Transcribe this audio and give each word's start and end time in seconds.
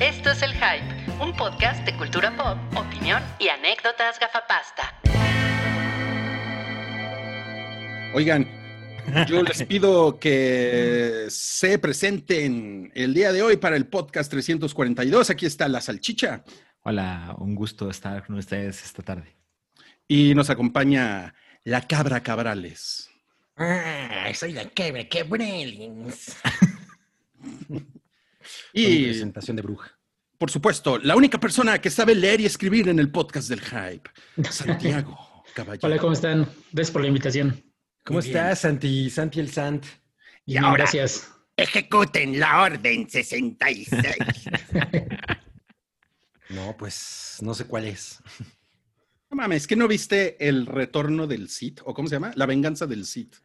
Esto 0.00 0.30
es 0.30 0.42
El 0.42 0.52
Hype, 0.52 1.22
un 1.22 1.36
podcast 1.36 1.84
de 1.84 1.96
cultura 1.96 2.34
pop, 2.36 2.58
opinión 2.76 3.22
y 3.38 3.48
anécdotas 3.48 4.18
gafapasta. 4.18 5.00
Oigan, 8.14 8.48
yo 9.28 9.42
les 9.42 9.62
pido 9.68 10.18
que 10.18 11.26
se 11.28 11.78
presenten 11.78 12.90
el 12.94 13.14
día 13.14 13.32
de 13.32 13.42
hoy 13.42 13.58
para 13.58 13.76
el 13.76 13.86
podcast 13.86 14.30
342. 14.30 15.30
Aquí 15.30 15.46
está 15.46 15.68
la 15.68 15.80
salchicha. 15.80 16.42
Hola, 16.82 17.36
un 17.38 17.54
gusto 17.54 17.90
estar 17.90 18.26
con 18.26 18.36
ustedes 18.36 18.82
esta 18.82 19.02
tarde. 19.02 19.36
Y 20.08 20.34
nos 20.34 20.50
acompaña 20.50 21.34
la 21.64 21.86
cabra 21.86 22.22
Cabrales. 22.22 23.08
Ah, 23.56 24.30
soy 24.34 24.52
la 24.52 24.68
cabra 24.70 25.06
Cabrales. 25.08 26.36
Y, 28.72 29.04
presentación 29.06 29.56
de 29.56 29.62
bruja. 29.62 29.98
por 30.38 30.50
supuesto, 30.50 30.98
la 30.98 31.16
única 31.16 31.38
persona 31.38 31.80
que 31.80 31.90
sabe 31.90 32.14
leer 32.14 32.40
y 32.40 32.46
escribir 32.46 32.88
en 32.88 32.98
el 32.98 33.10
podcast 33.10 33.48
del 33.48 33.60
hype, 33.60 34.10
Santiago 34.50 35.44
Caballero. 35.54 35.86
Hola, 35.86 35.98
¿cómo 35.98 36.12
están? 36.12 36.48
Gracias 36.72 36.90
por 36.90 37.02
la 37.02 37.08
invitación. 37.08 37.62
¿Cómo 38.04 38.18
Muy 38.18 38.26
bien. 38.28 38.36
estás, 38.36 38.60
Santi? 38.60 39.10
Santi 39.10 39.40
el 39.40 39.50
Sant. 39.50 39.84
Y 40.44 40.56
ahora- 40.56 40.78
Gracias. 40.84 41.28
Ejecuten 41.56 42.40
la 42.40 42.62
orden 42.62 43.08
66. 43.08 43.88
No, 46.48 46.76
pues 46.76 47.38
no 47.40 47.54
sé 47.54 47.64
cuál 47.66 47.86
es. 47.86 48.22
No 49.30 49.36
mames, 49.36 49.66
¿que 49.66 49.76
no 49.76 49.88
viste 49.88 50.36
el 50.46 50.66
retorno 50.66 51.26
del 51.26 51.48
Sith? 51.48 51.80
¿O 51.84 51.94
cómo 51.94 52.08
se 52.08 52.16
llama? 52.16 52.32
La 52.34 52.44
venganza 52.46 52.86
del 52.86 53.06
Sith. 53.06 53.36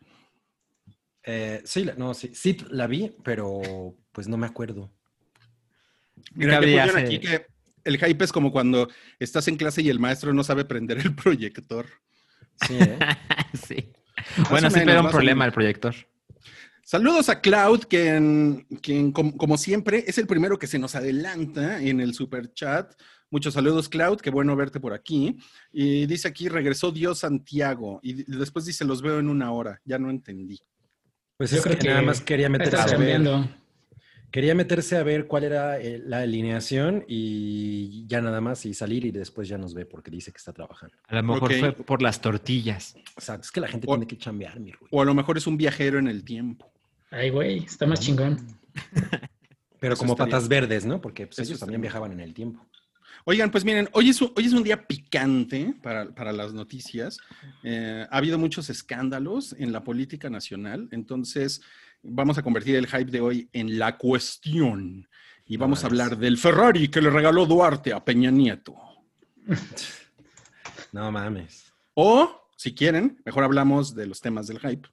Eh, 1.23 1.61
sí, 1.63 1.87
no, 1.97 2.13
sí, 2.13 2.31
sí 2.33 2.57
la 2.69 2.87
vi, 2.87 3.15
pero 3.23 3.95
pues 4.11 4.27
no 4.27 4.35
me 4.37 4.47
acuerdo. 4.47 4.91
Mira, 6.33 6.59
que 6.59 6.79
hace- 6.79 6.99
aquí 6.99 7.19
que 7.19 7.45
el 7.83 7.97
hype 7.97 8.23
es 8.25 8.31
como 8.31 8.51
cuando 8.51 8.89
estás 9.19 9.47
en 9.47 9.55
clase 9.57 9.81
y 9.81 9.89
el 9.89 9.99
maestro 9.99 10.33
no 10.33 10.43
sabe 10.43 10.65
prender 10.65 10.97
el 10.99 11.15
proyector. 11.15 11.85
Sí, 12.67 12.75
¿eh? 12.79 12.97
sí. 13.67 13.91
Bueno, 14.49 14.69
menos, 14.69 14.85
pero 14.85 15.01
un 15.03 15.09
problema 15.09 15.45
el 15.45 15.51
proyector. 15.51 15.95
Saludos 16.83 17.27
a 17.29 17.41
Cloud, 17.41 17.81
quien, 17.89 18.65
quien 18.81 19.11
com- 19.11 19.31
como 19.33 19.57
siempre 19.57 20.05
es 20.07 20.17
el 20.17 20.25
primero 20.27 20.57
que 20.57 20.67
se 20.67 20.79
nos 20.79 20.95
adelanta 20.95 21.81
en 21.81 21.99
el 21.99 22.13
super 22.13 22.53
chat. 22.53 22.93
Muchos 23.29 23.53
saludos, 23.55 23.89
Cloud, 23.89 24.21
qué 24.21 24.29
bueno 24.29 24.55
verte 24.55 24.79
por 24.79 24.93
aquí. 24.93 25.37
Y 25.73 26.05
dice 26.05 26.29
aquí, 26.29 26.47
regresó 26.47 26.91
Dios 26.93 27.19
Santiago. 27.19 27.99
Y 28.01 28.23
después 28.37 28.65
dice, 28.65 28.85
los 28.85 29.01
veo 29.01 29.19
en 29.19 29.27
una 29.27 29.51
hora. 29.51 29.81
Ya 29.83 29.99
no 29.99 30.09
entendí. 30.09 30.61
Pues 31.35 31.51
Yo 31.51 31.57
es 31.57 31.63
creo 31.63 31.75
que, 31.75 31.81
que 31.83 31.89
nada 31.89 32.01
más 32.03 32.21
quería 32.21 32.49
meterse 32.49 32.75
Estás 32.77 32.91
cambiando. 32.93 33.49
Quería 34.37 34.53
meterse 34.53 34.95
a 34.97 35.01
ver 35.01 35.25
cuál 35.25 35.45
era 35.45 35.79
eh, 35.79 35.99
la 36.05 36.19
alineación 36.19 37.03
y 37.07 38.05
ya 38.05 38.21
nada 38.21 38.39
más 38.39 38.67
y 38.67 38.75
salir 38.75 39.03
y 39.03 39.09
después 39.09 39.47
ya 39.47 39.57
nos 39.57 39.73
ve 39.73 39.87
porque 39.87 40.11
dice 40.11 40.31
que 40.31 40.37
está 40.37 40.53
trabajando. 40.53 40.95
A 41.07 41.15
lo 41.15 41.23
mejor 41.23 41.51
fue 41.55 41.71
por 41.71 42.03
las 42.03 42.21
tortillas. 42.21 42.95
Exacto, 43.15 43.45
es 43.45 43.51
que 43.51 43.61
la 43.61 43.67
gente 43.67 43.87
O- 43.89 43.95
tiene 43.95 44.05
que 44.05 44.15
chambear, 44.15 44.59
mi 44.59 44.73
Rui. 44.73 44.89
O 44.91 45.01
a 45.01 45.05
lo 45.05 45.15
mejor 45.15 45.39
es 45.39 45.47
un 45.47 45.57
viajero 45.57 45.97
en 45.97 46.07
el 46.07 46.23
tiempo. 46.23 46.71
Ay, 47.09 47.31
güey, 47.31 47.63
está 47.63 47.87
más 47.87 47.99
chingón. 47.99 48.37
Pero 49.79 49.95
Eso 49.95 50.03
como 50.03 50.15
patas 50.15 50.47
verdes, 50.47 50.85
¿no? 50.85 51.01
Porque 51.01 51.25
pues, 51.25 51.39
ellos 51.39 51.59
también 51.59 51.81
viajaban 51.81 52.11
en 52.11 52.19
el 52.19 52.35
tiempo. 52.35 52.63
Oigan, 53.25 53.49
pues 53.49 53.65
miren, 53.65 53.89
hoy 53.93 54.09
es 54.09 54.21
un, 54.21 54.33
hoy 54.35 54.45
es 54.45 54.53
un 54.53 54.61
día 54.61 54.85
picante 54.85 55.73
para, 55.81 56.13
para 56.13 56.31
las 56.31 56.53
noticias. 56.53 57.17
Eh, 57.63 58.05
ha 58.07 58.17
habido 58.17 58.37
muchos 58.37 58.69
escándalos 58.69 59.53
en 59.57 59.71
la 59.71 59.83
política 59.83 60.29
nacional, 60.29 60.89
entonces 60.91 61.63
vamos 62.03 62.37
a 62.37 62.43
convertir 62.43 62.75
el 62.75 62.87
hype 62.87 63.11
de 63.11 63.21
hoy 63.21 63.49
en 63.53 63.77
la 63.79 63.97
cuestión. 63.97 65.07
Y 65.45 65.57
vamos 65.57 65.83
a 65.83 65.87
hablar 65.87 66.17
del 66.17 66.37
Ferrari 66.37 66.89
que 66.89 67.01
le 67.01 67.09
regaló 67.09 67.45
Duarte 67.45 67.93
a 67.93 68.03
Peña 68.03 68.31
Nieto. 68.31 68.75
No 70.93 71.11
mames. 71.11 71.73
O, 71.93 72.49
si 72.55 72.73
quieren, 72.73 73.21
mejor 73.25 73.43
hablamos 73.43 73.93
de 73.93 74.07
los 74.07 74.21
temas 74.21 74.47
del 74.47 74.59
hype. 74.59 74.87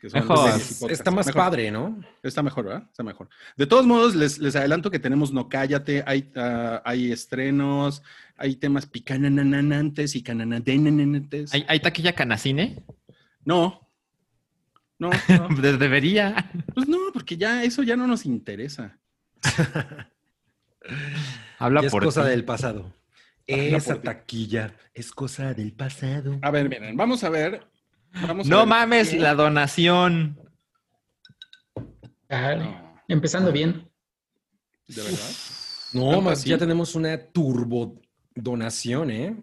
que 0.00 0.10
son 0.10 0.20
Mejor. 0.20 0.50
Está 0.90 1.10
más 1.10 1.26
Mejor. 1.26 1.40
padre, 1.40 1.70
¿no? 1.70 2.00
Está 2.22 2.42
mejor, 2.42 2.64
¿verdad? 2.64 2.82
Está 2.90 3.02
mejor. 3.02 3.28
De 3.56 3.66
todos 3.66 3.86
modos, 3.86 4.14
les, 4.16 4.38
les 4.38 4.56
adelanto 4.56 4.90
que 4.90 4.98
tenemos 4.98 5.32
No 5.32 5.48
Cállate, 5.48 6.02
hay, 6.06 6.30
ah, 6.36 6.82
hay 6.84 7.12
estrenos, 7.12 8.02
hay 8.36 8.56
temas 8.56 8.86
picanananantes 8.86 10.16
y 10.16 10.22
cananadenanantes. 10.22 11.54
¿Hay, 11.54 11.64
hay 11.68 11.80
taquilla 11.80 12.14
canacine? 12.14 12.82
No. 13.44 13.88
No, 15.00 15.10
no. 15.28 15.48
De- 15.60 15.76
Debería. 15.78 16.48
Pues 16.74 16.86
no, 16.86 16.98
porque 17.12 17.36
ya 17.36 17.64
eso 17.64 17.82
ya 17.82 17.96
no 17.96 18.06
nos 18.06 18.24
interesa. 18.26 18.98
Habla 21.58 21.80
Ya 21.82 21.86
es 21.88 21.92
por 21.92 22.04
cosa 22.04 22.22
ti. 22.24 22.30
del 22.30 22.44
pasado. 22.44 22.92
Habla 23.48 23.76
Esa 23.78 24.00
taquilla 24.00 24.74
es 24.94 25.10
cosa 25.10 25.52
del 25.54 25.72
pasado. 25.72 26.38
A 26.42 26.50
ver, 26.50 26.68
miren, 26.68 26.96
vamos 26.96 27.24
a 27.24 27.30
ver. 27.30 27.66
Vamos 28.26 28.46
a 28.46 28.50
No 28.50 28.58
ver 28.60 28.66
mames, 28.68 29.10
qué- 29.10 29.18
la 29.18 29.34
donación. 29.34 30.38
No, 32.28 32.92
empezando 33.08 33.50
bien. 33.52 33.88
de 34.86 35.02
verdad. 35.02 35.30
No, 35.92 36.02
¿Tanto 36.10 36.22
más 36.22 36.44
ya 36.44 36.56
tenemos 36.58 36.94
una 36.94 37.18
turbo 37.18 38.00
donación, 38.34 39.10
¿eh? 39.10 39.36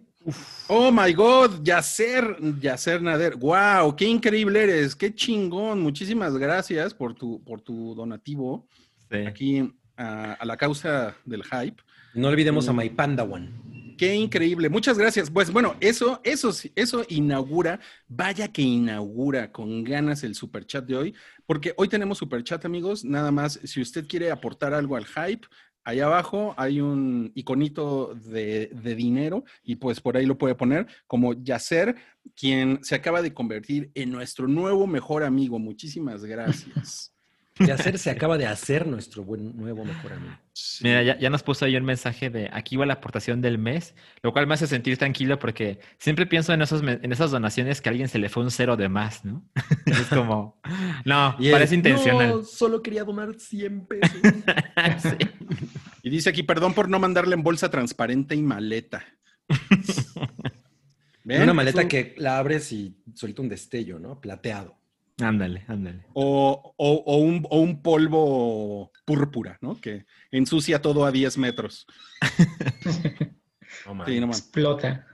Oh 0.68 0.90
my 0.92 1.12
God, 1.14 1.62
Yacer, 1.62 2.36
Yacer 2.60 3.00
Nader. 3.00 3.36
Wow, 3.36 3.96
qué 3.96 4.04
increíble 4.04 4.62
eres, 4.62 4.94
qué 4.94 5.14
chingón. 5.14 5.80
Muchísimas 5.80 6.36
gracias 6.36 6.92
por 6.92 7.14
tu, 7.14 7.42
por 7.44 7.60
tu 7.60 7.94
donativo 7.94 8.66
Sí. 9.10 9.16
aquí 9.26 9.72
a, 9.96 10.34
a 10.34 10.44
la 10.44 10.56
causa 10.58 11.16
del 11.24 11.42
hype. 11.44 11.82
No 12.14 12.28
olvidemos 12.28 12.68
a 12.68 12.72
Mm. 12.72 12.76
My 12.76 12.90
Panda 12.90 13.22
One. 13.22 13.50
Qué 13.96 14.14
increíble. 14.14 14.68
Muchas 14.68 14.96
gracias. 14.98 15.30
Pues 15.30 15.50
bueno, 15.50 15.74
eso, 15.80 16.20
eso, 16.22 16.50
eso 16.76 17.04
inaugura, 17.08 17.80
vaya 18.06 18.46
que 18.48 18.62
inaugura 18.62 19.50
con 19.50 19.82
ganas 19.82 20.22
el 20.22 20.34
superchat 20.36 20.84
de 20.84 20.96
hoy, 20.96 21.14
porque 21.46 21.74
hoy 21.76 21.88
tenemos 21.88 22.18
superchat, 22.18 22.64
amigos. 22.64 23.04
Nada 23.04 23.32
más, 23.32 23.58
si 23.64 23.80
usted 23.80 24.06
quiere 24.06 24.30
aportar 24.30 24.72
algo 24.74 24.94
al 24.94 25.06
hype, 25.06 25.48
allá 25.84 26.06
abajo 26.06 26.54
hay 26.56 26.80
un 26.80 27.32
iconito 27.34 28.14
de, 28.14 28.70
de 28.72 28.94
dinero 28.94 29.44
y 29.62 29.76
pues 29.76 30.00
por 30.00 30.16
ahí 30.16 30.26
lo 30.26 30.38
puede 30.38 30.54
poner 30.54 30.86
como 31.06 31.34
Yacer, 31.34 31.96
quien 32.34 32.80
se 32.82 32.94
acaba 32.94 33.22
de 33.22 33.34
convertir 33.34 33.90
en 33.94 34.10
nuestro 34.10 34.48
nuevo 34.48 34.86
mejor 34.86 35.22
amigo. 35.22 35.58
Muchísimas 35.58 36.24
gracias. 36.24 37.12
De 37.58 37.72
hacer 37.72 37.98
se 37.98 38.10
acaba 38.10 38.38
de 38.38 38.46
hacer 38.46 38.86
nuestro 38.86 39.24
buen 39.24 39.56
nuevo 39.56 39.84
mejor 39.84 40.12
amigo. 40.12 40.32
Sí. 40.52 40.84
Mira, 40.84 41.02
ya, 41.02 41.18
ya 41.18 41.30
nos 41.30 41.42
puso 41.42 41.64
ahí 41.64 41.76
un 41.76 41.84
mensaje 41.84 42.30
de 42.30 42.48
aquí 42.52 42.76
va 42.76 42.86
la 42.86 42.94
aportación 42.94 43.40
del 43.40 43.58
mes, 43.58 43.94
lo 44.22 44.32
cual 44.32 44.46
me 44.46 44.54
hace 44.54 44.66
sentir 44.66 44.96
tranquilo 44.98 45.38
porque 45.38 45.80
siempre 45.98 46.26
pienso 46.26 46.52
en, 46.52 46.62
esos, 46.62 46.82
en 46.82 47.12
esas 47.12 47.30
donaciones 47.30 47.80
que 47.80 47.88
a 47.88 47.90
alguien 47.90 48.08
se 48.08 48.18
le 48.18 48.28
fue 48.28 48.42
un 48.42 48.50
cero 48.50 48.76
de 48.76 48.88
más, 48.88 49.24
¿no? 49.24 49.44
es 49.86 50.06
como, 50.06 50.60
no, 51.04 51.36
Y 51.38 51.46
él, 51.48 51.52
parece 51.52 51.74
intencional. 51.74 52.28
No, 52.28 52.42
solo 52.44 52.82
quería 52.82 53.04
donar 53.04 53.34
100 53.38 53.86
pesos. 53.86 54.18
Sí. 54.98 55.28
Y 56.02 56.10
dice 56.10 56.30
aquí, 56.30 56.42
perdón 56.42 56.74
por 56.74 56.88
no 56.88 56.98
mandarle 56.98 57.34
en 57.34 57.42
bolsa 57.42 57.70
transparente 57.70 58.34
y 58.34 58.42
maleta. 58.42 59.04
¿Ven? 61.24 61.42
Una 61.42 61.54
maleta 61.54 61.82
un- 61.82 61.88
que 61.88 62.14
la 62.18 62.38
abres 62.38 62.72
y 62.72 62.96
suelta 63.14 63.42
un 63.42 63.48
destello, 63.48 63.98
¿no? 63.98 64.20
Plateado. 64.20 64.76
Ándale, 65.20 65.64
ándale. 65.68 66.04
O, 66.14 66.74
o- 66.76 67.02
o 67.06 67.16
un, 67.18 67.44
o 67.50 67.58
un 67.60 67.82
polvo 67.82 68.92
púrpura, 69.04 69.58
¿no? 69.60 69.80
Que 69.80 70.06
ensucia 70.30 70.80
todo 70.80 71.04
a 71.04 71.10
10 71.12 71.38
metros. 71.38 71.86
No 73.86 74.04
Sí, 74.06 74.20
no. 74.20 74.26
Explota. 74.28 75.06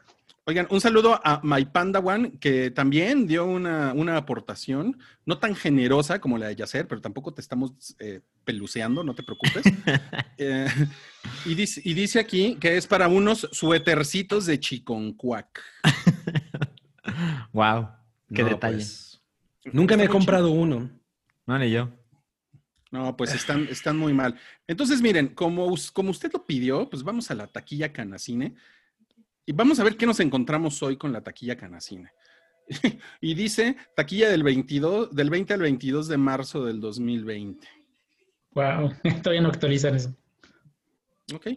Oigan, 0.46 0.66
un 0.70 0.80
saludo 0.80 1.20
a 1.24 1.40
My 1.42 1.64
Panda 1.64 2.00
One, 2.00 2.32
que 2.38 2.70
también 2.70 3.26
dio 3.26 3.46
una, 3.46 3.92
una 3.94 4.16
aportación, 4.16 4.98
no 5.24 5.38
tan 5.38 5.54
generosa 5.56 6.20
como 6.20 6.36
la 6.38 6.48
de 6.48 6.56
Yacer, 6.56 6.86
pero 6.86 7.00
tampoco 7.00 7.32
te 7.32 7.40
estamos 7.40 7.72
eh, 7.98 8.20
peluceando, 8.44 9.02
no 9.02 9.14
te 9.14 9.22
preocupes. 9.22 9.64
Eh, 10.36 10.66
y, 11.46 11.54
dice, 11.54 11.80
y 11.84 11.94
dice 11.94 12.18
aquí 12.18 12.56
que 12.60 12.76
es 12.76 12.86
para 12.88 13.06
unos 13.08 13.48
suétercitos 13.52 14.46
de 14.46 14.58
chiconcuac. 14.60 15.60
Wow, 17.52 17.88
qué 18.34 18.42
No, 18.42 18.48
detalle. 18.50 18.76
pues, 18.76 19.13
nunca 19.72 19.96
me 19.96 20.04
he 20.04 20.08
comprado 20.08 20.50
uno. 20.50 20.90
No, 21.46 21.58
ni 21.58 21.70
yo. 21.70 21.90
No, 22.90 23.16
pues 23.16 23.34
están, 23.34 23.66
están 23.68 23.96
muy 23.98 24.12
mal. 24.12 24.38
Entonces, 24.68 25.02
miren, 25.02 25.28
como, 25.28 25.74
como 25.92 26.10
usted 26.10 26.32
lo 26.32 26.46
pidió, 26.46 26.88
pues 26.88 27.02
vamos 27.02 27.30
a 27.30 27.34
la 27.34 27.48
taquilla 27.48 27.92
Canacine 27.92 28.54
y 29.46 29.52
vamos 29.52 29.80
a 29.80 29.84
ver 29.84 29.96
qué 29.96 30.06
nos 30.06 30.20
encontramos 30.20 30.80
hoy 30.82 30.96
con 30.96 31.12
la 31.12 31.22
taquilla 31.22 31.56
Canacine. 31.56 32.12
y 33.20 33.34
dice 33.34 33.76
taquilla 33.96 34.30
del 34.30 34.42
22, 34.42 35.14
del 35.14 35.28
20 35.28 35.54
al 35.54 35.60
22 35.60 36.08
de 36.08 36.16
marzo 36.16 36.64
del 36.64 36.80
2020. 36.80 37.66
Wow, 38.52 38.94
todavía 39.22 39.42
no 39.42 39.48
actualizan 39.48 39.96
eso. 39.96 40.16
¿Ok? 41.34 41.48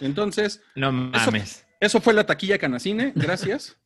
Entonces, 0.00 0.62
No 0.74 0.90
mames. 0.90 1.66
eso 1.80 2.00
fue 2.00 2.14
la 2.14 2.24
taquilla 2.24 2.58
Canacine. 2.58 3.12
Gracias. 3.14 3.78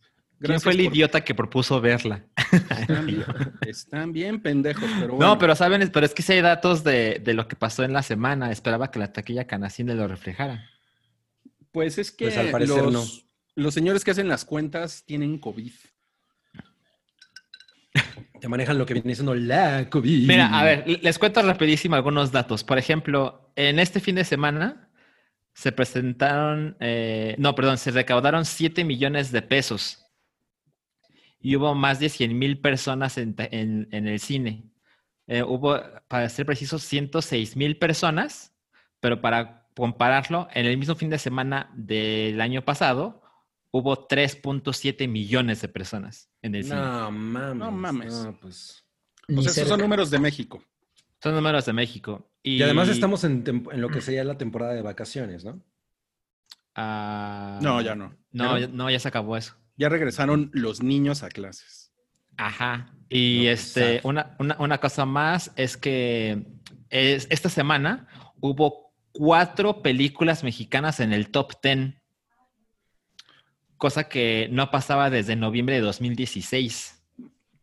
¿Quién 0.42 0.60
fue 0.60 0.72
el 0.72 0.84
por- 0.84 0.94
idiota 0.94 1.20
que 1.22 1.34
propuso 1.34 1.80
verla? 1.80 2.24
Están 2.52 3.06
bien, 3.06 3.24
están 3.66 4.12
bien 4.12 4.40
pendejos, 4.40 4.88
pero 4.98 5.08
No, 5.08 5.14
bueno. 5.16 5.38
pero 5.38 5.54
saben, 5.56 5.90
pero 5.92 6.04
es 6.06 6.14
que 6.14 6.22
si 6.22 6.32
hay 6.32 6.40
datos 6.40 6.84
de, 6.84 7.20
de 7.24 7.34
lo 7.34 7.48
que 7.48 7.56
pasó 7.56 7.84
en 7.84 7.92
la 7.92 8.02
semana. 8.02 8.50
Esperaba 8.50 8.90
que 8.90 8.98
la 8.98 9.12
taquilla 9.12 9.46
canacine 9.46 9.94
lo 9.94 10.06
reflejara. 10.08 10.68
Pues 11.70 11.98
es 11.98 12.10
que 12.12 12.26
Pues 12.26 12.36
al 12.36 12.50
parecer 12.50 12.82
los, 12.82 12.92
no. 12.92 13.04
los 13.54 13.72
señores 13.74 14.04
que 14.04 14.10
hacen 14.10 14.28
las 14.28 14.44
cuentas 14.44 15.04
tienen 15.06 15.38
COVID. 15.38 15.72
Te 18.40 18.48
manejan 18.48 18.76
lo 18.76 18.86
que 18.86 18.94
viene 18.94 19.14
siendo 19.14 19.34
la 19.34 19.88
COVID. 19.88 20.26
Mira, 20.26 20.58
a 20.58 20.64
ver, 20.64 20.84
les 21.00 21.18
cuento 21.18 21.40
rapidísimo 21.42 21.94
algunos 21.94 22.32
datos. 22.32 22.64
Por 22.64 22.76
ejemplo, 22.76 23.52
en 23.54 23.78
este 23.78 24.00
fin 24.00 24.16
de 24.16 24.24
semana 24.24 24.88
se 25.54 25.70
presentaron, 25.70 26.76
eh, 26.80 27.36
no, 27.38 27.54
perdón, 27.54 27.78
se 27.78 27.90
recaudaron 27.92 28.44
7 28.44 28.84
millones 28.84 29.30
de 29.30 29.42
pesos 29.42 30.01
y 31.42 31.56
hubo 31.56 31.74
más 31.74 31.98
de 31.98 32.08
100 32.08 32.38
mil 32.38 32.58
personas 32.60 33.18
en, 33.18 33.34
en- 33.38 33.88
en 33.90 34.06
el 34.08 34.20
cine. 34.20 34.70
Eh, 35.26 35.42
hubo, 35.42 35.78
para 36.08 36.28
ser 36.28 36.46
precisos, 36.46 36.82
106 36.82 37.56
mil 37.56 37.76
personas, 37.78 38.54
pero 39.00 39.20
para 39.20 39.66
compararlo, 39.74 40.48
en 40.54 40.66
el 40.66 40.76
mismo 40.78 40.94
fin 40.94 41.10
de 41.10 41.18
semana 41.18 41.70
del 41.74 42.40
año 42.40 42.62
pasado 42.64 43.22
hubo 43.70 44.06
3.7 44.06 45.08
millones 45.08 45.62
de 45.62 45.68
personas 45.68 46.28
en 46.42 46.54
el 46.54 46.64
cine. 46.64 46.76
No 46.76 47.10
mames. 47.10 47.56
No 47.56 47.70
mames. 47.70 48.14
No, 48.24 48.38
pues. 48.38 48.84
O 49.28 49.32
sea, 49.32 49.40
esos 49.42 49.54
cerca. 49.54 49.70
son 49.70 49.80
números 49.80 50.10
de 50.10 50.18
México. 50.18 50.62
Son 51.22 51.34
números 51.34 51.64
de 51.64 51.72
México. 51.72 52.30
Y, 52.42 52.56
Y 52.58 52.62
además 52.62 52.88
estamos 52.88 53.24
en, 53.24 53.44
en 53.46 53.80
lo 53.80 53.88
que 53.88 54.00
sería 54.00 54.24
la 54.24 54.36
temporada 54.36 54.74
de 54.74 54.82
vacaciones, 54.82 55.44
¿no? 55.44 55.62
Ah, 56.74 57.58
No, 57.62 57.80
ya 57.80 57.94
no. 57.94 58.14
No, 58.32 58.58
ya, 58.58 58.66
no, 58.68 58.90
ya 58.90 58.98
se 58.98 59.08
acabó 59.08 59.36
eso. 59.36 59.54
Ya 59.82 59.88
regresaron 59.88 60.48
los 60.52 60.80
niños 60.80 61.24
a 61.24 61.28
clases. 61.28 61.92
Ajá. 62.36 62.94
Y 63.08 63.42
No, 63.46 63.50
este, 63.50 64.00
una, 64.04 64.36
una, 64.38 64.56
una 64.60 64.78
cosa 64.78 65.04
más 65.06 65.50
es 65.56 65.76
que 65.76 66.46
es, 66.88 67.26
esta 67.30 67.48
semana 67.48 68.06
hubo 68.40 68.94
cuatro 69.10 69.82
películas 69.82 70.44
mexicanas 70.44 71.00
en 71.00 71.12
el 71.12 71.30
top 71.32 71.54
10. 71.60 71.94
Cosa 73.76 74.08
que 74.08 74.48
no 74.52 74.70
pasaba 74.70 75.10
desde 75.10 75.34
noviembre 75.34 75.74
de 75.74 75.80
2016. 75.80 77.02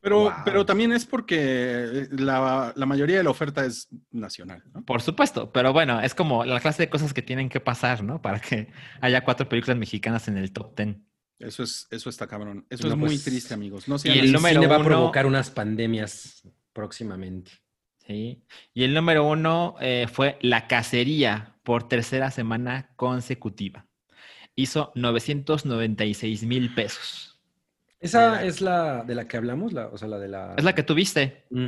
Pero, 0.01 0.23
Wow. 0.23 0.31
pero 0.43 0.65
también 0.65 0.91
es 0.91 1.05
porque 1.05 2.07
la, 2.11 2.73
la 2.75 2.85
mayoría 2.85 3.17
de 3.17 3.23
la 3.23 3.29
oferta 3.29 3.65
es 3.65 3.87
nacional, 4.11 4.61
¿no? 4.73 4.83
Por 4.83 5.01
supuesto, 5.01 5.51
pero 5.53 5.71
bueno, 5.73 6.01
es 6.01 6.13
como 6.15 6.43
la 6.45 6.59
clase 6.59 6.83
de 6.83 6.89
cosas 6.89 7.13
que 7.13 7.21
tienen 7.21 7.47
que 7.49 7.59
pasar, 7.61 8.03
¿no? 8.03 8.21
Para 8.21 8.39
que 8.39 8.67
haya 8.99 9.23
cuatro 9.23 9.47
películas 9.47 9.77
mexicanas 9.77 10.27
en 10.27 10.37
el 10.37 10.51
top 10.51 10.75
10. 10.77 10.97
Eso 11.39 11.63
es, 11.63 11.87
eso 11.89 12.09
está 12.09 12.27
cabrón. 12.27 12.65
Eso 12.69 12.87
No, 12.87 12.93
es 12.93 12.99
muy 12.99 13.09
pues, 13.09 13.23
triste, 13.23 13.53
amigos. 13.53 13.87
No 13.87 13.95
y 14.03 14.09
el 14.09 14.19
así. 14.25 14.31
número 14.31 14.55
cine 14.61 14.67
va 14.67 14.75
a 14.75 14.79
uno- 14.79 14.87
provocar 14.87 15.25
unas 15.25 15.49
pandemias 15.49 16.43
próximamente. 16.73 17.51
Sí. 18.05 18.43
Y 18.73 18.83
el 18.83 18.93
número 18.93 19.25
uno 19.27 19.75
eh, 19.79 20.07
fue 20.11 20.37
La 20.41 20.67
Cacería 20.67 21.55
por 21.63 21.87
tercera 21.87 22.31
semana 22.31 22.91
consecutiva. 22.95 23.85
Hizo 24.55 24.91
996 24.95 26.43
mil 26.43 26.73
pesos. 26.73 27.39
¿Esa 28.01 28.43
es 28.43 28.61
la 28.61 29.03
de 29.03 29.15
la 29.15 29.27
que 29.27 29.37
hablamos? 29.37 29.71
La, 29.73 29.87
o 29.87 29.97
sea, 29.97 30.07
la 30.07 30.17
de 30.19 30.27
la... 30.27 30.55
Es 30.57 30.63
la 30.63 30.73
que 30.75 30.83
tuviste. 30.83 31.45
Mm, 31.51 31.67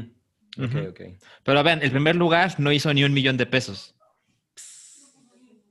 Ok, 0.58 0.64
Ujú. 0.66 0.80
ok. 0.90 1.02
Pero 1.44 1.64
vean, 1.64 1.82
el 1.82 1.92
primer 1.92 2.16
lugar 2.18 2.60
no 2.60 2.74
hizo 2.74 2.94
ni 2.94 3.06
un 3.06 3.14
millón 3.14 3.38
de 3.38 3.46
pesos. 3.46 3.96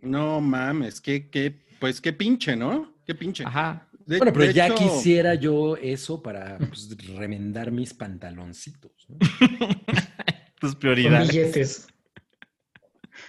No 0.00 0.40
mames, 0.40 1.00
qué, 1.00 1.28
qué, 1.28 1.54
pues 1.78 2.00
qué 2.00 2.12
pinche, 2.14 2.56
¿no? 2.56 2.94
Qué 3.06 3.14
pinche. 3.14 3.44
Ajá. 3.44 3.86
De- 4.10 4.18
Bueno, 4.18 4.32
pero 4.32 4.50
ya 4.50 4.66
hecho- 4.66 4.74
quisiera 4.74 5.36
yo 5.36 5.76
eso 5.76 6.20
para 6.20 6.58
pues, 6.58 6.88
remendar 7.14 7.70
mis 7.70 7.94
pantaloncitos. 7.94 8.90
¿no? 9.08 9.16
Tus 10.60 10.72
Con 10.72 10.80
prioridades. 10.80 11.28
billetes. 11.28 11.86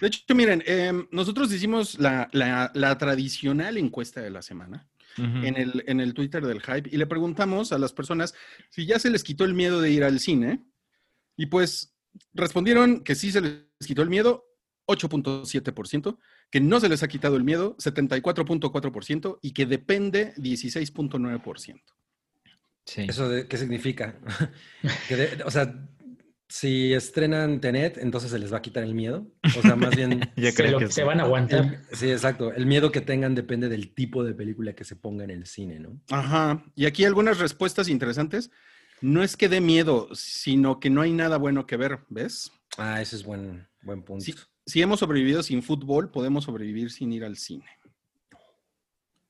De 0.00 0.08
hecho, 0.08 0.34
miren, 0.34 0.62
em, 0.66 1.06
nosotros 1.12 1.52
hicimos 1.52 1.98
la, 2.00 2.28
la- 2.32 2.72
la 2.74 2.98
tradicional 2.98 3.76
encuesta 3.78 4.20
de 4.20 4.30
la 4.30 4.42
semana 4.42 4.88
en, 5.18 5.56
el, 5.56 5.84
en 5.86 6.00
el 6.00 6.14
Twitter 6.14 6.44
del 6.44 6.62
Hype 6.62 6.88
y 6.90 6.96
le 6.96 7.06
preguntamos 7.06 7.70
a 7.70 7.78
las 7.78 7.92
personas 7.92 8.34
si 8.70 8.84
ya 8.86 8.98
se 8.98 9.10
les 9.10 9.22
quitó 9.22 9.44
el 9.44 9.54
miedo 9.54 9.80
de 9.80 9.90
ir 9.90 10.02
al 10.04 10.18
cine. 10.18 10.64
Y 11.36 11.46
pues 11.46 11.94
respondieron 12.34 13.04
que 13.04 13.14
sí 13.14 13.30
se 13.30 13.40
les 13.40 13.62
quitó 13.86 14.02
el 14.02 14.08
miedo, 14.10 14.46
8.7%, 14.86 16.18
que 16.50 16.60
no 16.60 16.80
se 16.80 16.88
les 16.88 17.02
ha 17.02 17.08
quitado 17.08 17.36
el 17.36 17.44
miedo, 17.44 17.76
74.4%, 17.78 19.38
y 19.42 19.52
que 19.52 19.66
depende, 19.66 20.34
16.9%. 20.36 21.80
Sí. 22.84 23.02
¿Eso 23.08 23.28
de, 23.28 23.46
qué 23.46 23.56
significa? 23.56 24.18
Que 25.08 25.16
de- 25.16 25.42
o 25.44 25.50
sea, 25.50 25.88
si 26.48 26.92
estrenan 26.92 27.60
Tenet, 27.60 27.96
entonces 27.98 28.30
se 28.30 28.38
les 28.38 28.52
va 28.52 28.58
a 28.58 28.62
quitar 28.62 28.82
el 28.82 28.94
miedo. 28.94 29.26
O 29.56 29.62
sea, 29.62 29.76
más 29.76 29.94
bien... 29.96 30.20
Se, 30.36 30.52
creo 30.54 30.72
lo- 30.72 30.78
que 30.80 30.86
se 30.88 31.00
sí. 31.00 31.02
van 31.02 31.20
a 31.20 31.22
aguantar. 31.22 31.80
el- 31.90 31.96
sí, 31.96 32.10
exacto. 32.10 32.52
El 32.52 32.66
miedo 32.66 32.90
que 32.92 33.00
tengan 33.00 33.34
depende 33.34 33.68
del 33.68 33.94
tipo 33.94 34.22
de 34.24 34.34
película 34.34 34.74
que 34.74 34.84
se 34.84 34.96
ponga 34.96 35.24
en 35.24 35.30
el 35.30 35.46
cine, 35.46 35.78
¿no? 35.80 35.98
Ajá. 36.10 36.62
Y 36.74 36.84
aquí 36.86 37.04
algunas 37.04 37.38
respuestas 37.38 37.88
interesantes. 37.88 38.50
No 39.00 39.22
es 39.24 39.36
que 39.36 39.48
dé 39.48 39.60
miedo, 39.60 40.08
sino 40.12 40.78
que 40.78 40.90
no 40.90 41.00
hay 41.00 41.12
nada 41.12 41.36
bueno 41.38 41.66
que 41.66 41.76
ver, 41.76 42.00
¿ves? 42.08 42.52
Ah, 42.76 43.00
ese 43.00 43.16
es 43.16 43.24
buen, 43.24 43.66
buen 43.82 44.02
punto. 44.02 44.24
Sí. 44.24 44.34
Si 44.66 44.80
hemos 44.80 45.00
sobrevivido 45.00 45.42
sin 45.42 45.62
fútbol, 45.62 46.10
podemos 46.10 46.44
sobrevivir 46.44 46.90
sin 46.90 47.12
ir 47.12 47.24
al 47.24 47.36
cine. 47.36 47.66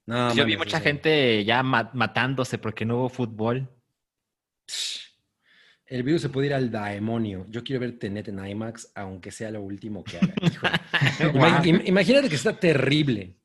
No, 0.07 0.35
Yo 0.35 0.45
vi 0.45 0.57
mucha 0.57 0.81
gente 0.81 1.45
ya 1.45 1.63
ma- 1.63 1.91
matándose 1.95 2.59
porque 2.59 2.85
no 2.85 2.99
hubo 2.99 3.09
fútbol. 3.09 3.69
El 5.87 6.03
virus 6.03 6.23
se 6.23 6.29
puede 6.29 6.49
ir 6.49 6.55
al 6.55 6.71
demonio. 6.71 7.47
Yo 7.49 7.63
quiero 7.63 7.81
ver 7.81 7.99
Tenet 7.99 8.29
en 8.29 8.45
IMAX, 8.45 8.91
aunque 8.95 9.31
sea 9.31 9.51
lo 9.51 9.61
último 9.63 10.03
que 10.03 10.19
haga. 10.19 10.35
Imagínate 11.85 12.29
que 12.29 12.35
está 12.35 12.59
terrible. 12.59 13.37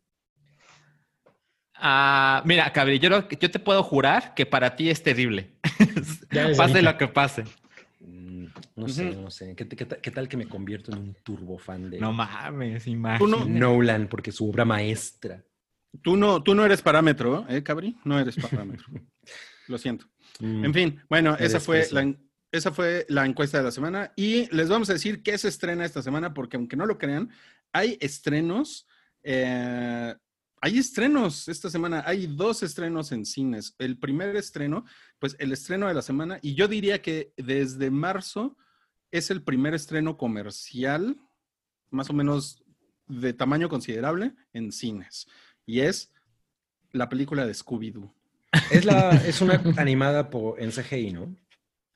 Ah, 1.75 2.41
mira, 2.45 2.71
Cabri, 2.73 2.97
yo, 2.99 3.09
yo 3.29 3.51
te 3.51 3.59
puedo 3.59 3.83
jurar 3.83 4.33
que 4.33 4.45
para 4.45 4.75
ti 4.75 4.89
es 4.89 5.03
terrible. 5.03 5.57
Pase 6.57 6.81
lo 6.81 6.97
que 6.97 7.07
pase. 7.07 7.43
No 8.77 8.87
sé, 8.87 9.15
no 9.15 9.31
sé. 9.31 9.55
¿Qué, 9.55 9.67
qué 9.67 9.85
qué 9.87 10.11
tal 10.11 10.29
que 10.29 10.37
me 10.37 10.47
convierto 10.47 10.91
en 10.91 10.99
un 10.99 11.13
turbo 11.23 11.57
fan 11.57 11.89
de 11.89 11.99
No 11.99 12.13
mames, 12.13 12.85
imagínate. 12.87 13.49
no- 13.49 13.59
Nolan 13.75 14.07
porque 14.07 14.31
su 14.31 14.49
obra 14.49 14.65
maestra? 14.65 15.43
Tú 16.03 16.15
no, 16.15 16.43
tú 16.43 16.53
no 16.53 16.63
eres 16.63 16.81
parámetro, 16.81 17.45
¿eh, 17.49 17.63
Cabri? 17.63 17.97
No 18.05 18.19
eres 18.19 18.35
parámetro. 18.35 18.85
Lo 19.67 19.77
siento. 19.77 20.05
Mm, 20.39 20.65
En 20.65 20.73
fin, 20.73 21.01
bueno, 21.09 21.35
Me 21.39 21.45
esa 21.45 21.59
fue, 21.59 21.87
la, 21.91 22.13
esa 22.51 22.71
fue 22.71 23.05
la 23.09 23.25
encuesta 23.25 23.57
de 23.57 23.63
la 23.63 23.71
semana 23.71 24.13
y 24.15 24.47
les 24.55 24.69
vamos 24.69 24.89
a 24.89 24.93
decir 24.93 25.23
qué 25.23 25.37
se 25.37 25.47
estrena 25.47 25.83
esta 25.83 26.01
semana 26.03 26.33
porque 26.33 26.55
aunque 26.57 26.75
no 26.77 26.85
lo 26.85 26.97
crean, 26.99 27.31
hay 27.73 27.97
estrenos, 27.99 28.87
eh, 29.23 30.13
hay 30.61 30.77
estrenos 30.77 31.47
esta 31.47 31.69
semana, 31.69 32.03
hay 32.05 32.27
dos 32.27 32.63
estrenos 32.63 33.11
en 33.11 33.25
cines. 33.25 33.75
El 33.79 33.97
primer 33.97 34.35
estreno, 34.35 34.85
pues 35.19 35.35
el 35.39 35.51
estreno 35.51 35.87
de 35.87 35.93
la 35.95 36.01
semana 36.01 36.37
y 36.41 36.53
yo 36.55 36.67
diría 36.67 37.01
que 37.01 37.33
desde 37.37 37.89
marzo 37.89 38.55
es 39.11 39.31
el 39.31 39.41
primer 39.43 39.73
estreno 39.73 40.17
comercial, 40.17 41.17
más 41.89 42.09
o 42.09 42.13
menos 42.13 42.63
de 43.07 43.33
tamaño 43.33 43.69
considerable 43.69 44.33
en 44.53 44.71
cines 44.71 45.27
y 45.65 45.79
es 45.81 46.11
la 46.91 47.07
película 47.09 47.45
de 47.45 47.53
Scooby-Doo. 47.53 48.13
Es, 48.71 48.85
la, 48.85 49.11
es 49.27 49.41
una 49.41 49.61
animada 49.77 50.29
por, 50.29 50.61
en 50.61 50.71
CGI, 50.71 51.11
¿no? 51.13 51.35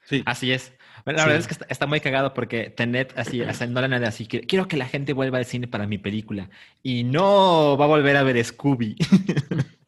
Sí. 0.03 0.23
Así 0.25 0.51
es. 0.51 0.73
Bueno, 1.05 1.17
La 1.17 1.23
Sí. 1.23 1.27
verdad 1.29 1.39
es 1.41 1.47
que 1.47 1.53
está, 1.53 1.65
está 1.69 1.85
muy 1.87 2.01
cagado 2.01 2.33
porque 2.33 2.69
Tenet 2.69 3.17
así, 3.17 3.41
o 3.41 3.53
sea, 3.53 3.67
no 3.67 3.79
era 3.79 3.87
nada 3.87 4.07
así. 4.09 4.25
Quiero 4.27 4.67
que 4.67 4.75
la 4.77 4.87
gente 4.87 5.13
vuelva 5.13 5.37
al 5.37 5.45
cine 5.45 5.67
para 5.67 5.85
mi 5.87 5.97
película. 5.97 6.49
Y 6.83 7.03
no 7.03 7.77
va 7.77 7.85
a 7.85 7.87
volver 7.87 8.15
a 8.17 8.23
ver 8.23 8.43
Scooby. 8.43 8.95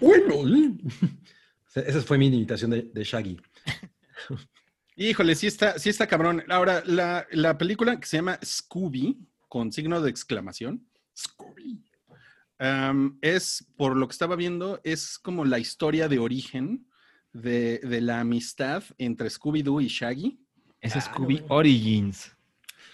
Bueno. 0.00 0.78
Esa 1.74 2.00
fue 2.02 2.16
mi 2.18 2.28
imitación 2.28 2.70
de, 2.70 2.82
de 2.82 3.02
Shaggy. 3.04 3.36
Híjole, 4.96 5.34
sí 5.34 5.46
está, 5.46 5.78
sí 5.78 5.88
está 5.88 6.06
cabrón. 6.06 6.44
Ahora, 6.48 6.82
la, 6.86 7.26
la 7.30 7.56
película 7.58 7.98
que 7.98 8.06
se 8.06 8.18
llama 8.18 8.38
Scooby, 8.44 9.18
con 9.48 9.72
signo 9.72 10.00
de 10.00 10.10
exclamación, 10.10 10.86
Scooby, 11.16 11.82
am, 12.58 13.18
es, 13.22 13.66
por 13.76 13.96
lo 13.96 14.06
que 14.08 14.12
estaba 14.12 14.36
viendo, 14.36 14.80
es 14.84 15.18
como 15.18 15.44
la 15.44 15.58
historia 15.58 16.08
de 16.08 16.18
origen 16.18 16.86
de, 17.32 17.78
de 17.78 18.00
la 18.00 18.20
amistad 18.20 18.82
entre 18.98 19.28
Scooby-Doo 19.28 19.82
y 19.82 19.88
Shaggy. 19.88 20.38
Es 20.80 20.96
Ah, 20.96 21.00
Scooby 21.00 21.40
no. 21.40 21.46
Origins. 21.48 22.32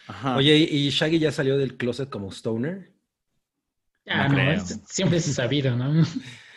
Ajá. 0.07 0.37
Oye, 0.37 0.57
¿y 0.57 0.89
Shaggy 0.91 1.19
ya 1.19 1.33
salió 1.33 1.59
del 1.59 1.77
closet 1.77 2.09
como 2.09 2.31
Stoner? 2.31 2.93
Ah, 4.07 4.29
No 4.29 4.29
no, 4.29 4.35
creo. 4.37 4.53
es- 4.53 4.81
siempre 4.89 5.21
se 5.21 5.31
ha 5.33 5.35
sabido, 5.35 5.77
¿no? 5.77 6.05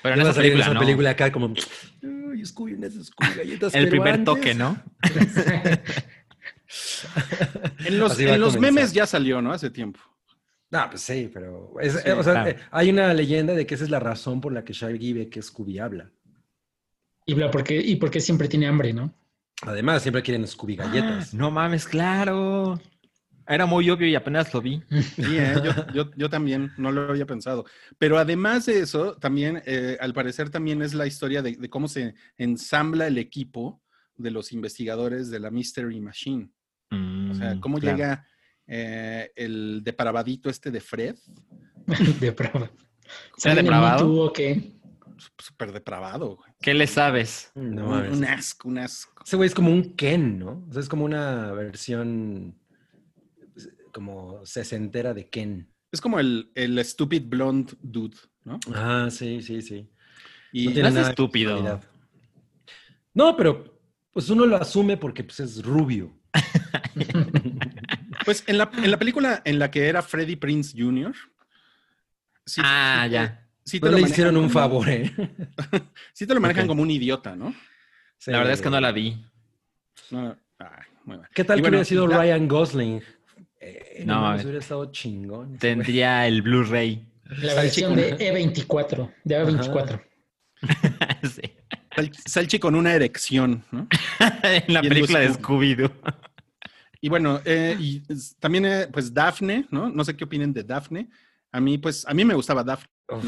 Pero 0.04 0.16
en 0.16 0.20
va 0.22 0.24
a 0.24 0.32
esa 0.32 0.34
salir 0.34 0.52
en 0.52 0.58
película, 0.58 0.64
esa 0.66 0.74
no. 0.74 0.80
película 0.80 1.10
acá 1.12 1.32
como... 1.32 1.54
Ay, 2.42 2.46
Scooby, 2.48 2.74
unas 2.74 2.94
Scooby 2.94 3.34
galletas, 3.38 3.76
El 3.76 3.90
primer 3.90 4.16
antes- 4.16 4.26
toque, 4.26 4.54
¿no? 4.56 4.82
en 7.86 8.00
los, 8.00 8.20
en 8.20 8.40
los 8.42 8.58
memes 8.60 8.94
ya 8.94 9.06
salió, 9.06 9.42
¿no? 9.42 9.52
Hace 9.52 9.70
tiempo. 9.70 10.00
No, 10.70 10.90
pues 10.90 11.02
sí, 11.02 11.30
pero... 11.34 11.74
es- 11.82 11.94
Sí, 11.94 12.00
eh, 12.06 12.12
o 12.14 12.24
sea, 12.24 12.34
claro. 12.34 12.50
eh, 12.52 12.58
hay 12.72 12.90
una 12.90 13.14
leyenda 13.14 13.54
de 13.54 13.66
que 13.66 13.76
esa 13.76 13.84
es 13.84 13.90
la 13.90 14.00
razón 14.00 14.40
por 14.42 14.54
la 14.54 14.64
que 14.64 14.74
Shaggy 14.74 15.14
ve 15.14 15.30
que 15.30 15.42
Scooby 15.42 15.80
habla. 15.80 16.10
Y, 17.26 17.34
bla, 17.34 17.52
porque, 17.52 17.78
y 17.80 17.98
porque 17.98 18.20
siempre 18.22 18.48
tiene 18.48 18.68
hambre, 18.68 18.94
¿no? 18.94 19.14
Además, 19.64 20.02
siempre 20.02 20.24
quieren 20.24 20.48
Scooby 20.48 20.76
galletas. 20.78 21.34
Ah, 21.34 21.38
no 21.38 21.52
mames, 21.52 21.86
claro. 21.86 22.80
Era 23.48 23.66
muy 23.66 23.90
obvio 23.90 24.08
y 24.08 24.16
apenas 24.16 24.54
lo 24.54 24.62
vi. 24.62 24.82
Sí, 25.16 25.38
¿eh? 25.38 25.56
yo, 25.64 25.72
yo- 25.94 26.12
yo 26.16 26.30
también 26.30 26.72
no 26.78 26.92
lo 26.92 27.10
había 27.10 27.26
pensado. 27.26 27.66
Pero 27.98 28.18
además 28.18 28.66
de 28.68 28.80
eso, 28.80 29.16
también, 29.18 29.62
eh, 29.66 29.98
al 30.00 30.14
parecer, 30.14 30.50
también 30.50 30.82
es 30.82 30.94
la 30.94 31.08
historia 31.08 31.42
de, 31.42 31.56
de 31.56 31.70
cómo 31.70 31.88
se 31.88 32.14
ensambla 32.38 33.08
el 33.08 33.18
equipo 33.18 33.82
de 34.16 34.32
los 34.32 34.52
investigadores 34.52 35.30
de 35.32 35.40
la 35.40 35.50
Mystery 35.52 36.00
Machine. 36.00 36.50
O 37.32 37.34
sea, 37.34 37.56
Mm, 37.56 37.60
cómo 37.62 37.80
claro. 37.80 37.98
llega 37.98 38.28
eh, 38.68 39.32
el 39.36 39.82
depravadito 39.84 40.50
este 40.50 40.70
de 40.72 40.80
Fred, 40.82 41.16
Depravado. 42.20 42.70
¿Sea 43.38 43.52
¿Sale 43.52 43.54
en 43.54 43.58
el 43.60 43.66
depravado? 43.66 44.06
Too 44.06 44.20
o 44.22 44.34
qué? 44.34 44.74
súper 45.38 45.72
depravado. 45.72 46.36
güey. 46.38 46.52
¿Qué 46.62 46.74
le 46.74 46.88
sabes? 46.88 47.52
No, 47.56 47.90
un, 47.90 48.08
un 48.10 48.26
asco, 48.26 48.68
un 48.70 48.78
asco. 48.80 49.24
Ese 49.26 49.36
güey 49.36 49.48
es 49.48 49.54
como 49.56 49.72
un 49.72 49.96
Ken, 49.96 50.40
¿no? 50.40 50.66
O 50.68 50.74
sea, 50.74 50.82
es 50.82 50.90
como 50.90 51.06
una 51.06 51.52
versión 51.52 52.58
como 53.92 54.46
sesentera 54.46 55.14
de 55.14 55.30
Ken. 55.30 55.70
Es 55.92 56.00
como 56.02 56.20
el, 56.20 56.52
el 56.56 56.84
stupid 56.86 57.24
blonde 57.26 57.74
dude, 57.82 58.18
¿no? 58.44 58.60
Ah, 58.74 59.10
sí, 59.12 59.42
sí, 59.42 59.62
sí. 59.62 59.90
Y 60.54 60.68
No 60.68 60.74
tiene 60.74 60.90
es 60.90 60.94
nada 60.96 61.08
de 61.08 61.12
estúpido. 61.14 61.82
No, 63.14 63.36
pero 63.38 63.80
pues 64.12 64.30
uno 64.30 64.46
lo 64.46 64.56
asume 64.58 64.98
porque 64.98 65.24
pues, 65.24 65.40
es 65.42 65.64
rubio. 65.64 66.14
pues 68.26 68.44
en 68.48 68.58
la, 68.58 68.70
en 68.84 68.92
la 68.92 68.98
película 68.98 69.42
en 69.46 69.60
la 69.60 69.70
que 69.72 69.88
era 69.88 70.02
Freddie 70.02 70.38
Prince 70.38 70.76
Jr. 70.78 71.14
sí- 72.46 72.62
ah, 72.64 73.04
sí 73.06 73.12
ya. 73.12 73.48
sí 73.66 73.80
te 73.80 73.86
No 73.88 73.92
lo 73.94 73.98
le 73.98 74.04
hicieron 74.04 74.36
un 74.38 74.44
como- 74.44 74.54
favor, 74.54 74.90
¿eh? 74.90 75.12
Sí 76.14 76.26
te 76.28 76.34
lo 76.34 76.40
manejan 76.42 76.68
como 76.68 76.82
un 76.84 76.92
idiota, 76.92 77.36
¿no? 77.36 77.54
La 78.28 78.38
verdad 78.40 78.54
es 78.54 78.62
que 78.62 78.70
no 78.70 78.80
la 78.80 78.92
vi. 78.92 79.24
No, 80.12 80.38
ay, 80.60 80.68
muy 81.06 81.18
mal. 81.18 81.28
¿Qué 81.34 81.44
tal 81.44 81.58
Y 81.58 81.62
que 81.62 81.64
bueno, 81.64 81.76
hubiera 81.78 81.86
sido 81.86 82.08
la- 82.08 82.18
Ryan 82.20 82.48
Gosling? 82.48 83.02
Eh, 83.62 84.04
No, 84.06 84.34
hubiera 84.36 84.58
estado 84.60 84.92
chingón. 84.92 85.58
Tendría 85.58 86.28
el 86.28 86.42
Blu-ray. 86.42 87.06
La 87.42 87.54
versión 87.54 87.96
de 87.96 88.18
E24, 88.18 89.14
de 89.24 89.46
A24. 89.46 90.02
Sí. 91.24 91.42
Sal- 91.96 92.12
Salchi 92.26 92.60
con 92.60 92.76
una 92.76 92.94
erección, 92.94 93.64
¿no? 93.72 93.88
en 94.44 94.74
la 94.74 94.82
Y 94.82 94.88
el 94.88 94.90
película 94.90 95.20
de 95.20 95.34
Scooby. 95.34 95.76
Scooby-Doo. 95.76 95.92
Y 97.02 97.10
bueno, 97.10 97.42
eh, 97.46 97.76
y 97.80 98.02
también, 98.40 98.66
eh, 98.66 98.88
pues 98.92 99.14
Daphne, 99.14 99.66
¿no? 99.72 99.90
No 99.90 100.04
sé 100.04 100.16
qué 100.16 100.24
opinen 100.24 100.54
de 100.54 100.64
Daphne. 100.64 101.10
A 101.52 101.60
mí, 101.60 101.78
pues, 101.78 102.06
a 102.08 102.14
mí 102.14 102.24
me 102.24 102.34
gustaba 102.36 102.64
Daphne. 102.64 102.88
Uf, 103.10 103.26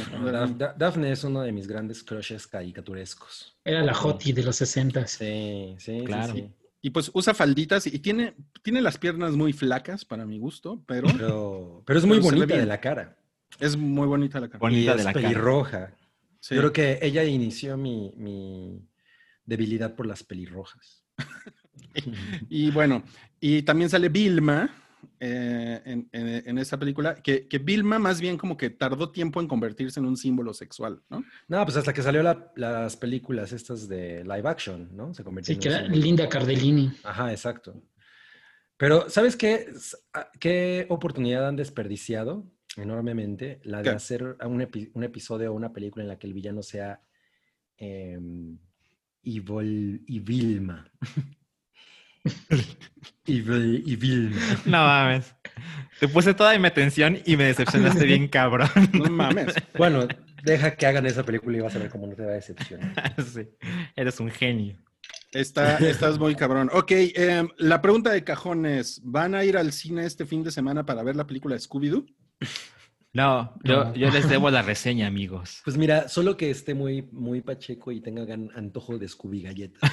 Da- 0.58 0.74
Daphne 0.78 1.12
es 1.12 1.24
uno 1.24 1.42
de 1.42 1.52
mis 1.52 1.68
grandes 1.68 2.04
crushes 2.04 2.48
caricaturescos. 2.48 3.58
Era 3.66 3.84
la 3.84 3.94
Hottie 3.94 4.34
de 4.34 4.44
los 4.44 4.56
60. 4.58 5.08
Sí, 5.08 5.76
sí, 5.78 6.00
sí, 6.00 6.06
Claro. 6.06 6.34
sí. 6.34 6.50
Y 6.86 6.90
pues 6.90 7.10
usa 7.14 7.34
falditas 7.34 7.88
y 7.88 7.98
tiene, 8.00 8.36
tiene 8.62 8.82
las 8.82 8.98
piernas 8.98 9.32
muy 9.34 9.54
flacas 9.54 10.04
para 10.04 10.26
mi 10.26 10.38
gusto, 10.38 10.84
pero 10.86 11.08
Pero, 11.08 11.82
pero 11.86 11.98
es 11.98 12.06
muy 12.06 12.18
Pero 12.20 12.30
bonita 12.32 12.58
de 12.58 12.66
la 12.66 12.82
cara. 12.82 13.18
es 13.60 13.78
muy 13.78 14.06
bonita 14.06 14.40
la 14.42 14.50
cara. 14.50 14.60
Bonita 14.60 14.92
y 14.92 14.94
de 14.96 15.00
es 15.00 15.06
la 15.06 15.14
cara. 15.14 15.28
pelirroja. 15.30 15.96
Sí. 16.42 16.56
Yo 16.56 16.62
creo 16.62 16.74
que 16.74 17.00
ella 17.02 17.24
inició 17.24 17.78
mi, 17.78 18.12
mi 18.18 18.86
debilidad 19.46 19.96
por 19.96 20.06
las 20.06 20.24
pelirrojas. 20.24 21.06
Y 22.50 22.72
bueno, 22.72 23.04
y 23.40 23.62
también 23.64 23.90
sale 23.90 24.10
Vilma 24.10 24.70
eh, 25.20 25.82
en, 25.86 26.10
en- 26.12 26.48
en 26.50 26.58
esa 26.58 26.78
película, 26.80 27.16
que, 27.16 27.48
que 27.48 27.58
Vilma 27.60 28.00
más 28.00 28.20
bien 28.22 28.38
como 28.38 28.58
que 28.58 28.70
tardó 28.70 29.12
tiempo 29.12 29.42
en 29.42 29.48
convertirse 29.48 30.00
en 30.00 30.06
un 30.06 30.18
símbolo 30.18 30.54
sexual, 30.54 31.02
¿no? 31.10 31.24
No, 31.48 31.64
pues 31.66 31.78
hasta 31.78 31.94
que 31.94 32.02
salió 32.02 32.24
la- 32.24 32.52
las 32.56 32.96
películas 32.98 33.52
estas 33.54 33.88
de 33.88 34.24
live 34.24 34.48
action, 34.50 34.90
¿no? 34.96 35.14
Se 35.14 35.24
convirtió 35.24 35.54
Sí, 35.56 35.60
que 35.60 35.68
en 35.68 35.74
un 35.74 35.78
era 35.78 35.86
símbolo. 35.88 36.04
Linda 36.06 36.30
Cardellini. 36.30 36.92
Ajá, 37.04 37.32
exacto. 37.32 37.82
Pero, 38.78 39.10
¿sabes 39.10 39.36
qué? 39.36 39.68
S- 39.76 39.96
a- 40.14 40.30
¿Qué 40.40 40.86
oportunidad 40.90 41.48
han 41.48 41.56
desperdiciado 41.56 42.52
enormemente? 42.76 43.60
La 43.64 43.78
de 43.78 43.84
¿Qué? 43.84 43.90
hacer 43.92 44.36
a 44.40 44.48
un, 44.48 44.62
epi- 44.62 44.90
un 44.94 45.04
episodio 45.04 45.52
o 45.52 45.56
una 45.56 45.72
película 45.74 46.04
en 46.04 46.10
la 46.10 46.18
que 46.20 46.28
el 46.28 46.34
villano 46.34 46.64
sea 46.64 47.02
Evil, 47.78 48.60
y 50.08 50.20
Vilma. 50.20 50.92
Evil, 53.26 53.84
y 53.86 53.96
Vilma. 53.96 54.40
No 54.66 54.78
mames. 54.84 55.36
Te 56.00 56.08
puse 56.08 56.34
toda 56.34 56.58
mi 56.58 56.68
atención 56.68 57.20
y 57.26 57.38
me 57.38 57.46
decepcionaste 57.46 58.06
bien 58.06 58.28
cabrón. 58.28 58.70
No 58.94 59.06
mames. 59.10 59.54
Bueno, 59.78 60.08
deja 60.44 60.76
que 60.76 60.86
hagan 60.86 61.06
esa 61.06 61.24
película 61.24 61.58
y 61.58 61.62
vas 61.62 61.76
a 61.76 61.80
ver 61.80 61.90
cómo 61.90 62.08
no 62.08 62.16
te 62.16 62.24
va 62.26 62.32
a 62.32 62.36
decepcionar. 62.36 63.16
Sí. 63.34 63.48
Eres 63.96 64.20
un 64.20 64.30
genio. 64.32 64.76
Está, 65.32 65.78
estás 65.78 66.20
muy 66.20 66.36
cabrón. 66.36 66.70
Ok, 66.74 66.92
em, 66.92 67.50
la 67.58 67.82
pregunta 67.82 68.12
de 68.12 68.24
cajón 68.24 68.66
es, 68.68 69.02
¿van 69.04 69.34
a 69.34 69.44
ir 69.44 69.58
al 69.58 69.72
cine 69.72 70.06
este 70.06 70.26
fin 70.26 70.44
de 70.44 70.52
semana 70.52 70.86
para 70.86 71.02
ver 71.02 71.16
la 71.16 71.26
película 71.26 71.56
de 71.56 71.62
Scooby-Doo? 71.62 72.06
No, 73.14 73.56
yo, 73.64 73.86
No. 73.86 73.96
yo 73.96 74.12
les 74.12 74.30
debo 74.30 74.50
la 74.52 74.62
reseña, 74.62 75.08
amigos. 75.08 75.62
Pues 75.64 75.76
mira, 75.78 76.08
solo 76.08 76.38
que 76.38 76.52
esté 76.52 76.74
muy, 76.76 77.02
muy 77.12 77.42
pacheco 77.42 77.92
y 77.92 78.00
tenga 78.02 78.32
antojo 78.56 78.98
de 79.00 79.08
Scooby 79.08 79.42
galletas. 79.42 79.92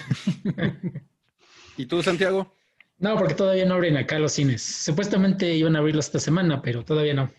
¿Y 1.77 1.87
tú, 1.87 2.03
Santiago? 2.03 2.55
No, 2.99 3.17
porque 3.17 3.35
todavía 3.35 3.65
no 3.65 3.75
abren 3.75 3.97
acá 3.97 4.19
los 4.19 4.33
cines. 4.33 4.63
Supuestamente 4.63 5.55
iban 5.55 5.75
a 5.77 5.79
abrirlos 5.79 6.07
esta 6.07 6.19
semana, 6.21 6.61
pero 6.61 6.85
todavía 6.85 7.15
no. 7.15 7.31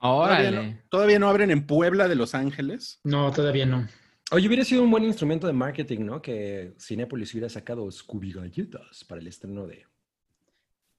¿Todavía 0.00 0.48
Órale. 0.50 0.72
no, 0.72 0.78
todavía 0.88 1.18
no 1.18 1.28
abren 1.28 1.50
en 1.50 1.66
Puebla 1.66 2.08
de 2.08 2.14
Los 2.14 2.34
Ángeles? 2.34 3.00
No, 3.04 3.30
todavía 3.32 3.66
no. 3.66 3.86
Oye, 4.30 4.48
hubiera 4.48 4.64
sido 4.64 4.82
un 4.82 4.90
buen 4.90 5.04
instrumento 5.04 5.46
de 5.46 5.52
marketing, 5.52 6.00
¿no? 6.00 6.22
Que 6.22 6.74
Cinépolis 6.80 7.32
hubiera 7.32 7.48
sacado 7.48 7.90
Scooby 7.90 8.32
Galletas 8.32 9.04
para 9.04 9.20
el 9.20 9.26
estreno 9.28 9.66
de. 9.66 9.86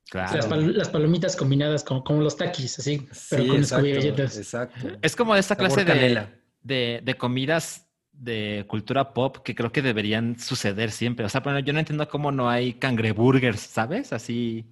Claro. 0.10 0.36
Las, 0.38 0.48
pal- 0.48 0.72
las 0.74 0.90
palomitas 0.90 1.36
combinadas 1.36 1.84
como, 1.84 2.04
como 2.04 2.22
los 2.22 2.38
taquis, 2.38 2.78
así, 2.80 3.08
pero 3.30 3.44
Sí, 3.44 3.50
con 3.50 3.58
exacto, 3.58 3.86
Scooby 3.86 3.94
galletas. 3.94 4.38
Exacto. 4.38 4.88
Es 5.02 5.16
como 5.16 5.34
de 5.34 5.40
esta 5.40 5.56
clase 5.56 5.84
de, 5.84 6.28
de, 6.62 7.02
de 7.04 7.18
comidas 7.18 7.85
de 8.18 8.66
cultura 8.68 9.14
pop 9.14 9.38
que 9.38 9.56
creo 9.56 9.72
que 9.72 9.82
deberían 9.82 10.40
suceder 10.40 10.92
siempre. 10.92 11.26
O 11.26 11.30
sea, 11.30 11.42
bueno, 11.42 11.60
yo 11.60 11.74
no 11.74 11.80
entiendo 11.80 12.08
cómo 12.08 12.32
no 12.32 12.50
hay 12.50 12.74
cangreburgers, 12.74 13.60
¿sabes? 13.60 14.14
Así 14.14 14.66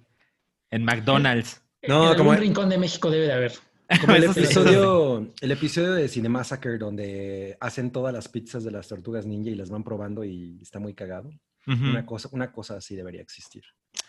en 0.70 0.84
McDonald's. 0.84 1.62
No, 1.86 2.10
en 2.12 2.18
como- 2.18 2.32
algún 2.32 2.46
rincón 2.46 2.68
de 2.68 2.78
México 2.78 3.10
debe 3.10 3.26
de 3.26 3.32
haber. 3.32 3.52
Como 4.00 4.14
el 4.16 4.24
episodio, 4.24 5.30
el 5.42 5.52
episodio 5.52 5.92
de 5.92 6.08
Cinemassacre 6.08 6.78
donde 6.78 7.54
hacen 7.60 7.92
todas 7.92 8.14
las 8.14 8.28
pizzas 8.28 8.64
de 8.64 8.70
las 8.70 8.88
tortugas 8.88 9.26
ninja 9.26 9.50
y 9.50 9.54
las 9.54 9.68
van 9.68 9.84
probando 9.84 10.24
y 10.24 10.58
está 10.62 10.78
muy 10.78 10.94
cagado. 10.94 11.30
Una 11.66 12.04
cosa, 12.06 12.30
una 12.32 12.50
cosa 12.50 12.76
así 12.78 12.96
debería 12.96 13.20
existir. 13.20 13.62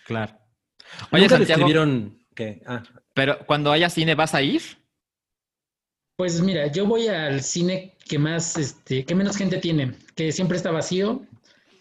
Claro. 0.05 0.33
Oye, 1.11 1.23
Nunca 1.23 1.37
Santiago, 1.37 1.67
que 2.33 2.61
ah, 2.65 2.83
pero 3.13 3.45
cuando 3.45 3.71
haya 3.71 3.89
cine, 3.89 4.15
¿vas 4.15 4.33
a 4.33 4.41
ir? 4.41 4.61
Pues 6.15 6.41
mira, 6.41 6.67
yo 6.71 6.85
voy 6.85 7.07
al 7.07 7.41
cine 7.41 7.95
que 8.07 8.17
más, 8.19 8.57
este, 8.57 9.03
que 9.05 9.15
menos 9.15 9.35
gente 9.37 9.57
tiene, 9.57 9.93
que 10.15 10.31
siempre 10.31 10.57
está 10.57 10.71
vacío. 10.71 11.25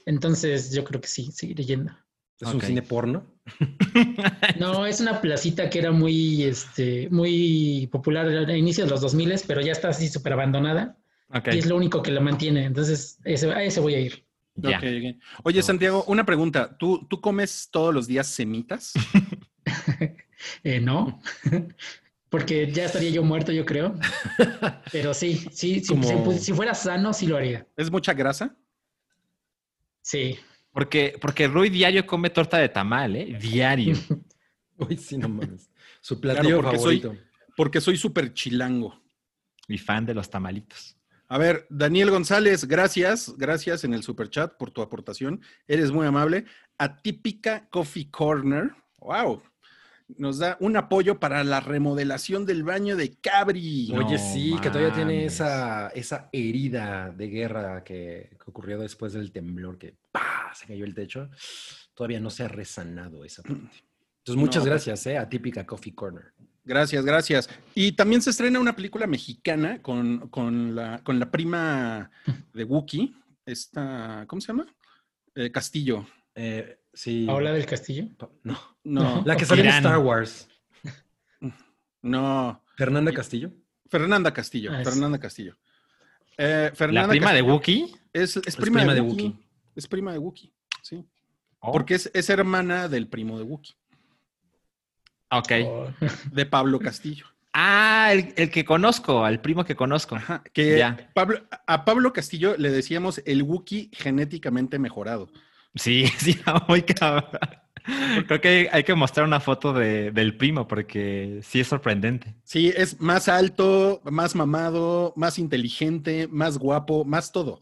Entonces 0.07 0.73
yo 0.73 0.85
creo 0.85 1.01
que 1.01 1.09
sí, 1.09 1.31
seguiré 1.33 1.65
yendo. 1.65 1.93
es 2.41 2.49
Ok. 2.49 2.55
un 2.55 2.61
cine 2.63 2.83
porno. 2.83 3.27
No, 4.59 4.87
es 4.87 5.01
una 5.01 5.21
placita 5.21 5.69
que 5.71 5.79
era 5.79 5.93
muy, 5.93 6.43
este, 6.45 7.09
muy 7.11 7.89
popular 7.93 8.27
a 8.27 8.57
inicios 8.57 8.87
de 8.87 8.91
los 8.91 9.01
2000, 9.03 9.35
pero 9.47 9.61
ya 9.61 9.73
está 9.73 9.89
así 9.91 10.09
súper 10.09 10.33
abandonada 10.33 10.97
Ok, 11.29 11.49
y 11.53 11.59
es 11.59 11.67
lo 11.67 11.77
único 11.77 12.03
que 12.03 12.11
la 12.11 12.21
mantiene. 12.21 12.65
Entonces, 12.65 13.19
ese, 13.25 13.51
a 13.53 13.63
ese 13.63 13.81
voy 13.81 13.95
a 13.95 14.01
ir. 14.01 14.25
ya. 14.57 14.79
Ok, 14.79 14.85
ok. 14.85 15.23
Oye, 15.45 15.63
Santiago, 15.63 16.05
una 16.07 16.25
pregunta. 16.25 16.77
¿Tú, 16.79 17.07
¿Tú 17.09 17.21
comes 17.21 17.69
todos 17.71 17.95
los 17.95 18.07
días 18.07 18.27
semitas? 18.29 18.93
Eh, 20.63 20.79
no, 20.79 21.23
porque 22.35 22.69
ya 22.73 22.87
estaría 22.87 23.11
yo 23.11 23.23
muerto, 23.23 23.53
yo 23.53 23.65
creo. 23.65 23.95
Pero 24.91 25.15
sí, 25.15 25.47
sí, 25.53 25.81
Como- 25.87 26.33
si, 26.33 26.53
fuera 26.53 26.75
sano, 26.75 27.13
sí 27.13 27.29
lo 27.29 27.37
haría. 27.37 27.65
¿Es 27.77 27.93
mucha 27.93 28.13
grasa? 28.13 28.57
Sí. 30.03 30.37
Porque, 30.73 31.17
porque 31.21 31.47
Rui 31.47 31.71
diario 31.71 32.05
come 32.05 32.31
torta 32.31 32.59
de 32.59 32.69
tamal, 32.69 33.15
¿eh? 33.15 33.39
Diario. 33.41 33.95
Uy, 34.79 34.97
sí, 34.97 35.17
no 35.17 35.29
mames. 35.29 35.71
Su 36.01 36.21
Claro, 36.21 36.41
platillo 36.41 36.61
porque 36.61 36.79
soy- 36.81 37.01
favorito. 37.01 37.25
Porque 37.57 37.81
soy 37.81 37.97
súper 37.97 38.35
chilango. 38.35 39.01
Mi 39.69 39.79
fan 39.79 40.05
de 40.05 40.15
los 40.15 40.29
tamalitos. 40.29 40.97
A 41.29 41.39
ver, 41.39 41.69
Daniel 41.71 42.11
González, 42.11 42.65
gracias, 42.65 43.33
gracias 43.39 43.85
en 43.85 43.95
el 43.95 44.03
super 44.03 44.29
chat 44.29 44.57
por 44.59 44.73
tu 44.73 44.83
aportación. 44.83 45.41
Eres 45.69 45.93
muy 45.93 46.05
amable. 46.05 46.47
Atípica 46.79 47.69
Coffee 47.71 48.11
Corner, 48.11 48.73
wow, 48.99 49.41
nos 50.17 50.39
da 50.39 50.57
un 50.61 50.77
apoyo 50.77 51.19
para 51.19 51.43
la 51.45 51.61
remodelación 51.61 52.45
del 52.47 52.63
baño 52.63 52.97
de 52.97 53.15
Cabri. 53.17 53.89
No 53.93 54.07
Oye, 54.07 54.19
sí, 54.19 54.55
que 54.63 54.69
todavía 54.71 54.93
tiene 54.95 55.25
esa, 55.25 55.89
esa 55.89 56.29
herida 56.33 57.11
de 57.11 57.29
guerra 57.29 57.83
que, 57.85 58.31
que 58.39 58.51
ocurrió 58.51 58.79
después 58.79 59.13
del 59.15 59.33
temblor, 59.33 59.79
que 59.79 59.97
¡pah! 60.13 60.53
se 60.55 60.67
cayó 60.67 60.85
el 60.85 60.95
techo. 60.95 61.31
Todavía 61.95 62.21
no 62.21 62.31
se 62.31 62.45
ha 62.45 62.49
resanado 62.49 63.25
esa 63.25 63.43
parte. 63.43 63.61
Entonces, 64.19 64.41
muchas 64.41 64.65
No, 64.65 64.71
pues- 64.71 64.85
gracias, 64.87 65.07
¿eh? 65.07 65.19
A 65.19 65.29
Típica 65.29 65.65
Coffee 65.67 65.95
Corner. 65.95 66.33
Gracias, 66.67 67.05
gracias. 67.05 67.49
Y 67.75 67.93
también 67.93 68.23
se 68.23 68.31
estrena 68.31 68.59
una 68.59 68.75
película 68.75 69.07
mexicana 69.07 69.83
con, 69.83 70.29
con 70.31 70.75
la, 70.75 71.03
con 71.05 71.19
la 71.19 71.31
prima 71.31 72.11
de 72.55 72.65
Wookiee, 72.65 73.15
esta, 73.47 74.25
¿cómo 74.27 74.41
se 74.41 74.49
llama? 74.49 74.67
Eh, 75.35 75.51
Castillo. 75.51 76.07
Eh, 76.35 76.79
sí. 76.95 77.25
¿Paola 77.27 77.53
del 77.53 77.67
Castillo? 77.67 78.07
No. 78.45 78.59
No, 78.85 79.23
La 79.25 79.37
que 79.37 79.45
salió 79.47 79.65
en. 79.65 79.71
Star 79.71 79.99
Wars. 79.99 80.49
no. 82.03 82.63
Fernanda 82.77 83.13
Castillo. 83.13 83.51
Fernanda 83.89 84.33
Castillo. 84.33 84.71
Ah, 84.75 84.83
Fernanda 84.85 85.19
Castillo. 85.19 85.57
Eh, 86.37 86.69
La 86.71 86.77
Fernanda 86.77 87.09
prima 87.09 87.33
de 87.33 87.39
Castillo 87.41 87.55
Wookiee. 87.55 87.95
Es, 88.13 88.37
es 88.37 88.57
prima, 88.57 88.81
prima 88.81 88.95
de, 88.95 89.01
de 89.01 89.07
Wookiee. 89.07 89.27
Wookiee. 89.29 89.45
Es 89.77 89.87
prima 89.89 90.13
de 90.13 90.19
Wookiee, 90.19 90.53
sí. 90.83 91.05
Oh, 91.61 91.73
Porque 91.73 91.95
es, 91.95 92.11
es 92.15 92.29
hermana 92.31 92.89
del 92.89 93.09
primo 93.09 93.39
de 93.39 93.45
Wookiee, 93.45 93.75
Ok. 95.31 95.53
O- 95.67 95.89
de 96.33 96.47
Pablo 96.47 96.79
Castillo. 96.79 97.27
Ah, 97.53 98.11
el, 98.13 98.35
el 98.37 98.51
que 98.51 98.65
conozco, 98.65 99.25
al 99.25 99.41
primo 99.41 99.65
que 99.65 99.75
conozco. 99.77 100.17
Ajá, 100.17 100.43
que 100.53 100.79
Ya. 100.79 101.11
Pablo, 101.15 101.41
a 101.67 101.85
Pablo 101.85 102.13
Castillo 102.13 102.57
le 102.59 102.71
decíamos 102.71 103.23
el 103.25 103.43
Wookiee 103.43 103.91
genéticamente 103.93 104.79
mejorado. 104.79 105.29
Sí, 105.75 106.07
sí, 106.19 106.39
muy 106.69 106.83
cabrón. 106.83 107.25
Creo 108.27 108.41
que 108.41 108.69
hay 108.73 108.83
que 108.83 108.95
mostrar 108.95 109.27
una 109.27 109.41
foto 109.41 109.75
de- 109.75 110.11
del 110.11 110.37
primo 110.39 110.67
porque 110.67 111.41
sí 111.43 111.61
es 111.61 111.67
sorprendente. 111.69 112.35
Sí, 112.45 112.73
es 112.75 112.99
más 113.01 113.29
alto, 113.29 114.01
más 114.05 114.35
mamado, 114.35 115.13
más 115.17 115.39
inteligente, 115.39 116.27
más 116.31 116.57
guapo, 116.57 117.05
más 117.05 117.31
todo. 117.31 117.61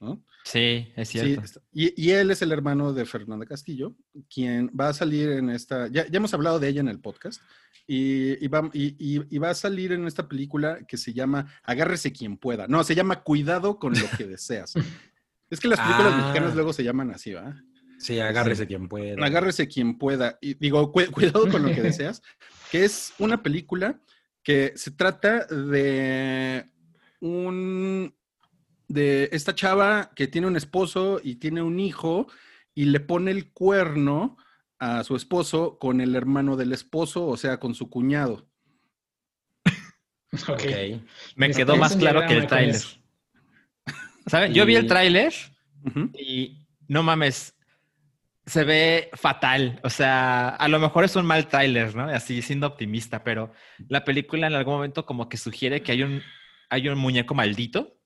¿no? 0.00 0.22
Sí, 0.44 0.92
es 0.96 1.08
Sí, 1.08 1.18
cierto. 1.20 1.40
está- 1.42 1.60
y, 1.72 1.94
y 2.00 2.10
él 2.10 2.30
es 2.30 2.42
el 2.42 2.52
hermano 2.52 2.92
de 2.92 3.06
Fernanda 3.06 3.46
Castillo, 3.46 3.96
quien 4.28 4.70
va 4.78 4.88
a 4.88 4.92
salir 4.92 5.30
en 5.30 5.48
esta, 5.48 5.86
ya, 5.88 6.06
ya 6.06 6.18
hemos 6.18 6.34
hablado 6.34 6.60
de 6.60 6.68
ella 6.68 6.80
en 6.82 6.88
el 6.88 7.00
podcast, 7.00 7.40
y, 7.86 8.44
y 8.44 8.48
va, 8.48 8.68
y 8.74 9.38
va 9.38 9.50
a 9.50 9.54
salir 9.54 9.92
en 9.92 10.06
esta 10.06 10.28
película 10.28 10.80
que 10.86 10.98
se 10.98 11.14
llama 11.14 11.46
Agárrese 11.62 12.12
quien 12.12 12.36
pueda. 12.36 12.66
No, 12.68 12.84
se 12.84 12.94
llama 12.94 13.22
Cuidado 13.22 13.78
con 13.78 13.94
lo 13.94 14.06
que 14.18 14.24
deseas. 14.26 14.74
es 15.50 15.60
que 15.60 15.68
las 15.68 15.78
películas 15.80 16.12
Ah. 16.14 16.16
mexicanas 16.22 16.54
luego 16.54 16.72
se 16.72 16.84
llaman 16.84 17.10
así, 17.10 17.32
¿va? 17.32 17.54
Sí, 17.98 18.18
agárrese 18.20 18.66
quien 18.66 18.88
pueda. 18.88 19.24
Agárrese 19.24 19.68
quien 19.68 19.96
pueda. 19.98 20.38
Y 20.40 20.54
digo, 20.54 20.90
cu- 20.92 21.10
cuidado 21.12 21.48
con 21.48 21.62
lo 21.62 21.68
que 21.74 21.80
deseas, 22.02 22.22
que 22.70 22.84
es 22.84 23.14
una 23.18 23.42
película 23.42 24.00
que 24.42 24.72
se 24.76 24.90
trata 24.90 25.46
de 25.46 26.70
un 27.20 28.14
de 28.88 29.30
esta 29.32 29.54
chava 29.54 30.10
que 30.14 30.26
tiene 30.26 30.46
un 30.46 30.56
esposo 30.56 31.18
y 31.22 31.36
tiene 31.36 31.62
un 31.62 31.80
hijo 31.80 32.26
y 32.74 32.84
le 32.86 33.00
pone 33.00 33.30
el 33.30 33.50
cuerno 33.52 34.36
a 34.78 35.02
su 35.04 35.16
esposo 35.16 35.78
con 35.78 36.00
el 36.02 36.14
hermano 36.16 36.56
del 36.56 36.72
esposo, 36.72 37.26
o 37.26 37.36
sea, 37.38 37.58
con 37.58 37.74
su 37.74 37.88
cuñado. 37.88 38.50
ok. 40.48 40.48
Ok. 40.50 41.02
Me 41.36 41.50
quedó 41.52 41.76
más 41.76 41.96
claro 41.96 42.20
que 42.26 42.34
el 42.34 42.40
diagrama 42.46 42.72
¿Saben? 44.26 44.54
Yo 44.54 44.64
vi 44.66 44.76
el 44.76 44.86
tráiler 44.86 45.32
Ujú. 45.84 46.10
y 46.18 46.66
no 46.88 47.02
mames, 47.02 47.54
se 48.46 48.64
ve 48.64 49.10
fatal. 49.14 49.80
O 49.82 49.90
sea, 49.90 50.48
a 50.50 50.68
lo 50.68 50.78
mejor 50.78 51.04
es 51.04 51.16
un 51.16 51.26
mal 51.26 51.46
tráiler, 51.48 51.94
¿no? 51.94 52.04
Así 52.04 52.42
siendo 52.42 52.66
optimista, 52.66 53.24
pero 53.24 53.52
la 53.88 54.04
película 54.04 54.46
en 54.46 54.54
algún 54.54 54.74
momento 54.74 55.06
como 55.06 55.28
que 55.28 55.36
sugiere 55.36 55.82
que 55.82 55.92
hay 55.92 56.02
un, 56.02 56.22
hay 56.70 56.88
un 56.88 56.98
muñeco 56.98 57.34
maldito, 57.34 57.98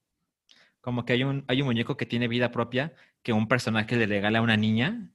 como 0.81 1.05
que 1.05 1.13
hay 1.15 1.25
un, 1.25 1.45
hay 1.49 1.61
un 1.61 1.67
muñeco 1.67 1.97
que 1.97 2.07
tiene 2.07 2.29
vida 2.29 2.51
propia 2.51 2.95
que 3.23 3.33
un 3.33 3.49
personaje 3.49 3.97
le 3.97 4.07
regala 4.07 4.39
a 4.39 4.43
una 4.43 4.57
niña. 4.57 5.11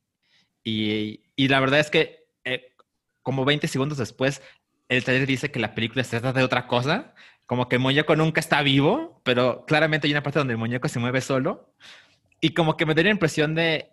Y, 0.64 1.22
y 1.36 1.48
la 1.48 1.60
verdad 1.60 1.80
es 1.80 1.90
que 1.90 2.28
eh, 2.44 2.74
como 3.22 3.46
20 3.46 3.68
segundos 3.68 3.98
después, 3.98 4.42
el 4.90 5.04
trailer 5.04 5.28
dice 5.28 5.52
que 5.52 5.60
la 5.60 5.74
película 5.74 6.04
se 6.04 6.20
trata 6.20 6.40
de 6.40 6.46
otra 6.46 6.68
cosa, 6.68 7.16
como 7.46 7.68
que 7.70 7.76
el 7.76 7.82
muñeco 7.82 8.16
nunca 8.16 8.40
está 8.40 8.62
vivo, 8.62 9.22
pero 9.24 9.66
claramente 9.66 10.08
hay 10.08 10.14
una 10.14 10.24
parte 10.24 10.40
donde 10.40 10.54
el 10.54 10.58
muñeco 10.60 10.88
se 10.88 11.00
mueve 11.00 11.22
solo. 11.22 11.76
Y 12.42 12.54
como 12.54 12.76
que 12.78 12.86
me 12.86 12.94
da 12.96 13.04
la 13.04 13.10
impresión 13.10 13.56
de 13.56 13.90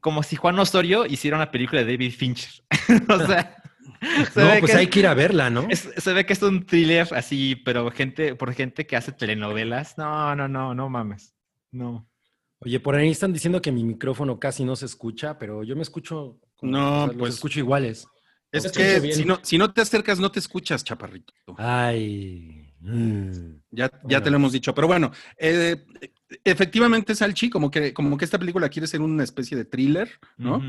como 0.00 0.22
si 0.22 0.36
Juan 0.36 0.58
Osorio 0.58 1.06
hiciera 1.06 1.36
una 1.36 1.50
película 1.50 1.82
de 1.82 1.92
David 1.92 2.12
Fincher. 2.12 2.50
o 3.08 3.26
sea, 3.26 3.56
se, 4.32 4.40
No, 4.40 4.46
ve 4.48 4.58
pues 4.60 4.72
que 4.72 4.76
hay 4.78 4.84
es- 4.84 4.90
que 4.90 4.98
ir 5.00 5.06
a 5.06 5.14
verla, 5.14 5.48
¿no? 5.50 5.66
es- 5.70 5.90
se 5.96 6.12
ve 6.12 6.26
que 6.26 6.34
es 6.34 6.42
un 6.42 6.66
thriller 6.66 7.08
así, 7.14 7.56
pero 7.56 7.90
gente, 7.90 8.34
por 8.34 8.52
gente 8.52 8.86
que 8.86 8.96
hace 8.96 9.12
telenovelas. 9.12 9.96
No, 9.98 10.34
no, 10.36 10.46
no, 10.48 10.74
no 10.74 10.88
mames. 10.90 11.34
No. 11.72 12.06
Oye, 12.60 12.80
por 12.80 12.94
ahí 12.94 13.10
están 13.10 13.32
diciendo 13.32 13.60
que 13.60 13.72
mi 13.72 13.82
micrófono 13.84 14.38
casi 14.38 14.64
no 14.64 14.76
se 14.76 14.86
escucha, 14.86 15.38
pero 15.38 15.62
yo 15.64 15.74
me 15.76 15.82
escucho. 15.82 16.38
como- 16.56 16.72
No, 16.72 16.88
o 16.94 16.98
sea, 16.98 17.06
los 17.08 17.16
pues- 17.16 17.34
escucho 17.34 17.58
iguales. 17.58 18.06
Es 18.52 18.70
que 18.70 19.00
si 19.12 19.24
no, 19.24 19.40
si 19.42 19.58
no 19.58 19.72
te 19.72 19.80
acercas, 19.80 20.20
no 20.20 20.30
te 20.30 20.38
escuchas, 20.38 20.84
chaparrito. 20.84 21.32
Ay. 21.58 22.63
Mm. 22.84 23.62
Ya, 23.70 23.90
ya 23.90 23.98
Bueno. 24.02 24.22
te 24.22 24.30
lo 24.30 24.36
hemos 24.36 24.52
dicho, 24.52 24.74
pero 24.74 24.86
bueno, 24.86 25.10
eh, 25.38 25.84
efectivamente, 26.44 27.14
Salchi, 27.14 27.50
como 27.50 27.70
que, 27.70 27.92
como 27.94 28.16
que 28.16 28.24
esta 28.24 28.38
película 28.38 28.68
quiere 28.68 28.86
ser 28.86 29.00
una 29.00 29.24
especie 29.24 29.56
de 29.56 29.64
thriller, 29.64 30.10
¿no? 30.36 30.60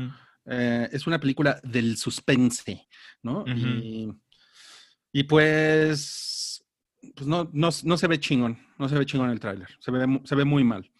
Eh, 0.46 0.88
es 0.92 1.06
una 1.06 1.18
película 1.20 1.60
del 1.62 1.96
suspense, 1.96 2.86
¿no? 3.22 3.44
Y, 3.46 4.08
y 5.12 5.22
pues, 5.24 6.64
pues 7.14 7.26
no, 7.26 7.48
no, 7.52 7.68
no 7.84 7.96
se 7.96 8.06
ve 8.06 8.18
chingón, 8.20 8.58
no 8.78 8.88
se 8.88 8.96
ve 8.98 9.06
chingón 9.06 9.30
el 9.30 9.40
tráiler, 9.40 9.68
se 9.80 9.90
ve, 9.90 10.20
se 10.24 10.34
ve 10.34 10.44
muy 10.44 10.64
mal. 10.64 10.90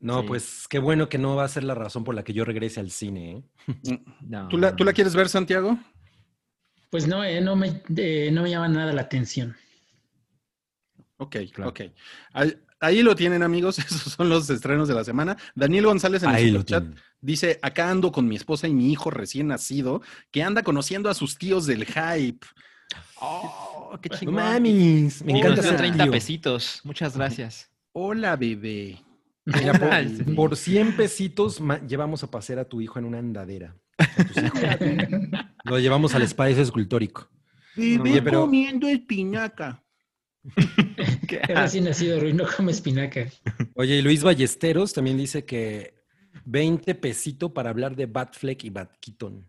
No, 0.00 0.20
Sí. 0.20 0.26
pues 0.28 0.66
qué 0.68 0.78
bueno 0.78 1.08
que 1.08 1.18
no 1.18 1.34
va 1.34 1.42
a 1.44 1.48
ser 1.48 1.64
la 1.64 1.74
razón 1.74 2.04
por 2.04 2.14
la 2.14 2.22
que 2.22 2.32
yo 2.32 2.44
regrese 2.44 2.78
al 2.78 2.90
cine. 2.92 3.44
¿eh? 3.66 3.98
No, 4.20 4.46
¿Tú 4.48 4.56
la, 4.56 4.70
no, 4.70 4.76
¿tú 4.76 4.84
la 4.84 4.92
no. 4.92 4.94
quieres 4.94 5.14
ver, 5.16 5.28
Santiago? 5.28 5.76
Pues 6.90 7.06
no, 7.08 7.22
eh, 7.24 7.40
no, 7.40 7.56
me, 7.56 7.82
eh, 7.96 8.30
no 8.32 8.42
me 8.42 8.50
llama 8.50 8.68
nada 8.68 8.92
la 8.92 9.02
atención. 9.02 9.56
Ok, 11.18 11.36
Claro. 11.52 11.70
ok. 11.70 11.80
Ahí, 12.32 12.56
ahí 12.80 13.02
lo 13.02 13.14
tienen, 13.14 13.42
amigos, 13.42 13.78
esos 13.78 14.12
son 14.12 14.28
los 14.28 14.48
estrenos 14.50 14.88
de 14.88 14.94
la 14.94 15.04
semana. 15.04 15.36
Daniel 15.54 15.86
González 15.86 16.22
en 16.22 16.30
el 16.30 16.34
Ahí 16.36 16.62
tienen. 16.64 16.94
dice, 17.20 17.58
acá 17.62 17.90
ando 17.90 18.12
con 18.12 18.26
mi 18.28 18.36
esposa 18.36 18.68
y 18.68 18.74
mi 18.74 18.90
hijo 18.92 19.10
recién 19.10 19.48
nacido, 19.48 20.00
que 20.30 20.42
anda 20.42 20.62
conociendo 20.62 21.10
a 21.10 21.14
sus 21.14 21.36
tíos 21.36 21.66
del 21.66 21.84
hype. 21.86 22.46
Oh, 23.20 23.98
qué 24.00 24.08
chingón. 24.10 24.36
mames, 24.36 25.22
me 25.24 25.32
encanta 25.32 25.56
nos 25.56 25.62
dio 25.64 25.70
ser 25.70 25.76
30 25.78 26.04
tío. 26.04 26.12
pesitos. 26.12 26.80
Muchas 26.84 27.16
gracias. 27.16 27.70
Hola, 27.92 28.36
bebé. 28.36 29.02
Mira, 29.44 29.72
por, 29.74 29.90
Sí. 30.08 30.22
por 30.34 30.56
100 30.56 30.96
pesitos 30.96 31.60
llevamos 31.88 32.22
a 32.22 32.30
pasear 32.30 32.60
a 32.60 32.64
tu 32.64 32.80
hijo 32.80 32.98
en 32.98 33.04
una 33.06 33.18
andadera. 33.18 33.74
a 33.98 34.24
tus 34.24 34.36
hijos. 34.42 34.60
Lo 35.64 35.78
llevamos 35.78 36.14
al 36.14 36.22
espacio 36.22 36.62
escultórico. 36.62 37.28
Bebé 37.76 38.10
Oye, 38.10 38.22
pero- 38.22 38.42
comiendo 38.42 38.86
espinaca. 38.88 39.82
Es 41.48 41.48
recién 41.58 41.84
nacido, 41.84 42.18
Ruiz, 42.20 42.34
no 42.34 42.44
come 42.56 42.72
espinaca. 42.72 43.26
Oye, 43.74 43.96
y 43.98 44.02
Luis 44.02 44.22
Ballesteros 44.22 44.92
también 44.92 45.16
dice 45.18 45.44
que 45.44 45.94
20 46.44 46.94
pesito 46.94 47.52
para 47.52 47.70
hablar 47.70 47.94
de 47.96 48.06
Batfleck 48.06 48.64
y 48.64 48.70
Bat 48.70 48.92
Keaton. 49.00 49.48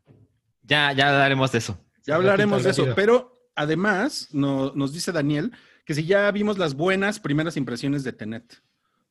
Ya, 0.63 0.91
ya 0.93 1.09
hablaremos 1.09 1.51
de 1.51 1.57
eso. 1.59 1.79
Ya 2.05 2.15
hablaremos 2.15 2.63
de 2.63 2.71
eso, 2.71 2.88
pero 2.95 3.49
además 3.55 4.29
no- 4.31 4.71
nos 4.75 4.93
dice 4.93 5.12
Daniel 5.12 5.51
que 5.85 5.93
si 5.95 6.05
ya 6.05 6.29
vimos 6.31 6.57
las 6.57 6.75
buenas 6.75 7.19
primeras 7.19 7.57
impresiones 7.57 8.03
de 8.03 8.13
Tenet. 8.13 8.62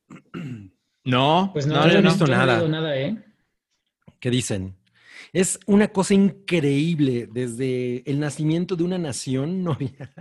No, 1.05 1.49
Pues 1.53 1.65
no, 1.65 1.75
no, 1.75 1.81
no, 1.87 1.93
no 1.93 1.99
he 1.99 2.01
visto 2.01 2.27
nada. 2.27 2.67
nada, 2.67 2.95
¿eh? 2.97 3.17
¿Qué 4.19 4.29
dicen? 4.29 4.75
Es 5.31 5.57
una 5.65 5.87
cosa 5.87 6.13
increíble. 6.13 7.27
Desde 7.31 8.03
el 8.09 8.19
nacimiento 8.19 8.75
de 8.75 8.83
una 8.83 8.97
nación 8.97 9.63
no 9.63 9.71
había, 9.73 10.11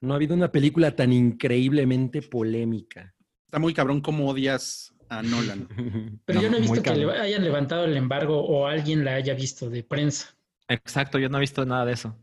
no 0.00 0.12
ha 0.12 0.16
habido 0.16 0.34
una 0.34 0.50
película 0.52 0.94
tan 0.94 1.12
increíblemente 1.12 2.22
polémica. 2.22 3.14
Está 3.46 3.58
muy 3.58 3.74
cabrón 3.74 4.00
cómo 4.00 4.28
odias 4.28 4.94
a 5.08 5.22
Nolan. 5.22 5.68
Pero 6.24 6.38
No, 6.40 6.42
yo 6.44 6.50
no 6.50 6.56
he 6.58 6.60
visto 6.60 6.82
que 6.82 6.94
le 6.94 7.10
hayan 7.12 7.42
levantado 7.44 7.84
el 7.86 7.96
embargo 7.96 8.40
o 8.44 8.66
alguien 8.66 9.04
la 9.04 9.14
haya 9.14 9.34
visto 9.34 9.68
de 9.70 9.82
prensa. 9.82 10.36
Exacto, 10.68 11.18
yo 11.18 11.28
no 11.28 11.38
he 11.38 11.40
visto 11.40 11.64
nada 11.64 11.84
de 11.86 11.92
eso. 11.94 12.16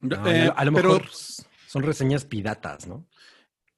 No, 0.00 0.26
Eh, 0.26 0.50
a, 0.54 0.64
lo- 0.64 0.72
pero 0.72 0.88
mejor 0.94 1.08
son 1.66 1.82
reseñas 1.82 2.24
piratas, 2.24 2.86
¿no? 2.86 3.06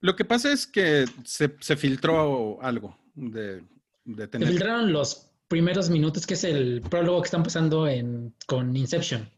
lo 0.00 0.14
que 0.16 0.24
pasa 0.24 0.52
es 0.52 0.66
que 0.66 1.06
se, 1.24 1.54
se 1.60 1.76
filtró 1.76 2.60
algo 2.62 2.96
de, 3.14 3.62
de 4.04 4.22
Se 4.24 4.28
Tenet. 4.28 4.48
filtraron 4.50 4.92
los 4.92 5.30
primeros 5.48 5.88
minutos, 5.90 6.26
que 6.26 6.34
es 6.34 6.44
el 6.44 6.82
prólogo 6.82 7.22
que 7.22 7.26
están 7.26 7.42
pasando 7.42 7.88
en, 7.88 8.34
con 8.46 8.76
Inception. 8.76 9.28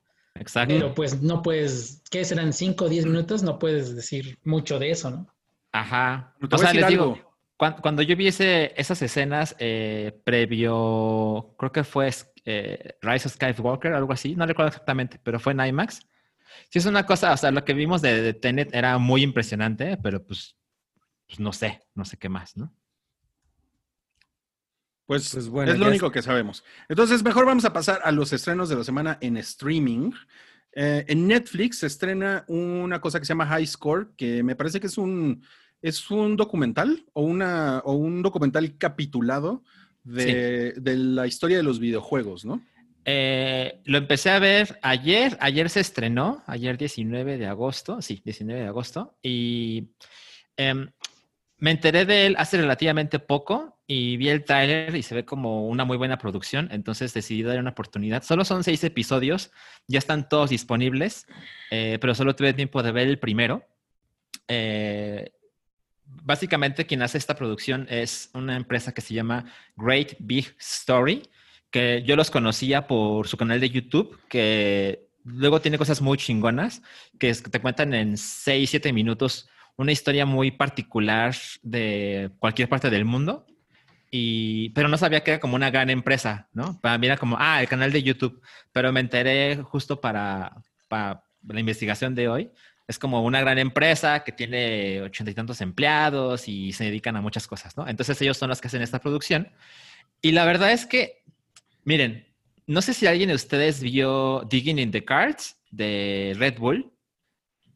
Exacto. 0.41 0.75
Pero 0.75 0.95
pues 0.95 1.23
no 1.23 1.43
puedes, 1.43 2.03
¿qué 2.11 2.25
serán? 2.25 2.53
¿5 2.53 2.83
o 2.83 2.89
10 2.89 3.07
minutos? 3.07 3.43
No 3.43 3.59
puedes 3.59 3.95
decir 3.97 4.39
mucho 4.45 4.79
de 4.79 4.91
eso, 4.91 5.11
¿no? 5.11 5.27
Ajá. 5.73 6.35
O 6.51 6.59
sea, 6.59 6.73
les 6.73 6.87
digo, 6.89 7.03
algo. 7.05 7.37
cuan- 7.57 7.77
cuando, 7.81 8.03
yo 8.03 8.17
vi 8.17 8.29
ese- 8.29 8.73
esas 8.77 9.01
escenas 9.03 9.55
eh, 9.59 10.21
previo, 10.25 11.55
creo 11.59 11.73
que 11.73 11.85
fue 11.85 12.11
eh, 12.45 12.95
Rise 13.03 13.29
of 13.29 13.35
Skywalker, 13.35 13.93
algo 13.93 14.13
así, 14.13 14.37
no 14.37 14.47
recuerdo 14.47 14.69
exactamente, 14.69 15.19
pero 15.23 15.41
fue 15.41 15.53
en 15.53 15.61
IMAX. 15.61 16.07
Sí, 16.71 16.79
es 16.79 16.87
una 16.87 17.05
cosa, 17.05 17.33
o 17.33 17.37
sea, 17.37 17.51
lo 17.51 17.65
que 17.65 17.75
vimos 17.75 18.03
de, 18.03 18.23
de 18.23 18.35
Tenet 18.35 18.75
era 18.75 18.99
muy 18.99 19.23
impresionante, 19.23 19.97
pero 19.97 20.25
pues, 20.25 20.57
pues 21.27 21.41
no 21.41 21.53
sé, 21.53 21.81
no 21.95 22.05
sé 22.05 22.17
qué 22.17 22.29
más, 22.29 22.57
¿no? 22.57 22.73
Pues, 25.07 25.31
Pues 25.33 25.49
bueno, 25.49 25.73
es 25.73 25.79
lo 25.79 25.87
único 25.87 26.11
que 26.11 26.23
sabemos. 26.23 26.65
Entonces, 26.89 27.23
mejor 27.23 27.47
vamos 27.47 27.65
a 27.65 27.73
pasar 27.73 28.01
a 28.05 28.13
los 28.13 28.33
estrenos 28.33 28.69
de 28.69 28.77
la 28.77 28.85
semana 28.85 29.19
en 29.21 29.37
streaming. 29.37 30.11
Eh, 30.73 31.05
en 31.09 31.27
Netflix 31.27 31.79
se 31.79 31.87
estrena 31.87 32.45
una 32.49 33.01
cosa 33.01 33.19
que 33.19 33.25
se 33.25 33.31
llama 33.31 33.47
High 33.47 33.67
Score, 33.67 34.09
que 34.17 34.43
me 34.43 34.57
parece 34.57 34.81
que 34.81 34.89
es 34.89 34.99
un 34.99 35.43
es 35.83 36.11
un 36.11 36.37
documental 36.37 37.05
o, 37.13 37.23
una, 37.23 37.79
o 37.85 37.93
un 37.93 38.23
documental 38.23 38.77
capitulado 38.77 39.63
de, 40.03 40.75
de 40.77 40.97
la 40.97 41.27
historia 41.27 41.57
de 41.57 41.63
los 41.63 41.79
videojuegos, 41.79 42.45
¿no? 42.45 42.63
Eh, 43.05 43.83
lo 43.85 43.99
empecé 43.99 44.31
a 44.31 44.41
ver 44.41 44.81
ayer, 44.83 45.37
ayer 45.41 45.71
se 45.71 45.81
estrenó, 45.81 46.43
ayer 46.47 46.77
19 46.77 47.39
de 47.39 47.47
agosto, 47.47 48.03
sí, 48.03 48.21
19 48.25 48.63
de 48.63 48.67
agosto, 48.67 49.17
y 49.23 49.91
em, 50.57 50.91
me 51.59 51.71
enteré 51.71 52.05
de 52.05 52.27
él 52.27 52.35
hace 52.37 52.57
relativamente 52.57 53.21
poco 53.21 53.76
y 53.87 54.17
vi 54.17 54.29
el 54.29 54.45
tráiler 54.45 54.95
y 54.97 55.03
se 55.03 55.15
ve 55.15 55.25
como 55.25 55.67
una 55.69 55.85
muy 55.85 55.97
buena 55.97 56.19
producción, 56.19 56.69
entonces 56.73 57.15
decidí 57.15 57.43
dar 57.43 57.59
una 57.59 57.71
oportunidad. 57.71 58.23
Solo 58.23 58.45
son 58.45 58.65
seis 58.65 58.83
episodios, 58.85 59.53
ya 59.87 59.99
están 59.99 60.29
todos 60.29 60.51
disponibles, 60.51 61.27
eh, 61.71 61.99
pero 62.01 62.15
solo 62.15 62.35
tuve 62.35 62.53
tiempo 62.53 62.83
de 62.83 62.93
ver 62.93 63.09
el 63.09 63.19
primero. 63.19 63.65
Eh, 64.49 65.33
básicamente 66.05 66.87
quien 66.87 67.03
hace 67.03 67.19
esta 67.19 67.37
producción 67.37 67.87
es 67.89 68.31
una 68.35 68.57
empresa 68.57 68.93
que 68.93 69.01
se 69.01 69.15
llama 69.15 69.45
Great 69.77 70.15
Big 70.19 70.55
Story 70.59 71.23
que 71.71 72.03
yo 72.07 72.17
los 72.17 72.31
conocía 72.31 72.87
por 72.87 73.29
su 73.29 73.37
canal 73.37 73.61
de 73.61 73.71
YouTube, 73.71 74.19
que 74.29 75.09
luego 75.25 75.61
tiene 75.61 75.79
cosas 75.79 76.01
muy 76.01 76.17
chingonas, 76.17 76.83
que, 77.19 77.35
te 77.35 77.61
cuentan 77.61 77.93
en 77.95 78.17
6, 78.17 78.71
7 78.71 78.93
minutos 78.93 79.49
una 79.77 79.93
historia 79.93 80.25
muy 80.25 80.53
particular 80.53 81.35
de 81.63 82.31
cualquier 82.39 82.69
parte 82.69 82.89
del 82.89 83.05
mundo. 83.05 83.47
Y, 84.17 84.71
pero 84.71 84.89
no 84.89 84.97
sabía 84.97 85.23
que 85.23 85.33
era 85.33 85.41
como 85.41 85.57
una 85.57 85.71
gran 85.71 85.91
empresa, 85.91 86.49
¿no? 86.53 86.81
Para 86.81 86.97
mí 86.99 87.07
era 87.07 87.17
como, 87.17 87.37
ah, 87.39 87.61
el 87.61 87.69
canal 87.69 87.93
de 87.93 88.03
YouTube. 88.03 88.41
Pero 88.73 88.93
me 88.93 89.01
enteré 89.01 89.57
justo 89.57 90.01
para, 90.01 90.57
para 90.89 91.23
la 91.47 91.61
investigación 91.61 92.15
de 92.15 92.29
hoy. 92.29 92.51
Es 92.89 92.99
como 92.99 93.23
una 93.23 93.41
gran 93.41 93.59
empresa 93.59 94.25
que 94.25 94.33
tiene 94.33 95.03
ochenta 95.03 95.31
y 95.31 95.35
tantos 95.35 95.61
empleados 95.61 96.49
y 96.49 96.73
se 96.73 96.85
dedican 96.85 97.17
a 97.17 97.21
muchas 97.21 97.47
cosas, 97.47 97.77
¿no? 97.77 97.87
Entonces 97.89 98.21
ellos 98.23 98.37
son 98.37 98.49
los 98.49 98.61
que 98.61 98.69
hacen 98.69 98.83
esta 98.83 99.01
producción. 99.01 99.51
Y 100.23 100.33
la 100.33 100.45
verdad 100.45 100.73
es 100.73 100.87
que 100.87 101.25
Miren, 101.87 102.27
no 102.67 102.83
sé 102.83 102.93
si 102.95 103.07
alguien 103.07 103.29
de 103.29 103.37
ustedes 103.37 103.81
vio 103.81 104.45
Digging 104.51 104.81
in 104.81 104.91
the 104.91 105.05
Cards 105.05 105.57
de 105.71 106.35
Red 106.37 106.59
Bull. 106.59 106.93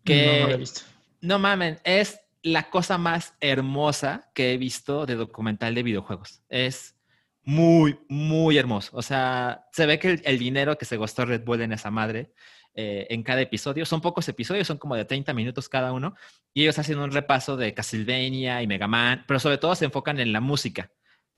Que, 0.04 0.26
no, 0.26 0.32
no 0.40 0.48
lo 0.48 0.54
he 0.54 0.56
visto. 0.56 0.80
No 1.20 1.38
mamen, 1.38 1.78
es 1.84 2.19
la 2.42 2.70
cosa 2.70 2.98
más 2.98 3.34
hermosa 3.40 4.30
que 4.34 4.52
he 4.52 4.58
visto 4.58 5.06
de 5.06 5.16
documental 5.16 5.74
de 5.74 5.82
videojuegos. 5.82 6.42
Es 6.48 6.96
muy, 7.42 7.98
muy 8.08 8.58
hermoso. 8.58 8.96
O 8.96 9.02
sea, 9.02 9.66
se 9.72 9.86
ve 9.86 9.98
que 9.98 10.20
el, 10.24 10.38
dinero 10.38 10.78
que 10.78 10.84
se 10.84 10.96
gastó 10.96 11.24
Red 11.24 11.44
Bull 11.44 11.62
en 11.62 11.72
esa 11.72 11.90
madre 11.90 12.32
eh, 12.74 13.06
en 13.10 13.22
cada 13.22 13.40
episodio, 13.40 13.84
son 13.84 14.00
pocos 14.00 14.28
episodios, 14.28 14.66
son 14.66 14.78
como 14.78 14.94
de 14.94 15.04
30 15.04 15.34
minutos 15.34 15.68
cada 15.68 15.92
uno, 15.92 16.14
y 16.54 16.62
ellos 16.62 16.78
hacen 16.78 16.98
un 16.98 17.10
repaso 17.10 17.56
de 17.56 17.74
Castlevania 17.74 18.62
y 18.62 18.66
Mega 18.66 18.86
Man, 18.86 19.24
pero 19.26 19.40
sobre 19.40 19.58
todo 19.58 19.74
se 19.74 19.86
enfocan 19.86 20.20
en 20.20 20.32
la 20.32 20.40
música 20.40 20.90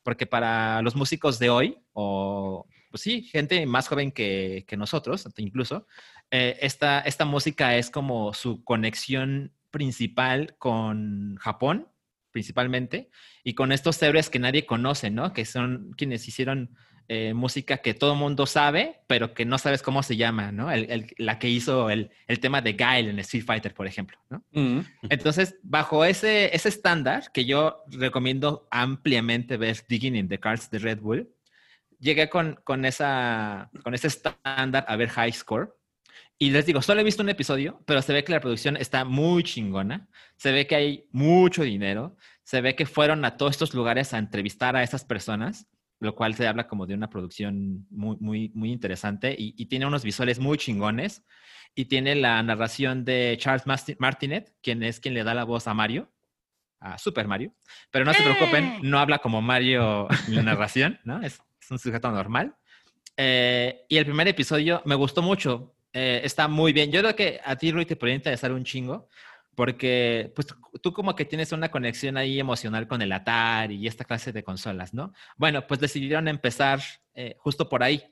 porque 0.02 0.26
para 0.26 0.82
los 0.82 0.96
músicos 0.96 1.38
de 1.38 1.50
hoy, 1.50 1.78
o 1.92 2.66
pues 2.90 3.02
sí, 3.02 3.22
gente 3.22 3.64
más 3.66 3.88
joven 3.88 4.12
que, 4.12 4.66
nosotros, 4.76 5.26
incluso, 5.36 5.86
eh, 6.30 6.58
esta, 6.60 7.00
esta 7.00 7.24
música 7.24 7.76
es 7.76 7.90
como 7.90 8.34
su 8.34 8.62
conexión 8.64 9.52
principal 9.72 10.54
con 10.58 11.34
Japón, 11.40 11.88
principalmente, 12.30 13.10
y 13.42 13.54
con 13.54 13.72
estos 13.72 14.00
héroes 14.00 14.30
que 14.30 14.38
nadie 14.38 14.64
conoce, 14.64 15.10
¿no? 15.10 15.32
Que 15.32 15.44
son 15.44 15.92
quienes 15.96 16.28
hicieron 16.28 16.76
eh, 17.08 17.34
música 17.34 17.78
que 17.78 17.94
todo 17.94 18.12
el 18.12 18.18
mundo 18.18 18.46
sabe, 18.46 19.00
pero 19.08 19.34
que 19.34 19.44
no 19.44 19.58
sabes 19.58 19.82
cómo 19.82 20.04
se 20.04 20.16
llama, 20.16 20.52
¿no? 20.52 20.68
la 21.18 21.38
que 21.38 21.48
hizo 21.48 21.90
el, 21.90 22.10
tema 22.40 22.62
de 22.62 22.74
Guile 22.74 23.10
en 23.10 23.18
Street 23.18 23.44
Fighter, 23.44 23.74
por 23.74 23.86
ejemplo, 23.86 24.16
¿no? 24.30 24.44
Mm. 24.52 24.80
Entonces, 25.10 25.56
bajo 25.62 26.04
ese, 26.04 26.54
ese 26.54 26.68
estándar, 26.68 27.24
que 27.34 27.44
yo 27.44 27.82
recomiendo 27.88 28.68
ampliamente 28.70 29.56
ver 29.56 29.76
Digging 29.88 30.16
in 30.16 30.28
the 30.28 30.38
Cards 30.38 30.70
de 30.70 30.78
Red 30.78 31.00
Bull, 31.00 31.28
llegué 31.98 32.28
con, 32.28 32.58
con, 32.64 32.84
esa, 32.84 33.70
con 33.82 33.94
ese 33.94 34.06
estándar 34.06 34.84
a 34.86 34.96
ver 34.96 35.08
High 35.08 35.32
Score. 35.32 35.76
Y 36.42 36.50
les 36.50 36.66
digo, 36.66 36.82
solo 36.82 37.00
he 37.00 37.04
visto 37.04 37.22
un 37.22 37.28
episodio, 37.28 37.80
pero 37.86 38.02
se 38.02 38.12
ve 38.12 38.24
que 38.24 38.32
la 38.32 38.40
producción 38.40 38.76
está 38.76 39.04
muy 39.04 39.44
chingona. 39.44 40.08
Se 40.34 40.50
ve 40.50 40.66
que 40.66 40.74
hay 40.74 41.06
mucho 41.12 41.62
dinero. 41.62 42.16
Se 42.42 42.60
ve 42.60 42.74
que 42.74 42.84
fueron 42.84 43.24
a 43.24 43.36
todos 43.36 43.52
estos 43.52 43.74
lugares 43.74 44.12
a 44.12 44.18
entrevistar 44.18 44.74
a 44.74 44.82
esas 44.82 45.04
personas 45.04 45.68
lo 46.00 46.16
cual 46.16 46.34
se 46.34 46.48
habla 46.48 46.66
como 46.66 46.84
de 46.84 46.94
una 46.94 47.08
producción 47.08 47.86
muy, 47.90 48.16
muy, 48.18 48.50
muy 48.54 48.72
interesante 48.72 49.36
y, 49.38 49.66
tiene 49.66 49.86
unos 49.86 50.02
visuales 50.02 50.40
muy 50.40 50.58
chingones 50.58 51.22
y 51.76 51.84
tiene 51.84 52.16
la 52.16 52.42
narración 52.42 53.04
de 53.04 53.36
Charles 53.38 53.62
Martinet, 54.00 54.52
quien 54.62 54.82
es 54.82 54.98
quien 54.98 55.14
le 55.14 55.22
da 55.22 55.32
la 55.32 55.44
voz 55.44 55.68
a 55.68 55.74
Mario, 55.74 56.10
a 56.80 56.98
Super 56.98 57.28
Mario, 57.28 57.54
pero 57.92 58.04
no 58.04 58.12
se 58.12 58.22
preocupen, 58.24 58.64
¡Eh! 58.64 58.78
no 58.82 58.98
habla 58.98 59.20
como 59.20 59.42
Mario 59.42 60.08
en 60.26 60.34
la 60.34 60.42
narración, 60.42 60.98
¿no? 61.04 61.22
Es, 61.22 61.40
un 61.70 61.78
sujeto 61.78 62.10
normal. 62.10 62.56
Eh, 63.16 63.86
y 63.88 63.96
el 63.96 64.04
primer 64.04 64.26
episodio 64.26 64.82
me 64.84 64.96
gustó 64.96 65.22
mucho, 65.22 65.72
eh, 65.92 66.20
está 66.24 66.48
muy 66.48 66.72
bien. 66.72 66.90
Yo 66.90 67.00
creo 67.00 67.14
que 67.14 67.40
a 67.44 67.56
ti, 67.56 67.70
Rui, 67.70 67.84
te 67.84 67.96
podría 67.96 68.16
interesar 68.16 68.52
un 68.52 68.64
chingo, 68.64 69.08
porque 69.54 70.32
pues 70.34 70.46
tú 70.82 70.92
como 70.92 71.14
que 71.14 71.24
tienes 71.24 71.52
una 71.52 71.70
conexión 71.70 72.16
ahí 72.16 72.40
emocional 72.40 72.88
con 72.88 73.02
el 73.02 73.12
Atari 73.12 73.76
y 73.76 73.86
esta 73.86 74.04
clase 74.04 74.32
de 74.32 74.42
consolas, 74.42 74.94
¿no? 74.94 75.12
Bueno, 75.36 75.66
pues 75.66 75.80
decidieron 75.80 76.28
empezar 76.28 76.80
eh, 77.14 77.36
justo 77.38 77.68
por 77.68 77.82
ahí. 77.82 78.02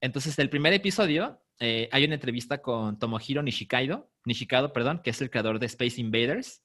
Entonces, 0.00 0.38
el 0.38 0.48
primer 0.48 0.72
episodio 0.72 1.42
eh, 1.60 1.88
hay 1.92 2.04
una 2.04 2.14
entrevista 2.14 2.58
con 2.62 2.98
Tomohiro 2.98 3.42
Nishikaido, 3.42 4.10
Nishikado, 4.24 4.72
perdón, 4.72 5.00
que 5.02 5.10
es 5.10 5.20
el 5.20 5.30
creador 5.30 5.58
de 5.58 5.66
Space 5.66 6.00
Invaders, 6.00 6.62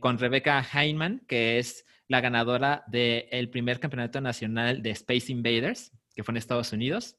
con 0.00 0.18
Rebecca 0.18 0.62
Heinemann, 0.74 1.22
que 1.26 1.58
es 1.58 1.86
la 2.06 2.20
ganadora 2.20 2.84
del 2.88 3.48
primer 3.48 3.80
campeonato 3.80 4.20
nacional 4.20 4.82
de 4.82 4.90
Space 4.90 5.32
Invaders, 5.32 5.92
que 6.14 6.22
fue 6.22 6.32
en 6.32 6.36
Estados 6.36 6.70
Unidos. 6.74 7.16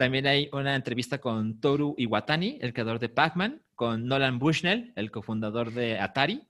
También 0.00 0.26
hay 0.26 0.48
una 0.54 0.74
entrevista 0.74 1.18
con 1.18 1.60
Toru 1.60 1.94
Iwatani, 1.98 2.56
el 2.62 2.72
creador 2.72 2.98
de 3.00 3.10
Pac-Man, 3.10 3.60
con 3.74 4.06
Nolan 4.06 4.38
Bushnell, 4.38 4.94
el 4.96 5.10
cofundador 5.10 5.74
de 5.74 5.98
Atari. 5.98 6.40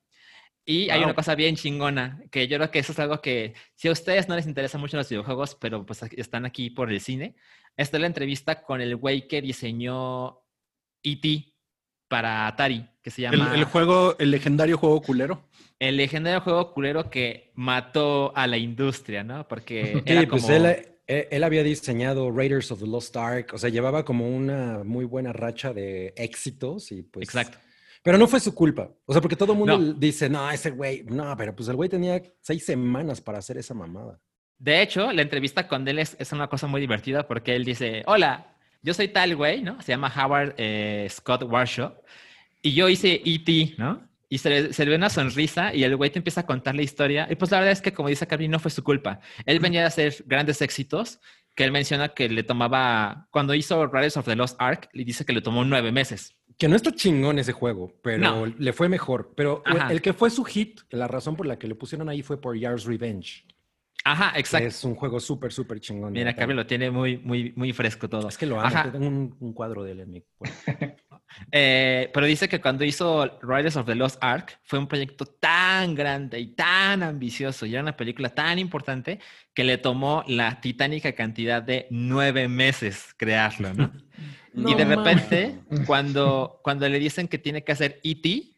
Y 0.65 0.89
hay 0.91 1.03
una 1.03 1.15
cosa 1.15 1.35
bien 1.35 1.57
chingona, 1.57 2.23
que 2.31 2.47
yo 2.47 2.59
creo 2.59 2.71
que 2.71 2.79
eso 2.79 2.93
es 2.93 3.01
algo 3.01 3.21
que, 3.21 3.55
si 3.75 3.89
a 3.89 3.91
ustedes 3.91 4.29
no 4.29 4.37
les 4.37 4.47
interesa 4.47 4.79
mucho 4.79 4.97
los 4.97 5.09
videojuegos, 5.09 5.57
pero 5.57 5.85
pues 5.85 6.01
están 6.13 6.47
aquí 6.47 6.71
por 6.71 6.93
el 6.93 7.01
cine, 7.01 7.35
esta 7.77 7.97
es 7.97 8.01
la 8.01 8.07
entrevista 8.07 8.63
con 8.63 8.81
el 8.81 8.95
güey 8.95 9.27
que 9.27 9.43
diseñó 9.43 10.45
E.T. 11.03 11.53
para 12.07 12.47
Atari, 12.47 12.87
que 13.03 13.11
se 13.11 13.23
llama... 13.23 13.53
El, 13.53 13.65
juego, 13.65 14.15
el 14.21 14.31
legendario 14.31 14.79
juego 14.79 15.03
culero. 15.03 15.49
El 15.81 15.97
legendario 15.97 16.41
juego 16.41 16.73
culero 16.73 17.11
que 17.11 17.51
mató 17.57 18.33
a 18.37 18.47
la 18.47 18.59
industria, 18.59 19.25
¿no? 19.25 19.49
Porque 19.49 20.03
era 20.07 20.25
pues 20.29 20.45
como... 20.45 20.55
Eh, 20.55 21.00
él 21.11 21.45
había 21.45 21.63
diseñado 21.63 22.31
Raiders 22.31 22.71
of 22.71 22.81
the 22.81 22.87
Lost 22.87 23.17
Ark, 23.17 23.51
o 23.53 23.59
sea, 23.59 23.69
llevaba 23.69 24.05
como 24.05 24.29
una 24.29 24.83
muy 24.85 25.05
buena 25.05 25.33
racha 25.33 25.73
de 25.73 26.13
éxitos 26.17 26.93
y 26.93 27.03
pues... 27.03 27.29
Exacto. 27.29 27.59
Pero 28.03 28.17
no 28.17 28.27
fue 28.27 28.41
su 28.41 28.55
culpa. 28.55 28.91
O 29.05 29.13
sea, 29.13 29.21
porque 29.21 29.37
todo 29.37 29.53
el 29.53 29.59
mundo 29.59 29.93
dice, 29.95 30.31
no, 30.31 30.51
ese 30.51 30.71
güey, 30.71 31.05
no, 31.05 31.37
pero 31.37 31.55
pues 31.55 31.69
el 31.69 31.77
güey 31.77 31.89
tenía 31.89 32.23
seis 32.41 32.65
semanas 32.65 33.21
para 33.21 33.39
hacer 33.39 33.59
esa 33.59 33.75
mamada. 33.75 34.19
De 34.59 34.83
hecho, 34.83 35.13
la 35.13 35.23
entrevista 35.23 35.67
con 35.69 35.87
él 35.87 35.99
es, 35.99 36.17
una 36.33 36.49
cosa 36.49 36.67
muy 36.67 36.81
divertida 36.81 37.27
porque 37.27 37.57
él 37.57 37.65
dice, 37.65 38.03
hola, 38.07 38.55
yo 38.83 38.95
soy 38.95 39.09
tal 39.09 39.37
güey, 39.37 39.63
¿no? 39.63 39.81
Se 39.83 39.93
llama 39.93 40.13
Howard 40.15 40.55
eh, 40.57 41.07
Scott 41.11 41.43
Warshaw 41.43 41.95
y 42.63 42.73
yo 42.73 42.89
hice 42.89 43.21
E.T., 43.25 43.75
¿no? 43.79 44.09
Y 44.33 44.39
se 44.39 44.49
le, 44.49 44.91
ve 44.91 44.95
una 44.95 45.11
sonrisa 45.11 45.75
y 45.75 45.83
el 45.83 45.97
güey 45.97 46.09
te 46.11 46.21
empieza 46.21 46.43
a 46.43 46.47
contar 46.47 46.77
la 46.77 46.83
historia. 46.83 47.27
Y 47.29 47.35
pues 47.35 47.51
la 47.51 47.59
verdad 47.59 47.73
es 47.73 47.83
que, 47.83 47.93
como 47.93 48.09
dice 48.09 48.29
Carly, 48.29 48.47
no 48.47 48.61
fue 48.61 48.71
su 48.71 48.85
culpa. 48.85 49.21
Él 49.45 49.59
venía 49.59 49.83
a 49.83 49.89
hacer 49.89 50.15
grandes 50.25 50.63
éxitos, 50.63 51.19
que 51.57 51.65
él 51.65 51.73
menciona 51.73 52.11
que 52.11 52.29
le 52.29 52.45
tomaba, 52.45 53.27
cuando 53.33 53.55
hizo 53.55 53.85
Riders 53.89 54.17
of 54.17 54.27
the 54.27 54.37
Lost 54.37 54.55
Ark, 54.61 54.89
le 54.93 55.05
dice 55.05 55.25
que 55.25 55.33
le 55.33 55.43
tomó 55.43 55.65
nueve 55.65 55.91
meses. 55.91 56.37
Que 56.57 56.69
no 56.69 56.77
está 56.77 56.95
chingón 56.95 57.41
ese 57.41 57.53
juego, 57.53 57.93
pero 58.03 58.47
le 58.47 58.73
fue 58.73 58.89
mejor. 58.89 59.33
Pero 59.35 59.65
el 59.91 60.01
que 60.01 60.13
fue 60.13 60.31
su 60.31 60.45
hit, 60.45 60.81
la 60.91 61.09
razón 61.09 61.35
por 61.35 61.47
la 61.47 61.59
que 61.59 61.67
le 61.67 61.75
pusieron 61.75 62.09
ahí 62.09 62.23
fue 62.23 62.41
por 62.41 62.57
Yars 62.57 62.85
Revenge. 62.85 63.45
Ajá, 64.05 64.33
exacto. 64.39 64.69
Es 64.69 64.85
un 64.85 64.95
juego 64.95 65.19
súper, 65.19 65.53
súper 65.53 65.81
chingón. 65.81 66.13
Mira, 66.13 66.35
Carly 66.35 66.55
lo 66.55 66.67
tiene 66.67 66.91
muy, 66.91 67.19
muy, 67.19 67.53
muy 67.57 67.73
fresco 67.73 68.09
todo. 68.09 68.29
Es 68.29 68.39
que 68.39 68.47
lo 68.47 68.61
amo. 68.61 68.93
Tengo 68.93 69.07
un, 69.07 69.53
cuadro 69.53 69.83
de 69.83 69.93
él 69.93 70.01
en 70.01 70.11
mi 70.13 70.25
Eh, 71.53 72.11
pero 72.13 72.27
dice 72.27 72.49
que 72.49 72.61
cuando 72.61 72.85
hizo 72.85 73.39
Riders 73.43 73.77
of 73.77 73.87
the 73.87 73.95
Lost 73.95 74.19
Ark 74.23 74.59
fue 74.65 74.79
un 74.79 74.87
proyecto 74.87 75.27
tan 75.27 75.95
grande 75.95 76.39
y 76.39 76.49
tan 76.55 77.03
ambicioso 77.03 77.67
y 77.67 77.73
era 77.73 77.83
una 77.83 77.97
película 77.97 78.29
tan 78.31 78.59
importante 78.59 79.21
que 79.55 79.65
le 79.65 79.79
tomó 79.79 80.25
la 80.27 80.61
titánica 80.61 81.13
cantidad 81.13 81.63
de 81.63 81.87
nueve 81.91 82.49
meses 82.49 83.15
crearlo, 83.17 83.75
¿no? 83.75 83.93
y 84.55 84.75
de 84.75 84.85
repente, 84.85 85.61
cuando, 85.87 86.61
cuando 86.63 86.89
le 86.89 86.99
dicen 86.99 87.29
que 87.29 87.39
tiene 87.39 87.65
que 87.65 87.73
hacer 87.73 88.01
E.T., 88.03 88.53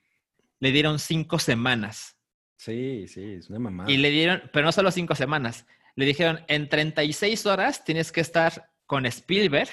le 0.60 0.72
dieron 0.72 0.98
cinco 0.98 1.38
semanas. 1.38 2.16
Sí, 2.56 3.06
sí, 3.08 3.34
es 3.38 3.50
una 3.50 3.58
mamada. 3.58 3.90
Y 3.90 3.96
le 3.96 4.10
dieron, 4.10 4.42
pero 4.52 4.66
no 4.66 4.72
solo 4.72 4.90
cinco 4.90 5.14
semanas, 5.14 5.66
le 5.96 6.04
dijeron, 6.06 6.40
en 6.48 6.68
36 6.68 7.46
horas 7.46 7.84
tienes 7.84 8.12
que 8.12 8.20
estar 8.20 8.70
con 8.86 9.04
Spielberg 9.06 9.70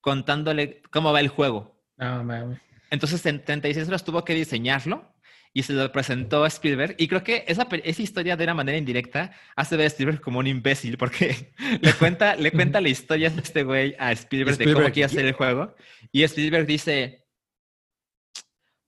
contándole 0.00 0.82
cómo 0.90 1.12
va 1.12 1.20
el 1.20 1.28
juego. 1.28 1.73
No, 1.96 2.58
Entonces 2.90 3.24
en 3.26 3.44
36 3.44 3.88
horas 3.88 4.04
tuvo 4.04 4.24
que 4.24 4.34
diseñarlo 4.34 5.14
y 5.52 5.62
se 5.62 5.72
lo 5.72 5.90
presentó 5.92 6.42
a 6.44 6.48
Spielberg. 6.48 6.96
Y 6.98 7.06
creo 7.06 7.22
que 7.22 7.44
esa, 7.46 7.68
esa 7.84 8.02
historia 8.02 8.36
de 8.36 8.44
una 8.44 8.54
manera 8.54 8.76
indirecta 8.76 9.32
hace 9.54 9.76
ver 9.76 9.84
a 9.84 9.88
Spielberg 9.88 10.20
como 10.20 10.40
un 10.40 10.48
imbécil 10.48 10.98
porque 10.98 11.54
le 11.80 11.92
cuenta, 11.94 12.34
le 12.34 12.50
cuenta 12.50 12.80
la 12.80 12.88
historia 12.88 13.30
de 13.30 13.40
este 13.40 13.62
güey 13.62 13.94
a 13.98 14.10
Spielberg, 14.12 14.58
de 14.58 14.64
cómo 14.64 14.72
Spielberg, 14.72 14.92
quiere 14.92 15.06
hacer 15.06 15.24
el 15.24 15.32
juego. 15.32 15.74
Y 16.10 16.24
Spielberg 16.24 16.66
dice, 16.66 17.24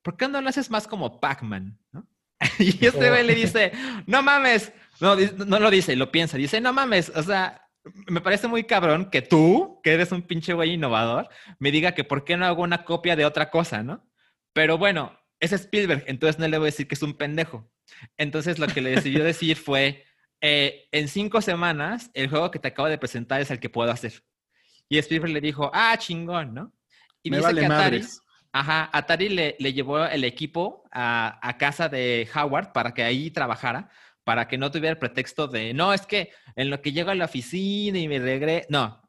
¿por 0.03 0.17
qué 0.17 0.29
no 0.29 0.41
lo 0.41 0.49
haces 0.49 0.69
más 0.69 0.89
como 0.89 1.21
Pac-Man? 1.21 1.79
¿no? 1.93 2.07
Y 2.59 2.85
este 2.85 3.11
güey 3.11 3.25
le 3.25 3.35
dice, 3.35 3.73
no 4.07 4.23
mames. 4.23 4.73
No, 5.01 5.15
no 5.15 5.61
lo 5.61 5.71
dice, 5.71 5.95
lo 5.95 6.11
piensa. 6.11 6.37
Dice, 6.37 6.61
no 6.61 6.73
mames. 6.73 7.13
O 7.15 7.23
sea, 7.23 7.66
me 8.09 8.21
parece 8.21 8.49
muy 8.49 8.65
cabrón 8.65 9.11
que 9.11 9.23
tú, 9.23 9.81
que 9.83 9.93
eres 9.93 10.13
un 10.13 10.23
pinche 10.23 10.53
güey 10.53 10.75
innovador, 10.75 11.29
me 11.59 11.71
diga 11.71 11.93
que 11.93 12.05
por 12.05 12.25
qué 12.25 12.37
no 12.37 12.47
hago 12.47 12.63
una 12.63 12.85
copia 12.85 13.17
de 13.17 13.25
otra 13.25 13.51
cosa, 13.51 13.83
¿no? 13.83 14.09
Pero 14.53 14.79
bueno, 14.79 15.19
es 15.41 15.53
Spielberg, 15.53 16.05
entonces 16.07 16.39
no 16.39 16.49
le 16.49 16.59
voy 16.59 16.67
a 16.67 16.73
decir 16.73 16.89
que 16.89 16.95
es 16.95 17.03
un 17.03 17.15
pendejo. 17.15 17.71
Entonces 18.17 18.59
lo 18.59 18.67
que 18.67 18.81
le 18.81 18.91
decidió 18.91 19.25
decir 19.25 19.57
fue, 19.57 20.05
eh, 20.41 20.89
en 20.93 21.09
cinco 21.09 21.41
semanas, 21.41 22.11
el 22.15 22.29
juego 22.29 22.51
que 22.51 22.59
te 22.59 22.69
acabo 22.69 22.89
de 22.89 22.99
presentar 22.99 23.41
es 23.41 23.51
el 23.51 23.61
que 23.61 23.71
puedo 23.71 23.91
hacer. 23.91 24.25
Y 24.89 24.99
Spielberg 24.99 25.33
le 25.33 25.41
dijo, 25.41 25.71
ah, 25.73 25.97
chingón, 25.99 26.55
¿no? 26.55 26.73
Y 27.23 27.31
Me 27.31 27.39
dice 27.39 27.49
vale 27.49 27.61
que 27.61 27.67
Atari, 27.67 27.99
madres. 27.99 28.21
Ajá, 28.53 28.91
Atari 28.93 29.29
le, 29.29 29.57
le 29.59 29.73
llevó 29.73 30.05
el 30.05 30.25
equipo 30.25 30.85
a, 30.93 31.39
a 31.43 31.59
casa 31.59 31.89
de 31.89 32.29
Howard 32.35 32.73
para 32.73 32.95
que 32.95 33.03
ahí 33.03 33.31
trabajara, 33.31 33.91
para 34.27 34.49
que 34.49 34.59
no 34.59 34.73
tuviera 34.73 34.91
el 34.91 34.99
pretexto 34.99 35.47
de, 35.47 35.73
no, 35.73 35.93
es 35.93 36.05
que 36.05 36.33
en 36.57 36.69
lo 36.69 36.83
que 36.83 36.91
llego 36.91 37.11
a 37.13 37.15
la 37.15 37.27
oficina 37.27 37.97
y 37.97 38.09
me 38.09 38.19
regreso, 38.19 38.67
no, 38.71 39.01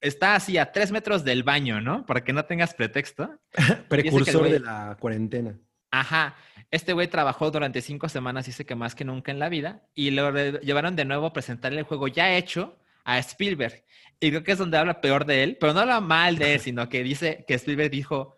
está 0.00 0.34
así 0.34 0.58
a 0.58 0.72
tres 0.72 0.90
metros 0.90 1.22
del 1.22 1.44
baño, 1.44 1.80
¿no? 1.80 2.04
Para 2.04 2.24
que 2.24 2.32
no 2.32 2.44
tengas 2.44 2.74
pretexto. 2.74 3.38
Precursor 3.88 4.42
güey- 4.42 4.50
de 4.50 4.58
la 4.58 4.96
cuarentena. 4.98 5.56
Ajá, 5.92 6.34
este 6.72 6.92
güey 6.92 7.06
trabajó 7.06 7.52
durante 7.52 7.82
cinco 7.82 8.08
semanas, 8.08 8.46
dice 8.46 8.66
que 8.66 8.74
más 8.74 8.96
que 8.96 9.04
nunca 9.04 9.30
en 9.30 9.38
la 9.38 9.48
vida, 9.48 9.84
y 9.94 10.10
lo 10.10 10.32
llevaron 10.58 10.96
de 10.96 11.04
nuevo 11.04 11.26
a 11.26 11.32
presentarle 11.32 11.78
el 11.78 11.84
juego 11.84 12.08
ya 12.08 12.34
hecho 12.34 12.76
a 13.04 13.20
Spielberg. 13.20 13.84
Y 14.18 14.30
creo 14.30 14.42
que 14.42 14.50
es 14.50 14.58
donde 14.58 14.76
habla 14.76 15.00
peor 15.00 15.24
de 15.24 15.44
él, 15.44 15.56
pero 15.60 15.72
no 15.72 15.78
habla 15.78 16.00
mal 16.00 16.36
de 16.36 16.54
él, 16.54 16.60
sino 16.60 16.88
que 16.88 17.04
dice 17.04 17.44
que 17.46 17.54
Spielberg 17.54 17.92
dijo, 17.92 18.36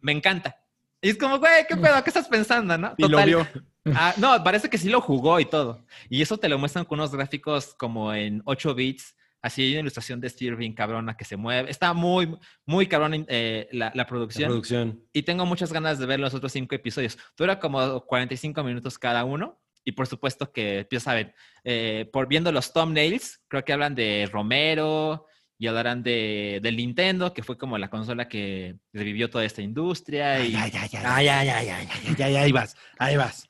me 0.00 0.10
encanta. 0.10 0.56
Y 1.00 1.10
es 1.10 1.18
como, 1.18 1.38
güey, 1.38 1.66
¿qué 1.68 1.76
pedo? 1.76 2.02
¿Qué 2.02 2.10
estás 2.10 2.28
pensando, 2.28 2.76
no? 2.78 2.94
Y 2.96 3.02
lo 3.02 3.08
Total, 3.10 3.26
vio. 3.26 3.46
Ah, 3.94 4.14
no, 4.16 4.42
parece 4.42 4.68
que 4.68 4.78
sí 4.78 4.88
lo 4.88 5.00
jugó 5.00 5.38
y 5.38 5.44
todo. 5.44 5.84
Y 6.08 6.22
eso 6.22 6.38
te 6.38 6.48
lo 6.48 6.58
muestran 6.58 6.84
con 6.84 6.98
unos 6.98 7.14
gráficos 7.14 7.74
como 7.74 8.12
en 8.12 8.42
8 8.44 8.74
bits. 8.74 9.14
Así 9.42 9.62
hay 9.62 9.72
una 9.72 9.80
ilustración 9.82 10.20
de 10.20 10.28
Steve 10.28 10.56
bien 10.56 10.72
cabrona 10.74 11.16
que 11.16 11.24
se 11.24 11.36
mueve. 11.36 11.70
Está 11.70 11.92
muy, 11.92 12.36
muy 12.64 12.86
cabrona 12.88 13.24
eh, 13.28 13.68
la, 13.70 13.86
la 13.86 13.92
La 13.94 14.06
producción. 14.06 14.48
producción. 14.48 15.04
Y 15.12 15.22
tengo 15.22 15.46
muchas 15.46 15.72
ganas 15.72 15.98
de 16.00 16.06
ver 16.06 16.18
los 16.18 16.34
otros 16.34 16.50
cinco 16.50 16.74
episodios. 16.74 17.16
Dura 17.36 17.60
como 17.60 18.00
45 18.06 18.64
minutos 18.64 18.98
cada 18.98 19.24
uno. 19.24 19.60
Y 19.84 19.92
por 19.92 20.08
supuesto 20.08 20.50
que, 20.50 20.88
ya 20.90 20.98
saben, 20.98 21.32
eh, 21.62 22.10
por 22.12 22.26
viendo 22.26 22.50
los 22.50 22.72
thumbnails, 22.72 23.44
creo 23.46 23.64
que 23.64 23.72
hablan 23.72 23.94
de 23.94 24.28
Romero 24.32 25.26
y 25.58 25.66
hablarán 25.66 26.02
de, 26.02 26.60
del 26.62 26.76
Nintendo, 26.76 27.32
que 27.32 27.42
fue 27.42 27.56
como 27.56 27.78
la 27.78 27.88
consola 27.88 28.28
que 28.28 28.76
revivió 28.92 29.30
toda 29.30 29.44
esta 29.44 29.62
industria. 29.62 30.44
y 30.44 30.54
Ay, 30.54 30.72
ay, 30.74 30.80
ay, 30.82 30.90
ay, 30.92 31.28
ay, 31.28 31.28
ay, 31.28 31.48
ay, 31.48 31.68
ay, 31.68 31.88
ay, 32.08 32.22
ay, 32.22 32.36
ahí 32.36 32.52
vas, 32.52 32.76
ahí 32.98 33.16
vas. 33.16 33.48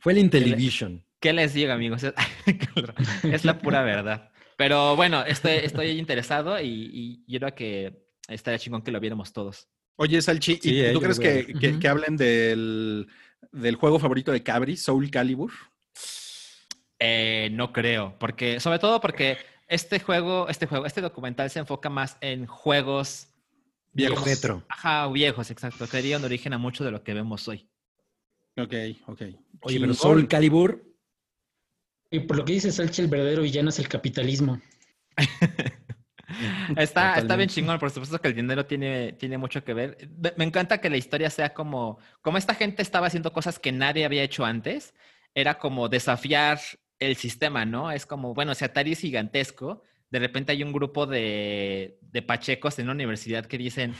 Fue 0.00 0.12
el 0.12 0.18
Intellivision. 0.18 1.04
¿Qué 1.20 1.32
les 1.32 1.54
digo, 1.54 1.72
amigos? 1.72 2.02
Es, 3.24 3.44
la 3.44 3.58
pura 3.58 3.82
verdad. 3.82 4.30
Pero 4.56 4.96
bueno, 4.96 5.24
estoy, 5.24 5.56
estoy 5.56 5.90
interesado 5.90 6.60
y, 6.60 6.90
y 6.92 7.24
yo 7.26 7.40
creo 7.40 7.54
que 7.54 8.06
estaría 8.28 8.58
chingón 8.58 8.82
que 8.82 8.90
lo 8.92 9.00
viéramos 9.00 9.32
todos. 9.32 9.68
Oye, 9.96 10.20
Salchi, 10.20 10.58
Sí, 10.62 10.74
¿y 10.74 10.80
eh, 10.80 10.92
tú 10.92 11.00
crees 11.00 11.18
que, 11.18 11.78
que 11.80 11.88
hablen 11.88 12.16
del, 12.16 13.06
del 13.50 13.76
juego 13.76 13.98
favorito 13.98 14.30
de 14.30 14.42
Cabri, 14.42 14.76
Soul 14.76 15.10
Calibur? 15.10 15.52
Eh, 16.98 17.50
no 17.52 17.72
creo, 17.72 18.16
porque, 18.18 18.60
sobre 18.60 18.78
todo 18.78 19.00
porque 19.00 19.36
este 19.66 20.00
juego, 20.00 20.48
este 20.48 20.66
juego, 20.66 20.86
este 20.86 21.00
documental 21.00 21.50
se 21.50 21.58
enfoca 21.58 21.90
más 21.90 22.16
en 22.20 22.46
juegos 22.46 23.28
Viejos. 23.96 24.24
Retro. 24.26 24.62
Ajá, 24.68 25.08
viejos, 25.08 25.50
exacto, 25.50 25.88
que 25.88 26.02
dieron 26.02 26.22
origen 26.22 26.52
a 26.52 26.58
mucho 26.58 26.84
de 26.84 26.90
lo 26.90 27.02
que 27.02 27.14
vemos 27.14 27.48
hoy. 27.48 27.66
Ok, 28.58 28.74
ok. 29.06 29.22
Oye, 29.62 29.80
pero. 29.80 29.94
Soul 29.94 30.28
Calibur, 30.28 30.84
Y 32.10 32.20
por 32.20 32.36
lo 32.36 32.44
que 32.44 32.52
dice 32.52 32.70
Salchi, 32.70 33.00
el 33.00 33.08
verdadero 33.08 33.40
villano 33.40 33.70
es 33.70 33.78
el 33.78 33.88
capitalismo. 33.88 34.60
Está, 36.76 37.14
está 37.18 37.36
bien 37.36 37.48
chingón, 37.48 37.78
por 37.78 37.90
supuesto 37.90 38.20
que 38.20 38.28
el 38.28 38.34
dinero 38.34 38.66
tiene, 38.66 39.12
tiene 39.12 39.38
mucho 39.38 39.62
que 39.62 39.72
ver. 39.72 40.10
Me 40.36 40.44
encanta 40.44 40.80
que 40.80 40.90
la 40.90 40.96
historia 40.96 41.30
sea 41.30 41.54
como, 41.54 41.98
como 42.20 42.36
esta 42.36 42.54
gente 42.54 42.82
estaba 42.82 43.06
haciendo 43.06 43.32
cosas 43.32 43.60
que 43.60 43.70
nadie 43.70 44.04
había 44.04 44.24
hecho 44.24 44.44
antes, 44.44 44.92
era 45.34 45.58
como 45.58 45.88
desafiar 45.88 46.58
el 46.98 47.16
sistema, 47.16 47.64
¿no? 47.64 47.90
Es 47.90 48.06
como, 48.06 48.34
bueno, 48.34 48.54
si 48.54 48.64
Atari 48.64 48.92
es 48.92 49.00
gigantesco, 49.00 49.82
de 50.10 50.18
repente 50.18 50.52
hay 50.52 50.62
un 50.62 50.72
grupo 50.72 51.06
de, 51.06 51.98
de 52.00 52.22
pachecos 52.22 52.78
en 52.78 52.86
una 52.86 52.94
universidad 52.94 53.46
que 53.46 53.58
dicen, 53.58 53.94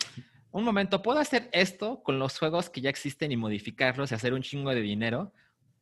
un 0.50 0.64
momento, 0.64 1.02
¿puedo 1.02 1.18
hacer 1.18 1.50
esto 1.52 2.02
con 2.02 2.18
los 2.18 2.38
juegos 2.38 2.70
que 2.70 2.80
ya 2.80 2.88
existen 2.88 3.32
y 3.32 3.36
modificarlos 3.36 4.10
y 4.10 4.14
hacer 4.14 4.32
un 4.32 4.42
chingo 4.42 4.70
de 4.70 4.80
dinero? 4.80 5.32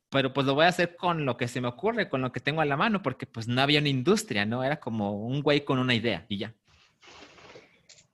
Pero 0.09 0.33
pues 0.33 0.45
lo 0.45 0.55
voy 0.55 0.65
a 0.65 0.69
hacer 0.69 0.95
con 0.95 1.25
lo 1.25 1.37
que 1.37 1.47
se 1.47 1.61
me 1.61 1.67
ocurre, 1.67 2.09
con 2.09 2.21
lo 2.21 2.31
que 2.31 2.39
tengo 2.39 2.61
a 2.61 2.65
la 2.65 2.77
mano, 2.77 3.01
porque 3.01 3.25
pues 3.25 3.47
no 3.47 3.61
había 3.61 3.79
una 3.79 3.89
industria, 3.89 4.45
¿no? 4.45 4.63
Era 4.63 4.79
como 4.79 5.25
un 5.25 5.41
güey 5.41 5.63
con 5.63 5.79
una 5.79 5.95
idea 5.95 6.25
y 6.27 6.37
ya. 6.37 6.53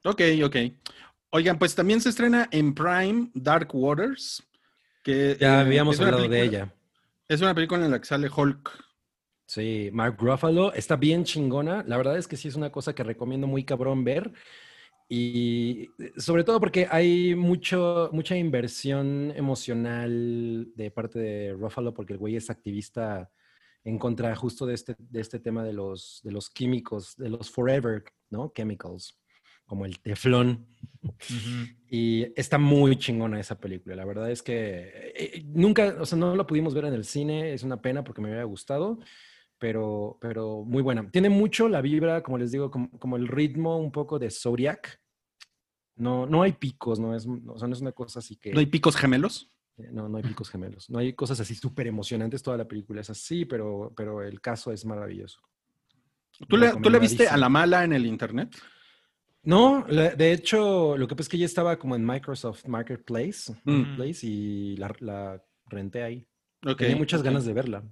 Ok, 0.04 0.22
ok. 0.44 0.56
Oigan, 1.32 1.58
pues 1.58 1.76
también 1.76 2.02
se 2.02 2.10
estrena 2.10 2.48
en 2.52 2.74
Prime 2.74 3.30
Dark 3.34 3.70
Waters. 3.74 4.44
Que, 5.04 5.38
ya 5.40 5.58
eh, 5.58 5.62
habíamos 5.62 6.00
hablado 6.00 6.28
de 6.28 6.44
ella. 6.44 6.74
Es 7.28 7.42
una 7.42 7.56
película 7.56 7.86
en 7.86 7.92
la 7.92 8.00
que 8.00 8.06
sale 8.06 8.30
Hulk. 8.30 8.91
Sí, 9.54 9.90
Mark 9.92 10.16
Ruffalo 10.18 10.72
está 10.72 10.96
bien 10.96 11.26
chingona. 11.26 11.84
La 11.86 11.98
verdad 11.98 12.18
es 12.18 12.26
que 12.26 12.38
sí 12.38 12.48
es 12.48 12.56
una 12.56 12.72
cosa 12.72 12.96
que 12.96 13.04
recomiendo 13.04 13.48
muy 13.48 13.66
cabrón 13.66 14.06
ver. 14.06 14.32
Y 15.10 15.90
sobre 16.16 16.46
todo 16.46 16.62
porque 16.62 16.88
hay 16.90 17.36
mucho, 17.36 18.10
mucha 18.14 18.38
inversión 18.38 19.34
emocional 19.36 20.72
de 20.74 20.90
parte 20.90 21.20
de 21.20 21.52
Ruffalo, 21.52 21.94
porque 21.94 22.14
el 22.14 22.20
güey 22.20 22.38
es 22.38 22.50
activista 22.50 23.30
en 23.84 24.00
contra 24.00 24.34
justo 24.38 24.66
de 24.66 24.74
este, 24.74 24.96
de 24.98 25.20
este 25.20 25.40
tema 25.40 25.66
de 25.66 25.74
los, 25.74 26.22
de 26.24 26.32
los 26.32 26.50
químicos, 26.50 27.18
de 27.18 27.32
los 27.32 27.52
forever, 27.52 28.06
¿no? 28.30 28.54
Chemicals, 28.56 29.20
como 29.66 29.86
el 29.86 30.00
teflón. 30.00 30.66
Y 31.90 32.28
está 32.40 32.58
muy 32.58 32.96
chingona 32.96 33.38
esa 33.38 33.60
película. 33.60 33.98
La 33.98 34.06
verdad 34.06 34.32
es 34.32 34.42
que 34.42 35.12
eh, 35.14 35.44
nunca, 35.46 35.98
o 36.00 36.06
sea, 36.06 36.18
no 36.18 36.38
la 36.38 36.48
pudimos 36.48 36.74
ver 36.74 36.86
en 36.86 36.94
el 36.94 37.04
cine. 37.04 37.52
Es 37.52 37.64
una 37.64 37.82
pena 37.82 38.02
porque 38.06 38.22
me 38.22 38.30
hubiera 38.30 38.46
gustado, 38.46 38.98
pero, 39.62 40.18
pero 40.20 40.64
muy 40.66 40.82
buena. 40.82 41.08
Tiene 41.12 41.30
mucho 41.30 41.70
la 41.70 41.82
vibra, 41.82 42.24
como 42.24 42.40
les 42.40 42.52
digo, 42.52 42.72
como, 42.72 42.90
como 42.98 43.16
el 43.16 43.28
ritmo 43.28 43.78
un 43.78 43.92
poco 43.92 44.18
de 44.18 44.32
Zodiac. 44.32 45.00
No, 45.96 46.26
no 46.26 46.42
hay 46.42 46.54
picos, 46.54 47.00
no 47.00 47.16
es, 47.16 47.28
o 47.28 47.60
sea, 47.60 47.68
no 47.68 47.76
es 47.76 47.82
una 47.82 47.92
cosa 47.92 48.18
así 48.20 48.38
que... 48.38 48.52
¿No 48.54 48.60
hay 48.60 48.66
picos 48.66 48.96
gemelos? 48.96 49.52
Eh, 49.78 49.90
No, 49.92 50.10
no 50.10 50.18
hay 50.18 50.24
picos 50.24 50.50
gemelos. 50.50 50.90
No 50.90 50.98
hay 50.98 51.14
cosas 51.14 51.40
así 51.40 51.54
súper 51.54 51.86
emocionantes. 51.86 52.42
Toda 52.42 52.58
la 52.58 52.68
película 52.68 53.02
es 53.02 53.10
así, 53.12 53.46
pero, 53.46 53.94
pero 53.96 54.24
el 54.24 54.42
caso 54.42 54.72
es 54.72 54.84
maravilloso. 54.84 55.40
¿Tú 56.50 56.58
le, 56.58 56.72
¿Tú 56.82 56.90
le 56.90 56.98
viste 56.98 57.28
a 57.28 57.38
la 57.38 57.50
mala 57.50 57.84
en 57.84 57.94
el 57.94 58.08
internet? 58.08 58.56
No, 59.44 59.86
la- 59.88 60.16
de 60.16 60.34
hecho, 60.34 60.98
lo 60.98 61.08
que 61.08 61.16
pasa 61.16 61.26
es 61.28 61.30
que 61.30 61.38
ya 61.38 61.46
estaba 61.46 61.78
como 61.78 61.96
en 61.96 62.04
Microsoft 62.04 62.66
Marketplace, 62.66 63.54
Mm. 63.64 64.02
Y 64.24 64.76
la, 64.78 64.92
la 65.02 65.44
renté 65.68 66.02
ahí. 66.02 66.28
Ok, 66.66 66.78
Tenía 66.78 66.96
muchas 66.96 67.24
ganas 67.24 67.44
de 67.46 67.54
verla. 67.54 67.84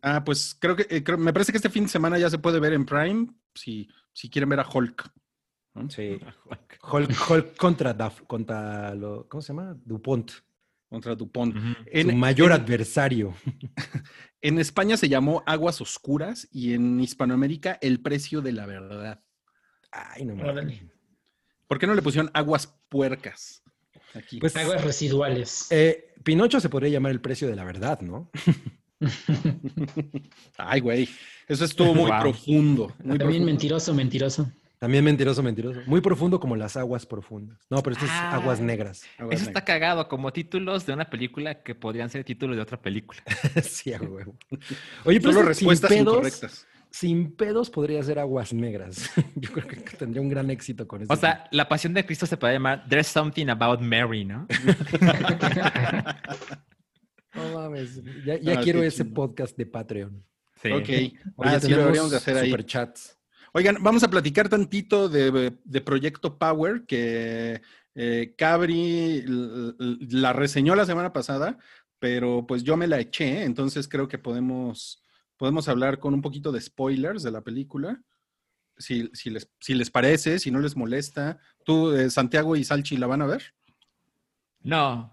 Ah, 0.00 0.24
pues 0.24 0.56
creo 0.58 0.74
que, 0.76 0.86
eh, 0.88 1.02
creo- 1.04 1.18
me 1.18 1.32
parece 1.32 1.52
que 1.52 1.58
este 1.58 1.68
fin 1.70 1.84
de 1.84 1.90
semana 1.90 2.18
ya 2.18 2.30
se 2.30 2.38
puede 2.38 2.58
ver 2.60 2.72
en 2.72 2.86
Prime 2.86 3.26
si, 3.54 3.88
si 4.12 4.30
quieren 4.30 4.48
ver 4.48 4.60
a 4.60 4.66
Hulk. 4.68 5.10
¿no? 5.74 5.90
Sí. 5.90 6.18
Hulk, 6.90 7.18
Hulk 7.30 7.56
contra, 7.56 7.96
Daf- 7.96 8.26
contra 8.26 8.94
lo, 8.94 9.28
¿cómo 9.28 9.42
se 9.42 9.48
llama? 9.52 9.76
DuPont. 9.84 10.30
Contra 10.88 11.16
Dupont. 11.16 11.54
En, 11.86 12.10
su 12.10 12.16
mayor 12.16 12.52
en- 12.52 12.60
adversario. 12.62 13.34
en 14.40 14.58
España 14.60 14.96
se 14.96 15.08
llamó 15.08 15.42
Aguas 15.46 15.80
Oscuras 15.80 16.46
y 16.52 16.74
en 16.74 17.00
Hispanoamérica 17.00 17.78
El 17.82 18.00
Precio 18.00 18.40
de 18.40 18.52
la 18.52 18.66
Verdad. 18.66 19.20
Ay, 19.90 20.24
no 20.24 20.36
mames. 20.36 20.80
¿Por 21.66 21.78
qué 21.80 21.86
no 21.88 21.94
le 21.94 22.02
pusieron 22.02 22.30
Aguas 22.34 22.68
Puercas? 22.88 23.63
Aquí. 24.14 24.38
Pues, 24.40 24.56
Aguas 24.56 24.82
residuales. 24.84 25.66
eh, 25.70 26.12
Pinocho 26.22 26.60
se 26.60 26.68
podría 26.68 26.90
llamar 26.90 27.12
el 27.12 27.20
precio 27.20 27.48
de 27.48 27.56
la 27.56 27.64
verdad, 27.64 28.00
¿no? 28.00 28.30
Ay, 30.58 30.80
güey. 30.80 31.08
Eso 31.48 31.64
estuvo 31.64 31.94
muy 31.94 32.10
Wow. 32.10 32.20
profundo. 32.20 32.86
Muy 32.98 33.18
También 33.18 33.18
profundo. 33.18 33.46
mentiroso, 33.46 33.94
mentiroso. 33.94 34.50
También 34.78 35.04
mentiroso, 35.04 35.42
mentiroso. 35.42 35.80
Muy 35.86 36.00
profundo 36.00 36.38
como 36.40 36.56
las 36.56 36.76
aguas 36.76 37.06
profundas. 37.06 37.58
No, 37.70 37.82
pero 37.82 37.94
esto 37.94 38.04
es 38.04 38.10
Ah. 38.12 38.34
aguas 38.36 38.60
negras. 38.60 39.02
Aguas 39.18 39.36
Eso 39.40 39.48
está 39.48 39.64
cagado, 39.64 40.08
como 40.08 40.32
títulos 40.32 40.84
de 40.84 40.92
una 40.92 41.08
película 41.08 41.62
que 41.62 41.74
podrían 41.74 42.10
ser 42.10 42.24
títulos 42.24 42.56
de 42.56 42.62
otra 42.62 42.80
película. 42.80 43.22
sí, 43.62 43.92
a 43.94 44.00
huevo. 44.00 44.36
Oye, 45.04 45.20
pero 45.20 45.32
Solo 45.32 45.46
respuestas 45.48 45.88
pedos, 45.90 46.14
incorrectas. 46.14 46.66
Sin 46.94 47.34
pedos 47.34 47.70
podría 47.70 48.00
ser 48.04 48.20
aguas 48.20 48.52
negras. 48.52 49.10
Yo 49.34 49.50
creo 49.50 49.66
que 49.66 49.76
tendría 49.96 50.22
un 50.22 50.28
gran 50.28 50.48
éxito 50.50 50.86
con 50.86 51.02
eso. 51.02 51.12
O 51.12 51.16
sea, 51.16 51.48
la 51.50 51.68
pasión 51.68 51.92
de 51.92 52.06
Cristo 52.06 52.24
se 52.24 52.36
puede 52.36 52.52
llamar 52.54 52.86
There's 52.88 53.08
Something 53.08 53.48
About 53.48 53.80
Mary, 53.80 54.24
¿no? 54.24 54.46
No 57.34 57.52
mames. 57.52 58.00
Ya, 58.24 58.38
ya 58.38 58.58
Ah, 58.58 58.62
quiero 58.62 58.82
ese 58.84 59.04
podcast 59.04 59.56
de 59.56 59.66
Patreon. 59.66 60.24
Sí. 60.62 60.70
Ok. 60.70 60.88
Oye, 60.88 61.12
Ah, 61.38 61.58
sí, 61.60 61.68
lo 61.68 61.76
tenemos 61.76 61.78
deberíamos 61.78 62.10
de 62.12 62.16
hacer 62.16 62.36
ahí. 62.36 62.48
superchats. 62.50 63.18
Oigan, 63.52 63.76
vamos 63.80 64.02
a 64.04 64.08
platicar 64.10 64.48
tantito 64.48 65.08
de, 65.08 65.52
de 65.64 65.80
Proyecto 65.80 66.38
Power, 66.38 66.84
que 66.86 67.60
eh, 67.96 68.34
Cabri 68.38 69.24
la 69.26 70.32
reseñó 70.32 70.74
la 70.76 70.86
semana 70.86 71.12
pasada, 71.12 71.58
pero 71.98 72.46
pues 72.46 72.62
yo 72.62 72.76
me 72.76 72.86
la 72.86 73.00
eché, 73.00 73.42
entonces 73.44 73.88
creo 73.88 74.06
que 74.08 74.18
podemos, 74.18 75.03
podemos 75.36 75.68
hablar 75.68 75.98
con 75.98 76.14
un 76.14 76.22
poquito 76.22 76.52
de 76.52 76.60
spoilers 76.60 77.22
de 77.22 77.30
la 77.30 77.42
película. 77.42 78.00
Si, 78.76 79.08
si 79.12 79.30
les, 79.30 79.48
si 79.60 79.74
les 79.74 79.90
parece, 79.90 80.38
si 80.38 80.50
no 80.50 80.58
les 80.60 80.76
molesta. 80.76 81.38
¿Tú, 81.64 81.92
eh, 81.92 82.10
Santiago 82.10 82.56
y 82.56 82.64
Salchi, 82.64 82.96
la 82.96 83.06
van 83.06 83.22
a 83.22 83.26
ver? 83.26 83.54
No, 84.62 85.12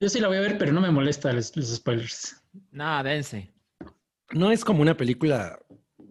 Yo 0.00 0.08
sí 0.08 0.20
la 0.20 0.28
voy 0.28 0.36
a 0.38 0.40
ver, 0.40 0.58
pero 0.58 0.72
no 0.72 0.80
me 0.80 0.90
molesta 0.90 1.32
los, 1.32 1.54
los 1.56 1.74
spoilers. 1.76 2.36
no, 2.70 3.02
dense. 3.02 3.52
No 4.32 4.52
es 4.52 4.64
como 4.64 4.82
una 4.82 4.96
película 4.96 5.58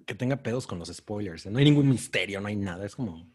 que 0.06 0.16
tenga 0.16 0.38
pedos 0.38 0.66
con 0.66 0.80
los 0.80 0.90
spoilers. 0.90 1.46
No 1.46 1.60
hay 1.60 1.66
ningún 1.66 1.88
misterio, 1.90 2.42
no 2.42 2.48
hay 2.48 2.56
nada. 2.56 2.86
Es 2.86 2.96
como. 2.96 3.30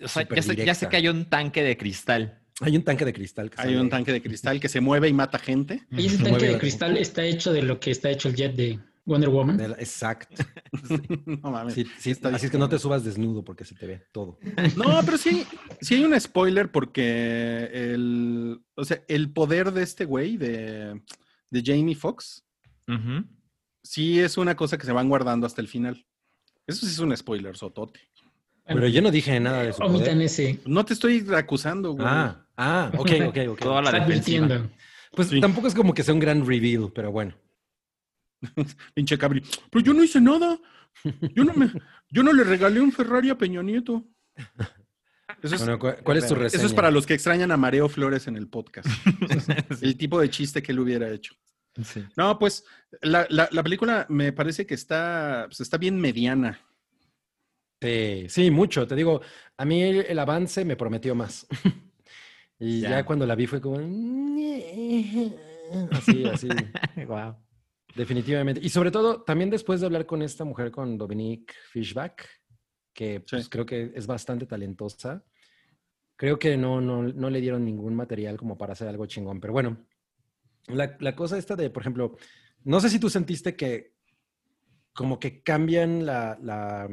O 0.00 0.08
sea, 0.08 0.22
Súper 0.22 0.36
ya 0.36 0.42
sé, 0.42 0.48
ya 0.48 0.54
sé 0.56 0.62
directa. 0.86 0.88
que 0.90 0.96
hay 0.96 1.08
un 1.08 1.24
tanque 1.30 1.62
de 1.62 1.76
cristal. 1.78 2.42
Hay 2.60 2.76
un 2.76 2.82
tanque 2.82 3.04
de 3.04 3.12
cristal 3.12 3.50
que 3.50 3.60
Hay 3.60 3.68
sale- 3.68 3.80
un 3.80 3.88
tanque 3.88 4.12
de 4.12 4.20
cristal 4.20 4.60
que 4.60 4.68
se 4.68 4.80
mueve 4.80 5.08
y 5.08 5.12
mata 5.12 5.38
gente. 5.38 5.86
Y 5.90 6.06
ese 6.06 6.18
Se 6.18 6.24
tanque 6.24 6.46
de 6.48 6.58
cristal 6.58 6.96
está 6.96 7.24
hecho 7.24 7.52
de 7.52 7.62
lo 7.62 7.78
que 7.80 7.90
está 7.90 8.10
hecho 8.10 8.28
el 8.28 8.34
jet 8.36 8.54
de 8.54 8.78
Wonder 9.08 9.28
Woman. 9.30 9.56
de 9.56 9.68
la- 9.68 9.74
Exacto. 9.76 10.44
no 11.42 11.50
mames. 11.50 11.74
Sí, 11.74 11.86
sí, 11.98 12.10
está 12.10 12.28
así 12.28 12.46
es 12.46 12.52
que 12.52 12.58
no 12.58 12.68
te 12.68 12.78
subas 12.78 13.02
desnudo 13.04 13.42
porque 13.44 13.64
se 13.64 13.74
te 13.74 13.86
ve 13.86 14.02
todo. 14.12 14.38
No, 14.76 15.00
pero 15.04 15.16
sí, 15.18 15.44
sí 15.80 15.94
hay 15.96 16.04
un 16.04 16.18
spoiler 16.20 16.70
porque 16.70 17.70
el, 17.72 18.60
o 18.76 18.84
sea, 18.84 19.02
el 19.08 19.30
poder 19.32 19.72
de 19.72 19.82
este 19.82 20.04
güey, 20.04 20.36
de, 20.36 21.00
de 21.50 21.62
Jamie 21.64 21.94
Foxx, 21.94 22.44
sí 23.82 24.20
es 24.20 24.36
una 24.38 24.54
cosa 24.56 24.78
que 24.78 24.86
se 24.86 24.92
van 24.92 25.08
guardando 25.08 25.46
hasta 25.46 25.60
el 25.60 25.68
final. 25.68 26.04
Eso 26.66 26.84
sí 26.86 26.92
es 26.92 26.98
un 26.98 27.16
spoiler, 27.16 27.56
sotote. 27.56 28.00
Pero 28.66 28.86
yo 28.86 29.00
no 29.00 29.10
dije 29.10 29.40
nada 29.40 29.62
de 29.62 29.72
su 29.72 29.82
Omitan 29.82 30.00
poder. 30.16 30.22
ese. 30.22 30.58
No 30.66 30.84
te 30.84 30.92
estoy 30.92 31.24
acusando, 31.34 31.92
güey. 31.92 32.06
Ah, 32.06 32.46
ah, 32.58 32.90
ok, 32.98 33.10
ok, 33.28 33.38
ok. 33.52 33.58
Toda 33.60 33.80
la 33.80 33.92
defensiva. 33.92 34.68
Pues 35.16 35.28
Sí. 35.28 35.40
tampoco 35.40 35.68
es 35.68 35.74
como 35.74 35.94
que 35.94 36.02
sea 36.02 36.12
un 36.12 36.20
gran 36.20 36.46
reveal, 36.46 36.92
pero 36.94 37.10
bueno. 37.10 37.34
Pinche 38.94 39.18
cabri. 39.18 39.42
Pero 39.70 39.84
yo 39.84 39.94
no 39.94 40.02
hice 40.04 40.20
nada. 40.20 40.58
Yo 41.34 41.44
no 41.44 41.52
me, 41.54 41.70
yo 42.10 42.22
no 42.22 42.32
le 42.32 42.44
regalé 42.44 42.80
un 42.80 42.90
Ferrari 42.92 43.30
a 43.30 43.38
Peña 43.38 43.62
Nieto. 43.62 44.04
Eso 45.42 45.54
es, 45.54 45.60
Bueno, 45.60 45.78
¿cu- 45.78 45.92
¿cuál 46.02 46.16
es 46.16 46.26
tu 46.26 46.34
reseña? 46.34 46.58
eso 46.58 46.66
es 46.66 46.74
para 46.74 46.90
los 46.90 47.06
que 47.06 47.14
extrañan 47.14 47.52
a 47.52 47.56
Mareo 47.56 47.88
Flores 47.88 48.26
en 48.26 48.36
el 48.36 48.48
podcast. 48.48 48.88
El 49.82 49.96
tipo 49.96 50.18
de 50.20 50.30
chiste 50.30 50.62
que 50.62 50.72
él 50.72 50.80
hubiera 50.80 51.08
hecho. 51.10 51.34
Sí. 51.84 52.02
No, 52.16 52.38
pues 52.40 52.64
la, 53.02 53.26
la- 53.30 53.48
la 53.52 53.62
película 53.62 54.06
me 54.08 54.32
parece 54.32 54.66
que 54.66 54.74
está, 54.74 55.44
pues, 55.46 55.60
está 55.60 55.76
bien 55.76 56.00
mediana. 56.00 56.58
Sí, 57.80 58.26
sí, 58.28 58.50
mucho. 58.50 58.86
Te 58.88 58.96
digo, 58.96 59.20
a 59.56 59.64
mí 59.64 59.82
el, 59.82 60.06
el 60.08 60.18
avance 60.18 60.64
me 60.64 60.74
prometió 60.76 61.14
más. 61.14 61.46
y 62.58 62.80
ya. 62.80 62.90
Ya. 62.90 63.04
cuando 63.04 63.24
la 63.26 63.36
vi 63.36 63.46
fue 63.46 63.60
como... 63.60 63.76
Así, 65.92 66.24
así, 66.24 66.48
Wow. 67.06 67.36
Definitivamente. 67.94 68.60
Y 68.62 68.68
sobre 68.68 68.90
todo, 68.90 69.22
también 69.22 69.50
después 69.50 69.80
de 69.80 69.86
hablar 69.86 70.06
con 70.06 70.22
esta 70.22 70.44
mujer, 70.44 70.70
con 70.70 70.96
Dominique 70.98 71.54
Fishback, 71.72 72.28
que 72.92 73.20
pues, 73.20 73.44
Sí. 73.44 73.50
creo 73.50 73.66
que 73.66 73.92
es 73.94 74.06
bastante 74.06 74.46
talentosa, 74.46 75.24
creo 76.16 76.38
que 76.38 76.56
no, 76.56 76.80
no, 76.80 77.02
no 77.02 77.30
le 77.30 77.40
dieron 77.40 77.64
ningún 77.64 77.94
material 77.94 78.36
como 78.36 78.58
para 78.58 78.72
hacer 78.72 78.88
algo 78.88 79.06
chingón. 79.06 79.40
Pero 79.40 79.52
bueno, 79.52 79.86
la, 80.66 80.96
la 81.00 81.14
cosa 81.14 81.38
esta 81.38 81.54
de, 81.56 81.70
por 81.70 81.82
ejemplo, 81.82 82.16
no 82.64 82.80
sé 82.80 82.90
si 82.90 82.98
tú 82.98 83.08
sentiste 83.08 83.54
que 83.56 83.92
como 84.92 85.20
que 85.20 85.42
cambian 85.42 86.04
la, 86.04 86.36
la, 86.42 86.88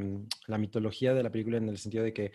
la 0.45 0.57
mitología 0.59 1.15
de 1.15 1.23
la 1.23 1.31
película 1.31 1.57
en 1.57 1.69
el 1.69 1.79
sentido 1.79 2.03
de 2.03 2.13
que 2.13 2.31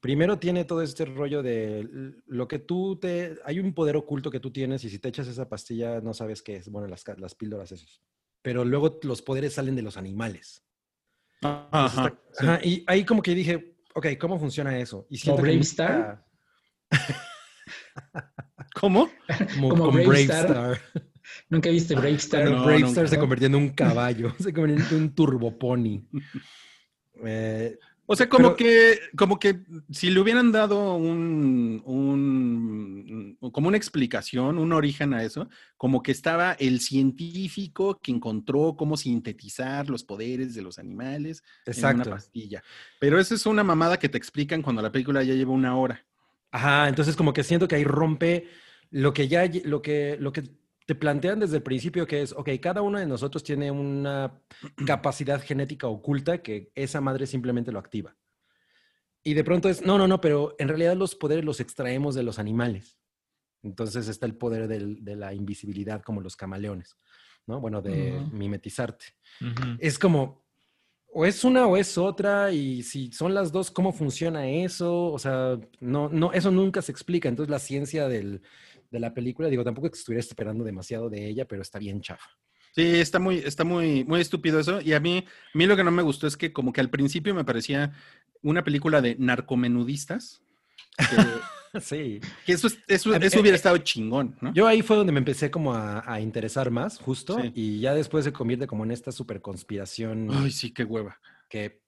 primero 0.00 0.38
tiene 0.38 0.64
todo 0.64 0.82
este 0.82 1.04
rollo 1.04 1.42
de 1.42 1.86
lo 2.26 2.48
que 2.48 2.58
tú 2.58 2.96
te... 2.96 3.36
Hay 3.44 3.60
un 3.60 3.74
poder 3.74 3.96
oculto 3.96 4.30
que 4.30 4.40
tú 4.40 4.50
tienes 4.50 4.82
y 4.84 4.90
si 4.90 4.98
te 4.98 5.08
echas 5.08 5.28
esa 5.28 5.48
pastilla 5.48 6.00
no 6.00 6.14
sabes 6.14 6.42
qué 6.42 6.56
es. 6.56 6.68
Bueno, 6.68 6.88
las, 6.88 7.04
las 7.18 7.34
píldoras 7.34 7.70
esos. 7.72 8.02
Pero 8.42 8.64
luego 8.64 8.98
los 9.02 9.20
poderes 9.22 9.52
salen 9.54 9.76
de 9.76 9.82
los 9.82 9.96
animales. 9.96 10.64
Entonces 11.42 11.98
Ajá. 11.98 12.14
está- 12.32 12.52
ajá, 12.54 12.60
y 12.64 12.84
ahí 12.86 13.04
como 13.04 13.22
que 13.22 13.34
dije, 13.34 13.76
ok, 13.94 14.06
¿cómo 14.18 14.38
funciona 14.38 14.78
eso? 14.78 15.06
Y 15.10 15.18
que 15.20 15.30
Brave 15.32 15.52
nunca- 15.54 15.62
Star? 15.62 16.26
¿Cómo? 18.74 19.10
Como, 19.54 19.68
Como 19.68 19.84
con 19.86 19.94
Brave 19.94 20.06
Brave 20.08 20.22
Star. 20.22 20.44
Star. 20.46 20.80
Nunca 21.48 21.70
viste 21.70 21.94
Brave 21.94 22.14
Star. 22.14 22.44
No, 22.50 22.64
Brave 22.64 22.78
nunca. 22.80 22.88
Star 22.88 23.08
se 23.08 23.18
convirtió 23.18 23.46
en 23.46 23.54
un 23.54 23.68
caballo, 23.70 24.32
se 24.40 24.52
convirtió 24.52 24.96
en 24.96 25.02
un 25.04 25.14
turbopony. 25.14 26.08
Eh, 27.24 27.78
O 28.12 28.16
sea, 28.16 28.28
como 28.28 28.56
Pero- 28.56 28.56
que, 28.56 28.98
como 29.16 29.38
que 29.38 29.60
si 29.88 30.10
le 30.10 30.18
hubieran 30.18 30.50
dado 30.50 30.96
un, 30.96 31.80
un, 31.84 33.38
como 33.52 33.68
una 33.68 33.76
explicación, 33.76 34.58
un 34.58 34.72
origen 34.72 35.14
a 35.14 35.22
eso, 35.22 35.48
como 35.76 36.02
que 36.02 36.10
estaba 36.10 36.54
el 36.54 36.80
científico 36.80 38.00
que 38.02 38.10
encontró 38.10 38.74
cómo 38.76 38.96
sintetizar 38.96 39.88
los 39.88 40.02
poderes 40.02 40.56
de 40.56 40.62
los 40.62 40.80
animales 40.80 41.44
en 41.64 41.72
una 41.78 41.88
exacto. 41.92 42.10
pastilla. 42.10 42.64
Pero 42.98 43.20
esa 43.20 43.36
es 43.36 43.46
una 43.46 43.62
mamada 43.62 43.96
que 43.96 44.08
te 44.08 44.18
explican 44.18 44.60
cuando 44.60 44.82
la 44.82 44.90
película 44.90 45.22
ya 45.22 45.34
lleva 45.34 45.52
una 45.52 45.76
hora. 45.76 46.04
Ajá, 46.50 46.88
entonces 46.88 47.14
como 47.14 47.32
que 47.32 47.44
siento 47.44 47.68
que 47.68 47.76
ahí 47.76 47.84
rompe 47.84 48.48
lo 48.90 49.14
que 49.14 49.28
ya, 49.28 49.48
lo 49.66 49.82
que, 49.82 50.16
lo 50.18 50.32
que 50.32 50.42
te 50.90 50.96
plantean 50.96 51.38
desde 51.38 51.58
el 51.58 51.62
principio, 51.62 52.04
que 52.04 52.20
es, 52.20 52.32
ok, 52.32 52.48
cada 52.60 52.82
uno 52.82 52.98
de 52.98 53.06
nosotros 53.06 53.44
tiene 53.44 53.70
una 53.70 54.42
capacidad 54.84 55.40
genética 55.40 55.86
oculta 55.86 56.42
que 56.42 56.72
esa 56.74 57.00
madre 57.00 57.28
simplemente 57.28 57.70
lo 57.70 57.78
activa. 57.78 58.16
Y 59.22 59.34
de 59.34 59.44
pronto 59.44 59.68
es, 59.68 59.82
no, 59.86 59.98
no, 59.98 60.08
no, 60.08 60.20
pero 60.20 60.56
en 60.58 60.66
realidad 60.66 60.96
los 60.96 61.14
poderes 61.14 61.44
los 61.44 61.60
extraemos 61.60 62.16
de 62.16 62.24
los 62.24 62.40
animales. 62.40 62.98
Entonces 63.62 64.08
está 64.08 64.26
el 64.26 64.34
poder 64.34 64.66
del- 64.66 65.04
de 65.04 65.14
la 65.14 65.32
invisibilidad 65.32 66.02
como 66.02 66.22
los 66.22 66.34
camaleones, 66.34 66.96
¿no? 67.46 67.60
Bueno, 67.60 67.82
de 67.82 68.24
mimetizarte. 68.32 69.04
Es 69.78 69.96
como, 69.96 70.42
o 71.12 71.24
es 71.24 71.44
una 71.44 71.68
o 71.68 71.76
es 71.76 71.96
otra, 71.98 72.50
y 72.50 72.82
si 72.82 73.12
son 73.12 73.32
las 73.32 73.52
dos, 73.52 73.70
¿cómo 73.70 73.92
funciona 73.92 74.48
eso? 74.48 75.04
O 75.12 75.20
sea, 75.20 75.56
no, 75.78 76.08
no, 76.08 76.32
eso 76.32 76.50
nunca 76.50 76.82
se 76.82 76.90
explica. 76.90 77.28
Entonces, 77.28 77.48
la 77.48 77.60
ciencia 77.60 78.08
del, 78.08 78.42
de 78.90 79.00
la 79.00 79.14
película, 79.14 79.48
digo, 79.48 79.64
tampoco 79.64 79.86
es 79.86 79.92
que 79.92 79.98
estuviera 79.98 80.20
esperando 80.20 80.64
demasiado 80.64 81.08
de 81.08 81.26
ella, 81.28 81.46
pero 81.46 81.62
está 81.62 81.78
bien 81.78 82.00
chafa. 82.00 82.28
Sí, 82.72 82.82
está 82.82 83.18
muy, 83.18 83.38
está 83.38 83.64
muy, 83.64 84.04
muy 84.04 84.20
estúpido 84.20 84.60
eso. 84.60 84.80
Y 84.80 84.92
a 84.92 85.00
mí, 85.00 85.24
a 85.54 85.58
mí 85.58 85.66
lo 85.66 85.76
que 85.76 85.82
no 85.84 85.90
me 85.90 86.02
gustó 86.02 86.26
es 86.26 86.36
que 86.36 86.52
como 86.52 86.72
que 86.72 86.80
al 86.80 86.90
principio 86.90 87.34
me 87.34 87.44
parecía 87.44 87.92
una 88.42 88.62
película 88.64 89.00
de 89.00 89.16
narcomenudistas. 89.18 90.42
Que, 90.96 91.04
Sí. 91.80 92.18
que 92.44 92.52
eso, 92.52 92.66
es- 92.66 92.78
eso, 92.88 93.14
eso 93.14 93.36
eh, 93.36 93.40
hubiera 93.40 93.54
eh, 93.54 93.56
estado 93.56 93.78
chingón, 93.78 94.36
¿no? 94.40 94.52
Yo 94.52 94.66
ahí 94.66 94.82
fue 94.82 94.96
donde 94.96 95.12
me 95.12 95.18
empecé 95.20 95.52
como 95.52 95.72
a, 95.72 96.02
a 96.04 96.20
interesar 96.20 96.70
más, 96.72 96.98
justo, 96.98 97.40
Sí. 97.40 97.52
y 97.54 97.78
ya 97.80 97.94
después 97.94 98.24
se 98.24 98.32
convierte 98.32 98.66
como 98.66 98.82
en 98.84 98.90
esta 98.90 99.12
super 99.12 99.40
conspiración 99.40 100.28
Ay, 100.32 100.50
sí, 100.50 100.72
qué 100.72 100.82
hueva. 100.82 101.20
que 101.48 101.80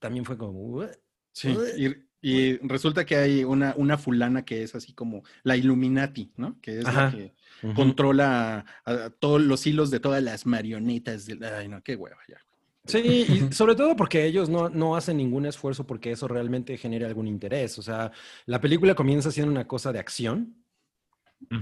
también 0.00 0.24
fue 0.24 0.36
como. 0.36 0.84
Sí, 1.32 1.56
y, 1.78 1.86
y 2.22 2.56
resulta 2.58 3.04
que 3.04 3.16
hay 3.16 3.44
una, 3.44 3.74
una 3.76 3.98
fulana 3.98 4.44
que 4.44 4.62
es 4.62 4.74
así 4.74 4.92
como 4.94 5.24
la 5.42 5.56
Illuminati, 5.56 6.32
¿no? 6.36 6.58
Que 6.62 6.78
es 6.78 6.86
Ajá. 6.86 7.04
la 7.06 7.10
que 7.10 7.34
Ujú. 7.62 7.74
controla 7.74 8.64
a, 8.84 8.92
a 8.92 9.10
todos 9.10 9.40
los 9.42 9.66
hilos 9.66 9.90
de 9.90 10.00
todas 10.00 10.22
las 10.22 10.46
marionetas. 10.46 11.26
De, 11.26 11.44
ay, 11.46 11.68
no, 11.68 11.82
qué 11.82 11.96
hueva, 11.96 12.18
ya. 12.28 12.36
Sí, 12.84 12.98
y 13.28 13.52
sobre 13.54 13.76
todo 13.76 13.94
porque 13.94 14.24
ellos 14.24 14.48
no, 14.48 14.68
no 14.68 14.96
hacen 14.96 15.16
ningún 15.16 15.46
esfuerzo 15.46 15.86
porque 15.86 16.10
eso 16.12 16.26
realmente 16.26 16.76
genere 16.76 17.06
algún 17.06 17.28
interés. 17.28 17.78
O 17.78 17.82
sea, 17.82 18.10
la 18.46 18.60
película 18.60 18.94
comienza 18.94 19.30
siendo 19.30 19.52
una 19.52 19.66
cosa 19.68 19.92
de 19.92 19.98
acción 20.00 20.56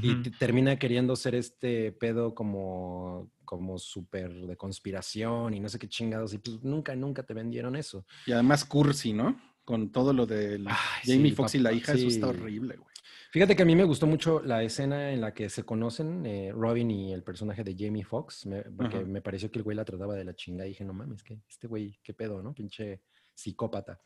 y 0.03 0.13
Ujú. 0.13 0.23
te- 0.23 0.31
termina 0.31 0.79
queriendo 0.79 1.17
ser 1.17 1.35
este 1.35 1.93
pedo 1.93 2.35
como, 2.35 3.31
como 3.45 3.79
súper 3.79 4.33
de 4.33 4.57
conspiración 4.57 5.53
y 5.55 5.61
no 5.61 5.69
sé 5.69 5.79
qué 5.79 5.89
chingados. 5.89 6.33
Y 6.35 6.39
pues 6.39 6.63
nunca, 6.63 6.95
nunca 6.97 7.23
te 7.23 7.35
vendieron 7.35 7.77
eso. 7.77 8.05
Y 8.27 8.33
además 8.33 8.65
cursi, 8.65 9.13
¿no? 9.13 9.39
Con 9.65 9.93
todo 9.93 10.13
lo 10.13 10.27
del 10.27 10.67
Ay, 10.69 10.75
Jamie 11.05 11.31
sí, 11.31 11.37
Foxx 11.37 11.55
y 11.55 11.59
la 11.59 11.73
hija, 11.73 11.93
eso 11.93 12.07
está 12.09 12.33
sí. 12.33 12.39
horrible, 12.39 12.77
güey. 12.77 12.91
Fíjate 13.33 13.55
que 13.55 13.63
a 13.63 13.67
mí 13.67 13.77
me 13.77 13.85
gustó 13.85 14.09
mucho 14.09 14.41
la 14.43 14.65
escena 14.65 15.13
en 15.13 15.21
la 15.21 15.33
que 15.33 15.49
se 15.49 15.63
conocen 15.63 16.27
eh, 16.27 16.51
Robin 16.53 16.91
y 16.91 17.13
el 17.13 17.23
personaje 17.23 17.63
de 17.63 17.77
Jamie 17.79 18.03
Foxx, 18.05 18.49
porque 18.77 18.97
Ajá. 18.97 19.07
me 19.07 19.23
pareció 19.23 19.51
que 19.53 19.61
el 19.61 19.63
güey 19.63 19.77
la 19.77 19.85
trataba 19.85 20.17
de 20.17 20.25
la 20.25 20.35
chinga 20.35 20.67
y 20.67 20.71
dije, 20.71 20.85
no 20.85 20.93
mames, 20.93 21.23
que 21.23 21.39
este 21.49 21.69
güey, 21.69 21.97
qué 22.03 22.13
pedo, 22.13 22.43
¿no? 22.43 22.53
Pinche 22.53 23.03
psicópata. 23.33 24.01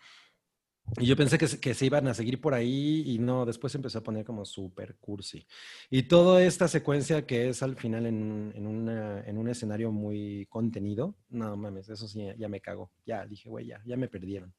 Y 1.00 1.06
yo 1.06 1.16
pensé 1.16 1.38
que, 1.38 1.46
que 1.58 1.72
se 1.72 1.86
iban 1.86 2.06
a 2.08 2.12
seguir 2.12 2.38
por 2.42 2.52
ahí 2.52 3.02
y 3.06 3.18
no, 3.18 3.46
después 3.46 3.74
empezó 3.74 4.00
a 4.00 4.02
poner 4.02 4.26
como 4.26 4.44
súper 4.44 4.96
cursi. 4.96 5.46
Y 5.88 6.02
toda 6.02 6.44
esta 6.44 6.68
secuencia 6.68 7.24
que 7.26 7.48
es 7.48 7.62
al 7.62 7.76
final 7.76 8.04
en, 8.04 8.52
en, 8.54 8.66
una- 8.66 9.22
en 9.24 9.38
un 9.38 9.48
escenario 9.48 9.90
muy 9.90 10.44
contenido, 10.50 11.16
no 11.30 11.56
mames, 11.56 11.88
eso 11.88 12.06
sí, 12.06 12.26
ya 12.36 12.48
me 12.50 12.60
cago. 12.60 12.92
Ya 13.06 13.24
dije, 13.26 13.48
güey, 13.48 13.68
ya, 13.68 13.80
ya 13.86 13.96
me 13.96 14.08
perdieron. 14.08 14.52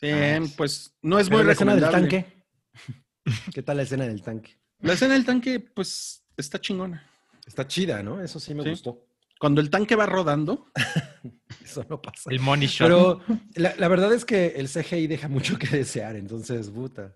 Sí, 0.00 0.08
Ah, 0.10 0.40
pues 0.56 0.96
no 1.02 1.18
es 1.18 1.30
muy 1.30 1.44
la 1.44 1.52
escena 1.52 1.74
del 1.74 1.82
recomendable. 1.82 2.20
tanque. 2.20 2.44
¿Qué 3.54 3.62
tal 3.62 3.76
la 3.76 3.82
escena 3.82 4.06
del 4.06 4.22
tanque? 4.22 4.52
La 4.80 4.94
escena 4.94 5.14
del 5.14 5.26
tanque, 5.26 5.60
pues, 5.60 6.24
está 6.36 6.58
chingona. 6.60 7.06
Está 7.46 7.66
chida, 7.66 8.02
¿no? 8.02 8.22
Eso 8.22 8.40
sí 8.40 8.54
me 8.54 8.62
Sí. 8.64 8.70
gustó. 8.70 9.06
Cuando 9.38 9.60
el 9.60 9.70
tanque 9.70 9.96
va 9.96 10.06
rodando, 10.06 10.70
Eso 11.64 11.84
no 11.88 12.00
pasa. 12.00 12.30
El 12.30 12.40
money 12.40 12.66
shot. 12.68 12.86
Pero 12.88 13.20
la, 13.54 13.74
la 13.76 13.88
verdad 13.88 14.12
es 14.12 14.24
que 14.24 14.48
el 14.56 14.68
CGI 14.68 15.06
deja 15.06 15.28
mucho 15.28 15.58
que 15.58 15.66
desear, 15.68 16.16
entonces, 16.16 16.68
puta. 16.70 17.14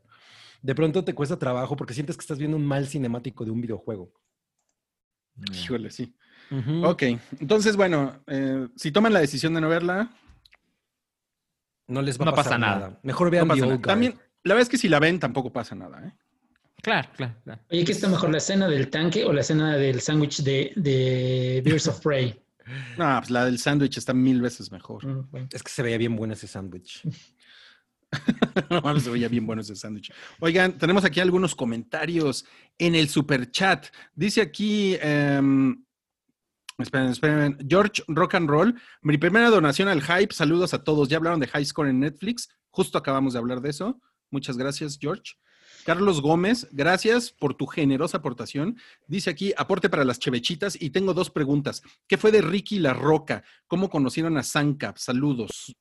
De 0.62 0.74
pronto 0.74 1.04
te 1.04 1.14
cuesta 1.14 1.38
trabajo 1.38 1.76
porque 1.76 1.92
sientes 1.94 2.16
que 2.16 2.22
estás 2.22 2.38
viendo 2.38 2.56
un 2.56 2.64
mal 2.66 2.86
cinemático 2.86 3.44
de 3.44 3.50
un 3.50 3.60
videojuego. 3.60 4.12
híjole, 5.52 5.90
sí. 5.90 6.14
Ok, 6.82 7.02
entonces, 7.40 7.76
bueno, 7.76 8.22
eh, 8.26 8.68
si 8.76 8.92
toman 8.92 9.12
la 9.12 9.20
decisión 9.20 9.54
de 9.54 9.60
no 9.60 9.68
verla, 9.68 10.10
No 11.88 12.02
les 12.02 12.18
va 12.18 12.22
a 12.22 12.26
No 12.26 12.30
pasar 12.34 12.44
pasa 12.44 12.58
nada. 12.58 12.78
nada. 12.88 13.00
Mejor 13.02 13.26
no 13.26 13.30
vean 13.30 13.48
The. 13.48 13.52
Old 13.62 13.62
Guard. 13.64 13.80
También, 13.82 14.14
la 14.42 14.54
verdad 14.54 14.62
es 14.62 14.68
que 14.68 14.78
si 14.78 14.88
la 14.88 14.98
ven, 15.00 15.18
tampoco 15.20 15.52
pasa 15.52 15.74
nada, 15.74 16.06
¿eh? 16.06 16.12
Claro, 16.82 17.08
claro, 17.16 17.34
claro. 17.44 17.60
Oye, 17.70 17.84
¿qué 17.84 17.92
está 17.92 18.08
mejor, 18.08 18.30
la 18.30 18.38
escena 18.38 18.68
del 18.68 18.90
tanque 18.90 19.24
o 19.24 19.32
la 19.32 19.40
escena 19.40 19.76
del 19.76 20.00
sándwich 20.00 20.42
de, 20.42 20.72
de 20.76 21.62
Beers 21.64 21.88
of 21.88 22.00
Prey? 22.00 22.40
No, 22.96 23.18
pues 23.18 23.30
la 23.30 23.44
del 23.44 23.58
sándwich 23.58 23.98
está 23.98 24.14
mil 24.14 24.40
veces 24.40 24.72
mejor. 24.72 25.04
Mm, 25.06 25.30
bueno. 25.30 25.48
Es 25.52 25.62
que 25.62 25.70
se 25.70 25.82
veía 25.82 25.98
bien 25.98 26.16
bueno 26.16 26.32
ese 26.32 26.46
sándwich. 26.46 27.02
No 28.70 29.00
se 29.00 29.10
veía 29.10 29.28
bien 29.28 29.46
bueno 29.46 29.60
ese 29.62 29.74
sándwich. 29.76 30.12
Oigan, 30.40 30.78
tenemos 30.78 31.04
aquí 31.04 31.20
algunos 31.20 31.54
comentarios 31.54 32.44
en 32.78 32.94
el 32.94 33.08
super 33.08 33.50
chat. 33.50 33.86
Dice 34.14 34.40
aquí, 34.40 34.96
em, 35.00 35.83
esperen, 36.78 37.08
esperen, 37.08 37.58
George 37.68 38.02
Rock 38.08 38.34
and 38.34 38.48
Roll, 38.48 38.80
mi 39.02 39.18
primera 39.18 39.50
donación 39.50 39.88
al 39.88 40.02
Hype, 40.02 40.34
saludos 40.34 40.74
a 40.74 40.82
todos. 40.82 41.08
Ya 41.08 41.16
hablaron 41.18 41.40
de 41.40 41.46
High 41.46 41.64
Score 41.64 41.88
en 41.88 42.00
Netflix, 42.00 42.48
justo 42.70 42.98
acabamos 42.98 43.32
de 43.32 43.38
hablar 43.38 43.60
de 43.60 43.70
eso. 43.70 44.00
Muchas 44.30 44.56
gracias, 44.56 44.98
George. 45.00 45.34
Carlos 45.84 46.22
Gómez, 46.22 46.66
gracias 46.72 47.30
por 47.30 47.54
tu 47.54 47.66
generosa 47.66 48.18
aportación. 48.18 48.78
Dice 49.06 49.30
aquí, 49.30 49.52
aporte 49.56 49.90
para 49.90 50.04
las 50.04 50.18
chevechitas 50.18 50.80
y 50.80 50.90
tengo 50.90 51.12
dos 51.12 51.30
preguntas. 51.30 51.82
¿Qué 52.06 52.16
fue 52.16 52.32
de 52.32 52.40
Ricky 52.40 52.78
La 52.78 52.94
Roca? 52.94 53.44
¿Cómo 53.66 53.90
conocieron 53.90 54.38
a 54.38 54.42
Sancap? 54.42 54.96
Saludos. 54.96 55.76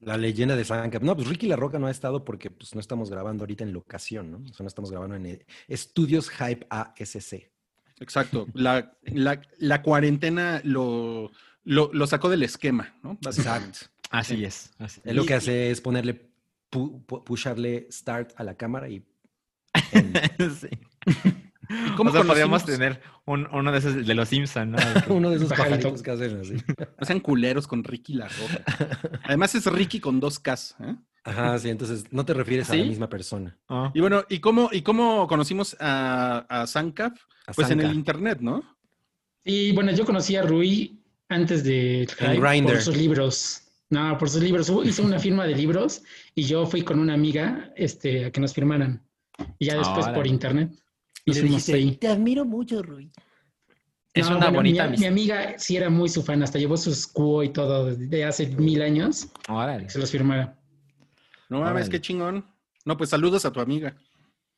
La 0.00 0.16
leyenda 0.16 0.56
de 0.56 0.64
Sancap. 0.64 1.02
No, 1.02 1.14
pues 1.14 1.28
Ricky 1.28 1.46
La 1.46 1.56
Roca 1.56 1.78
no 1.78 1.86
ha 1.86 1.90
estado 1.90 2.24
porque 2.24 2.50
pues, 2.50 2.74
no 2.74 2.80
estamos 2.80 3.08
grabando 3.08 3.44
ahorita 3.44 3.62
en 3.62 3.72
locación, 3.72 4.32
¿no? 4.32 4.38
O 4.38 4.52
sea, 4.52 4.64
no 4.64 4.68
estamos 4.68 4.90
grabando 4.90 5.14
en 5.14 5.26
eh, 5.26 5.46
Estudios 5.68 6.28
Hype 6.28 6.66
ASC. 6.68 7.55
Exacto. 8.00 8.46
La, 8.54 8.92
la- 9.04 9.40
la 9.58 9.82
cuarentena 9.82 10.60
lo, 10.64 11.30
lo, 11.64 11.90
lo 11.92 12.06
sacó 12.06 12.28
del 12.28 12.42
esquema, 12.42 12.94
¿no? 13.02 13.18
Básicamente. 13.22 13.78
Así 14.10 14.44
es. 14.44 14.72
así 14.78 15.00
Él 15.04 15.16
lo 15.16 15.24
que 15.26 15.34
hace 15.34 15.70
es 15.70 15.80
ponerle, 15.80 16.28
pu- 16.70 17.04
pu- 17.06 17.24
pusharle 17.24 17.86
start 17.90 18.32
a 18.36 18.44
la 18.44 18.54
cámara 18.54 18.88
y... 18.88 19.02
Sí. 20.60 20.68
¿Y 21.68 21.90
cómo 21.96 22.10
o 22.10 22.12
sea, 22.12 22.22
podríamos 22.22 22.64
tener 22.64 23.00
un- 23.24 23.48
uno 23.52 23.72
de 23.72 23.78
esos 23.78 24.06
de 24.06 24.14
los 24.14 24.28
Simpsons, 24.28 24.70
¿no? 24.70 24.78
Uno 25.16 25.30
de 25.30 25.36
esos 25.36 25.48
Pajarito. 25.48 25.76
pajaritos 25.90 26.02
que 26.02 26.10
hacen 26.12 26.40
así. 26.40 26.54
No 27.00 27.04
sean 27.06 27.18
culeros 27.20 27.66
con 27.66 27.82
Ricky 27.82 28.14
La 28.14 28.28
Roca. 28.28 29.08
Además 29.24 29.54
es 29.56 29.66
Ricky 29.66 29.98
con 29.98 30.20
dos 30.20 30.38
Ks. 30.38 30.76
¿eh? 30.80 30.94
Ajá, 31.26 31.58
sí, 31.58 31.68
entonces 31.68 32.04
no 32.12 32.24
te 32.24 32.34
refieres 32.34 32.70
a 32.70 32.76
la 32.76 32.82
¿Sí? 32.82 32.88
misma 32.88 33.08
persona. 33.08 33.58
Ah. 33.68 33.90
Y 33.94 34.00
bueno, 34.00 34.24
¿y 34.28 34.38
cómo, 34.38 34.68
y 34.72 34.82
cómo 34.82 35.26
conocimos 35.26 35.76
a, 35.80 36.46
a 36.48 36.66
Pues 37.54 37.70
en 37.70 37.80
el 37.80 37.92
internet, 37.94 38.38
¿no? 38.40 38.62
Y 39.44 39.72
bueno, 39.72 39.92
yo 39.92 40.04
conocí 40.04 40.36
a 40.36 40.42
Rui 40.42 41.02
antes 41.28 41.64
de 41.64 42.06
Hype 42.18 42.62
por 42.62 42.80
sus 42.80 42.96
libros. 42.96 43.62
No, 43.90 44.16
por 44.18 44.30
sus 44.30 44.42
libros. 44.42 44.72
Hizo 44.84 45.02
una 45.02 45.18
firma 45.18 45.46
de 45.46 45.54
libros 45.54 46.02
y 46.34 46.42
yo 46.44 46.66
fui 46.66 46.82
con 46.82 46.98
una 46.98 47.14
amiga 47.14 47.72
este, 47.76 48.26
a 48.26 48.30
que 48.30 48.40
nos 48.40 48.52
firmaran. 48.52 49.04
Y 49.58 49.66
ya 49.66 49.76
después 49.78 50.06
por 50.08 50.26
internet. 50.26 50.70
Y 51.24 51.30
Nos 51.32 51.42
dijiste, 51.42 51.74
ahí. 51.74 51.96
te 51.96 52.06
admiro 52.08 52.44
mucho, 52.44 52.82
Rui. 52.82 53.10
Es 54.14 54.24
No, 54.30 54.36
una 54.36 54.46
bueno, 54.46 54.58
bonita 54.60 54.86
mi, 54.88 54.96
mi 54.98 55.06
amiga 55.06 55.54
sí 55.58 55.76
era 55.76 55.90
muy 55.90 56.08
su 56.08 56.22
fan, 56.22 56.42
hasta 56.42 56.58
llevó 56.58 56.76
sus 56.76 57.06
cuo 57.06 57.42
y 57.42 57.50
todo 57.50 57.94
de 57.94 58.24
hace 58.24 58.46
mil 58.46 58.80
años 58.80 59.28
Órale. 59.48 59.84
que 59.84 59.90
se 59.90 59.98
los 59.98 60.10
firmara. 60.10 60.58
No 61.48 61.60
mames, 61.60 61.72
Órale. 61.72 61.90
qué 61.90 62.00
chingón. 62.00 62.44
No, 62.84 62.96
pues 62.96 63.10
saludos 63.10 63.44
a 63.44 63.52
tu 63.52 63.60
amiga. 63.60 63.96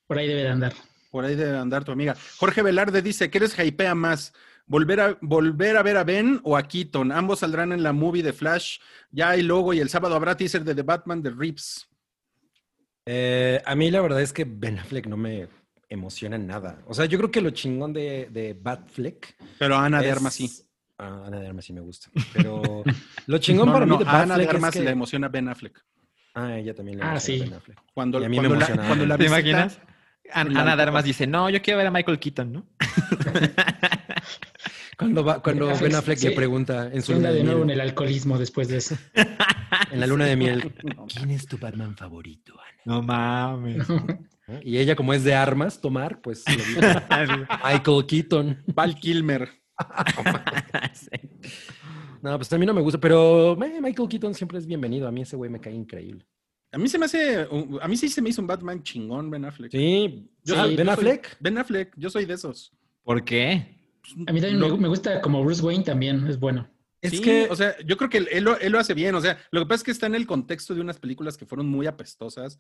Por 0.07 0.19
ahí 0.19 0.27
debe 0.27 0.43
de 0.43 0.49
andar. 0.49 0.73
Por 1.11 1.25
ahí 1.25 1.35
debe 1.37 1.57
andar 1.57 1.85
tu 1.85 1.93
amiga. 1.93 2.17
Jorge 2.39 2.63
Velarde 2.63 3.03
dice, 3.03 3.31
¿qué 3.31 3.41
les 3.41 3.59
hypea 3.59 3.95
más? 3.95 4.33
¿Volver 4.67 5.01
a, 5.01 5.19
¿Volver 5.23 5.77
a 5.79 5.83
ver 5.83 5.97
a 5.97 6.05
Ben 6.05 6.41
o 6.45 6.57
a 6.57 6.63
Keaton? 6.63 7.11
Ambos 7.11 7.39
saldrán 7.41 7.73
en 7.73 7.83
la 7.83 7.93
movie 7.93 8.23
de 8.23 8.35
Flash. 8.35 8.79
Ya 9.11 9.31
hay 9.31 9.43
logo 9.43 9.73
y 9.73 9.81
el 9.81 9.89
sábado 9.89 10.15
habrá 10.15 10.37
teaser 10.37 10.63
de 10.65 10.75
The 10.75 10.83
Batman 10.83 11.23
de 11.23 11.31
Reeves. 11.31 11.89
Eh, 13.07 13.63
a 13.65 13.75
mí 13.75 13.91
la 13.91 14.03
verdad 14.03 14.21
es 14.21 14.35
que 14.35 14.45
Ben 14.45 14.79
Affleck 14.79 15.07
no 15.07 15.17
me 15.17 15.49
emociona 15.89 16.37
nada. 16.37 16.83
O 16.87 16.93
sea, 16.93 17.07
yo 17.07 17.17
creo 17.17 17.31
que 17.31 17.41
lo 17.41 17.51
chingón 17.51 17.95
de, 17.95 18.29
de 18.31 18.53
Batfleck... 18.53 19.37
Pero 19.59 19.77
a 19.77 19.87
Ana 19.87 20.03
de 20.03 20.11
Armas 20.11 20.35
sí. 20.35 20.51
Ah, 20.99 21.25
Ana 21.27 21.41
de 21.41 21.47
Armas 21.47 21.65
sí 21.65 21.73
me 21.73 21.81
gusta. 21.81 22.11
Pero 22.35 22.85
lo 23.27 23.39
chingón 23.39 23.67
No, 23.69 23.73
para 23.73 23.87
no, 23.87 23.97
mí 23.99 24.05
no, 24.05 24.11
de 24.11 24.17
a 24.17 24.23
Ana 24.23 24.37
de 24.37 24.47
Armas 24.47 24.75
es 24.75 24.81
que... 24.81 24.85
le 24.85 24.91
emociona 24.91 25.29
Ben 25.29 25.49
Affleck. 25.49 25.83
Ah, 26.41 26.57
ella 26.57 26.75
también 26.75 26.99
le 26.99 27.05
Ah, 27.05 27.19
sí. 27.19 27.41
Ben 27.41 27.55
Affleck. 27.55 27.79
Cuando, 27.95 28.21
Y 28.21 28.25
a 28.25 28.29
mí 28.29 28.37
me 28.39 28.49
cuando 28.49 28.55
la, 28.61 28.67
emociona. 28.67 28.87
cuando 28.87 29.07
la 29.07 29.17
¿Te 29.17 29.23
visita- 29.25 29.39
imaginas? 29.41 29.81
An- 30.33 30.53
la- 30.55 30.61
Ana 30.61 30.77
de 30.77 30.83
Armas 30.83 31.05
dice, 31.05 31.27
no, 31.27 31.49
yo 31.51 31.61
quiero 31.63 31.79
ver 31.79 31.87
a 31.87 31.91
Michael 31.91 32.19
Keaton, 32.19 32.53
¿no? 32.53 32.67
Cuando, 34.99 35.25
va, 35.25 35.41
cuando 35.43 35.67
Ben 35.67 35.75
Ben 35.81 35.95
Affleck 35.95 35.95
Affleck 35.99 36.19
se- 36.19 36.29
le 36.31 36.35
pregunta 36.37 36.91
en 36.93 37.03
su 37.03 37.13
luna 37.15 37.29
de 37.31 37.37
de 37.37 37.45
nuevo 37.45 37.61
en 37.61 37.67
miel, 37.69 37.81
el 37.81 37.89
alcoholismo 37.89 38.37
después 38.39 38.67
de 38.69 38.79
eso. 38.79 38.97
en 39.93 40.01
la 40.01 40.07
luna 40.09 40.25
de 40.27 40.37
miel, 40.37 40.73
No, 40.97 41.07
¿quién 41.07 41.31
es 41.31 41.47
tu 41.47 41.57
Batman 41.59 41.97
favorito, 41.97 42.55
Ana? 42.61 42.83
No 42.85 43.03
mames. 43.03 43.89
¿No? 43.89 44.05
Y 44.63 44.79
ella, 44.79 44.97
como 44.97 45.15
es 45.15 45.23
de 45.25 45.35
armas, 45.35 45.81
tomar, 45.81 46.21
pues 46.21 46.45
le 46.49 46.57
dice, 46.57 46.81
Michael 47.65 48.07
Keaton. 48.09 48.63
Val 48.75 48.97
Kilmer. 48.97 49.51
Sí. 50.95 51.09
No, 52.23 52.37
pues 52.37 52.53
a 52.53 52.59
mí 52.59 52.67
no 52.67 52.75
me 52.75 52.81
gusta, 52.81 52.99
pero 52.99 53.53
eh, 53.63 53.81
Michael 53.81 54.09
Keaton 54.09 54.35
siempre 54.35 54.59
es 54.59 54.67
bienvenido. 54.67 55.07
A 55.09 55.13
mí 55.13 55.23
ese 55.23 55.37
güey 55.37 55.51
me 55.51 55.61
cae 55.61 55.73
increíble. 55.75 56.27
A 56.73 56.79
mí 56.79 56.89
se 56.89 56.99
me 56.99 57.07
hace, 57.07 57.47
a 57.81 57.89
mí 57.89 57.97
sí 57.97 58.09
se 58.09 58.21
me 58.21 58.29
hizo 58.31 58.43
un 58.43 58.47
Batman 58.47 58.83
chingón, 58.83 59.31
Ben 59.31 59.45
Affleck. 59.45 59.71
Sí, 59.73 60.31
Yo 60.45 60.55
Ben 60.55 60.77
yo 60.77 60.85
soy- 60.85 60.89
Affleck. 60.89 61.37
Ben 61.41 61.57
Affleck, 61.59 61.95
yo 61.97 62.11
soy 62.11 62.27
de 62.27 62.35
esos. 62.35 62.73
¿Por 63.03 63.25
qué? 63.25 63.77
A 64.27 64.33
mí 64.33 64.41
también 64.41 64.59
me, 64.59 64.77
me 64.77 64.89
gusta 64.89 65.21
como 65.21 65.43
Bruce 65.43 65.63
Wayne 65.63 65.85
también, 65.85 66.27
es 66.27 66.39
bueno. 66.39 66.69
Es 67.01 67.13
sí, 67.13 67.21
que, 67.21 67.47
o 67.49 67.55
sea, 67.57 67.75
yo 67.87 67.97
creo 67.97 68.11
que 68.11 68.19
él, 68.19 68.29
él 68.33 68.45
lo, 68.45 68.59
él 68.59 68.73
lo 68.73 68.79
hace 68.79 68.93
bien. 68.93 69.15
O 69.15 69.21
sea, 69.21 69.39
lo 69.51 69.61
que 69.61 69.67
pasa 69.67 69.77
es 69.77 69.85
que 69.85 69.91
está 69.93 70.07
en 70.07 70.15
el 70.17 70.27
contexto 70.27 70.75
de 70.75 70.81
unas 70.81 70.99
películas 70.99 71.37
que 71.39 71.47
fueron 71.47 71.69
muy 71.69 71.87
apestosas 71.87 72.59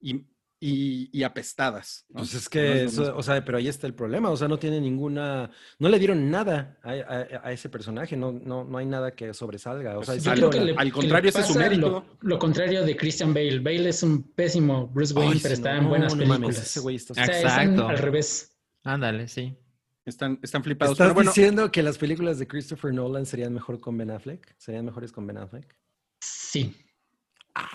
y, 0.00 0.24
y, 0.64 1.10
y 1.12 1.24
apestadas. 1.24 2.06
¿no? 2.10 2.18
pues 2.20 2.34
es 2.34 2.44
No 2.44 2.50
que, 2.50 2.84
eso- 2.84 3.16
o 3.16 3.22
sea, 3.22 3.44
pero 3.44 3.58
ahí 3.58 3.66
está 3.66 3.88
el 3.88 3.94
problema. 3.94 4.30
O 4.30 4.36
sea, 4.36 4.46
no 4.46 4.58
tiene 4.60 4.80
ninguna, 4.80 5.50
no 5.80 5.88
le 5.88 5.98
dieron 5.98 6.30
nada 6.30 6.78
a, 6.84 6.90
a- 6.90 7.40
a 7.48 7.52
ese 7.52 7.68
personaje. 7.68 8.16
No, 8.16 8.30
no, 8.30 8.62
no 8.62 8.78
hay 8.78 8.86
nada 8.86 9.10
que 9.16 9.34
sobresalga. 9.34 9.98
O 9.98 10.04
sea, 10.04 10.14
Pues 10.14 10.22
sí 10.22 10.28
al- 10.30 10.36
creo 10.38 10.50
que 10.50 10.58
la- 10.58 10.64
le- 10.64 10.74
al 10.76 10.86
que 10.86 10.92
contrario, 10.92 11.30
ese 11.30 11.40
es 11.40 11.46
su 11.48 11.58
mérito. 11.58 11.88
Lo, 11.90 12.04
lo 12.20 12.38
contrario 12.38 12.84
de 12.84 12.96
Christian 12.96 13.34
Bale. 13.34 13.58
Bale 13.58 13.88
es 13.88 14.02
un 14.04 14.22
pésimo 14.22 14.86
Bruce 14.86 15.12
Wayne, 15.12 15.32
Ay, 15.34 15.40
pero 15.42 15.54
está 15.54 15.72
no, 15.74 15.80
en 15.82 15.88
buenas 15.88 16.14
no 16.14 16.24
mames, 16.26 16.38
películas. 16.38 16.66
ese 16.66 16.80
güey 16.80 16.96
está- 16.96 17.12
O 17.12 17.14
sea, 17.16 17.24
están 17.24 17.40
Exacto. 17.70 17.88
al 17.88 17.98
revés. 17.98 18.56
Ándale, 18.84 19.26
sí. 19.28 19.56
Están, 20.04 20.38
están 20.42 20.62
flipados. 20.64 20.92
¿Estás 20.94 21.06
Pero 21.06 21.14
bueno, 21.14 21.30
diciendo 21.30 21.70
que 21.70 21.82
las 21.82 21.98
películas 21.98 22.38
de 22.38 22.46
Christopher 22.46 22.92
Nolan 22.94 23.26
serían 23.26 23.52
mejor 23.52 23.80
con 23.80 23.96
Ben 23.96 24.10
Affleck? 24.10 24.54
¿Serían 24.58 24.84
mejores 24.84 25.12
con 25.12 25.26
Ben 25.26 25.38
Affleck? 25.38 25.76
Sí. 26.20 26.74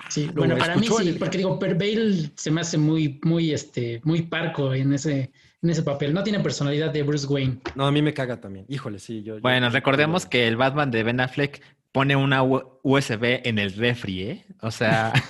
Sí, 0.09 0.25
lo 0.27 0.33
bueno, 0.33 0.57
para 0.57 0.75
mí 0.75 0.87
sí, 0.87 1.07
el- 1.09 1.17
porque 1.19 1.37
digo, 1.37 1.59
pero 1.59 1.75
Bale 1.77 2.31
se 2.35 2.49
me 2.51 2.61
hace 2.61 2.77
muy, 2.77 3.19
muy, 3.23 3.51
este, 3.51 4.01
muy 4.03 4.23
parco 4.23 4.73
en 4.73 4.93
ese, 4.93 5.31
en 5.61 5.69
ese 5.69 5.83
papel. 5.83 6.13
No 6.13 6.23
tiene 6.23 6.39
personalidad 6.39 6.91
de 6.91 7.03
Bruce 7.03 7.27
Wayne. 7.27 7.59
No, 7.75 7.85
a 7.85 7.91
mí 7.91 8.01
me 8.01 8.13
caga 8.13 8.39
también. 8.41 8.65
Híjole, 8.69 8.99
sí. 8.99 9.21
Yo, 9.23 9.35
yo- 9.35 9.41
Bueno, 9.41 9.69
recordemos 9.69 10.25
que 10.25 10.47
el 10.47 10.55
Batman 10.57 10.89
de 10.91 11.03
Ben 11.03 11.19
Affleck 11.19 11.61
pone 11.91 12.15
una 12.15 12.41
USB 12.43 13.41
en 13.43 13.59
el 13.59 13.73
refri, 13.73 14.21
¿eh? 14.23 14.45
O 14.61 14.71
sea, 14.71 15.13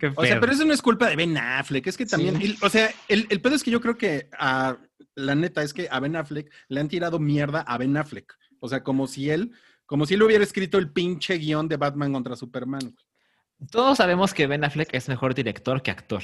qué 0.00 0.12
o 0.16 0.24
sea, 0.24 0.40
pero 0.40 0.52
eso 0.52 0.64
no 0.64 0.72
es 0.72 0.82
culpa 0.82 1.08
de 1.08 1.16
Ben 1.16 1.36
Affleck. 1.36 1.86
Es 1.86 1.96
que 1.96 2.06
también, 2.06 2.40
Sí. 2.40 2.56
o 2.62 2.68
sea, 2.68 2.90
el, 3.08 3.26
el 3.30 3.40
pedo 3.40 3.54
es 3.54 3.62
que 3.62 3.70
yo 3.70 3.80
creo 3.80 3.96
que 3.96 4.28
a, 4.38 4.76
la 5.14 5.34
neta 5.34 5.62
es 5.62 5.72
que 5.72 5.88
a 5.90 6.00
Ben 6.00 6.16
Affleck 6.16 6.50
le 6.68 6.80
han 6.80 6.88
tirado 6.88 7.18
mierda 7.18 7.60
a 7.60 7.78
Ben 7.78 7.96
Affleck. 7.96 8.34
O 8.60 8.68
sea, 8.68 8.82
como 8.82 9.06
si 9.06 9.30
él, 9.30 9.52
como 9.86 10.06
si 10.06 10.14
él 10.14 10.22
hubiera 10.22 10.42
escrito 10.42 10.78
el 10.78 10.90
pinche 10.90 11.36
guion 11.38 11.68
de 11.68 11.76
Batman 11.76 12.12
contra 12.12 12.36
Superman. 12.36 12.94
Todos 13.70 13.98
sabemos 13.98 14.34
que 14.34 14.46
Ben 14.46 14.64
Affleck 14.64 14.92
es 14.94 15.08
mejor 15.08 15.34
director 15.34 15.82
que 15.82 15.90
actor. 15.90 16.22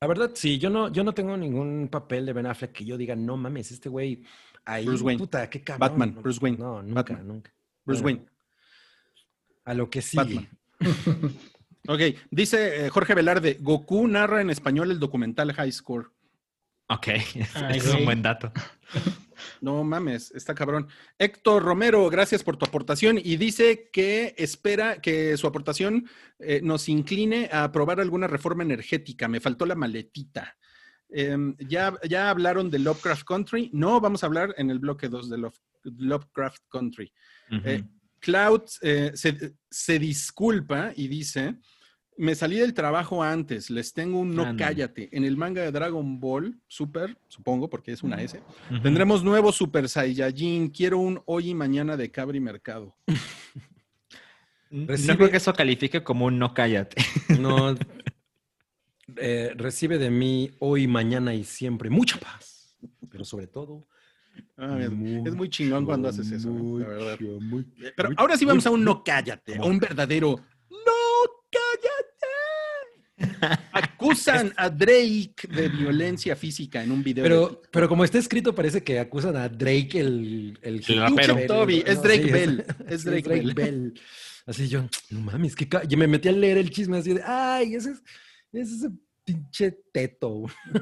La 0.00 0.08
verdad, 0.08 0.30
sí, 0.34 0.58
yo 0.58 0.70
no, 0.70 0.90
yo 0.90 1.04
no 1.04 1.12
tengo 1.12 1.36
ningún 1.36 1.88
papel 1.90 2.24
de 2.26 2.32
Ben 2.32 2.46
Affleck 2.46 2.72
que 2.72 2.84
yo 2.84 2.96
diga, 2.96 3.14
no 3.14 3.36
mames, 3.36 3.70
este 3.70 3.88
güey 3.88 4.22
ahí, 4.64 4.86
Bruce 4.86 5.04
Wayne. 5.04 5.18
puta, 5.18 5.50
qué 5.50 5.62
cabrón. 5.62 5.80
Batman, 5.88 6.14
No, 6.14 6.22
Bruce 6.22 6.40
Wayne. 6.40 6.58
No, 6.58 6.82
nunca, 6.82 7.02
Batman. 7.02 7.28
nunca. 7.28 7.52
Bruce 7.84 8.02
Bueno, 8.02 8.18
Wayne. 8.20 8.30
A 9.64 9.74
lo 9.74 9.90
que. 9.90 10.02
Batman. 10.14 10.48
Ok, 11.88 12.00
dice 12.30 12.86
eh, 12.86 12.90
Jorge 12.90 13.14
Velarde, 13.14 13.56
Goku 13.58 14.06
narra 14.06 14.42
en 14.42 14.50
español 14.50 14.90
el 14.90 14.98
documental 15.00 15.50
High 15.54 15.72
Score. 15.72 16.10
Ok, 16.88 17.08
es, 17.08 17.34
Ay, 17.56 17.78
es 17.78 17.86
un 17.94 18.04
buen 18.04 18.20
dato. 18.20 18.52
No 19.60 19.82
mames, 19.84 20.30
está 20.32 20.54
cabrón. 20.54 20.88
Héctor 21.18 21.62
Romero, 21.62 22.08
gracias 22.10 22.42
por 22.42 22.56
tu 22.56 22.64
aportación 22.66 23.18
y 23.22 23.36
dice 23.36 23.88
que 23.92 24.34
espera 24.38 25.00
que 25.00 25.36
su 25.36 25.46
aportación 25.46 26.08
eh, 26.38 26.60
nos 26.62 26.88
incline 26.88 27.48
a 27.52 27.64
aprobar 27.64 28.00
alguna 28.00 28.26
reforma 28.26 28.62
energética. 28.62 29.28
Me 29.28 29.40
faltó 29.40 29.66
la 29.66 29.74
maletita. 29.74 30.56
Em, 31.08 31.56
ya, 31.58 31.92
ya 32.08 32.30
hablaron 32.30 32.70
de 32.70 32.78
Lovecraft 32.78 33.24
Country. 33.24 33.70
No, 33.72 34.00
vamos 34.00 34.22
a 34.22 34.26
hablar 34.26 34.54
en 34.58 34.70
el 34.70 34.78
bloque 34.78 35.08
2 35.08 35.28
de 35.28 35.38
Love- 35.38 35.60
Lovecraft 35.82 36.62
Country. 36.68 37.12
Eh, 37.64 37.82
Cloud 38.20 38.62
eh, 38.82 39.10
se, 39.14 39.54
se 39.70 39.98
disculpa 39.98 40.92
y 40.94 41.08
dice, 41.08 41.56
me 42.20 42.34
salí 42.34 42.58
del 42.58 42.74
trabajo 42.74 43.22
antes, 43.22 43.70
les 43.70 43.92
tengo 43.94 44.18
un 44.20 44.34
no 44.34 44.54
cállate. 44.56 45.08
En 45.12 45.24
el 45.24 45.36
manga 45.36 45.62
de 45.62 45.70
Dragon 45.72 46.20
Ball, 46.20 46.58
Super, 46.68 47.16
supongo, 47.28 47.70
porque 47.70 47.92
es 47.92 48.02
una 48.02 48.20
S, 48.22 48.40
tendremos 48.82 49.24
nuevo 49.24 49.52
Super 49.52 49.88
Saiyajin, 49.88 50.68
quiero 50.70 50.98
un 50.98 51.22
hoy 51.26 51.50
y 51.50 51.54
mañana 51.54 51.96
de 51.96 52.10
Cabri 52.10 52.38
Mercado. 52.40 52.94
No 54.70 54.86
Recibe- 54.86 55.16
creo 55.16 55.30
que 55.30 55.36
eso 55.38 55.52
califique 55.52 56.02
como 56.04 56.26
un 56.26 56.38
no 56.38 56.54
cállate. 56.54 57.02
No. 57.40 57.74
eh, 59.16 59.52
recibe 59.56 59.98
de 59.98 60.10
mí 60.10 60.50
hoy, 60.60 60.86
mañana 60.86 61.34
y 61.34 61.42
siempre 61.44 61.90
mucha 61.90 62.18
paz. 62.20 62.76
Pero 63.10 63.24
sobre 63.24 63.46
todo. 63.48 63.86
Ah, 64.56 64.78
es, 64.78 64.86
es 65.26 65.34
muy 65.34 65.48
chingón 65.50 65.84
cuando 65.84 66.08
haces 66.08 66.30
eso, 66.30 66.50
¿eh? 66.50 66.82
la 66.82 66.88
verdad. 66.88 67.18
mucho, 67.40 67.68
Pero 67.96 68.08
muy- 68.10 68.16
ahora 68.18 68.36
sí 68.36 68.44
vamos 68.44 68.64
muy- 68.64 68.70
a 68.72 68.74
un 68.74 68.84
no 68.84 69.02
cállate, 69.02 69.56
a 69.58 69.64
un 69.64 69.78
verdadero 69.80 70.36
no. 70.36 70.59
Acusan 73.72 74.52
a 74.56 74.68
Drake 74.70 75.34
de 75.48 75.68
violencia 75.68 76.34
física 76.36 76.82
en 76.82 76.90
un 76.92 77.02
video. 77.02 77.22
de 77.24 77.28
Pero, 77.30 77.62
pero 77.70 77.88
como 77.88 78.04
está 78.04 78.18
escrito, 78.18 78.54
parece 78.54 78.82
que 78.82 78.98
acusan 78.98 79.36
a 79.36 79.48
Drake 79.48 79.90
el... 79.98 80.58
El, 80.62 80.82
El 80.86 80.96
rapero. 80.98 81.34
Pinche 81.34 81.46
Toby, 81.46 81.82
es 81.86 82.02
Drake 82.02 82.22
sí, 82.24 82.30
Bell, 82.30 82.64
es 82.88 83.04
Drake 83.04 83.52
Bell. 83.54 84.00
Así 84.46 84.68
yo, 84.68 84.86
no 85.10 85.20
mames, 85.20 85.54
que 85.54 85.68
ca- 85.68 85.82
y 85.88 85.96
me 85.96 86.06
metí 86.06 86.28
a 86.28 86.32
leer 86.32 86.58
el 86.58 86.70
chisme 86.70 86.98
así 86.98 87.14
de, 87.14 87.22
ay, 87.24 87.74
ese 87.74 87.90
es, 87.92 88.02
ese 88.52 88.62
es 88.62 88.72
ese 88.72 88.90
pinche 89.24 89.70
teto. 89.92 90.44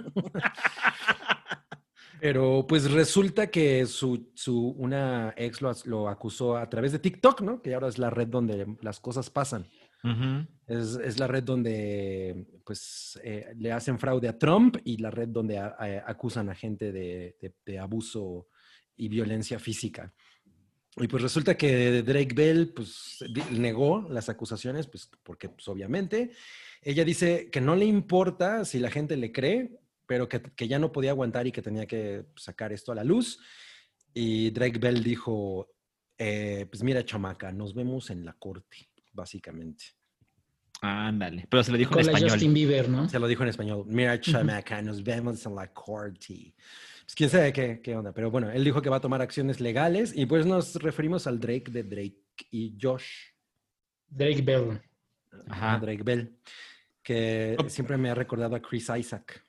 Pero 2.20 2.66
pues 2.66 2.91
resulta 2.91 3.47
que 3.49 3.86
su, 3.86 4.30
su 4.34 4.70
una 4.70 5.32
ex 5.36 5.61
lo, 5.62 5.72
lo 5.84 6.09
acusó 6.09 6.57
a 6.57 6.68
través 6.68 6.91
de 6.91 6.99
TikTok, 6.99 7.43
¿no? 7.43 7.62
Que 7.62 7.74
ahora 7.74 7.86
es 7.89 7.97
la 7.99 8.11
red 8.11 8.26
donde 8.26 8.66
las 8.80 8.99
cosas 8.99 9.30
pasan. 9.30 9.68
Es, 10.67 10.95
es 11.03 11.19
la 11.19 11.27
red 11.27 11.43
donde 11.43 12.47
pues 12.65 13.19
eh, 13.25 13.53
le 13.57 13.73
hacen 13.73 13.99
fraude 13.99 14.29
a 14.29 14.39
Trump 14.39 14.77
y 14.85 14.99
la 14.99 15.11
red 15.11 15.29
donde 15.29 15.59
acusan 15.59 16.49
a 16.51 16.55
gente 16.55 16.93
de, 16.93 17.37
de- 17.65 17.79
abuso 17.79 18.49
y 18.97 19.09
violencia 19.09 19.59
física. 19.59 20.13
Y 20.97 21.07
pues 21.07 21.23
resulta 21.23 21.57
que 21.57 22.03
Drake 22.03 22.35
Bell 22.35 22.73
pues 22.75 23.19
negó 23.53 24.09
las 24.11 24.29
acusaciones, 24.29 24.87
pues 24.89 25.09
porque 25.23 25.49
pues, 25.49 25.69
obviamente 25.69 26.33
ella 26.83 27.05
dice 27.05 27.51
que 27.51 27.61
no 27.61 27.77
le 27.77 27.85
importa 27.85 28.65
si 28.65 28.79
la 28.79 28.91
gente 28.91 29.17
le 29.17 29.31
cree, 29.31 29.79
pero 30.07 30.29
que, 30.29 30.41
que 30.43 30.67
ya 30.69 30.79
no 30.79 30.91
podía 30.91 31.11
aguantar 31.11 31.47
y 31.47 31.53
que 31.53 31.63
tenía 31.63 31.87
que 31.87 32.27
sacar 32.37 32.73
esto 32.73 32.93
a 32.93 32.95
la 32.97 33.05
luz. 33.05 33.39
Y 34.15 34.51
Drake 34.51 34.79
Bell 34.79 35.03
dijo, 35.05 35.69
eh, 36.17 36.67
pues 36.71 36.83
mira 36.83 37.05
chamaca, 37.05 37.53
nos 37.53 37.75
vemos 37.75 38.11
en 38.11 38.25
la 38.25 38.33
corte, 38.33 38.89
básicamente. 39.13 39.85
Ándale. 40.81 41.47
Pero 41.49 41.65
se 41.65 41.73
lo 41.73 41.79
dijo 41.79 41.91
Con 41.91 42.01
en 42.01 42.07
la 42.07 42.13
español. 42.13 42.31
Justin 42.31 42.55
Bieber, 42.55 42.89
¿no? 42.89 43.09
Se 43.09 43.19
lo 43.19 43.27
dijo 43.27 43.43
en 43.43 43.49
español. 43.49 43.85
Mira, 43.87 44.21
chamaca, 44.21 44.81
nos 44.81 45.03
vemos 45.03 45.45
en 45.45 45.55
la 45.55 45.73
corte. 45.73 46.55
Pues 47.05 47.15
quién 47.17 47.31
sabe 47.31 47.53
qué, 47.53 47.81
qué 47.83 47.97
onda. 47.97 48.13
Pero 48.13 48.31
bueno, 48.31 48.51
él 48.51 48.63
dijo 48.63 48.81
que 48.81 48.91
va 48.91 48.99
a 48.99 49.01
tomar 49.01 49.21
acciones 49.21 49.61
legales 49.61 50.13
y 50.15 50.27
pues 50.27 50.47
nos 50.47 50.75
referimos 50.77 51.27
al 51.27 51.41
Drake 51.41 51.71
de 51.71 51.83
Drake 51.83 52.23
y 52.51 52.77
Josh. 52.81 53.33
Drake 54.09 54.43
Bell. 54.43 54.81
Ajá. 55.49 55.79
Drake 55.79 56.03
Bell. 56.03 56.39
Que 57.03 57.57
siempre 57.69 57.97
me 57.97 58.11
ha 58.11 58.15
recordado 58.15 58.55
a 58.55 58.61
Chris 58.61 58.91
Isaac. 58.97 59.45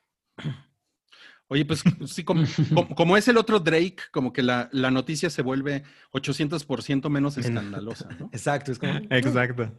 Oye, 1.52 1.66
pues 1.66 1.84
sí, 2.06 2.24
como, 2.24 2.44
como- 2.74 2.96
como 2.96 3.18
es 3.18 3.28
el 3.28 3.38
otro 3.38 3.60
Drake, 3.60 3.98
como 4.12 4.32
que 4.32 4.42
la, 4.44 4.70
la 4.72 4.92
noticia 4.92 5.30
se 5.30 5.42
vuelve 5.42 5.84
800% 6.12 7.10
menos 7.10 7.38
escandalosa, 7.38 8.08
¿no? 8.20 8.30
Exacto, 8.32 8.72
es 8.72 8.80
como. 8.80 8.94
Exacto. 9.10 9.74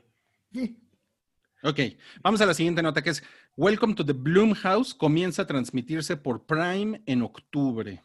Ok, 1.62 1.79
vamos 2.23 2.41
a 2.41 2.47
la 2.47 2.55
siguiente 2.55 2.83
nota 2.83 3.03
que 3.03 3.11
es 3.11 3.23
Welcome 3.57 3.95
to 3.95 4.05
the 4.05 4.14
Bloomhouse 4.14 4.95
comienza 4.95 5.43
a 5.43 5.47
transmitirse 5.47 6.16
por 6.16 6.47
Prime 6.47 7.03
en 7.07 7.23
octubre. 7.23 8.03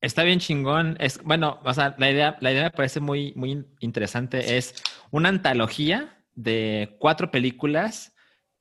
Está 0.00 0.22
bien 0.22 0.38
chingón. 0.40 0.96
Es, 1.00 1.22
bueno, 1.22 1.60
o 1.64 1.74
sea, 1.74 1.94
la 1.98 2.10
idea, 2.10 2.36
la 2.40 2.52
idea 2.52 2.64
me 2.64 2.70
parece 2.70 3.00
muy, 3.00 3.32
muy 3.36 3.64
interesante. 3.80 4.56
Es 4.56 4.74
una 5.10 5.28
antología 5.28 6.18
de 6.34 6.96
cuatro 6.98 7.30
películas 7.30 8.13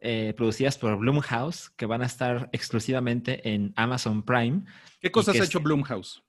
eh, 0.04 0.34
producidas 0.38 0.78
por 0.78 0.98
Blumhouse 0.98 1.70
que 1.72 1.86
van 1.88 2.02
a 2.02 2.06
estar 2.06 2.50
exclusivamente 2.52 3.48
en 3.52 3.74
Amazon 3.76 4.22
Prime. 4.24 4.64
¿Qué 5.02 5.12
cosas 5.12 5.36
ha 5.36 5.40
es- 5.40 5.46
hecho 5.46 5.60
Bloomhouse? 5.62 6.22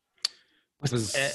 Pues, 0.79 0.91
Pues, 0.91 1.15
eh, 1.17 1.31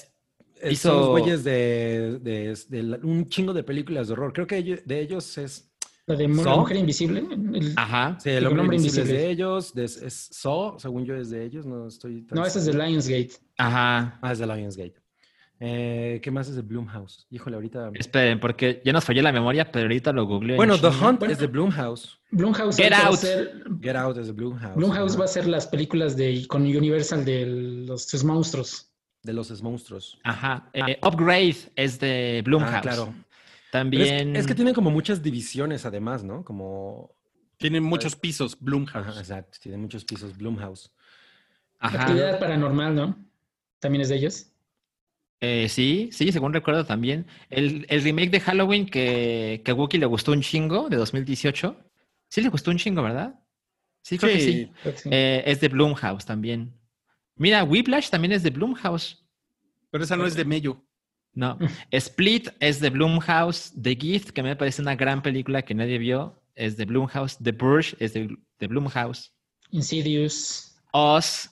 Eh, 0.62 0.74
hizo- 0.74 0.90
Son 0.90 1.00
los 1.00 1.10
güeyes 1.12 1.44
de, 1.46 2.20
de- 2.22 2.58
de 2.68 2.84
la- 2.84 2.98
un 3.02 3.30
chingo 3.30 3.54
de 3.54 3.64
películas 3.64 4.08
de 4.08 4.14
horror. 4.14 4.34
Creo 4.34 4.46
que 4.46 4.62
de 4.86 5.00
ellos 5.00 5.38
es. 5.38 5.72
La 6.06 6.16
de. 6.16 6.28
Mujer 6.28 6.76
Invisible. 6.76 7.20
el- 7.22 7.74
ajá. 7.78 8.18
Sí, 8.20 8.30
el 8.32 8.40
Sí, 8.42 8.46
hombre, 8.46 8.62
Hombre 8.64 8.76
invisible, 8.76 9.02
Invisible. 9.04 9.20
es 9.22 9.26
de 9.26 9.32
ellos. 9.32 9.74
de- 9.74 9.86
es 10.08 10.30
Saw, 10.34 10.78
según 10.78 11.06
yo, 11.06 11.16
es 11.16 11.30
de 11.30 11.46
ellos. 11.46 11.66
No 11.66 11.88
estoy. 11.88 12.24
tan 12.24 12.38
No, 12.40 12.46
ese 12.46 12.60
es 12.60 12.66
de. 12.66 12.74
Lionsgate. 12.74 13.32
Ajá. 13.58 14.20
Ah, 14.22 14.32
es 14.34 14.40
de 14.40 14.48
Lionsgate. 14.48 14.96
Eh, 15.62 16.22
¿Qué 16.24 16.32
más 16.32 16.48
es 16.48 16.56
de 16.56 16.62
Bloomhouse? 16.62 17.28
Híjole, 17.30 17.56
ahorita. 17.56 17.92
Esperen, 17.94 18.40
porque 18.40 18.82
ya 18.86 18.94
nos 18.94 19.04
falló 19.04 19.22
la 19.22 19.32
memoria, 19.34 19.70
pero 19.70 19.84
ahorita 19.86 20.14
lo 20.14 20.26
googleé. 20.26 20.54
en 20.54 20.58
Bueno, 20.58 20.80
The. 20.80 20.88
Hunt 20.88 21.20
Bueno. 21.20 21.34
es 21.34 21.40
de 21.40 21.48
Bloomhouse. 21.48 22.18
Blumhouse, 22.32 22.78
Get 22.78 22.94
Out. 22.94 23.16
ser- 23.18 23.64
Get 23.82 23.96
Out 23.96 24.18
es 24.20 24.28
de 24.28 24.34
Bloomhouse. 24.34 24.76
Blumhouse 24.76 25.12
Ajá. 25.12 25.20
va 25.20 25.26
a 25.26 25.28
ser 25.28 25.48
las 25.48 25.68
películas 25.68 26.16
de 26.16 26.48
con 26.48 26.62
Universal 26.62 27.26
de 27.26 27.46
los 27.46 28.04
sus 28.06 28.24
monstruos. 28.24 28.86
De 29.22 29.34
los 29.34 29.62
monstruos. 29.62 30.18
Ajá. 30.24 30.70
Eh, 30.74 30.98
Upgrade 31.04 31.58
es 31.76 32.00
de 32.00 32.42
Blumhouse. 32.46 32.74
Ah, 32.76 32.82
claro. 32.82 33.14
Es- 33.18 33.72
También. 33.72 34.36
Es, 34.38 34.48
que 34.48 34.56
tienen 34.56 34.74
como 34.74 34.90
muchas 34.92 35.22
divisiones, 35.22 35.86
además, 35.86 36.24
¿no? 36.24 36.44
Como. 36.46 37.14
Tiene 37.58 37.82
muchos 37.82 38.16
pisos, 38.16 38.54
Ajá, 38.54 38.62
Bloomhouse. 38.64 39.20
exacto. 39.20 39.58
Tiene 39.62 39.78
muchos 39.78 40.06
pisos 40.06 40.38
Bloomhouse. 40.38 40.90
Ajá. 41.80 42.04
Actividad 42.04 42.40
paranormal, 42.40 42.96
¿no? 42.96 43.18
También 43.80 44.02
es 44.04 44.10
de 44.10 44.16
ellos. 44.16 44.49
Eh, 45.42 45.70
sí, 45.70 46.10
sí, 46.12 46.32
según 46.32 46.54
recuerdo 46.54 46.86
también. 46.86 47.26
El, 47.50 47.86
el 47.90 48.04
remake 48.04 48.30
de 48.30 48.40
Halloween 48.42 48.86
que, 48.86 49.62
que 49.64 49.72
a 49.72 49.74
Wookiee 49.74 50.00
le 50.00 50.06
gustó 50.06 50.32
un 50.32 50.42
chingo 50.42 50.90
de 50.90 50.98
2018. 50.98 51.78
Sí 52.30 52.42
le 52.42 52.50
gustó 52.50 52.72
un 52.72 52.78
chingo, 52.78 53.02
¿verdad? 53.02 53.40
Sí, 54.02 54.18
creo 54.18 54.34
que 54.34 54.42
sí. 54.42 54.72
Creo 54.82 54.94
que 54.94 55.00
sí. 55.00 55.10
Eh, 55.12 55.44
es 55.46 55.62
de 55.62 55.70
Blumhouse 55.70 56.26
también. 56.26 56.74
Mira, 57.36 57.64
Whiplash 57.64 58.10
también 58.10 58.34
es 58.34 58.44
de 58.44 58.50
Blumhouse. 58.50 59.26
Pero 59.92 60.04
esa 60.04 60.18
no 60.18 60.26
es 60.26 60.36
de 60.36 60.46
Mello. 60.46 60.84
No. 61.34 61.58
Split 61.92 62.50
es 62.60 62.80
de 62.80 62.90
Blumhouse. 62.90 63.72
The 63.82 63.96
Gift, 63.96 64.32
que 64.32 64.44
me 64.44 64.56
parece 64.56 64.82
una 64.82 64.96
gran 64.96 65.22
película 65.22 65.62
que 65.62 65.74
nadie 65.74 65.98
vio, 65.98 66.42
es 66.56 66.76
de 66.76 66.86
Blumhouse. 66.86 67.38
The 67.38 67.54
Purge 67.54 67.96
es 68.00 68.14
de, 68.14 68.36
de 68.60 68.68
Blumhouse. 68.68 69.34
Insidious. 69.72 70.76
Oz. 70.92 71.50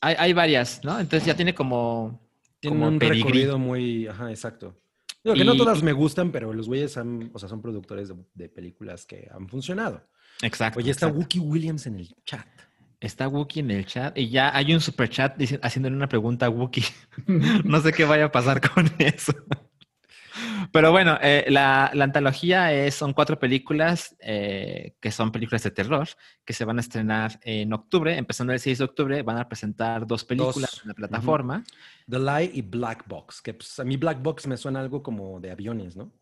Hay, 0.00 0.14
hay 0.18 0.32
varias, 0.32 0.80
¿no? 0.84 0.98
Entonces 1.00 1.26
ya 1.26 1.34
tiene 1.34 1.54
como, 1.54 2.20
Tienen 2.60 2.78
como 2.78 2.88
un 2.90 2.98
pedigrí. 2.98 3.18
recorrido 3.22 3.58
muy. 3.58 4.06
Ajá, 4.06 4.30
exacto. 4.30 4.76
Digo 5.24 5.34
que 5.34 5.44
no 5.44 5.54
Y- 5.54 5.58
todas 5.58 5.82
me 5.82 5.92
gustan, 5.92 6.30
pero 6.30 6.52
los 6.52 6.68
güeyes 6.68 6.96
han- 6.96 7.30
o 7.34 7.38
sea, 7.38 7.48
son 7.48 7.60
productores 7.60 8.08
de, 8.08 8.14
de 8.34 8.48
películas 8.48 9.04
que 9.06 9.28
han 9.34 9.48
funcionado. 9.48 10.06
Exacto. 10.42 10.78
Oye, 10.78 10.90
está 10.92 11.06
exacto. 11.06 11.20
Wookie 11.20 11.40
Williams 11.40 11.86
en 11.86 11.96
el 11.96 12.14
chat. 12.24 12.46
Está 13.00 13.28
Wookie 13.28 13.60
en 13.60 13.70
el 13.72 13.86
chat 13.86 14.16
y 14.18 14.28
ya 14.28 14.56
hay 14.56 14.72
un 14.74 14.80
super 14.80 15.08
chat 15.08 15.36
haciéndole 15.62 15.94
una 15.96 16.08
pregunta 16.08 16.46
a 16.46 16.50
Wookie. 16.50 16.84
no 17.64 17.80
sé 17.80 17.92
qué 17.92 18.04
vaya 18.04 18.26
a 18.26 18.32
pasar 18.32 18.60
con 18.60 18.88
eso. 18.98 19.32
Pero 20.72 20.92
bueno, 20.92 21.18
eh, 21.22 21.46
la, 21.48 21.90
la 21.94 22.04
antología 22.04 22.72
es, 22.72 22.94
son 22.94 23.12
cuatro 23.12 23.38
películas 23.38 24.16
eh, 24.20 24.94
que 25.00 25.10
son 25.10 25.32
películas 25.32 25.62
de 25.62 25.70
terror 25.70 26.08
que 26.44 26.52
se 26.52 26.64
van 26.64 26.78
a 26.78 26.80
estrenar 26.80 27.38
en 27.42 27.72
octubre. 27.72 28.16
Empezando 28.16 28.52
el 28.52 28.60
6 28.60 28.78
de 28.78 28.84
octubre 28.84 29.22
van 29.22 29.38
a 29.38 29.48
presentar 29.48 30.06
dos 30.06 30.24
películas 30.24 30.70
Dos. 30.70 30.82
en 30.82 30.88
la 30.88 30.94
plataforma. 30.94 31.64
The 32.08 32.18
Lie 32.18 32.50
y 32.54 32.62
Black 32.62 33.06
Box. 33.06 33.40
Que 33.40 33.54
pues, 33.54 33.78
a 33.78 33.84
mí 33.84 33.96
Black 33.96 34.22
Box 34.22 34.46
me 34.46 34.56
suena 34.56 34.80
algo 34.80 35.02
como 35.02 35.40
de 35.40 35.50
aviones, 35.50 35.96
¿no? 35.96 36.12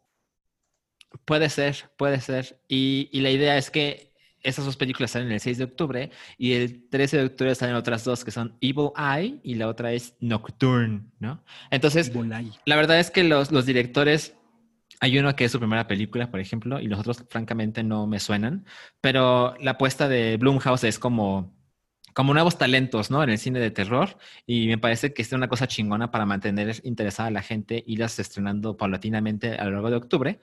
Puede 1.24 1.49
ser, 1.49 1.90
puede 1.97 2.20
ser. 2.20 2.61
Y, 2.68 3.09
y 3.12 3.20
la 3.20 3.30
idea 3.30 3.57
es 3.57 3.70
que 3.70 4.12
esas 4.47 4.64
dos 4.64 4.76
películas 4.76 5.11
salen 5.11 5.32
el 5.32 5.40
6 5.40 5.59
de 5.59 5.64
octubre 5.64 6.11
y 6.38 6.53
el 6.53 6.88
13 6.88 7.18
de 7.18 7.24
octubre 7.24 7.55
salen 7.55 7.74
otras 7.74 8.05
dos 8.05 8.24
que 8.24 8.30
son 8.30 8.57
Evil 8.61 8.90
Eye 8.97 9.40
y 9.42 9.57
la 9.57 9.66
otra 9.66 9.92
es 9.92 10.14
Nocturne, 10.20 11.03
¿no? 11.18 11.42
Entonces, 11.70 12.12
la 12.64 12.76
verdad 12.76 13.01
es 13.01 13.11
que 13.11 13.24
los, 13.24 13.51
los 13.51 13.66
directores, 13.66 14.36
hay 15.01 15.18
uno 15.18 15.34
que 15.36 15.44
es 15.44 15.53
su 15.53 15.59
primera 15.59 15.86
película, 15.86 16.30
por 16.30 16.40
ejemplo, 16.40 16.80
y 16.80 16.86
los 16.86 16.99
otros 17.01 17.24
francamente 17.28 17.82
no 17.82 18.07
me 18.07 18.20
suenan, 18.20 18.64
pero 19.01 19.55
la 19.61 19.72
apuesta 19.72 20.09
de 20.09 20.36
Blumhouse 20.38 20.84
es 20.84 20.99
como, 20.99 21.55
como 22.14 22.32
nuevos 22.34 22.59
talentos, 22.59 23.11
¿no? 23.11 23.22
En 23.22 23.30
el 23.30 23.38
cine 23.38 23.61
de 23.61 23.70
terror 23.70 24.16
y 24.47 24.68
me 24.68 24.78
parece 24.78 25.12
que 25.12 25.22
es 25.22 25.32
una 25.32 25.49
cosa 25.49 25.66
chingona 25.68 26.11
para 26.11 26.26
mantener 26.26 26.80
interesada 26.84 27.28
a 27.28 27.32
la 27.32 27.42
gente 27.42 27.82
y 27.86 27.97
las 27.97 28.18
estrenando 28.18 28.76
paulatinamente 28.76 29.55
a 29.57 29.64
lo 29.66 29.72
largo 29.72 29.90
de 29.90 29.97
octubre. 29.97 30.40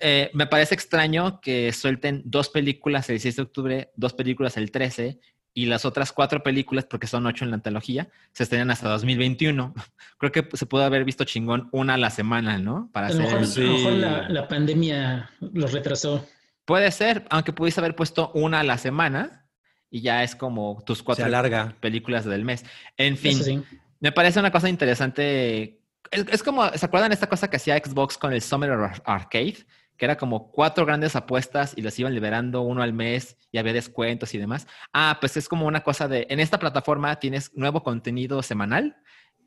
eh, 0.00 0.30
me 0.34 0.46
parece 0.46 0.74
extraño 0.74 1.40
que 1.40 1.72
suelten 1.72 2.22
dos 2.24 2.48
películas 2.48 3.08
el 3.10 3.14
16 3.14 3.36
de 3.36 3.42
octubre, 3.42 3.90
dos 3.96 4.14
películas 4.14 4.56
el 4.56 4.70
13 4.70 5.20
y 5.52 5.66
las 5.66 5.84
otras 5.84 6.12
cuatro 6.12 6.42
películas, 6.42 6.84
porque 6.84 7.06
son 7.06 7.26
ocho 7.26 7.44
en 7.44 7.50
la 7.50 7.56
antología, 7.56 8.08
se 8.32 8.44
estrenan 8.44 8.70
hasta 8.70 8.88
2021. 8.88 9.74
Creo 10.18 10.32
que 10.32 10.48
se 10.56 10.66
pudo 10.66 10.84
haber 10.84 11.04
visto 11.04 11.24
chingón 11.24 11.68
una 11.72 11.94
a 11.94 11.98
la 11.98 12.10
semana, 12.10 12.58
¿no? 12.58 12.88
Para 12.92 13.08
A 13.08 13.10
lo 13.12 13.22
hacer... 13.24 13.40
mejor, 13.40 13.46
Sí. 13.46 13.60
a 13.62 13.64
lo 13.66 13.72
mejor 13.72 13.92
la, 13.94 14.28
la 14.28 14.48
pandemia 14.48 15.30
los 15.40 15.72
retrasó. 15.72 16.26
Puede 16.64 16.90
ser, 16.92 17.24
aunque 17.30 17.52
pudiese 17.52 17.80
haber 17.80 17.96
puesto 17.96 18.30
una 18.34 18.60
a 18.60 18.62
la 18.64 18.78
semana 18.78 19.48
y 19.90 20.02
ya 20.02 20.22
es 20.22 20.36
como 20.36 20.82
tus 20.86 21.02
cuatro 21.02 21.24
alarga. 21.24 21.74
películas 21.80 22.24
del 22.24 22.44
mes. 22.44 22.64
En 22.96 23.16
fin, 23.16 23.42
sí. 23.42 23.62
me 23.98 24.12
parece 24.12 24.38
una 24.38 24.52
cosa 24.52 24.68
interesante. 24.68 25.80
Es, 26.12 26.26
es 26.30 26.42
como, 26.44 26.68
¿se 26.70 26.86
acuerdan 26.86 27.10
esta 27.12 27.28
cosa 27.28 27.50
que 27.50 27.56
hacía 27.56 27.76
Xbox 27.78 28.16
con 28.18 28.32
el 28.32 28.40
Summer 28.40 28.70
Ar- 28.70 29.02
Arcade? 29.04 29.56
Que 30.00 30.06
era 30.06 30.16
como 30.16 30.50
cuatro 30.50 30.86
grandes 30.86 31.14
apuestas 31.14 31.74
y 31.76 31.82
los 31.82 31.98
iban 31.98 32.14
liberando 32.14 32.62
uno 32.62 32.80
al 32.80 32.94
mes 32.94 33.36
y 33.52 33.58
había 33.58 33.74
descuentos 33.74 34.34
y 34.34 34.38
demás. 34.38 34.66
Ah, 34.94 35.18
pues 35.20 35.36
es 35.36 35.46
como 35.46 35.66
una 35.66 35.82
cosa 35.82 36.08
de, 36.08 36.26
en 36.30 36.40
esta 36.40 36.58
plataforma 36.58 37.20
tienes 37.20 37.54
nuevo 37.54 37.82
contenido 37.82 38.42
semanal 38.42 38.96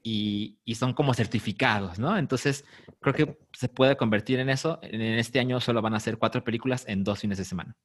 y, 0.04 0.60
y 0.64 0.76
son 0.76 0.93
como 0.93 1.16
certificados, 1.16 1.97
¿no? 1.97 2.16
Entonces, 2.16 2.66
creo 2.99 3.16
que 3.16 3.39
se 3.54 3.68
puede 3.68 3.97
convertir 3.97 4.39
en 4.39 4.51
eso. 4.51 4.78
En 4.84 5.01
este 5.01 5.39
año 5.39 5.60
solo 5.60 5.82
van 5.82 5.95
a 5.95 5.99
ser 5.99 6.20
cuatro 6.20 6.43
películas 6.43 6.86
en 6.88 7.04
dos 7.04 7.22
fines 7.22 7.39
de 7.39 7.45
semana. 7.45 7.76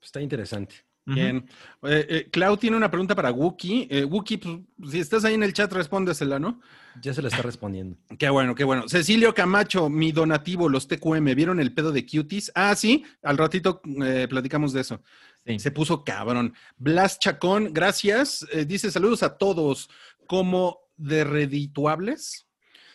Está 0.00 0.20
interesante. 0.20 0.76
Bien. 1.04 1.48
Eh, 1.82 2.06
eh, 2.08 2.28
Clau 2.30 2.56
tiene 2.56 2.76
una 2.76 2.90
pregunta 2.90 3.14
para 3.14 3.32
Wookie. 3.32 3.88
Eh, 3.90 4.04
Wookie, 4.04 4.38
pues, 4.38 4.92
si 4.92 5.00
estás 5.00 5.24
ahí 5.24 5.34
en 5.34 5.42
el 5.42 5.52
chat, 5.52 5.72
respóndesela, 5.72 6.38
¿no? 6.38 6.60
Ya 7.00 7.12
se 7.12 7.22
le 7.22 7.28
está 7.28 7.42
respondiendo. 7.42 7.96
Qué 8.18 8.28
bueno, 8.28 8.54
qué 8.54 8.64
bueno. 8.64 8.88
Cecilio 8.88 9.34
Camacho, 9.34 9.88
mi 9.88 10.12
donativo, 10.12 10.68
los 10.68 10.86
TQM, 10.86 11.34
¿vieron 11.34 11.58
el 11.58 11.74
pedo 11.74 11.90
de 11.90 12.06
cuties? 12.06 12.52
Ah, 12.54 12.74
sí, 12.76 13.04
al 13.22 13.38
ratito 13.38 13.80
eh, 14.04 14.26
platicamos 14.28 14.72
de 14.72 14.82
eso. 14.82 15.02
Sí. 15.44 15.58
Se 15.58 15.72
puso 15.72 16.04
cabrón. 16.04 16.54
Blas 16.76 17.18
Chacón, 17.18 17.72
gracias. 17.72 18.46
Dice 18.66 18.90
saludos 18.90 19.24
a 19.24 19.36
todos. 19.38 19.90
Como 20.28 20.78
de 20.96 21.24
redituables. 21.24 22.46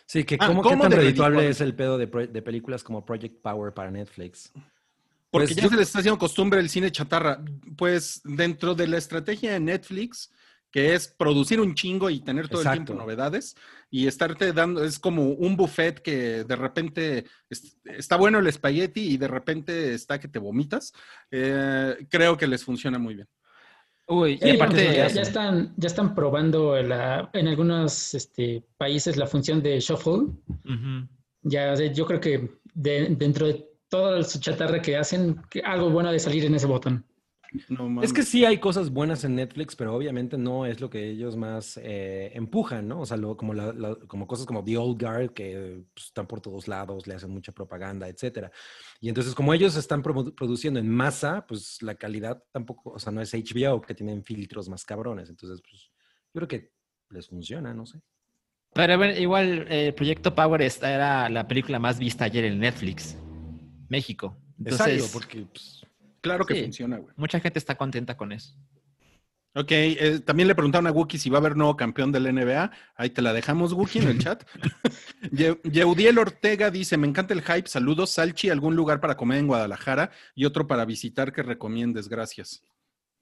Sí, 0.06 0.24
que 0.24 0.38
Ah, 0.40 0.46
cómo, 0.46 0.62
qué 0.62 0.70
¿cómo 0.70 0.82
tan 0.84 0.92
de 0.92 0.96
redituable 0.96 1.48
es 1.50 1.60
el 1.60 1.74
pedo 1.74 1.98
de 1.98 2.06
películas 2.06 2.82
como 2.82 3.04
Project 3.04 3.42
Power 3.42 3.74
para 3.74 3.90
Netflix. 3.90 4.50
Porque 5.30 5.48
Pues 5.48 5.56
ya 5.56 5.62
yo- 5.64 5.68
se 5.70 5.76
les 5.76 5.88
está 5.88 5.98
haciendo 5.98 6.18
costumbre 6.18 6.60
el 6.60 6.68
cine 6.70 6.90
chatarra. 6.90 7.42
Pues 7.76 8.20
dentro 8.24 8.74
de 8.74 8.86
la 8.88 8.96
estrategia 8.96 9.52
de 9.52 9.60
Netflix, 9.60 10.30
que 10.70 10.94
es 10.94 11.08
producir 11.08 11.60
un 11.60 11.74
chingo 11.74 12.10
y 12.10 12.20
tener 12.20 12.46
todo 12.48 12.60
el 12.60 12.66
Exacto. 12.66 12.84
tiempo 12.92 13.02
novedades 13.02 13.54
y 13.90 14.06
estarte 14.06 14.52
dando, 14.52 14.84
es 14.84 14.98
como 14.98 15.24
un 15.30 15.56
buffet 15.56 16.00
que 16.00 16.44
de 16.44 16.56
repente 16.56 17.24
es- 17.48 17.78
está 17.84 18.16
bueno 18.16 18.38
el 18.38 18.46
espagueti 18.46 19.00
y 19.00 19.16
de 19.16 19.28
repente 19.28 19.94
está 19.94 20.18
que 20.20 20.28
te 20.28 20.38
vomitas. 20.38 20.92
Eh, 21.30 21.96
creo 22.10 22.36
que 22.36 22.46
les 22.46 22.64
funciona 22.64 22.98
muy 22.98 23.14
bien. 23.14 23.28
Uy, 24.10 24.38
y 24.42 24.50
aparte, 24.56 24.84
ya, 24.96 25.08
ya 25.08 25.20
están, 25.22 25.74
ya 25.76 25.86
están 25.86 26.14
probando 26.14 26.80
la- 26.82 27.28
en 27.34 27.48
algunos 27.48 28.14
este, 28.14 28.64
países 28.78 29.18
la 29.18 29.26
función 29.26 29.62
de 29.62 29.78
shuffle. 29.80 30.12
Ujú. 30.64 31.08
Ya, 31.42 31.72
o 31.72 31.76
sea, 31.76 31.92
yo 31.92 32.06
creo 32.06 32.18
que 32.20 32.50
de- 32.72 33.08
dentro 33.18 33.46
de 33.46 33.67
toda 33.88 34.22
su 34.24 34.38
chatarra 34.40 34.80
que 34.82 34.96
hacen, 34.96 35.40
que 35.50 35.60
algo 35.60 35.90
bueno 35.90 36.12
de 36.12 36.18
salir 36.18 36.44
en 36.44 36.54
ese 36.54 36.66
botón. 36.66 37.04
No 37.70 38.02
Es 38.02 38.12
que 38.12 38.24
sí 38.24 38.44
hay 38.44 38.58
cosas 38.58 38.90
buenas 38.90 39.24
en 39.24 39.34
Netflix, 39.34 39.74
pero 39.74 39.94
obviamente 39.96 40.36
no 40.36 40.66
es 40.66 40.82
lo 40.82 40.90
que 40.90 41.08
ellos 41.08 41.34
más 41.34 41.80
eh, 41.82 42.30
empujan, 42.34 42.86
¿no? 42.86 43.00
O 43.00 43.06
sea, 43.06 43.16
lo- 43.16 43.38
como, 43.38 43.54
la- 43.54 43.72
la- 43.72 43.96
como 44.06 44.26
cosas 44.26 44.44
como 44.44 44.62
The 44.62 44.76
Old 44.76 45.00
Guard, 45.02 45.30
que 45.32 45.82
pues, 45.94 46.06
están 46.08 46.26
por 46.26 46.42
todos 46.42 46.68
lados, 46.68 47.06
le 47.06 47.14
hacen 47.14 47.30
mucha 47.30 47.50
propaganda, 47.52 48.06
etcétera. 48.06 48.50
Y 49.00 49.08
entonces, 49.08 49.34
como 49.34 49.54
ellos 49.54 49.76
están 49.76 50.02
produ- 50.02 50.34
produciendo 50.34 50.78
en 50.78 50.90
masa, 50.90 51.46
pues 51.46 51.80
la 51.80 51.94
calidad 51.94 52.42
tampoco, 52.52 52.90
o 52.90 52.98
sea, 52.98 53.12
no 53.12 53.22
es 53.22 53.32
HBO, 53.32 53.80
que 53.80 53.94
tienen 53.94 54.22
filtros 54.22 54.68
más 54.68 54.84
cabrones. 54.84 55.30
Entonces, 55.30 55.62
pues 55.62 55.90
yo 56.34 56.40
creo 56.44 56.48
que 56.48 56.72
les 57.08 57.28
funciona, 57.28 57.72
no 57.72 57.86
sé. 57.86 57.98
Pero 58.74 58.98
bueno, 58.98 59.18
igual 59.18 59.66
el 59.72 59.94
Proyecto 59.94 60.34
Power 60.34 60.60
esta 60.60 60.92
era 60.92 61.30
la 61.30 61.48
película 61.48 61.78
más 61.78 61.98
vista 61.98 62.26
ayer 62.26 62.44
en 62.44 62.58
Netflix, 62.60 63.16
México. 63.88 64.36
Entonces, 64.58 65.10
porque 65.12 65.46
pues, 65.52 65.84
Claro 66.20 66.44
que 66.44 66.54
Sí. 66.54 66.62
funciona, 66.64 66.96
güey. 66.98 67.14
mucha 67.16 67.38
gente 67.40 67.58
está 67.58 67.76
contenta 67.76 68.16
con 68.16 68.32
eso. 68.32 68.54
Ok, 69.54 69.70
eh, 69.70 70.20
también 70.24 70.46
le 70.46 70.54
preguntaron 70.54 70.86
a 70.86 70.92
Wookie 70.92 71.18
si 71.18 71.30
va 71.30 71.38
a 71.38 71.40
haber 71.40 71.56
nuevo 71.56 71.76
campeón 71.76 72.12
del 72.12 72.26
NBA. 72.26 72.70
Ahí 72.96 73.10
te 73.10 73.22
la 73.22 73.32
dejamos, 73.32 73.72
Wookie, 73.72 74.00
en 74.00 74.08
el 74.08 74.18
chat. 74.18 74.44
Ye- 75.32 75.58
Yeudiel 75.64 76.18
Ortega 76.18 76.70
dice, 76.70 76.96
me 76.96 77.06
encanta 77.08 77.34
el 77.34 77.42
hype, 77.42 77.66
saludos. 77.68 78.10
Salchi, 78.10 78.50
algún 78.50 78.76
lugar 78.76 79.00
para 79.00 79.16
comer 79.16 79.38
en 79.38 79.46
Guadalajara 79.46 80.10
y 80.34 80.44
otro 80.44 80.66
para 80.66 80.84
visitar 80.84 81.32
que 81.32 81.42
recomiendes, 81.42 82.08
gracias. 82.08 82.62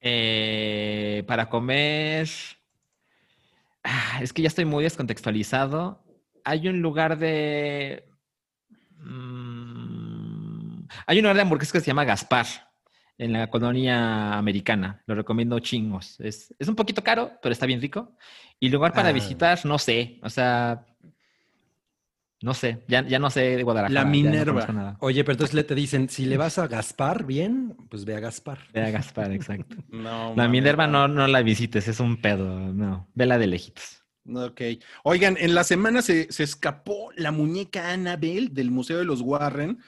Eh, 0.01 1.23
para 1.27 1.49
comer. 1.49 2.27
Ah, 3.83 4.19
es 4.21 4.33
que 4.33 4.41
ya 4.41 4.47
estoy 4.49 4.65
muy 4.65 4.83
descontextualizado. 4.83 6.03
Hay 6.43 6.67
un 6.67 6.81
lugar 6.81 7.17
de. 7.17 8.03
Mm, 8.99 9.46
hay 11.07 11.17
un 11.17 11.23
lugar 11.23 11.35
de 11.37 11.41
hamburguesas 11.41 11.73
que 11.73 11.79
se 11.79 11.87
llama 11.87 12.05
Gaspar 12.05 12.45
en 13.17 13.33
la 13.33 13.49
colonia 13.49 14.37
americana. 14.37 15.01
Lo 15.07 15.15
recomiendo 15.15 15.57
chingos. 15.59 16.19
Es, 16.19 16.53
es 16.59 16.67
un 16.67 16.75
poquito 16.75 17.03
caro, 17.03 17.31
pero 17.41 17.51
está 17.53 17.65
bien 17.65 17.81
rico. 17.81 18.15
Y 18.59 18.69
lugar 18.69 18.93
para 18.93 19.09
Ah. 19.09 19.13
visitar, 19.13 19.59
no 19.65 19.79
sé. 19.79 20.19
O 20.21 20.29
sea. 20.29 20.85
No 22.43 22.53
sé. 22.53 22.83
Ya, 22.87 23.01
ya 23.07 23.17
no 23.17 23.31
sé 23.31 23.55
de 23.57 23.63
Guadalajara. 23.63 23.93
La 24.01 24.03
no 24.05 24.11
Minerva. 24.11 24.97
oye, 24.99 25.23
pero 25.23 25.33
entonces 25.33 25.55
le 25.55 25.63
te 25.63 25.73
dicen, 25.73 26.07
si 26.07 26.25
le 26.25 26.37
vas 26.37 26.59
a 26.59 26.67
Gaspar 26.67 27.25
bien, 27.25 27.75
pues 27.89 28.05
ve 28.05 28.15
a 28.15 28.19
Gaspar. 28.19 28.59
Ve 28.73 28.83
a 28.85 28.91
Gaspar, 28.91 29.31
exacto. 29.31 29.75
No, 29.89 30.33
La 30.35 30.47
Minerva 30.47 30.85
no, 30.85 31.07
no 31.07 31.25
la 31.27 31.41
visites, 31.41 31.87
es 31.87 31.99
un 31.99 32.21
pedo. 32.21 32.59
No. 32.73 33.07
Vela 33.15 33.39
de 33.39 33.47
lejitos. 33.47 34.03
Ok. 34.31 34.61
Oigan, 35.03 35.35
en 35.39 35.55
la 35.55 35.63
semana 35.63 36.01
se, 36.03 36.31
se 36.31 36.43
escapó 36.43 37.09
la 37.15 37.31
muñeca 37.31 37.91
Annabelle 37.91 38.49
del 38.51 38.69
Museo 38.69 38.99
de 38.99 39.05
los 39.05 39.21
Warren. 39.21 39.79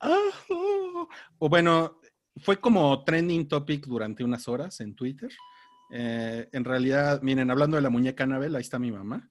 Ah, 0.00 0.18
oh. 0.50 1.08
O 1.38 1.48
bueno, 1.48 1.98
fue 2.38 2.58
como 2.60 3.02
trending 3.04 3.48
topic 3.48 3.86
durante 3.86 4.24
unas 4.24 4.46
horas 4.48 4.80
en 4.80 4.94
Twitter. 4.94 5.30
Eh, 5.92 6.48
en 6.52 6.64
realidad, 6.64 7.20
miren, 7.22 7.50
hablando 7.50 7.76
de 7.76 7.82
la 7.82 7.90
muñeca 7.90 8.24
Annabelle, 8.24 8.56
ahí 8.56 8.62
está 8.62 8.78
mi 8.78 8.90
mamá 8.92 9.28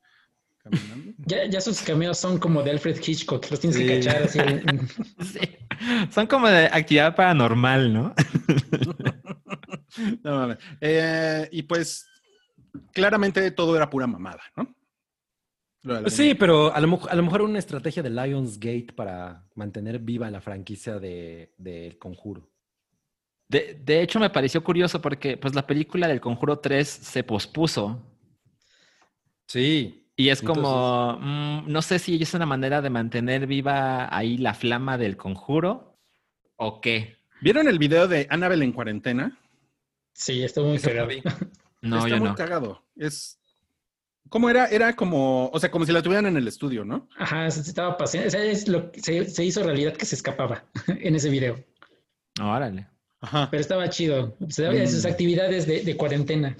caminando. 0.57 1.13
Ya, 1.25 1.45
ya 1.45 1.61
sus 1.61 1.81
cameos 1.81 2.17
son 2.17 2.37
como 2.37 2.61
de 2.63 2.71
Alfred 2.71 2.99
Hitchcock, 3.05 3.49
los 3.49 3.59
tienes 3.59 3.77
Sí. 3.77 3.85
que 3.87 3.99
cachar 3.99 4.23
así. 4.23 4.39
Sí. 5.23 5.39
Son 6.11 6.27
como 6.27 6.47
de 6.47 6.65
actividad 6.65 7.15
paranormal, 7.15 7.93
¿no? 7.93 8.13
No 10.23 10.31
mames. 10.35 10.57
Eh, 10.81 11.49
y 11.51 11.63
pues, 11.63 12.05
claramente 12.93 13.49
todo 13.51 13.75
era 13.75 13.89
pura 13.89 14.05
mamada, 14.07 14.41
¿no? 14.55 14.63
Lo 14.63 14.67
de 14.67 14.69
la 14.69 14.69
Pues 14.69 14.75
sí, 16.07 16.35
pero 16.35 16.73
a 16.73 16.79
lo, 16.79 16.87
mejor- 16.87 17.09
a 17.11 17.15
lo 17.15 17.23
mejor 17.23 17.41
una 17.41 17.59
estrategia 17.59 18.03
de 18.03 18.09
Lionsgate 18.09 18.93
para 18.95 19.47
mantener 19.55 19.99
viva 19.99 20.29
la 20.31 20.41
franquicia 20.41 20.99
de, 20.99 21.53
de 21.57 21.87
El 21.87 21.97
Conjuro. 21.97 22.49
De, 23.47 23.79
de 23.83 24.01
hecho, 24.01 24.19
me 24.19 24.29
pareció 24.29 24.63
curioso 24.63 25.01
porque 25.01 25.35
pues, 25.37 25.55
la 25.55 25.65
película 25.65 26.07
del 26.07 26.21
Conjuro 26.21 26.59
3 26.59 26.87
se 26.87 27.23
pospuso. 27.23 27.99
Sí. 29.47 30.05
Y 30.15 30.29
es 30.29 30.41
como, 30.41 31.17
mm, 31.19 31.71
no 31.71 31.81
sé 31.81 31.97
si 31.97 32.21
es 32.21 32.33
una 32.33 32.45
manera 32.45 32.81
de 32.81 32.89
mantener 32.89 33.47
viva 33.47 34.13
ahí 34.15 34.37
la 34.37 34.53
flama 34.53 34.97
del 34.97 35.15
Conjuro 35.17 35.97
o 36.57 36.81
qué. 36.81 37.17
¿Vieron 37.41 37.69
el 37.69 37.79
video 37.79 38.07
de 38.07 38.27
Annabelle 38.29 38.65
en 38.65 38.73
cuarentena? 38.73 39.39
Sí, 40.13 40.43
estuvo 40.43 40.67
muy 40.67 40.79
cagado. 40.79 41.09
No, 41.81 41.97
Está 41.99 42.09
yo 42.09 42.17
muy 42.17 42.27
no. 42.29 42.35
cagado. 42.35 42.83
Es. 42.97 43.38
¿Cómo 44.29 44.49
era? 44.49 44.67
Era 44.67 44.95
como, 44.95 45.49
o 45.49 45.59
sea, 45.59 45.71
como 45.71 45.85
si 45.85 45.91
la 45.91 46.01
tuvieran 46.01 46.25
en 46.27 46.37
el 46.37 46.47
estudio, 46.47 46.85
¿no? 46.85 47.07
Ajá, 47.17 47.49
se 47.51 47.61
estaba 47.61 47.97
pasando. 47.97 48.27
O 48.27 48.31
sea, 48.31 48.43
es 48.43 48.67
lo, 48.67 48.91
se, 48.95 49.25
se 49.29 49.43
hizo 49.45 49.63
realidad 49.63 49.93
que 49.93 50.05
se 50.05 50.15
escapaba 50.15 50.65
en 50.87 51.15
ese 51.15 51.29
video. 51.29 51.63
Órale. 52.41 52.87
Ajá. 53.21 53.47
Pero 53.51 53.59
estaba 53.61 53.89
chido. 53.89 54.37
Se 54.49 54.63
daba 54.63 54.75
de 54.75 54.87
sus 54.87 55.03
Mm. 55.03 55.07
actividades 55.07 55.65
de, 55.67 55.81
de 55.81 55.97
cuarentena. 55.97 56.55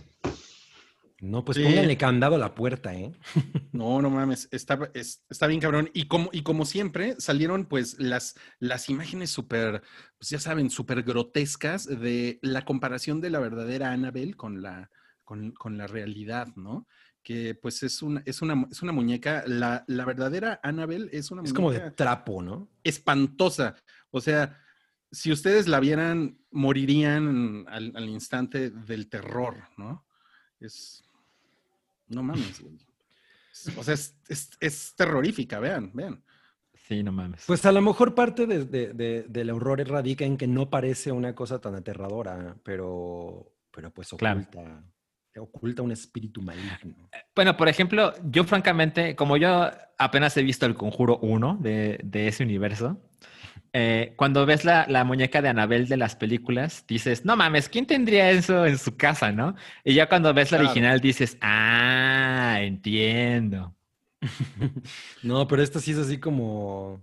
No, 1.22 1.44
pues 1.44 1.58
Sí. 1.58 1.64
pónganle 1.64 1.98
candado 1.98 2.36
a 2.36 2.40
la 2.40 2.56
puerta, 2.56 2.94
¿eh? 2.96 3.12
No, 3.74 4.02
no 4.02 4.10
mames, 4.10 4.48
está, 4.52 4.90
es- 4.94 5.24
está 5.30 5.48
bien 5.48 5.60
cabrón. 5.60 5.90
Y 5.94 6.08
como, 6.08 6.30
y 6.34 6.44
como 6.44 6.66
siempre, 6.66 7.16
salieron 7.20 7.66
pues 7.66 8.00
las, 8.00 8.36
las 8.60 8.90
imágenes 8.90 9.30
súper, 9.30 9.84
pues 10.18 10.30
ya 10.30 10.40
saben, 10.40 10.70
súper 10.70 11.04
grotescas 11.04 11.86
de 11.86 12.40
la 12.42 12.64
comparación 12.66 13.20
de 13.22 13.30
la 13.30 13.40
verdadera 13.40 13.92
Annabelle 13.92 14.34
con 14.36 14.62
la, 14.62 14.90
con, 15.24 15.52
con 15.52 15.78
la 15.78 15.88
realidad, 15.88 16.48
¿no? 16.56 16.88
Que 17.30 17.54
pues 17.54 17.84
es 17.84 18.02
una, 18.02 18.24
es 18.26 18.42
una, 18.42 18.66
es 18.72 18.82
una 18.82 18.92
muñeca, 18.92 19.44
la, 19.46 19.84
la 19.86 20.04
verdadera 20.04 20.60
Annabelle 20.64 21.10
es 21.12 21.30
una 21.30 21.44
Es 21.44 21.54
muñeca 21.54 21.56
como 21.56 21.72
de 21.72 21.92
trapo, 21.92 22.42
¿no? 22.42 22.70
espantosa. 22.84 23.76
O 24.10 24.20
sea, 24.20 24.58
si 25.12 25.32
ustedes 25.32 25.68
la 25.68 25.80
vieran, 25.80 26.40
morirían 26.50 27.66
al, 27.70 27.92
al 27.96 28.10
instante 28.10 28.72
del 28.72 29.10
terror, 29.10 29.58
¿no? 29.78 30.08
Es. 30.60 31.04
No 32.08 32.24
mames, 32.24 32.62
güey. 32.62 32.80
Es- 33.54 33.78
O 33.78 33.84
sea, 33.84 33.94
es, 33.94 34.16
es- 34.28 34.50
es 34.60 34.96
terrorífica, 34.96 35.60
vean, 35.60 35.92
vean. 35.94 36.24
Sí, 36.88 37.04
no 37.04 37.12
mames. 37.12 37.44
Pues 37.46 37.64
a 37.68 37.72
lo 37.72 37.82
mejor 37.84 38.16
parte 38.16 38.48
de- 38.48 38.66
de- 38.66 38.94
de- 38.94 39.26
del 39.30 39.52
horror 39.52 39.88
radica 39.88 40.26
en 40.26 40.36
que 40.36 40.48
no 40.48 40.72
parece 40.72 41.12
una 41.12 41.36
cosa 41.36 41.62
tan 41.62 41.76
aterradora, 41.76 42.58
pero, 42.64 43.54
pero 43.72 43.92
pues 43.94 44.10
Claro. 44.18 44.48
Oculta, 45.40 45.82
un 45.82 45.92
espíritu 45.92 46.42
maligno. 46.42 47.10
Bueno, 47.36 47.56
por 47.58 47.68
ejemplo, 47.70 48.14
yo 48.24 48.44
francamente, 48.44 49.16
como 49.16 49.38
yo 49.38 49.70
apenas 49.98 50.36
he 50.38 50.44
visto 50.44 50.66
el 50.66 50.76
Conjuro 50.76 51.18
1 51.20 51.58
de, 51.62 52.00
de 52.04 52.28
ese 52.28 52.44
universo, 52.44 53.02
eh, 53.74 54.14
cuando 54.16 54.46
ves 54.46 54.66
la, 54.66 54.86
la 54.88 55.04
muñeca 55.04 55.42
de 55.42 55.50
Anabel 55.50 55.88
de 55.88 55.98
las 55.98 56.16
películas, 56.16 56.86
dices, 56.88 57.24
no 57.26 57.36
mames, 57.36 57.70
¿quién 57.70 57.86
tendría 57.86 58.32
eso 58.32 58.66
en 58.66 58.78
su 58.80 58.98
casa, 58.98 59.32
no? 59.32 59.56
Y 59.84 59.94
ya 59.94 60.10
cuando 60.10 60.34
ves 60.34 60.52
la 60.52 60.58
Claro. 60.58 60.72
original 60.72 61.00
dices, 61.00 61.38
ah, 61.42 62.58
entiendo. 62.62 63.76
No, 65.24 65.48
pero 65.48 65.62
esta 65.62 65.80
sí 65.80 65.92
es 65.92 65.98
así 65.98 66.18
como, 66.18 67.02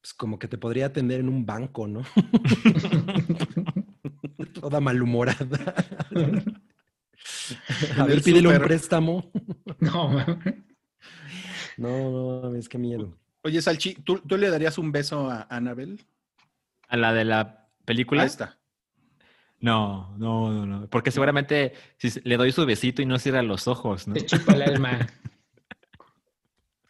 pues 0.00 0.12
como 0.14 0.38
que 0.38 0.48
te 0.48 0.58
podría 0.58 0.86
atender 0.86 1.20
en 1.20 1.28
un 1.28 1.46
banco, 1.46 1.86
¿no? 1.88 2.02
Toda 4.60 4.80
malhumorada. 4.80 5.74
A 7.98 8.04
ver, 8.04 8.16
el 8.16 8.22
pídele 8.22 8.48
un 8.48 8.58
préstamo. 8.62 9.30
No, 9.80 10.08
mames. 10.08 10.54
No, 11.76 12.10
no, 12.10 12.40
mames, 12.42 12.68
qué 12.68 12.78
miedo. 12.78 13.18
Oye, 13.42 13.60
Salchi, 13.60 13.94
¿tú, 13.94 14.18
tú 14.18 14.36
le 14.36 14.48
darías 14.50 14.78
un 14.78 14.90
beso 14.90 15.30
a 15.30 15.46
Annabel? 15.50 16.04
¿A 16.88 16.96
la 16.96 17.12
de 17.12 17.24
la 17.24 17.68
película? 17.84 18.22
Ahí 18.22 18.28
está. 18.28 18.58
No, 19.60 20.14
no, 20.18 20.52
no, 20.52 20.66
no. 20.66 20.88
Porque 20.88 21.10
seguramente 21.10 21.74
si 21.98 22.20
le 22.24 22.36
doy 22.36 22.52
su 22.52 22.64
besito 22.66 23.02
y 23.02 23.06
no 23.06 23.18
cierra 23.18 23.42
los 23.42 23.68
ojos, 23.68 24.06
¿no? 24.06 24.14
Te 24.14 24.24
chupa 24.24 24.52
el 24.54 24.62
alma. 24.62 25.06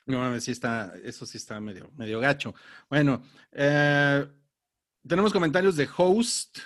No 0.07 0.18
mames, 0.18 0.44
sí 0.44 0.52
está, 0.52 0.94
eso 1.02 1.26
sí 1.26 1.36
está 1.36 1.61
medio, 1.61 1.90
medio 1.96 2.20
gacho. 2.20 2.54
Bueno, 2.88 3.22
eh, 3.50 4.24
tenemos 5.07 5.32
comentarios 5.32 5.76
de 5.76 5.88
Host 5.96 6.59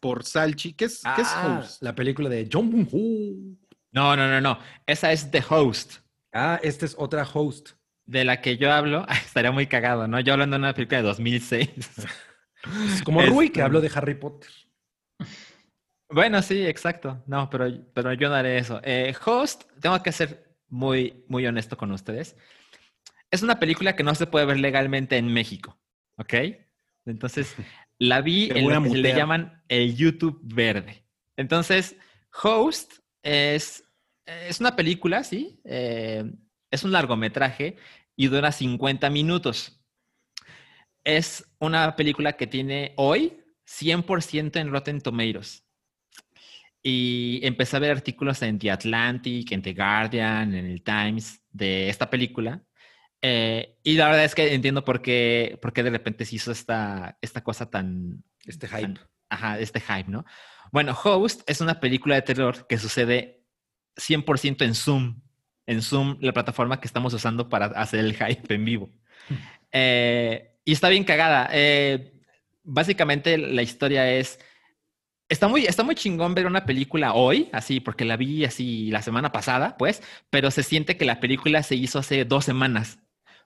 por 0.00 0.24
Salchi. 0.24 0.72
¿Qué 0.72 0.86
es, 0.86 1.02
¿qué 1.14 1.22
es 1.22 1.28
Ah, 1.30 1.60
Host? 1.60 1.82
La 1.82 1.94
película 1.94 2.28
de 2.28 2.48
John 2.50 2.88
Woo. 2.90 3.56
No, 3.92 4.16
no, 4.16 4.28
no, 4.28 4.40
no. 4.40 4.58
Esa 4.86 5.12
es 5.12 5.30
The 5.30 5.42
Host. 5.48 5.98
Ah, 6.32 6.58
esta 6.62 6.86
es 6.86 6.94
otra 6.98 7.24
host. 7.24 7.70
De 8.06 8.24
la 8.24 8.40
que 8.40 8.56
yo 8.56 8.72
hablo, 8.72 9.06
estaría 9.26 9.52
muy 9.52 9.66
cagado, 9.66 10.06
¿no? 10.08 10.18
Yo 10.20 10.32
hablando 10.32 10.54
de 10.54 10.60
una 10.60 10.74
película 10.74 10.98
de 10.98 11.04
2006. 11.08 11.68
Es 11.76 13.02
como 13.04 13.20
Rui, 13.22 13.46
que 13.48 13.60
Este- 13.60 13.62
habló 13.62 13.80
de 13.80 13.90
Harry 13.94 14.14
Potter. 14.14 14.50
Bueno, 16.08 16.42
sí, 16.42 16.66
exacto. 16.66 17.22
No, 17.26 17.48
pero, 17.50 17.66
pero 17.94 18.12
yo 18.14 18.28
no 18.28 18.34
haré 18.34 18.58
eso. 18.58 18.80
Eh, 18.82 19.14
Host, 19.24 19.62
tengo 19.80 20.02
que 20.02 20.10
ser 20.12 20.56
muy, 20.68 21.24
muy 21.28 21.46
honesto 21.46 21.76
con 21.76 21.92
ustedes. 21.92 22.36
Es 23.30 23.42
una 23.42 23.60
película 23.60 23.94
que 23.94 24.02
no 24.02 24.14
se 24.16 24.26
puede 24.26 24.46
ver 24.46 24.58
legalmente 24.58 25.16
en 25.16 25.32
México, 25.32 25.78
¿ok? 26.16 26.34
Entonces, 27.06 27.54
la 28.00 28.22
vi 28.22 28.48
Te 28.48 28.58
en 28.58 28.68
lo 28.68 28.82
que 28.82 28.90
se 28.90 28.98
le 28.98 29.14
llaman 29.14 29.62
el 29.68 29.94
YouTube 29.94 30.40
verde. 30.42 31.04
Entonces, 31.36 31.96
Host 32.42 32.94
es, 33.22 33.84
es 34.26 34.58
una 34.58 34.74
película, 34.74 35.22
¿sí? 35.22 35.60
Eh, 35.64 36.24
es 36.70 36.82
un 36.82 36.92
largometraje 36.92 37.76
y 38.16 38.26
dura 38.26 38.52
50 38.52 39.08
minutos. 39.10 39.80
Es 41.04 41.44
una 41.58 41.94
película 41.94 42.32
que 42.32 42.46
tiene 42.46 42.94
hoy 42.96 43.38
100% 43.66 44.56
en 44.58 44.70
Rotten 44.70 45.00
Tomatoes. 45.00 45.66
Y 46.82 47.40
empecé 47.42 47.76
a 47.76 47.80
ver 47.80 47.90
artículos 47.90 48.40
en 48.40 48.58
The 48.58 48.70
Atlantic, 48.70 49.52
en 49.52 49.60
The 49.60 49.74
Guardian, 49.74 50.54
en 50.54 50.64
el 50.64 50.82
Times 50.82 51.42
de 51.50 51.90
esta 51.90 52.08
película. 52.08 52.64
Eh, 53.22 53.76
y 53.82 53.94
la 53.94 54.06
verdad 54.06 54.24
es 54.24 54.34
que 54.34 54.54
entiendo 54.54 54.84
por 54.84 55.02
qué, 55.02 55.58
por 55.60 55.72
qué 55.72 55.82
de 55.82 55.90
repente 55.90 56.24
se 56.24 56.36
hizo 56.36 56.52
esta, 56.52 57.18
esta 57.20 57.42
cosa 57.42 57.68
tan... 57.70 58.24
Este 58.46 58.66
tan- 58.68 58.96
hype. 58.96 59.00
ajá, 59.28 59.58
este 59.58 59.80
hype, 59.80 60.10
¿no? 60.10 60.24
Bueno, 60.72 60.96
Host 61.04 61.42
es 61.48 61.60
una 61.60 61.80
película 61.80 62.14
de 62.14 62.22
terror 62.22 62.66
que 62.66 62.78
sucede 62.78 63.42
100% 63.96 64.64
en 64.64 64.74
Zoom. 64.74 65.20
En 65.66 65.82
Zoom, 65.82 66.16
la 66.20 66.32
plataforma 66.32 66.80
que 66.80 66.86
estamos 66.86 67.12
usando 67.14 67.48
para 67.48 67.66
hacer 67.66 68.00
el 68.00 68.14
hype 68.14 68.54
en 68.54 68.64
vivo. 68.64 68.90
Eh, 69.72 70.56
y 70.64 70.72
está 70.72 70.88
bien 70.88 71.04
cagada. 71.04 71.48
Eh, 71.52 72.12
básicamente 72.64 73.38
la 73.38 73.62
historia 73.62 74.10
es... 74.12 74.40
Está 75.28 75.46
muy, 75.46 75.64
está 75.64 75.84
muy 75.84 75.94
chingón 75.94 76.34
ver 76.34 76.46
una 76.46 76.64
película 76.66 77.14
hoy, 77.14 77.48
así, 77.52 77.78
porque 77.78 78.04
la 78.04 78.16
vi 78.16 78.44
así 78.44 78.90
la 78.90 79.00
semana 79.00 79.30
pasada, 79.30 79.76
pues, 79.78 80.02
pero 80.28 80.50
se 80.50 80.64
siente 80.64 80.96
que 80.96 81.04
la 81.04 81.20
película 81.20 81.62
se 81.62 81.76
hizo 81.76 82.00
hace 82.00 82.24
dos 82.24 82.44
semanas, 82.44 82.98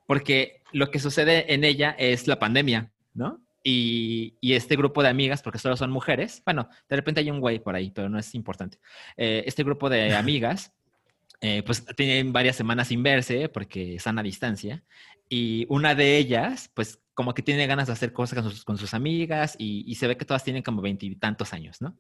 porque 0.07 0.63
lo 0.73 0.91
que 0.91 0.99
sucede 0.99 1.53
en 1.55 1.65
ella 1.65 1.95
es 1.99 2.27
la 2.27 2.39
pandemia, 2.39 2.91
¿no? 3.15 3.41
Y, 3.63 4.37
y 4.41 4.53
este 4.53 4.77
grupo 4.77 5.03
de 5.03 5.09
amigas, 5.09 5.43
porque 5.43 5.59
solo 5.59 5.77
son 5.77 5.91
mujeres, 5.91 6.43
bueno, 6.45 6.69
de 6.89 6.97
repente 6.97 7.21
hay 7.21 7.31
un 7.31 7.41
güey 7.41 7.61
por 7.61 7.75
ahí, 7.75 7.91
pero 7.91 8.09
no 8.09 8.19
es 8.19 8.35
importante. 8.35 8.79
Eh, 9.17 9.45
este 9.47 9.65
grupo 9.65 9.89
de 9.89 10.15
amigas, 10.17 10.73
eh, 11.41 11.63
pues 11.63 11.85
tienen 11.97 12.33
varias 12.33 12.57
semanas 12.57 12.89
sin 12.89 13.03
verse 13.03 13.49
porque 13.49 13.97
están 13.97 14.19
a 14.19 14.23
distancia. 14.23 14.83
Y 15.29 15.67
una 15.69 15.95
de 15.95 16.19
ellas, 16.19 16.71
pues 16.75 17.01
como 17.15 17.33
que 17.33 17.43
tiene 17.43 17.67
ganas 17.67 17.87
de 17.87 17.95
hacer 17.95 18.13
cosas 18.13 18.43
con 18.43 18.51
sus, 18.51 18.65
con 18.65 18.77
sus 18.77 18.93
amigas 18.93 19.57
y, 19.59 19.85
y 19.87 19.95
se 19.95 20.07
ve 20.07 20.17
que 20.17 20.25
todas 20.25 20.45
tienen 20.45 20.63
como 20.63 20.83
veintitantos 20.83 21.53
años, 21.53 21.81
¿no? 21.81 21.97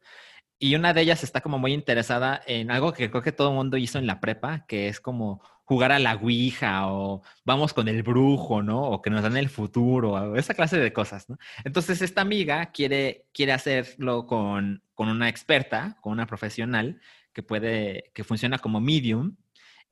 Y 0.65 0.77
una 0.77 0.95
de 0.95 1.03
ellas 1.03 1.23
está 1.23 1.43
como 1.43 1.59
muy 1.59 1.75
interesada 1.75 2.41
en 2.47 2.71
algo 2.71 2.95
que 2.95 3.11
creo 3.11 3.23
que 3.23 3.33
todo 3.33 3.51
el 3.51 3.55
mundo 3.55 3.77
hizo 3.77 3.99
en 3.99 4.07
la 4.07 4.19
prepa, 4.19 4.65
que 4.65 4.89
es 4.89 4.99
como 4.99 5.43
jugar 5.65 5.93
a 5.93 5.99
la 5.99 6.15
Ouija 6.15 6.91
o 6.91 7.23
vamos 7.45 7.75
con 7.75 7.87
el 7.87 8.03
brujo, 8.03 8.62
¿no? 8.62 8.81
O 8.81 9.03
que 9.03 9.11
nos 9.11 9.23
dan 9.23 9.37
el 9.37 9.51
futuro, 9.51 10.12
o 10.12 10.37
esa 10.37 10.55
clase 10.55 10.79
de 10.79 10.91
cosas, 10.91 11.29
¿no? 11.29 11.37
Entonces 11.65 12.01
esta 12.01 12.23
amiga 12.23 12.73
quiere, 12.73 13.27
quiere 13.35 13.53
hacerlo 13.53 14.27
con, 14.27 14.83
con 14.95 15.11
una 15.11 15.29
experta, 15.29 15.99
con 16.01 16.15
una 16.15 16.27
profesional 16.27 16.99
que 17.35 17.43
puede, 17.43 18.11
que 18.15 18.25
funciona 18.25 18.59
como 18.59 18.81
medium 18.81 19.37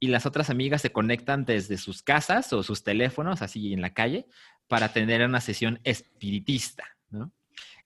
y 0.01 0.07
las 0.07 0.25
otras 0.25 0.49
amigas 0.49 0.81
se 0.81 0.91
conectan 0.91 1.45
desde 1.45 1.77
sus 1.77 2.03
casas 2.03 2.51
o 2.55 2.63
sus 2.63 2.83
teléfonos, 2.83 3.43
así 3.43 3.75
en 3.75 3.83
la 3.83 3.93
calle, 3.93 4.27
para 4.69 4.91
tener 4.95 5.23
una 5.23 5.43
sesión 5.43 5.81
espiritista, 5.85 6.97
¿no? 7.11 7.31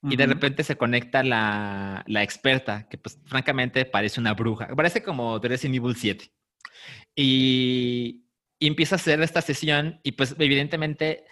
Y 0.03 0.15
de 0.15 0.27
repente 0.27 0.63
se 0.63 0.77
conecta 0.77 1.25
la, 1.25 2.05
la 2.07 2.23
experta, 2.23 2.87
que 2.89 2.97
pues 2.97 3.19
francamente 3.25 3.85
parece 3.87 4.21
una 4.21 4.35
bruja, 4.35 4.69
parece 4.77 5.03
como 5.03 5.41
de 5.41 5.49
Resident 5.49 5.77
Evil 5.77 5.97
7. 5.97 6.31
Y, 7.17 8.27
y 8.59 8.67
empieza 8.67 8.95
a 8.95 8.99
hacer 8.99 9.21
esta 9.23 9.41
sesión 9.41 10.01
y 10.03 10.13
pues 10.13 10.37
evidentemente 10.39 11.25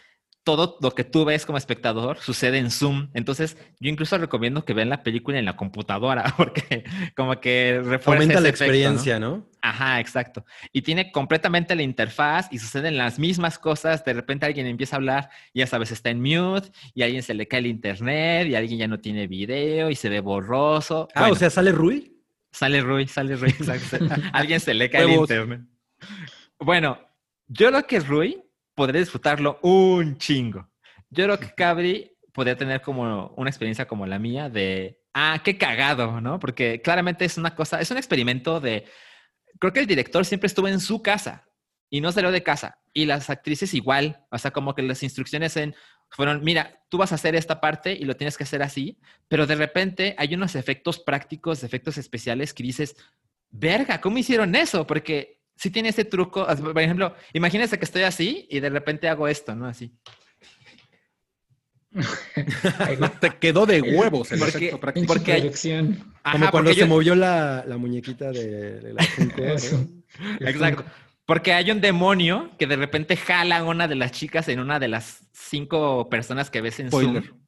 todo 0.44 0.76
lo 0.80 0.90
que 0.94 1.04
tú 1.04 1.24
ves 1.24 1.46
como 1.46 1.56
espectador 1.58 2.18
sucede 2.18 2.58
en 2.58 2.70
Zoom. 2.70 3.08
Entonces 3.14 3.56
yo 3.80 3.90
incluso 3.90 4.18
recomiendo 4.18 4.64
que 4.64 4.74
vean 4.74 4.90
la 4.90 5.02
película 5.02 5.38
en 5.38 5.46
la 5.46 5.56
computadora 5.56 6.24
porque 6.36 6.84
como 7.16 7.40
que 7.40 7.80
refuerza 7.82 8.22
Aumenta 8.22 8.34
ese 8.34 8.42
la 8.42 8.48
efecto, 8.48 8.64
¿no? 8.64 8.70
experiencia, 8.70 9.18
¿no? 9.18 9.46
Ajá, 9.64 9.98
exacto. 9.98 10.44
Y 10.74 10.82
tiene 10.82 11.10
completamente 11.10 11.74
la 11.74 11.82
interfaz 11.82 12.48
y 12.50 12.58
suceden 12.58 12.98
las 12.98 13.18
mismas 13.18 13.58
cosas. 13.58 14.04
De 14.04 14.12
repente 14.12 14.44
alguien 14.44 14.66
empieza 14.66 14.96
a 14.96 14.98
hablar, 14.98 15.30
y 15.54 15.60
ya 15.60 15.66
sabes, 15.66 15.90
está 15.90 16.10
en 16.10 16.20
mute 16.20 16.68
y 16.92 17.00
a 17.00 17.06
alguien 17.06 17.22
se 17.22 17.32
le 17.32 17.48
cae 17.48 17.60
el 17.60 17.68
internet 17.68 18.46
y 18.46 18.56
alguien 18.56 18.78
ya 18.78 18.88
no 18.88 19.00
tiene 19.00 19.26
video 19.26 19.88
y 19.88 19.94
se 19.94 20.10
ve 20.10 20.20
borroso. 20.20 21.08
Ah, 21.14 21.20
Bueno, 21.20 21.32
o 21.32 21.36
sea, 21.38 21.48
¿sale 21.48 21.72
Rui? 21.72 22.14
sale 22.52 22.82
Rui, 22.82 23.08
sale 23.08 23.36
Rui. 23.36 23.48
exacto. 23.48 23.96
Alguien 24.34 24.60
se 24.60 24.74
le 24.74 24.90
cae 24.90 25.04
el 25.04 25.12
internet. 25.12 25.62
Bueno, 26.58 26.98
yo 27.48 27.68
creo 27.68 27.86
que 27.86 28.00
Rui 28.00 28.44
podría 28.74 29.00
disfrutarlo 29.00 29.58
un 29.62 30.18
chingo. 30.18 30.68
Yo 31.08 31.24
creo 31.24 31.40
que 31.40 31.54
Cabri 31.54 32.12
podría 32.34 32.56
tener 32.56 32.82
como 32.82 33.28
una 33.36 33.48
experiencia 33.48 33.88
como 33.88 34.06
la 34.06 34.18
mía 34.18 34.50
de, 34.50 35.00
ah, 35.14 35.40
qué 35.42 35.56
cagado, 35.56 36.20
¿no? 36.20 36.38
Porque 36.38 36.82
claramente 36.82 37.24
es 37.24 37.38
una 37.38 37.54
cosa, 37.54 37.80
es 37.80 37.90
un 37.90 37.96
experimento 37.96 38.60
de, 38.60 38.84
creo 39.58 39.72
que 39.72 39.80
el 39.80 39.86
director 39.86 40.24
siempre 40.24 40.46
estuvo 40.46 40.68
en 40.68 40.80
su 40.80 41.02
casa 41.02 41.48
y 41.90 42.00
no 42.00 42.12
salió 42.12 42.30
de 42.30 42.42
casa. 42.42 42.78
Y 42.92 43.06
las 43.06 43.30
actrices 43.30 43.74
igual, 43.74 44.24
o 44.30 44.38
sea, 44.38 44.52
como 44.52 44.74
que 44.74 44.82
las 44.82 45.02
instrucciones 45.02 45.56
en, 45.56 45.74
fueron, 46.10 46.44
mira, 46.44 46.80
tú 46.88 46.98
vas 46.98 47.12
a 47.12 47.16
hacer 47.16 47.34
esta 47.34 47.60
parte 47.60 47.92
y 47.92 48.04
lo 48.04 48.16
tienes 48.16 48.36
que 48.36 48.44
hacer 48.44 48.62
así, 48.62 48.98
pero 49.28 49.46
de 49.46 49.56
repente 49.56 50.14
hay 50.18 50.34
unos 50.34 50.54
efectos 50.54 50.98
prácticos, 51.00 51.64
efectos 51.64 51.98
especiales 51.98 52.54
que 52.54 52.62
dices, 52.62 52.96
verga, 53.50 54.00
¿cómo 54.00 54.18
hicieron 54.18 54.54
eso? 54.54 54.86
Porque 54.86 55.40
si 55.56 55.70
tiene 55.70 55.90
ese 55.90 56.04
truco, 56.04 56.46
por 56.46 56.80
ejemplo, 56.80 57.14
imagínense 57.32 57.78
que 57.78 57.84
estoy 57.84 58.02
así 58.02 58.46
y 58.50 58.60
de 58.60 58.70
repente 58.70 59.08
hago 59.08 59.28
esto, 59.28 59.54
¿no? 59.54 59.66
Así. 59.66 59.92
Te 63.20 63.30
quedó 63.38 63.66
de 63.66 63.80
huevos 63.82 64.30
el 64.32 64.38
Porque- 64.40 64.56
efecto 64.56 64.80
práctico. 64.80 65.06
porque. 65.06 65.40
Como 65.42 66.00
cuando 66.22 66.50
porque 66.50 66.74
se 66.74 66.80
yo- 66.80 66.86
movió 66.86 67.14
la, 67.14 67.64
la 67.66 67.76
muñequita 67.76 68.30
de, 68.30 68.80
de 68.80 68.92
la. 68.94 69.02
Eso. 69.54 69.86
Exacto. 70.40 70.84
Porque 71.26 71.52
hay 71.54 71.70
un 71.70 71.80
demonio 71.80 72.50
que 72.58 72.66
de 72.66 72.76
repente 72.76 73.16
jala 73.16 73.58
a 73.58 73.64
una 73.64 73.88
de 73.88 73.94
las 73.94 74.12
chicas 74.12 74.48
en 74.48 74.60
una 74.60 74.78
de 74.78 74.88
las 74.88 75.20
cinco 75.32 76.08
personas 76.10 76.50
que 76.50 76.60
ves 76.60 76.80
en 76.80 76.88
Spoiler. 76.88 77.24
Zoom. 77.24 77.38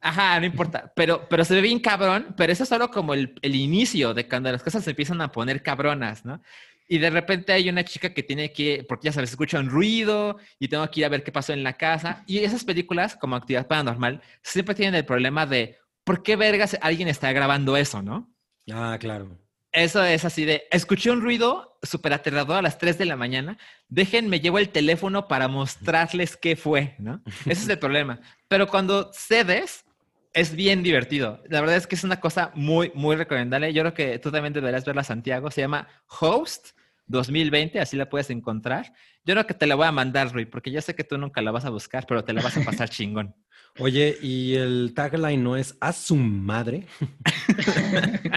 Ajá, 0.00 0.38
no 0.40 0.46
importa. 0.46 0.92
Pero, 0.96 1.26
pero 1.28 1.44
se 1.44 1.54
ve 1.54 1.60
bien 1.60 1.80
cabrón, 1.80 2.34
pero 2.36 2.52
eso 2.52 2.62
es 2.64 2.68
solo 2.68 2.90
como 2.90 3.14
el, 3.14 3.34
el 3.42 3.54
inicio 3.54 4.14
de 4.14 4.26
cuando 4.28 4.50
las 4.50 4.62
cosas 4.62 4.82
se 4.84 4.90
empiezan 4.90 5.20
a 5.20 5.30
poner 5.30 5.62
cabronas, 5.62 6.24
¿no? 6.24 6.40
Y 6.88 6.98
de 6.98 7.10
repente 7.10 7.52
hay 7.52 7.68
una 7.68 7.84
chica 7.84 8.14
que 8.14 8.22
tiene 8.22 8.50
que, 8.50 8.84
porque 8.88 9.06
ya 9.06 9.12
sabes, 9.12 9.30
escucha 9.30 9.58
un 9.58 9.68
ruido 9.68 10.38
y 10.58 10.68
tengo 10.68 10.90
que 10.90 11.00
ir 11.00 11.06
a 11.06 11.10
ver 11.10 11.22
qué 11.22 11.30
pasó 11.30 11.52
en 11.52 11.62
la 11.62 11.74
casa. 11.74 12.24
Y 12.26 12.38
esas 12.38 12.64
películas, 12.64 13.14
como 13.14 13.36
Actividad 13.36 13.66
Paranormal, 13.66 14.22
siempre 14.42 14.74
tienen 14.74 14.94
el 14.94 15.04
problema 15.04 15.44
de, 15.44 15.76
¿por 16.02 16.22
qué 16.22 16.36
vergas 16.36 16.78
alguien 16.80 17.08
está 17.08 17.30
grabando 17.32 17.76
eso, 17.76 18.00
no? 18.00 18.34
Ah, 18.72 18.96
claro. 18.98 19.38
Eso 19.70 20.02
es 20.02 20.24
así 20.24 20.46
de, 20.46 20.66
escuché 20.70 21.10
un 21.10 21.20
ruido 21.20 21.78
súper 21.82 22.14
aterrador 22.14 22.56
a 22.56 22.62
las 22.62 22.78
3 22.78 22.96
de 22.96 23.04
la 23.04 23.16
mañana, 23.16 23.58
déjenme, 23.88 24.40
llevo 24.40 24.58
el 24.58 24.70
teléfono 24.70 25.28
para 25.28 25.46
mostrarles 25.46 26.38
qué 26.38 26.56
fue, 26.56 26.96
¿no? 26.98 27.22
Ese 27.46 27.64
es 27.64 27.68
el 27.68 27.78
problema. 27.78 28.18
Pero 28.48 28.66
cuando 28.66 29.12
cedes, 29.12 29.84
es 30.32 30.54
bien 30.54 30.82
divertido. 30.82 31.42
La 31.48 31.60
verdad 31.60 31.76
es 31.76 31.86
que 31.86 31.96
es 31.96 32.04
una 32.04 32.20
cosa 32.20 32.50
muy, 32.54 32.92
muy 32.94 33.16
recomendable. 33.16 33.72
Yo 33.72 33.82
creo 33.82 33.94
que 33.94 34.18
tú 34.18 34.30
también 34.30 34.52
deberías 34.52 34.84
verla, 34.84 35.04
Santiago. 35.04 35.50
Se 35.50 35.60
llama 35.60 35.88
Host 36.20 36.77
2020, 37.08 37.80
así 37.80 37.96
la 37.96 38.08
puedes 38.08 38.30
encontrar. 38.30 38.92
Yo 39.24 39.34
creo 39.34 39.46
que 39.46 39.54
te 39.54 39.66
la 39.66 39.74
voy 39.74 39.86
a 39.86 39.92
mandar, 39.92 40.32
Rui, 40.32 40.46
porque 40.46 40.70
ya 40.70 40.80
sé 40.80 40.94
que 40.94 41.04
tú 41.04 41.18
nunca 41.18 41.42
la 41.42 41.50
vas 41.50 41.64
a 41.64 41.70
buscar, 41.70 42.06
pero 42.06 42.22
te 42.24 42.32
la 42.32 42.42
vas 42.42 42.56
a 42.56 42.62
pasar 42.62 42.88
chingón. 42.90 43.34
Oye, 43.80 44.16
¿y 44.22 44.54
el 44.54 44.92
tagline 44.94 45.42
no 45.42 45.56
es 45.56 45.76
a 45.80 45.92
su 45.92 46.16
madre? 46.16 46.86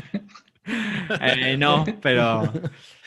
Eh, 1.19 1.57
no, 1.57 1.83
pero 2.01 2.53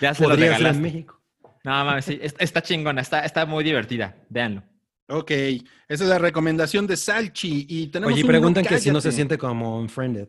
ya 0.00 0.12
se 0.12 0.24
lo 0.24 0.30
ser 0.34 0.38
en 0.44 0.50
regalaste. 0.50 0.80
México. 0.82 1.20
No, 1.62 1.70
mames, 1.84 2.04
sí, 2.04 2.18
es- 2.20 2.34
está 2.38 2.60
chingona, 2.62 3.00
está, 3.00 3.20
está 3.24 3.46
muy 3.46 3.64
divertida. 3.64 4.16
Véanlo. 4.28 4.62
Ok, 5.08 5.30
esa 5.30 5.62
es 5.88 6.00
la 6.00 6.18
recomendación 6.18 6.86
de 6.86 6.96
Salchi. 6.96 7.66
Y 7.68 7.86
tenemos 7.86 8.12
Oye, 8.12 8.20
y 8.20 8.24
un 8.24 8.28
preguntan 8.28 8.64
que 8.64 8.78
si 8.78 8.90
no 8.90 9.00
se 9.00 9.12
siente 9.12 9.38
como 9.38 9.78
unfriended. 9.78 10.28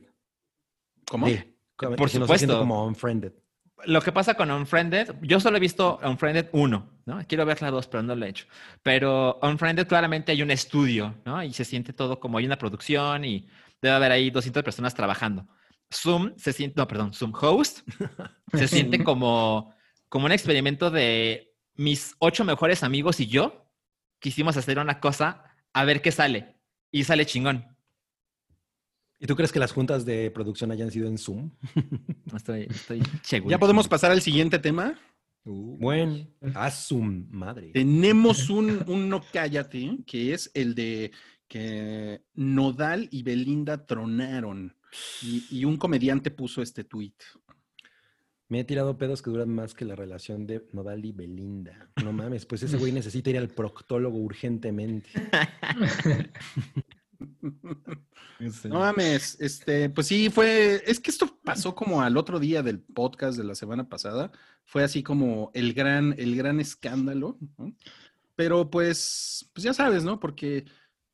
¿Cómo? 1.07 1.27
Sí, 1.27 1.39
Por 1.75 2.09
si 2.09 2.19
no 2.19 2.27
se 2.27 2.37
siente 2.37 2.53
supuesto. 2.53 2.59
como 2.59 2.85
unfriended. 2.85 3.33
Lo 3.85 4.01
que 4.01 4.11
pasa 4.11 4.35
con 4.35 4.49
Unfriended, 4.49 5.15
yo 5.21 5.39
solo 5.39 5.57
he 5.57 5.59
visto 5.59 5.99
Unfriended 6.01 6.49
1, 6.53 6.89
¿no? 7.05 7.19
Quiero 7.27 7.45
ver 7.45 7.61
la 7.61 7.71
2, 7.71 7.87
pero 7.87 8.03
no 8.03 8.15
lo 8.15 8.25
he 8.25 8.29
hecho. 8.29 8.45
Pero 8.81 9.37
Unfriended 9.41 9.87
claramente 9.87 10.31
hay 10.31 10.41
un 10.41 10.51
estudio, 10.51 11.15
¿no? 11.25 11.43
Y 11.43 11.53
se 11.53 11.65
siente 11.65 11.91
todo 11.91 12.19
como 12.19 12.37
hay 12.37 12.45
una 12.45 12.57
producción 12.57 13.25
y 13.25 13.47
debe 13.81 13.95
haber 13.95 14.11
ahí 14.11 14.29
200 14.29 14.63
personas 14.63 14.95
trabajando. 14.95 15.47
Zoom 15.93 16.33
se 16.37 16.53
siente, 16.53 16.75
no, 16.77 16.87
perdón, 16.87 17.13
Zoom 17.13 17.33
Host 17.39 17.87
se 18.53 18.67
siente 18.67 19.03
como, 19.03 19.73
como 20.09 20.25
un 20.25 20.31
experimento 20.31 20.89
de 20.89 21.53
mis 21.75 22.15
ocho 22.19 22.43
mejores 22.45 22.81
amigos 22.81 23.19
y 23.19 23.27
yo 23.27 23.69
quisimos 24.19 24.57
hacer 24.57 24.79
una 24.79 24.99
cosa 24.99 25.43
a 25.73 25.83
ver 25.83 26.01
qué 26.01 26.11
sale. 26.11 26.55
Y 26.91 27.03
sale 27.03 27.25
chingón. 27.25 27.74
¿Y 29.19 29.27
tú 29.27 29.35
crees 29.35 29.51
que 29.51 29.59
las 29.59 29.71
juntas 29.71 30.05
de 30.05 30.29
producción 30.31 30.71
hayan 30.71 30.91
sido 30.91 31.07
en 31.07 31.17
Zoom? 31.17 31.51
No 32.31 32.37
Estoy, 32.37 32.67
estoy 32.69 33.03
seguro. 33.21 33.51
¿Ya 33.55 33.59
podemos 33.59 33.87
pasar 33.87 34.11
al 34.11 34.21
siguiente 34.21 34.59
tema? 34.59 34.99
Bueno, 35.43 36.27
a 36.55 36.71
su 36.71 36.99
madre. 36.99 37.71
Tenemos 37.71 38.49
un, 38.49 38.83
un 38.87 39.09
no 39.09 39.21
cállate, 39.31 39.99
que 40.07 40.33
es 40.33 40.49
el 40.55 40.73
de 40.73 41.11
que 41.47 42.23
Nodal 42.33 43.07
y 43.11 43.21
Belinda 43.21 43.85
tronaron. 43.85 44.75
Y, 45.21 45.45
y 45.51 45.65
un 45.65 45.77
comediante 45.77 46.31
puso 46.31 46.63
este 46.63 46.83
tuit. 46.83 47.21
Me 48.47 48.59
he 48.59 48.63
tirado 48.63 48.97
pedos 48.97 49.21
que 49.21 49.31
duran 49.31 49.49
más 49.49 49.73
que 49.73 49.85
la 49.85 49.95
relación 49.95 50.45
de 50.45 50.67
Nodal 50.71 51.03
y 51.03 51.11
Belinda. 51.11 51.89
No 52.03 52.11
mames, 52.13 52.45
pues 52.45 52.63
ese 52.63 52.77
güey 52.77 52.91
necesita 52.91 53.29
ir 53.29 53.37
al 53.37 53.49
proctólogo 53.49 54.17
urgentemente. 54.17 55.09
No 58.69 58.79
mames, 58.79 59.37
este, 59.39 59.89
pues 59.89 60.07
sí, 60.07 60.29
fue, 60.29 60.81
es 60.85 60.99
que 60.99 61.11
esto 61.11 61.39
pasó 61.43 61.73
como 61.75 62.01
al 62.01 62.17
otro 62.17 62.39
día 62.39 62.63
del 62.63 62.79
podcast 62.79 63.37
de 63.37 63.43
la 63.43 63.55
semana 63.55 63.87
pasada, 63.87 64.31
fue 64.65 64.83
así 64.83 65.03
como 65.03 65.51
el 65.53 65.73
gran, 65.73 66.15
el 66.17 66.35
gran 66.35 66.59
escándalo, 66.59 67.37
¿no? 67.57 67.73
Pero 68.35 68.69
pues, 68.69 69.49
pues 69.53 69.63
ya 69.63 69.73
sabes, 69.73 70.03
¿no? 70.03 70.19
Porque, 70.19 70.65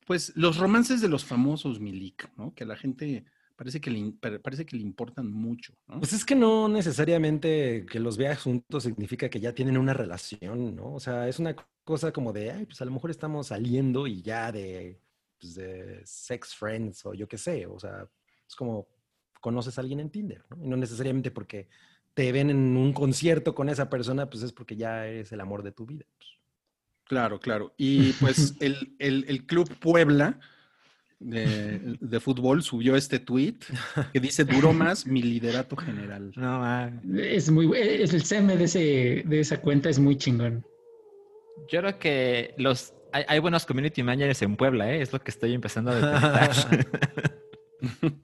pues, 0.08 0.34
los 0.36 0.58
romances 0.58 1.02
de 1.02 1.10
los 1.10 1.24
famosos, 1.24 1.80
Milik, 1.80 2.32
¿no? 2.38 2.54
Que 2.56 2.64
a 2.64 2.68
la 2.68 2.76
gente 2.76 3.26
parece 3.62 3.80
que 3.80 3.92
le, 3.92 4.12
parece 4.40 4.66
que 4.66 4.76
le 4.76 4.82
importan 4.82 5.32
mucho, 5.32 5.74
¿no? 5.88 6.00
Pues 6.00 6.14
es 6.14 6.26
que 6.26 6.34
no 6.34 6.68
necesariamente 6.68 7.86
que 7.86 8.00
los 8.00 8.18
veas 8.18 8.42
juntos 8.42 8.82
significa 8.84 9.30
que 9.30 9.40
ya 9.40 9.54
tienen 9.54 9.78
una 9.78 9.94
relación, 9.94 10.76
¿no? 10.76 10.94
O 10.94 11.00
sea, 11.00 11.28
es 11.28 11.38
una 11.38 11.56
cosa 11.84 12.12
como 12.12 12.34
de, 12.34 12.52
ay, 12.52 12.66
pues 12.66 12.82
a 12.82 12.86
lo 12.86 12.92
mejor 12.92 13.12
estamos 13.12 13.48
saliendo 13.48 14.08
y 14.08 14.24
ya 14.24 14.52
de, 14.52 15.00
pues, 15.42 15.56
de 15.56 16.02
sex 16.06 16.56
friends 16.56 17.06
o 17.06 17.14
yo 17.14 17.28
qué 17.28 17.38
sé. 17.38 17.66
O 17.66 17.80
sea, 17.80 18.08
es 18.48 18.56
como 18.56 18.88
conoces 19.42 19.78
a 19.78 19.82
alguien 19.82 20.00
en 20.00 20.10
Tinder, 20.12 20.44
¿no? 20.52 20.64
Y 20.64 20.70
no 20.70 20.78
necesariamente 20.78 21.32
porque 21.32 21.68
te 22.14 22.32
ven 22.32 22.50
en 22.52 22.78
un 22.78 22.94
concierto 22.94 23.56
con 23.56 23.68
esa 23.70 23.90
persona, 23.90 24.30
pues 24.30 24.44
es 24.44 24.54
porque 24.54 24.76
ya 24.76 25.08
eres 25.08 25.32
el 25.32 25.42
amor 25.42 25.64
de 25.64 25.72
tu 25.72 25.86
vida. 25.86 26.06
pues. 26.18 26.30
Claro, 27.06 27.40
claro. 27.40 27.74
Y 27.78 28.14
pues 28.14 28.56
el, 28.62 28.96
el- 29.00 29.26
el 29.28 29.46
Club 29.48 29.70
Puebla 29.80 30.40
de, 31.20 31.98
de 32.00 32.20
fútbol 32.20 32.64
subió 32.64 32.96
este 32.96 33.20
tweet 33.20 33.56
que 34.12 34.20
dice, 34.20 34.44
duró 34.44 34.74
más 34.74 35.06
mi 35.06 35.22
liderato 35.22 35.76
general. 35.76 36.32
No, 36.36 36.60
mames. 36.60 37.04
Es 37.16 37.52
muy, 37.52 37.72
es 37.78 38.14
el 38.14 38.24
CM 38.24 38.58
de, 38.58 38.64
ese, 38.66 39.24
de 39.26 39.40
esa 39.40 39.62
cuenta 39.62 39.90
es 39.90 40.00
muy 40.00 40.18
chingón. 40.18 40.66
Yo 41.70 41.80
creo 41.82 42.00
que 42.00 42.54
los 42.58 42.94
hay, 43.14 43.24
hay 43.28 43.40
buenos 43.40 43.66
community 43.66 44.04
managers 44.04 44.42
en 44.42 44.56
Puebla, 44.56 44.92
¿eh? 44.94 45.02
es 45.02 45.12
lo 45.14 45.20
que 45.22 45.32
estoy 45.32 45.54
empezando 45.54 45.92
a 45.92 45.96
detectar. 45.96 47.42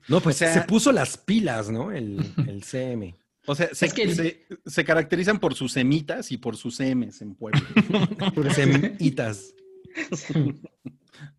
No, 0.08 0.22
pues 0.22 0.36
O 0.36 0.40
sea- 0.40 0.54
se 0.54 0.62
puso 0.62 0.92
las 0.92 1.18
pilas, 1.18 1.72
¿no? 1.72 1.92
El, 1.92 2.24
el 2.48 2.64
CM. 2.64 3.16
O 3.48 3.56
sea, 3.56 3.70
se, 3.74 3.88
Es 3.88 3.94
que- 3.94 4.14
se- 4.14 4.46
se 4.68 4.86
caracterizan 4.86 5.40
por 5.40 5.56
sus 5.56 5.72
semitas 5.72 6.32
y 6.32 6.38
por 6.38 6.56
sus 6.58 6.80
M's 6.80 7.22
en 7.24 7.34
Puebla. 7.34 7.62
Por 8.36 8.54
semitas. 8.54 9.56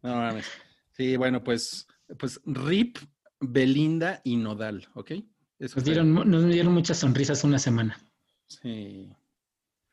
No 0.02 0.16
mames. 0.16 0.46
Sí, 0.96 1.16
bueno, 1.16 1.44
pues, 1.44 1.86
pues 2.18 2.40
Rip, 2.44 2.98
Belinda 3.38 4.20
y 4.24 4.36
Nodal, 4.36 4.88
¿ok? 4.94 5.12
Eso 5.60 5.76
Nos 5.76 5.84
dieron, 5.84 6.10
mu- 6.12 6.24
nos 6.24 6.44
dieron 6.46 6.72
muchas 6.74 6.98
sonrisas 6.98 7.44
una 7.44 7.60
semana. 7.60 8.00
Sí. 8.48 9.12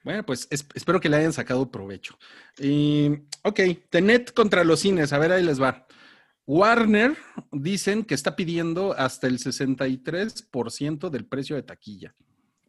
Bueno, 0.05 0.23
pues 0.25 0.47
es- 0.51 0.67
espero 0.75 0.99
que 1.01 1.09
le 1.09 1.17
hayan 1.17 1.33
sacado 1.33 1.69
provecho. 1.71 2.17
Y, 2.59 3.09
ok, 3.43 3.59
Tenet 3.89 4.31
contra 4.33 4.63
los 4.63 4.79
cines. 4.79 5.11
A 5.11 5.17
ver, 5.17 5.31
ahí 5.31 5.43
les 5.43 5.59
va. 5.59 5.85
Warner 6.45 7.17
dicen 7.51 8.03
que 8.05 8.13
está 8.13 8.35
pidiendo 8.35 8.93
hasta 8.93 9.25
el 9.25 9.39
63% 9.39 11.09
del 11.09 11.25
precio 11.25 11.55
de 11.55 11.63
taquilla. 11.63 12.13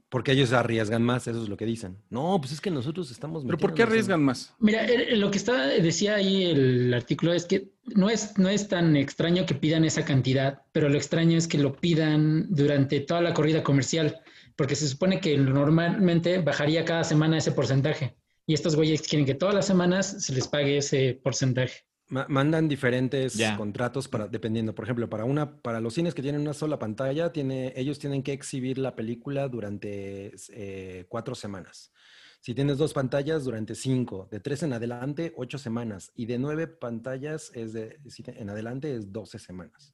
Porque 0.09 0.33
ellos 0.33 0.53
arriesgan 0.53 1.03
más, 1.03 1.27
eso 1.27 1.43
es 1.43 1.49
lo 1.49 1.57
que 1.59 1.67
dicen. 1.67 1.99
No, 2.09 2.39
pues 2.41 2.53
es 2.53 2.61
que 2.61 2.71
nosotros 2.71 3.11
estamos 3.11 3.45
¿Pero 3.45 3.59
por 3.59 3.75
qué 3.75 3.83
arriesgan 3.83 4.23
más? 4.23 4.55
Mira, 4.61 4.87
eh, 4.87 5.15
lo 5.17 5.31
que 5.31 5.37
estaba, 5.37 5.67
decía 5.67 6.15
ahí 6.15 6.45
el 6.45 6.95
artículo 6.95 7.35
es 7.35 7.45
que 7.45 7.73
no 7.97 8.09
es, 8.09 8.39
no 8.39 8.49
es 8.49 8.69
tan 8.69 8.97
extraño 8.97 9.45
que 9.45 9.57
pidan 9.57 9.85
esa 9.85 10.05
cantidad, 10.05 10.63
pero 10.73 10.89
lo 10.89 10.97
extraño 10.97 11.37
es 11.37 11.49
que 11.49 11.59
lo 11.59 11.75
pidan 11.77 12.47
durante 12.49 13.01
toda 13.01 13.21
la 13.21 13.35
corrida 13.35 13.63
comercial, 13.65 14.21
porque 14.57 14.75
se 14.75 14.89
supone 14.89 15.21
que 15.21 15.37
normalmente 15.37 16.39
bajaría 16.39 16.85
cada 16.85 17.05
semana 17.05 17.39
ese 17.39 17.53
porcentaje. 17.53 18.17
Y 18.47 18.55
estos 18.55 18.77
güeyes 18.77 19.03
quieren 19.03 19.27
que 19.27 19.35
todas 19.35 19.55
las 19.55 19.67
semanas 19.67 20.25
se 20.25 20.33
les 20.33 20.49
pague 20.49 20.79
ese 20.79 21.21
porcentaje. 21.23 21.81
Ma- 22.09 22.27
mandan 22.29 22.69
diferentes 22.69 23.37
contratos 23.57 24.07
para, 24.07 24.29
dependiendo. 24.29 24.73
Por 24.75 24.85
ejemplo, 24.85 25.09
para 25.09 25.25
una, 25.25 25.57
para 25.61 25.81
los 25.81 25.95
cines 25.95 26.15
que 26.15 26.23
tienen 26.23 26.41
una 26.43 26.55
sola 26.55 26.79
pantalla, 26.79 27.33
tiene, 27.33 27.73
ellos 27.77 27.99
tienen 27.99 28.23
que 28.23 28.33
exhibir 28.33 28.79
la 28.79 28.95
película 28.95 29.49
durante 29.49 30.33
eh, 30.53 31.05
cuatro 31.09 31.35
semanas. 31.35 31.93
Si 32.41 32.55
tienes 32.55 32.79
dos 32.79 32.93
pantallas, 32.93 33.43
durante 33.43 33.75
cinco. 33.75 34.29
De 34.31 34.39
tres 34.39 34.63
en 34.63 34.73
adelante, 34.73 35.33
ocho 35.37 35.59
semanas. 35.59 36.13
Y 36.15 36.27
de 36.27 36.39
nueve 36.39 36.69
pantallas 36.69 37.51
es 37.55 37.73
de, 37.73 37.99
en 38.29 38.51
adelante 38.51 38.95
es 38.95 39.13
doce 39.13 39.41
semanas. 39.41 39.93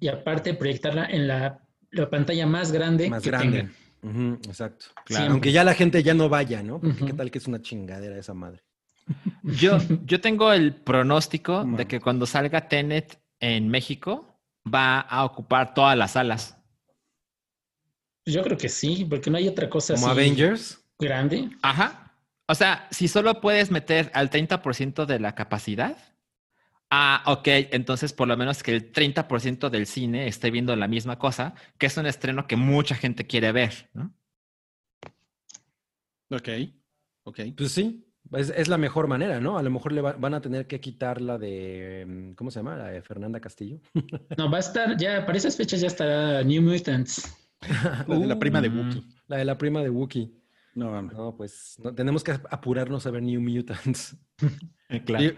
Y 0.00 0.08
aparte 0.08 0.54
proyectarla 0.54 1.04
en 1.04 1.28
la, 1.28 1.62
la 1.92 2.08
pantalla 2.10 2.46
más 2.46 2.72
grande 2.72 3.08
Más 3.10 3.22
que 3.22 3.30
grande. 3.30 3.68
tengan. 4.02 4.38
Exacto. 4.46 4.86
Siempre. 5.06 5.28
Aunque 5.30 5.52
ya 5.52 5.64
la 5.64 5.74
gente 5.74 6.02
ya 6.02 6.14
no 6.14 6.28
vaya, 6.28 6.62
¿no? 6.62 6.80
Porque 6.80 7.06
qué 7.06 7.12
tal 7.12 7.30
que 7.30 7.38
es 7.38 7.46
una 7.46 7.60
chingadera 7.60 8.16
esa 8.18 8.34
madre. 8.34 8.62
Yo, 9.42 9.78
yo 10.04 10.20
tengo 10.20 10.52
el 10.52 10.74
pronóstico 10.74 11.64
de 11.64 11.86
que 11.86 11.98
cuando 12.00 12.26
salga 12.26 12.68
Tenet 12.68 13.20
en 13.40 13.68
México 13.68 14.40
va 14.72 15.00
a 15.00 15.24
ocupar 15.24 15.74
todas 15.74 15.96
las 15.98 16.12
salas. 16.12 16.56
Yo 18.26 18.42
creo 18.42 18.56
que 18.56 18.68
sí, 18.68 19.04
porque 19.08 19.30
no 19.30 19.38
hay 19.38 19.48
otra 19.48 19.68
cosa 19.68 19.94
Como 19.94 20.06
así 20.08 20.12
Avengers. 20.12 20.84
grande. 20.98 21.50
Ajá. 21.62 22.14
O 22.46 22.54
sea, 22.54 22.86
si 22.90 23.08
solo 23.08 23.40
puedes 23.40 23.70
meter 23.70 24.10
al 24.14 24.30
30% 24.30 25.06
de 25.06 25.18
la 25.18 25.34
capacidad, 25.34 25.96
ah, 26.90 27.22
ok, 27.26 27.46
entonces 27.72 28.12
por 28.12 28.28
lo 28.28 28.36
menos 28.36 28.62
que 28.62 28.72
el 28.74 28.92
30% 28.92 29.70
del 29.70 29.86
cine 29.86 30.26
esté 30.26 30.50
viendo 30.50 30.74
la 30.76 30.88
misma 30.88 31.18
cosa, 31.18 31.54
que 31.78 31.86
es 31.86 31.96
un 31.96 32.06
estreno 32.06 32.46
que 32.46 32.56
mucha 32.56 32.94
gente 32.94 33.26
quiere 33.26 33.52
ver, 33.52 33.88
¿no? 33.94 34.12
Ok, 36.30 36.48
ok. 37.24 37.40
Pues 37.56 37.72
sí, 37.72 38.06
es, 38.32 38.50
es 38.50 38.68
la 38.68 38.78
mejor 38.78 39.08
manera, 39.08 39.40
¿no? 39.40 39.58
A 39.58 39.62
lo 39.62 39.70
mejor 39.70 39.92
le 39.92 40.00
va- 40.00 40.12
van 40.12 40.34
a 40.34 40.40
tener 40.40 40.66
que 40.66 40.80
quitar 40.80 41.20
la 41.20 41.38
de, 41.38 42.04
mm, 42.06 42.32
¿cómo 42.34 42.50
se 42.50 42.60
llama? 42.60 42.76
La 42.76 42.88
de 42.88 43.02
Fernanda 43.02 43.40
Castillo. 43.40 43.80
No, 44.38 44.50
va 44.50 44.58
a 44.58 44.60
estar, 44.60 44.96
ya 44.96 45.26
para 45.26 45.36
esas 45.38 45.56
fechas 45.56 45.80
ya 45.80 45.88
estará 45.88 46.42
New 46.44 46.62
Mutants. 46.62 47.36
La, 48.06 48.18
de 48.18 48.26
la 48.26 48.38
prima 48.38 48.60
de 48.60 48.70
Mm. 48.70 48.78
Wookiee. 48.78 49.02
La 49.28 49.36
de 49.38 49.44
la 49.44 49.58
prima 49.58 49.82
de 49.82 49.90
Wookiee. 49.90 50.30
No. 50.74 51.02
No, 51.02 51.36
pues 51.36 51.74
no, 51.82 51.92
tenemos 51.94 52.22
que 52.22 52.30
apurarnos 52.50 53.04
a 53.06 53.10
ver 53.10 53.22
New 53.22 53.40
Mutants. 53.40 54.16
Eh, 54.92 55.04
Claro. 55.04 55.24
Y, 55.24 55.36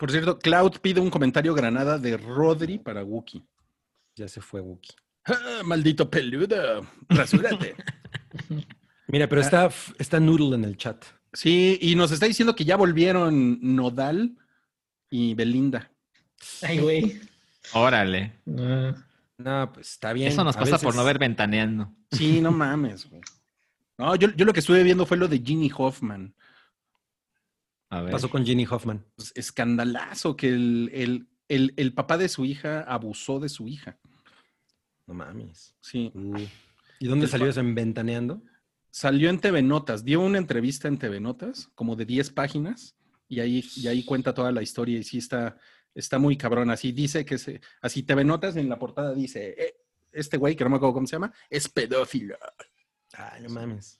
por 0.00 0.10
cierto, 0.10 0.38
Cloud 0.38 0.78
pide 0.80 0.98
un 0.98 1.10
comentario 1.10 1.52
granada 1.52 1.98
de 1.98 2.16
Rodri 2.16 2.78
para 2.78 3.04
Wookie. 3.04 3.44
Ya 4.16 4.26
se 4.28 4.40
fue 4.40 4.62
Wookie. 4.62 4.94
¡Ah, 5.26 5.60
maldito 5.62 6.08
peludo! 6.08 6.86
¡Rasúrate! 7.10 7.74
Mira, 9.08 9.28
pero 9.28 9.42
está, 9.42 9.68
está 9.98 10.18
Noodle 10.18 10.56
en 10.56 10.64
el 10.64 10.78
chat. 10.78 11.04
sí, 11.34 11.78
y 11.82 11.96
nos 11.96 12.12
está 12.12 12.24
diciendo 12.24 12.56
que 12.56 12.64
ya 12.64 12.76
volvieron 12.78 13.58
Nodal 13.60 14.38
y 15.10 15.34
Belinda. 15.34 15.90
Ay, 16.62 16.78
güey. 16.78 17.20
Órale. 17.74 18.32
No. 18.46 18.94
No, 19.36 19.70
pues 19.74 19.90
está 19.90 20.14
bien. 20.14 20.28
Eso 20.28 20.44
nos 20.44 20.56
pasa 20.56 20.78
por 20.78 20.94
no 20.96 21.04
ver 21.04 21.18
ventaneando. 21.18 21.92
Sí, 22.10 22.40
no 22.40 22.52
mames. 22.52 23.06
güey. 23.10 23.20
No, 23.98 24.16
yo, 24.16 24.30
yo 24.34 24.46
lo 24.46 24.54
que 24.54 24.60
estuve 24.60 24.82
viendo 24.82 25.04
fue 25.04 25.18
lo 25.18 25.28
de 25.28 25.40
Ginny 25.40 25.70
Hoffman. 25.76 26.34
A 27.90 28.02
ver. 28.02 28.12
Pasó 28.12 28.30
con 28.30 28.44
Ginny 28.44 28.66
Hoffman. 28.66 29.04
Pues, 29.16 29.32
escandalazo 29.34 30.36
que 30.36 30.48
el, 30.48 30.90
el, 30.92 31.28
el, 31.48 31.74
el 31.76 31.92
papá 31.92 32.16
de 32.16 32.28
su 32.28 32.44
hija 32.44 32.82
abusó 32.82 33.40
de 33.40 33.48
su 33.48 33.68
hija. 33.68 33.98
No 35.06 35.14
mames. 35.14 35.74
Sí. 35.80 36.10
Uh. 36.14 36.38
¿Y 37.00 37.06
dónde 37.06 37.26
El 37.26 37.30
salió 37.30 37.48
eso 37.48 37.60
en 37.60 37.74
Ventaneando? 37.74 38.42
Salió 38.90 39.30
en 39.30 39.38
TV 39.38 39.62
Notas, 39.62 40.04
dio 40.04 40.20
una 40.20 40.38
entrevista 40.38 40.88
en 40.88 40.98
TV 40.98 41.20
Notas, 41.20 41.68
como 41.74 41.94
de 41.94 42.04
10 42.04 42.30
páginas, 42.30 42.96
y 43.28 43.40
ahí, 43.40 43.64
y 43.76 43.86
ahí 43.86 44.04
cuenta 44.04 44.34
toda 44.34 44.50
la 44.50 44.62
historia 44.62 44.98
y 44.98 45.04
sí 45.04 45.18
está, 45.18 45.56
está 45.94 46.18
muy 46.18 46.36
cabrón. 46.36 46.70
Así 46.70 46.90
dice 46.92 47.24
que 47.24 47.38
se, 47.38 47.60
así 47.80 48.02
TV 48.02 48.24
Notas 48.24 48.56
en 48.56 48.68
la 48.68 48.78
portada 48.78 49.14
dice, 49.14 49.54
"Eh, 49.56 49.76
este 50.12 50.36
güey, 50.36 50.56
que 50.56 50.64
no 50.64 50.70
me 50.70 50.76
acuerdo 50.76 50.94
cómo 50.94 51.06
se 51.06 51.16
llama, 51.16 51.32
es 51.48 51.68
pedófilo. 51.68 52.36
Ay, 53.12 53.42
no 53.42 53.48
mames. 53.50 53.99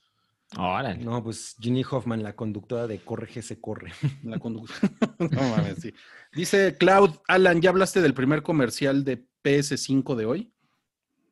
Órale. 0.58 0.96
No, 0.96 1.22
pues 1.22 1.56
Ginny 1.60 1.84
Hoffman, 1.88 2.22
la 2.22 2.34
conductora 2.34 2.86
de 2.86 2.98
Corre 2.98 3.42
se 3.42 3.60
corre. 3.60 3.92
La 4.24 4.38
conducta. 4.38 4.74
no 5.18 5.40
mames, 5.48 5.78
sí. 5.80 5.94
Dice 6.32 6.76
Cloud, 6.76 7.18
Alan, 7.28 7.60
¿ya 7.60 7.70
hablaste 7.70 8.00
del 8.00 8.14
primer 8.14 8.42
comercial 8.42 9.04
de 9.04 9.24
PS5 9.44 10.14
de 10.16 10.26
hoy? 10.26 10.52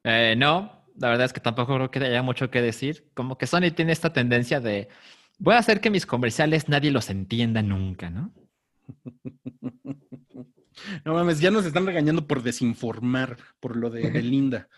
Eh, 0.05 0.35
no, 0.37 0.87
la 0.97 1.09
verdad 1.09 1.27
es 1.27 1.33
que 1.33 1.41
tampoco 1.41 1.75
creo 1.75 1.91
que 1.91 1.99
haya 1.99 2.23
mucho 2.23 2.51
que 2.51 2.62
decir. 2.62 3.11
Como 3.14 3.37
que 3.37 3.47
Sony 3.47 3.73
tiene 3.75 3.93
esta 3.93 4.12
tendencia 4.12 4.61
de 4.61 4.89
voy 5.39 5.55
a 5.55 5.59
hacer 5.59 5.81
que 5.81 5.91
mis 5.91 6.07
comerciales 6.07 6.69
nadie 6.69 6.91
los 6.91 7.11
entienda 7.11 7.62
nunca, 7.62 8.11
¿no? 8.11 8.33
No 11.05 11.14
mames, 11.14 11.41
ya 11.41 11.51
nos 11.51 11.66
están 11.66 11.87
regañando 11.87 12.29
por 12.29 12.41
desinformar 12.41 13.37
por 13.59 13.77
lo 13.77 13.91
de 13.91 14.11
Belinda. 14.11 14.69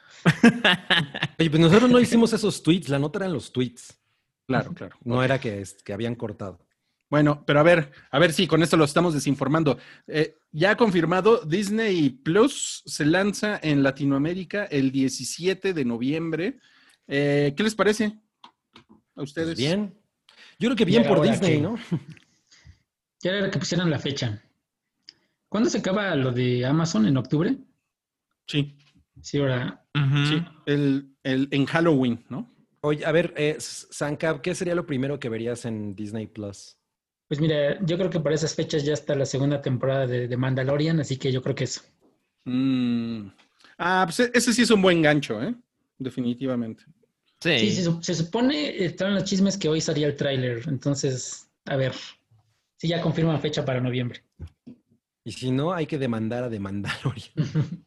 Oye, 1.39 1.51
pues 1.51 1.61
nosotros 1.61 1.91
no 1.91 2.01
hicimos 2.01 2.33
esos 2.33 2.63
tweets, 2.63 2.89
la 2.89 2.99
nota 2.99 3.19
eran 3.19 3.35
los 3.35 3.53
tweets. 3.53 4.00
Claro, 4.51 4.75
claro. 4.75 4.97
No 5.05 5.23
era 5.23 5.39
que, 5.41 5.61
es- 5.61 5.83
que 5.83 5.93
habían 5.93 6.15
cortado. 6.15 6.59
Bueno, 7.09 7.43
pero 7.47 7.59
a 7.61 7.63
ver, 7.65 7.91
a 8.11 8.19
ver 8.19 8.33
si 8.33 8.47
con 8.47 8.63
esto 8.63 8.77
lo 8.77 8.85
estamos 8.85 9.15
desinformando. 9.15 9.79
Eh, 10.07 10.37
ya 10.53 10.77
confirmado, 10.77 11.41
Disney 11.45 12.11
Plus 12.11 12.83
se 12.87 13.05
lanza 13.05 13.59
en 13.63 13.83
Latinoamérica 13.83 14.65
el 14.65 14.93
17 14.93 15.73
de 15.75 15.85
noviembre. 15.85 16.59
Eh, 17.09 17.53
¿Qué 17.57 17.63
les 17.65 17.75
parece 17.75 18.17
a 19.17 19.23
ustedes? 19.23 19.49
Pues 19.49 19.59
bien. 19.59 19.95
Yo 20.59 20.69
creo 20.69 20.77
que 20.77 20.85
bien 20.85 21.05
por 21.07 21.21
Disney, 21.23 21.57
que- 21.57 21.61
¿no? 21.63 21.77
Ya 23.23 23.33
era 23.33 23.51
que 23.51 23.59
pusieran 23.59 23.91
la 23.91 23.99
fecha. 23.99 24.43
¿Cuándo 25.49 25.69
se 25.69 25.79
acaba 25.79 26.15
lo 26.15 26.33
de 26.33 26.65
Amazon? 26.65 27.07
¿En 27.07 27.17
octubre? 27.17 27.57
Sí, 28.47 28.77
Sí, 29.21 29.39
ahora. 29.39 29.85
Sí. 29.95 30.43
El, 30.67 31.15
el- 31.25 31.49
en 31.51 31.67
Halloween, 31.67 32.25
¿no? 32.31 32.51
Oye, 32.83 33.05
a 33.05 33.13
ver, 33.13 33.35
eh, 33.37 33.57
Sankab, 33.59 34.41
¿qué 34.41 34.55
sería 34.55 34.75
lo 34.75 34.87
primero 34.87 35.19
que 35.21 35.29
verías 35.29 35.65
en 35.67 35.95
Disney 35.95 36.27
Plus? 36.27 36.79
Pues 37.29 37.41
mira, 37.41 37.79
yo 37.85 37.97
creo 37.97 38.11
que 38.11 38.21
para 38.21 38.35
esas 38.35 38.55
fechas 38.55 38.85
ya 38.85 38.95
está 38.95 39.15
la 39.15 39.27
segunda 39.27 39.61
temporada 39.61 40.07
de, 40.07 40.27
de 40.27 40.37
Mandalorian, 40.37 40.99
así 41.01 41.17
que 41.17 41.31
yo 41.31 41.43
creo 41.43 41.55
que 41.55 41.65
eso. 41.65 41.83
Mm. 42.45 43.29
Ah, 43.79 44.03
pues 44.07 44.21
e- 44.21 44.31
ese 44.35 44.53
sí 44.53 44.63
es 44.63 44.71
un 44.71 44.83
buen 44.83 45.03
gancho, 45.03 45.43
¿eh? 45.43 45.55
Definitivamente. 45.99 46.85
Sí. 47.41 47.59
Sí, 47.59 47.71
se, 47.73 48.03
se 48.03 48.15
supone, 48.15 48.85
estaban 48.85 49.15
los 49.15 49.25
chismes 49.25 49.57
que 49.57 49.69
hoy 49.69 49.81
salía 49.81 50.07
el 50.07 50.17
tráiler, 50.17 50.63
entonces, 50.67 51.49
a 51.67 51.77
ver, 51.77 51.93
si 52.77 52.89
ya 52.89 53.01
confirman 53.01 53.41
fecha 53.41 53.65
para 53.65 53.81
noviembre. 53.81 54.25
Y 55.23 55.33
si 55.33 55.51
no, 55.51 55.73
hay 55.73 55.87
que 55.87 55.99
demandar 55.99 56.45
a 56.45 56.49
Demandalorian. 56.49 57.31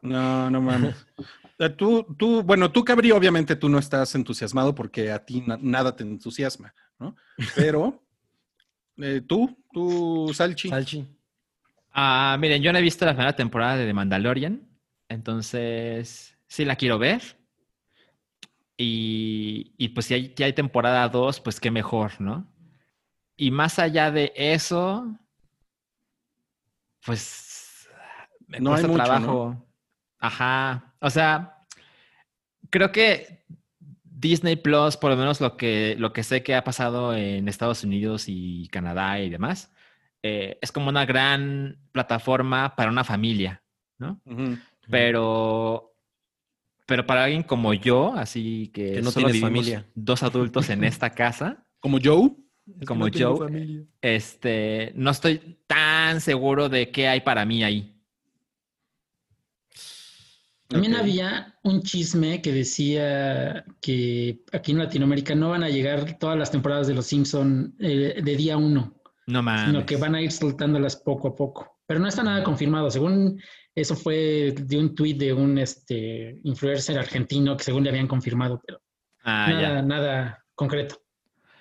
No, 0.00 0.48
no 0.48 0.62
mames. 0.62 0.94
Eh, 1.58 1.70
Tú, 1.70 2.06
tú, 2.16 2.42
bueno, 2.42 2.70
tú, 2.70 2.84
Cabri, 2.84 3.10
obviamente 3.10 3.56
tú 3.56 3.68
no 3.68 3.78
estás 3.78 4.14
entusiasmado 4.14 4.74
porque 4.74 5.10
a 5.10 5.24
ti 5.24 5.40
na- 5.46 5.58
nada 5.60 5.94
te 5.96 6.04
entusiasma, 6.04 6.74
¿no? 6.98 7.16
Pero 7.56 8.02
eh, 8.98 9.22
tú, 9.26 9.56
tú, 9.72 10.30
Salchi. 10.34 10.68
Salchi. 10.68 11.06
Ah, 11.92 12.36
miren, 12.38 12.62
yo 12.62 12.72
no 12.72 12.78
he 12.78 12.82
visto 12.82 13.04
la 13.04 13.12
primera 13.12 13.34
temporada 13.34 13.76
de 13.76 13.86
The 13.86 13.92
Mandalorian, 13.94 14.68
entonces 15.08 16.38
sí 16.46 16.64
la 16.64 16.76
quiero 16.76 16.98
ver. 16.98 17.22
Y, 18.76 19.74
y 19.76 19.88
pues 19.88 20.06
si 20.06 20.14
hay, 20.14 20.34
si 20.36 20.42
hay 20.44 20.52
temporada 20.52 21.08
2, 21.08 21.40
pues 21.40 21.58
qué 21.58 21.70
mejor, 21.72 22.20
¿no? 22.20 22.46
Y 23.36 23.50
más 23.50 23.80
allá 23.80 24.12
de 24.12 24.32
eso, 24.36 25.18
pues 27.04 27.88
me 28.46 28.60
No 28.60 28.70
hay 28.70 28.82
cuesta 28.82 28.88
mucho, 28.88 29.02
trabajo. 29.02 29.67
Ajá. 30.18 30.94
O 31.00 31.10
sea, 31.10 31.64
creo 32.70 32.92
que 32.92 33.44
Disney 34.02 34.56
Plus, 34.56 34.96
por 34.96 35.10
lo 35.10 35.16
menos 35.16 35.40
lo 35.40 35.56
que, 35.56 35.94
lo 35.98 36.12
que 36.12 36.22
sé 36.22 36.42
que 36.42 36.54
ha 36.54 36.64
pasado 36.64 37.14
en 37.14 37.48
Estados 37.48 37.84
Unidos 37.84 38.24
y 38.26 38.68
Canadá 38.68 39.20
y 39.20 39.30
demás, 39.30 39.72
eh, 40.22 40.58
es 40.60 40.72
como 40.72 40.88
una 40.88 41.06
gran 41.06 41.78
plataforma 41.92 42.74
para 42.74 42.90
una 42.90 43.04
familia, 43.04 43.62
¿no? 43.98 44.20
Pero, 44.90 45.94
pero 46.86 47.06
para 47.06 47.24
alguien 47.24 47.42
como 47.44 47.74
yo, 47.74 48.14
así 48.14 48.70
que, 48.74 48.94
Que 48.94 49.02
no 49.02 49.10
solo 49.10 49.28
vivimos 49.28 49.50
familia. 49.50 49.86
dos 49.94 50.22
adultos 50.22 50.68
en 50.70 50.82
esta 50.84 51.10
casa, 51.10 51.64
Como 51.78 51.98
Joe. 52.02 52.30
como 52.86 53.06
Joe, 53.12 53.86
este, 54.00 54.92
no 54.96 55.10
estoy 55.10 55.58
tan 55.66 56.20
seguro 56.20 56.68
de 56.68 56.90
qué 56.90 57.06
hay 57.08 57.20
para 57.20 57.44
mí 57.44 57.62
ahí. 57.62 57.94
También 60.68 60.96
había 60.96 61.54
un 61.64 61.82
chisme 61.82 62.42
que 62.42 62.52
decía 62.52 63.64
que 63.80 64.42
aquí 64.52 64.72
en 64.72 64.78
Latinoamérica 64.78 65.34
no 65.34 65.50
van 65.50 65.62
a 65.62 65.68
llegar 65.70 66.18
todas 66.18 66.38
las 66.38 66.50
temporadas 66.50 66.86
de 66.86 66.94
Los 66.94 67.06
Simpson 67.06 67.74
eh, 67.80 68.20
de 68.22 68.36
día 68.36 68.56
uno, 68.58 68.94
No 69.26 69.42
mames. 69.42 69.66
sino 69.70 69.86
que 69.86 69.96
van 69.96 70.14
a 70.14 70.20
ir 70.22 70.30
soltándolas 70.30 70.96
poco 70.96 71.28
a 71.28 71.34
poco. 71.34 71.78
Pero 71.86 72.00
no 72.00 72.06
está 72.06 72.22
nada 72.22 72.42
confirmado. 72.44 72.90
Según 72.90 73.40
eso 73.74 73.96
fue 73.96 74.54
de 74.60 74.78
un 74.78 74.94
tuit 74.94 75.16
de 75.18 75.32
un 75.32 75.56
este, 75.56 76.38
influencer 76.44 76.98
argentino 76.98 77.56
que 77.56 77.64
según 77.64 77.84
le 77.84 77.90
habían 77.90 78.06
confirmado, 78.06 78.60
pero 78.66 78.80
Ah, 79.24 79.46
nada, 79.50 79.62
ya. 79.62 79.82
nada 79.82 80.44
concreto. 80.54 81.00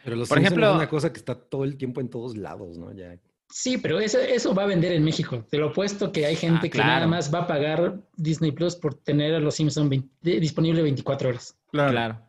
Pero 0.03 0.17
los 0.17 0.27
Por 0.27 0.37
Simpson 0.37 0.53
ejemplo- 0.53 0.69
es 0.71 0.75
una 0.75 0.89
cosa 0.89 1.13
que 1.13 1.19
está 1.19 1.35
todo 1.35 1.63
el 1.63 1.77
tiempo 1.77 2.01
en 2.01 2.09
todos 2.09 2.35
lados, 2.35 2.77
¿no? 2.77 2.93
Ya. 2.93 3.17
Sí, 3.49 3.77
pero 3.77 3.99
eso, 3.99 4.19
eso 4.19 4.53
va 4.53 4.63
a 4.63 4.67
vender 4.67 4.91
en 4.91 5.03
México. 5.03 5.45
Te 5.49 5.57
lo 5.57 5.69
apuesto 5.69 6.11
que 6.11 6.25
hay 6.25 6.35
gente 6.35 6.67
Ah, 6.67 6.69
que 6.69 6.77
nada 6.79 7.07
más 7.07 7.33
va 7.33 7.39
a 7.39 7.47
pagar 7.47 7.95
Disney 8.15 8.51
Plus 8.51 8.75
por 8.75 8.95
tener 8.95 9.35
a 9.35 9.39
Los 9.39 9.55
Simpson 9.55 9.89
20 9.89 10.39
disponible 10.39 10.81
24 10.81 11.29
horas. 11.29 11.57
Claro. 11.71 11.91
Claro. 11.91 12.21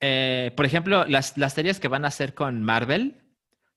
Eh, 0.00 0.52
por 0.54 0.66
ejemplo, 0.66 1.06
las, 1.06 1.38
las 1.38 1.54
series 1.54 1.80
que 1.80 1.88
van 1.88 2.04
a 2.04 2.08
hacer 2.08 2.34
con 2.34 2.62
Marvel, 2.62 3.22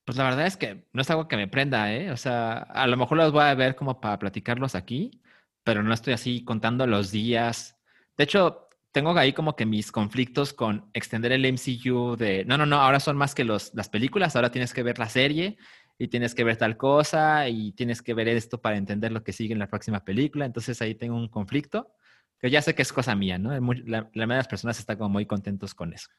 pues 0.03 0.17
la 0.17 0.25
verdad 0.25 0.45
es 0.45 0.57
que 0.57 0.85
no 0.91 1.01
es 1.01 1.09
algo 1.09 1.29
que 1.29 1.37
me 1.37 1.47
prenda, 1.47 1.93
¿eh? 1.93 2.11
O 2.11 2.17
sea, 2.17 2.57
a 2.57 2.85
lo 2.87 2.97
mejor 2.97 3.17
los 3.17 3.31
voy 3.31 3.43
a 3.43 3.55
ver 3.55 3.75
como 3.75 4.01
para 4.01 4.19
platicarlos 4.19 4.75
aquí, 4.75 5.21
pero 5.63 5.83
no 5.83 5.93
estoy 5.93 6.13
así 6.13 6.43
contando 6.43 6.85
los 6.85 7.11
días. 7.11 7.77
De 8.17 8.25
hecho, 8.25 8.67
tengo 8.91 9.17
ahí 9.17 9.31
como 9.31 9.55
que 9.55 9.65
mis 9.65 9.91
conflictos 9.91 10.51
con 10.51 10.89
extender 10.93 11.31
el 11.31 11.45
MCU 11.45 12.17
de, 12.17 12.43
no, 12.45 12.57
no, 12.57 12.65
no, 12.65 12.81
ahora 12.81 12.99
son 12.99 13.15
más 13.15 13.33
que 13.33 13.45
los, 13.45 13.73
las 13.73 13.87
películas, 13.87 14.35
ahora 14.35 14.51
tienes 14.51 14.73
que 14.73 14.83
ver 14.83 14.99
la 14.99 15.07
serie 15.07 15.57
y 15.99 16.07
tienes 16.09 16.35
que 16.35 16.43
ver 16.43 16.57
tal 16.57 16.77
cosa 16.77 17.49
y 17.49 17.71
tienes 17.73 18.01
que 18.01 18.13
ver 18.13 18.27
esto 18.27 18.61
para 18.61 18.77
entender 18.77 19.11
lo 19.11 19.23
que 19.23 19.33
sigue 19.33 19.53
en 19.53 19.59
la 19.59 19.67
próxima 19.69 20.03
película. 20.05 20.45
Entonces 20.45 20.81
ahí 20.81 20.95
tengo 20.95 21.15
un 21.15 21.27
conflicto 21.27 21.91
que 22.39 22.49
ya 22.51 22.61
sé 22.61 22.75
que 22.75 22.83
es 22.83 22.93
cosa 22.93 23.15
mía, 23.15 23.37
¿no? 23.39 23.49
La, 23.51 23.59
la 23.59 23.61
mayoría 23.63 24.11
de 24.13 24.37
las 24.37 24.47
personas 24.47 24.77
están 24.79 24.97
como 24.97 25.09
muy 25.09 25.25
contentos 25.25 25.73
con 25.73 25.93
eso. 25.93 26.09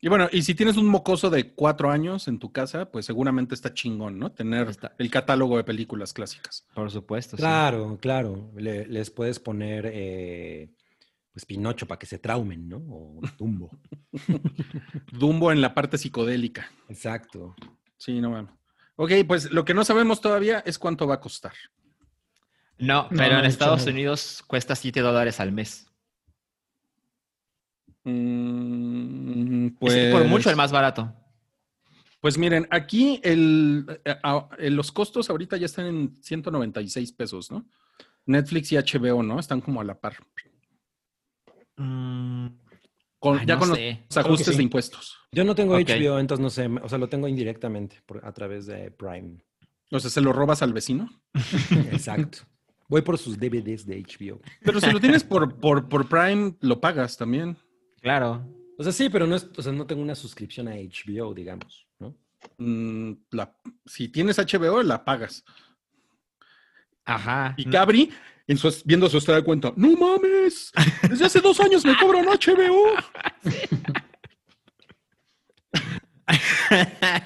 Y 0.00 0.08
bueno, 0.08 0.28
y 0.32 0.42
si 0.42 0.54
tienes 0.56 0.76
un 0.78 0.86
mocoso 0.88 1.30
de 1.30 1.52
cuatro 1.54 1.90
años 1.90 2.26
en 2.26 2.38
tu 2.40 2.50
casa, 2.50 2.90
pues 2.90 3.06
seguramente 3.06 3.54
está 3.54 3.72
chingón, 3.72 4.18
¿no? 4.18 4.32
Tener 4.32 4.68
Está. 4.68 4.94
el 4.98 5.10
catálogo 5.10 5.56
de 5.58 5.62
películas 5.62 6.12
clásicas. 6.12 6.66
Por 6.74 6.90
supuesto. 6.90 7.36
sí. 7.36 7.40
Claro, 7.42 7.98
claro. 8.00 8.50
Le- 8.56 8.86
les 8.86 9.10
puedes 9.10 9.38
poner 9.38 9.88
eh, 9.92 10.70
pues 11.32 11.44
Pinocho 11.46 11.86
para 11.86 12.00
que 12.00 12.06
se 12.06 12.18
traumen, 12.18 12.68
¿no? 12.68 12.78
O 12.78 13.20
Dumbo. 13.38 13.70
Dumbo 15.12 15.52
en 15.52 15.60
la 15.60 15.74
parte 15.74 15.98
psicodélica. 15.98 16.70
Exacto. 16.88 17.54
Sí, 17.96 18.20
no 18.20 18.30
mames. 18.30 18.50
Ok, 19.02 19.10
pues 19.26 19.50
lo 19.50 19.64
que 19.64 19.74
no 19.74 19.84
sabemos 19.84 20.20
todavía 20.20 20.62
es 20.64 20.78
cuánto 20.78 21.08
va 21.08 21.14
a 21.14 21.20
costar. 21.20 21.54
No, 22.78 23.02
No, 23.02 23.08
pero 23.10 23.34
no 23.34 23.38
en 23.40 23.46
Estados. 23.46 23.84
Unidos 23.88 24.44
cuesta 24.46 24.76
7 24.76 25.00
dólares 25.00 25.40
al 25.40 25.50
mes. 25.50 25.88
Mm, 28.04 29.66
Es 29.66 29.72
pues, 29.80 30.12
por 30.12 30.24
mucho 30.26 30.50
el 30.50 30.56
más 30.56 30.70
barato. 30.70 31.12
Pues 32.20 32.38
miren, 32.38 32.68
aquí 32.70 33.20
el, 33.24 34.00
a- 34.22 34.48
los 34.58 34.92
costos 34.92 35.28
ahorita 35.30 35.56
ya 35.56 35.66
están 35.66 35.86
en 35.86 36.18
196 36.22 37.10
pesos, 37.12 37.50
¿no? 37.50 37.66
Netflix 38.26 38.70
y 38.70 38.76
HBO, 38.76 39.24
¿no? 39.24 39.40
Están 39.40 39.60
como 39.60 39.80
a 39.80 39.84
la 39.84 39.98
par. 40.00 40.16
Mm, 41.76 42.46
Con- 43.22 43.38
ay, 43.38 43.46
ya 43.46 43.54
no 43.54 43.60
con 43.60 43.74
sé. 43.76 44.02
los 44.08 44.16
ajustes 44.16 44.48
sí. 44.48 44.56
de 44.56 44.62
impuestos. 44.64 45.16
Yo 45.30 45.44
no 45.44 45.54
tengo. 45.54 45.76
HBO, 45.78 46.18
entonces 46.18 46.42
no 46.42 46.50
sé, 46.50 46.66
o 46.66 46.88
sea, 46.88 46.98
lo 46.98 47.08
tengo 47.08 47.28
indirectamente 47.28 48.02
por- 48.04 48.26
a 48.26 48.32
través 48.32 48.66
de 48.66 48.90
Prime. 48.90 49.36
O 49.92 50.00
sea, 50.00 50.10
se 50.10 50.20
lo 50.20 50.32
robas 50.32 50.60
al 50.60 50.72
vecino. 50.72 51.08
Exacto. 51.92 52.38
Voy 52.88 53.02
por 53.02 53.16
sus 53.18 53.38
DVDs 53.38 53.86
de 53.86 54.02
HBO. 54.02 54.40
Pero 54.64 54.80
si 54.80 54.90
lo 54.90 54.98
tienes 54.98 55.22
por, 55.22 55.54
por, 55.60 55.88
por 55.88 56.08
Prime, 56.08 56.56
lo 56.62 56.80
pagas 56.80 57.16
también. 57.16 57.56
Claro. 58.00 58.44
O 58.76 58.82
sea, 58.82 58.90
sí, 58.90 59.08
pero 59.08 59.24
no, 59.28 59.36
es, 59.36 59.48
o 59.56 59.62
sea, 59.62 59.72
no 59.72 59.86
tengo 59.86 60.02
una 60.02 60.16
suscripción 60.16 60.66
a 60.66 60.72
HBO, 60.74 61.32
digamos, 61.32 61.86
¿no? 62.00 62.16
Mm, 62.58 63.12
la- 63.30 63.56
si 63.86 64.08
tienes 64.08 64.36
HBO, 64.38 64.82
la 64.82 65.04
pagas. 65.04 65.44
Ajá. 67.14 67.54
Y 67.56 67.64
Cabri, 67.66 68.10
en 68.46 68.58
su, 68.58 68.74
viendo 68.84 69.08
su 69.08 69.18
estado 69.18 69.38
de 69.38 69.44
cuenta, 69.44 69.72
¡No 69.76 69.92
mames! 69.92 70.72
Desde 71.08 71.26
hace 71.26 71.40
dos 71.40 71.60
años 71.60 71.84
me 71.84 71.96
cobran 71.96 72.26
HBO. 72.26 72.94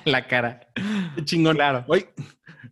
La 0.05 0.26
cara. 0.26 0.68
Qué 1.14 1.24
chingón. 1.24 1.57
Claro. 1.57 1.84
Oye, 1.89 2.09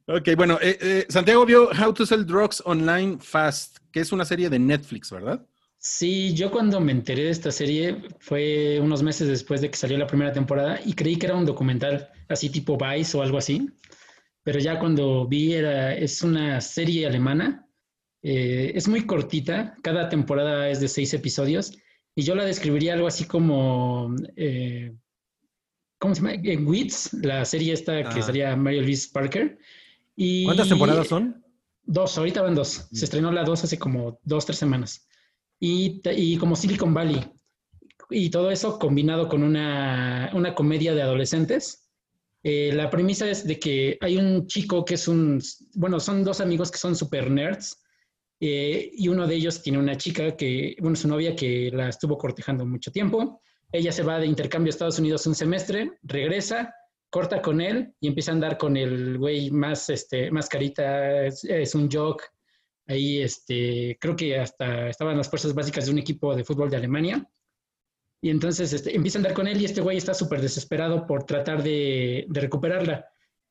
ok, 0.07 0.29
bueno, 0.37 0.59
eh, 0.61 0.79
eh, 0.81 1.07
Santiago 1.09 1.47
vio 1.47 1.71
How 1.71 1.93
to 1.93 2.07
Sell 2.07 2.27
Drugs 2.27 2.63
Online 2.65 3.19
Fast, 3.21 3.79
que 3.93 4.01
es 4.01 4.13
una 4.13 4.25
serie 4.25 4.51
de 4.51 4.59
Netflix, 4.59 5.11
¿verdad? 5.11 5.45
Sí, 5.79 6.35
yo 6.35 6.51
cuando 6.51 6.81
me 6.81 6.93
enteré 6.93 7.25
de 7.25 7.31
esta 7.31 7.53
serie 7.53 8.03
fue 8.19 8.81
unos 8.81 9.03
meses 9.03 9.29
después 9.29 9.61
de 9.61 9.71
que 9.71 9.77
salió 9.77 9.99
la 9.99 10.07
primera 10.07 10.33
temporada 10.33 10.81
y 10.83 10.95
creí 10.95 11.17
que 11.17 11.27
era 11.27 11.37
un 11.37 11.45
documental 11.45 12.11
así 12.29 12.49
tipo 12.49 12.79
Vice 12.79 13.19
o 13.19 13.23
algo 13.23 13.37
así, 13.37 13.69
pero 14.45 14.61
ya 14.61 14.79
cuando 14.79 15.27
vi 15.27 15.55
era, 15.55 15.95
es 15.97 16.23
una 16.23 16.61
serie 16.61 17.07
alemana, 17.07 17.67
eh, 18.23 18.73
es 18.75 18.87
muy 18.89 19.05
cortita, 19.05 19.77
cada 19.83 20.09
temporada 20.09 20.69
es 20.71 20.81
de 20.81 20.89
seis 20.89 21.13
episodios 21.13 21.77
y 22.15 22.23
yo 22.23 22.35
la 22.37 22.45
describiría 22.45 22.95
algo 22.95 23.07
así 23.09 23.25
como, 23.25 24.15
eh, 24.37 24.95
¿cómo 25.99 26.15
se 26.15 26.21
llama? 26.23 26.35
En 26.35 26.67
Wits, 26.67 27.13
la 27.15 27.45
serie 27.45 27.73
esta 27.73 28.03
que 28.11 28.21
Ah. 28.21 28.23
sería 28.23 28.57
Mary 28.57 28.81
Louise 28.81 29.09
Parker. 29.13 29.59
Y 30.17 30.45
¿Cuántas 30.45 30.69
temporadas 30.69 31.09
son? 31.09 31.43
Dos, 31.83 32.17
ahorita 32.17 32.41
van 32.43 32.55
dos. 32.55 32.87
Se 32.93 33.05
estrenó 33.05 33.33
la 33.33 33.43
dos 33.43 33.65
hace 33.65 33.79
como 33.79 34.21
dos, 34.23 34.47
tres 34.47 34.59
semanas. 34.59 35.09
Y, 35.59 36.01
y 36.17 36.37
como 36.39 36.55
Silicon 36.57 36.95
Valley. 36.95 37.21
Y 38.11 38.31
todo 38.31 38.51
eso 38.51 38.79
combinado 38.79 39.29
con 39.29 39.43
una, 39.43 40.31
una 40.35 40.55
comedia 40.55 40.95
de 40.95 41.03
adolescentes. 41.03 41.84
Eh, 42.47 42.73
la 42.75 42.91
premisa 42.91 43.29
es 43.29 43.47
de 43.47 43.59
que 43.59 43.97
hay 44.03 44.19
un 44.19 44.47
chico 44.47 44.85
que 44.85 44.95
es 44.95 45.09
un, 45.09 45.41
bueno, 45.75 45.99
son 45.99 46.23
dos 46.23 46.41
amigos 46.43 46.71
que 46.71 46.79
son 46.79 46.95
super 46.95 47.31
nerds. 47.31 47.81
eh, 48.41 48.91
y 48.93 49.09
uno 49.09 49.27
de 49.27 49.35
ellos 49.35 49.63
tiene 49.63 49.79
una 49.79 49.97
chica 49.97 50.37
que, 50.37 50.77
bueno, 50.81 50.97
su 50.97 51.09
novia 51.09 51.35
que 51.35 51.71
la 51.73 51.89
estuvo 51.89 52.19
cortejando 52.19 52.67
mucho 52.67 52.93
tiempo. 52.93 53.41
Ella 53.73 53.91
se 53.93 54.03
va 54.03 54.19
de 54.19 54.27
intercambio 54.27 54.69
a 54.69 54.75
Estados 54.75 54.99
Unidos 54.99 55.27
un 55.27 55.35
semestre, 55.35 55.93
regresa, 56.03 56.75
corta 57.11 57.41
con 57.41 57.61
él 57.61 57.95
y 58.01 58.09
empieza 58.09 58.33
a 58.33 58.35
andar 58.35 58.59
con 58.59 58.77
el 58.77 59.17
güey 59.19 59.51
más, 59.51 59.89
este, 59.89 60.31
más 60.31 60.49
carita, 60.49 61.25
es, 61.27 61.45
es 61.45 61.75
un 61.75 61.89
jock. 61.91 62.23
Ahí, 62.87 63.23
este, 63.23 63.97
creo 63.99 64.15
que 64.15 64.39
hasta 64.39 64.91
estaban 64.91 65.17
las 65.17 65.31
fuerzas 65.31 65.55
básicas 65.55 65.87
de 65.87 65.93
un 65.93 65.99
equipo 65.99 66.37
de 66.37 66.45
fútbol 66.45 66.69
de 66.69 66.77
Alemania. 66.77 67.27
Y 68.25 68.31
entonces 68.31 68.73
este, 68.73 68.97
empieza 68.97 69.19
a 69.19 69.21
andar 69.21 69.35
con 69.35 69.47
él 69.47 69.61
y 69.61 69.67
este 69.67 69.83
güey 69.83 69.99
está 69.99 70.15
súper 70.15 70.41
desesperado 70.41 71.07
por 71.07 71.25
tratar 71.25 71.63
de, 71.63 72.25
de 72.27 72.41
recuperarla. 72.41 73.07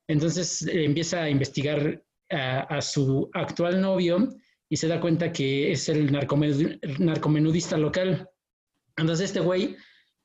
Entonces 0.10 0.66
eh, 0.66 0.86
empieza 0.86 1.22
a 1.22 1.30
investigar 1.30 2.04
a, 2.32 2.62
a 2.62 2.82
su 2.82 3.30
actual 3.34 3.80
novio 3.80 4.30
y 4.68 4.78
se 4.78 4.88
da 4.88 5.00
cuenta 5.00 5.32
que 5.32 5.72
es 5.72 5.90
el, 5.90 6.12
narcomen- 6.12 6.80
el 6.82 7.06
narcomenudista 7.06 7.78
local. 7.78 8.28
Entonces 8.98 9.28
este 9.28 9.42
güey 9.42 9.76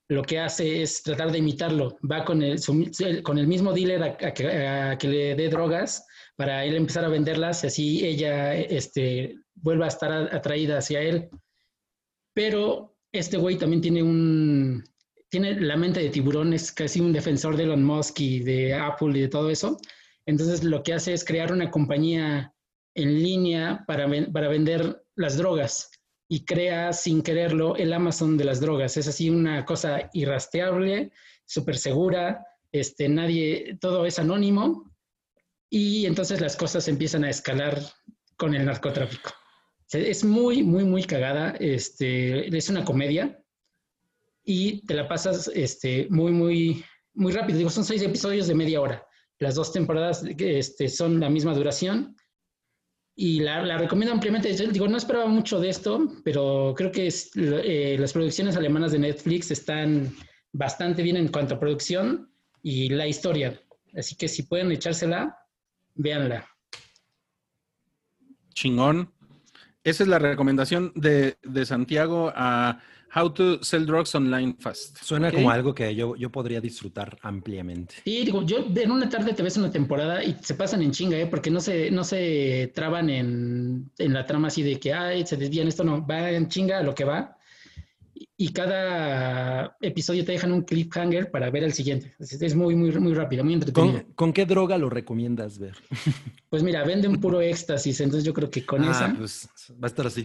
lo 0.09 0.22
que 0.22 0.38
hace 0.38 0.80
es 0.80 1.03
tratar 1.03 1.30
de 1.30 1.38
imitarlo. 1.40 1.99
Va 2.11 2.24
con 2.24 2.42
el, 2.42 2.59
su- 2.59 2.90
con 3.22 3.36
el 3.36 3.46
mismo 3.46 3.74
dealer 3.74 4.03
a, 4.03 4.07
a 4.28 4.32
que, 4.32 4.46
a 4.49 4.96
que 4.96 5.09
le 5.09 5.34
dé 5.34 5.51
drogas 5.51 6.07
para 6.36 6.64
él 6.64 6.74
empezar 6.74 7.05
a 7.05 7.09
venderlas 7.09 7.64
y 7.64 7.66
así 7.66 8.07
ella 8.07 8.55
este, 8.55 9.36
vuelva 9.57 9.84
a 9.84 9.88
estar 9.88 10.11
atraída 10.34 10.78
hacia 10.78 11.03
él. 11.03 11.28
Pero 12.34 12.94
este 13.13 13.37
güey 13.37 13.57
también 13.57 13.83
tiene 13.83 14.03
un... 14.03 14.85
Tiene 15.31 15.61
la 15.61 15.77
mente 15.77 16.01
de 16.01 16.09
tiburón, 16.09 16.55
es 16.55 16.73
casi 16.73 17.01
un 17.01 17.13
defensor 17.13 17.57
de 17.57 17.65
Elon 17.65 17.85
Musk 17.85 18.21
y 18.21 18.41
de 18.41 18.73
Apple 18.73 19.19
y 19.19 19.21
de 19.21 19.29
todo 19.29 19.51
eso. 19.51 19.79
Entonces 20.25 20.65
lo 20.65 20.83
que 20.83 20.95
hace 20.95 21.13
es 21.13 21.23
crear 21.23 21.53
una 21.53 21.71
compañía 21.71 22.55
en 22.95 23.23
línea 23.23 23.85
para, 23.87 24.09
para 24.33 24.49
vender 24.49 25.05
las 25.17 25.37
drogas 25.37 25.91
y 26.29 26.45
crea 26.45 26.93
sin 26.93 27.23
quererlo 27.23 27.77
el 27.77 27.93
Amazon 27.93 28.37
de 28.37 28.45
las 28.45 28.61
drogas. 28.61 28.97
Es 28.97 29.09
así 29.09 29.31
una 29.31 29.65
cosa 29.65 30.11
irrastreable, 30.13 31.13
súper 31.47 31.77
segura, 31.77 32.45
este, 32.73 33.09
nadie, 33.09 33.79
todo 33.81 34.05
es 34.05 34.19
anónimo 34.19 34.93
y 35.71 36.07
entonces 36.07 36.41
las 36.41 36.57
cosas 36.57 36.89
empiezan 36.89 37.25
a 37.25 37.31
escalar 37.31 37.81
con 38.37 38.55
el 38.55 38.67
narcotráfico. 38.67 39.33
Es 39.93 40.24
muy, 40.24 40.62
muy, 40.62 40.84
muy 40.84 41.03
cagada. 41.05 41.57
Este, 41.61 42.55
es 42.57 42.68
una 42.68 42.84
comedia 42.84 43.43
y 44.45 44.84
te 44.86 44.95
la 44.95 45.09
pasas 45.09 45.51
este, 45.55 46.07
muy, 46.11 46.32
muy, 46.32 46.84
muy 47.14 47.32
rápido. 47.32 47.59
Digo, 47.59 47.70
son 47.70 47.84
seis 47.84 48.03
episodios 48.03 48.47
de 48.47 48.55
media 48.55 48.80
hora. 48.80 49.07
Las 49.39 49.55
dos 49.55 49.72
temporadas 49.72 50.24
este, 50.24 50.89
son 50.89 51.20
la 51.20 51.30
misma 51.30 51.55
duración 51.55 52.16
y 53.14 53.41
la, 53.41 53.78
recomiendo 53.78 54.12
ampliamente. 54.12 54.55
Yo 54.55 54.66
digo, 54.66 54.89
no 54.89 54.97
esperaba 54.97 55.26
mucho 55.26 55.59
de 55.59 55.70
esto, 55.70 56.07
pero 56.24 56.74
creo 56.76 56.93
que 56.93 57.09
eh, 57.36 57.97
las 57.99 58.12
producciones 58.12 58.57
alemanas 58.57 58.93
de 58.93 58.99
Netflix 58.99 59.51
están 59.51 60.14
bastante 60.53 61.03
bien 61.03 61.16
en 61.16 61.28
cuanto 61.28 61.55
a 61.55 61.61
producción 61.61 62.30
y 62.62 62.91
la 62.91 63.07
historia. 63.07 63.61
Así 63.97 64.16
que 64.16 64.28
si 64.28 64.43
pueden 64.43 64.70
echársela, 64.70 65.36
véanla. 65.95 66.47
Chingón. 68.55 69.18
Esa 69.85 70.03
es 70.03 70.09
la 70.09 70.18
recomendación 70.18 70.93
de, 70.95 71.37
de 71.43 71.66
Santiago 71.66 72.33
a 72.35 72.79
How 73.14 73.31
to 73.31 73.64
Sell 73.64 73.87
Drugs 73.87 74.14
Online 74.14 74.55
Fast. 74.59 74.99
Suena 75.03 75.33
como 75.33 75.51
algo 75.51 75.74
que 75.74 75.95
yo, 75.95 76.14
yo 76.16 76.31
podría 76.31 76.61
disfrutar 76.61 77.16
ampliamente. 77.22 77.97
Sí, 78.05 78.24
digo, 78.24 78.43
yo 78.43 78.66
en 78.74 78.91
una 78.91 79.09
tarde 79.09 79.33
te 79.33 79.43
ves 79.43 79.57
una 79.57 79.70
temporada 79.70 80.22
y 80.22 80.37
se 80.43 80.55
pasan 80.55 80.83
en 80.83 80.91
chinga, 80.91 81.16
¿eh? 81.16 81.26
Porque 81.26 81.51
no 81.51 81.61
se, 81.61 81.91
no 81.91 82.05
se 82.05 82.70
traban 82.74 83.09
en, 83.09 83.91
en 83.99 84.12
la 84.12 84.26
trama 84.26 84.49
así 84.49 84.62
de 84.62 84.79
que, 84.79 84.93
ay, 84.93 85.26
se 85.26 85.37
desvían 85.37 85.68
esto, 85.68 85.85
no, 85.85 86.07
va 86.07 86.31
en 86.31 86.49
chinga 86.49 86.79
a 86.79 86.83
lo 86.83 86.95
que 86.95 87.05
va. 87.05 87.38
Y- 88.37 88.53
cada 88.53 89.77
episodio 89.81 90.25
te 90.25 90.33
dejan 90.33 90.53
un 90.53 90.62
cliffhanger 90.62 91.31
para 91.31 91.51
ver 91.51 91.64
el 91.64 91.73
siguiente. 91.73 92.14
Es, 92.19 92.41
es 92.41 92.55
muy, 92.55 92.75
muy, 92.75 92.91
muy 92.99 93.14
rápido, 93.14 93.45
muy 93.45 93.55
entretenido. 93.55 94.03
¿Con, 94.05 94.13
con 94.14 94.33
qué 94.33 94.47
droga 94.47 94.79
lo 94.79 94.91
recomiendas 94.91 95.59
ver? 95.59 95.76
Pues 96.49 96.63
mira, 96.63 96.83
venden 96.83 97.21
puro 97.21 97.42
éxtasis, 97.42 98.01
entonces 98.01 98.25
yo 98.25 98.33
creo 98.33 98.49
que 98.51 98.64
con 98.64 98.83
ah, 98.83 98.91
esa. 98.91 99.14
pues 99.14 99.51
va 99.72 99.83
a 99.83 99.87
estar 99.88 100.07
así. 100.07 100.25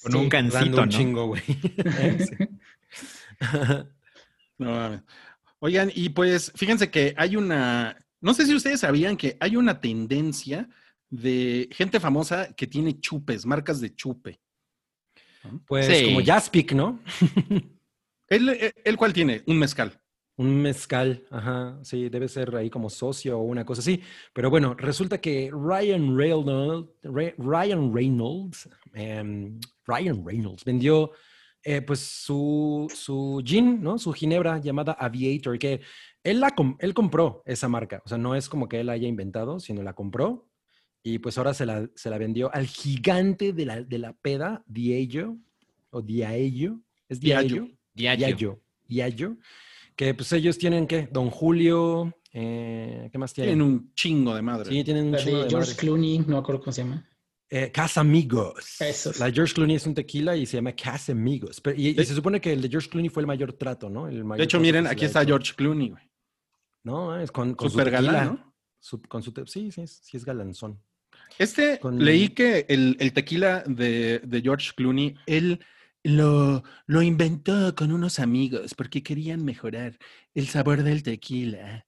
Con 0.00 0.12
sí. 0.12 0.18
un 0.18 0.28
Dando 0.28 0.52
cancito, 0.52 0.76
un 0.80 0.84
¿no? 0.84 0.88
chingo, 0.88 1.26
güey. 1.26 1.42
No 4.58 4.70
mames. 4.70 5.00
Oigan, 5.58 5.90
y 5.94 6.10
pues 6.10 6.52
fíjense 6.54 6.90
que 6.90 7.14
hay 7.16 7.36
una, 7.36 7.96
no 8.20 8.34
sé 8.34 8.46
si 8.46 8.54
ustedes 8.54 8.80
sabían 8.80 9.16
que 9.16 9.36
hay 9.40 9.56
una 9.56 9.80
tendencia 9.80 10.68
de 11.10 11.68
gente 11.72 12.00
famosa 12.00 12.52
que 12.54 12.66
tiene 12.66 12.98
chupes, 13.00 13.46
marcas 13.46 13.80
de 13.80 13.94
chupe. 13.94 14.40
Pues 15.66 15.86
Sí. 15.86 16.04
como 16.06 16.24
Jaspic, 16.24 16.72
¿no? 16.72 17.00
¿El, 18.28 18.72
el, 18.84 18.96
cuál 18.96 19.12
tiene? 19.12 19.42
Un 19.46 19.58
mezcal. 19.58 20.00
Un 20.38 20.60
mezcal, 20.60 21.24
ajá, 21.30 21.78
sí, 21.82 22.10
debe 22.10 22.28
ser 22.28 22.54
ahí 22.56 22.68
como 22.68 22.90
socio 22.90 23.38
o 23.38 23.42
una 23.42 23.64
cosa 23.64 23.80
así. 23.80 24.02
Pero 24.34 24.50
bueno, 24.50 24.74
resulta 24.74 25.18
que 25.18 25.50
Ryan 25.50 26.14
Reynolds, 26.16 26.90
Re- 27.02 27.34
Ryan 27.38 27.94
Reynolds, 27.94 28.68
em, 28.92 29.58
Ryan 29.86 30.22
Reynolds 30.26 30.62
vendió 30.64 31.12
eh, 31.62 31.80
pues 31.80 32.00
su, 32.00 32.86
su 32.94 33.42
gin, 33.44 33.82
¿no? 33.82 33.98
Su 33.98 34.12
ginebra 34.12 34.58
llamada 34.60 34.92
Aviator, 34.92 35.58
que 35.58 35.80
él, 36.22 36.38
la 36.40 36.50
com- 36.50 36.76
él 36.80 36.92
compró 36.92 37.42
esa 37.46 37.68
marca. 37.68 38.02
O 38.04 38.08
sea, 38.08 38.18
no 38.18 38.34
es 38.34 38.48
como 38.48 38.68
que 38.68 38.80
él 38.80 38.86
la 38.86 38.92
haya 38.92 39.08
inventado, 39.08 39.58
sino 39.58 39.82
la 39.82 39.94
compró. 39.94 40.46
Y 41.08 41.20
pues 41.20 41.38
ahora 41.38 41.54
se 41.54 41.64
la, 41.64 41.88
se 41.94 42.10
la 42.10 42.18
vendió 42.18 42.52
al 42.52 42.66
gigante 42.66 43.52
de 43.52 43.64
la, 43.64 43.80
de 43.80 43.96
la 43.98 44.12
peda, 44.12 44.64
Diageo, 44.66 45.38
o 45.90 46.02
Diageo, 46.02 46.80
¿es? 47.08 47.20
Diageo. 47.20 47.68
Diageo. 47.94 48.60
Diageo. 48.88 49.36
Que 49.94 50.14
pues 50.14 50.32
ellos 50.32 50.58
tienen, 50.58 50.88
¿qué? 50.88 51.08
Don 51.12 51.30
Julio, 51.30 52.12
eh, 52.32 53.08
¿qué 53.12 53.18
más 53.18 53.32
tienen? 53.32 53.50
Tienen 53.54 53.66
un 53.72 53.94
chingo 53.94 54.34
de 54.34 54.42
madre. 54.42 54.68
Sí, 54.68 54.82
tienen 54.82 55.06
un 55.06 55.12
La 55.12 55.18
chingo 55.18 55.38
de 55.38 55.44
de 55.44 55.50
George. 55.50 55.76
Clooney, 55.76 56.18
no 56.18 56.26
me 56.26 56.36
acuerdo 56.38 56.60
cómo 56.60 56.72
se 56.72 56.82
llama. 56.82 57.08
Eh, 57.50 57.70
Casamigos. 57.70 58.80
Eso 58.80 59.10
es. 59.10 59.20
La 59.20 59.26
de 59.26 59.32
George 59.32 59.54
Clooney 59.54 59.76
es 59.76 59.86
un 59.86 59.94
tequila 59.94 60.36
y 60.36 60.44
se 60.44 60.56
llama 60.56 60.72
Casamigos. 60.72 61.60
Pero, 61.60 61.80
y, 61.80 61.90
y 61.90 62.04
se 62.04 62.14
supone 62.16 62.40
que 62.40 62.52
el 62.52 62.60
de 62.62 62.68
George 62.68 62.88
Clooney 62.88 63.10
fue 63.10 63.20
el 63.22 63.28
mayor 63.28 63.52
trato, 63.52 63.88
¿no? 63.88 64.08
El 64.08 64.24
mayor 64.24 64.38
De 64.38 64.44
hecho, 64.44 64.58
miren, 64.58 64.86
que 64.86 64.90
aquí 64.90 65.04
está 65.04 65.20
hecho. 65.22 65.28
George 65.28 65.54
Clooney, 65.54 65.90
güey. 65.90 66.02
No, 66.82 67.16
es 67.16 67.30
con, 67.30 67.54
con 67.54 67.70
su 67.70 67.78
tequila. 67.78 68.00
galán, 68.00 68.26
¿no? 68.26 68.54
Su- 68.80 69.00
con 69.02 69.22
su 69.22 69.30
te- 69.32 69.46
sí, 69.46 69.70
sí, 69.70 69.86
sí 69.86 70.16
es 70.16 70.24
galanzón. 70.24 70.80
Este, 71.38 71.78
Con- 71.78 72.02
leí 72.02 72.30
que 72.30 72.66
el, 72.68 72.96
el 73.00 73.12
tequila 73.12 73.62
de, 73.66 74.20
de 74.20 74.40
George 74.42 74.72
Clooney, 74.76 75.16
él 75.26 75.60
lo, 76.02 76.62
lo 76.86 77.02
inventó 77.02 77.74
con 77.74 77.92
unos 77.92 78.18
amigos 78.18 78.74
porque 78.74 79.02
querían 79.02 79.44
mejorar 79.44 79.98
el 80.34 80.46
sabor 80.48 80.82
del 80.82 81.02
tequila. 81.02 81.84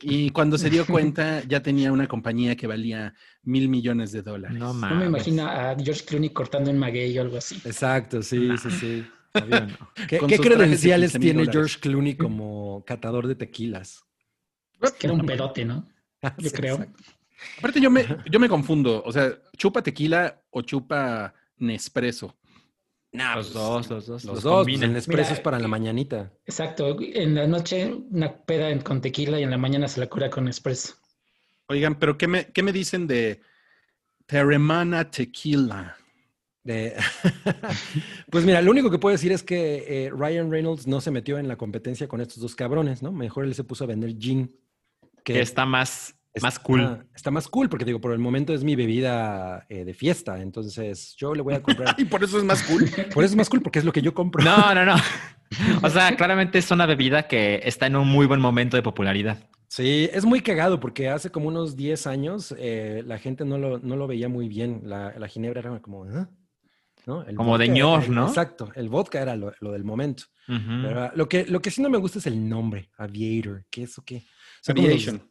Y 0.00 0.30
cuando 0.30 0.58
se 0.58 0.70
dio 0.70 0.86
cuenta, 0.86 1.42
ya 1.46 1.62
tenía 1.62 1.92
una 1.92 2.06
compañía 2.06 2.56
que 2.56 2.66
valía 2.66 3.14
mil 3.42 3.68
millones 3.68 4.12
de 4.12 4.22
dólares. 4.22 4.58
No 4.58 4.72
No 4.72 4.94
me 4.96 5.06
imagino 5.06 5.46
a 5.46 5.76
George 5.76 6.04
Clooney 6.04 6.30
cortando 6.30 6.70
un 6.70 6.78
maguey 6.78 7.18
o 7.18 7.22
algo 7.22 7.36
así. 7.36 7.56
Exacto, 7.64 8.22
sí, 8.22 8.56
sí, 8.56 8.70
sí. 8.70 9.04
Obvio 9.34 9.66
no. 9.66 9.76
¿Qué, 10.08 10.18
credenciales 10.18 11.12
15,000 11.12 11.20
tiene 11.20 11.40
dólares. 11.40 11.52
George 11.54 11.78
Clooney 11.80 12.16
como 12.16 12.84
catador 12.86 13.26
de 13.26 13.34
tequilas? 13.34 14.04
Es 14.80 14.92
que 14.92 15.06
era 15.08 15.14
un 15.14 15.26
pedote, 15.26 15.64
¿no? 15.64 15.86
Yo 16.38 16.48
Sí, 16.50 16.56
creo. 16.56 16.74
exacto. 16.76 17.02
Aparte, 17.58 17.80
yo 17.80 17.90
me, 17.90 18.04
yo 18.30 18.40
me 18.40 18.48
confundo. 18.48 19.02
O 19.04 19.12
sea, 19.12 19.32
¿chupa 19.56 19.82
tequila 19.82 20.42
o 20.50 20.62
chupa 20.62 21.34
Nespresso? 21.58 22.36
Los 23.12 23.52
dos, 23.52 23.88
los 23.90 24.06
dos. 24.06 24.24
Los, 24.24 24.34
los 24.34 24.42
dos, 24.42 24.64
pues, 24.64 24.64
combinan. 24.64 24.90
el 24.90 24.92
Nespresso 24.94 25.30
Mira, 25.30 25.34
es 25.34 25.40
para 25.40 25.58
la 25.58 25.68
mañanita. 25.68 26.32
Exacto. 26.44 26.96
En 27.00 27.34
la 27.34 27.46
noche 27.46 27.92
una 28.10 28.36
peda 28.36 28.76
con 28.82 29.00
tequila 29.00 29.40
y 29.40 29.44
en 29.44 29.50
la 29.50 29.58
mañana 29.58 29.88
se 29.88 30.00
la 30.00 30.08
cura 30.08 30.28
con 30.30 30.46
espresso. 30.48 30.94
Oigan, 31.68 31.98
pero 31.98 32.16
¿qué 32.18 32.28
me, 32.28 32.46
qué 32.52 32.62
me 32.62 32.72
dicen 32.72 33.06
de 33.06 33.40
Teremana 34.26 35.10
Tequila? 35.10 35.96
De- 36.64 36.94
pues 38.30 38.44
mira, 38.44 38.60
lo 38.62 38.70
único 38.70 38.90
que 38.90 38.98
puedo 38.98 39.12
decir 39.12 39.32
es 39.32 39.42
que 39.42 39.84
eh, 40.06 40.10
Ryan 40.10 40.50
Reynolds 40.50 40.86
no 40.86 41.00
se 41.00 41.10
metió 41.10 41.38
en 41.38 41.48
la 41.48 41.56
competencia 41.56 42.08
con 42.08 42.20
estos 42.20 42.40
dos 42.40 42.54
cabrones, 42.54 43.02
¿no? 43.02 43.12
Mejor 43.12 43.44
él 43.44 43.54
se 43.54 43.64
puso 43.64 43.84
a 43.84 43.86
vender 43.86 44.16
gin. 44.18 44.54
Que 45.24 45.40
está 45.40 45.66
más, 45.66 46.14
es- 46.38 46.42
más 46.42 46.58
cool. 46.58 47.06
está 47.14 47.30
más 47.30 47.46
cool 47.48 47.68
porque 47.68 47.84
digo, 47.84 48.00
por 48.00 48.12
el 48.12 48.18
momento 48.18 48.52
es 48.54 48.64
mi 48.64 48.74
bebida 48.76 49.66
eh, 49.68 49.84
de 49.84 49.94
fiesta, 49.94 50.40
entonces 50.40 51.14
yo 51.16 51.34
le 51.34 51.42
voy 51.42 51.54
a 51.54 51.62
comprar. 51.62 51.94
Y 51.98 52.04
por 52.06 52.24
eso 52.24 52.38
es 52.38 52.44
más 52.44 52.62
cool. 52.62 52.84
por 53.14 53.22
eso 53.24 53.32
es 53.32 53.36
más 53.36 53.48
cool 53.48 53.60
porque 53.62 53.78
es 53.80 53.84
lo 53.84 53.92
que 53.92 54.02
yo 54.02 54.14
compro. 54.14 54.42
No, 54.42 54.74
no, 54.74 54.84
no. 54.84 54.96
O 55.82 55.88
sea, 55.88 56.14
claramente 56.14 56.58
es 56.58 56.70
una 56.70 56.84
bebida 56.84 57.26
que 57.26 57.60
está 57.64 57.86
en 57.86 57.96
un 57.96 58.06
muy 58.06 58.26
buen 58.26 58.38
momento 58.40 58.76
de 58.76 58.82
popularidad. 58.82 59.38
Sí, 59.68 60.08
es 60.12 60.24
muy 60.26 60.40
cagado 60.42 60.78
porque 60.78 61.08
hace 61.08 61.30
como 61.30 61.48
unos 61.48 61.74
10 61.76 62.06
años 62.06 62.54
eh, 62.58 63.02
la 63.06 63.18
gente 63.18 63.44
no 63.46 63.56
lo, 63.58 63.78
no 63.78 63.96
lo 63.96 64.06
veía 64.06 64.28
muy 64.28 64.46
bien. 64.48 64.82
La, 64.84 65.18
la 65.18 65.26
ginebra 65.28 65.60
era 65.60 65.80
como, 65.80 66.04
¿ah? 66.04 66.28
¿no? 67.06 67.22
El 67.24 67.34
Como 67.36 67.56
de 67.56 67.66
vodka 67.66 67.78
ñor, 67.78 68.02
era- 68.04 68.12
¿no? 68.12 68.28
Exacto, 68.28 68.70
el 68.74 68.88
vodka 68.90 69.22
era 69.22 69.36
lo, 69.36 69.54
lo 69.60 69.72
del 69.72 69.84
momento. 69.84 70.24
Pero, 70.46 71.02
ah, 71.04 71.12
lo, 71.14 71.28
que, 71.28 71.44
lo 71.46 71.60
que 71.60 71.70
sí 71.70 71.80
no 71.82 71.90
me 71.90 71.98
gusta 71.98 72.18
es 72.18 72.26
el 72.26 72.46
nombre, 72.48 72.90
Aviator. 72.98 73.64
¿Qué 73.70 73.82
es 73.84 73.98
o 73.98 74.02
qué? 74.04 74.16
O 74.16 74.22
sea, 74.62 74.72
Aviation. 74.74 75.22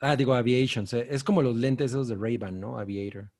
Ah, 0.00 0.16
digo 0.16 0.34
Aviation. 0.34 0.84
o 0.84 0.86
sea, 0.86 1.00
es 1.02 1.22
como 1.24 1.42
los 1.42 1.56
lentes 1.56 1.92
esos 1.92 2.08
de 2.08 2.16
Ray-Ban, 2.16 2.58
¿no? 2.58 2.78
Aviator. 2.78 3.30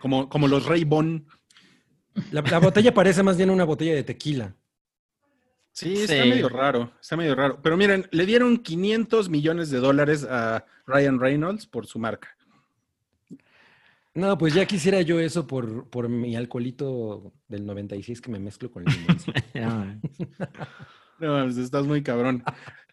Como, 0.00 0.28
como 0.28 0.48
los 0.48 0.66
Ray-Bon. 0.66 1.26
La, 2.32 2.40
la 2.42 2.58
botella 2.58 2.94
parece 2.94 3.22
más 3.22 3.36
bien 3.36 3.50
una 3.50 3.64
botella 3.64 3.94
de 3.94 4.02
tequila. 4.04 4.54
Sí, 5.72 5.92
está 5.94 6.22
Sí. 6.22 6.28
medio 6.30 6.48
raro, 6.48 6.92
está 7.00 7.16
medio 7.16 7.34
raro. 7.34 7.60
Pero 7.62 7.76
miren, 7.76 8.08
le 8.10 8.24
dieron 8.24 8.56
500 8.58 9.28
millones 9.28 9.70
de 9.70 9.78
dólares 9.78 10.24
a 10.28 10.64
Ryan 10.86 11.20
Reynolds 11.20 11.66
por 11.66 11.86
su 11.86 11.98
marca. 11.98 12.28
No, 14.14 14.38
pues 14.38 14.54
ya 14.54 14.64
quisiera 14.64 15.02
yo 15.02 15.20
eso 15.20 15.46
por, 15.46 15.90
por 15.90 16.08
mi 16.08 16.34
alcoholito 16.36 17.34
del 17.48 17.66
96 17.66 18.22
que 18.22 18.30
me 18.30 18.38
mezclo 18.38 18.70
con 18.70 18.84
el. 18.86 18.94
No, 21.18 21.42
pues, 21.44 21.56
estás 21.58 21.86
muy 21.86 22.02
cabrón. 22.02 22.42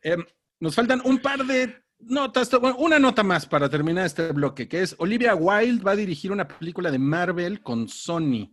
Em, 0.01 0.23
nos 0.59 0.75
faltan 0.75 1.01
un 1.05 1.19
par 1.19 1.45
de 1.45 1.82
notas, 2.07 2.49
una 2.77 2.99
nota 2.99 3.23
más 3.23 3.45
para 3.45 3.69
terminar 3.69 4.05
este 4.05 4.31
bloque, 4.31 4.67
que 4.67 4.81
es 4.81 4.95
Olivia 4.99 5.35
Wilde 5.35 5.83
va 5.83 5.91
a 5.91 5.95
dirigir 5.95 6.31
una 6.31 6.47
película 6.47 6.91
de 6.91 6.99
Marvel 6.99 7.61
con 7.61 7.87
Sony. 7.87 8.49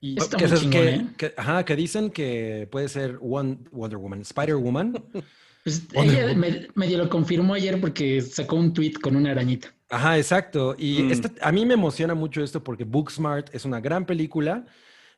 Y 0.00 0.18
Está 0.18 0.36
que, 0.36 0.46
muy 0.46 0.56
chingón, 0.58 0.70
que, 0.70 0.88
¿eh? 0.94 1.06
que- 1.16 1.34
ajá, 1.36 1.64
que 1.64 1.74
dicen 1.76 2.10
que 2.10 2.68
puede 2.70 2.88
ser 2.88 3.18
Won- 3.18 3.66
Wonder 3.72 3.98
Woman, 3.98 4.20
Spider 4.22 4.56
Woman. 4.56 4.92
Pues 5.64 5.84
Wonder 5.92 6.28
ella 6.28 6.34
me- 6.38 6.68
medio 6.76 6.96
lo 6.98 7.08
confirmó 7.08 7.54
ayer 7.54 7.80
porque 7.80 8.20
sacó 8.22 8.54
un 8.54 8.72
tweet 8.72 8.92
con 9.02 9.16
una 9.16 9.32
arañita. 9.32 9.74
Ajá, 9.88 10.16
exacto. 10.16 10.76
Y 10.78 11.02
Mm. 11.02 11.10
esta- 11.10 11.32
a 11.42 11.50
mí 11.50 11.66
me 11.66 11.74
emociona 11.74 12.14
mucho 12.14 12.40
esto 12.44 12.62
porque 12.62 12.84
Booksmart 12.84 13.52
es 13.52 13.64
una 13.64 13.80
gran 13.80 14.06
película. 14.06 14.64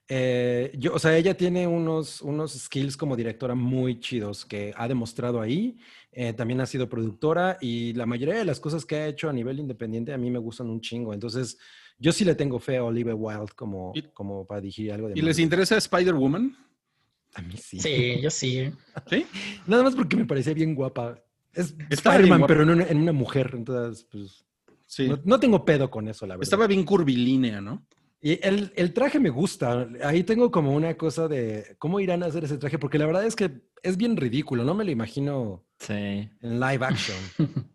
Eh, 0.09 0.73
yo, 0.79 0.95
o 0.95 0.99
sea, 0.99 1.15
ella 1.19 1.37
tiene 1.37 1.67
unos, 1.67 2.23
unos 2.23 2.53
skills 2.55 2.97
como 2.97 3.15
directora 3.15 3.55
muy 3.55 4.01
chidos 4.01 4.47
que 4.47 4.73
ha 4.75 4.89
demostrado 4.89 5.39
ahí. 5.43 5.77
Eh, 6.13 6.33
también 6.33 6.61
ha 6.61 6.67
sido 6.67 6.89
productora 6.89 7.59
y 7.61 7.93
la 7.93 8.07
mayoría 8.07 8.35
de 8.35 8.45
las 8.45 8.61
cosas 8.61 8.85
que 8.87 8.97
ha 8.97 9.07
hecho 9.09 9.29
a 9.29 9.33
nivel 9.33 9.61
independiente 9.61 10.13
a 10.13 10.19
mí 10.19 10.31
me 10.31 10.39
gustan 10.39 10.69
un 10.71 10.81
chingo. 10.81 11.13
Entonces, 11.13 11.59
yo 11.99 12.13
sí 12.13 12.25
le 12.25 12.35
tengo 12.35 12.59
fe 12.59 12.79
a 12.79 12.85
Olivia 12.85 13.15
Wilde 13.15 13.53
como, 13.55 13.93
Y- 13.95 14.03
como 14.03 14.47
para 14.47 14.61
dirigir 14.61 14.93
algo 14.93 15.09
de 15.09 15.19
¿Y 15.19 15.23
les 15.23 15.39
interesa 15.39 15.77
Spider-Woman? 15.77 16.57
A 17.35 17.43
mí 17.43 17.57
sí. 17.59 17.79
Sí, 17.79 18.21
yo 18.23 18.31
sí. 18.31 18.71
¿Sí? 19.11 19.27
Nada 19.67 19.83
más 19.83 19.95
porque 19.95 20.17
me 20.17 20.25
parecía 20.25 20.55
bien 20.55 20.75
guapa. 20.75 21.23
Es 21.53 21.75
Spider-Man, 21.91 22.45
pero 22.47 22.63
en 22.63 22.71
una, 22.71 22.85
en 22.87 22.99
una 22.99 23.13
mujer. 23.13 23.53
Entonces, 23.55 24.05
pues, 24.11 24.45
Sí. 24.87 25.07
no, 25.07 25.21
no 25.25 25.39
tengo 25.39 25.63
pedo 25.67 25.91
con 25.91 26.09
eso, 26.09 26.27
la 26.27 26.35
verdad. 26.35 26.45
Estaba 26.45 26.67
bien 26.67 26.85
curvilínea, 26.85 27.61
¿no? 27.61 27.85
Y 28.21 28.45
el, 28.47 28.73
el 28.77 28.93
traje 28.93 29.21
me 29.21 29.31
gusta. 29.31 29.89
Ahí 30.03 30.25
tengo 30.25 30.51
como 30.51 30.73
una 30.75 30.97
cosa 30.97 31.29
de 31.29 31.77
cómo 31.79 32.01
irán 32.01 32.23
a 32.23 32.27
hacer 32.27 32.45
ese 32.45 32.59
traje, 32.59 32.79
porque 32.79 32.99
la 32.99 33.07
verdad 33.07 33.25
es 33.25 33.37
que 33.37 33.63
es 33.83 33.97
bien 33.97 34.17
ridículo. 34.17 34.65
No 34.65 34.75
me 34.75 34.85
lo 34.85 34.91
imagino 34.91 35.65
Sí. 35.79 35.93
en 35.95 36.61
live 36.61 36.85
action. 36.85 37.17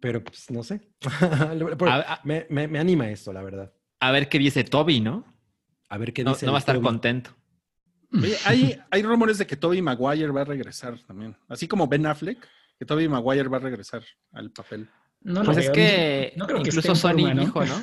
Pero 0.00 0.22
pues 0.22 0.50
no 0.50 0.62
sé. 0.62 0.80
Por- 1.78 1.88
A, 1.88 2.14
a- 2.14 2.20
me, 2.24 2.46
me- 2.50 2.68
me 2.68 2.78
anima 2.78 3.08
esto, 3.10 3.32
la 3.32 3.42
verdad. 3.42 3.72
a 4.00 4.10
ver 4.12 4.28
qué 4.28 4.38
dice 4.38 4.64
Toby, 4.64 5.00
¿no? 5.00 5.24
A 5.88 5.98
ver 5.98 6.12
qué 6.12 6.24
No, 6.24 6.32
dice. 6.32 6.46
no 6.46 6.52
va 6.52 6.58
a 6.58 6.60
estar 6.60 6.76
Toby. 6.76 6.84
contento. 6.86 7.30
Oye, 8.14 8.36
hay, 8.44 8.78
hay 8.90 9.02
rumores 9.02 9.38
de 9.38 9.46
que 9.46 9.56
Toby 9.56 9.80
Maguire 9.80 10.28
va 10.32 10.42
a 10.42 10.44
regresar 10.44 10.98
también. 11.06 11.36
Así 11.48 11.66
como 11.66 11.86
Ben 11.88 12.04
Affleck, 12.06 12.46
que 12.78 12.84
Toby 12.84 13.08
Maguire 13.08 13.48
va 13.48 13.56
a 13.56 13.60
regresar 13.60 14.02
al 14.32 14.50
papel. 14.50 14.88
No 15.22 15.42
Pues 15.44 15.56
es 15.58 15.64
veo. 15.66 15.72
que 15.72 16.32
No 16.36 16.46
creo 16.46 16.62
que 16.62 16.68
incluso 16.68 16.88
en 16.88 16.96
Sony 16.96 17.10
forma, 17.12 17.34
¿no? 17.34 17.40
dijo, 17.42 17.64
¿no? 17.64 17.82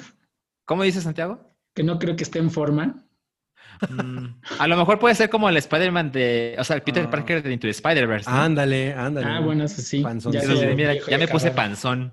¿Cómo 0.65 0.83
dice 0.83 1.01
Santiago? 1.01 1.48
Que 1.73 1.83
no 1.83 1.99
creo 1.99 2.15
que 2.15 2.23
esté 2.23 2.39
en 2.39 2.51
forma. 2.51 3.05
Mm, 3.89 4.25
a 4.59 4.67
lo 4.67 4.75
mejor 4.77 4.99
puede 4.99 5.15
ser 5.15 5.29
como 5.29 5.47
el 5.47 5.55
Spider-Man 5.57 6.11
de, 6.11 6.55
o 6.59 6.63
sea, 6.63 6.75
el 6.75 6.81
Peter 6.81 7.05
Ah. 7.05 7.09
Parker 7.09 7.41
de 7.43 7.53
Into 7.53 7.67
the 7.67 7.71
Spider-Verse. 7.71 8.29
¿no? 8.29 8.35
Ándale, 8.35 8.93
ándale. 8.93 9.27
Ah, 9.27 9.39
bueno, 9.39 9.63
eso 9.63 9.81
sí. 9.81 10.01
Panzón. 10.01 10.33
Ya 10.33 10.41
mira, 10.75 10.95
ya 11.07 11.17
me 11.17 11.27
puse 11.27 11.51
panzón. 11.51 12.11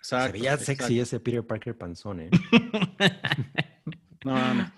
Se 0.00 0.16
veía 0.32 0.56
sexy 0.56 1.00
ese 1.00 1.20
Peter 1.20 1.46
Parker 1.46 1.76
panzón, 1.76 2.20
¿eh? 2.20 2.30
No, 4.24 4.54
no. 4.54 4.72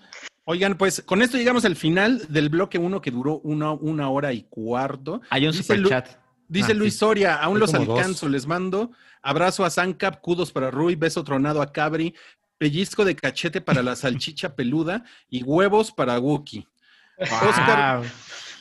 Oigan, 0.45 0.77
pues 0.77 1.01
con 1.05 1.21
esto 1.21 1.37
llegamos 1.37 1.65
al 1.65 1.75
final 1.75 2.21
del 2.29 2.49
bloque 2.49 2.77
1 2.77 3.01
que 3.01 3.11
duró 3.11 3.39
una, 3.39 3.71
una 3.71 4.09
hora 4.09 4.33
y 4.33 4.43
cuarto. 4.43 5.21
Hay 5.29 5.45
un 5.47 5.51
Dice 5.53 5.77
Lu- 5.77 5.87
superchat. 5.87 6.17
Dice 6.47 6.71
Ah, 6.71 6.75
Luis 6.75 6.93
sí. 6.93 6.99
Soria, 6.99 7.35
aún 7.35 7.55
Hay 7.57 7.61
los 7.61 7.71
dos. 7.71 7.81
alcanzo, 7.89 8.29
les 8.29 8.45
mando. 8.45 8.91
Abrazo 9.23 9.65
a 9.65 9.69
Zancap, 9.71 10.21
kudos 10.21 10.51
para 10.51 10.69
Rui, 10.69 10.95
beso 10.95 11.23
tronado 11.23 11.61
a 11.63 11.71
Cabri, 11.71 12.13
pellizco 12.57 13.03
de 13.05 13.15
cachete 13.15 13.61
para 13.61 13.83
la 13.83 13.95
salchicha 13.95 14.55
peluda 14.55 15.03
y 15.29 15.43
huevos 15.43 15.91
para 15.91 16.19
Wookie. 16.19 16.67
Oscar, 17.19 18.03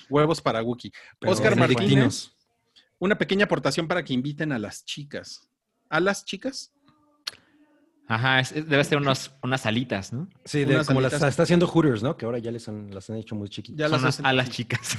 huevos 0.08 0.40
para 0.40 0.62
Wookie. 0.62 0.92
Pero 1.18 1.32
Oscar. 1.32 1.56
Martínez, 1.56 2.30
una 2.98 3.16
pequeña 3.18 3.44
aportación 3.46 3.88
para 3.88 4.04
que 4.04 4.12
inviten 4.14 4.52
a 4.52 4.58
las 4.58 4.84
chicas. 4.84 5.48
¿A 5.88 6.00
las 6.00 6.24
chicas? 6.24 6.72
Ajá, 8.06 8.38
es- 8.40 8.52
es- 8.52 8.68
debe 8.68 8.84
ser 8.84 8.98
unos, 8.98 9.32
unas 9.42 9.64
alitas, 9.64 10.12
¿no? 10.12 10.28
Sí, 10.44 10.64
de, 10.64 10.84
como 10.84 11.00
las 11.00 11.14
está 11.14 11.42
haciendo 11.42 11.66
Hooters, 11.66 12.02
¿no? 12.02 12.16
Que 12.18 12.26
ahora 12.26 12.38
ya 12.38 12.50
les 12.50 12.68
han, 12.68 12.90
las 12.94 13.08
han 13.08 13.16
hecho 13.16 13.34
muy 13.34 13.48
chiquitas. 13.48 13.78
Ya 13.78 13.88
Son 13.88 14.02
las 14.02 14.14
hacen 14.14 14.26
alas 14.26 14.48
así. 14.48 14.56
chicas. 14.58 14.98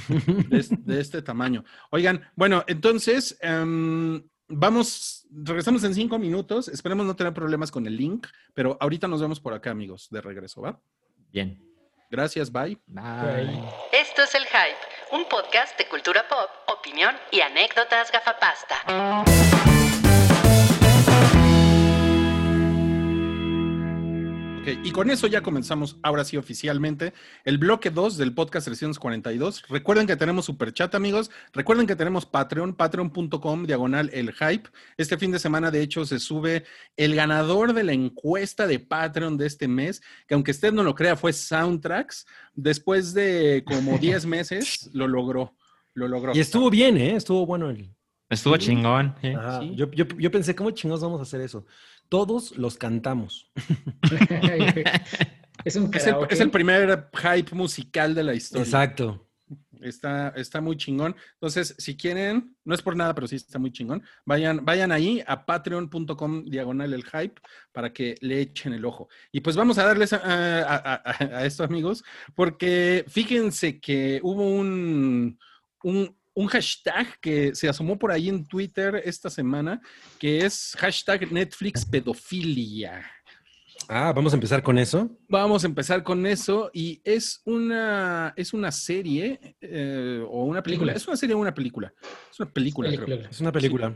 de 0.84 1.00
este 1.00 1.22
tamaño. 1.22 1.64
Oigan, 1.90 2.20
bueno, 2.34 2.64
entonces 2.66 3.38
em, 3.42 4.22
vamos, 4.48 5.26
regresamos 5.30 5.84
en 5.84 5.94
cinco 5.94 6.18
minutos. 6.18 6.68
Esperemos 6.68 7.06
no 7.06 7.16
tener 7.16 7.32
problemas 7.32 7.70
con 7.70 7.86
el 7.86 7.96
link, 7.96 8.26
pero 8.54 8.76
ahorita 8.80 9.08
nos 9.08 9.20
vemos 9.20 9.40
por 9.40 9.54
acá, 9.54 9.70
amigos, 9.70 10.08
de 10.10 10.20
regreso, 10.20 10.62
¿va? 10.62 10.80
Bien. 11.32 11.62
Gracias, 12.10 12.52
bye. 12.52 12.78
Bye. 12.86 13.62
Esto 13.92 14.22
es 14.22 14.34
El 14.34 14.44
Hype, 14.44 14.78
un 15.12 15.28
podcast 15.28 15.76
de 15.76 15.88
cultura 15.88 16.26
pop, 16.28 16.48
opinión 16.78 17.14
y 17.32 17.40
anécdotas 17.40 18.12
gafapasta. 18.12 18.76
Ok, 24.68 24.78
y 24.84 24.90
con 24.90 25.10
eso 25.10 25.28
ya 25.28 25.42
comenzamos, 25.42 25.96
ahora 26.02 26.24
sí 26.24 26.36
oficialmente, 26.36 27.12
el 27.44 27.56
bloque 27.56 27.88
2 27.90 28.16
del 28.16 28.34
podcast 28.34 28.64
342. 28.66 29.62
Recuerden 29.68 30.08
que 30.08 30.16
tenemos 30.16 30.44
super 30.44 30.72
chat, 30.72 30.92
amigos. 30.96 31.30
Recuerden 31.52 31.86
que 31.86 31.94
tenemos 31.94 32.26
Patreon, 32.26 32.74
patreon.com, 32.74 33.64
diagonal 33.64 34.10
el 34.12 34.32
hype. 34.32 34.68
Este 34.96 35.18
fin 35.18 35.30
de 35.30 35.38
semana, 35.38 35.70
de 35.70 35.82
hecho, 35.82 36.04
se 36.04 36.18
sube 36.18 36.64
el 36.96 37.14
ganador 37.14 37.74
de 37.74 37.84
la 37.84 37.92
encuesta 37.92 38.66
de 38.66 38.80
Patreon 38.80 39.36
de 39.36 39.46
este 39.46 39.68
mes, 39.68 40.02
que 40.26 40.34
aunque 40.34 40.50
usted 40.50 40.72
no 40.72 40.82
lo 40.82 40.96
crea, 40.96 41.14
fue 41.14 41.32
Soundtracks. 41.32 42.26
Después 42.54 43.14
de 43.14 43.62
como 43.64 43.98
10 44.00 44.26
meses, 44.26 44.90
lo 44.92 45.06
logró. 45.06 45.54
Lo 45.94 46.08
logró. 46.08 46.32
Y 46.34 46.40
estuvo 46.40 46.70
bien, 46.70 46.96
¿eh? 46.96 47.14
Estuvo 47.14 47.46
bueno 47.46 47.70
el... 47.70 47.94
Estuvo 48.28 48.56
chingón. 48.56 49.14
sí. 49.22 49.28
Ajá. 49.28 49.60
Sí. 49.60 49.76
Yo, 49.76 49.88
yo- 49.92 50.04
yo 50.18 50.30
pensé, 50.32 50.56
¿cómo 50.56 50.72
chingados 50.72 51.00
vamos 51.02 51.20
a 51.20 51.22
hacer 51.22 51.40
eso? 51.42 51.64
Todos 52.08 52.56
los 52.56 52.76
cantamos. 52.78 53.50
es 55.64 55.76
un 55.76 55.90
Es 55.94 56.06
el, 56.06 56.16
es 56.30 56.40
el 56.40 56.50
primer 56.50 57.08
hype 57.14 57.54
musical 57.54 58.14
de 58.14 58.24
la 58.24 58.34
historia. 58.34 58.64
Exacto. 58.64 59.22
Está, 59.80 60.30
está 60.30 60.60
muy 60.60 60.76
chingón. 60.76 61.14
Entonces, 61.34 61.74
si 61.78 61.96
quieren, 61.96 62.56
no 62.64 62.74
es 62.74 62.82
por 62.82 62.96
nada, 62.96 63.14
pero 63.14 63.28
sí 63.28 63.36
está 63.36 63.58
muy 63.58 63.70
chingón. 63.70 64.02
Vayan, 64.24 64.64
vayan 64.64 64.90
ahí 64.90 65.22
a 65.26 65.44
patreon.com 65.44 66.44
diagonal 66.46 66.92
el 66.94 67.04
hype 67.04 67.40
para 67.72 67.92
que 67.92 68.16
le 68.20 68.40
echen 68.40 68.72
el 68.72 68.84
ojo. 68.84 69.08
Y 69.30 69.40
pues 69.42 69.54
vamos 69.54 69.78
a 69.78 69.84
darles 69.84 70.12
a, 70.14 70.16
a- 70.16 70.94
a- 71.04 71.38
a 71.38 71.44
esto, 71.44 71.62
amigos, 71.62 72.02
porque 72.34 73.04
fíjense 73.08 73.78
que 73.78 74.18
hubo 74.22 74.48
un, 74.50 75.38
un, 75.84 76.15
un 76.36 76.46
hashtag 76.48 77.18
que 77.18 77.54
se 77.54 77.66
asomó 77.66 77.98
por 77.98 78.12
ahí 78.12 78.28
en 78.28 78.46
Twitter 78.46 79.00
esta 79.04 79.30
semana, 79.30 79.80
que 80.18 80.44
es 80.44 80.76
hashtag 80.78 81.32
Netflix 81.32 81.84
pedofilia. 81.84 83.04
Ah, 83.88 84.12
vamos 84.14 84.34
a 84.34 84.36
empezar 84.36 84.62
con 84.62 84.76
eso. 84.78 85.08
Vamos 85.28 85.64
a 85.64 85.66
empezar 85.66 86.02
con 86.02 86.26
eso 86.26 86.70
y 86.74 87.00
es 87.04 87.40
una, 87.46 88.34
es 88.36 88.52
una 88.52 88.70
serie 88.70 89.56
eh, 89.62 90.22
o 90.28 90.44
una 90.44 90.62
película. 90.62 90.92
Película. 90.92 90.92
Es 90.92 91.08
una 91.08 91.16
serie 91.16 91.34
o 91.34 91.38
una 91.38 91.54
película. 91.54 91.94
Es 92.30 92.38
una 92.38 92.50
película, 92.50 92.88
creo. 92.90 93.06
Película. 93.06 93.28
Es 93.30 93.40
una 93.40 93.52
película. 93.52 93.94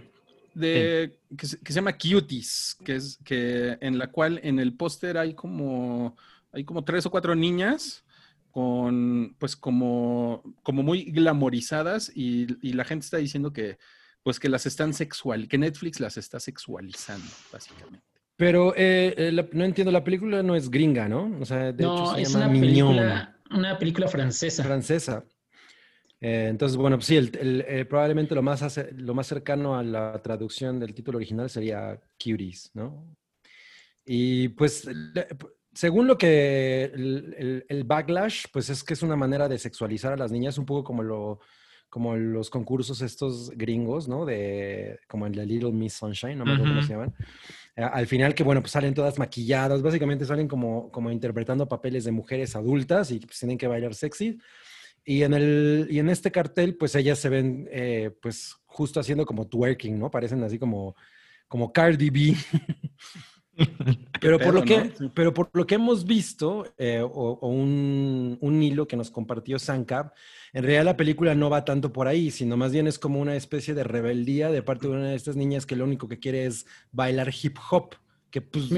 De, 0.55 1.19
que, 1.37 1.47
se, 1.47 1.59
que 1.59 1.73
se 1.73 1.77
llama 1.77 1.93
Cuties, 1.93 2.77
que 2.83 2.97
es 2.97 3.19
que 3.23 3.77
en 3.83 3.99
la 3.99 4.11
cual 4.11 4.41
en 4.43 4.59
el 4.59 4.75
póster 4.75 5.19
hay 5.19 5.35
como 5.35 6.17
hay 6.53 6.65
como 6.65 6.83
tres 6.85 7.05
o 7.05 7.11
cuatro 7.11 7.35
niñas 7.35 8.03
con 8.51 9.37
pues 9.39 9.57
como, 9.57 10.43
como 10.63 10.83
muy 10.83 11.05
glamorizadas 11.11 12.11
y, 12.15 12.47
y 12.61 12.73
la 12.75 12.85
gente 12.85 13.05
está 13.05 13.17
diciendo 13.19 13.53
que 13.53 13.79
pues 14.23 14.39
que 14.39 14.49
las 14.51 14.67
están 14.67 14.93
sexual, 14.93 15.49
que 15.49 15.57
Netflix 15.59 15.99
las 16.01 16.17
está 16.19 16.39
sexualizando, 16.41 17.27
básicamente. 17.53 18.05
Pero 18.37 18.75
eh, 18.77 19.15
eh, 19.17 19.33
la- 19.33 19.49
no 19.53 19.65
entiendo, 19.65 19.91
la 19.91 20.05
película 20.05 20.43
no 20.43 20.55
es 20.55 20.71
gringa, 20.71 21.09
¿no? 21.09 21.37
O 21.41 21.45
sea, 21.45 21.73
de 21.73 21.85
hecho 21.85 22.05
No, 22.05 22.15
se 22.15 22.23
es 22.23 22.33
llama 22.33 22.47
una 22.47 22.55
Mignon, 22.55 22.97
película, 22.97 23.37
una 23.51 23.79
película 23.79 24.09
francesa. 24.09 24.63
francesa. 24.65 25.25
Eh, 26.23 26.49
entonces, 26.51 26.77
bueno, 26.77 26.97
pues 26.99 27.07
sí, 27.07 27.17
el- 27.17 27.31
el- 27.39 27.65
eh, 27.67 27.85
probablemente 27.87 28.35
lo 28.35 28.43
más, 28.43 28.79
lo 28.95 29.15
más 29.15 29.27
cercano 29.27 29.79
a 29.79 29.83
la 29.83 30.21
traducción 30.23 30.79
del 30.79 30.93
título 30.95 31.17
original 31.17 31.49
sería 31.49 31.99
Cuties, 32.23 32.71
¿no? 32.75 33.07
Y 34.05 34.49
pues, 34.49 34.87
según 35.81 36.07
lo 36.07 36.19
que 36.19 36.85
el, 36.93 37.35
el- 37.39 37.65
el 37.67 37.85
backlash, 37.85 38.45
pues 38.53 38.69
es 38.69 38.85
que 38.85 38.93
es 38.93 39.03
una 39.03 39.17
manera 39.17 39.49
de 39.49 39.59
sexualizar 39.59 40.13
a 40.13 40.17
las 40.17 40.31
niñas, 40.31 40.59
un 40.59 40.67
poco 40.67 40.85
como 40.85 41.03
lo 41.03 41.41
como 41.89 42.15
los 42.17 42.51
concursos 42.51 43.01
estos 43.01 43.51
gringos, 43.57 44.07
¿no? 44.07 44.25
De 44.27 45.01
como 45.09 45.27
el 45.27 45.33
de 45.35 45.45
Little 45.47 45.73
Miss 45.73 45.95
Sunshine, 45.95 46.37
no 46.39 46.45
me 46.45 46.53
acuerdo 46.53 46.69
cómo 46.75 46.81
Ujú. 46.81 46.87
se 46.87 46.93
llaman. 46.93 47.15
Al 47.77 48.07
final 48.07 48.35
que, 48.35 48.45
bueno, 48.45 48.61
pues 48.61 48.73
salen 48.73 48.93
todas 48.95 49.19
maquilladas, 49.19 49.81
básicamente 49.83 50.25
salen 50.27 50.47
como, 50.47 50.91
como 50.93 51.11
interpretando 51.11 51.67
papeles 51.67 52.05
de 52.05 52.13
mujeres 52.13 52.55
adultas 52.55 53.11
y 53.11 53.19
pues 53.21 53.39
tienen 53.41 53.57
que 53.59 53.67
bailar 53.67 53.95
sexy. 53.95 54.39
Y 55.05 55.23
en, 55.23 55.33
el, 55.35 55.89
y 55.91 55.99
en 55.99 56.11
este 56.11 56.31
cartel, 56.31 56.77
pues 56.77 56.95
ellas 56.95 57.19
se 57.19 57.29
ven, 57.31 57.67
eh, 57.73 58.11
pues 58.23 58.55
justo 58.67 59.01
haciendo 59.01 59.25
como 59.27 59.49
twerking, 59.49 59.99
¿no? 59.99 60.11
Parecen 60.11 60.45
así 60.45 60.59
como, 60.59 60.95
como 61.49 61.73
Cardi 61.73 62.11
B. 62.11 62.37
Pero 64.21 64.39
por, 64.39 64.55
lo 64.55 64.63
que, 64.65 64.93
pero 65.15 65.33
por 65.35 65.51
lo 65.55 65.67
que 65.67 65.77
hemos 65.77 66.05
visto, 66.05 66.67
eh, 66.79 67.01
o, 67.03 67.09
o 67.41 67.49
un, 67.49 68.37
un 68.41 68.63
hilo 68.63 68.87
que 68.87 68.97
nos 68.97 69.11
compartió 69.11 69.59
Sankab, 69.59 70.13
en 70.53 70.63
realidad 70.63 70.85
la 70.85 70.97
película 70.97 71.35
no 71.35 71.49
va 71.51 71.65
tanto 71.65 71.93
por 71.93 72.07
ahí, 72.09 72.31
sino 72.31 72.57
más 72.57 72.73
bien 72.73 72.87
es 72.87 72.99
como 72.99 73.21
una 73.21 73.35
especie 73.37 73.73
de 73.75 73.85
rebeldía 73.85 74.51
de 74.51 74.63
parte 74.63 74.89
de 74.89 74.95
una 74.95 75.09
de 75.11 75.17
estas 75.17 75.37
niñas 75.37 75.65
que 75.67 75.77
lo 75.77 75.85
único 75.85 76.09
que 76.09 76.19
quiere 76.19 76.45
es 76.47 76.67
bailar 76.93 77.33
hip 77.43 77.57
hop. 77.71 77.95
Que 78.31 78.41
pues, 78.43 78.71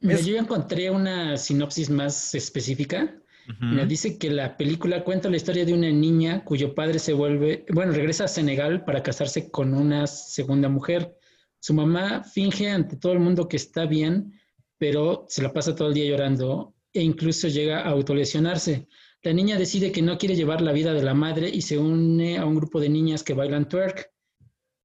Es- 0.00 0.24
Yo 0.26 0.36
encontré 0.36 0.90
una 0.90 1.36
sinopsis 1.36 1.90
más 1.90 2.34
específica. 2.34 3.14
Ujú. 3.48 3.64
Mira, 3.64 3.84
dice 3.86 4.18
que 4.18 4.30
la 4.30 4.56
película 4.56 5.04
cuenta 5.04 5.30
la 5.30 5.36
historia 5.36 5.64
de 5.64 5.72
una 5.72 5.90
niña 5.90 6.42
cuyo 6.44 6.74
padre 6.74 6.98
se 6.98 7.12
vuelve, 7.12 7.64
bueno, 7.72 7.92
regresa 7.92 8.24
a 8.24 8.28
Senegal 8.28 8.84
para 8.84 9.02
casarse 9.02 9.50
con 9.50 9.72
una 9.74 10.06
segunda 10.06 10.68
mujer. 10.68 11.16
Su 11.60 11.74
mamá 11.74 12.22
finge 12.22 12.68
ante 12.68 12.96
todo 12.96 13.12
el 13.12 13.20
mundo 13.20 13.48
que 13.48 13.56
está 13.56 13.86
bien, 13.86 14.32
pero 14.78 15.24
se 15.28 15.42
la 15.42 15.52
pasa 15.52 15.74
todo 15.74 15.88
el 15.88 15.94
día 15.94 16.04
llorando 16.04 16.74
e 16.92 17.02
incluso 17.02 17.48
llega 17.48 17.80
a 17.80 17.90
autolesionarse. 17.90 18.88
La 19.22 19.32
niña 19.32 19.58
decide 19.58 19.92
que 19.92 20.02
no 20.02 20.18
quiere 20.18 20.36
llevar 20.36 20.60
la 20.60 20.72
vida 20.72 20.94
de 20.94 21.02
la 21.02 21.14
madre 21.14 21.48
y 21.48 21.62
se 21.62 21.78
une 21.78 22.38
a 22.38 22.44
un 22.44 22.54
grupo 22.54 22.80
de 22.80 22.88
niñas 22.88 23.22
que 23.22 23.34
bailan 23.34 23.68
twerk. 23.68 24.10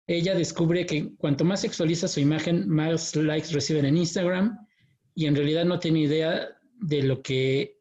Ella 0.07 0.35
descubre 0.35 0.85
que 0.85 1.15
cuanto 1.15 1.45
más 1.45 1.61
sexualiza 1.61 2.07
su 2.07 2.19
imagen, 2.19 2.67
más 2.67 3.15
likes 3.15 3.53
reciben 3.53 3.85
en 3.85 3.97
Instagram 3.97 4.57
y 5.13 5.25
en 5.25 5.35
realidad 5.35 5.65
no 5.65 5.79
tiene 5.79 6.01
idea 6.01 6.49
de 6.79 7.03
lo 7.03 7.21
que 7.21 7.80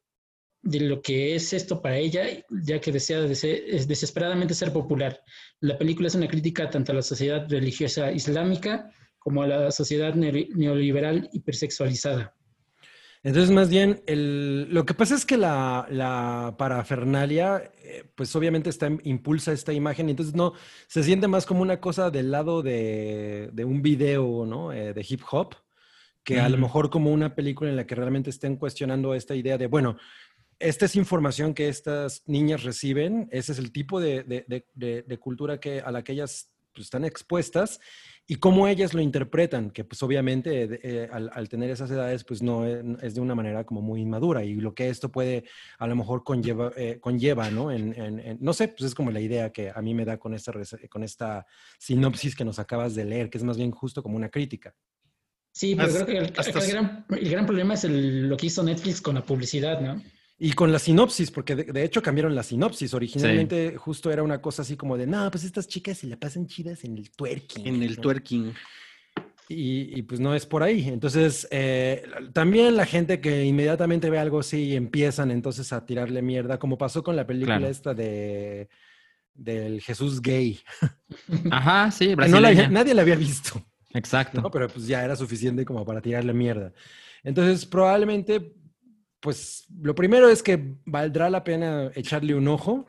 de 0.62 0.80
lo 0.80 1.00
que 1.00 1.34
es 1.34 1.52
esto 1.52 1.80
para 1.80 1.96
ella, 1.96 2.22
ya 2.50 2.80
que 2.80 2.92
desea 2.92 3.20
dese- 3.22 3.62
es 3.66 3.88
desesperadamente 3.88 4.54
ser 4.54 4.72
popular. 4.72 5.22
La 5.60 5.78
película 5.78 6.08
es 6.08 6.14
una 6.14 6.28
crítica 6.28 6.68
tanto 6.68 6.92
a 6.92 6.96
la 6.96 7.02
sociedad 7.02 7.46
religiosa 7.48 8.12
islámica 8.12 8.90
como 9.18 9.42
a 9.42 9.46
la 9.46 9.70
sociedad 9.70 10.14
ne- 10.14 10.48
neoliberal 10.54 11.28
hipersexualizada. 11.32 12.34
Entonces, 13.22 13.50
más 13.50 13.68
bien, 13.68 14.02
el- 14.06 14.72
lo 14.72 14.86
que 14.86 14.94
pasa 14.94 15.14
es 15.14 15.26
que 15.26 15.36
la, 15.36 15.86
la 15.90 16.54
parafernalia, 16.56 17.70
eh, 17.82 18.04
pues 18.14 18.34
obviamente 18.34 18.70
está, 18.70 18.90
impulsa 19.04 19.52
esta 19.52 19.74
imagen, 19.74 20.08
y 20.08 20.12
entonces 20.12 20.34
no, 20.34 20.54
se 20.86 21.02
siente 21.02 21.28
más 21.28 21.44
como 21.44 21.60
una 21.60 21.80
cosa 21.80 22.10
del 22.10 22.30
lado 22.30 22.62
de, 22.62 23.50
de 23.52 23.64
un 23.66 23.82
video, 23.82 24.46
¿no? 24.46 24.72
Eh, 24.72 24.94
de 24.94 25.06
hip 25.06 25.20
hop, 25.30 25.54
que 26.24 26.38
a 26.40 26.48
lo 26.48 26.58
mejor 26.58 26.90
como 26.90 27.10
una 27.10 27.34
película 27.34 27.70
en 27.70 27.76
la 27.76 27.86
que 27.86 27.94
realmente 27.94 28.30
estén 28.30 28.56
cuestionando 28.56 29.14
esta 29.14 29.34
idea 29.34 29.58
de, 29.58 29.66
bueno, 29.66 29.96
esta 30.60 30.84
es 30.86 30.94
información 30.94 31.54
que 31.54 31.68
estas 31.68 32.22
niñas 32.26 32.62
reciben, 32.62 33.28
ese 33.32 33.52
es 33.52 33.58
el 33.58 33.72
tipo 33.72 33.98
de, 34.00 34.22
de- 34.22 34.44
de- 34.46 34.66
de- 34.74 35.02
de 35.02 35.18
cultura 35.18 35.58
que, 35.58 35.80
a 35.80 35.90
la 35.90 36.04
que 36.04 36.12
ellas 36.12 36.52
pues, 36.72 36.84
están 36.86 37.04
expuestas 37.04 37.80
y 38.26 38.36
cómo 38.36 38.68
ellas 38.68 38.94
lo 38.94 39.00
interpretan, 39.00 39.70
que 39.72 39.82
pues 39.82 40.00
obviamente 40.04 40.78
eh, 40.82 41.08
al, 41.10 41.30
al 41.34 41.48
tener 41.48 41.68
esas 41.70 41.90
edades 41.90 42.22
pues 42.22 42.42
no 42.42 42.64
es, 42.64 42.84
es 43.02 43.14
de 43.16 43.20
una 43.20 43.34
manera 43.34 43.64
como 43.64 43.82
muy 43.82 44.02
inmadura 44.02 44.44
y 44.44 44.54
lo 44.54 44.72
que 44.72 44.88
esto 44.88 45.10
puede 45.10 45.44
a 45.78 45.86
lo 45.88 45.96
mejor 45.96 46.22
conlleva, 46.22 46.70
eh, 46.76 46.98
conlleva 47.00 47.50
¿no? 47.50 47.72
En, 47.72 47.92
en- 48.00 48.20
en- 48.20 48.38
no 48.40 48.52
sé, 48.52 48.68
pues 48.68 48.82
es 48.82 48.94
como 48.94 49.10
la 49.10 49.20
idea 49.20 49.50
que 49.50 49.72
a 49.74 49.82
mí 49.82 49.94
me 49.94 50.04
da 50.04 50.18
con 50.18 50.34
esta, 50.34 50.52
con 50.88 51.02
esta 51.02 51.44
sinopsis 51.78 52.36
que 52.36 52.44
nos 52.44 52.58
acabas 52.60 52.94
de 52.94 53.04
leer, 53.04 53.30
que 53.30 53.38
es 53.38 53.44
más 53.44 53.56
bien 53.56 53.72
justo 53.72 54.00
como 54.02 54.14
una 54.16 54.28
crítica. 54.28 54.74
Sí, 55.52 55.74
pero 55.74 55.88
Hasta- 55.88 56.04
creo 56.04 56.06
que 56.06 56.26
el, 56.28 56.32
hasta 56.38 56.50
acá 56.50 56.64
el 56.64 56.70
gran, 56.70 57.06
el 57.08 57.30
gran 57.30 57.46
problema 57.46 57.74
es 57.74 57.82
el- 57.84 58.28
lo 58.28 58.36
que 58.36 58.46
hizo 58.46 58.62
Netflix 58.62 59.00
con 59.00 59.16
la 59.16 59.24
publicidad, 59.24 59.80
¿no? 59.80 60.00
Y 60.42 60.54
con 60.54 60.72
la 60.72 60.78
sinopsis, 60.78 61.30
porque 61.30 61.54
de, 61.54 61.64
de 61.64 61.84
hecho 61.84 62.02
cambiaron 62.02 62.34
la 62.34 62.42
sinopsis. 62.42 62.94
Originalmente 62.94 63.76
justo 63.76 64.10
era 64.10 64.22
una 64.22 64.40
cosa 64.40 64.62
así 64.62 64.74
como 64.74 64.96
de, 64.96 65.06
no, 65.06 65.30
pues 65.30 65.44
estas 65.44 65.68
chicas 65.68 65.98
se 65.98 66.06
la 66.06 66.16
pasan 66.16 66.46
chidas 66.46 66.82
en 66.84 66.96
el 66.96 67.10
twerking. 67.10 67.66
En 67.66 67.82
el 67.82 67.96
¿no? 67.96 68.00
twerking. 68.00 68.54
Y, 69.50 69.98
y, 69.98 70.02
pues 70.02 70.18
no 70.18 70.34
es 70.34 70.46
por 70.46 70.62
ahí. 70.62 70.88
Entonces, 70.88 71.46
eh, 71.50 72.04
también 72.32 72.74
la 72.76 72.86
gente 72.86 73.20
que 73.20 73.44
inmediatamente 73.44 74.08
ve 74.08 74.18
algo 74.18 74.40
así 74.40 74.62
y 74.62 74.76
empiezan 74.76 75.30
entonces 75.30 75.72
a 75.74 75.84
tirarle 75.84 76.22
mierda, 76.22 76.58
como 76.58 76.78
pasó 76.78 77.02
con 77.02 77.16
la 77.16 77.26
película 77.26 77.58
Claro. 77.58 77.70
esta 77.70 77.92
de 77.92 78.68
del 79.34 79.80
Jesús 79.82 80.22
gay. 80.22 80.60
Ajá, 81.50 81.90
sí, 81.90 82.14
no 82.16 82.40
la 82.40 82.68
nadie 82.68 82.94
la 82.94 83.02
había 83.02 83.16
visto, 83.16 83.62
Exacto. 83.92 84.40
¿no? 84.40 84.50
Pero 84.50 84.68
pues 84.68 84.86
ya 84.86 85.04
era 85.04 85.16
suficiente 85.16 85.64
como 85.64 85.84
para 85.84 86.00
tirarle 86.00 86.32
mierda. 86.32 86.72
Entonces, 87.22 87.66
probablemente, 87.66 88.54
pues 89.20 89.66
lo 89.82 89.94
primero 89.94 90.28
es 90.28 90.42
que 90.42 90.76
valdrá 90.84 91.30
la 91.30 91.44
pena 91.44 91.90
echarle 91.94 92.34
un 92.34 92.48
ojo. 92.48 92.84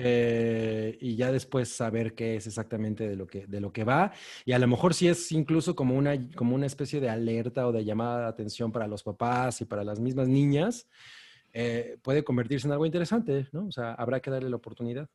eh, 0.00 0.96
y 1.00 1.16
ya 1.16 1.32
después 1.32 1.70
saber 1.70 2.14
qué 2.14 2.36
es 2.36 2.46
exactamente 2.46 3.08
de 3.08 3.16
lo 3.16 3.26
que, 3.26 3.48
de 3.48 3.60
lo 3.60 3.72
que 3.72 3.82
va. 3.82 4.12
Y 4.44 4.52
a 4.52 4.58
lo 4.60 4.68
mejor 4.68 4.94
sí 4.94 5.08
es 5.08 5.32
incluso 5.32 5.74
como 5.74 5.96
una, 5.96 6.30
como 6.36 6.54
una 6.54 6.66
especie 6.66 7.00
de 7.00 7.10
alerta 7.10 7.66
o 7.66 7.72
de 7.72 7.84
llamada 7.84 8.20
de 8.20 8.26
atención 8.28 8.70
para 8.70 8.86
los 8.86 9.02
papás 9.02 9.60
y 9.60 9.64
para 9.64 9.82
las 9.82 9.98
mismas 9.98 10.28
niñas, 10.28 10.86
eh, 11.52 11.98
puede 12.02 12.22
convertirse 12.22 12.68
en 12.68 12.72
algo 12.72 12.86
interesante, 12.86 13.48
¿no? 13.50 13.66
O 13.66 13.72
sea, 13.72 13.94
habrá 13.94 14.20
que 14.20 14.30
darle 14.30 14.50
la 14.50 14.56
oportunidad. 14.56 15.08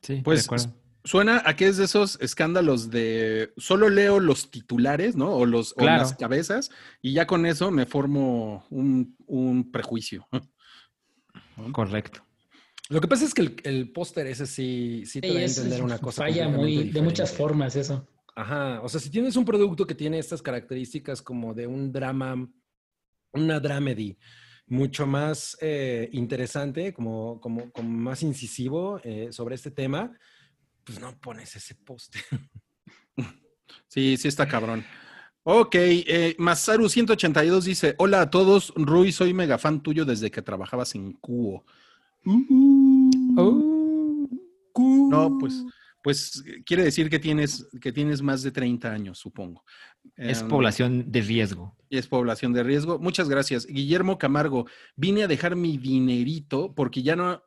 Sí, 0.00 0.16
de 0.16 0.22
Pues 0.22 0.46
acuerdo. 0.46 0.72
Suena 1.04 1.42
a 1.44 1.56
que 1.56 1.66
es 1.68 1.76
de 1.76 1.84
esos 1.84 2.18
escándalos 2.20 2.90
de 2.90 3.52
solo 3.56 3.88
leo 3.88 4.20
los 4.20 4.50
titulares, 4.50 5.16
¿no? 5.16 5.30
O, 5.30 5.46
los, 5.46 5.74
o 5.76 5.84
las 5.84 6.14
cabezas, 6.14 6.70
y 7.00 7.12
ya 7.12 7.26
con 7.26 7.46
eso 7.46 7.70
me 7.70 7.86
formo 7.86 8.66
un, 8.70 9.16
un 9.26 9.70
prejuicio. 9.70 10.26
Correcto. 11.72 12.22
Lo 12.88 13.00
que 13.00 13.08
pasa 13.08 13.24
es 13.24 13.34
que 13.34 13.42
el, 13.42 13.56
el 13.64 13.92
póster 13.92 14.26
ese 14.26 14.46
sí, 14.46 15.02
sí 15.04 15.20
te 15.20 15.28
Sí, 15.28 15.34
da 15.34 15.40
a 15.40 15.44
entender 15.44 15.82
una 15.82 15.98
cosa. 15.98 16.22
Falla 16.22 16.48
muy, 16.48 16.90
de 16.90 17.02
muchas 17.02 17.32
formas 17.32 17.76
eso. 17.76 18.06
Ajá, 18.34 18.80
o 18.82 18.88
sea, 18.88 19.00
si 19.00 19.10
tienes 19.10 19.36
un 19.36 19.44
producto 19.44 19.86
que 19.86 19.94
tiene 19.94 20.18
estas 20.18 20.40
características 20.42 21.20
como 21.20 21.54
de 21.54 21.66
un 21.66 21.92
drama, 21.92 22.48
una 23.32 23.60
dramedy 23.60 24.16
mucho 24.68 25.06
más 25.06 25.56
eh, 25.60 26.08
interesante, 26.12 26.92
como, 26.92 27.40
como, 27.40 27.70
como 27.72 27.88
más 27.88 28.22
incisivo 28.22 29.00
eh, 29.02 29.28
sobre 29.32 29.54
este 29.54 29.70
tema, 29.70 30.16
pues 30.88 30.98
no 31.00 31.14
pones 31.20 31.54
ese 31.54 31.74
póster. 31.74 32.22
Sí, 33.86 34.16
sí 34.16 34.28
está 34.28 34.48
cabrón. 34.48 34.84
Ok, 35.42 35.74
eh, 35.74 36.34
Masaru182 36.38 37.62
dice, 37.62 37.94
hola 37.98 38.22
a 38.22 38.30
todos, 38.30 38.72
Rui, 38.74 39.12
soy 39.12 39.34
mega 39.34 39.58
fan 39.58 39.82
tuyo 39.82 40.06
desde 40.06 40.30
que 40.30 40.40
trabajabas 40.40 40.94
en 40.94 41.12
Cubo. 41.12 41.66
No, 44.74 45.38
pues, 45.38 45.62
pues 46.02 46.42
quiere 46.64 46.84
decir 46.84 47.10
que 47.10 47.18
tienes, 47.18 47.66
que 47.80 47.92
tienes 47.92 48.22
más 48.22 48.42
de 48.42 48.50
30 48.50 48.90
años, 48.92 49.18
supongo. 49.18 49.64
Es 50.16 50.40
Em, 50.40 50.48
población 50.48 51.10
de 51.10 51.20
riesgo. 51.20 51.76
es 51.90 52.06
población 52.06 52.52
de 52.52 52.62
riesgo. 52.62 52.98
Muchas 52.98 53.28
gracias. 53.28 53.66
Guillermo 53.66 54.16
Camargo, 54.18 54.66
vine 54.96 55.24
a 55.24 55.26
dejar 55.28 55.56
mi 55.56 55.76
dinerito 55.76 56.72
porque 56.74 57.02
ya 57.02 57.16
no 57.16 57.42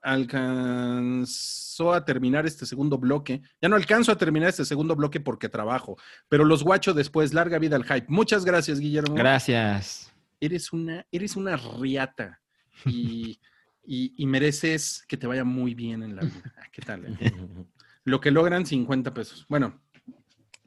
alcanzó 0.92 1.94
a 1.94 2.06
terminar 2.06 2.46
este 2.46 2.66
segundo 2.66 2.98
bloque. 2.98 3.42
Ya 3.62 3.70
no 3.70 3.76
alcanzo 3.76 4.12
a 4.12 4.18
terminar 4.18 4.50
este 4.50 4.66
segundo 4.66 4.96
bloque 4.96 5.20
porque 5.20 5.50
trabajo, 5.50 5.98
pero 6.30 6.44
los 6.46 6.64
guacho 6.64 6.94
después. 6.94 7.34
Larga 7.34 7.60
vida 7.60 7.76
al 7.76 7.84
hype. 7.86 8.06
Muchas 8.10 8.46
gracias, 8.46 8.80
Guillermo. 8.80 9.16
Gracias. 9.16 10.12
Eres 10.40 10.74
una, 10.74 11.06
eres 11.12 11.36
una 11.36 11.56
riata 11.58 12.42
y, 12.86 13.40
y- 13.86 14.14
y 14.18 14.26
mereces 14.26 15.04
que 15.08 15.18
te 15.18 15.28
vaya 15.28 15.44
muy 15.44 15.74
bien 15.76 16.04
en 16.04 16.16
la 16.16 16.24
vida. 16.24 16.54
Ah, 16.58 16.68
¿Qué 16.72 16.82
tal? 16.82 17.06
eh? 17.06 17.18
Lo 18.04 18.20
que 18.20 18.32
logran 18.32 18.66
50 18.66 19.14
pesos. 19.14 19.46
Bueno, 19.50 19.82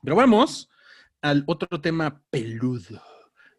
pero 0.02 0.16
vamos 0.16 0.68
al 1.22 1.42
otro 1.46 1.80
tema 1.80 2.22
peludo 2.30 3.02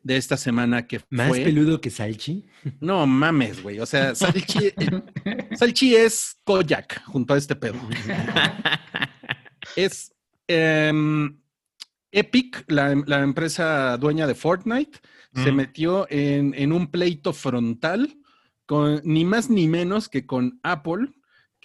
de 0.04 0.18
esta 0.18 0.38
semana 0.38 0.86
que 0.88 1.02
Más 1.10 1.30
fue... 1.30 1.44
peludo 1.44 1.82
que 1.82 1.90
Salchi. 1.90 2.46
No 2.80 3.06
mames, 3.08 3.64
güey. 3.64 3.80
O 3.80 3.86
sea, 3.86 4.14
Salchi, 4.16 4.68
eh, 4.68 5.04
Salchi 5.58 5.96
es 5.96 6.38
Kojak 6.44 7.04
junto 7.06 7.34
a 7.34 7.38
este 7.38 7.56
pedo. 7.56 7.80
Es 9.76 10.14
em, 10.48 11.40
Epic, 12.12 12.64
la, 12.68 12.96
la 13.08 13.22
empresa 13.22 13.98
dueña 13.98 14.28
de 14.28 14.36
Fortnite, 14.36 15.00
se 15.34 15.52
Mm. 15.52 15.56
metió 15.56 16.08
en, 16.10 16.54
en 16.56 16.72
un 16.72 16.88
pleito 16.88 17.34
frontal 17.34 18.16
con 18.66 19.02
ni 19.04 19.26
más 19.26 19.50
ni 19.50 19.68
menos 19.68 20.08
que 20.08 20.26
con 20.26 20.60
Apple, 20.64 21.10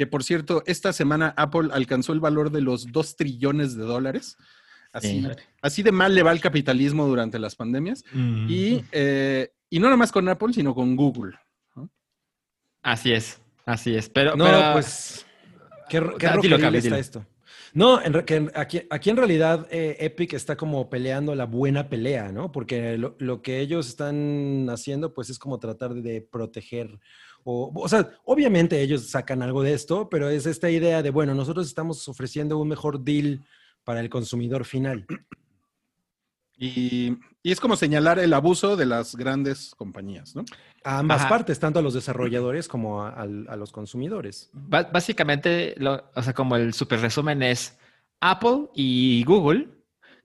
que 0.01 0.07
por 0.07 0.25
cierto, 0.25 0.63
esta 0.65 0.95
semana 0.95 1.35
Apple 1.37 1.69
alcanzó 1.73 2.15
el 2.15 2.21
valor 2.21 2.51
de 2.51 2.63
los 2.63 2.91
2 2.91 3.17
trillones 3.17 3.77
de 3.77 3.83
dólares. 3.85 4.39
Así, 4.95 5.21
Sí. 5.21 5.29
así 5.61 5.83
de 5.83 5.93
mal 5.93 6.15
le 6.15 6.23
va 6.23 6.33
el 6.33 6.41
capitalismo 6.41 7.07
durante 7.07 7.39
las 7.39 7.55
pandemias. 7.55 8.03
Y, 8.49 8.83
eh, 8.93 9.53
y 9.69 9.79
no 9.79 9.89
nada 9.89 9.99
más 9.99 10.11
con 10.11 10.27
Apple, 10.31 10.55
sino 10.55 10.75
con 10.75 10.97
Google. 10.97 11.35
Así 12.83 13.13
es, 13.13 13.43
así 13.67 13.95
es. 13.95 14.09
Pero, 14.09 14.37
No, 14.37 14.45
pero- 14.47 14.73
pues. 14.73 15.27
Qué, 15.91 16.01
qué 16.19 16.27
Ah, 16.29 16.37
Gaby, 16.43 16.79
está 16.79 16.99
esto. 16.99 17.27
No, 17.75 18.03
en 18.03 18.15
re- 18.15 18.25
que 18.25 18.37
en- 18.37 18.51
aquí, 18.55 18.81
aquí 18.89 19.11
en 19.11 19.19
realidad 19.19 19.67
eh, 19.71 19.99
Epic 20.01 20.33
está 20.33 20.57
como 20.57 20.89
peleando 20.89 21.35
la 21.35 21.45
buena 21.45 21.91
pelea, 21.91 22.33
¿no? 22.33 22.51
Porque 22.53 22.97
lo, 22.97 23.17
lo 23.19 23.43
que 23.43 23.61
ellos 23.61 23.87
están 23.87 24.67
haciendo, 24.71 25.13
pues 25.13 25.29
es 25.29 25.39
como 25.39 25.59
tratar 25.59 25.93
de 25.95 26.23
proteger. 26.23 26.99
O, 27.45 27.73
o 27.75 27.89
sea, 27.89 28.11
obviamente 28.25 28.81
ellos 28.83 29.09
sacan 29.09 29.43
algo 29.43 29.63
de 29.63 29.73
esto, 29.75 30.09
pero 30.09 30.29
es 30.29 30.47
esta 30.47 30.71
idea 30.71 31.03
de, 31.03 31.11
bueno, 31.11 31.35
nosotros 31.35 31.67
estamos 31.67 32.07
ofreciendo 32.09 32.59
un 32.59 32.69
mejor 32.69 33.01
deal 33.03 33.41
para 33.85 34.01
el 34.01 34.11
consumidor 34.11 34.65
final. 34.65 35.07
Y, 36.57 37.17
y 37.43 37.53
es 37.53 37.59
como 37.59 37.75
señalar 37.75 38.19
el 38.19 38.35
abuso 38.35 38.77
de 38.77 38.85
las 38.85 39.17
grandes 39.17 39.75
compañías, 39.77 40.37
¿no? 40.37 40.45
A 40.85 40.99
ambas 40.99 41.21
Ajá. 41.23 41.29
partes, 41.31 41.59
tanto 41.59 41.79
a 41.79 41.83
los 41.83 41.95
desarrolladores 41.95 42.69
como 42.69 43.03
a, 43.03 43.25
los 43.25 43.73
consumidores. 43.73 44.51
Básicamente, 44.53 45.75
lo- 45.79 46.05
o 46.15 46.23
sea, 46.23 46.35
como 46.35 46.57
el 46.57 46.75
super 46.75 47.01
resumen 47.01 47.43
es 47.43 47.79
Apple 48.21 48.69
y 48.75 49.25
Google, 49.25 49.69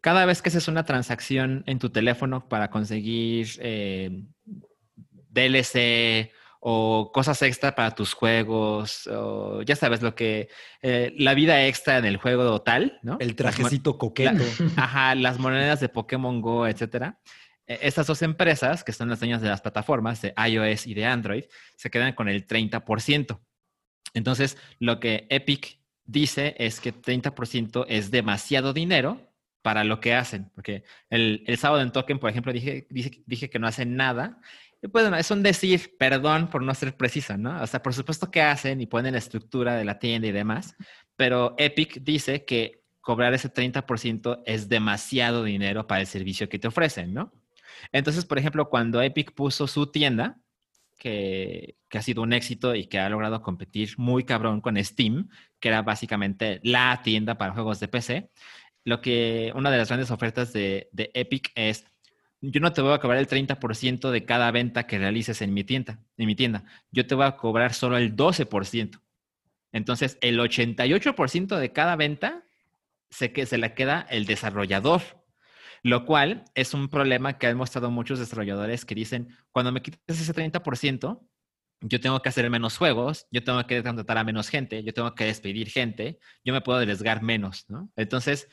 cada 0.02 0.26
vez 0.26 0.42
que 0.42 0.50
haces 0.50 0.68
una 0.68 0.84
transacción 0.84 1.64
en 1.68 1.80
tu 1.80 1.90
teléfono 1.90 2.50
para 2.50 2.70
conseguir 2.70 3.48
eh, 3.60 4.24
DLC 5.30 6.32
o 6.60 7.12
cosas 7.14 7.42
extra 7.42 7.76
para 7.76 7.92
tus 7.92 8.14
juegos, 8.14 9.08
o 9.08 9.62
ya 9.62 9.76
sabes 9.76 10.02
lo 10.02 10.16
que, 10.16 10.50
eh, 10.82 11.14
la 11.18 11.34
vida 11.34 11.66
extra 11.68 11.98
en 11.98 12.06
el 12.06 12.18
juego 12.18 12.62
tal, 12.62 13.00
¿no? 13.04 13.18
El 13.20 13.36
trajecito 13.36 13.98
coqueto. 13.98 14.44
Ajá, 14.76 15.16
las 15.16 15.40
monedas 15.40 15.80
de 15.80 15.90
Pokémon 15.90 16.42
Go, 16.42 16.68
etcétera. 16.68 17.20
Eh, 17.68 17.80
Estas 17.82 18.08
dos 18.08 18.22
empresas, 18.22 18.84
que 18.84 18.94
son 18.94 19.10
las 19.10 19.20
dueñas 19.20 19.42
de 19.42 19.50
las 19.50 19.62
plataformas 19.62 20.22
de 20.22 20.34
iOS 20.38 20.88
y 20.88 20.94
de 20.94 21.06
Android, 21.06 21.44
se 21.76 21.90
quedan 21.90 22.14
con 22.14 22.30
el 22.30 22.48
30%. 22.48 23.40
Entonces, 24.14 24.58
lo 24.80 25.00
que 25.00 25.28
Epic 25.30 25.80
dice 26.06 26.56
es 26.58 26.80
que 26.80 26.94
30% 26.94 27.86
es 27.90 28.12
demasiado 28.12 28.74
dinero 28.74 29.20
para 29.62 29.84
lo 29.84 30.00
que 30.00 30.14
hacen. 30.14 30.52
Porque 30.54 30.84
el, 31.10 31.44
el 31.48 31.58
sábado 31.58 31.82
en 31.82 31.92
Token, 31.92 32.20
por 32.20 32.30
ejemplo, 32.30 32.54
dije, 32.54 32.86
dije, 32.90 33.24
dije 33.26 33.50
que 33.50 33.58
no 33.60 33.66
hacen 33.68 33.96
nada. 33.96 34.40
Pues 34.92 35.04
bueno, 35.06 35.18
es 35.18 35.32
un 35.32 35.42
decir, 35.42 35.96
perdón 35.98 36.50
por 36.50 36.62
no 36.62 36.74
ser 36.74 36.96
precisa, 36.96 37.38
¿no? 37.38 37.62
O 37.62 37.68
sea, 37.68 37.82
por 37.82 37.94
supuesto 37.94 38.30
que 38.30 38.42
hacen 38.42 38.82
y 38.82 38.86
ponen 38.88 39.14
la 39.14 39.20
estructura 39.20 39.76
de 39.76 39.86
la 39.86 40.00
tienda 40.00 40.28
y 40.28 40.32
demás, 40.32 40.76
pero 41.16 41.56
Epic 41.58 42.02
dice 42.02 42.46
que 42.46 42.84
cobrar 43.02 43.34
ese 43.34 43.54
30% 43.54 44.44
es 44.46 44.68
demasiado 44.68 45.44
dinero 45.44 45.88
para 45.88 46.02
el 46.02 46.08
servicio 46.08 46.50
que 46.50 46.60
te 46.60 46.68
ofrecen, 46.68 47.14
¿no? 47.14 47.32
Entonces, 47.92 48.26
por 48.26 48.38
ejemplo, 48.38 48.70
cuando 48.70 49.02
Epic 49.02 49.34
puso 49.34 49.68
su 49.68 49.88
tienda, 49.92 50.40
que, 50.98 51.76
que 51.90 51.98
ha 51.98 52.02
sido 52.02 52.22
un 52.22 52.34
éxito 52.34 52.74
y 52.76 52.88
que 52.88 53.00
ha 53.00 53.10
logrado 53.10 53.42
competir 53.42 53.94
muy 53.98 54.24
cabrón 54.24 54.62
con 54.62 54.84
Steam, 54.84 55.30
que 55.60 55.70
era 55.70 55.82
básicamente 55.82 56.60
la 56.64 57.02
tienda 57.04 57.38
para 57.38 57.54
juegos 57.54 57.80
de 57.80 57.88
PC, 57.88 58.32
lo 58.86 59.02
que 59.02 59.52
una 59.56 59.72
de 59.72 59.78
las 59.78 59.90
grandes 59.90 60.12
ofertas 60.12 60.54
de, 60.54 60.90
de 60.92 61.12
Epic 61.14 61.52
es, 61.56 61.86
yo 62.52 62.60
no 62.60 62.74
te 62.74 62.82
voy 62.82 62.94
a 62.94 63.00
cobrar 63.00 63.20
el 63.20 63.28
30% 63.28 64.12
de 64.12 64.26
cada 64.26 64.52
venta 64.52 64.88
que 64.88 65.00
realices 65.00 65.42
en 65.42 65.54
mi 65.54 65.64
tienda, 65.64 66.00
en 66.18 66.28
mi 66.28 66.36
tienda. 66.36 66.64
Yo 66.92 67.06
te 67.08 67.16
voy 67.16 67.26
a 67.26 67.36
cobrar 67.36 67.74
solo 67.74 67.98
el 67.98 68.16
12%. 68.16 69.02
Entonces, 69.72 70.18
el 70.22 70.40
88% 70.40 71.58
de 71.58 71.72
cada 71.72 71.96
venta 71.96 72.44
se, 73.10 73.32
que, 73.34 73.46
se 73.46 73.58
la 73.58 73.74
queda 73.74 74.06
el 74.10 74.26
desarrollador. 74.26 75.02
Lo 75.84 76.06
cual 76.06 76.46
es 76.56 76.74
un 76.74 76.90
problema 76.90 77.38
que 77.38 77.48
han 77.48 77.58
mostrado 77.58 77.92
muchos 77.92 78.20
desarrolladores 78.20 78.86
que 78.86 78.96
dicen, 78.96 79.30
cuando 79.52 79.72
me 79.72 79.82
quites 79.82 80.20
ese 80.20 80.34
30%, 80.34 81.22
yo 81.82 82.00
tengo 82.00 82.22
que 82.22 82.30
hacer 82.30 82.50
menos 82.50 82.78
juegos, 82.78 83.28
yo 83.32 83.44
tengo 83.44 83.64
que 83.68 83.84
contratar 83.84 84.18
a 84.18 84.24
menos 84.24 84.50
gente, 84.50 84.84
yo 84.84 84.94
tengo 84.94 85.14
que 85.14 85.26
despedir 85.26 85.70
gente, 85.70 86.20
yo 86.44 86.54
me 86.54 86.62
puedo 86.62 86.80
arriesgar 86.80 87.22
menos, 87.22 87.66
¿no? 87.70 87.92
Entonces, 87.96 88.48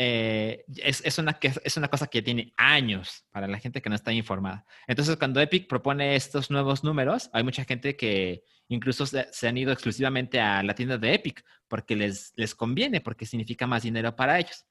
eh, 0.00 0.64
es, 0.76 1.02
es, 1.04 1.18
una, 1.18 1.34
que- 1.34 1.52
es 1.64 1.76
una 1.76 1.88
cosa 1.88 2.06
que 2.06 2.22
tiene 2.22 2.52
años 2.56 3.24
para 3.32 3.48
la 3.48 3.58
gente 3.58 3.82
que 3.82 3.88
no 3.90 3.96
está 3.96 4.12
informada. 4.12 4.64
Entonces, 4.86 5.16
cuando 5.16 5.40
Epic 5.40 5.66
propone 5.68 6.14
estos 6.14 6.50
nuevos 6.50 6.84
números, 6.84 7.28
hay 7.32 7.42
mucha 7.42 7.64
gente 7.64 7.96
que 7.96 8.44
incluso 8.68 9.04
se, 9.06 9.26
se 9.32 9.48
han 9.48 9.58
ido 9.58 9.72
exclusivamente 9.72 10.40
a 10.40 10.62
la 10.62 10.74
tienda 10.74 10.98
de 10.98 11.14
Epic 11.14 11.44
porque 11.66 11.96
les, 11.96 12.32
les 12.36 12.54
conviene, 12.54 13.00
porque 13.00 13.26
significa 13.26 13.66
más 13.66 13.82
dinero 13.82 14.14
para 14.14 14.38
ellos. 14.38 14.64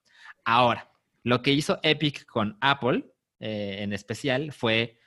Ahora, 0.45 0.90
lo 1.24 1.41
que 1.41 1.52
hizo 1.52 1.80
Epic 1.84 2.26
con 2.26 2.58
Apple 2.62 3.04
eh, 3.40 3.80
en 3.82 3.91
especial 3.94 4.54
fue, 4.54 4.98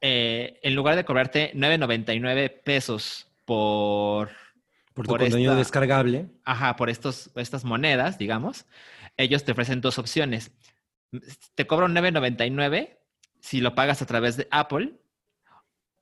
eh, 0.00 0.60
en 0.62 0.74
lugar 0.74 0.94
de 0.96 1.04
cobrarte 1.06 1.52
9.99 1.54 2.62
pesos 2.62 3.28
por, 3.46 4.28
Por 4.92 5.06
tu 5.06 5.10
Por 5.12 5.20
contenido 5.20 5.52
esta- 5.52 5.58
descargable. 5.58 6.26
ajá, 6.44 6.76
por 6.76 6.90
estos, 6.90 7.30
estas 7.36 7.64
monedas, 7.64 8.18
digamos, 8.18 8.66
ellos 9.16 9.44
te 9.44 9.52
ofrecen 9.52 9.80
dos 9.80 9.98
opciones. 9.98 10.52
Te 11.54 11.66
cobro 11.66 11.88
9.99 11.88 12.96
si 13.40 13.60
lo 13.60 13.74
pagas 13.74 14.02
a 14.02 14.06
través 14.06 14.36
de 14.36 14.48
Apple 14.50 14.94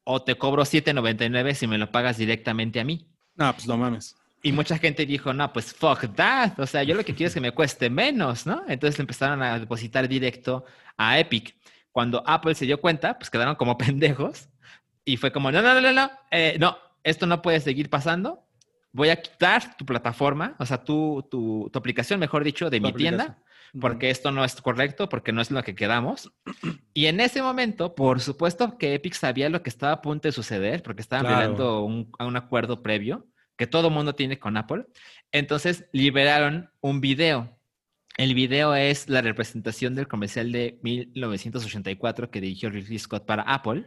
o 0.05 0.22
te 0.22 0.36
cobro 0.36 0.62
7.99 0.62 1.55
si 1.55 1.66
me 1.66 1.78
lo 1.78 1.90
pagas 1.90 2.16
directamente 2.16 2.80
a 2.80 2.84
mí. 2.84 3.06
No, 3.34 3.52
pues 3.52 3.66
no 3.66 3.76
mames. 3.76 4.16
Y 4.43 4.52
mucha 4.52 4.76
gente 4.78 5.06
dijo, 5.06 5.32
no, 5.32 5.52
pues 5.52 5.72
fuck 5.72 6.14
that. 6.16 6.59
O 6.59 6.66
sea, 6.66 6.82
yo 6.82 6.94
lo 6.94 7.05
que 7.05 7.14
quiero 7.14 7.28
es 7.28 7.34
que 7.34 7.40
me 7.40 7.52
cueste 7.52 7.89
menos, 7.90 8.44
¿no? 8.44 8.64
Entonces 8.68 8.98
le 8.98 9.02
empezaron 9.02 9.43
a 9.43 9.59
depositar 9.59 10.09
directo 10.09 10.64
a 10.97 11.18
Epic. 11.18 11.55
Cuando 11.93 12.24
Apple 12.26 12.55
se 12.55 12.66
dio 12.66 12.80
cuenta, 12.80 13.18
pues 13.18 13.30
quedaron 13.30 13.55
como 13.55 13.78
pendejos. 13.78 14.48
Y 15.05 15.16
fue 15.16 15.30
como, 15.32 15.52
no, 15.52 15.62
no, 15.62 15.74
no, 15.74 15.80
no, 15.80 15.93
no, 15.93 16.10
eh, 16.30 16.56
no, 16.59 16.76
esto 17.05 17.26
no 17.26 17.43
puede 17.43 17.60
seguir 17.60 17.89
pasando. 17.90 18.44
Voy 18.93 19.09
a 19.09 19.16
quitar 19.16 19.77
tu 19.77 19.85
plataforma, 19.85 20.55
o 20.59 20.66
sea, 20.66 20.82
tu, 20.85 21.27
tu, 21.31 21.70
tu 21.73 21.78
aplicación, 21.78 22.20
mejor 22.20 22.44
dicho, 22.44 22.70
de 22.70 22.78
Tu 22.78 22.86
mi 22.86 22.93
tienda, 22.93 23.39
porque 23.81 24.10
esto 24.10 24.31
no 24.31 24.44
es 24.44 24.55
correcto, 24.60 25.09
porque 25.09 25.32
no 25.32 25.40
es 25.40 25.51
lo 25.51 25.62
que 25.62 25.74
quedamos. 25.74 26.31
Y 26.94 27.06
en 27.06 27.20
ese 27.20 27.40
momento, 27.40 27.94
por 27.94 28.20
supuesto 28.20 28.77
que 28.77 28.94
Epic 28.94 29.14
sabía 29.14 29.48
lo 29.48 29.62
que 29.62 29.70
estaba 29.70 29.94
a 29.94 30.02
punto 30.02 30.28
de 30.28 30.32
suceder, 30.32 30.82
porque 30.82 31.01
estaban 31.01 31.24
Claro. 31.24 31.39
violando 31.39 31.85
un, 31.85 32.12
a 32.19 32.27
un 32.27 32.36
acuerdo 32.36 32.82
previo 32.82 33.27
que 33.56 33.66
todo 33.66 33.89
mundo 33.90 34.14
tiene 34.14 34.39
con 34.39 34.56
Apple. 34.56 34.85
Entonces 35.31 35.86
liberaron 35.93 36.70
un 36.81 37.01
video. 37.01 37.59
El 38.19 38.35
video 38.35 38.74
es 38.74 39.09
la 39.09 39.23
representación 39.23 39.94
del 39.94 40.06
comercial 40.06 40.52
de 40.52 40.78
1984 40.82 42.31
que 42.31 42.40
dirigió 42.43 42.69
Ridley 42.69 42.98
Scott 42.98 43.24
para 43.24 43.43
Apple, 43.43 43.86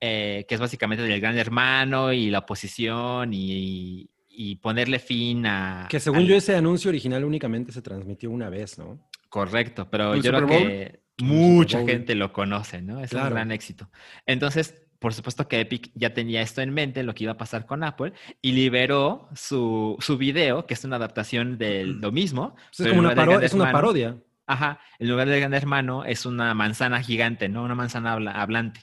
eh, 0.00 0.46
que 0.48 0.54
es 0.54 0.60
básicamente 0.60 1.02
del 1.02 1.20
gran 1.20 1.36
hermano 1.36 2.12
y 2.12 2.30
la 2.30 2.40
oposición 2.40 3.32
y, 3.34 4.08
y 4.34 4.56
ponerle 4.56 4.98
fin 4.98 5.46
a... 5.46 5.86
Que 5.90 6.00
según 6.00 6.24
yo 6.24 6.34
ese 6.36 6.56
anuncio 6.56 6.88
original 6.88 7.24
únicamente 7.24 7.72
se 7.72 7.82
transmitió 7.82 8.30
una 8.30 8.48
vez, 8.48 8.78
¿no? 8.78 9.08
Correcto, 9.28 9.88
pero 9.90 10.14
¿El 10.14 10.22
yo 10.22 10.32
creo 10.32 10.46
que 10.46 11.00
mucha 11.20 11.84
gente 11.84 12.14
lo 12.14 12.32
conoce, 12.32 12.82
¿no? 12.82 13.00
Es 13.00 13.12
un 13.12 13.28
gran 13.28 13.50
éxito. 13.52 13.90
Entonces, 14.26 14.82
por 14.98 15.14
supuesto 15.14 15.48
que 15.48 15.60
Epic 15.60 15.90
ya 15.94 16.14
tenía 16.14 16.42
esto 16.42 16.60
en 16.62 16.72
mente, 16.72 17.02
lo 17.02 17.14
que 17.14 17.24
iba 17.24 17.32
a 17.32 17.36
pasar 17.36 17.66
con 17.66 17.82
Apple, 17.84 18.12
y 18.40 18.52
liberó 18.52 19.28
su, 19.34 19.96
su 20.00 20.16
video, 20.18 20.66
que 20.66 20.74
es 20.74 20.84
una 20.84 20.96
adaptación 20.96 21.58
de 21.58 21.84
lo 21.84 22.12
mismo. 22.12 22.54
Pues 22.54 22.80
es 22.80 22.86
pero 22.86 22.90
como 22.90 23.00
en 23.00 23.06
una, 23.06 23.14
lugar 23.14 23.16
del 23.16 23.24
paro- 23.26 23.32
Gran 23.32 23.44
es 23.44 23.52
una 23.54 23.64
Hermano- 23.64 23.78
parodia. 23.78 24.16
Ajá, 24.46 24.80
en 24.98 25.08
lugar 25.08 25.28
del 25.28 25.38
gran 25.40 25.54
hermano 25.54 26.04
es 26.04 26.26
una 26.26 26.52
manzana 26.52 27.00
gigante, 27.02 27.48
¿no? 27.48 27.62
Una 27.64 27.74
manzana 27.76 28.12
habla- 28.12 28.32
hablante. 28.32 28.80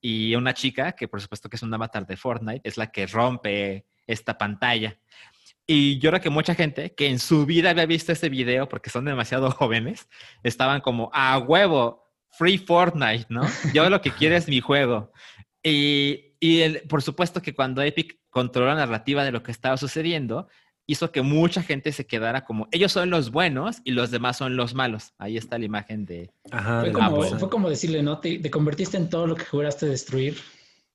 Y 0.00 0.34
una 0.34 0.54
chica, 0.54 0.92
que 0.92 1.08
por 1.08 1.20
supuesto 1.20 1.48
que 1.48 1.56
es 1.56 1.62
un 1.62 1.72
avatar 1.72 2.06
de 2.06 2.16
Fortnite, 2.16 2.62
es 2.68 2.76
la 2.76 2.90
que 2.90 3.06
rompe 3.06 3.86
esta 4.06 4.36
pantalla. 4.38 4.98
Y 5.66 5.98
yo 5.98 6.10
creo 6.10 6.20
que 6.20 6.30
mucha 6.30 6.54
gente 6.54 6.94
que 6.94 7.06
en 7.08 7.18
su 7.18 7.46
vida 7.46 7.70
había 7.70 7.86
visto 7.86 8.12
ese 8.12 8.28
video, 8.28 8.68
porque 8.68 8.90
son 8.90 9.04
demasiado 9.06 9.50
jóvenes, 9.52 10.08
estaban 10.42 10.80
como, 10.80 11.10
a 11.14 11.38
huevo, 11.38 12.10
free 12.30 12.58
Fortnite, 12.58 13.26
¿no? 13.28 13.42
Yo 13.72 13.88
lo 13.88 14.00
que 14.00 14.10
quiero 14.10 14.36
es 14.36 14.46
mi 14.48 14.60
juego. 14.60 15.12
Y, 15.62 16.34
y 16.40 16.60
el- 16.60 16.82
por 16.82 17.00
supuesto 17.02 17.40
que 17.40 17.54
cuando 17.54 17.80
Epic 17.82 18.18
controló 18.28 18.68
la 18.68 18.74
narrativa 18.74 19.24
de 19.24 19.32
lo 19.32 19.42
que 19.42 19.52
estaba 19.52 19.76
sucediendo, 19.76 20.48
hizo 20.86 21.10
que 21.10 21.22
mucha 21.22 21.62
gente 21.62 21.92
se 21.92 22.06
quedara 22.06 22.44
como, 22.44 22.68
ellos 22.70 22.92
son 22.92 23.08
los 23.08 23.30
buenos 23.30 23.78
y 23.84 23.92
los 23.92 24.10
demás 24.10 24.36
son 24.36 24.56
los 24.56 24.74
malos. 24.74 25.14
Ahí 25.16 25.38
está 25.38 25.56
la 25.58 25.64
imagen 25.64 26.04
de... 26.04 26.30
Ajá. 26.50 26.80
Fue 26.80 26.92
como, 26.92 27.22
fue 27.22 27.48
como 27.48 27.70
decirle, 27.70 28.02
¿no? 28.02 28.18
Te, 28.18 28.38
te 28.38 28.50
convertiste 28.50 28.98
en 28.98 29.08
todo 29.08 29.26
lo 29.26 29.34
que 29.34 29.46
juraste 29.46 29.86
destruir. 29.86 30.36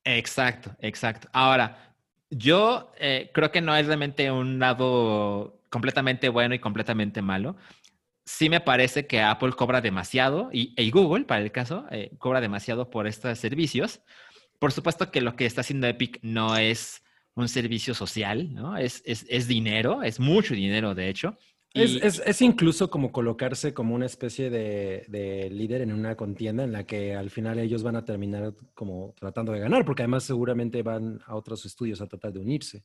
Exacto, 0.03 0.75
exacto. 0.79 1.27
Ahora, 1.33 1.88
yo 2.29 2.91
eh, 2.97 3.31
creo 3.33 3.51
que 3.51 3.61
no 3.61 3.75
es 3.75 3.87
realmente 3.87 4.31
un 4.31 4.59
lado 4.59 5.61
completamente 5.69 6.29
bueno 6.29 6.55
y 6.55 6.59
completamente 6.59 7.21
malo. 7.21 7.55
Sí 8.25 8.49
me 8.49 8.61
parece 8.61 9.07
que 9.07 9.21
Apple 9.21 9.53
cobra 9.53 9.81
demasiado 9.81 10.49
y, 10.51 10.91
Google, 10.91 11.25
para 11.25 11.41
el 11.41 11.51
caso, 11.51 11.85
eh, 11.89 12.11
cobra 12.19 12.41
demasiado 12.41 12.89
por 12.89 13.07
estos 13.07 13.37
servicios. 13.39 14.01
Por 14.59 14.71
supuesto 14.71 15.11
que 15.11 15.21
lo 15.21 15.35
que 15.35 15.45
está 15.45 15.61
haciendo 15.61 15.87
Epic 15.87 16.19
no 16.21 16.55
es 16.57 17.03
un 17.33 17.49
servicio 17.49 17.93
social, 17.95 18.53
¿no? 18.53 18.77
Es, 18.77 19.01
es, 19.05 19.25
es 19.29 19.47
dinero, 19.47 20.03
es 20.03 20.19
mucho 20.19 20.53
dinero, 20.53 20.93
de 20.93 21.09
hecho. 21.09 21.37
Es, 21.73 21.91
Y- 21.93 21.99
es- 22.01 22.21
es 22.25 22.41
incluso 22.41 22.89
como 22.89 23.11
colocarse 23.11 23.73
como 23.73 23.93
una 23.93 24.07
especie 24.07 24.49
de, 24.49 25.05
de 25.07 25.49
líder 25.51 25.81
en 25.81 25.91
una 25.93 26.15
contienda 26.15 26.63
en 26.63 26.71
la 26.71 26.85
que 26.85 27.13
al 27.15 27.29
final 27.29 27.59
ellos 27.59 27.83
van 27.83 27.95
a 27.95 28.05
terminar 28.05 28.53
como 28.73 29.13
tratando 29.19 29.51
de 29.51 29.59
ganar, 29.59 29.85
porque 29.85 30.01
además 30.01 30.23
seguramente 30.23 30.81
van 30.81 31.21
a 31.27 31.35
otros 31.35 31.65
estudios 31.65 32.01
a 32.01 32.07
tratar 32.07 32.33
de 32.33 32.39
unirse. 32.39 32.83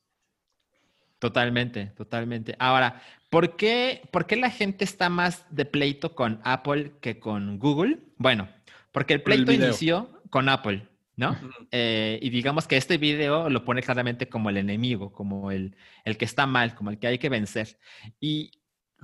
Totalmente, 1.18 1.86
totalmente. 1.96 2.54
Ahora, 2.58 3.00
¿por 3.30 3.56
qué, 3.56 4.02
¿por 4.10 4.26
qué 4.26 4.36
la 4.36 4.50
gente 4.50 4.84
está 4.84 5.08
más 5.08 5.46
de 5.50 5.64
pleito 5.64 6.14
con 6.14 6.40
Apple 6.44 6.92
que 7.00 7.18
con 7.18 7.58
Google? 7.58 8.00
Bueno, 8.18 8.48
porque 8.92 9.14
el 9.14 9.20
el 9.20 9.24
pleito 9.24 9.52
video. 9.52 9.68
inició 9.68 10.20
con 10.28 10.50
Apple, 10.50 10.86
¿no? 11.16 11.34
Eh, 11.70 12.18
y 12.20 12.28
digamos 12.28 12.68
que 12.68 12.76
este 12.76 12.98
video 12.98 13.48
lo 13.48 13.64
pone 13.64 13.82
claramente 13.82 14.28
como 14.28 14.50
el 14.50 14.58
enemigo, 14.58 15.12
como 15.12 15.50
el, 15.50 15.74
el 16.04 16.18
que 16.18 16.26
está 16.26 16.46
mal, 16.46 16.74
como 16.74 16.90
el 16.90 16.98
que 16.98 17.06
hay 17.06 17.18
que 17.18 17.30
vencer. 17.30 17.78
Y 18.20 18.50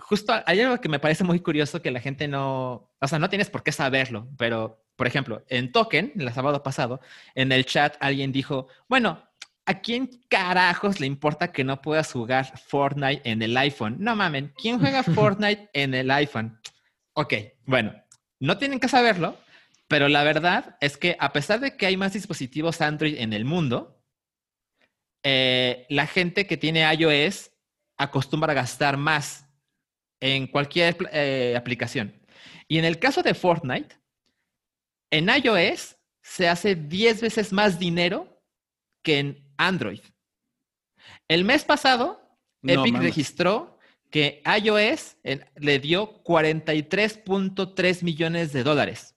justo 0.00 0.32
hay 0.46 0.60
algo 0.60 0.80
que 0.80 0.88
me 0.88 0.98
parece 0.98 1.24
muy 1.24 1.40
curioso 1.40 1.82
que 1.82 1.90
la 1.90 2.00
gente 2.00 2.28
no, 2.28 2.90
o 3.00 3.08
sea, 3.08 3.18
no 3.18 3.28
tienes 3.28 3.50
por 3.50 3.62
qué 3.62 3.72
saberlo, 3.72 4.28
pero, 4.36 4.84
por 4.96 5.06
ejemplo, 5.06 5.44
en 5.48 5.72
Token, 5.72 6.12
el 6.16 6.32
sábado 6.32 6.62
pasado, 6.62 7.00
en 7.34 7.52
el 7.52 7.64
chat 7.64 7.96
alguien 8.00 8.32
dijo, 8.32 8.68
bueno, 8.88 9.22
¿a 9.66 9.80
quién 9.80 10.10
carajos 10.28 11.00
le 11.00 11.06
importa 11.06 11.52
que 11.52 11.64
no 11.64 11.80
puedas 11.80 12.12
jugar 12.12 12.58
Fortnite 12.58 13.22
en 13.30 13.42
el 13.42 13.56
iPhone? 13.56 13.96
No 13.98 14.16
mamen, 14.16 14.52
¿quién 14.56 14.78
juega 14.80 15.02
Fortnite 15.14 15.70
en 15.72 15.94
el 15.94 16.10
iPhone? 16.10 16.60
Ok, 17.14 17.34
bueno, 17.66 17.94
no 18.40 18.58
tienen 18.58 18.80
que 18.80 18.88
saberlo, 18.88 19.36
pero 19.88 20.08
la 20.08 20.24
verdad 20.24 20.76
es 20.80 20.96
que 20.96 21.16
a 21.18 21.32
pesar 21.32 21.60
de 21.60 21.76
que 21.76 21.86
hay 21.86 21.96
más 21.96 22.12
dispositivos 22.12 22.80
Android 22.80 23.16
en 23.18 23.32
el 23.32 23.44
mundo, 23.44 24.00
eh, 25.22 25.86
la 25.90 26.06
gente 26.06 26.46
que 26.46 26.56
tiene 26.56 26.90
iOS 26.94 27.50
acostumbra 27.98 28.52
a 28.52 28.54
gastar 28.54 28.96
más 28.96 29.49
en 30.20 30.46
cualquier 30.46 30.96
eh, 31.12 31.54
aplicación. 31.56 32.14
Y 32.68 32.78
en 32.78 32.84
el 32.84 32.98
caso 32.98 33.22
de 33.22 33.34
Fortnite, 33.34 33.96
en 35.10 35.28
iOS 35.28 35.96
se 36.22 36.48
hace 36.48 36.74
10 36.76 37.20
veces 37.22 37.52
más 37.52 37.78
dinero 37.78 38.42
que 39.02 39.18
en 39.18 39.52
Android. 39.56 40.00
El 41.26 41.44
mes 41.44 41.64
pasado, 41.64 42.20
No 42.62 42.72
Epic 42.82 42.92
mames. 42.92 43.08
registró 43.08 43.78
que 44.10 44.42
iOS 44.62 45.16
en- 45.22 45.44
le 45.56 45.78
dio 45.78 46.22
43.3 46.22 48.02
millones 48.02 48.52
de 48.52 48.62
dólares. 48.62 49.14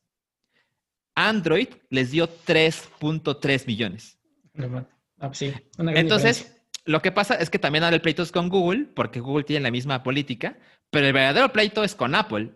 Android 1.16 1.68
les 1.90 2.12
dio 2.12 2.28
3.3 2.30 3.68
millones. 3.68 4.18
Ah, 4.58 5.28
pues 5.28 5.38
sí, 5.38 5.54
Entonces, 5.78 6.38
diferencia. 6.40 6.64
lo 6.86 7.02
que 7.02 7.12
pasa 7.12 7.36
es 7.36 7.50
que 7.50 7.60
también 7.60 7.84
ahora 7.84 7.96
el 7.96 8.02
pleito 8.02 8.24
es 8.24 8.32
con 8.32 8.50
Google, 8.50 8.86
porque 8.96 9.20
Google 9.20 9.44
tiene 9.44 9.62
la 9.64 9.72
misma 9.72 10.02
política, 10.04 10.58
pero 10.94 11.08
el 11.08 11.14
verdadero 11.14 11.52
pleito 11.52 11.84
es 11.84 11.96
con 11.96 12.14
Apple. 12.14 12.54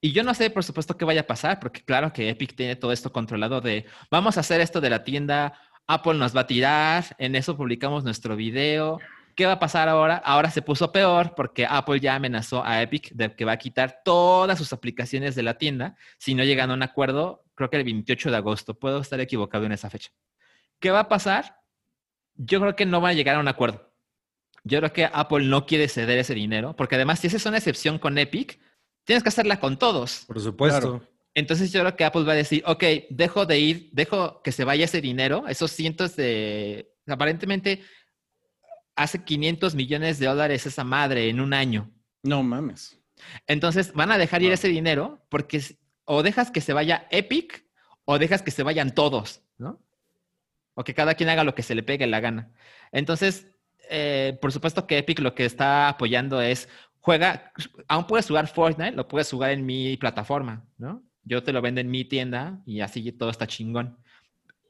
Y 0.00 0.12
yo 0.12 0.22
no 0.22 0.34
sé, 0.34 0.50
por 0.50 0.62
supuesto, 0.62 0.96
qué 0.96 1.06
vaya 1.06 1.22
a 1.22 1.26
pasar, 1.26 1.58
porque 1.58 1.82
claro 1.82 2.12
que 2.12 2.28
Epic 2.28 2.54
tiene 2.54 2.76
todo 2.76 2.92
esto 2.92 3.10
controlado 3.10 3.62
de, 3.62 3.86
vamos 4.10 4.36
a 4.36 4.40
hacer 4.40 4.60
esto 4.60 4.80
de 4.80 4.90
la 4.90 5.02
tienda, 5.02 5.58
Apple 5.86 6.14
nos 6.14 6.36
va 6.36 6.42
a 6.42 6.46
tirar, 6.46 7.16
en 7.18 7.34
eso 7.34 7.56
publicamos 7.56 8.04
nuestro 8.04 8.36
video. 8.36 9.00
¿Qué 9.34 9.46
va 9.46 9.52
a 9.52 9.58
pasar 9.58 9.88
ahora? 9.88 10.16
Ahora 10.16 10.50
se 10.50 10.60
puso 10.60 10.92
peor 10.92 11.34
porque 11.34 11.64
Apple 11.64 11.98
ya 11.98 12.14
amenazó 12.14 12.62
a 12.62 12.82
Epic 12.82 13.10
de 13.12 13.34
que 13.34 13.46
va 13.46 13.52
a 13.52 13.56
quitar 13.56 14.02
todas 14.04 14.58
sus 14.58 14.72
aplicaciones 14.74 15.34
de 15.34 15.42
la 15.42 15.54
tienda 15.56 15.96
si 16.18 16.34
no 16.34 16.44
llegan 16.44 16.70
a 16.70 16.74
un 16.74 16.82
acuerdo, 16.82 17.44
creo 17.54 17.70
que 17.70 17.78
el 17.78 17.84
28 17.84 18.30
de 18.30 18.36
agosto. 18.36 18.78
Puedo 18.78 19.00
estar 19.00 19.18
equivocado 19.20 19.64
en 19.64 19.72
esa 19.72 19.88
fecha. 19.88 20.10
¿Qué 20.78 20.90
va 20.90 21.00
a 21.00 21.08
pasar? 21.08 21.56
Yo 22.34 22.60
creo 22.60 22.76
que 22.76 22.84
no 22.84 23.00
va 23.00 23.10
a 23.10 23.14
llegar 23.14 23.36
a 23.36 23.40
un 23.40 23.48
acuerdo. 23.48 23.87
Yo 24.68 24.78
creo 24.78 24.92
que 24.92 25.08
Apple 25.10 25.46
no 25.46 25.66
quiere 25.66 25.88
ceder 25.88 26.18
ese 26.18 26.34
dinero, 26.34 26.76
porque 26.76 26.96
además, 26.96 27.18
si 27.18 27.26
haces 27.28 27.46
una 27.46 27.56
excepción 27.56 27.98
con 27.98 28.18
Epic, 28.18 28.60
tienes 29.04 29.22
que 29.22 29.30
hacerla 29.30 29.58
con 29.58 29.78
todos. 29.78 30.24
Por 30.26 30.40
supuesto. 30.40 30.98
Claro. 30.98 31.18
Entonces 31.34 31.72
yo 31.72 31.80
creo 31.80 31.96
que 31.96 32.04
Apple 32.04 32.24
va 32.24 32.32
a 32.32 32.36
decir, 32.36 32.62
ok, 32.66 32.84
dejo 33.10 33.46
de 33.46 33.58
ir, 33.58 33.88
dejo 33.92 34.42
que 34.42 34.52
se 34.52 34.64
vaya 34.64 34.84
ese 34.84 35.00
dinero, 35.00 35.44
esos 35.48 35.70
cientos 35.70 36.16
de, 36.16 36.92
aparentemente 37.06 37.82
hace 38.96 39.22
500 39.22 39.74
millones 39.74 40.18
de 40.18 40.26
dólares 40.26 40.66
esa 40.66 40.84
madre 40.84 41.28
en 41.28 41.40
un 41.40 41.54
año. 41.54 41.90
No 42.22 42.42
mames. 42.42 43.00
Entonces 43.46 43.92
van 43.92 44.10
a 44.10 44.18
dejar 44.18 44.42
ir 44.42 44.52
ese 44.52 44.68
dinero 44.68 45.24
porque 45.28 45.62
o 46.04 46.22
dejas 46.22 46.50
que 46.50 46.60
se 46.60 46.72
vaya 46.72 47.06
Epic 47.10 47.64
o 48.04 48.18
dejas 48.18 48.42
que 48.42 48.50
se 48.50 48.62
vayan 48.62 48.94
todos, 48.94 49.42
¿no? 49.56 49.80
O 50.74 50.84
que 50.84 50.94
cada 50.94 51.14
quien 51.14 51.28
haga 51.28 51.44
lo 51.44 51.54
que 51.54 51.62
se 51.62 51.74
le 51.74 51.82
pegue 51.82 52.06
la 52.06 52.20
gana. 52.20 52.52
Entonces, 52.92 53.46
eh, 53.90 54.38
por 54.40 54.52
supuesto 54.52 54.86
que 54.86 54.98
Epic 54.98 55.18
lo 55.20 55.34
que 55.34 55.44
está 55.44 55.88
apoyando 55.88 56.40
es, 56.40 56.68
juega, 57.00 57.52
aún 57.88 58.06
puedes 58.06 58.26
jugar 58.26 58.46
Fortnite, 58.48 58.92
lo 58.96 59.08
puedes 59.08 59.30
jugar 59.30 59.50
en 59.52 59.64
mi 59.66 59.96
plataforma, 59.96 60.64
¿no? 60.78 61.02
Yo 61.24 61.42
te 61.42 61.52
lo 61.52 61.60
vendo 61.60 61.80
en 61.80 61.90
mi 61.90 62.04
tienda 62.04 62.60
y 62.66 62.80
así 62.80 63.12
todo 63.12 63.30
está 63.30 63.46
chingón. 63.46 63.98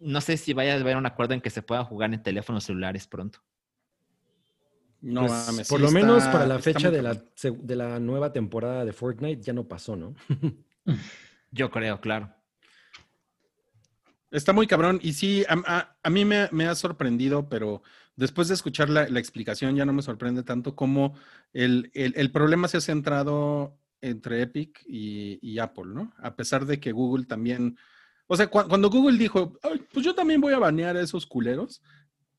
No 0.01 0.21
sé 0.21 0.37
si 0.37 0.53
vaya 0.53 0.75
a 0.75 0.81
haber 0.81 0.97
un 0.97 1.07
acuerdo 1.07 1.35
en 1.35 1.41
que 1.41 1.51
se 1.51 1.63
pueda 1.63 1.85
jugar 1.85 2.13
en 2.13 2.23
teléfonos 2.23 2.65
celulares 2.65 3.07
pronto. 3.07 3.41
No 5.01 5.21
Pues, 5.21 5.33
mames. 5.33 5.69
por 5.69 5.79
sí 5.79 5.87
lo 5.87 5.93
menos 5.93 6.25
para 6.29 6.47
la 6.47 6.59
fecha 6.59 6.91
de 6.91 7.03
la, 7.03 7.15
de 7.15 7.77
la 7.77 8.01
nueva 8.01 8.33
temporada 8.33 8.85
de 8.85 8.93
Fortnite 8.93 9.43
ya 9.43 9.53
no 9.53 9.69
pasó, 9.69 9.95
¿no? 9.97 10.15
Yo 11.53 11.71
creo, 11.71 12.01
claro. 12.01 12.35
Está 14.31 14.53
muy 14.53 14.67
cabrón. 14.67 14.99
Y 15.03 15.13
sí, 15.15 15.45
a, 15.49 15.55
a- 15.67 15.97
a 16.03 16.11
mí 16.11 16.25
me, 16.25 16.49
me 16.53 16.67
ha 16.67 16.75
sorprendido, 16.75 17.49
pero 17.49 17.83
después 18.19 18.49
de 18.49 18.55
escuchar 18.55 18.91
la, 18.91 19.09
la 19.09 19.21
explicación 19.21 19.77
ya 19.77 19.85
no 19.87 19.93
me 19.93 20.03
sorprende 20.03 20.43
tanto 20.43 20.75
como 20.75 21.15
el, 21.53 21.91
el- 21.95 22.15
el 22.17 22.31
problema 22.33 22.69
se 22.69 22.77
ha 22.79 22.81
centrado 22.81 23.79
entre 24.01 24.43
Epic 24.43 24.83
y, 24.87 25.39
y 25.41 25.59
Apple, 25.59 25.87
¿no? 25.95 26.13
A 26.19 26.35
pesar 26.37 26.67
de 26.67 26.79
que 26.81 26.93
Google 26.93 27.25
también, 27.27 27.79
o 28.27 28.37
sea, 28.37 28.51
cua- 28.51 28.69
cuando 28.69 28.91
Google 28.91 29.19
dijo, 29.19 29.59
"Ay, 29.63 29.83
pues 29.93 30.05
yo 30.05 30.15
también 30.15 30.41
voy 30.41 30.53
a 30.53 30.59
banear 30.59 30.97
a 30.97 31.01
esos 31.01 31.27
culeros, 31.27 31.81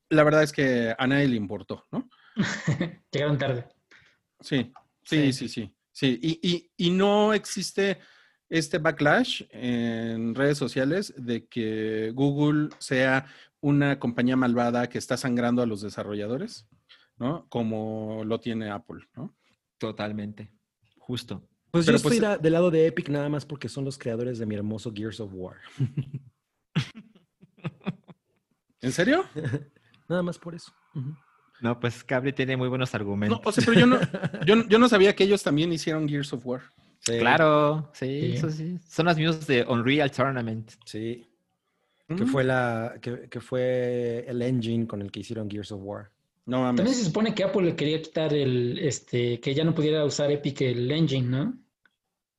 la 0.10 0.24
verdad 0.24 0.44
es 0.44 0.52
que 0.52 0.94
a 0.98 1.08
nadie 1.08 1.28
le 1.28 1.36
importó, 1.36 1.86
¿no? 1.92 2.10
Llegaron 3.12 3.38
tarde. 3.38 3.66
Sí, 4.42 4.72
sí, 5.04 5.32
Sí. 5.32 5.34
sí, 5.34 5.50
sí. 5.50 5.74
sí. 5.92 6.20
Y, 6.22 6.40
y- 6.50 6.72
y 6.78 6.90
no 6.92 7.34
existe 7.34 8.00
este 8.50 8.80
backlash 8.80 9.44
en 9.52 10.34
redes 10.34 10.58
sociales 10.58 11.14
de 11.18 11.46
que 11.48 12.12
Google 12.16 12.70
sea 12.80 13.28
una 13.62 14.00
compañía 14.00 14.36
malvada 14.36 14.88
que 14.90 14.98
está 14.98 15.18
sangrando 15.18 15.62
a 15.62 15.66
los 15.66 15.82
desarrolladores, 15.82 16.68
¿no? 17.18 17.48
Como 17.50 18.24
lo 18.26 18.40
tiene 18.40 18.70
Apple, 18.70 19.04
¿no? 19.16 19.36
Totalmente. 19.78 20.52
Justo. 20.98 21.48
Pues 21.72 21.86
Pero 21.86 21.94
yo 21.94 21.98
estoy 21.98 22.10
pues- 22.20 22.22
da- 22.22 22.38
del 22.38 22.54
lado 22.54 22.72
de 22.72 22.88
Epic 22.88 23.10
nada 23.10 23.30
más 23.30 23.46
porque 23.46 23.70
son 23.70 23.86
los 23.86 23.98
creadores 23.98 24.40
de 24.40 24.46
mi 24.46 24.56
hermoso 24.56 24.92
Gears 24.94 25.20
of 25.20 25.32
War. 25.34 25.58
¿En 28.82 28.92
serio? 28.92 29.26
Nada 30.08 30.24
más 30.24 30.40
por 30.40 30.56
eso. 30.56 30.72
No, 31.62 31.80
pues 31.80 32.04
Cable 32.04 32.32
tiene 32.34 32.56
muy 32.58 32.70
buenos 32.70 32.96
argumentos. 32.96 33.40
No, 33.44 33.50
o 33.50 33.52
sea, 33.52 33.64
pero 33.66 33.80
yo 33.80 33.86
no, 33.86 34.00
yo, 34.46 34.56
no- 34.56 34.68
yo 34.68 34.80
no 34.80 34.88
sabía 34.90 35.16
que 35.16 35.24
ellos 35.26 35.44
también 35.44 35.72
hicieron 35.74 36.08
Gears 36.08 36.34
of 36.34 36.46
War. 36.46 36.62
Sí, 37.02 37.20
Claro, 37.20 37.90
sí, 37.94 38.06
Sí. 38.22 38.32
eso 38.38 38.50
sí. 38.50 38.80
Son 38.88 39.06
los 39.06 39.18
mismos 39.18 39.46
de 39.48 39.64
Unreal 39.64 40.12
Tournament. 40.12 40.72
Sí. 40.86 41.29
Que 42.16 42.26
Mm, 42.26 42.26
fue 42.26 42.44
la, 42.44 42.96
que, 43.02 43.30
que 43.30 43.40
fue 43.40 44.26
el 44.28 44.42
engine 44.42 44.88
con 44.88 45.02
el 45.02 45.12
que 45.12 45.20
hicieron 45.22 45.50
Gears 45.50 45.72
of 45.72 45.82
War. 45.84 46.12
No 46.46 46.58
También 46.76 46.88
mames. 46.88 46.98
se 46.98 47.06
supone 47.06 47.34
que 47.36 47.44
Apple 47.44 47.64
le 47.64 47.76
quería 47.76 48.02
quitar 48.02 48.34
el, 48.34 48.80
este, 48.80 49.40
que 49.40 49.54
ya 49.54 49.64
no 49.64 49.74
pudiera 49.76 50.04
usar 50.06 50.32
Epic 50.32 50.62
el 50.62 50.90
engine, 50.92 51.28
¿no? 51.28 51.54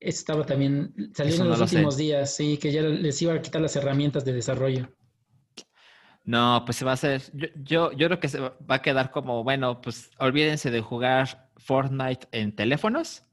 Eso 0.01 0.19
estaba 0.19 0.45
también, 0.45 0.95
salió 1.15 1.35
Eso 1.35 1.43
en 1.45 1.49
no 1.51 1.51
los 1.51 1.61
lo 1.61 1.67
sé. 1.67 1.77
últimos 1.77 1.97
días, 1.97 2.35
sí, 2.35 2.57
que 2.59 2.73
ya 2.73 2.83
les 2.83 3.21
iba 3.23 3.35
a 3.35 3.43
quitar 3.43 3.61
las 3.63 3.77
herramientas 3.77 4.25
de 4.25 4.33
desarrollo. 4.33 4.89
No, 6.25 6.63
pues 6.65 6.77
se 6.77 6.85
va 6.85 6.93
a 6.93 6.95
hacer. 6.95 7.23
Yo, 7.35 7.49
yo, 7.57 7.93
yo 7.93 8.07
creo 8.09 8.21
que 8.21 8.29
se 8.29 8.39
va 8.41 8.57
va 8.71 8.77
a 8.77 8.83
quedar 8.83 9.11
como, 9.11 9.43
bueno, 9.43 9.81
pues 9.81 10.11
olvídense 10.19 10.71
de 10.71 10.81
jugar 10.81 11.49
Fortnite 11.57 12.29
en 12.33 12.55
teléfonos, 12.55 13.25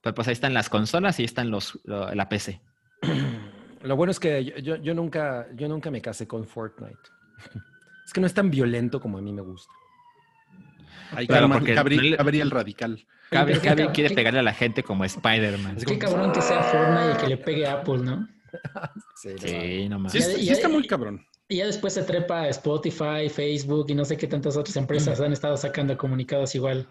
pero 0.00 0.14
pues 0.14 0.28
ahí 0.28 0.32
están 0.32 0.54
las 0.54 0.68
consolas 0.70 1.18
y 1.18 1.22
ahí 1.22 1.26
están 1.26 1.50
los, 1.50 1.78
lo- 1.84 2.14
la 2.14 2.28
PC. 2.28 2.60
Lo 3.82 3.96
bueno 3.96 4.10
es 4.10 4.20
que 4.20 4.44
yo, 4.44 4.56
yo- 4.58 4.76
yo 4.76 4.94
nunca, 4.94 5.46
yo 5.54 5.68
nunca 5.68 5.90
me 5.90 6.00
casé 6.00 6.26
con 6.26 6.46
Fortnite. 6.46 6.98
Es 8.06 8.12
que 8.12 8.20
no 8.20 8.28
es 8.28 8.34
tan 8.34 8.52
violento 8.52 9.00
como 9.00 9.18
a 9.18 9.20
mí 9.20 9.32
me 9.32 9.42
gusta. 9.42 9.72
Ahí 11.10 11.26
Claro, 11.26 11.48
porque 11.50 11.74
Cabri- 11.74 11.96
no 11.96 12.02
le- 12.02 12.16
Gabriel 12.16 12.50
Radical. 12.52 13.04
Cabe, 13.30 13.58
quiere 13.92 14.14
pegarle 14.14 14.38
a 14.38 14.42
la 14.44 14.54
gente 14.54 14.84
como 14.84 15.04
Spider-Man. 15.04 15.76
Qué 15.78 15.84
como- 15.84 15.98
cabrón 15.98 16.32
que 16.32 16.40
sea 16.40 16.62
Fortnite 16.62 17.12
y 17.12 17.16
que 17.16 17.26
le 17.26 17.36
pegue 17.36 17.66
a 17.66 17.72
Apple, 17.74 17.98
¿no? 17.98 18.28
Sí, 19.16 19.30
no, 19.30 19.38
Sí, 19.48 19.88
no 19.88 19.98
más. 19.98 20.12
Sí, 20.12 20.48
está 20.50 20.68
muy 20.68 20.86
cabrón. 20.86 21.26
Y 21.48 21.56
ya 21.56 21.66
después 21.66 21.94
se 21.94 22.02
trepa 22.04 22.42
a 22.42 22.48
Spotify, 22.50 23.28
Facebook 23.28 23.86
y 23.88 23.94
no 23.96 24.04
sé 24.04 24.16
qué 24.16 24.26
tantas 24.28 24.56
otras 24.56 24.76
empresas 24.76 25.20
han 25.20 25.32
estado 25.32 25.56
sacando 25.56 25.96
comunicados 25.98 26.54
igual. 26.54 26.86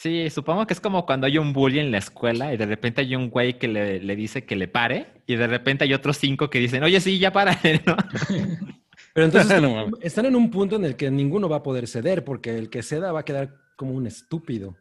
Sí, 0.00 0.30
supongo 0.30 0.66
que 0.66 0.72
es 0.72 0.80
como 0.80 1.04
cuando 1.04 1.26
hay 1.26 1.36
un 1.36 1.52
bully 1.52 1.78
en 1.78 1.90
la 1.90 1.98
escuela 1.98 2.54
y 2.54 2.56
de 2.56 2.64
repente 2.64 3.02
hay 3.02 3.14
un 3.14 3.28
güey 3.28 3.58
que 3.58 3.68
le, 3.68 4.00
le 4.00 4.16
dice 4.16 4.46
que 4.46 4.56
le 4.56 4.66
pare 4.66 5.08
y 5.26 5.36
de 5.36 5.46
repente 5.46 5.84
hay 5.84 5.92
otros 5.92 6.16
cinco 6.16 6.48
que 6.48 6.58
dicen, 6.58 6.82
oye, 6.82 6.98
sí, 7.02 7.18
ya 7.18 7.34
para, 7.34 7.52
¿no? 7.86 7.96
Pero 9.12 9.26
entonces 9.26 9.60
No 9.62 9.90
están 10.00 10.24
en 10.24 10.36
un 10.36 10.50
punto 10.50 10.76
en 10.76 10.86
el 10.86 10.96
que 10.96 11.10
ninguno 11.10 11.50
va 11.50 11.56
a 11.56 11.62
poder 11.62 11.86
ceder 11.86 12.24
porque 12.24 12.56
el 12.56 12.70
que 12.70 12.82
ceda 12.82 13.12
va 13.12 13.20
a 13.20 13.24
quedar 13.26 13.54
como 13.76 13.92
un 13.92 14.06
estúpido. 14.06 14.74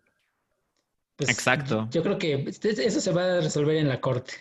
Pues, 1.18 1.30
Exacto. 1.30 1.90
Yo 1.91 2.02
creo 2.02 2.18
que 2.18 2.36
este- 2.48 2.70
eso 2.88 3.02
se 3.02 3.12
va 3.12 3.40
a 3.40 3.41
resolver 3.41 3.76
en 3.76 3.90
la 3.90 4.00
corte. 4.00 4.32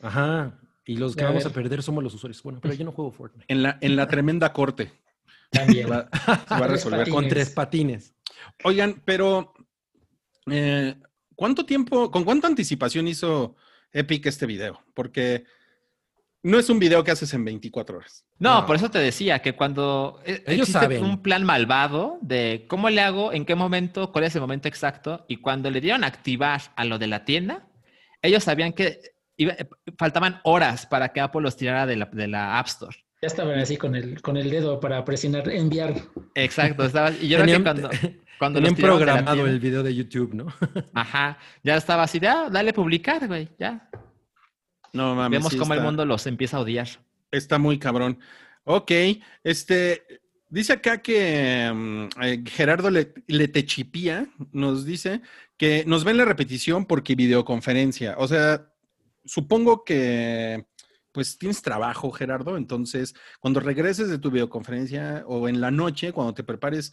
Ajá. 0.00 0.58
Y 0.86 0.96
los 0.96 1.14
que 1.14 1.24
A 1.24 1.26
vamos 1.26 1.44
a 1.44 1.50
perder 1.50 1.82
somos 1.82 2.02
los 2.02 2.14
usuarios. 2.14 2.42
Bueno, 2.42 2.58
pero 2.62 2.72
yo 2.72 2.86
no 2.86 2.92
juego 2.92 3.12
Fortnite. 3.12 3.44
En 3.52 3.62
la, 3.62 3.76
en 3.82 3.96
la 3.96 4.08
tremenda 4.08 4.50
corte. 4.54 4.92
También. 5.50 5.88
Se 5.88 5.90
va, 5.92 6.08
se 6.48 6.54
va 6.54 6.64
a 6.64 6.68
resolver. 6.68 7.00
Patines. 7.00 7.14
Con 7.14 7.28
tres 7.28 7.50
patines. 7.50 8.14
Oigan, 8.64 9.02
pero 9.04 9.52
eh, 10.50 10.94
¿cuánto 11.34 11.64
tiempo, 11.66 12.10
con 12.10 12.24
cuánta 12.24 12.46
anticipación 12.48 13.08
hizo 13.08 13.56
Epic 13.92 14.26
este 14.26 14.46
video? 14.46 14.80
Porque 14.94 15.44
no 16.42 16.58
es 16.58 16.68
un 16.70 16.78
video 16.80 17.04
que 17.04 17.12
haces 17.12 17.32
en 17.34 17.44
24 17.44 17.98
horas. 17.98 18.24
No, 18.38 18.60
No. 18.62 18.66
por 18.66 18.74
eso 18.76 18.90
te 18.90 18.98
decía 18.98 19.38
que 19.40 19.54
cuando 19.54 20.20
eh, 20.24 20.42
Ellos 20.46 20.68
existe 20.68 20.80
saben. 20.80 21.04
un 21.04 21.22
plan 21.22 21.44
malvado 21.44 22.18
de 22.20 22.64
cómo 22.68 22.90
le 22.90 23.00
hago, 23.00 23.32
en 23.32 23.44
qué 23.44 23.54
momento, 23.54 24.10
cuál 24.10 24.24
es 24.24 24.34
el 24.34 24.40
momento 24.40 24.66
exacto, 24.68 25.24
y 25.28 25.36
cuando 25.36 25.70
le 25.70 25.80
dieron 25.80 26.02
a 26.02 26.08
activar 26.08 26.60
a 26.74 26.84
lo 26.84 26.98
de 26.98 27.06
la 27.06 27.24
tienda, 27.24 27.68
ellos 28.22 28.42
sabían 28.44 28.72
que 28.72 29.00
iba- 29.36 29.52
eh, 29.52 29.68
faltaban 29.96 30.40
horas 30.42 30.86
para 30.86 31.12
que 31.12 31.20
Apple 31.20 31.42
los 31.42 31.56
tirara 31.56 31.86
de 31.86 31.96
la, 31.96 32.06
de 32.06 32.26
la 32.26 32.58
App 32.58 32.66
Store. 32.66 32.96
Ya 33.22 33.28
estaban 33.28 33.56
así 33.60 33.76
con 33.76 33.94
el, 33.94 34.20
con 34.20 34.36
el 34.36 34.50
dedo 34.50 34.80
para 34.80 35.04
presionar, 35.04 35.48
enviar. 35.48 35.94
Exacto, 36.34 36.84
estaba, 36.86 37.12
y 37.12 37.28
yo 37.28 37.38
Tenían- 37.38 37.62
creo 37.62 37.74
que 37.74 37.80
cuando, 37.82 38.21
cuando 38.38 38.58
Tenían 38.58 38.74
programado 38.76 39.46
el 39.46 39.60
video 39.60 39.82
de 39.82 39.94
YouTube, 39.94 40.34
¿no? 40.34 40.46
Ajá, 40.94 41.38
ya 41.62 41.76
estaba 41.76 42.02
así 42.02 42.18
de, 42.18 42.28
ah, 42.28 42.48
dale 42.50 42.72
publicar, 42.72 43.26
güey, 43.28 43.48
ya. 43.58 43.88
No 44.92 45.14
mames. 45.14 45.38
Vemos 45.38 45.52
sí 45.52 45.58
cómo 45.58 45.74
el 45.74 45.80
mundo 45.80 46.04
los 46.04 46.26
empieza 46.26 46.56
a 46.56 46.60
odiar. 46.60 46.88
Está 47.30 47.58
muy 47.58 47.78
cabrón. 47.78 48.18
Ok, 48.64 48.90
este, 49.42 50.02
dice 50.48 50.74
acá 50.74 51.00
que 51.00 51.70
mm, 51.74 52.22
eh, 52.22 52.44
Gerardo 52.46 52.90
Le- 52.90 53.14
Letechipía 53.26 54.26
nos 54.52 54.84
dice 54.84 55.22
que 55.56 55.84
nos 55.86 56.04
ven 56.04 56.16
la 56.18 56.24
repetición 56.24 56.84
porque 56.86 57.14
videoconferencia. 57.14 58.16
O 58.18 58.28
sea, 58.28 58.68
supongo 59.24 59.84
que 59.84 60.66
pues 61.12 61.38
tienes 61.38 61.60
trabajo, 61.60 62.10
Gerardo, 62.10 62.56
entonces 62.56 63.14
cuando 63.38 63.60
regreses 63.60 64.08
de 64.08 64.18
tu 64.18 64.30
videoconferencia 64.30 65.24
o 65.26 65.46
en 65.48 65.60
la 65.60 65.70
noche, 65.70 66.10
cuando 66.12 66.32
te 66.34 66.42
prepares, 66.42 66.92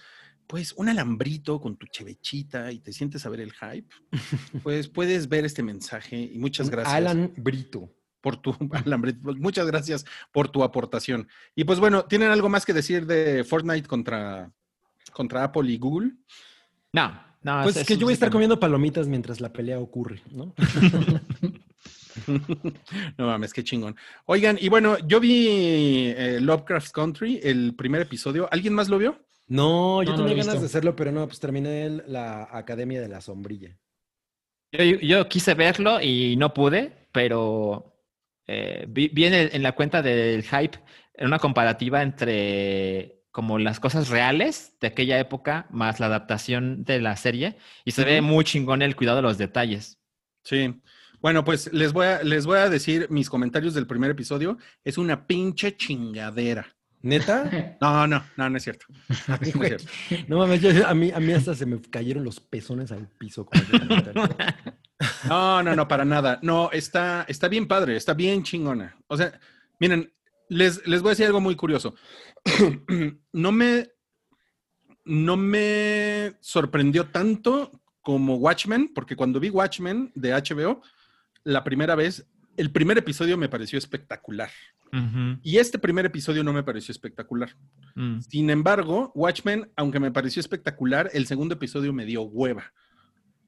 pues 0.49 0.73
un 0.77 0.89
alambrito 0.89 1.61
con 1.61 1.77
tu 1.77 1.85
chevechita 1.85 2.71
y 2.71 2.79
te 2.79 2.91
sientes 2.91 3.23
a 3.23 3.29
ver 3.29 3.39
el 3.41 3.53
hype, 3.53 3.87
pues 4.63 4.87
puedes 4.87 5.29
ver 5.29 5.45
este 5.45 5.61
mensaje 5.61 6.17
y 6.19 6.39
muchas 6.39 6.65
Un 6.67 6.71
gracias 6.71 6.95
Alan 6.95 7.31
Brito. 7.37 7.93
por 8.19 8.37
tu 8.41 8.55
alambre. 8.83 9.13
Pues, 9.13 9.37
Muchas 9.37 9.67
gracias 9.67 10.05
por 10.31 10.49
tu 10.49 10.63
aportación. 10.63 11.27
Y 11.55 11.65
pues 11.65 11.79
bueno, 11.79 12.05
¿tienen 12.05 12.31
algo 12.31 12.49
más 12.49 12.65
que 12.65 12.73
decir 12.73 13.05
de 13.05 13.43
Fortnite 13.43 13.87
contra, 13.87 14.51
contra 15.13 15.43
Apple 15.43 15.71
y 15.71 15.77
Google? 15.77 16.13
No, 16.93 17.21
no. 17.43 17.61
Pues 17.61 17.75
es- 17.77 17.85
que 17.85 17.93
es 17.93 17.99
yo 17.99 18.07
voy 18.07 18.13
a 18.13 18.15
estar 18.15 18.31
comiendo 18.31 18.59
palomitas 18.59 19.07
mientras 19.07 19.39
la 19.41 19.53
pelea 19.53 19.77
ocurre, 19.79 20.23
¿no? 20.31 20.55
no 23.17 23.25
mames, 23.27 23.53
qué 23.53 23.63
chingón. 23.63 23.95
Oigan, 24.25 24.57
y 24.59 24.67
bueno, 24.69 24.97
yo 25.07 25.19
vi 25.19 25.47
eh, 26.17 26.39
Lovecraft 26.41 26.91
Country, 26.91 27.39
el 27.43 27.75
primer 27.75 28.01
episodio. 28.01 28.49
¿Alguien 28.51 28.73
más 28.73 28.89
lo 28.89 28.97
vio? 28.97 29.19
No, 29.49 30.01
yo 30.03 30.11
No, 30.11 30.17
tenía 30.17 30.31
ganas 30.33 30.45
visto. 30.45 30.59
de 30.61 30.65
hacerlo, 30.67 30.95
pero 30.95 31.11
no, 31.11 31.25
pues 31.27 31.39
terminé 31.39 31.85
el- 31.85 32.03
la 32.07 32.47
Academia 32.51 33.01
de 33.01 33.09
la 33.09 33.19
Sombrilla. 33.21 33.77
Yo, 34.71 34.83
yo 34.83 35.27
quise 35.27 35.55
verlo 35.55 35.99
y 36.01 36.35
no 36.37 36.53
pude, 36.53 37.07
pero 37.11 37.95
eh, 38.47 38.85
vi, 38.87 39.09
vi 39.09 39.25
en, 39.25 39.33
el- 39.33 39.49
en 39.53 39.63
la 39.63 39.73
cuenta 39.73 40.01
del 40.01 40.43
hype 40.43 40.79
una 41.19 41.39
comparativa 41.39 42.01
entre 42.01 43.23
como 43.31 43.59
las 43.59 43.79
cosas 43.79 44.09
reales 44.09 44.77
de 44.79 44.87
aquella 44.87 45.19
época 45.19 45.67
más 45.69 45.99
la 45.99 46.07
adaptación 46.07 46.83
de 46.83 46.99
la 47.01 47.15
serie 47.15 47.57
y 47.85 47.91
se 47.91 48.03
ve 48.05 48.21
muy 48.21 48.43
chingón 48.45 48.81
el 48.81 48.95
cuidado 48.95 49.17
de 49.17 49.21
los 49.23 49.37
detalles. 49.37 49.99
Sí. 50.43 50.81
Bueno, 51.21 51.43
pues 51.43 51.71
les 51.73 51.91
voy 51.93 52.07
a, 52.07 52.23
les 52.23 52.45
voy 52.45 52.57
a 52.59 52.69
decir 52.69 53.07
mis 53.09 53.29
comentarios 53.29 53.73
del 53.73 53.85
primer 53.87 54.11
episodio. 54.11 54.57
Es 54.83 54.97
una 54.97 55.27
pinche 55.27 55.75
chingadera. 55.75 56.75
¿Neta? 57.01 57.77
No, 57.81 58.07
no, 58.07 58.23
no, 58.37 58.49
no 58.49 58.57
es 58.57 58.63
cierto. 58.63 58.85
No 59.27 59.35
es 59.41 59.51
cierto. 59.51 59.85
No 60.27 60.37
mames, 60.39 60.61
yo- 60.61 60.87
a, 60.87 60.93
mí, 60.93 61.11
a 61.11 61.19
mí 61.19 61.31
hasta 61.33 61.55
se 61.55 61.65
me 61.65 61.79
cayeron 61.81 62.23
los 62.23 62.39
pezones 62.39 62.91
al 62.91 63.07
piso. 63.07 63.47
No, 65.29 65.63
no, 65.63 65.75
no, 65.75 65.87
para 65.87 66.03
nada. 66.03 66.39
No, 66.41 66.69
está, 66.73 67.23
está 67.29 67.47
bien 67.47 67.67
padre, 67.69 67.95
está 67.95 68.13
bien 68.13 68.43
chingona. 68.43 68.97
O 69.07 69.15
sea, 69.15 69.39
miren, 69.79 70.11
les, 70.49 70.85
les 70.85 71.01
voy 71.01 71.09
a 71.09 71.11
decir 71.11 71.25
algo 71.25 71.39
muy 71.41 71.55
curioso. 71.55 71.95
No 73.31 73.51
me, 73.53 73.89
no 75.05 75.37
me 75.37 76.33
sorprendió 76.41 77.07
tanto 77.07 77.71
como 78.01 78.35
Watchmen, 78.37 78.91
porque 78.93 79.15
cuando 79.15 79.39
vi 79.39 79.49
Watchmen 79.49 80.11
de 80.15 80.31
HBO, 80.33 80.81
la 81.43 81.63
primera 81.63 81.95
vez, 81.95 82.27
el 82.57 82.71
primer 82.71 82.97
episodio 82.97 83.37
me 83.37 83.49
pareció 83.49 83.77
espectacular. 83.77 84.49
Y 85.43 85.57
este 85.57 85.77
primer 85.77 86.05
episodio 86.07 86.43
no 86.43 86.51
me 86.51 86.63
pareció 86.63 86.91
espectacular. 86.91 87.55
mm. 87.95 88.21
Sin 88.21 88.49
embargo, 88.49 89.11
Watchmen, 89.15 89.69
aunque 89.75 89.99
me 89.99 90.11
pareció 90.11 90.39
espectacular, 90.39 91.09
el 91.13 91.27
segundo 91.27 91.53
episodio 91.55 91.93
me 91.93 92.05
dio 92.05 92.23
hueva. 92.23 92.73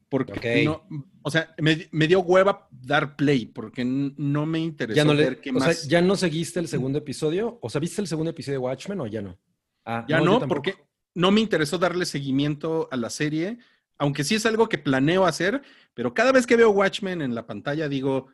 Porque 0.07 0.65
no, 0.65 0.85
o 1.21 1.31
sea, 1.31 1.55
me, 1.57 1.87
me 1.91 2.05
dio 2.05 2.19
hueva 2.19 2.67
dar 2.69 3.15
play, 3.15 3.45
porque 3.45 3.85
no 3.85 4.45
me 4.45 4.59
interesó 4.59 4.95
ya 4.97 5.05
no 5.05 5.13
le, 5.13 5.23
ver 5.23 5.39
qué 5.41 5.51
o 5.51 5.53
más. 5.53 5.77
sea, 5.77 5.89
¿ya 5.89 6.01
no 6.01 6.17
seguiste 6.17 6.59
el 6.59 6.67
segundo 6.67 6.99
episodio? 6.99 7.59
O 7.61 7.69
sea, 7.69 7.79
¿viste 7.79 8.01
el 8.01 8.07
segundo 8.07 8.31
episodio 8.31 8.59
de 8.59 8.65
Watchmen 8.65 8.99
o 8.99 9.07
ya 9.07 9.21
no? 9.21 9.39
Ah, 9.85 10.05
Ya 10.09 10.19
yo 10.19 10.25
no, 10.25 10.47
porque 10.47 10.75
no 11.15 11.31
me 11.31 11.39
interesó 11.39 11.77
darle 11.77 12.05
seguimiento 12.05 12.89
a 12.91 12.97
la 12.97 13.09
serie, 13.09 13.57
aunque 13.97 14.25
sí 14.25 14.35
es 14.35 14.45
algo 14.45 14.67
que 14.67 14.77
planeo 14.77 15.25
hacer, 15.25 15.61
pero 15.93 16.13
cada 16.13 16.33
vez 16.33 16.45
que 16.45 16.57
veo 16.57 16.71
Watchmen 16.71 17.21
en 17.21 17.33
la 17.33 17.47
pantalla 17.47 17.87
digo, 17.87 18.27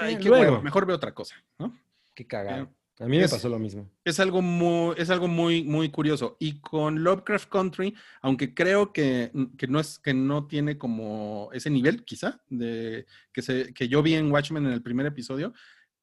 ay, 0.00 0.14
Eh, 0.14 0.18
qué 0.20 0.28
luego. 0.28 0.44
hueva, 0.44 0.60
mejor 0.62 0.86
veo 0.86 0.96
otra 0.96 1.12
cosa, 1.14 1.34
¿no? 1.58 1.78
Qué 2.14 2.26
cagado. 2.26 2.72
A 2.98 3.04
mí 3.08 3.18
me 3.18 3.24
Es- 3.24 3.30
pasó 3.30 3.48
lo 3.50 3.58
mismo. 3.58 3.90
Es 4.04 4.18
algo 4.20 4.40
muy, 4.40 4.94
es 4.96 5.10
algo 5.10 5.28
muy, 5.28 5.62
muy 5.64 5.90
curioso. 5.90 6.36
Y 6.40 6.60
con 6.60 7.02
Lovecraft 7.04 7.50
Country, 7.50 7.94
aunque 8.22 8.54
creo 8.54 8.90
que, 8.92 9.30
que 9.58 9.66
no 9.66 9.80
es, 9.80 9.98
que 9.98 10.14
no 10.14 10.46
tiene 10.46 10.78
como 10.78 11.50
ese 11.52 11.68
nivel, 11.68 12.04
quizá, 12.06 12.40
de 12.48 13.04
que 13.32 13.42
se, 13.42 13.74
que 13.74 13.88
yo 13.88 14.02
vi 14.02 14.14
en 14.14 14.32
Watchmen 14.32 14.64
en 14.66 14.72
el 14.72 14.82
primer 14.82 15.04
episodio, 15.04 15.52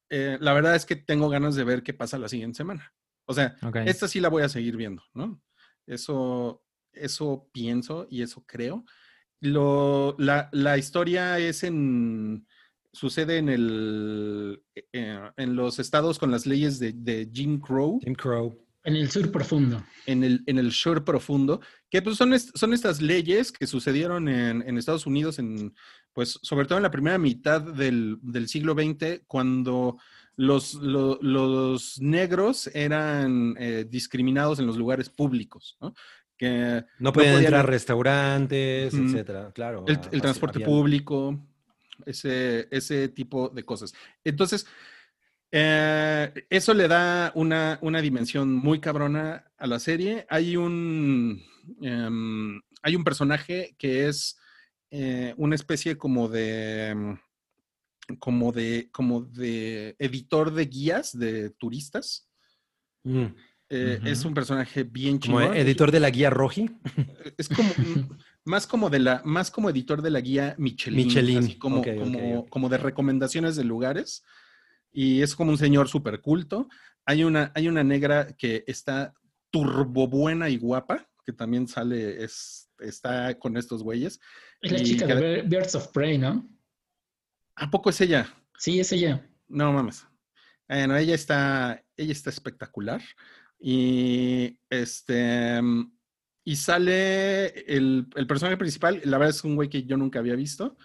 eh, 0.08 0.38
la 0.40 0.52
verdad 0.52 0.76
es 0.76 0.86
que 0.86 0.94
tengo 0.94 1.28
ganas 1.28 1.56
de 1.56 1.64
ver 1.64 1.82
qué 1.82 1.94
pasa 1.94 2.16
la 2.18 2.28
siguiente 2.28 2.58
semana. 2.58 2.92
O 3.26 3.34
sea, 3.34 3.56
Ok. 3.62 3.76
esta 3.86 4.06
sí 4.06 4.20
la 4.20 4.28
voy 4.28 4.42
a 4.44 4.48
seguir 4.48 4.76
viendo, 4.76 5.02
¿no? 5.14 5.42
Eso, 5.86 6.62
eso 6.92 7.48
pienso 7.52 8.06
y 8.08 8.22
eso 8.22 8.44
creo. 8.46 8.84
Lo, 9.40 10.14
la, 10.18 10.48
la 10.52 10.78
historia 10.78 11.38
es 11.40 11.64
en. 11.64 12.46
Sucede 12.94 13.38
en 13.38 13.48
el. 13.48 14.62
eh, 14.92 15.18
en 15.36 15.56
los 15.56 15.78
estados 15.78 16.18
con 16.18 16.30
las 16.30 16.46
leyes 16.46 16.78
de, 16.78 16.92
de 16.94 17.28
Jim 17.32 17.60
Crow, 17.60 18.00
Jim 18.02 18.14
Crow. 18.14 18.56
En 18.86 18.96
el 18.96 19.10
sur 19.10 19.30
profundo. 19.32 19.82
en 20.06 20.22
el, 20.24 20.42
en 20.46 20.58
el 20.58 20.68
Shore 20.70 21.00
profundo, 21.00 21.60
que 21.90 22.02
pues 22.02 22.16
son, 22.18 22.34
est- 22.34 22.54
son 22.54 22.74
estas 22.74 23.00
leyes 23.00 23.50
que 23.50 23.66
sucedieron 23.66 24.28
en, 24.28 24.62
en 24.66 24.76
Estados 24.76 25.06
Unidos, 25.06 25.38
en, 25.38 25.74
pues 26.12 26.38
sobre 26.42 26.66
todo 26.66 26.76
en 26.78 26.82
la 26.82 26.90
primera 26.90 27.16
mitad 27.16 27.62
del, 27.62 28.18
del 28.20 28.46
siglo 28.46 28.74
XX, 28.74 29.22
cuando 29.26 29.96
los, 30.36 30.74
lo- 30.74 31.18
los 31.22 31.98
negros 32.02 32.68
eran 32.74 33.54
eh, 33.58 33.86
discriminados 33.88 34.58
en 34.58 34.66
los 34.66 34.76
lugares 34.76 35.08
públicos, 35.08 35.78
¿no? 35.80 35.94
Que 36.36 36.84
No 36.98 37.12
podían 37.12 37.34
podían- 37.36 37.44
entrar 37.46 37.60
a 37.60 37.62
restaurantes, 37.70 38.92
Ujú. 38.92 39.04
etcétera. 39.04 39.50
Claro. 39.54 39.84
el, 39.88 39.98
el 40.12 40.20
transporte 40.20 40.58
había- 40.58 40.66
público, 40.66 41.40
ese, 42.06 42.68
ese 42.70 43.08
tipo 43.08 43.48
de 43.48 43.64
cosas. 43.64 43.92
Entonces, 44.24 44.66
eh, 45.52 46.32
eso 46.50 46.74
le 46.74 46.88
da 46.88 47.32
una, 47.34 47.78
una 47.82 48.00
dimensión 48.00 48.52
muy 48.54 48.80
cabrona 48.80 49.44
a 49.56 49.66
la 49.66 49.78
serie. 49.78 50.26
Hay 50.28 50.56
un, 50.56 51.42
em, 51.80 52.60
hay 52.82 52.96
un 52.96 53.04
personaje 53.04 53.74
que 53.78 54.08
es 54.08 54.36
eh, 54.90 55.34
una 55.36 55.54
especie 55.54 55.96
como 55.96 56.28
de, 56.28 56.88
em, 56.88 57.18
como 58.18 58.52
de, 58.52 58.88
como 58.92 59.22
de 59.22 59.96
editor 59.98 60.52
de 60.52 60.66
guías 60.66 61.16
de 61.18 61.50
turistas. 61.50 62.28
Mm, 63.04 63.26
Eh, 63.70 63.98
Es 64.04 64.24
un 64.26 64.34
personaje 64.34 64.84
bien 64.84 65.18
Como 65.18 65.40
chingón. 65.40 65.56
editor 65.56 65.90
de 65.90 65.98
la 65.98 66.10
guía 66.10 66.28
Roji. 66.30 66.70
Es 67.38 67.48
como 67.48 67.70
más 68.44 68.66
como 68.66 68.90
de 68.90 68.98
la, 68.98 69.22
más 69.24 69.50
como 69.50 69.70
editor 69.70 70.02
de 70.02 70.10
la 70.10 70.20
guía 70.20 70.54
Michelin, 70.58 71.06
Michelin, 71.06 71.38
así 71.38 71.58
como, 71.58 71.78
ok, 71.80 71.88
ok, 71.92 71.98
como, 72.02 72.38
ok. 72.40 72.48
como 72.50 72.68
de 72.68 72.78
recomendaciones 72.78 73.56
de 73.56 73.64
lugares. 73.64 74.22
Y 74.92 75.22
es 75.22 75.34
como 75.34 75.50
un 75.50 75.58
señor 75.58 75.88
súper 75.88 76.20
culto. 76.20 76.68
Hay 77.06 77.24
una, 77.24 77.50
hay 77.54 77.68
una 77.68 77.82
negra 77.82 78.28
que 78.36 78.62
está 78.66 79.12
turbo 79.50 80.06
buena 80.08 80.48
y 80.50 80.56
guapa, 80.58 81.08
que 81.24 81.32
también 81.32 81.66
sale, 81.66 82.22
es, 82.22 82.70
está 82.78 83.38
con 83.38 83.56
estos 83.56 83.82
güeyes. 83.82 84.20
Es 84.60 84.72
la 84.72 84.78
Y 84.80 84.84
chica 84.84 85.06
que- 85.06 85.14
de 85.14 85.42
Bird- 85.42 85.48
Birds 85.48 85.74
of 85.74 85.88
Prey, 85.88 86.18
¿no? 86.18 86.48
¿A 87.56 87.70
poco 87.70 87.90
es 87.90 88.00
ella? 88.00 88.26
Sí, 88.58 88.78
es 88.80 88.92
ella. 88.92 89.28
No 89.48 89.72
mames. 89.72 90.06
Bueno, 90.68 90.96
ella 90.96 91.14
está, 91.14 91.82
ella 91.96 92.12
está 92.12 92.30
espectacular. 92.30 93.02
Y 93.60 94.58
este. 94.70 95.60
Y 96.44 96.56
sale 96.56 97.46
el, 97.74 98.06
el 98.14 98.26
personaje 98.26 98.56
principal, 98.56 99.00
la 99.04 99.18
verdad 99.18 99.34
es 99.34 99.44
un 99.44 99.56
güey 99.56 99.68
que 99.68 99.84
yo 99.84 99.96
nunca 99.96 100.18
había 100.18 100.36
visto. 100.36 100.76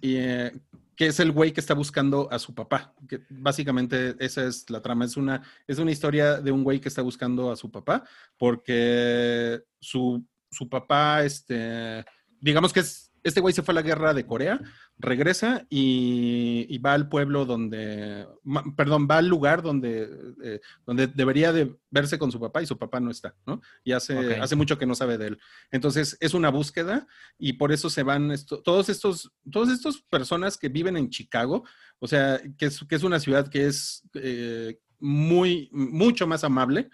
Y, 0.00 0.16
eh, 0.16 0.52
que 0.96 1.08
es 1.08 1.20
el 1.20 1.30
güey 1.30 1.52
que 1.52 1.60
está 1.60 1.74
buscando 1.74 2.28
a 2.32 2.38
su 2.38 2.54
papá. 2.54 2.94
Que 3.06 3.20
básicamente 3.28 4.16
esa 4.18 4.44
es 4.44 4.68
la 4.70 4.80
trama. 4.80 5.04
Es 5.04 5.16
una, 5.16 5.42
es 5.66 5.78
una 5.78 5.92
historia 5.92 6.40
de 6.40 6.50
un 6.50 6.64
güey 6.64 6.80
que 6.80 6.88
está 6.88 7.02
buscando 7.02 7.52
a 7.52 7.56
su 7.56 7.70
papá 7.70 8.02
porque 8.38 9.62
su, 9.78 10.24
su 10.50 10.68
papá, 10.68 11.22
este, 11.22 12.04
digamos 12.40 12.72
que 12.72 12.80
es, 12.80 13.05
este 13.26 13.40
güey 13.40 13.52
se 13.54 13.62
fue 13.62 13.72
a 13.72 13.76
la 13.76 13.82
guerra 13.82 14.14
de 14.14 14.24
Corea, 14.26 14.60
regresa 14.98 15.66
y, 15.68 16.66
y 16.68 16.78
va 16.78 16.94
al 16.94 17.08
pueblo 17.08 17.44
donde, 17.44 18.26
ma- 18.44 18.64
perdón, 18.76 19.06
va 19.10 19.18
al 19.18 19.28
lugar 19.28 19.62
donde, 19.62 20.08
eh, 20.42 20.60
donde 20.86 21.06
debería 21.06 21.52
de 21.52 21.74
verse 21.90 22.18
con 22.18 22.30
su 22.32 22.38
papá 22.40 22.62
y 22.62 22.66
su 22.66 22.78
papá 22.78 23.00
no 23.00 23.10
está, 23.10 23.34
¿no? 23.46 23.60
Y 23.84 23.92
hace, 23.92 24.14
hace 24.40 24.56
mucho 24.56 24.78
que 24.78 24.86
no 24.86 24.94
sabe 24.94 25.18
de 25.18 25.26
él. 25.28 25.38
Entonces 25.70 26.16
es 26.20 26.34
una 26.34 26.50
búsqueda 26.50 27.06
y 27.38 27.54
por 27.54 27.72
eso 27.72 27.90
se 27.90 28.02
van 28.02 28.30
esto- 28.32 28.62
todos 28.62 28.88
estos, 28.88 29.32
todos 29.50 29.70
estos 29.70 30.02
personas 30.02 30.56
que 30.56 30.68
viven 30.68 30.96
en 30.96 31.10
Chicago, 31.10 31.64
o 31.98 32.06
sea, 32.08 32.40
que 32.58 32.66
es, 32.66 32.84
que 32.88 32.94
es 32.94 33.02
una 33.02 33.20
ciudad 33.20 33.48
que 33.48 33.66
es 33.66 34.02
eh, 34.14 34.78
muy, 34.98 35.68
mucho 35.72 36.26
más 36.26 36.44
amable 36.44 36.88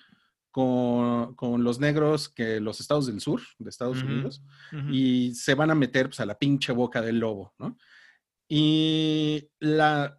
con, 0.52 1.34
con 1.34 1.64
los 1.64 1.80
negros 1.80 2.28
que 2.28 2.60
los 2.60 2.78
estados 2.78 3.06
del 3.06 3.20
sur 3.20 3.40
de 3.58 3.70
Estados. 3.70 4.02
Unidos 4.02 4.42
y 4.90 5.34
se 5.34 5.54
van 5.54 5.70
a 5.70 5.74
meter 5.74 6.06
pues, 6.06 6.20
a 6.20 6.26
la 6.26 6.38
pinche 6.38 6.72
boca 6.72 7.02
del 7.02 7.18
lobo, 7.18 7.54
¿no? 7.58 7.76
Y 8.48 9.48
la 9.58 10.18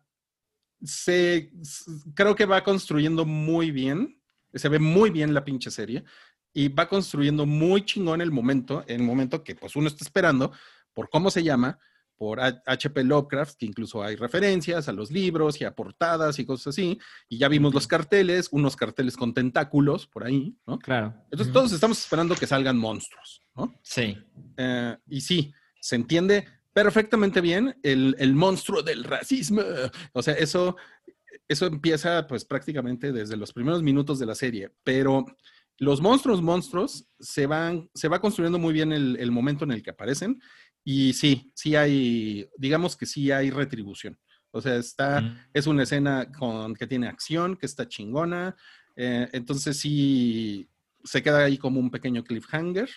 se 0.83 1.51
creo 2.13 2.35
que 2.35 2.45
va 2.45 2.63
construyendo 2.63 3.25
muy 3.25 3.71
bien, 3.71 4.19
se 4.53 4.67
ve 4.69 4.79
muy 4.79 5.11
bien 5.11 5.33
la 5.33 5.45
pinche 5.45 5.71
serie 5.71 6.03
y 6.53 6.67
va 6.67 6.89
construyendo 6.89 7.45
muy 7.45 7.85
chingón 7.85 8.21
el 8.21 8.31
momento, 8.31 8.83
el 8.87 9.01
momento 9.01 9.43
que 9.43 9.55
pues 9.55 9.75
uno 9.75 9.87
está 9.87 10.03
esperando 10.03 10.51
por 10.93 11.09
cómo 11.09 11.31
se 11.31 11.43
llama, 11.43 11.79
por 12.23 12.39
H.P. 12.39 13.03
Lovecraft, 13.03 13.57
que 13.57 13.65
incluso 13.65 14.01
hay 14.01 14.15
referencias 14.15 14.87
a 14.87 14.93
los 14.93 15.11
libros 15.11 15.59
y 15.59 15.65
a 15.65 15.75
portadas 15.75 16.39
y 16.39 16.45
cosas 16.45 16.67
así, 16.67 16.97
y 17.27 17.37
ya 17.37 17.49
vimos 17.49 17.73
los 17.73 17.85
carteles, 17.85 18.47
unos 18.53 18.77
carteles 18.77 19.17
con 19.17 19.33
tentáculos 19.33 20.07
por 20.07 20.23
ahí, 20.23 20.55
¿no? 20.65 20.79
Claro. 20.79 21.13
Entonces 21.25 21.47
Ujú. 21.47 21.53
todos 21.53 21.73
estamos 21.73 21.99
esperando 21.99 22.33
que 22.35 22.47
salgan 22.47 22.77
monstruos, 22.77 23.41
¿no? 23.57 23.77
Sí. 23.83 24.17
Eh, 24.55 24.95
y 25.09 25.19
sí, 25.19 25.53
se 25.81 25.97
entiende 25.97 26.47
perfectamente 26.71 27.41
bien 27.41 27.77
el, 27.83 28.15
el 28.17 28.33
monstruo 28.35 28.81
del 28.81 29.03
racismo. 29.03 29.61
O 30.13 30.23
sea, 30.23 30.35
eso, 30.35 30.77
eso 31.49 31.65
empieza 31.65 32.25
pues 32.25 32.45
prácticamente 32.45 33.11
desde 33.11 33.35
los 33.35 33.51
primeros 33.51 33.83
minutos 33.83 34.17
de 34.17 34.27
la 34.27 34.35
serie, 34.35 34.71
pero 34.85 35.25
los 35.77 35.99
monstruos, 35.99 36.41
monstruos, 36.41 37.09
se 37.19 37.47
van, 37.47 37.89
se 37.93 38.07
va 38.07 38.21
construyendo 38.21 38.59
muy 38.59 38.71
bien 38.71 38.93
el, 38.93 39.17
el 39.19 39.31
momento 39.31 39.65
en 39.65 39.71
el 39.71 39.83
que 39.83 39.89
aparecen 39.89 40.39
y 40.83 41.13
sí, 41.13 41.51
sí 41.55 41.75
hay, 41.75 42.47
digamos 42.57 42.95
que 42.97 43.05
sí 43.05 43.31
hay 43.31 43.49
retribución. 43.51 44.17
O 44.51 44.61
sea, 44.61 44.75
está, 44.75 45.21
Mm. 45.21 45.37
es 45.53 45.67
una 45.67 45.83
escena 45.83 46.31
con, 46.31 46.75
que 46.75 46.85
tiene 46.87 47.07
acción, 47.07 47.55
que 47.55 47.65
está 47.65 47.87
chingona. 47.87 48.55
eh, 48.95 49.27
entonces 49.33 49.77
sí, 49.79 50.69
se 51.03 51.23
queda 51.23 51.45
ahí 51.45 51.57
como 51.57 51.79
un 51.79 51.89
pequeño 51.89 52.23
cliffhanger. 52.23 52.89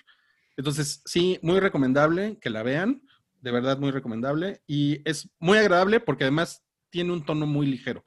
Entonces 0.57 1.03
sí, 1.07 1.39
muy 1.43 1.59
recomendable 1.61 2.39
que 2.41 2.51
la 2.51 2.63
vean. 2.63 3.03
De 3.41 3.51
verdad, 3.51 3.79
muy 3.79 3.91
recomendable. 3.91 4.61
Y 4.67 5.01
es 5.09 5.31
muy 5.39 5.57
agradable 5.59 6.01
porque 6.01 6.25
además 6.25 6.63
tiene 6.91 7.13
un 7.13 7.25
tono 7.25 7.47
muy 7.47 7.67
ligero. 7.67 8.05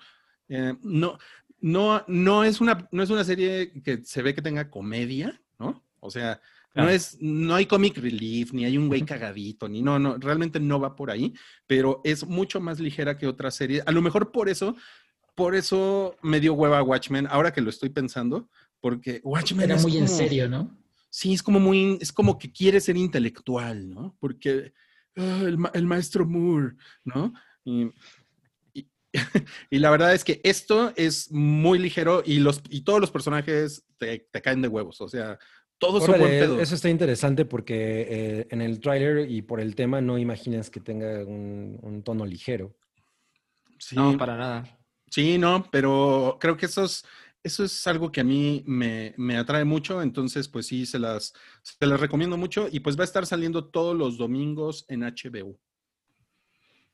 Eh, 0.49 0.75
no, 0.81 1.17
no, 1.61 2.03
no, 2.07 2.43
es 2.43 2.61
una, 2.61 2.87
no 2.91 3.01
es 3.03 3.09
una 3.09 3.23
serie 3.23 3.71
que 3.83 4.03
se 4.03 4.21
ve 4.21 4.33
que 4.35 4.41
tenga 4.41 4.69
comedia, 4.69 5.41
¿no? 5.57 5.83
O 5.99 6.09
sea, 6.11 6.41
no 6.75 6.89
es, 6.89 7.17
no 7.19 7.55
hay 7.55 7.65
comic 7.65 7.97
relief, 7.97 8.53
ni 8.53 8.63
hay 8.65 8.77
un 8.77 8.87
güey 8.87 9.01
cagadito, 9.03 9.67
ni 9.67 9.81
no, 9.81 9.97
no, 9.99 10.17
realmente 10.17 10.59
no 10.59 10.79
va 10.79 10.95
por 10.95 11.11
ahí, 11.11 11.33
pero 11.67 12.01
es 12.03 12.25
mucho 12.25 12.59
más 12.61 12.79
ligera 12.79 13.17
que 13.17 13.27
otras 13.27 13.55
series. 13.55 13.83
A 13.85 13.91
lo 13.91 14.01
mejor 14.01 14.31
por 14.31 14.49
eso, 14.49 14.75
por 15.35 15.55
eso 15.55 16.15
me 16.21 16.39
dio 16.39 16.53
hueva 16.53 16.83
Watchmen, 16.83 17.27
ahora 17.29 17.51
que 17.51 17.61
lo 17.61 17.69
estoy 17.69 17.89
pensando, 17.89 18.49
porque 18.79 19.19
Watchmen 19.23 19.65
Era 19.65 19.75
es 19.75 19.83
muy 19.83 19.97
en 19.97 20.07
serio, 20.07 20.47
¿no? 20.47 20.77
Sí, 21.09 21.33
es 21.33 21.41
como 21.41 21.59
muy, 21.59 21.97
es 21.99 22.11
como 22.11 22.37
que 22.37 22.51
quiere 22.51 22.79
ser 22.79 22.95
intelectual, 22.95 23.89
¿no? 23.89 24.15
Porque 24.19 24.73
ah, 25.17 25.41
el, 25.41 25.57
ma- 25.57 25.71
el 25.73 25.85
maestro 25.85 26.25
Moore, 26.25 26.75
¿no? 27.03 27.33
Y, 27.65 27.89
y- 28.73 28.87
y 29.71 29.79
la 29.79 29.89
verdad 29.89 30.13
es 30.13 30.23
que 30.23 30.39
esto 30.43 30.93
es 30.95 31.31
muy 31.31 31.79
ligero 31.79 32.21
y, 32.25 32.37
los, 32.39 32.61
y 32.69 32.81
todos 32.81 33.01
los 33.01 33.09
personajes 33.11 33.83
te, 33.97 34.27
te 34.31 34.41
caen 34.41 34.61
de 34.61 34.67
huevos, 34.67 35.01
o 35.01 35.09
sea, 35.09 35.39
todos 35.79 36.03
son 36.03 36.15
Órale, 36.15 36.25
buen 36.25 36.39
pedo. 36.39 36.61
eso 36.61 36.75
está 36.75 36.89
interesante 36.89 37.45
porque 37.45 38.05
eh, 38.09 38.47
en 38.51 38.61
el 38.61 38.79
tráiler 38.79 39.29
y 39.31 39.41
por 39.41 39.59
el 39.61 39.75
tema 39.75 40.01
no 40.01 40.17
imaginas 40.17 40.69
que 40.69 40.79
tenga 40.79 41.23
un, 41.25 41.79
un 41.81 42.03
tono 42.03 42.25
ligero. 42.25 42.75
Sí, 43.79 43.95
No, 43.95 44.17
para 44.17 44.35
nada. 44.37 44.77
sí, 45.09 45.37
no, 45.37 45.65
pero 45.71 46.37
creo 46.39 46.57
que 46.57 46.65
eso 46.65 46.83
es, 46.83 47.05
eso 47.43 47.63
es 47.63 47.87
algo 47.87 48.11
que 48.11 48.19
a 48.19 48.25
mí 48.25 48.61
me, 48.67 49.13
me 49.17 49.37
atrae 49.37 49.63
mucho, 49.63 50.01
entonces 50.01 50.49
pues 50.49 50.67
sí, 50.67 50.85
se 50.85 50.99
las, 50.99 51.33
se 51.63 51.85
las 51.85 51.99
recomiendo 51.99 52.35
mucho 52.35 52.67
y 52.69 52.81
pues 52.81 52.97
va 52.97 53.01
a 53.01 53.05
estar 53.05 53.25
saliendo 53.25 53.65
todos 53.69 53.95
los 53.97 54.17
domingos 54.17 54.83
en 54.89 55.01
HBO. 55.01 55.57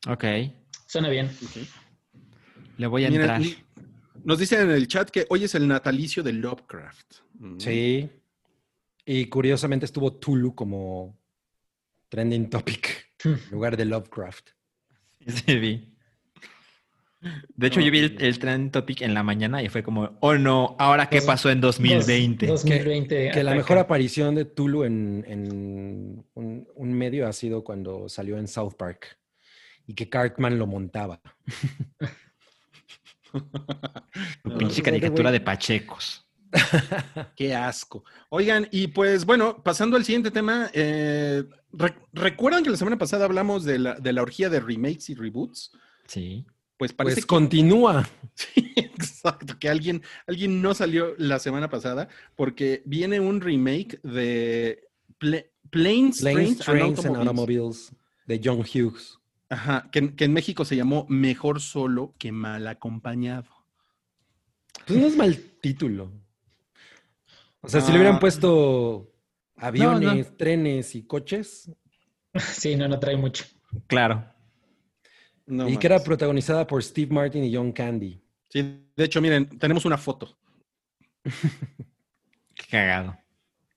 Ok. 0.08 0.24
Suena 0.86 1.08
bien. 1.08 1.28
Le 2.76 2.86
voy 2.86 3.04
a 3.04 3.10
Mira, 3.10 3.36
entrar. 3.36 3.42
nos 4.22 4.38
dicen 4.38 4.60
en 4.60 4.70
el 4.70 4.86
chat 4.86 5.10
que 5.10 5.26
hoy 5.30 5.42
es 5.44 5.54
el 5.56 5.66
natalicio 5.66 6.22
de 6.22 6.32
Lovecraft. 6.34 7.14
Mm. 7.40 7.58
Sí. 7.58 8.08
Y 9.06 9.26
curiosamente 9.26 9.86
estuvo 9.86 10.12
Tulu 10.14 10.54
como 10.54 11.18
trending 12.08 12.48
topic 12.50 13.06
en 13.24 13.40
lugar 13.50 13.76
de 13.76 13.84
Lovecraft. 13.86 14.50
Sí, 15.26 15.56
vi. 15.58 15.92
De 17.56 17.66
hecho, 17.66 17.80
No, 17.80 17.86
yo 17.86 17.90
vi 17.90 17.98
el, 18.00 18.16
el 18.22 18.38
trend 18.38 18.70
topic 18.70 19.00
en 19.00 19.12
la 19.14 19.22
mañana 19.24 19.60
y 19.62 19.68
fue 19.68 19.82
como, 19.82 20.16
oh 20.20 20.34
no, 20.36 20.76
¿ahora 20.78 21.08
qué 21.08 21.16
Dos- 21.16 21.24
pasó 21.24 21.50
en 21.50 21.60
2020? 21.60 22.46
Dos- 22.46 22.62
2020. 22.64 23.30
Que 23.32 23.42
la 23.42 23.54
mejor 23.54 23.78
aparición 23.78 24.34
de 24.36 24.44
Tulu 24.44 24.84
en, 24.84 25.24
en 25.26 26.24
un, 26.34 26.68
un 26.74 26.92
medio 26.92 27.26
ha 27.26 27.32
sido 27.32 27.64
cuando 27.64 28.08
salió 28.08 28.38
en 28.38 28.46
South 28.46 28.74
Park 28.76 29.18
y 29.86 29.94
que 29.94 30.08
Cartman 30.08 30.58
lo 30.58 30.66
montaba. 30.68 31.20
Pinche 34.58 34.82
caricatura 34.82 35.32
de 35.32 35.40
pachecos. 35.40 36.25
Qué 37.36 37.54
asco. 37.54 38.04
Oigan, 38.30 38.68
y 38.70 38.88
pues 38.88 39.24
bueno, 39.24 39.62
pasando 39.62 39.96
al 39.96 40.04
siguiente 40.04 40.30
tema, 40.30 40.70
eh, 40.72 41.44
re- 41.72 41.94
¿recuerdan 42.12 42.62
que 42.64 42.70
la 42.70 42.76
semana 42.76 42.98
pasada 42.98 43.24
hablamos 43.24 43.64
de 43.64 43.78
la, 43.78 43.94
de 43.94 44.12
la 44.12 44.22
orgía 44.22 44.48
de 44.48 44.60
remakes 44.60 45.10
y 45.10 45.14
reboots? 45.14 45.72
Sí. 46.06 46.46
Pues 46.78 46.92
parece 46.92 47.16
Pues 47.16 47.24
que 47.24 47.28
continúa. 47.28 48.08
Sí, 48.34 48.72
exacto, 48.76 49.58
que 49.58 49.68
alguien, 49.70 50.02
alguien 50.26 50.60
no 50.60 50.74
salió 50.74 51.14
la 51.16 51.38
semana 51.38 51.70
pasada 51.70 52.08
porque 52.34 52.82
viene 52.84 53.18
un 53.18 53.40
remake 53.40 53.98
de 54.02 54.86
Pla- 55.18 55.44
Planes, 55.70 56.20
Planes, 56.20 56.20
Trains, 56.20 56.60
and 56.60 56.64
Trains 56.64 56.98
and 57.06 57.16
Automobiles. 57.16 57.18
Automobiles 57.18 57.92
de 58.26 58.40
John 58.44 58.58
Hughes. 58.60 59.18
Ajá, 59.48 59.88
que, 59.90 60.00
en- 60.00 60.16
que 60.16 60.24
en 60.24 60.32
México 60.34 60.64
se 60.66 60.76
llamó 60.76 61.06
Mejor 61.08 61.60
Solo 61.62 62.14
que 62.18 62.30
Mal 62.30 62.66
Acompañado. 62.66 63.48
Pues 64.86 64.98
no 65.00 65.06
es 65.06 65.16
mal 65.16 65.36
título. 65.62 66.12
O 67.66 67.68
sea, 67.68 67.80
si 67.80 67.90
le 67.92 67.98
hubieran 67.98 68.18
puesto 68.20 69.12
aviones, 69.56 70.30
no. 70.30 70.36
trenes 70.36 70.94
y 70.94 71.02
coches, 71.06 71.70
Sí, 72.34 72.76
no, 72.76 72.86
no 72.88 72.98
trae 73.00 73.16
mucho. 73.16 73.44
Claro. 73.86 74.24
No 75.46 75.68
y 75.68 75.76
que 75.76 75.86
era 75.86 76.02
protagonizada 76.02 76.66
por 76.66 76.82
Steve 76.82 77.12
Martin 77.12 77.44
y 77.44 77.54
John 77.54 77.72
Candy. 77.72 78.20
Sí, 78.48 78.62
de 78.96 79.04
hecho, 79.04 79.20
miren, 79.20 79.58
tenemos 79.58 79.84
una 79.84 79.96
foto. 79.98 80.36
Qué 82.54 82.64
cagado. 82.70 83.16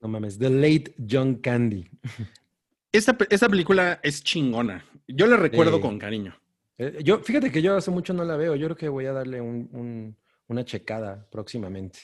No 0.01 0.07
mames, 0.07 0.37
The 0.39 0.49
Late 0.49 0.95
John 1.09 1.35
Candy. 1.35 1.87
Esta, 2.91 3.15
esta 3.29 3.47
película 3.47 3.99
es 4.01 4.23
chingona. 4.23 4.83
Yo 5.07 5.27
la 5.27 5.37
recuerdo 5.37 5.79
con 5.79 5.99
cariño. 5.99 6.35
Eh, 6.79 7.01
Yo, 7.03 7.19
fíjate 7.19 7.51
que 7.51 7.61
yo 7.61 7.75
hace 7.77 7.91
mucho 7.91 8.13
no 8.15 8.23
la 8.23 8.35
veo. 8.35 8.55
Yo 8.55 8.65
creo 8.65 8.75
que 8.77 8.89
voy 8.89 9.05
a 9.05 9.13
darle 9.13 9.41
un- 9.41 9.69
un- 9.73 10.17
una 10.47 10.65
checada 10.65 11.27
próximamente. 11.29 11.99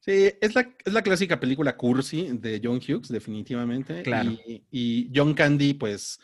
Sí, 0.00 0.30
es 0.40 0.54
la, 0.54 0.74
es 0.84 0.92
la 0.92 1.02
clásica 1.02 1.38
película 1.40 1.76
cursi 1.76 2.28
de 2.32 2.60
John 2.62 2.76
Hughes, 2.78 3.08
definitivamente. 3.08 4.02
Claro. 4.02 4.30
Y, 4.46 4.62
y 4.70 5.10
John 5.14 5.34
Candy, 5.34 5.74
pues, 5.74 6.18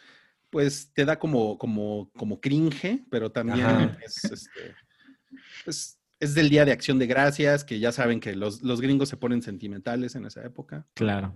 pues 0.50 0.90
te 0.94 1.04
da 1.04 1.18
como, 1.18 1.58
como, 1.58 2.10
como 2.16 2.40
cringe, 2.40 3.04
pero 3.10 3.30
también 3.32 3.96
es, 4.04 4.24
este, 4.24 4.74
pues, 5.64 5.98
es 6.20 6.34
del 6.34 6.48
Día 6.48 6.64
de 6.64 6.72
Acción 6.72 6.98
de 6.98 7.06
Gracias, 7.06 7.64
que 7.64 7.78
ya 7.80 7.90
saben 7.92 8.20
que 8.20 8.34
los, 8.36 8.62
los 8.62 8.80
gringos 8.80 9.08
se 9.08 9.16
ponen 9.16 9.42
sentimentales 9.42 10.14
en 10.14 10.24
esa 10.24 10.44
época. 10.44 10.86
Claro. 10.94 11.34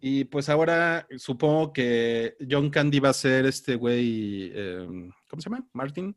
Y 0.00 0.24
pues 0.24 0.48
ahora 0.48 1.06
supongo 1.18 1.74
que 1.74 2.36
John 2.48 2.70
Candy 2.70 3.00
va 3.00 3.10
a 3.10 3.12
ser 3.12 3.44
este 3.44 3.74
güey, 3.74 4.50
em, 4.54 5.10
¿cómo 5.28 5.42
se 5.42 5.50
llama? 5.50 5.66
Martin. 5.74 6.16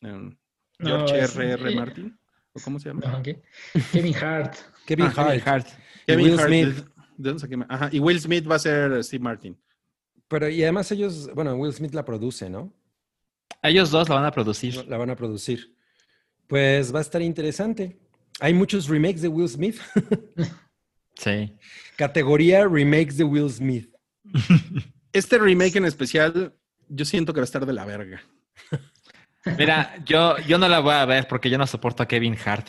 Em, 0.00 0.36
No, 0.80 1.06
George 1.06 1.20
es- 1.20 1.36
R.R. 1.36 1.70
eh, 1.72 1.76
Martin. 1.76 2.18
¿O 2.56 2.60
cómo 2.64 2.78
se 2.80 2.88
llama? 2.88 3.00
No, 3.06 3.22
¿qué? 3.22 3.42
Kevin 3.92 4.14
Hart. 4.16 4.54
Kevin 4.86 5.06
Ah, 5.06 5.12
Hart. 5.16 5.28
Kevin 5.30 5.42
Hart. 5.48 5.66
y 5.68 6.06
Kevin 6.06 6.24
Will 6.26 6.40
Hart, 6.40 6.48
Smith. 6.48 6.86
¿de- 7.18 7.32
de? 7.34 7.66
Ajá, 7.68 7.88
y 7.92 7.98
Will 8.00 8.20
Smith 8.20 8.50
va 8.50 8.56
a 8.56 8.58
ser 8.58 9.02
Steve 9.04 9.22
Martin. 9.22 9.56
Pero 10.28 10.48
y 10.48 10.62
además 10.62 10.90
ellos, 10.92 11.30
bueno, 11.34 11.54
Will 11.54 11.72
Smith 11.72 11.94
la 11.94 12.04
produce, 12.04 12.50
¿no? 12.50 12.72
Ellos 13.62 13.90
dos 13.90 14.08
la 14.08 14.16
van 14.16 14.24
a 14.24 14.30
producir. 14.32 14.84
La 14.86 14.96
van 14.98 15.10
a 15.10 15.16
producir. 15.16 15.74
Pues 16.46 16.94
va 16.94 16.98
a 16.98 17.02
estar 17.02 17.22
interesante. 17.22 17.96
Hay 18.40 18.52
muchos 18.54 18.88
remakes 18.88 19.22
de 19.22 19.28
Will 19.28 19.48
Smith. 19.48 19.78
Sí. 21.18 21.56
Categoría 21.96 22.66
remakes 22.68 23.16
de 23.16 23.24
Will 23.24 23.50
Smith. 23.50 23.90
Este 25.14 25.38
remake 25.38 25.76
en 25.76 25.86
especial, 25.86 26.54
yo 26.90 27.04
siento 27.06 27.32
que 27.32 27.40
va 27.40 27.44
a 27.44 27.46
estar 27.46 27.64
de 27.64 27.72
la 27.72 27.86
verga. 27.86 28.20
Mira, 29.58 29.94
yo, 30.04 30.36
yo 30.38 30.58
no 30.58 30.68
la 30.68 30.80
voy 30.80 30.94
a 30.94 31.04
ver 31.04 31.28
porque 31.28 31.48
yo 31.50 31.58
no 31.58 31.66
soporto 31.66 32.02
a 32.02 32.08
Kevin 32.08 32.36
Hart. 32.44 32.66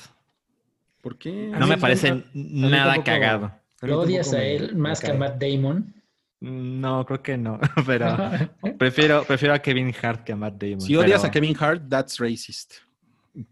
¿Por 1.01 1.17
qué? 1.17 1.31
No 1.57 1.67
me 1.67 1.77
parece 1.77 2.23
nada 2.33 2.93
tampoco- 2.93 3.05
cagado. 3.05 3.51
Lo 3.81 3.99
odias 4.01 4.33
a 4.33 4.43
él 4.43 4.73
me 4.75 4.89
más 4.89 4.99
que 4.99 5.11
a. 5.11 5.13
Matt 5.13 5.41
Damon. 5.41 5.93
No, 6.39 7.05
creo 7.05 7.21
que 7.21 7.37
no. 7.37 7.59
Pero 7.85 8.15
prefiero, 8.77 9.23
prefiero 9.23 9.53
a 9.53 9.59
Kevin 9.59 9.93
Hart 10.01 10.23
que 10.23 10.33
a 10.33 10.35
Matt 10.35 10.55
Damon. 10.61 10.81
Si 10.81 10.95
odias 10.95 11.21
pero- 11.21 11.29
a 11.29 11.31
Kevin 11.31 11.55
Hart, 11.59 11.83
that's 11.89 12.17
racist. 12.19 12.73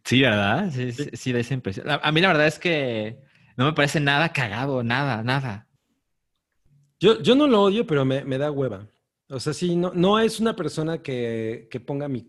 Sí, 0.03 0.21
¿verdad? 0.21 0.71
Sí, 0.71 0.91
sí, 0.91 1.09
sí, 1.13 1.31
da 1.31 1.39
esa 1.39 1.53
impresión. 1.53 1.89
A 1.89 1.95
a 1.95 2.11
mí 2.11 2.19
la 2.19 2.29
verdad 2.29 2.47
es 2.47 2.57
que 2.57 3.19
no 3.55 3.65
me 3.65 3.73
parece 3.73 3.99
nada 3.99 4.29
cagado, 4.33 4.83
nada, 4.83 5.21
nada. 5.21 5.67
Yo, 6.99 7.21
yo 7.21 7.35
no 7.35 7.45
lo 7.47 7.61
odio, 7.61 7.85
pero 7.85 8.03
me, 8.03 8.23
me 8.23 8.37
da 8.39 8.49
hueva. 8.51 8.87
O 9.29 9.39
sea, 9.39 9.53
sí, 9.53 9.75
no, 9.75 9.91
no 9.93 10.17
es 10.19 10.39
una 10.39 10.55
persona 10.55 10.99
que, 10.99 11.67
que 11.69 11.79
ponga 11.79 12.07
mi, 12.07 12.27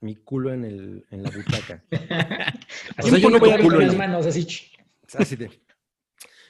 mi 0.00 0.16
culo 0.16 0.52
en, 0.52 0.64
el, 0.64 1.06
en 1.10 1.22
la 1.22 1.30
butaca. 1.30 1.84
Así 2.96 3.10
sea, 3.10 3.18
yo 3.18 3.30
no 3.30 3.38
voy 3.38 3.50
a 3.50 3.56
en 3.56 3.78
las 3.86 3.96
manos, 3.96 4.26
así. 4.26 4.46
Así 5.18 5.36
de- 5.36 5.50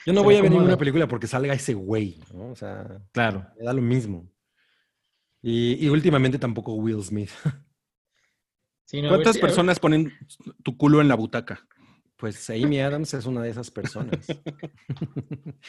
Yo 0.06 0.12
no 0.12 0.22
voy 0.22 0.36
a 0.36 0.42
ver 0.42 0.50
ninguna 0.50 0.76
película 0.76 1.08
porque 1.08 1.26
salga 1.26 1.54
ese 1.54 1.74
güey, 1.74 2.20
¿no? 2.32 2.50
O 2.50 2.56
sea, 2.56 3.00
Claro. 3.12 3.46
me 3.58 3.64
da 3.64 3.72
lo 3.72 3.82
mismo. 3.82 4.30
Y, 5.42 5.84
y 5.84 5.88
últimamente 5.88 6.38
tampoco 6.38 6.74
Will 6.74 7.02
Smith. 7.02 7.30
Sí, 8.84 9.00
no, 9.00 9.06
a 9.06 9.10
ver 9.12 9.18
¿Cuántas 9.18 9.36
ver- 9.36 9.42
personas 9.42 9.78
ponen 9.78 10.12
tu 10.64 10.76
culo 10.76 11.00
en 11.00 11.06
la 11.06 11.14
butaca? 11.14 11.64
Pues 12.16 12.50
Amy 12.50 12.80
Adams 12.80 13.14
es 13.14 13.24
una 13.24 13.40
de 13.40 13.50
esas 13.50 13.70
personas. 13.70 14.26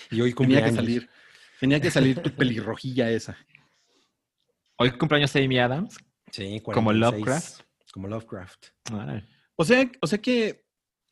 y 0.10 0.22
hoy 0.22 0.34
Tenía 0.34 0.66
que 0.66 0.72
salir. 0.72 1.08
Tenía 1.60 1.80
que 1.80 1.92
salir 1.92 2.20
tu 2.20 2.32
pelirrojilla 2.32 3.12
esa. 3.12 3.38
Hoy 4.78 4.90
cumpleaños 4.98 5.32
de 5.34 5.46
Amy 5.46 5.60
Adams. 5.60 5.98
Sí, 6.32 6.60
Como 6.64 6.86
46, 6.86 7.00
Lovecraft. 7.00 7.62
Como 7.92 8.08
Lovecraft. 8.08 8.68
O 9.56 9.66
sea, 9.66 9.90
o 10.02 10.08
sea 10.08 10.18
que 10.20 10.64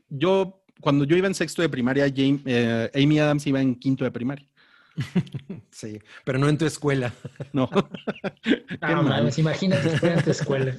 yo, 0.07 0.63
cuando 0.81 1.03
yo 1.05 1.15
iba 1.17 1.27
en 1.27 1.35
sexto 1.35 1.61
de 1.61 1.69
primaria, 1.69 2.05
eh, 2.07 2.91
Amy 2.95 3.19
Adams 3.19 3.45
iba 3.47 3.61
en 3.61 3.75
quinto 3.75 4.03
de 4.03 4.11
primaria. 4.11 4.47
Sí, 5.71 5.99
pero 6.25 6.39
no 6.39 6.49
en 6.49 6.57
tu 6.57 6.65
escuela. 6.65 7.13
No. 7.53 7.69
Ah, 8.81 8.95
mal. 8.95 9.05
mames, 9.05 9.37
imagínate 9.37 9.89
fuera 9.97 10.15
en 10.15 10.23
tu 10.23 10.31
escuela. 10.31 10.75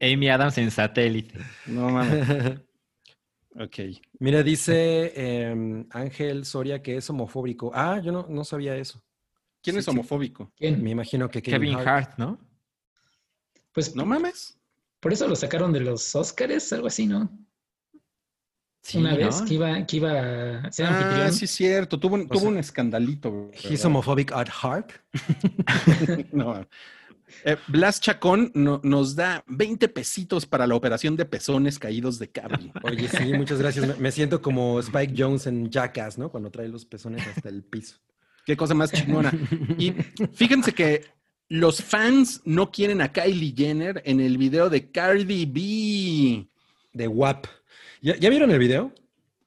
Amy 0.00 0.28
Adams 0.28 0.58
en 0.58 0.70
satélite. 0.70 1.38
No 1.66 1.90
mames. 1.90 2.60
Ok. 3.58 3.78
Mira, 4.18 4.42
dice 4.42 5.12
em, 5.16 5.86
Ángel 5.90 6.44
Soria 6.44 6.82
que 6.82 6.96
es 6.96 7.08
homofóbico. 7.10 7.70
Ah, 7.74 8.00
yo 8.04 8.12
no, 8.12 8.26
no 8.28 8.44
sabía 8.44 8.76
eso. 8.76 9.02
¿Quién 9.62 9.74
Sí, 9.76 9.80
es 9.80 9.88
homofóbico? 9.88 10.52
¿Quién? 10.56 10.82
Me 10.82 10.90
imagino 10.90 11.28
que 11.28 11.42
Kevin, 11.42 11.72
Kevin 11.72 11.88
Hart. 11.88 11.88
Hart, 12.10 12.18
¿no? 12.18 12.38
Pues 13.72 13.96
No 13.96 14.04
mames. 14.06 14.55
Por 15.06 15.12
eso 15.12 15.28
lo 15.28 15.36
sacaron 15.36 15.72
de 15.72 15.78
los 15.78 16.16
Óscares, 16.16 16.72
algo 16.72 16.88
así, 16.88 17.06
¿no? 17.06 17.30
Sí, 18.82 18.98
Una 18.98 19.12
¿no? 19.12 19.18
vez 19.18 19.40
que 19.42 19.54
iba, 19.54 19.86
que 19.86 19.96
iba 19.98 20.10
a 20.66 20.72
ser 20.72 20.86
Ah, 20.86 20.98
anfitrión. 20.98 21.32
sí, 21.32 21.44
es 21.44 21.50
cierto. 21.52 22.00
Tuvo 22.00 22.16
un, 22.16 22.26
tuvo 22.26 22.40
sea, 22.40 22.48
un 22.48 22.58
escandalito. 22.58 23.48
He's 23.54 23.70
¿verdad? 23.70 23.86
homophobic 23.86 24.32
at 24.32 24.48
heart. 24.48 24.90
No. 26.32 26.66
Eh, 27.44 27.56
Blas 27.68 28.00
Chacón 28.00 28.50
no- 28.54 28.80
nos 28.82 29.14
da 29.14 29.44
20 29.46 29.86
pesitos 29.90 30.44
para 30.44 30.66
la 30.66 30.74
operación 30.74 31.14
de 31.14 31.24
pezones 31.24 31.78
caídos 31.78 32.18
de 32.18 32.28
cable. 32.32 32.72
Oye, 32.82 33.08
sí, 33.08 33.32
muchas 33.34 33.60
gracias. 33.60 33.86
Me, 33.86 33.94
me 33.94 34.10
siento 34.10 34.42
como 34.42 34.80
Spike 34.80 35.14
Jones 35.16 35.46
en 35.46 35.70
Jackass, 35.70 36.18
¿no? 36.18 36.32
Cuando 36.32 36.50
trae 36.50 36.66
los 36.66 36.84
pezones 36.84 37.24
hasta 37.28 37.48
el 37.48 37.62
piso. 37.62 37.98
Qué 38.44 38.56
cosa 38.56 38.74
más 38.74 38.90
chingona. 38.90 39.32
Y 39.78 39.92
fíjense 40.32 40.72
que 40.72 41.04
los 41.48 41.82
fans 41.82 42.42
no 42.44 42.70
quieren 42.70 43.00
a 43.00 43.12
Kylie 43.12 43.54
Jenner 43.56 44.02
en 44.04 44.20
el 44.20 44.38
video 44.38 44.68
de 44.70 44.90
Cardi 44.90 45.46
B. 45.46 46.48
De 46.92 47.08
WAP. 47.08 47.46
¿Ya, 48.02 48.16
ya 48.16 48.30
vieron 48.30 48.50
el 48.50 48.58
video? 48.58 48.92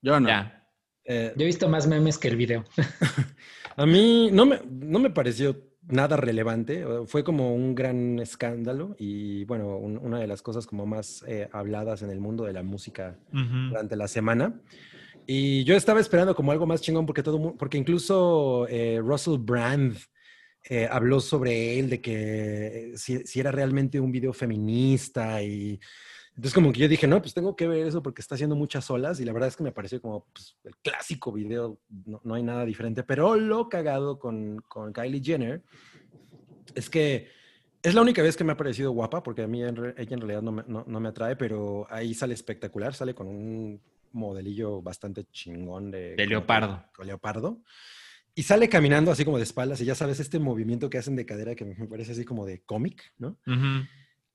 Yo 0.02 0.20
no. 0.20 0.28
Ya. 0.28 0.68
Eh, 1.06 1.34
Yo 1.36 1.44
he 1.44 1.48
visto 1.48 1.68
más 1.68 1.88
memes 1.88 2.18
que 2.18 2.28
el 2.28 2.36
video. 2.36 2.64
a 3.76 3.86
mí 3.86 4.30
no 4.32 4.46
me, 4.46 4.62
no 4.70 5.00
me 5.00 5.10
pareció 5.10 5.60
nada 5.88 6.16
relevante. 6.18 6.86
Fue 7.08 7.24
como 7.24 7.54
un 7.56 7.74
gran 7.74 8.20
escándalo 8.20 8.96
y, 9.00 9.44
bueno, 9.46 9.78
un- 9.78 9.98
una 9.98 10.20
de 10.20 10.28
las 10.28 10.42
cosas 10.44 10.68
como 10.68 10.86
más 10.86 11.24
eh, 11.28 11.50
habladas 11.52 12.04
en 12.04 12.12
el 12.12 12.20
mundo 12.20 12.44
de 12.46 12.54
la 12.54 12.62
música 12.64 13.18
durante 13.32 13.96
la 13.96 14.08
semana. 14.08 14.62
Y 15.26 15.64
yo 15.64 15.76
estaba 15.76 16.00
esperando 16.00 16.36
como 16.36 16.52
algo 16.52 16.66
más 16.68 16.82
chingón 16.82 17.06
porque 17.06 17.24
todo, 17.24 17.56
porque 17.58 17.78
incluso 17.78 18.68
eh, 18.70 19.00
Russell 19.04 19.38
Brand 19.40 19.96
eh, 20.64 20.88
habló 20.92 21.20
sobre 21.20 21.80
él, 21.80 21.90
de 21.90 22.02
que 22.02 22.92
eh, 22.94 22.98
si, 22.98 23.20
si 23.26 23.40
era 23.40 23.52
realmente 23.52 24.00
un 24.00 24.12
video 24.12 24.34
feminista 24.34 25.42
y 25.42 25.80
entonces 26.30 26.54
como 26.54 26.72
que 26.72 26.80
yo 26.80 26.88
dije, 26.88 27.06
no, 27.08 27.22
pues 27.22 27.34
tengo 27.34 27.56
que 27.56 27.68
ver 27.68 27.86
eso 27.88 28.02
porque 28.02 28.22
está 28.22 28.36
haciendo 28.36 28.56
muchas 28.56 28.90
olas 28.90 29.20
y 29.20 29.26
la 29.26 29.34
verdad 29.34 29.50
es 29.50 29.58
que 29.58 29.64
me 29.64 29.72
pareció 29.74 30.02
como 30.02 30.26
pues, 30.34 30.56
el 30.64 30.76
clásico 30.78 31.32
video, 31.34 31.80
no, 32.06 32.22
no 32.24 32.34
hay 32.36 32.44
nada 32.44 32.64
diferente, 32.66 33.04
pero 33.04 33.36
lo 33.36 33.68
cagado 33.68 34.20
con, 34.20 34.62
con 34.68 34.94
Kylie 34.94 35.22
Jenner 35.24 35.62
es 36.76 36.90
que 36.90 37.28
Es 37.82 37.94
la 37.94 38.02
única 38.02 38.22
vez 38.22 38.36
que 38.38 38.44
me 38.44 38.52
ha 38.54 38.58
parecido 38.58 38.92
guapa, 38.92 39.24
porque 39.24 39.44
a 39.44 39.48
mí 39.48 39.64
en 39.64 39.76
re- 39.76 39.96
ella 39.98 40.14
en 40.14 40.20
realidad 40.22 40.42
no 40.42 40.52
me, 40.52 40.64
no- 40.68 40.84
no 40.86 41.00
me 41.00 41.10
atrae, 41.10 41.36
pero 41.36 41.88
ahí 41.90 42.14
sale 42.14 42.34
espectacular, 42.34 42.94
sale 42.94 43.14
con 43.14 43.28
un 43.28 43.82
modelillo 44.12 44.82
bastante 44.82 45.26
chingón 45.32 45.90
de... 45.92 46.16
como 46.18 46.30
leopardo. 46.30 46.84
con 46.96 47.08
leopardo. 47.08 47.62
Y 48.40 48.44
sale 48.44 48.70
caminando 48.70 49.12
así 49.12 49.26
como 49.26 49.36
de 49.36 49.44
espaldas, 49.44 49.82
y 49.82 49.86
ya 49.86 49.96
sabes, 49.96 50.22
este 50.22 50.40
movimiento 50.40 50.90
que 50.90 50.98
hacen 50.98 51.18
de 51.18 51.26
cadera 51.26 51.56
que 51.56 51.66
me 51.66 51.88
parece 51.88 52.14
así 52.14 52.24
como 52.24 52.46
de 52.46 52.62
cómic, 52.62 53.12
¿no? 53.18 53.38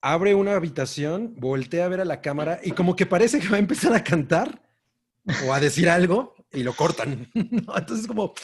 Abre 0.02 0.34
una 0.34 0.56
habitación, 0.56 1.32
voltea 1.38 1.86
a 1.86 1.88
ver 1.88 2.02
a 2.02 2.04
la 2.04 2.20
cámara 2.20 2.60
y 2.62 2.72
como 2.72 2.96
que 2.96 3.06
parece 3.06 3.40
que 3.40 3.48
va 3.48 3.56
a 3.56 3.60
empezar 3.60 3.94
a 3.94 4.04
cantar 4.04 4.60
o 5.46 5.54
a 5.54 5.58
decir 5.58 5.88
algo 5.88 6.34
y 6.52 6.64
lo 6.64 6.74
cortan. 6.74 7.30
¿no? 7.34 7.78
Entonces 7.78 8.06
como, 8.06 8.34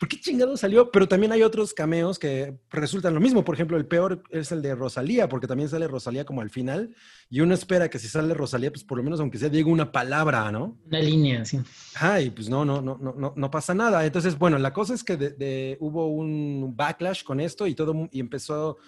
¿por 0.00 0.08
qué 0.08 0.18
chingado 0.18 0.56
salió? 0.56 0.90
Pero 0.90 1.06
también 1.06 1.30
hay 1.30 1.42
otros 1.42 1.74
cameos 1.74 2.18
que 2.18 2.58
resultan 2.70 3.12
lo 3.12 3.20
mismo. 3.20 3.44
Por 3.44 3.54
ejemplo, 3.54 3.76
el 3.76 3.84
peor 3.86 4.22
es 4.30 4.50
el 4.50 4.62
de 4.62 4.74
Rosalía, 4.74 5.28
porque 5.28 5.46
también 5.46 5.68
sale 5.68 5.86
Rosalía 5.86 6.24
como 6.24 6.40
al 6.40 6.48
final 6.48 6.96
y 7.28 7.40
uno 7.40 7.52
espera 7.52 7.90
que 7.90 7.98
si 7.98 8.08
sale 8.08 8.32
Rosalía, 8.32 8.70
pues 8.72 8.82
por 8.82 8.96
lo 8.96 9.04
menos 9.04 9.20
aunque 9.20 9.36
sea 9.36 9.50
diga 9.50 9.68
una 9.70 9.92
palabra, 9.92 10.50
¿no? 10.50 10.78
Una 10.86 11.00
línea, 11.00 11.44
sí. 11.44 11.60
Ay, 11.96 12.30
pues 12.30 12.48
no, 12.48 12.64
no, 12.64 12.80
no, 12.80 12.98
no, 12.98 13.34
no, 13.36 13.50
pasa 13.50 13.74
nada. 13.74 14.04
Entonces, 14.06 14.38
bueno, 14.38 14.58
la 14.58 14.72
cosa 14.72 14.94
es 14.94 15.04
que 15.04 15.16
de- 15.18 15.30
de- 15.30 15.76
hubo 15.80 16.08
un 16.08 16.72
backlash 16.74 17.22
con 17.22 17.38
esto 17.38 17.66
y 17.66 17.74
todo 17.74 18.08
y 18.10 18.20
empezó 18.20 18.78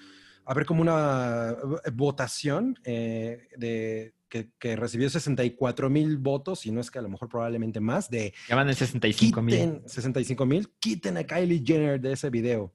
a 0.46 0.50
haber 0.52 0.64
como 0.64 0.80
una 0.82 1.54
votación 1.92 2.76
eh, 2.84 3.48
de 3.56 4.14
que, 4.32 4.48
que 4.58 4.76
recibió 4.76 5.10
64 5.10 5.90
mil 5.90 6.16
votos 6.16 6.64
y 6.64 6.72
no 6.72 6.80
es 6.80 6.90
que 6.90 6.98
a 6.98 7.02
lo 7.02 7.10
mejor 7.10 7.28
probablemente 7.28 7.80
más 7.80 8.08
de 8.08 8.32
Ya 8.48 8.56
van 8.56 8.66
en 8.66 8.74
65 8.74 9.42
mil. 9.42 9.54
quiten 9.54 9.82
65 9.86 10.46
mil, 10.46 10.72
quiten 10.78 11.18
a 11.18 11.24
Kylie 11.24 11.62
Jenner 11.62 12.00
de 12.00 12.12
ese 12.12 12.30
video. 12.30 12.72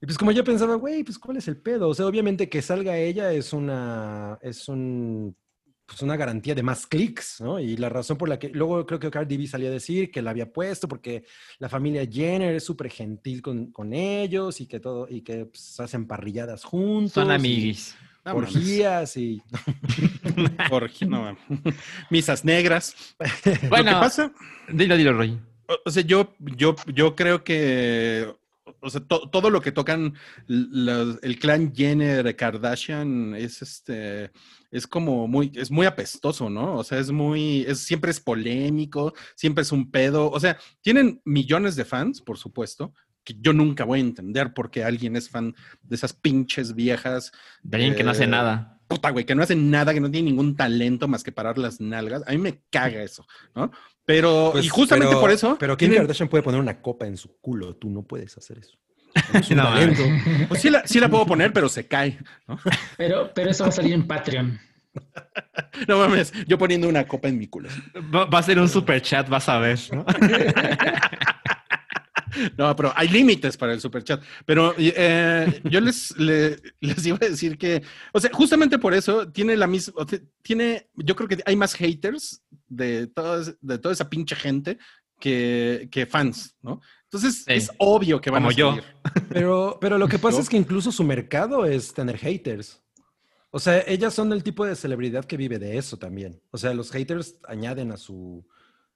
Y 0.00 0.06
pues 0.06 0.18
como 0.18 0.32
yo 0.32 0.42
pensaba, 0.42 0.74
güey, 0.74 1.04
pues 1.04 1.16
¿cuál 1.16 1.36
es 1.36 1.46
el 1.46 1.58
pedo? 1.58 1.88
O 1.88 1.94
sea, 1.94 2.06
obviamente 2.06 2.48
que 2.48 2.60
salga 2.60 2.98
ella 2.98 3.32
es 3.32 3.52
una, 3.52 4.36
es 4.42 4.66
un, 4.66 5.36
pues 5.86 6.02
una 6.02 6.16
garantía 6.16 6.56
de 6.56 6.64
más 6.64 6.88
clics, 6.88 7.40
¿no? 7.40 7.60
Y 7.60 7.76
la 7.76 7.88
razón 7.88 8.18
por 8.18 8.28
la 8.28 8.36
que, 8.36 8.48
luego 8.48 8.84
creo 8.86 8.98
que 8.98 9.12
Cardi 9.12 9.36
B 9.36 9.46
salía 9.46 9.68
a 9.68 9.72
decir 9.72 10.10
que 10.10 10.22
la 10.22 10.30
había 10.30 10.52
puesto 10.52 10.88
porque 10.88 11.24
la 11.60 11.68
familia 11.68 12.04
Jenner 12.04 12.56
es 12.56 12.64
súper 12.64 12.90
gentil 12.90 13.42
con, 13.42 13.70
con 13.70 13.94
ellos 13.94 14.60
y 14.60 14.66
que 14.66 14.80
todo, 14.80 15.06
y 15.08 15.22
que 15.22 15.46
pues, 15.46 15.78
hacen 15.78 16.08
parrilladas 16.08 16.64
juntos. 16.64 17.12
Son 17.12 17.28
y 17.28 17.34
amiguis. 17.34 17.94
No. 18.24 18.36
Orgías 18.36 19.16
y... 19.16 19.42
No. 21.08 21.36
Misas 22.10 22.44
negras. 22.44 22.94
Lo 23.62 23.68
Bueno, 23.68 23.90
que 23.92 23.96
pasa, 23.96 24.32
dilo, 24.68 24.96
dilo, 24.96 25.12
Roy. 25.12 25.38
o- 25.84 25.90
sea, 25.90 26.02
yo, 26.02 26.34
yo, 26.40 26.74
yo 26.92 27.14
creo 27.14 27.44
que, 27.44 28.26
o 28.80 28.90
sea, 28.90 29.00
to- 29.02 29.28
todo 29.30 29.50
lo 29.50 29.60
que 29.60 29.72
tocan 29.72 30.14
el 30.48 31.38
clan 31.40 31.74
Jenner 31.74 32.34
Kardashian 32.36 33.34
es 33.36 33.62
este, 33.62 34.30
es 34.70 34.86
como 34.86 35.28
muy, 35.28 35.52
es 35.54 35.70
muy 35.70 35.86
apestoso, 35.86 36.48
¿no? 36.50 36.76
O 36.76 36.84
sea, 36.84 36.98
es 36.98 37.10
muy, 37.10 37.64
es, 37.68 37.80
siempre 37.80 38.10
es 38.10 38.20
polémico, 38.20 39.14
siempre 39.36 39.62
es 39.62 39.72
un 39.72 39.90
pedo. 39.90 40.30
O 40.30 40.40
sea, 40.40 40.58
tienen 40.82 41.20
millones 41.24 41.76
de 41.76 41.84
fans, 41.84 42.20
por 42.20 42.38
supuesto, 42.38 42.92
que 43.24 43.34
yo 43.40 43.52
nunca 43.52 43.84
voy 43.84 43.98
a 43.98 44.02
entender 44.02 44.52
por 44.54 44.70
qué 44.70 44.84
alguien 44.84 45.16
es 45.16 45.28
fan 45.30 45.54
de 45.82 45.96
esas 45.96 46.12
pinches 46.12 46.74
viejas. 46.74 47.32
De 47.62 47.76
alguien 47.78 47.94
que 47.94 48.04
no 48.04 48.10
hace 48.10 48.26
nada. 48.26 48.78
puta, 48.86 49.10
güey, 49.10 49.24
que 49.24 49.34
no 49.34 49.42
hacen 49.42 49.70
nada, 49.70 49.94
que 49.94 50.00
no 50.00 50.10
tienen 50.10 50.26
ningún 50.26 50.54
talento 50.56 51.08
más 51.08 51.24
que 51.24 51.32
parar 51.32 51.56
las 51.58 51.80
nalgas. 51.80 52.22
A 52.26 52.32
mí 52.32 52.38
me 52.38 52.60
caga 52.70 53.02
eso, 53.02 53.26
¿no? 53.54 53.70
Pero, 54.04 54.50
Pues, 54.52 54.66
y 54.66 54.68
justamente 54.68 55.08
pero- 55.08 55.20
por 55.22 55.30
eso. 55.30 55.56
Pero 55.58 55.76
Kim 55.76 55.94
Kardashian 55.94 56.28
puede 56.28 56.42
poner 56.42 56.60
una 56.60 56.80
copa 56.82 57.06
en 57.06 57.16
su 57.16 57.38
culo, 57.40 57.74
tú 57.76 57.88
no 57.88 58.02
puedes 58.02 58.36
hacer 58.36 58.58
eso. 58.58 58.76
Es 59.32 59.50
un 59.50 59.56
No, 59.56 59.62
talento. 59.64 60.02
pues 60.48 60.60
sí 60.60 60.68
la, 60.68 60.86
sí 60.86 61.00
la 61.00 61.08
puedo 61.08 61.24
poner, 61.24 61.52
pero 61.52 61.68
se 61.70 61.86
cae. 61.88 62.18
¿no? 62.46 62.58
Pero, 62.98 63.32
pero 63.34 63.50
eso 63.50 63.64
va 63.64 63.70
a 63.70 63.72
salir 63.72 63.94
en 63.94 64.06
Patreon. 64.06 64.58
No 65.88 65.98
mames, 65.98 66.32
yo 66.46 66.56
poniendo 66.56 66.88
una 66.88 67.04
copa 67.04 67.26
en 67.28 67.36
mi 67.36 67.48
culo. 67.48 67.68
Va, 68.14 68.26
va 68.26 68.38
a 68.38 68.42
ser 68.44 68.60
un 68.60 68.68
super 68.68 69.02
chat, 69.02 69.28
vas 69.28 69.48
a 69.48 69.58
ver. 69.58 69.78
¿no? 69.92 70.04
No, 72.58 72.74
pero 72.76 72.92
hay 72.96 73.08
límites 73.08 73.56
para 73.56 73.72
el 73.72 73.80
superchat. 73.80 74.22
Pero 74.46 74.74
eh, 74.78 75.60
yo 75.64 75.80
les, 75.80 76.16
le- 76.18 76.56
les 76.80 77.06
iba 77.06 77.18
a 77.20 77.28
decir 77.28 77.56
que, 77.58 77.82
o 78.12 78.20
sea, 78.20 78.30
justamente 78.32 78.78
por 78.78 78.94
eso 78.94 79.30
tiene 79.30 79.56
la 79.56 79.66
misma, 79.66 80.04
tiene, 80.42 80.88
yo 80.94 81.14
creo 81.16 81.28
que 81.28 81.42
hay 81.46 81.56
más 81.56 81.74
haters 81.74 82.42
de, 82.68 83.06
todas, 83.06 83.54
de 83.60 83.78
toda 83.78 83.92
esa 83.92 84.08
pinche 84.08 84.34
gente 84.36 84.78
que, 85.20 85.88
que 85.90 86.06
fans, 86.06 86.56
¿no? 86.62 86.80
Entonces 87.04 87.44
Sí. 87.44 87.52
es 87.52 87.70
obvio 87.78 88.20
que 88.20 88.30
van 88.30 88.42
Como 88.42 88.50
a 88.50 88.54
yo. 88.54 88.70
salir. 88.70 88.84
Pero, 89.28 89.78
pero 89.80 89.98
lo 89.98 90.08
que 90.08 90.18
pasa 90.18 90.40
es 90.40 90.48
que 90.48 90.56
incluso 90.56 90.90
su 90.90 91.04
mercado 91.04 91.64
es 91.66 91.92
tener 91.94 92.16
haters. 92.18 92.80
O 93.50 93.60
sea, 93.60 93.84
ellas 93.86 94.12
son 94.14 94.32
el 94.32 94.42
tipo 94.42 94.64
de 94.66 94.74
celebridad 94.74 95.24
que 95.24 95.36
vive 95.36 95.58
de 95.60 95.78
eso 95.78 95.96
también. 95.96 96.40
O 96.50 96.58
sea, 96.58 96.74
los 96.74 96.90
haters 96.90 97.36
añaden 97.46 97.92
a 97.92 97.96
su, 97.96 98.44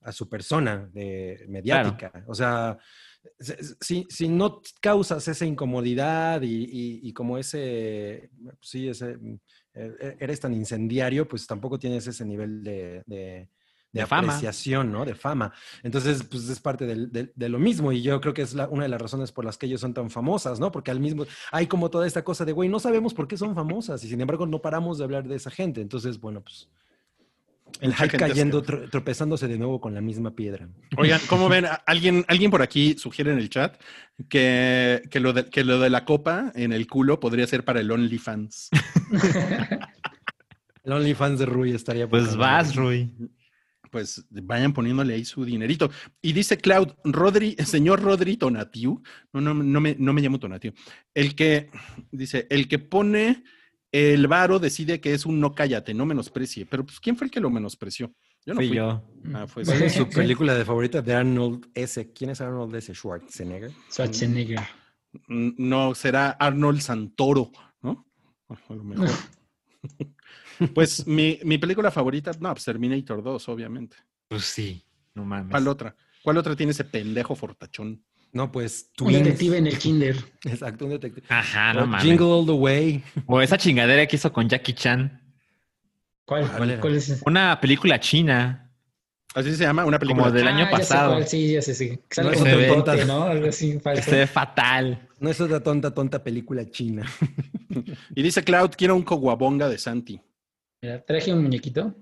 a 0.01 0.11
su 0.11 0.29
persona 0.29 0.89
de 0.93 1.45
mediática. 1.49 2.11
O 2.27 2.35
sea, 2.35 2.79
si- 3.81 4.07
si, 4.11 4.29
no 4.29 4.61
causas 4.81 5.27
esa 5.29 5.47
incomodidad 5.47 6.43
y, 6.43 6.65
y- 6.65 7.01
y 7.09 7.13
como 7.13 7.39
ese, 7.39 8.31
sí, 8.61 8.89
ese, 8.89 9.17
eh, 9.75 10.17
eres 10.19 10.41
tan 10.41 10.55
incendiario, 10.55 11.27
pues 11.29 11.47
tampoco 11.47 11.79
tienes 11.79 12.07
ese 12.07 12.25
nivel 12.25 12.63
de, 12.65 13.03
de, 13.07 13.49
de 13.93 14.01
apreciación, 14.27 14.91
¿no? 14.93 15.05
De 15.05 15.15
fama. 15.15 15.53
Entonces, 15.83 16.23
pues 16.25 16.49
es 16.49 16.61
parte 16.61 16.85
del- 16.87 17.11
del- 17.13 17.33
de 17.35 17.49
lo 17.49 17.59
mismo 17.59 17.93
y 17.93 18.03
yo 18.03 18.21
creo 18.21 18.35
que 18.35 18.43
es 18.43 18.55
la- 18.55 18.69
una 18.69 18.83
de 18.83 18.89
las 18.89 19.01
razones 19.01 19.33
por 19.33 19.45
las 19.45 19.57
que 19.57 19.67
ellos 19.67 19.81
son 19.81 19.95
tan 19.95 20.11
famosas, 20.11 20.59
¿no? 20.61 20.71
Porque 20.73 20.91
al 20.91 21.01
mismo, 21.01 21.25
hay 21.53 21.67
como 21.67 21.91
toda 21.91 22.07
esta 22.07 22.23
cosa 22.25 22.45
de, 22.45 22.53
güey, 22.53 22.69
no 22.69 22.81
sabemos 22.81 23.15
por 23.15 23.29
qué 23.29 23.37
son 23.37 23.55
famosas 23.55 24.03
y 24.05 24.09
sin 24.09 24.21
embargo 24.21 24.47
no 24.47 24.61
paramos 24.61 24.99
de 24.99 25.05
hablar 25.05 25.27
de 25.29 25.37
esa 25.37 25.51
gente. 25.51 25.81
Entonces, 25.81 26.21
bueno, 26.21 26.43
pues 26.43 26.69
el 27.81 27.95
hype 27.95 28.17
cayendo, 28.17 28.63
tro- 28.65 28.91
tropezándose 28.91 29.47
de 29.49 29.59
nuevo 29.59 29.81
con 29.81 29.95
la 29.95 30.01
misma 30.01 30.35
piedra. 30.35 30.69
Oigan, 30.97 31.21
¿cómo 31.29 31.49
ven? 31.51 31.67
Alguien, 31.87 32.25
alguien 32.29 32.51
por 32.51 32.63
aquí 32.63 32.97
sugiere 32.99 33.33
en 33.33 33.39
el 33.39 33.51
chat 33.51 33.81
que, 34.29 35.03
que, 35.11 35.21
lo 35.21 35.33
de, 35.33 35.47
que 35.47 35.65
lo 35.65 35.79
de 35.79 35.91
la 35.91 36.05
copa 36.05 36.53
en 36.55 36.73
el 36.73 36.87
culo 36.87 37.21
podría 37.21 37.47
ser 37.47 37.65
para 37.65 37.81
el 37.81 37.91
OnlyFans. 37.91 38.71
El 40.85 40.93
OnlyFans 40.95 41.39
de 41.39 41.45
Rui 41.47 41.73
estaría... 41.73 42.09
Pues 42.09 42.35
vas. 42.35 42.75
Rui. 42.75 43.13
Pues 43.91 44.25
vayan 44.31 44.73
poniéndole 44.73 45.15
ahí 45.15 45.25
su 45.25 45.45
dinerito. 45.45 45.91
Y 46.23 46.33
dice 46.33 46.57
Cloud, 46.57 46.89
Rodri, 47.05 47.57
señor 47.65 48.01
Rodri 48.01 48.39
Tonatiu, 48.39 49.03
no, 49.33 49.41
no, 49.41 49.53
no, 49.55 49.81
me, 49.81 49.97
no 49.99 50.13
me 50.15 50.23
llamo 50.23 50.39
Tonatiu, 50.39 50.73
el 51.15 51.35
que, 51.35 51.71
dice, 52.11 52.47
el 52.49 52.69
que 52.69 52.79
pone 52.79 53.45
el 53.93 54.27
varo 54.27 54.59
decide 54.59 55.01
que 55.01 55.15
es 55.15 55.25
un 55.27 55.41
no 55.41 55.55
cállate, 55.55 55.95
no 55.95 56.05
menosprecie. 56.07 56.67
Pero 56.67 56.85
pues, 56.85 57.01
¿quién 57.01 57.17
fue 57.17 57.27
el 57.27 57.31
que 57.31 57.41
lo 57.41 57.51
menospreció? 57.51 58.13
Yo 58.45 58.55
no 58.55 58.61
Fui 58.61 58.69
fui. 58.69 58.77
yo. 58.77 59.03
Ah, 59.35 59.47
fue 59.47 59.65
¿Cuál 59.65 59.83
es 59.83 59.93
ese. 59.93 59.99
su 60.05 60.09
película 60.11 60.55
de 60.55 60.65
favorita 60.65 61.03
de 61.03 61.15
Arnold 61.15 61.69
S? 61.75 62.13
¿Quién 62.13 62.31
es 62.31 62.41
Arnold 62.41 62.75
S? 62.75 62.95
Schwarzenegger. 62.95 63.73
Schwarzenegger. 63.91 64.61
Mm, 65.27 65.51
No, 65.57 65.95
será 65.95 66.31
Arnold 66.33 66.81
Santoro, 66.81 67.51
¿no? 67.83 68.07
A 68.49 68.75
lo 68.75 68.85
mejor. 68.85 69.09
Pues 70.75 71.07
mi, 71.07 71.39
mi 71.45 71.57
película 71.59 71.91
favorita, 71.93 72.33
no, 72.41 72.53
pues 72.53 72.65
Terminator 72.65 73.23
2, 73.23 73.49
obviamente. 73.49 73.97
Pues 74.27 74.43
sí, 74.45 74.85
no 75.15 75.25
mames. 75.25 75.53
¿Cuál 75.53 75.69
otra? 75.69 75.95
¿Cuál 76.23 76.37
otra 76.37 76.57
tiene 76.57 76.73
ese 76.73 76.83
pendejo 76.85 77.37
fortachón? 77.37 78.05
No, 78.33 78.53
pues 78.53 78.91
Un 79.01 79.07
Twins. 79.07 79.25
detective 79.25 79.57
en 79.59 79.67
el 79.67 79.79
kinder. 79.79 80.17
Exacto, 80.45 80.85
un 80.85 80.91
detective. 80.93 81.27
Ajá, 81.29 81.73
no 81.75 81.83
O 81.85 81.87
mames. 81.87 82.05
Jingle 82.05 82.27
All 82.27 82.47
the 82.47 82.53
Way. 82.53 83.03
O 83.27 83.41
esa 83.41 83.57
chingadera 83.57 84.07
que 84.07 84.17
hizo 84.17 84.33
con 84.33 84.49
Jackie 84.49 84.75
Chan. 84.75 85.21
¿Cuál? 86.25 86.47
¿Cuál 86.51 86.71
era? 86.71 86.81
¿Cuál 86.81 86.95
es 86.97 87.09
ese? 87.09 87.23
Una 87.27 87.59
película 87.61 87.99
china. 87.99 88.65
Así 89.35 89.55
se 89.55 89.65
llama, 89.65 89.85
una 89.85 89.99
película. 89.99 90.25
Como 90.25 90.35
del 90.37 90.47
año 90.49 90.65
Ah, 90.67 90.71
ya 90.71 90.77
sé 90.77 90.83
pasado. 90.83 91.13
cuál, 91.13 91.27
sí, 91.29 91.53
ya 91.53 91.63
sé, 91.63 91.75
sí. 91.75 91.99
Que 92.09 92.15
sale 92.15 92.31
No, 92.33 92.39
un 92.39 92.45
ve. 92.45 92.57
bigote, 92.57 93.05
¿no? 93.05 93.23
Algo 93.25 93.49
así 93.49 93.79
falso. 93.79 94.03
se 94.03 94.17
ve 94.17 94.27
fatal. 94.27 95.09
No 95.21 95.31
es 95.31 95.41
otra 95.41 95.61
tonta, 95.63 95.93
tonta 95.93 96.23
película 96.23 96.69
china. 96.71 97.05
Y 98.17 98.23
dice 98.23 98.43
Cloud, 98.43 98.71
quiero 98.77 98.97
un 98.97 99.03
coguabonga 99.03 99.69
de 99.69 99.77
Santi. 99.79 100.19
Mira, 100.81 101.05
traje 101.05 101.33
un 101.33 101.43
muñequito. 101.43 101.95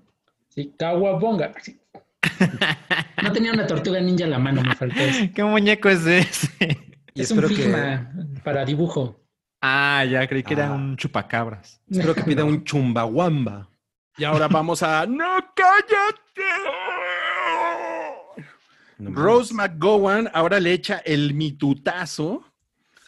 Sí, 0.49 0.73
Kawabonga. 0.77 1.53
Sí. 1.61 1.77
No 3.23 3.31
tenía 3.31 3.51
una 3.51 3.65
tortuga 3.67 3.99
ninja 3.99 4.25
a 4.25 4.27
la 4.27 4.39
mano, 4.39 4.61
me 4.63 4.75
faltó 4.75 4.99
eso. 4.99 5.25
¿Qué 5.35 5.43
muñeco 5.43 5.89
es 5.89 6.05
ese? 6.05 6.49
Y 7.13 7.21
es 7.21 7.31
un 7.31 7.39
espero 7.39 7.47
que, 7.49 7.55
Figma 7.63 8.11
para 8.43 8.63
dibujo. 8.65 9.23
Ah, 9.61 10.05
ya 10.09 10.27
creí 10.27 10.43
que 10.43 10.53
era 10.53 10.67
Ah. 10.69 10.73
un 10.73 10.95
chupacabras. 10.97 11.81
espero 11.89 12.13
que 12.13 12.23
pida 12.23 12.43
un 12.43 12.63
chumbawamba. 12.63 13.69
Y 14.17 14.23
ahora 14.23 14.47
vamos 14.47 14.81
a 14.83 15.05
¡No 15.05 15.37
cállate! 15.55 16.41
No 18.99 19.11
Rose. 19.11 19.53
McGowan 19.53 20.29
ahora 20.33 20.59
le 20.59 20.73
echa 20.73 20.97
el 21.05 21.33
mitutazo 21.35 22.43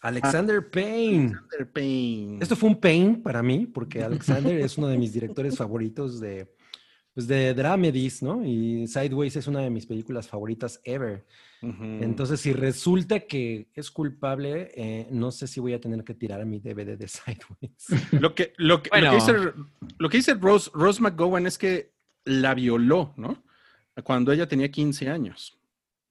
Alexander 0.02 0.69
Payne. 0.69 1.34
a 1.60 1.65
Payne. 1.65 2.38
Esto 2.41 2.56
fue 2.56 2.69
un 2.69 2.80
pain 2.80 3.22
para 3.22 3.44
mí, 3.44 3.65
porque 3.65 4.02
Alexander 4.03 4.57
es 4.60 4.77
uno 4.77 4.88
de 4.88 4.98
mis 4.98 5.11
directores 5.14 5.57
favoritos 5.57 6.19
de 6.22 6.56
pues 7.14 7.27
de 7.27 7.53
dramedies, 7.53 8.22
¿no? 8.23 8.45
Y 8.45 8.88
Sideways 8.88 9.36
es 9.36 9.48
una 9.48 9.60
de 9.61 9.69
mis 9.69 9.86
películas 9.86 10.27
favoritas 10.27 10.80
ever. 10.84 11.26
Entonces, 11.61 12.40
si 12.40 12.53
resulta 12.53 13.19
que 13.22 13.68
es 13.73 13.91
culpable, 13.91 14.72
eh, 14.76 15.07
no 15.11 15.30
sé 15.31 15.45
si 15.45 15.60
voy 15.60 15.73
a 15.73 15.81
tener 15.81 16.06
que 16.06 16.14
tirar 16.14 16.45
mi 16.45 16.60
DVD 16.60 16.98
de 16.98 17.07
Sideways. 17.10 18.14
Lo 18.14 18.34
que, 18.34 18.53
lo 18.57 18.81
que, 18.81 18.90
lo 18.90 18.98
Bueno. 18.98 19.10
que 19.10 19.15
dice, 19.15 19.53
lo 19.98 20.10
que 20.10 20.18
dice 20.18 20.34
Rose, 20.36 20.72
Rose 20.73 21.02
McGowan 21.02 21.45
es 21.48 21.57
que 21.57 21.91
la 22.23 22.53
violó, 22.53 23.14
¿no? 23.18 23.44
Cuando 24.03 24.31
ella 24.31 24.48
tenía 24.48 24.72
15 24.72 25.10
años. 25.10 25.60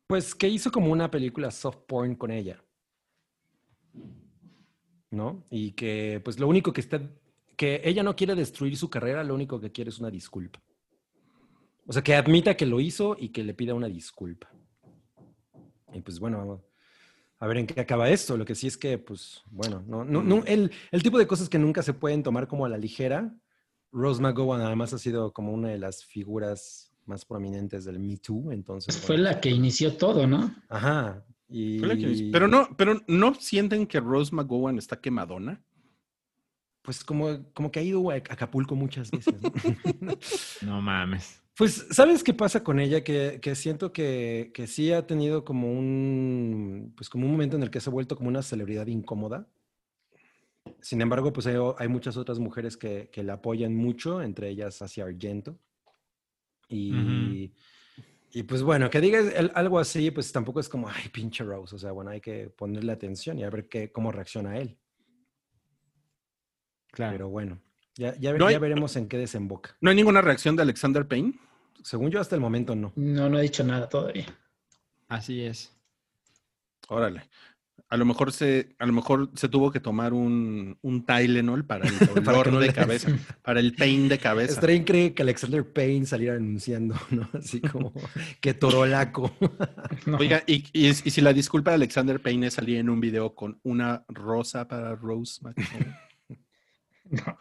Pues 0.08 0.34
que 0.34 0.48
hizo 0.48 0.70
como 0.70 0.92
una 0.92 1.10
película 1.10 1.50
soft 1.50 1.78
porn 1.86 2.14
con 2.16 2.30
ella. 2.30 2.62
¿No? 5.10 5.46
Y 5.50 5.72
que 5.72 6.20
pues 6.22 6.38
lo 6.38 6.48
único 6.48 6.72
que 6.74 6.82
está, 6.82 7.00
que 7.56 7.80
ella 7.84 8.02
no 8.02 8.14
quiere 8.14 8.34
destruir 8.34 8.76
su 8.76 8.90
carrera, 8.90 9.24
lo 9.24 9.34
único 9.34 9.58
que 9.58 9.72
quiere 9.72 9.88
es 9.88 9.98
una 9.98 10.10
disculpa. 10.10 10.60
O 11.90 11.92
sea, 11.92 12.02
que 12.02 12.14
admita 12.14 12.54
que 12.54 12.66
lo 12.66 12.80
hizo 12.80 13.16
y 13.18 13.30
que 13.30 13.42
le 13.42 13.54
pida 13.54 13.72
una 13.72 13.86
disculpa. 13.88 14.50
Y 15.94 16.02
pues 16.02 16.20
bueno, 16.20 16.36
vamos 16.38 16.60
a 17.38 17.46
ver 17.46 17.56
en 17.56 17.66
qué 17.66 17.80
acaba 17.80 18.10
esto. 18.10 18.36
Lo 18.36 18.44
que 18.44 18.54
sí 18.54 18.66
es 18.66 18.76
que, 18.76 18.98
pues, 18.98 19.42
bueno, 19.50 19.82
no, 19.86 20.04
no, 20.04 20.22
no, 20.22 20.44
el, 20.44 20.70
el 20.90 21.02
tipo 21.02 21.18
de 21.18 21.26
cosas 21.26 21.48
que 21.48 21.58
nunca 21.58 21.82
se 21.82 21.94
pueden 21.94 22.22
tomar 22.22 22.46
como 22.46 22.66
a 22.66 22.68
la 22.68 22.76
ligera. 22.76 23.34
Rose 23.90 24.20
McGowan 24.20 24.60
además 24.60 24.92
ha 24.92 24.98
sido 24.98 25.32
como 25.32 25.50
una 25.52 25.68
de 25.70 25.78
las 25.78 26.04
figuras 26.04 26.92
más 27.06 27.24
prominentes 27.24 27.86
del 27.86 27.98
Me 27.98 28.18
Too, 28.18 28.52
entonces. 28.52 28.94
Pues 28.94 29.06
fue 29.06 29.16
bueno. 29.16 29.30
la 29.30 29.40
que 29.40 29.48
inició 29.48 29.96
todo, 29.96 30.26
¿no? 30.26 30.54
Ajá. 30.68 31.24
Y... 31.48 31.78
Fue 31.78 31.88
la 31.88 31.96
que- 31.96 32.28
Pero 32.30 32.48
no, 32.48 32.68
pero 32.76 33.00
no 33.06 33.34
sienten 33.34 33.86
que 33.86 33.98
Rose 34.00 34.34
McGowan 34.34 34.76
está 34.76 35.00
quemadona. 35.00 35.62
Pues 36.82 37.02
como, 37.02 37.50
como 37.54 37.70
que 37.70 37.80
ha 37.80 37.82
ido 37.82 38.10
a 38.10 38.16
Acapulco 38.16 38.74
muchas 38.74 39.10
veces. 39.10 39.34
¿no? 40.00 40.12
No 40.62 40.82
mames. 40.82 41.42
Pues, 41.58 41.86
¿sabes 41.90 42.22
qué 42.22 42.32
pasa 42.32 42.62
con 42.62 42.78
ella? 42.78 43.02
Que, 43.02 43.40
que 43.42 43.54
siento 43.56 43.92
que, 43.92 44.52
que 44.54 44.68
sí 44.68 44.92
ha 44.92 45.06
tenido 45.08 45.44
como 45.44 45.72
un, 45.72 46.92
pues 46.96 47.10
como 47.10 47.26
un 47.26 47.32
momento 47.32 47.56
en 47.56 47.64
el 47.64 47.70
que 47.70 47.80
se 47.80 47.90
ha 47.90 47.92
vuelto 47.92 48.16
como 48.16 48.28
una 48.28 48.42
celebridad 48.42 48.86
incómoda. 48.86 49.48
Sin 50.80 51.00
embargo, 51.00 51.32
pues 51.32 51.46
hay, 51.48 51.56
hay 51.78 51.88
muchas 51.88 52.16
otras 52.16 52.38
mujeres 52.38 52.76
que, 52.76 53.10
que 53.10 53.24
la 53.24 53.34
apoyan 53.34 53.74
mucho, 53.74 54.22
entre 54.22 54.48
ellas 54.50 54.80
hacia 54.82 55.04
Argento. 55.04 55.58
Y, 56.68 57.50
y 58.30 58.42
pues 58.44 58.62
bueno, 58.62 58.88
que 58.90 59.00
digas 59.00 59.24
algo 59.54 59.78
así, 59.80 60.10
pues 60.12 60.30
tampoco 60.30 60.60
es 60.60 60.68
como, 60.68 60.88
ay, 60.88 61.08
pinche 61.12 61.42
Rose. 61.42 61.74
O 61.74 61.78
sea, 61.78 61.90
bueno, 61.90 62.10
hay 62.12 62.20
que 62.20 62.50
ponerle 62.50 62.92
atención 62.92 63.36
y 63.38 63.42
a 63.44 63.50
ver 63.50 63.68
qué, 63.68 63.90
cómo 63.90 64.12
reacciona 64.12 64.58
él. 64.58 64.78
Claro. 66.92 67.12
Pero 67.14 67.28
bueno, 67.30 67.58
ya, 67.96 68.14
ya, 68.16 68.30
ver- 68.30 68.38
No 68.40 68.46
hay- 68.46 68.54
ya 68.54 68.58
veremos 68.60 68.94
en 68.96 69.08
qué 69.08 69.18
desemboca. 69.18 69.76
¿No 69.80 69.90
hay 69.90 69.96
ninguna 69.96 70.20
reacción 70.20 70.54
de 70.54 70.62
Alexander 70.62 71.08
Payne? 71.08 71.34
Según 71.82 72.10
yo, 72.10 72.20
hasta 72.20 72.34
el 72.34 72.40
momento 72.40 72.74
no. 72.74 72.92
No, 72.96 73.28
no 73.28 73.38
he 73.38 73.42
dicho 73.42 73.64
nada 73.64 73.88
todavía. 73.88 74.26
Así 75.08 75.42
es. 75.42 75.72
Órale. 76.88 77.22
A 77.90 77.96
lo 77.96 78.04
mejor 78.04 78.32
se, 78.32 78.74
a 78.78 78.84
lo 78.84 78.92
mejor 78.92 79.30
se 79.34 79.48
tuvo 79.48 79.70
que 79.72 79.80
tomar 79.80 80.12
un, 80.12 80.76
un 80.82 81.06
Tylenol 81.06 81.64
para 81.64 81.88
el 81.88 81.94
Para 82.22 82.36
dolor 82.36 82.52
no 82.52 82.60
de 82.60 82.70
cabeza, 82.74 83.08
para 83.40 83.60
el 83.60 83.74
pain 83.74 84.08
de 84.10 84.18
cabeza. 84.18 84.52
Estaría 84.52 84.76
increíble 84.76 85.14
que 85.14 85.22
Alexander 85.22 85.66
Payne 85.72 86.04
saliera 86.04 86.36
anunciando, 86.36 86.94
¿no? 87.10 87.30
Así 87.32 87.62
como 87.62 87.92
que 88.42 88.52
torolaco. 88.52 89.34
No. 90.04 90.18
Oiga, 90.18 90.42
y, 90.46 90.64
y- 90.74 90.88
y 90.88 90.92
si 90.92 91.20
la 91.22 91.32
disculpa 91.32 91.70
de 91.70 91.76
Alexander 91.76 92.20
Payne 92.20 92.48
es 92.48 92.54
salir 92.54 92.76
en 92.76 92.90
un 92.90 93.00
video 93.00 93.34
con 93.34 93.58
una 93.62 94.04
rosa 94.08 94.68
para 94.68 94.94
Rose 94.94 95.40
McGowan. 95.42 95.96
No. 97.10 97.38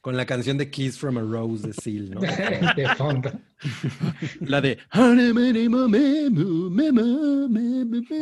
Con 0.00 0.16
la 0.16 0.26
canción 0.26 0.58
de 0.58 0.70
Kiss 0.70 0.98
from 0.98 1.18
a 1.18 1.22
Rose 1.22 1.66
de 1.66 1.72
Seal, 1.72 2.10
¿no? 2.10 2.20
De 2.76 2.88
fondo. 2.96 3.32
La 4.40 4.60
de 4.60 4.78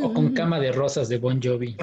O 0.03 0.15
con 0.15 0.33
cama 0.33 0.61
de 0.61 0.73
rosas 0.73 1.09
de 1.09 1.19
Bon 1.19 1.41
Jovi. 1.43 1.77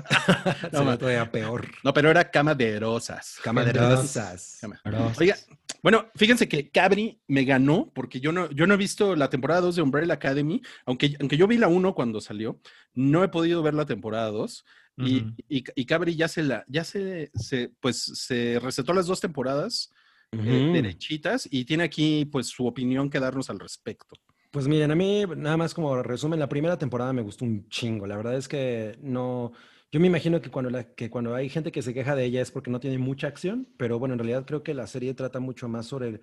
Sería 0.71 0.97
todavía 0.97 1.31
peor. 1.31 1.67
No, 1.83 1.93
pero 1.93 2.09
era 2.09 2.29
cama 2.31 2.55
de 2.55 2.79
rosas. 2.79 3.37
Cama 3.43 3.65
de 3.65 3.73
rosas. 3.73 4.57
Cama. 4.61 4.81
Oiga, 5.19 5.35
bueno, 5.83 6.09
fíjense 6.15 6.47
que 6.47 6.69
Cabri 6.69 7.21
me 7.27 7.43
ganó 7.43 7.91
porque 7.93 8.19
yo 8.19 8.31
no, 8.31 8.49
yo 8.51 8.67
no 8.67 8.75
he 8.75 8.77
visto 8.77 9.15
la 9.15 9.29
temporada 9.29 9.61
2 9.61 9.75
de 9.75 9.81
Umbrella 9.81 10.13
Academy, 10.13 10.61
aunque, 10.85 11.15
aunque 11.19 11.37
yo 11.37 11.47
vi 11.47 11.57
la 11.57 11.67
1 11.67 11.93
cuando 11.95 12.21
salió, 12.21 12.59
no 12.93 13.23
he 13.23 13.29
podido 13.29 13.63
ver 13.63 13.73
la 13.73 13.85
temporada 13.85 14.29
2. 14.29 14.65
Y, 15.05 15.33
y, 15.49 15.63
y 15.75 15.85
Cabri 15.85 16.15
ya 16.15 16.27
se 16.27 16.43
la, 16.43 16.63
ya 16.67 16.83
se, 16.83 17.31
se, 17.33 17.69
pues 17.79 18.01
se 18.01 18.59
recetó 18.59 18.93
las 18.93 19.07
dos 19.07 19.19
temporadas 19.19 19.91
eh, 20.31 20.37
Ujú. 20.37 20.71
derechitas 20.71 21.47
y 21.51 21.65
tiene 21.65 21.83
aquí 21.83 22.25
pues 22.25 22.47
su 22.47 22.65
opinión 22.67 23.09
que 23.09 23.19
darnos 23.19 23.49
al 23.49 23.59
respecto. 23.59 24.15
Pues 24.51 24.67
miren, 24.67 24.91
a 24.91 24.95
mí 24.95 25.23
nada 25.37 25.55
más 25.57 25.73
como 25.73 26.01
resumen, 26.03 26.39
la 26.39 26.49
primera 26.49 26.77
temporada 26.77 27.13
me 27.13 27.21
gustó 27.21 27.45
un 27.45 27.69
chingo. 27.69 28.05
La 28.05 28.17
verdad 28.17 28.35
es 28.35 28.47
que 28.49 28.97
no, 29.01 29.53
yo 29.91 29.99
me 29.99 30.07
imagino 30.07 30.41
que 30.41 30.49
cuando, 30.51 30.69
la, 30.69 30.93
que 30.93 31.09
cuando 31.09 31.33
hay 31.35 31.47
gente 31.49 31.71
que 31.71 31.81
se 31.81 31.93
queja 31.93 32.15
de 32.15 32.25
ella 32.25 32.41
es 32.41 32.51
porque 32.51 32.69
no 32.69 32.79
tiene 32.81 32.97
mucha 32.97 33.27
acción, 33.27 33.67
pero 33.77 33.97
bueno, 33.97 34.13
en 34.13 34.19
realidad 34.19 34.45
creo 34.45 34.61
que 34.61 34.73
la 34.73 34.87
serie 34.87 35.13
trata 35.13 35.39
mucho 35.39 35.69
más 35.69 35.85
sobre 35.87 36.19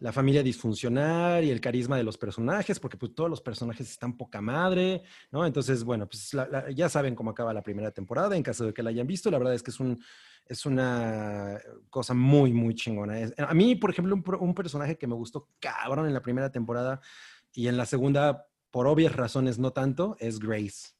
la 0.00 0.12
familia 0.12 0.42
disfuncional 0.44 1.42
y 1.44 1.50
el 1.50 1.60
carisma 1.60 1.96
de 1.96 2.04
los 2.04 2.16
personajes, 2.16 2.78
porque 2.78 2.96
pues 2.96 3.14
todos 3.14 3.28
los 3.28 3.40
personajes 3.40 3.90
están 3.90 4.16
poca 4.16 4.40
madre, 4.40 5.02
¿no? 5.32 5.44
Entonces, 5.44 5.82
bueno, 5.82 6.06
pues 6.08 6.32
la- 6.34 6.46
la- 6.46 6.70
ya 6.70 6.88
saben 6.88 7.14
cómo 7.16 7.30
acaba 7.30 7.52
la 7.52 7.62
primera 7.62 7.90
temporada, 7.90 8.36
en 8.36 8.42
caso 8.44 8.64
de 8.64 8.72
que 8.72 8.82
la 8.82 8.90
hayan 8.90 9.06
visto, 9.08 9.30
la 9.30 9.38
verdad 9.38 9.54
es 9.54 9.62
que 9.62 9.70
es 9.70 9.80
un... 9.80 10.02
Es 10.46 10.64
una 10.64 11.58
cosa 11.90 12.14
muy, 12.14 12.54
muy 12.54 12.74
chingona. 12.74 13.20
Es- 13.20 13.34
A 13.38 13.52
mí, 13.52 13.74
por 13.74 13.90
ejemplo, 13.90 14.14
un, 14.14 14.24
un 14.40 14.54
personaje 14.54 14.96
que 14.96 15.06
me 15.06 15.14
gustó 15.14 15.48
cabrón 15.60 16.06
en 16.06 16.14
la 16.14 16.22
primera 16.22 16.50
temporada 16.50 17.00
y 17.52 17.68
en 17.68 17.76
la 17.76 17.84
segunda, 17.84 18.46
por 18.70 18.86
obvias 18.86 19.14
razones, 19.14 19.58
no 19.58 19.72
tanto, 19.72 20.16
es 20.20 20.38
Grace. 20.38 20.94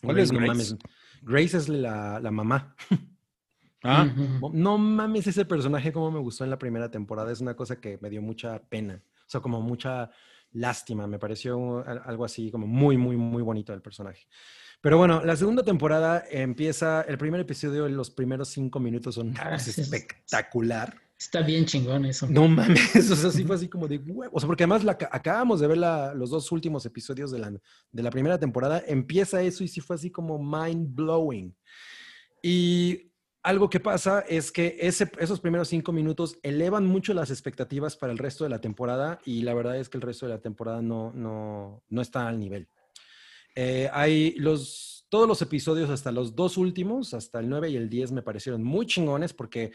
¿Cuál 0.00 0.18
es 0.20 0.30
no 0.30 0.38
Grace? 0.38 0.48
mames. 0.52 0.76
Grace 1.22 1.56
es 1.56 1.68
la, 1.68 2.20
la 2.20 2.30
mamá. 2.30 2.76
Ah. 3.82 4.06
No 4.52 4.78
mames 4.78 5.26
ese 5.26 5.44
personaje 5.44 5.92
como 5.92 6.10
me 6.10 6.18
gustó 6.20 6.44
en 6.44 6.50
la 6.50 6.58
primera 6.58 6.90
temporada. 6.90 7.30
Es 7.32 7.40
una 7.40 7.54
cosa 7.54 7.80
que 7.80 7.98
me 8.00 8.10
dio 8.10 8.22
mucha 8.22 8.58
pena. 8.68 9.02
O 9.04 9.28
sea, 9.28 9.40
como 9.40 9.60
mucha 9.60 10.10
lástima. 10.52 11.06
Me 11.06 11.18
pareció 11.18 11.86
al- 11.86 12.02
algo 12.04 12.24
así 12.24 12.50
como 12.50 12.66
muy, 12.66 12.96
muy, 12.96 13.16
muy 13.16 13.42
bonito 13.42 13.72
el 13.72 13.82
personaje. 13.82 14.26
Pero 14.80 14.98
bueno, 14.98 15.22
la 15.24 15.36
segunda 15.36 15.62
temporada 15.62 16.24
empieza, 16.30 17.02
el 17.02 17.18
primer 17.18 17.40
episodio, 17.40 17.88
los 17.88 18.10
primeros 18.10 18.48
cinco 18.48 18.78
minutos 18.80 19.14
son 19.16 19.34
Ah, 19.38 19.56
espectacular. 19.56 20.94
Está 21.18 21.40
bien 21.40 21.64
chingón 21.64 22.04
eso. 22.04 22.26
No 22.28 22.46
mames, 22.46 22.94
o 23.10 23.16
sea, 23.16 23.30
sí 23.30 23.42
fue 23.44 23.56
así 23.56 23.68
como 23.68 23.88
de 23.88 23.96
huevo. 23.98 24.30
O 24.36 24.38
sea, 24.40 24.46
porque 24.46 24.64
además 24.64 24.84
la, 24.84 24.92
acabamos 25.10 25.60
de 25.60 25.66
ver 25.66 25.78
la- 25.78 26.12
los 26.14 26.28
dos 26.30 26.52
últimos 26.52 26.84
episodios 26.86 27.30
de 27.30 27.38
la, 27.38 27.50
de 27.50 28.02
la 28.02 28.10
primera 28.10 28.38
temporada, 28.38 28.82
empieza 28.86 29.40
eso 29.42 29.64
y 29.64 29.68
sí 29.68 29.80
fue 29.80 29.96
así 29.96 30.10
como 30.10 30.38
mind 30.38 30.94
blowing. 30.94 31.54
Y 32.42 33.10
algo 33.46 33.70
que 33.70 33.78
pasa 33.78 34.24
es 34.28 34.50
que 34.50 34.76
esos 34.80 35.38
primeros 35.38 35.68
cinco 35.68 35.92
minutos 35.92 36.36
elevan 36.42 36.84
mucho 36.84 37.14
las 37.14 37.30
expectativas 37.30 37.96
para 37.96 38.12
el 38.12 38.18
resto 38.18 38.42
de 38.42 38.50
la 38.50 38.60
temporada 38.60 39.20
y 39.24 39.42
la 39.42 39.54
verdad 39.54 39.78
es 39.78 39.88
que 39.88 39.98
el 39.98 40.02
resto 40.02 40.26
de 40.26 40.32
la 40.32 40.40
temporada 40.40 40.82
no, 40.82 41.12
no, 41.14 41.84
no 41.88 42.02
está 42.02 42.26
al 42.26 42.40
nivel. 42.40 42.66
Eh, 43.54 43.88
hay 43.92 44.32
los, 44.32 45.06
todos 45.08 45.28
los 45.28 45.40
episodios, 45.42 45.90
hasta 45.90 46.10
los 46.10 46.34
dos 46.34 46.56
últimos, 46.56 47.14
hasta 47.14 47.38
el 47.38 47.48
9 47.48 47.70
y 47.70 47.76
el 47.76 47.88
10, 47.88 48.10
me 48.10 48.22
parecieron 48.22 48.64
muy 48.64 48.84
chingones 48.84 49.32
porque 49.32 49.70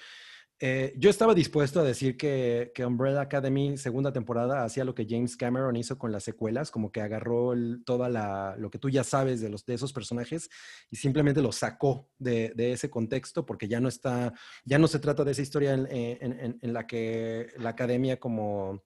eh, 0.64 0.94
yo 0.96 1.10
estaba 1.10 1.34
dispuesto 1.34 1.80
a 1.80 1.84
decir 1.84 2.16
que, 2.18 2.72
que 2.76 2.86
Umbrella 2.86 3.22
Academy, 3.22 3.78
segunda 3.78 4.14
temporada, 4.14 4.64
hacía 4.64 4.86
lo 4.86 4.94
que 4.94 5.08
James 5.10 5.36
Cameron 5.36 5.76
hizo 5.76 5.98
con 5.98 6.12
las 6.12 6.24
secuelas, 6.24 6.70
como 6.70 6.92
que 6.92 7.02
agarró 7.02 7.54
el- 7.54 7.82
toda 7.84 8.10
la, 8.10 8.56
lo 8.60 8.70
que 8.70 8.78
tú 8.78 8.88
ya 8.90 9.04
sabes 9.04 9.42
de, 9.42 9.50
los, 9.50 9.66
de 9.66 9.74
esos 9.74 9.92
personajes 9.92 10.50
y 10.92 10.98
simplemente 10.98 11.42
lo 11.42 11.52
sacó 11.52 12.08
de, 12.20 12.54
de 12.56 12.74
ese 12.74 12.92
contexto 12.92 13.44
porque 13.44 13.68
ya 13.68 13.80
no 13.80 13.90
está, 13.90 14.34
ya 14.64 14.78
no 14.78 14.88
se 14.88 15.00
trata 15.00 15.24
de 15.24 15.32
esa 15.32 15.42
historia 15.42 15.74
en, 15.74 15.88
en- 15.90 16.40
en- 16.40 16.60
en 16.62 16.74
la 16.74 16.86
que 16.86 17.48
la 17.58 17.70
academia 17.70 18.20
como 18.20 18.84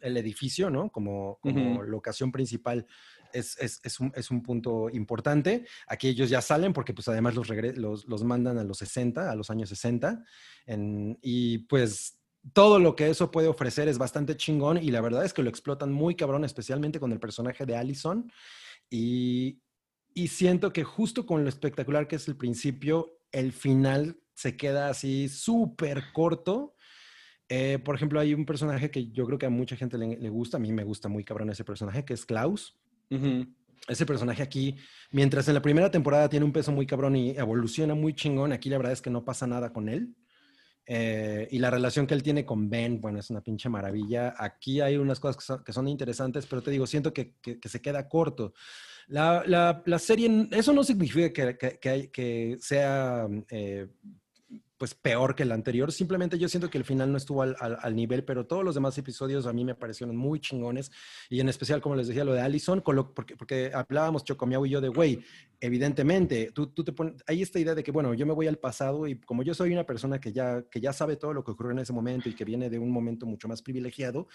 el 0.00 0.16
edificio, 0.16 0.70
¿no? 0.70 0.90
Como, 0.90 1.38
como 1.42 1.80
Ujú. 1.80 1.82
locación 1.82 2.32
principal 2.32 2.86
es, 3.34 3.58
es- 3.60 3.80
es 3.84 4.00
un, 4.00 4.12
es 4.14 4.30
un 4.30 4.42
punto 4.42 4.88
importante. 4.90 5.66
Aquí 5.86 6.08
ellos 6.08 6.30
ya 6.30 6.40
salen 6.40 6.72
porque 6.72 6.94
pues 6.94 7.08
además 7.08 7.34
los, 7.34 7.48
los, 7.76 8.06
los 8.06 8.24
mandan 8.24 8.58
a 8.58 8.64
los 8.64 8.78
60, 8.78 9.30
a 9.30 9.34
los 9.36 9.50
años 9.50 9.68
60. 9.68 10.24
en- 10.66 11.18
y 11.22 11.58
pues 11.58 12.18
todo 12.52 12.78
lo 12.78 12.94
que 12.94 13.08
eso 13.08 13.30
puede 13.30 13.48
ofrecer 13.48 13.88
es 13.88 13.96
bastante 13.98 14.36
chingón 14.36 14.76
y 14.76 14.90
la 14.90 15.00
verdad 15.00 15.24
es 15.24 15.32
que 15.32 15.42
lo 15.42 15.48
explotan 15.48 15.92
muy 15.92 16.14
cabrón, 16.14 16.44
especialmente 16.44 17.00
con 17.00 17.10
el 17.12 17.18
personaje 17.20 17.64
de 17.66 17.76
Allison. 17.76 18.30
Y, 18.90 19.62
y 20.14 20.28
siento 20.28 20.72
que 20.72 20.84
justo 20.84 21.26
con 21.26 21.42
lo 21.42 21.48
espectacular 21.48 22.06
que 22.08 22.16
es 22.16 22.28
el 22.28 22.36
principio, 22.36 23.18
el 23.32 23.52
final 23.52 24.20
se 24.34 24.56
queda 24.56 24.88
así 24.88 25.28
súper 25.28 26.12
corto. 26.12 26.74
Eh, 27.48 27.78
por 27.84 27.94
ejemplo, 27.94 28.20
hay 28.20 28.34
un 28.34 28.46
personaje 28.46 28.90
que 28.90 29.10
yo 29.10 29.26
creo 29.26 29.38
que 29.38 29.46
a 29.46 29.50
mucha 29.50 29.76
gente 29.76 29.98
le 29.98 30.28
gusta, 30.30 30.56
a 30.56 30.60
mí 30.60 30.72
me 30.72 30.84
gusta 30.84 31.08
muy 31.08 31.24
cabrón 31.24 31.50
ese 31.50 31.64
personaje, 31.64 32.04
que 32.04 32.14
es 32.14 32.24
Klaus. 32.26 32.78
Ujú. 33.10 33.46
Ese 33.86 34.06
personaje 34.06 34.42
aquí, 34.42 34.76
mientras 35.10 35.46
en 35.48 35.54
la 35.54 35.60
primera 35.62 35.90
temporada 35.90 36.28
tiene 36.30 36.46
un 36.46 36.52
peso 36.52 36.72
muy 36.72 36.86
cabrón 36.86 37.16
y 37.16 37.30
evoluciona 37.36 37.94
muy 37.94 38.14
chingón, 38.14 38.52
aquí 38.52 38.70
la 38.70 38.78
verdad 38.78 38.92
es 38.92 39.02
que 39.02 39.10
no 39.10 39.24
pasa 39.24 39.46
nada 39.46 39.72
con 39.72 39.88
él. 39.90 40.14
Eh, 40.86 41.48
y 41.50 41.58
la 41.58 41.70
relación 41.70 42.06
que 42.06 42.14
él 42.14 42.22
tiene 42.22 42.44
con 42.44 42.68
Ben, 42.68 43.00
bueno, 43.00 43.18
es 43.18 43.30
una 43.30 43.40
pinche 43.42 43.68
maravilla. 43.68 44.34
Aquí 44.38 44.80
hay 44.80 44.96
unas 44.96 45.18
cosas 45.20 45.36
que 45.36 45.44
son, 45.44 45.64
que 45.64 45.72
son 45.72 45.88
interesantes, 45.88 46.46
pero 46.46 46.62
te 46.62 46.70
digo, 46.70 46.86
siento 46.86 47.12
que, 47.12 47.34
que- 47.42 47.58
que 47.58 47.68
se 47.68 47.80
queda 47.80 48.08
corto. 48.08 48.52
La, 49.08 49.42
la- 49.46 49.82
la 49.84 49.98
serie, 49.98 50.48
eso 50.50 50.72
no 50.72 50.82
significa 50.84 51.30
que, 51.32 52.10
que 52.10 52.56
sea 52.60 53.26
eh, 53.50 53.88
pues 54.84 54.92
peor 54.94 55.34
que 55.34 55.44
el 55.44 55.52
anterior. 55.52 55.90
Simplemente 55.92 56.38
yo 56.38 56.46
siento 56.46 56.68
que 56.68 56.76
el 56.76 56.84
final 56.84 57.10
no 57.10 57.16
estuvo 57.16 57.40
al, 57.40 57.96
nivel, 57.96 58.22
pero 58.22 58.44
todos 58.46 58.62
los 58.62 58.74
demás 58.74 58.98
episodios 58.98 59.46
a 59.46 59.52
mí 59.54 59.64
me 59.64 59.74
parecieron 59.74 60.14
muy 60.14 60.40
chingones. 60.40 60.92
Y 61.30 61.40
en 61.40 61.48
especial, 61.48 61.80
como 61.80 61.96
les 61.96 62.06
decía, 62.06 62.22
lo 62.22 62.34
de 62.34 62.42
Allison, 62.42 62.82
lo- 62.86 63.14
porque, 63.14 63.34
porque 63.34 63.70
hablábamos 63.72 64.24
Chocomiao 64.24 64.66
y 64.66 64.68
yo 64.68 64.82
de, 64.82 64.88
güey, 64.90 65.24
evidentemente, 65.58 66.50
tú, 66.52 66.66
tú 66.66 66.84
te 66.84 66.92
pones, 66.92 67.14
hay 67.26 67.40
esta 67.40 67.58
idea 67.58 67.74
de 67.74 67.82
que, 67.82 67.92
bueno, 67.92 68.12
yo 68.12 68.26
me 68.26 68.34
voy 68.34 68.46
al 68.46 68.58
pasado 68.58 69.06
y 69.06 69.18
como 69.18 69.42
yo 69.42 69.54
soy 69.54 69.72
una 69.72 69.86
persona 69.86 70.20
que 70.20 70.34
ya, 70.34 70.62
que 70.70 70.82
ya 70.82 70.92
sabe 70.92 71.16
todo 71.16 71.32
lo 71.32 71.42
que 71.42 71.52
ocurrió 71.52 71.72
en 71.72 71.78
ese 71.78 71.94
momento 71.94 72.28
y 72.28 72.34
que 72.34 72.44
viene 72.44 72.68
de 72.68 72.78
un 72.78 72.90
momento 72.90 73.24
mucho 73.24 73.48
más 73.48 73.62
privilegiado, 73.62 74.28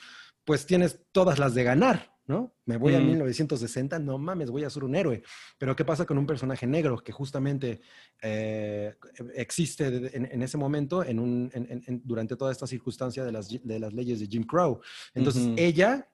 pues 0.46 0.66
tienes 0.66 1.00
todas 1.12 1.38
las 1.38 1.54
de 1.54 1.64
ganar, 1.64 2.18
¿no? 2.30 2.54
Me 2.66 2.78
voy 2.78 2.94
a 2.94 3.00
Mm. 3.00 3.08
1960, 3.08 3.98
no 3.98 4.20
mames, 4.20 4.52
voy 4.52 4.64
a 4.64 4.70
ser 4.70 4.84
un 4.84 4.96
héroe. 4.96 5.24
Pero 5.58 5.76
¿qué 5.76 5.84
pasa 5.84 6.06
con 6.06 6.18
un 6.20 6.28
personaje 6.28 6.68
negro 6.68 7.00
que 7.00 7.12
justamente 7.12 7.82
eh, 8.22 8.96
existe 9.34 9.88
en, 10.16 10.26
en 10.32 10.42
ese 10.44 10.56
momento 10.58 11.04
en 11.04 11.20
un, 11.20 11.50
en- 11.54 11.68
en- 11.72 11.84
en- 11.88 12.02
durante 12.06 12.36
toda 12.36 12.52
esta 12.52 12.68
circunstancia 12.68 13.26
de 13.26 13.32
las, 13.32 13.50
de 13.50 13.80
las 13.80 13.92
leyes 13.94 14.20
de 14.20 14.28
Jim 14.28 14.44
Crow? 14.44 14.80
Entonces, 15.16 15.50
ella 15.58 16.08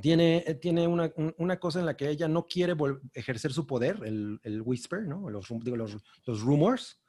tiene, 0.00 0.42
eh, 0.46 0.54
tiene 0.54 0.86
una, 0.88 1.12
un- 1.16 1.34
una 1.38 1.58
cosa 1.60 1.78
en 1.78 1.86
la 1.86 1.96
que 1.96 2.08
ella 2.10 2.26
no 2.26 2.44
quiere 2.46 2.74
ejercer 3.14 3.52
su 3.52 3.66
poder, 3.66 4.00
el, 4.04 4.40
el 4.42 4.62
whisper, 4.62 5.02
¿no? 5.06 5.30
Los, 5.30 5.46
digo, 5.62 5.76
los, 5.76 5.96
los 6.26 6.40
rumors. 6.42 6.99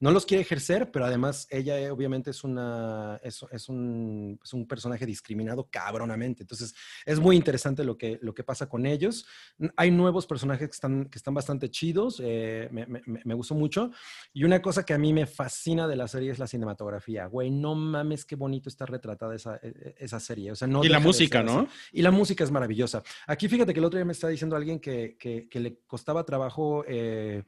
No 0.00 0.12
los 0.12 0.26
quiere 0.26 0.42
ejercer, 0.42 0.90
pero 0.92 1.06
además 1.06 1.46
ella 1.50 1.78
eh, 1.80 1.90
obviamente 1.90 2.30
es, 2.30 2.44
una, 2.44 3.18
es, 3.22 3.44
es 3.50 3.68
un, 3.68 4.38
es 4.44 4.52
un 4.52 4.66
personaje 4.68 5.04
discriminado 5.06 5.68
cabronamente. 5.70 6.44
Entonces 6.44 6.74
es 7.04 7.18
muy 7.18 7.34
interesante 7.34 7.82
lo 7.82 7.98
que, 7.98 8.18
lo 8.22 8.32
que 8.32 8.44
pasa 8.44 8.68
con 8.68 8.86
ellos. 8.86 9.26
Hay 9.76 9.90
nuevos 9.90 10.26
personajes 10.26 10.68
que 10.68 10.74
están, 10.74 11.06
que 11.06 11.18
están 11.18 11.34
bastante 11.34 11.68
chidos, 11.70 12.20
eh, 12.24 12.68
me, 12.70 12.86
me- 12.86 13.34
gustó 13.34 13.54
mucho. 13.54 13.90
Y 14.32 14.44
una 14.44 14.62
cosa 14.62 14.84
que 14.84 14.94
a 14.94 14.98
mí 14.98 15.12
me 15.12 15.26
fascina 15.26 15.88
de 15.88 15.96
la 15.96 16.06
serie 16.06 16.30
es 16.30 16.38
la 16.38 16.46
cinematografía. 16.46 17.26
Güey, 17.26 17.50
no 17.50 17.74
mames 17.74 18.24
qué 18.24 18.36
bonito 18.36 18.68
está 18.68 18.86
retratada 18.86 19.34
esa, 19.34 19.56
e- 19.56 19.68
e- 19.68 19.94
esa 19.98 20.20
serie. 20.20 20.52
O 20.52 20.56
sea, 20.56 20.68
no 20.68 20.84
y 20.84 20.88
la 20.88 21.00
música, 21.00 21.40
así. 21.40 21.46
¿no? 21.48 21.68
Y 21.92 22.02
la 22.02 22.10
música 22.12 22.44
es 22.44 22.50
maravillosa. 22.50 23.02
Aquí 23.26 23.48
fíjate 23.48 23.72
que 23.72 23.80
el 23.80 23.84
otro 23.84 23.98
día 23.98 24.04
me 24.04 24.12
está 24.12 24.28
diciendo 24.28 24.54
alguien 24.54 24.78
que, 24.78 25.16
que- 25.18 25.48
que 25.48 25.60
le 25.60 25.80
costaba 25.86 26.24
trabajo 26.24 26.84
eh, 26.86 27.42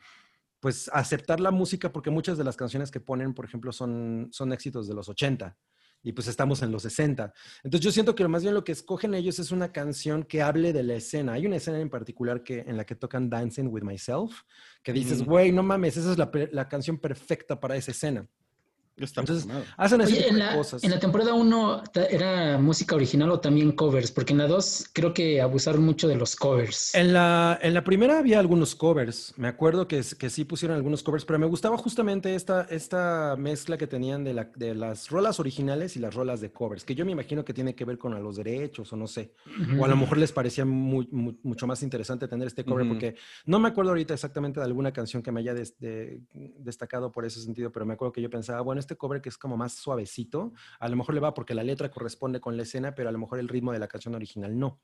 pues 0.60 0.90
aceptar 0.92 1.40
la 1.40 1.50
música 1.50 1.92
porque 1.92 2.10
muchas 2.10 2.38
de 2.38 2.44
las 2.44 2.56
canciones 2.56 2.90
que 2.90 3.00
ponen, 3.00 3.34
por 3.34 3.44
ejemplo, 3.44 3.72
son, 3.72 4.28
son 4.30 4.52
éxitos 4.52 4.86
de 4.86 4.94
los 4.94 5.08
80 5.08 5.56
y 6.02 6.12
pues 6.12 6.28
estamos 6.28 6.62
en 6.62 6.72
los 6.72 6.82
60. 6.82 7.32
Entonces 7.62 7.84
yo 7.84 7.92
siento 7.92 8.14
que 8.14 8.26
más 8.26 8.42
bien 8.42 8.54
lo 8.54 8.64
que 8.64 8.72
escogen 8.72 9.14
ellos 9.14 9.38
es 9.38 9.50
una 9.50 9.72
canción 9.72 10.22
que 10.22 10.42
hable 10.42 10.72
de 10.72 10.82
la 10.82 10.94
escena. 10.94 11.34
Hay 11.34 11.46
una 11.46 11.56
escena 11.56 11.80
en 11.80 11.90
particular 11.90 12.42
que, 12.42 12.60
en 12.60 12.76
la 12.76 12.84
que 12.84 12.94
tocan 12.94 13.28
Dancing 13.28 13.68
with 13.68 13.82
Myself, 13.82 14.42
que 14.82 14.92
dices, 14.92 15.22
güey, 15.22 15.52
no 15.52 15.62
mames, 15.62 15.96
esa 15.96 16.12
es 16.12 16.18
la, 16.18 16.30
la 16.52 16.68
canción 16.68 16.98
perfecta 16.98 17.60
para 17.60 17.76
esa 17.76 17.90
escena. 17.90 18.26
Está 19.04 19.20
Entonces. 19.22 19.48
Hacen 19.76 20.00
Oye, 20.00 20.28
en 20.28 20.34
de 20.34 20.40
la, 20.40 20.54
cosas. 20.54 20.84
en 20.84 20.90
la 20.90 20.98
temporada 21.00 21.34
1 21.34 21.82
era 22.10 22.58
música 22.58 22.94
original 22.94 23.30
o 23.30 23.40
también 23.40 23.72
covers, 23.72 24.10
porque 24.12 24.32
en 24.32 24.38
la 24.38 24.46
2 24.46 24.90
creo 24.92 25.14
que 25.14 25.40
abusaron 25.40 25.82
mucho 25.84 26.06
de 26.08 26.16
los 26.16 26.36
covers. 26.36 26.94
En 26.94 27.12
la, 27.12 27.58
en 27.62 27.74
la 27.74 27.82
primera 27.84 28.18
había 28.18 28.38
algunos 28.38 28.74
covers. 28.74 29.32
Me 29.36 29.48
acuerdo 29.48 29.88
que, 29.88 30.02
que 30.18 30.30
sí 30.30 30.44
pusieron 30.44 30.76
algunos 30.76 31.02
covers, 31.02 31.24
pero 31.24 31.38
me 31.38 31.46
gustaba 31.46 31.76
justamente 31.78 32.34
esta, 32.34 32.62
esta 32.70 33.36
mezcla 33.38 33.76
que 33.78 33.86
tenían 33.86 34.24
de, 34.24 34.34
la, 34.34 34.50
de 34.56 34.74
las 34.74 35.10
rolas 35.10 35.40
originales 35.40 35.96
y 35.96 36.00
las 36.00 36.14
rolas 36.14 36.40
de 36.40 36.52
covers, 36.52 36.84
que 36.84 36.94
yo 36.94 37.04
me 37.06 37.12
imagino 37.12 37.44
que 37.44 37.54
tiene 37.54 37.74
que 37.74 37.84
ver 37.84 37.98
con 37.98 38.14
a 38.14 38.18
los 38.20 38.36
derechos 38.36 38.92
o 38.92 38.96
no 38.96 39.06
sé. 39.06 39.32
O 39.78 39.84
a 39.84 39.88
lo 39.88 39.96
mejor 39.96 40.18
les 40.18 40.32
parecía 40.32 40.64
muy- 40.64 41.08
mu- 41.10 41.34
mucho 41.42 41.66
más 41.66 41.82
interesante 41.82 42.28
tener 42.28 42.46
este 42.48 42.64
cover, 42.64 42.82
Ujú. 42.84 42.94
porque 42.94 43.14
no 43.46 43.58
me 43.58 43.68
acuerdo 43.68 43.90
ahorita 43.90 44.14
exactamente 44.14 44.60
de 44.60 44.66
alguna 44.66 44.92
canción 44.92 45.22
que 45.22 45.32
me 45.32 45.40
haya 45.40 45.54
des- 45.54 45.78
de- 45.78 46.20
destacado 46.58 47.10
por 47.12 47.24
ese 47.24 47.40
sentido, 47.40 47.70
pero 47.72 47.86
me 47.86 47.94
acuerdo 47.94 48.12
que 48.12 48.22
yo 48.22 48.30
pensaba, 48.30 48.60
bueno, 48.60 48.80
este 48.90 48.96
cover 48.98 49.22
que 49.22 49.28
es 49.28 49.38
como 49.38 49.56
más 49.56 49.74
suavecito, 49.74 50.52
a 50.80 50.88
lo 50.88 50.96
mejor 50.96 51.14
le 51.14 51.20
va 51.20 51.32
porque 51.32 51.54
la 51.54 51.62
letra 51.62 51.90
corresponde 51.90 52.40
con 52.40 52.56
la 52.56 52.64
escena, 52.64 52.92
pero 52.92 53.08
a 53.08 53.12
lo 53.12 53.18
mejor 53.18 53.38
el 53.38 53.48
ritmo 53.48 53.72
de 53.72 53.78
la 53.78 53.86
canción 53.86 54.14
original 54.16 54.58
no. 54.58 54.80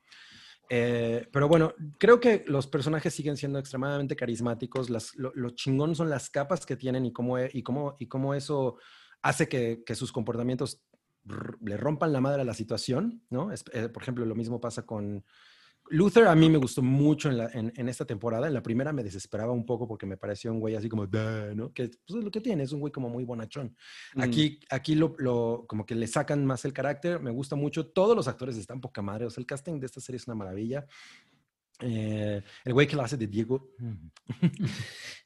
Eh, 0.69 1.27
pero 1.31 1.47
bueno, 1.47 1.73
creo 1.97 2.19
que 2.19 2.43
los 2.47 2.67
personajes 2.67 3.13
siguen 3.13 3.35
siendo 3.35 3.59
extremadamente 3.59 4.15
carismáticos. 4.15 4.89
Las, 4.89 5.13
lo, 5.15 5.31
lo 5.35 5.49
chingón 5.51 5.93
son 5.95 6.09
las 6.09 6.29
capas 6.29 6.65
que 6.65 6.77
tienen 6.77 7.05
y 7.05 7.11
cómo, 7.11 7.37
e- 7.37 7.49
y 7.53 7.63
cómo, 7.63 7.97
y 7.99 8.07
cómo 8.07 8.33
eso 8.33 8.77
hace 9.21 9.47
que, 9.49 9.83
que 9.85 9.95
sus 9.95 10.11
comportamientos 10.11 10.83
le 11.61 11.75
rompan 11.75 12.13
la 12.13 12.21
madre 12.21 12.41
a 12.43 12.45
la 12.45 12.53
situación, 12.53 13.23
¿no? 13.29 13.51
Es- 13.51 13.65
eh, 13.73 13.89
por 13.89 14.03
ejemplo, 14.03 14.25
lo 14.25 14.35
mismo 14.35 14.61
pasa 14.61 14.85
con 14.85 15.25
Luther. 15.89 16.27
A 16.27 16.35
mí 16.35 16.49
me 16.49 16.57
gustó 16.57 16.81
mucho 16.81 17.29
en, 17.29 17.37
la- 17.37 17.49
en- 17.53 17.71
en 17.75 17.89
esta 17.89 18.05
temporada. 18.05 18.47
En 18.47 18.53
la 18.53 18.61
primera 18.63 18.91
me 18.93 19.03
desesperaba 19.03 19.51
un 19.51 19.65
poco 19.65 19.87
porque 19.87 20.05
me 20.05 20.17
pareció 20.17 20.51
un 20.51 20.59
güey 20.59 20.75
así 20.75 20.89
como, 20.89 21.05
¿no? 21.05 21.71
Que 21.73 21.87
pues, 21.89 22.17
es 22.19 22.23
lo 22.23 22.31
que 22.31 22.41
tiene, 22.41 22.63
es 22.63 22.71
un 22.71 22.79
güey 22.79 22.91
como 22.91 23.09
muy 23.09 23.23
bonachón. 23.23 23.75
Mm. 24.15 24.21
Aquí, 24.21 24.59
aquí 24.69 24.95
lo, 24.95 25.15
lo- 25.17 25.65
como 25.67 25.85
que 25.85 25.95
le 25.95 26.07
sacan 26.07 26.45
más 26.45 26.65
el 26.65 26.73
carácter, 26.73 27.19
me 27.19 27.31
gusta 27.31 27.55
mucho. 27.55 27.87
Todos 27.87 28.15
los 28.15 28.27
actores 28.27 28.57
están 28.57 28.81
poca 28.81 29.01
madre, 29.01 29.25
o 29.25 29.29
sea, 29.29 29.41
el 29.41 29.47
casting 29.47 29.79
de 29.79 29.85
esta 29.85 30.01
serie 30.01 30.17
es 30.17 30.27
una 30.27 30.35
maravilla. 30.35 30.85
Eh, 31.79 32.41
el 32.65 32.73
güey 32.73 32.87
que 32.87 32.95
la 32.95 33.03
hace 33.03 33.17
de 33.17 33.27
Diego. 33.27 33.69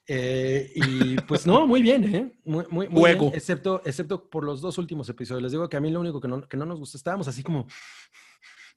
Eh, 0.08 0.72
y 0.76 1.16
pues 1.22 1.46
no, 1.48 1.66
muy 1.68 1.82
bien, 1.82 2.04
¿eh? 2.16 2.32
Muy, 2.44 2.66
muy, 2.70 2.90
muy 2.90 3.04
bien, 3.12 3.18
Juego. 3.20 3.32
excepto, 3.34 3.82
excepto 3.86 4.30
por 4.30 4.44
los 4.44 4.60
dos 4.60 4.78
últimos 4.78 5.08
episodios. 5.08 5.44
Les 5.44 5.52
digo 5.54 5.70
que 5.70 5.78
a 5.78 5.80
mí 5.80 5.90
lo 5.90 6.02
único 6.02 6.20
que 6.20 6.28
no, 6.28 6.42
que 6.48 6.58
no 6.58 6.66
nos 6.66 6.80
gustó, 6.80 6.98
estábamos 6.98 7.28
así 7.30 7.44
como, 7.44 7.68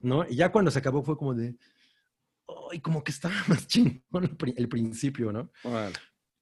¿no? 0.01 0.25
Y 0.29 0.37
ya 0.37 0.53
cuando 0.53 0.71
se 0.71 0.79
acabó 0.79 1.03
fue 1.03 1.17
como 1.17 1.35
de, 1.35 1.57
ay, 2.71 2.81
como 2.81 3.03
que 3.05 3.13
estaba 3.13 3.35
más 3.49 3.67
chingón 3.67 4.25
el, 4.25 4.37
pri- 4.37 4.55
el 4.57 4.69
principio, 4.69 5.33
¿no? 5.33 5.51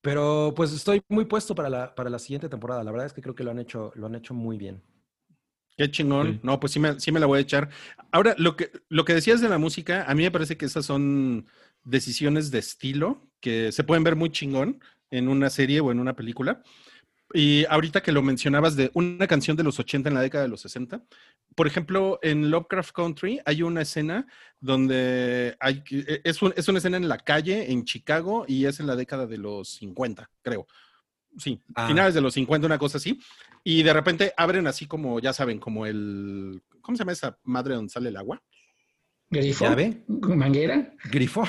Pero 0.00 0.52
pues 0.56 0.72
estoy 0.72 1.00
muy 1.08 1.26
puesto 1.26 1.54
para 1.54 1.70
la, 1.70 1.94
para 1.94 2.10
la 2.10 2.18
siguiente 2.18 2.48
temporada. 2.48 2.82
La 2.82 2.90
verdad 2.90 3.06
es 3.06 3.12
que 3.12 3.22
creo 3.22 3.34
que 3.34 3.44
lo 3.44 3.52
han 3.52 3.58
hecho, 3.60 3.92
lo 3.94 4.06
han 4.06 4.14
hecho 4.16 4.34
muy 4.34 4.58
bien. 4.58 4.82
Qué 5.76 5.90
chingón. 5.90 6.34
Sí. 6.34 6.40
No, 6.42 6.60
pues 6.60 6.72
sí 6.72 6.80
me, 6.80 6.98
sí 7.00 7.12
me 7.12 7.20
la 7.20 7.26
voy 7.26 7.38
a 7.38 7.42
echar. 7.42 7.70
Ahora, 8.10 8.34
lo 8.36 8.56
que, 8.56 8.70
lo 8.88 9.04
que 9.04 9.14
decías 9.14 9.40
de 9.40 9.48
la 9.48 9.58
música, 9.58 10.04
a 10.04 10.14
mí 10.14 10.22
me 10.22 10.30
parece 10.30 10.56
que 10.56 10.66
esas 10.66 10.84
son 10.84 11.46
decisiones 11.84 12.50
de 12.50 12.58
estilo 12.58 13.28
que 13.40 13.72
se 13.72 13.84
pueden 13.84 14.04
ver 14.04 14.16
muy 14.16 14.30
chingón 14.30 14.80
en 15.10 15.28
una 15.28 15.50
serie 15.50 15.80
o 15.80 15.90
en 15.90 15.98
una 16.00 16.14
película. 16.14 16.62
Y 17.34 17.64
ahorita 17.68 18.02
que 18.02 18.12
lo 18.12 18.22
mencionabas 18.22 18.76
de 18.76 18.90
una 18.94 19.26
canción 19.26 19.56
de 19.56 19.62
los 19.62 19.78
80 19.78 20.08
en 20.08 20.14
la 20.14 20.20
década 20.20 20.44
de 20.44 20.48
los 20.50 20.60
60, 20.62 21.02
por 21.54 21.66
ejemplo, 21.66 22.18
en 22.22 22.50
Lovecraft 22.50 22.92
Country 22.94 23.40
hay 23.44 23.62
una 23.62 23.82
escena 23.82 24.26
donde 24.60 25.56
hay, 25.60 25.82
e, 25.90 26.20
es, 26.24 26.40
un- 26.42 26.52
es 26.56 26.68
una 26.68 26.78
escena 26.78 26.96
en 26.96 27.08
la 27.08 27.18
calle 27.18 27.70
en 27.72 27.84
Chicago 27.84 28.44
y 28.48 28.64
es 28.66 28.80
en 28.80 28.86
la 28.86 28.96
década 28.96 29.26
de 29.26 29.38
los 29.38 29.68
50, 29.70 30.30
creo. 30.42 30.66
Sí, 31.38 31.60
Ah. 31.74 31.86
finales 31.88 32.12
de 32.14 32.20
los 32.20 32.34
50, 32.34 32.66
una 32.66 32.78
cosa 32.78 32.98
así. 32.98 33.18
Y 33.64 33.82
de 33.82 33.92
repente 33.92 34.32
abren 34.36 34.66
así 34.66 34.86
como, 34.86 35.18
ya 35.20 35.32
saben, 35.32 35.58
como 35.58 35.86
el, 35.86 36.62
¿cómo 36.82 36.96
se 36.96 37.00
llama 37.02 37.12
esa 37.12 37.38
madre 37.44 37.74
donde 37.74 37.90
sale 37.92 38.08
el 38.10 38.16
agua? 38.16 38.42
¿Grifo? 39.30 39.64
¿Manguera? 40.08 40.92
Grifo. 41.10 41.44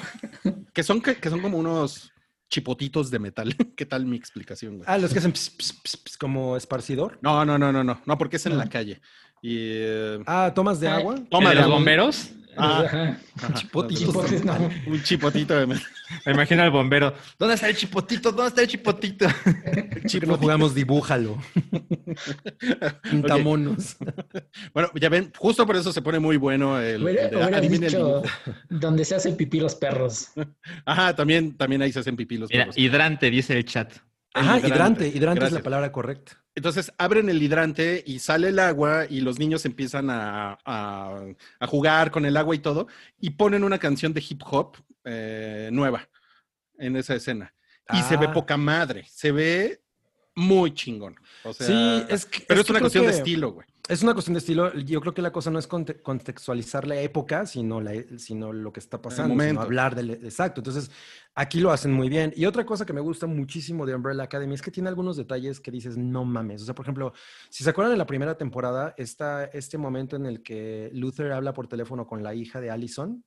Que 0.74 0.84
son, 0.84 1.02
que, 1.02 1.16
que 1.16 1.30
son 1.30 1.42
como 1.42 1.58
unos 1.58 2.13
chipotitos 2.54 3.10
de 3.10 3.18
metal. 3.18 3.56
¿Qué 3.76 3.86
tal 3.86 4.06
mi 4.06 4.16
explicación? 4.16 4.78
güey? 4.78 4.86
Ah, 4.88 5.00
los 5.00 5.12
que 5.12 5.20
hacen 5.20 5.32
ps, 5.32 5.50
ps, 5.50 5.74
ps, 5.74 5.98
ps, 5.98 6.18
como 6.18 6.56
esparcidor. 6.56 7.18
No, 7.22 7.44
no, 7.44 7.58
no, 7.58 7.72
no, 7.72 7.84
no, 7.84 8.02
no, 8.06 8.18
porque 8.18 8.36
es 8.36 8.46
en 8.46 8.58
la 8.58 8.70
calle. 8.70 9.02
Y, 9.44 9.58
eh, 9.60 10.24
Ah, 10.26 10.54
tomas 10.56 10.80
de 10.80 10.88
agua. 10.88 11.16
Toma 11.30 11.52
¿El 11.52 11.58
de 11.58 11.62
los 11.64 11.72
bomberos? 11.72 12.32
Ah. 12.56 13.18
No. 13.42 13.50
Un 14.88 15.04
chipotito 15.04 15.54
de 15.56 15.68
metal. 15.68 15.84
Me 16.26 16.32
imagino 16.32 16.64
al 16.64 16.72
bombero. 16.72 17.14
¿Dónde 17.38 17.56
está 17.56 17.68
el 17.68 17.76
chipotito? 17.76 18.32
¿Dónde 18.32 18.50
está 18.50 18.62
el 18.62 18.68
chipotito? 18.70 19.26
¿Por 19.44 20.02
qué 20.12 20.26
no 20.26 20.38
jugamos 20.38 20.74
dibújalo? 20.74 21.38
Pintamonos. 23.04 23.98
Bueno, 24.74 24.92
ya 24.96 25.10
ven, 25.10 25.34
justo 25.38 25.66
por 25.66 25.76
eso 25.76 25.92
se 25.92 26.02
pone 26.02 26.20
muy 26.20 26.38
bueno 26.38 26.80
el, 26.80 27.04
Hubiera, 27.04 27.28
el 27.28 27.54
adivinen 27.54 27.94
el 27.94 28.22
donde 28.70 29.04
se 29.04 29.16
hacen 29.16 29.36
pipí 29.36 29.60
los 29.60 29.76
perros. 29.76 30.30
Ajá, 30.86 31.16
también, 31.16 31.58
también 31.58 31.82
ahí 31.82 31.92
se 31.92 32.00
hacen 32.00 32.16
pipí 32.16 32.38
los 32.38 32.50
Mira, 32.50 32.64
perros. 32.66 32.78
hidrante, 32.78 33.30
dice 33.30 33.58
el 33.58 33.66
chat. 33.66 33.92
Ajá, 34.36 34.60
hidrante. 34.60 34.68
hidrante. 34.68 35.08
Hidrante 35.10 35.46
es 35.46 35.52
la 35.52 35.64
palabra 35.64 35.92
correcta. 35.92 36.43
Entonces 36.56 36.92
abren 36.98 37.30
el 37.30 37.42
hidrante 37.42 38.04
y 38.06 38.20
sale 38.20 38.50
el 38.50 38.60
agua 38.60 39.06
y 39.10 39.22
los 39.22 39.40
niños 39.40 39.66
empiezan 39.66 40.10
a, 40.10 40.60
a- 40.66 41.26
a 41.60 41.68
jugar 41.68 42.12
con 42.12 42.26
el 42.26 42.38
agua 42.38 42.54
y 42.56 42.60
todo 42.60 42.88
y 43.20 43.32
ponen 43.32 43.64
una 43.64 43.80
canción 43.80 44.14
de 44.14 44.24
hip 44.28 44.42
hop 44.46 44.78
eh, 45.04 45.70
nueva 45.72 46.08
en 46.78 46.96
esa 46.96 47.16
escena. 47.16 47.54
Y 47.92 48.02
se 48.04 48.18
ve 48.18 48.28
Ah. 48.30 48.34
poca 48.34 48.56
madre, 48.56 49.06
se 49.10 49.32
ve 49.32 49.82
muy 50.36 50.74
chingón. 50.74 51.16
O 51.44 51.54
sea, 51.54 51.68
sí, 51.68 52.06
es 52.10 52.26
que. 52.26 52.42
pero 52.48 52.60
es 52.60 52.66
es, 52.66 52.68
que 52.68 52.72
una 52.72 52.80
cuestión 52.80 53.06
de 53.06 53.12
estilo, 53.12 53.52
güey. 53.52 53.68
Es 53.90 54.02
una 54.02 54.14
cuestión 54.14 54.34
de 54.34 54.40
estilo. 54.40 54.74
Yo 54.76 55.02
creo 55.02 55.14
que 55.14 55.22
la 55.22 55.32
cosa 55.34 55.52
no 55.52 55.60
es 55.60 55.68
conte- 55.68 56.02
contextualizar 56.02 56.88
la 56.88 57.02
época, 57.02 57.46
sino, 57.46 57.82
la, 57.82 57.92
sino 58.18 58.54
lo 58.54 58.72
que 58.72 58.80
está 58.80 59.02
pasando, 59.02 59.34
sino 59.34 59.36
momento. 59.44 59.62
hablar 59.62 59.94
del 59.94 60.12
exacto. 60.12 60.62
Entonces, 60.62 60.90
aquí 61.36 61.60
lo 61.60 61.70
hacen 61.70 61.92
muy 61.92 62.08
bien. 62.08 62.32
Y 62.34 62.46
otra 62.46 62.66
cosa 62.66 62.86
que 62.86 62.94
me 62.94 63.02
gusta 63.02 63.28
muchísimo 63.28 63.86
de 63.86 63.94
Umbrella 63.94 64.24
Academy 64.24 64.54
es 64.54 64.62
que 64.62 64.72
tiene 64.72 64.88
algunos 64.88 65.18
detalles 65.18 65.60
que 65.60 65.70
dices, 65.70 65.98
no 65.98 66.24
mames. 66.24 66.62
O 66.62 66.66
sea, 66.66 66.74
por 66.74 66.86
ejemplo, 66.86 67.12
si 67.50 67.66
se 67.66 67.70
acuerdan 67.70 67.92
de 67.92 67.98
la 67.98 68.06
primera 68.06 68.38
temporada, 68.38 68.96
está 68.98 69.44
este 69.46 69.78
momento 69.78 70.16
en 70.16 70.28
el 70.28 70.42
que 70.44 70.90
Luther 70.94 71.34
habla 71.34 71.54
por 71.54 71.68
teléfono 71.68 72.08
con 72.08 72.24
la 72.24 72.34
hija 72.34 72.62
de 72.62 72.72
Allison. 72.72 73.22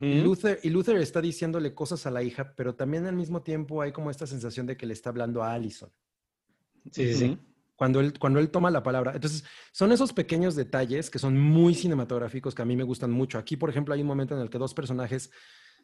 Luther, 0.00 0.60
y 0.62 0.70
Luther 0.70 0.96
está 0.98 1.20
diciéndole 1.20 1.74
cosas 1.74 2.06
a 2.06 2.12
la 2.12 2.22
hija, 2.22 2.54
pero 2.56 2.76
también 2.76 3.06
al 3.06 3.16
mismo 3.16 3.42
tiempo 3.42 3.82
hay 3.82 3.90
como 3.90 4.10
esta 4.10 4.26
sensación 4.26 4.66
de 4.66 4.76
que 4.76 4.86
le 4.86 4.92
está 4.92 5.10
hablando 5.10 5.42
a 5.42 5.52
Allison. 5.52 5.90
Sí, 6.92 7.12
sí, 7.12 7.14
sí. 7.14 7.38
Cuando 7.78 8.00
él, 8.00 8.18
cuando 8.18 8.40
él 8.40 8.50
toma 8.50 8.72
la 8.72 8.82
palabra. 8.82 9.12
Entonces, 9.14 9.44
son 9.70 9.92
esos 9.92 10.12
pequeños 10.12 10.56
detalles 10.56 11.10
que 11.10 11.20
son 11.20 11.38
muy 11.38 11.74
cinematográficos 11.76 12.52
que 12.52 12.62
a 12.62 12.64
mí 12.64 12.74
me 12.74 12.82
gustan 12.82 13.12
mucho. 13.12 13.38
Aquí, 13.38 13.56
por 13.56 13.70
ejemplo, 13.70 13.94
hay 13.94 14.00
un 14.00 14.08
momento 14.08 14.34
en 14.34 14.40
el 14.42 14.50
que 14.50 14.58
dos 14.58 14.74
personajes 14.74 15.30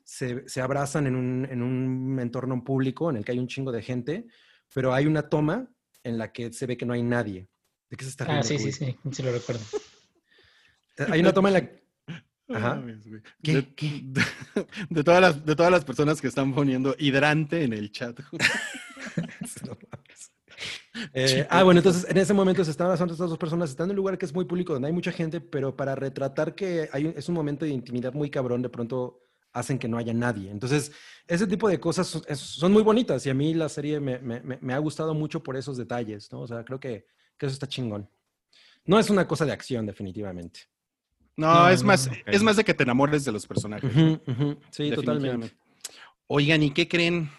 se, 0.03 0.43
se 0.49 0.61
abrazan 0.61 1.07
en 1.07 1.15
un, 1.15 1.47
en 1.49 1.63
un 1.63 2.19
entorno 2.19 2.65
público 2.65 3.11
en 3.11 3.17
el 3.19 3.25
que 3.25 3.31
hay 3.31 3.39
un 3.39 3.47
chingo 3.47 3.71
de 3.71 3.81
gente, 3.81 4.27
pero 4.75 4.93
hay 4.93 5.07
una 5.07 5.29
toma 5.29 5.69
en 6.03 6.19
la 6.19 6.33
que 6.33 6.53
se 6.53 6.67
ve 6.67 6.77
que 6.77 6.85
no 6.85 6.95
hay 6.95 7.03
nadie. 7.05 7.49
¿De 7.89 7.97
qué 7.97 8.05
se 8.05 8.11
está 8.11 8.25
Ah, 8.29 8.43
sí, 8.43 8.59
sí, 8.59 8.73
sí, 8.73 8.97
sí 9.13 9.23
lo 9.23 9.31
recuerdo. 9.33 9.63
Hay 11.11 11.21
una 11.21 11.33
toma 11.33 11.49
en 11.51 11.55
la 11.55 11.61
Ajá. 12.49 12.73
Ajá. 12.73 12.85
¿Qué? 13.43 13.73
¿Qué? 13.77 14.01
De, 14.03 14.21
de- 14.21 14.67
de 14.91 15.05
todas 15.05 15.21
las, 15.21 15.47
de 15.47 15.55
todas 15.55 15.71
las 15.71 15.85
personas 15.85 16.21
que 16.21 16.27
están 16.27 16.53
poniendo 16.55 16.97
hidrante 16.99 17.63
en 17.63 17.73
el 17.73 17.93
chat. 17.93 18.19
Eh, 21.13 21.47
ah, 21.51 21.63
bueno, 21.65 21.81
entonces 21.81 22.07
en 22.09 22.17
ese 22.19 22.33
momento 22.33 22.65
se 22.65 22.71
están 22.71 22.87
abrazando 22.87 23.13
estas 23.15 23.29
dos 23.29 23.39
personas, 23.39 23.71
están 23.71 23.87
en 23.87 23.91
un 23.91 23.97
lugar 23.97 24.17
que 24.17 24.27
es 24.27 24.33
muy 24.35 24.45
público, 24.45 24.73
donde 24.73 24.89
hay 24.89 24.95
mucha 24.95 25.11
gente, 25.13 25.41
pero 25.41 25.77
para 25.77 25.95
retratar 25.95 26.55
que 26.55 26.89
hay 26.93 27.13
es 27.17 27.29
un 27.29 27.35
momento 27.35 27.65
de 27.65 27.73
intimidad 27.73 28.13
muy 28.15 28.31
cabrón, 28.31 28.63
de 28.63 28.69
pronto 28.69 29.21
hacen 29.53 29.79
que 29.79 29.89
no 29.89 29.99
haya 29.99 30.13
nadie. 30.15 30.51
Entonces, 30.51 30.93
ese 31.27 31.47
tipo 31.47 31.69
de 31.69 31.79
cosas 31.81 32.07
son, 32.07 32.23
son 32.37 32.73
muy 32.73 32.83
bonitas 32.83 33.25
y 33.27 33.31
a 33.31 33.35
mí 33.35 33.55
la 33.55 33.69
serie 33.69 33.99
me, 34.01 34.19
me- 34.19 34.41
me- 34.41 34.59
me 34.61 34.73
ha 34.75 34.79
gustado 34.79 35.15
mucho 35.15 35.43
por 35.43 35.57
esos 35.57 35.77
detalles, 35.77 36.31
¿no? 36.33 36.41
O 36.43 36.47
sea, 36.47 36.65
creo 36.65 36.79
que, 36.81 37.07
que 37.39 37.47
eso 37.47 37.53
está 37.55 37.67
chingón. 37.69 38.09
No 38.85 38.99
es 38.99 39.11
una 39.11 39.27
cosa 39.27 39.45
de 39.45 39.53
acción, 39.53 39.87
definitivamente. 39.87 40.61
No, 41.37 41.53
No, 41.55 41.69
es 41.71 41.83
no, 41.83 41.89
más, 41.89 42.07
no. 42.09 42.13
es 42.27 42.43
más 42.43 42.57
de 42.57 42.65
que 42.65 42.75
te 42.75 42.83
enamores 42.85 43.25
de 43.25 43.33
los 43.33 43.47
personajes. 43.47 43.91
Ujú, 43.95 44.21
ujú. 44.31 44.57
Sí, 44.71 44.91
totalmente. 44.93 45.53
Oigan, 46.29 46.63
¿y 46.63 46.71
qué 46.71 46.87
creen? 46.89 47.31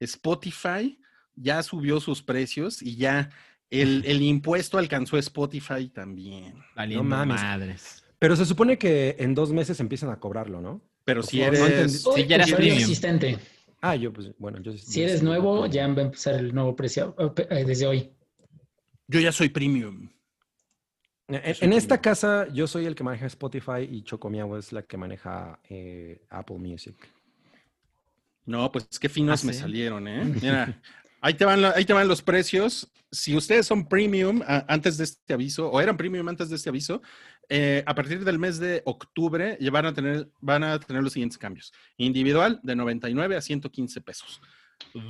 Spotify 0.00 0.98
ya 1.40 1.62
subió 1.62 2.00
sus 2.00 2.22
precios 2.22 2.82
y 2.82 2.96
ya 2.96 3.30
el, 3.70 4.04
el 4.06 4.22
impuesto 4.22 4.78
alcanzó 4.78 5.18
Spotify 5.18 5.88
también. 5.88 6.54
Valiendo 6.74 7.04
mames. 7.04 7.40
madres. 7.42 8.04
Pero 8.18 8.34
se 8.36 8.44
supone 8.46 8.78
que 8.78 9.16
en 9.18 9.34
dos 9.34 9.52
meses 9.52 9.78
empiezan 9.80 10.10
a 10.10 10.18
cobrarlo, 10.18 10.60
¿no? 10.60 10.80
Pero 11.04 11.22
si 11.22 11.38
no 11.38 11.44
eres... 11.46 11.60
entendí. 11.60 11.92
Sí, 11.92 12.26
ya 12.26 12.36
eres 12.36 12.52
premium. 12.52 12.78
existente. 12.78 13.38
Ah, 13.80 13.94
yo, 13.94 14.12
pues, 14.12 14.32
bueno, 14.38 14.60
yo... 14.60 14.72
Si 14.76 15.02
eres 15.02 15.22
nuevo, 15.22 15.66
ya 15.66 15.86
va 15.88 16.02
a 16.02 16.06
empezar 16.06 16.34
el 16.34 16.52
nuevo 16.54 16.74
precio 16.74 17.14
eh, 17.50 17.64
desde 17.64 17.86
hoy. 17.86 18.10
Yo 19.06 19.20
ya 19.20 19.30
soy 19.32 19.48
premium. 19.48 20.08
En, 21.28 21.36
Eso 21.44 21.64
en 21.64 21.72
es 21.72 21.78
esta 21.84 22.00
casa, 22.00 22.48
yo 22.52 22.66
soy 22.66 22.86
el 22.86 22.94
que 22.94 23.04
maneja 23.04 23.26
Spotify 23.26 23.82
y 23.88 24.02
Chocomiao 24.02 24.56
es 24.58 24.72
la 24.72 24.82
que 24.82 24.96
maneja 24.96 25.60
eh, 25.68 26.22
Apple 26.30 26.58
Music. 26.58 26.96
No, 28.46 28.72
pues 28.72 28.86
qué 28.98 29.08
finos 29.08 29.44
Ah, 29.44 29.46
me 29.46 29.52
¿sí? 29.52 29.60
salieron, 29.60 30.08
¿eh? 30.08 30.24
Mira, 30.42 30.80
ahí 31.20 31.34
te, 31.34 31.44
van 31.44 31.64
ahí 31.64 31.84
te 31.84 31.92
van 31.92 32.08
los 32.08 32.22
precios. 32.22 32.90
Si 33.10 33.36
ustedes 33.36 33.66
son 33.66 33.88
premium 33.88 34.42
antes 34.46 34.98
de 34.98 35.04
este 35.04 35.32
aviso, 35.32 35.70
o 35.70 35.80
eran 35.80 35.96
premium 35.96 36.28
antes 36.28 36.50
de 36.50 36.56
este 36.56 36.68
aviso, 36.68 37.00
eh, 37.48 37.82
a 37.86 37.94
partir 37.94 38.22
del 38.24 38.38
mes 38.38 38.58
de 38.58 38.82
octubre 38.84 39.56
ya 39.58 39.70
van 39.70 39.86
a 39.86 39.94
tener, 39.94 40.28
van 40.40 40.62
a 40.62 40.78
tener 40.78 41.02
los 41.02 41.14
siguientes 41.14 41.38
cambios. 41.38 41.72
Individual 41.96 42.60
de 42.62 42.76
99 42.76 43.36
a 43.36 43.40
115 43.40 44.00
pesos. 44.02 44.40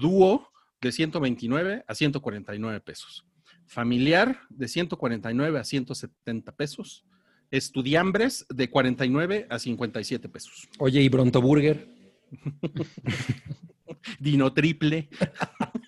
Dúo 0.00 0.48
de 0.80 0.92
129 0.92 1.84
a 1.86 1.94
149 1.94 2.80
pesos. 2.80 3.24
Familiar 3.66 4.40
de 4.48 4.68
149 4.68 5.58
a 5.58 5.64
170 5.64 6.52
pesos. 6.52 7.04
Estudiambres 7.50 8.46
de 8.48 8.70
49 8.70 9.46
a 9.50 9.58
57 9.58 10.28
pesos. 10.28 10.68
Oye, 10.78 11.02
¿y 11.02 11.08
Bronto 11.08 11.40
Burger? 11.42 11.88
Dino 14.20 14.52
triple. 14.52 15.08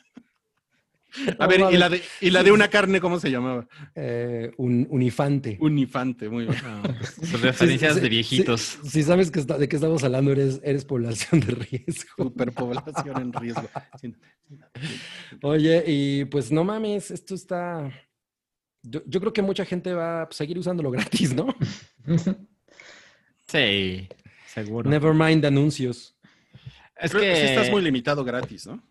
A 1.39 1.47
ver, 1.47 1.61
¿y 1.73 1.77
la, 1.77 1.89
de, 1.89 2.03
y 2.21 2.31
la 2.31 2.43
de 2.43 2.53
una 2.53 2.69
carne 2.69 3.01
cómo 3.01 3.19
se 3.19 3.31
llamaba? 3.31 3.67
Eh, 3.95 4.53
un 4.59 4.87
unifante. 4.91 5.57
Unifante, 5.61 6.29
muy 6.29 6.45
bien. 6.47 6.57
Sus 7.21 7.41
referencias 7.41 7.95
Sí, 7.95 8.01
de 8.01 8.09
viejitos. 8.09 8.61
sí, 8.83 8.89
Si 8.91 9.03
sabes 9.03 9.31
que 9.31 9.41
está- 9.41 9.59
de 9.59 9.69
qué 9.69 9.77
estamos 9.77 10.03
hablando, 10.05 10.33
eres, 10.33 10.61
eres 10.63 10.85
población 10.85 11.41
de 11.41 11.55
riesgo. 11.55 12.11
Superpoblación 12.17 13.21
en 13.21 13.33
riesgo. 13.33 13.69
Oye, 15.43 15.85
y 15.87 16.25
pues 16.27 16.51
no 16.53 16.65
mames, 16.65 17.11
esto 17.11 17.35
está... 17.35 17.91
Yo, 18.83 19.03
yo 19.07 19.21
creo 19.21 19.33
que 19.33 19.43
mucha 19.43 19.65
gente 19.65 19.93
va 19.93 20.23
a 20.23 20.29
seguir 20.31 20.59
usándolo 20.59 20.91
gratis, 20.93 21.35
¿no? 21.35 21.55
Sí, 23.47 24.09
seguro. 24.47 24.89
Never 24.89 25.13
mind 25.15 25.45
anuncios. 25.45 26.17
Es 26.97 27.13
que 27.13 27.35
sí 27.37 27.43
estás 27.47 27.71
muy 27.71 27.83
limitado 27.83 28.25
gratis, 28.25 28.67
¿no? 28.67 28.83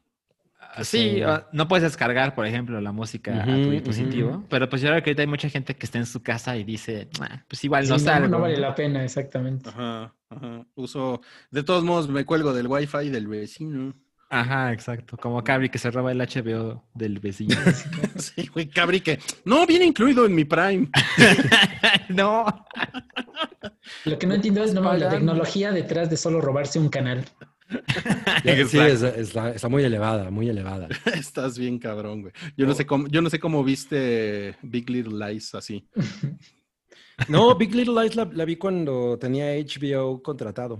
Ah, 0.75 0.83
Sí, 0.83 1.21
no 1.51 1.67
puedes 1.67 1.83
descargar, 1.83 2.35
por 2.35 2.45
ejemplo, 2.45 2.79
la 2.79 2.91
música 2.91 3.41
a 3.41 3.45
tu 3.45 3.71
dispositivo, 3.71 4.45
pero 4.49 4.69
pues 4.69 4.81
yo 4.81 4.89
creo 4.89 5.01
que 5.03 5.09
ahorita 5.09 5.23
hay 5.23 5.27
mucha 5.27 5.49
gente 5.49 5.75
que 5.75 5.85
está 5.85 5.97
en 5.97 6.05
su 6.05 6.21
casa 6.21 6.55
y 6.57 6.63
dice, 6.63 7.09
"Ah, 7.19 7.43
pues 7.47 7.63
igual 7.63 7.83
Sí, 7.85 7.89
no 7.89 7.95
no, 7.97 7.99
salgo. 8.03 8.27
no 8.29 8.39
vale 8.39 8.57
la 8.57 8.75
pena, 8.75 9.03
exactamente. 9.03 9.69
Ajá, 9.69 10.13
ajá. 10.29 10.65
Uso, 10.75 11.21
de 11.51 11.63
todos 11.63 11.83
modos, 11.83 12.07
me 12.07 12.23
cuelgo 12.23 12.53
del 12.53 12.67
wifi 12.67 13.09
del 13.09 13.27
vecino. 13.27 13.93
Ajá, 14.31 14.71
exacto. 14.71 15.17
Como 15.17 15.43
Cabri 15.43 15.69
que 15.69 15.79
se 15.79 15.89
roba 15.89 16.11
el 16.11 16.21
HBO 16.21 16.83
del 16.93 17.19
vecino. 17.19 17.55
Sí, 18.17 18.47
güey, 18.53 18.67
cabri 18.69 19.01
que 19.01 19.17
no 19.45 19.65
viene 19.65 19.85
incluido 19.85 20.25
en 20.27 20.35
mi 20.35 20.45
Prime. 20.45 20.87
no. 22.09 22.45
Lo 24.05 24.19
que 24.19 24.27
no 24.27 24.35
entiendo 24.35 24.63
es 24.63 24.73
no, 24.73 24.93
la 24.93 25.09
tecnología 25.09 25.71
detrás 25.71 26.09
de 26.09 26.17
solo 26.17 26.41
robarse 26.41 26.77
un 26.79 26.89
canal. 26.89 27.25
Sí, 28.69 28.79
es- 28.79 29.03
está, 29.03 29.51
está 29.51 29.69
muy 29.69 29.83
elevada, 29.83 30.31
muy 30.31 30.49
elevada. 30.49 30.87
Estás 31.15 31.57
bien 31.57 31.77
cabrón, 31.79 32.21
güey. 32.21 32.33
Yo 32.57 32.65
no 32.65 32.73
sé 32.73 32.85
cómo, 32.85 33.07
yo 33.07 33.21
no 33.21 33.29
sé 33.29 33.39
cómo 33.39 33.63
viste 33.63 34.55
Big 34.61 34.89
Little 34.89 35.27
Lies 35.27 35.53
así. 35.55 35.87
No, 37.27 37.53
Big 37.57 37.75
Little 37.75 38.01
Lies 38.01 38.15
la, 38.15 38.23
la 38.31 38.45
vi 38.45 38.55
cuando 38.55 39.17
tenía 39.19 39.47
HBO 39.57 40.23
contratado. 40.23 40.79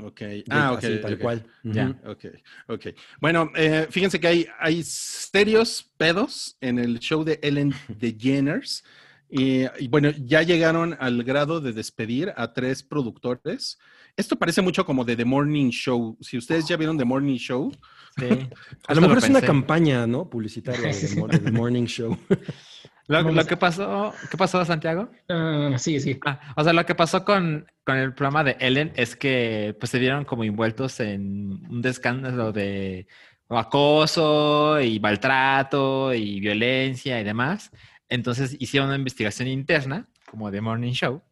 Ok. 0.00 0.22
Ah, 0.48 0.70
ok. 0.72 0.78
así, 0.78 1.00
tal 1.00 1.14
ok. 1.14 1.20
cual. 1.20 1.46
Ya. 1.64 2.00
Ok, 2.06 2.26
ok. 2.68 2.86
Bueno, 3.20 3.50
eh, 3.56 3.88
fíjense 3.90 4.20
que 4.20 4.28
hay, 4.28 4.46
hay 4.60 4.84
serios 4.84 5.90
pedos 5.96 6.56
en 6.60 6.78
el 6.78 7.00
show 7.00 7.24
de 7.24 7.40
Ellen 7.42 7.74
DeGeneres. 7.88 8.84
Y, 9.28 9.64
y 9.80 9.88
bueno, 9.88 10.10
ya 10.10 10.42
llegaron 10.42 10.96
al 11.00 11.24
grado 11.24 11.60
de 11.60 11.72
despedir 11.72 12.32
a 12.36 12.52
tres 12.52 12.84
productores. 12.84 13.76
Esto 14.18 14.36
parece 14.36 14.60
mucho 14.60 14.84
como 14.84 15.04
de 15.04 15.16
The 15.16 15.24
Morning 15.24 15.70
Show. 15.70 16.18
Si 16.20 16.36
ustedes 16.36 16.66
ya 16.66 16.76
vieron 16.76 16.98
The 16.98 17.04
Morning 17.04 17.36
Show, 17.38 17.72
Sí. 18.18 18.24
A 18.88 18.94
lo 18.94 19.00
mejor 19.00 19.18
lo 19.18 19.22
es 19.22 19.30
una 19.30 19.40
campaña, 19.40 20.06
¿no? 20.06 20.28
Publicitaria 20.28 20.90
Mo- 21.16 21.28
del 21.28 21.52
Morning 21.52 21.84
Show. 21.86 22.18
Lo, 23.06 23.46
que 23.46 23.56
pasó, 23.56 24.12
¿qué 24.30 24.36
pasó, 24.36 24.62
Santiago? 24.64 25.08
Sigue, 25.78 26.00
sigue. 26.00 26.20
Ah, 26.26 26.40
o 26.56 26.64
sea, 26.64 26.72
lo 26.72 26.84
que 26.84 26.94
pasó 26.96 27.24
con, 27.24 27.66
con 27.84 27.96
el 27.96 28.12
programa 28.14 28.42
de 28.44 28.56
Ellen 28.60 28.92
es 28.96 29.14
que 29.16 29.76
pues 29.78 29.90
se 29.90 29.98
vieron 29.98 30.24
como 30.24 30.42
envueltos 30.44 30.98
en 31.00 31.64
un 31.70 31.86
escándalo 31.86 32.52
de 32.52 33.06
acoso 33.48 34.80
y 34.80 35.00
maltrato 35.00 36.12
y 36.12 36.40
violencia 36.40 37.20
y 37.20 37.24
demás. 37.24 37.70
Entonces 38.08 38.56
hicieron 38.58 38.88
una 38.88 38.98
investigación 38.98 39.48
interna, 39.48 40.08
como 40.30 40.50
de 40.50 40.60
Morning 40.60 40.92
Show, 40.92 41.22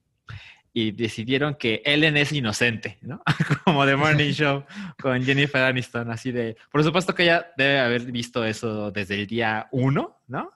y 0.78 0.90
decidieron 0.90 1.54
que 1.54 1.80
Ellen 1.86 2.18
es 2.18 2.32
inocente, 2.32 2.98
¿no? 3.00 3.22
como 3.64 3.86
de 3.86 3.96
Morning 3.96 4.30
Show 4.32 4.62
con 5.00 5.24
Jennifer 5.24 5.62
Aniston, 5.62 6.10
así 6.10 6.32
de... 6.32 6.54
Por 6.70 6.84
supuesto 6.84 7.14
que 7.14 7.22
ella 7.22 7.50
debe 7.56 7.78
haber 7.78 8.02
visto 8.12 8.44
eso 8.44 8.90
desde 8.90 9.14
el 9.14 9.26
día 9.26 9.68
uno, 9.72 10.20
¿no? 10.26 10.52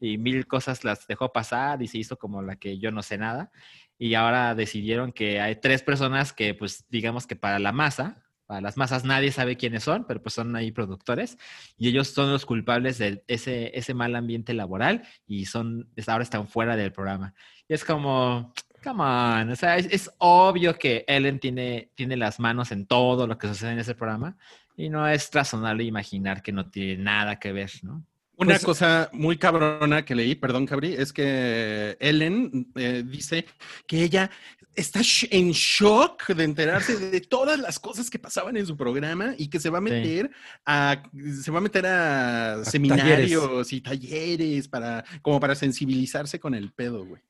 Y 0.00 0.16
mil 0.16 0.46
cosas 0.46 0.84
las 0.84 1.06
dejó 1.06 1.34
pasar 1.34 1.82
y 1.82 1.86
se 1.86 1.98
hizo 1.98 2.16
como 2.16 2.40
la 2.40 2.56
que 2.56 2.78
yo 2.78 2.90
no 2.90 3.02
sé 3.02 3.18
nada 3.18 3.52
y 3.98 4.14
ahora 4.14 4.54
decidieron 4.54 5.12
que 5.12 5.38
hay 5.38 5.56
tres 5.56 5.82
personas 5.82 6.32
que, 6.32 6.54
pues, 6.54 6.86
digamos 6.88 7.26
que 7.26 7.36
para 7.36 7.58
la 7.58 7.72
masa, 7.72 8.24
para 8.46 8.62
las 8.62 8.78
masas 8.78 9.04
nadie 9.04 9.32
sabe 9.32 9.58
quiénes 9.58 9.84
son, 9.84 10.06
pero 10.06 10.22
pues 10.22 10.34
son 10.34 10.56
ahí 10.56 10.72
productores 10.72 11.36
y 11.76 11.88
ellos 11.88 12.08
son 12.08 12.32
los 12.32 12.46
culpables 12.46 12.96
de 12.96 13.22
ese, 13.26 13.70
ese 13.76 13.92
mal 13.92 14.16
ambiente 14.16 14.54
laboral 14.54 15.02
y 15.26 15.44
son, 15.44 15.90
ahora 16.06 16.24
están 16.24 16.48
fuera 16.48 16.74
del 16.74 16.90
programa. 16.90 17.34
Y 17.68 17.74
es 17.74 17.84
como, 17.84 18.54
come 18.82 19.02
on, 19.02 19.50
o 19.50 19.56
sea, 19.56 19.76
es, 19.76 19.86
es 19.90 20.10
obvio 20.18 20.74
que 20.78 21.04
Ellen 21.08 21.38
tiene, 21.38 21.90
tiene 21.94 22.16
las 22.16 22.38
manos 22.40 22.70
en 22.72 22.86
todo 22.86 23.26
lo 23.26 23.36
que 23.38 23.48
sucede 23.48 23.72
en 23.72 23.78
ese 23.78 23.94
programa 23.94 24.36
y 24.76 24.88
no 24.88 25.06
es 25.08 25.30
razonable 25.32 25.84
imaginar 25.84 26.42
que 26.42 26.52
no 26.52 26.70
tiene 26.70 27.02
nada 27.02 27.38
que 27.38 27.52
ver, 27.52 27.70
¿no? 27.82 28.04
Una 28.36 28.52
Pues- 28.54 28.64
cosa 28.64 29.10
muy 29.12 29.36
cabrona 29.36 30.04
que 30.04 30.14
leí, 30.14 30.36
perdón, 30.36 30.64
Cabri, 30.66 30.94
es 30.94 31.12
que 31.12 31.96
Ellen 31.98 32.70
eh, 32.76 33.02
dice 33.04 33.44
que 33.86 34.04
ella 34.04 34.30
está 34.76 35.00
sh- 35.00 35.26
en 35.32 35.50
shock 35.50 36.28
de 36.28 36.44
enterarse 36.44 36.96
de 36.96 37.20
todas 37.20 37.58
las 37.58 37.80
cosas 37.80 38.08
que 38.08 38.20
pasaban 38.20 38.56
en 38.56 38.64
su 38.64 38.76
programa 38.76 39.34
y 39.36 39.48
que 39.48 39.58
se 39.58 39.70
va 39.70 39.78
a 39.78 39.80
Sí. 39.80 39.90
meter 39.90 40.30
a 40.64 41.02
se 41.42 41.50
va 41.50 41.58
a 41.58 41.62
meter 41.62 41.84
a, 41.86 42.64
seminarios 42.64 43.72
y 43.72 43.80
talleres 43.80 44.68
para 44.68 45.04
como 45.20 45.40
para 45.40 45.56
sensibilizarse 45.56 46.38
con 46.38 46.54
el 46.54 46.70
pedo, 46.70 47.04
güey. 47.04 47.20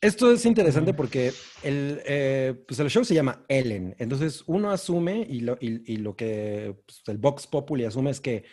Esto 0.00 0.32
es 0.32 0.44
interesante 0.46 0.94
porque 0.94 1.32
el, 1.62 2.00
eh, 2.06 2.54
pues 2.66 2.80
el 2.80 2.90
show 2.90 3.04
se 3.04 3.14
llama 3.14 3.44
Ellen. 3.48 3.94
Entonces 3.98 4.42
uno 4.46 4.70
asume 4.70 5.26
y 5.28 5.40
lo, 5.40 5.56
y, 5.60 5.92
y 5.92 5.96
lo 5.98 6.16
que 6.16 6.76
pues, 6.86 7.02
el 7.06 7.18
Vox 7.18 7.46
Populi 7.46 7.84
asume 7.84 8.10
es 8.10 8.20
que 8.20 8.44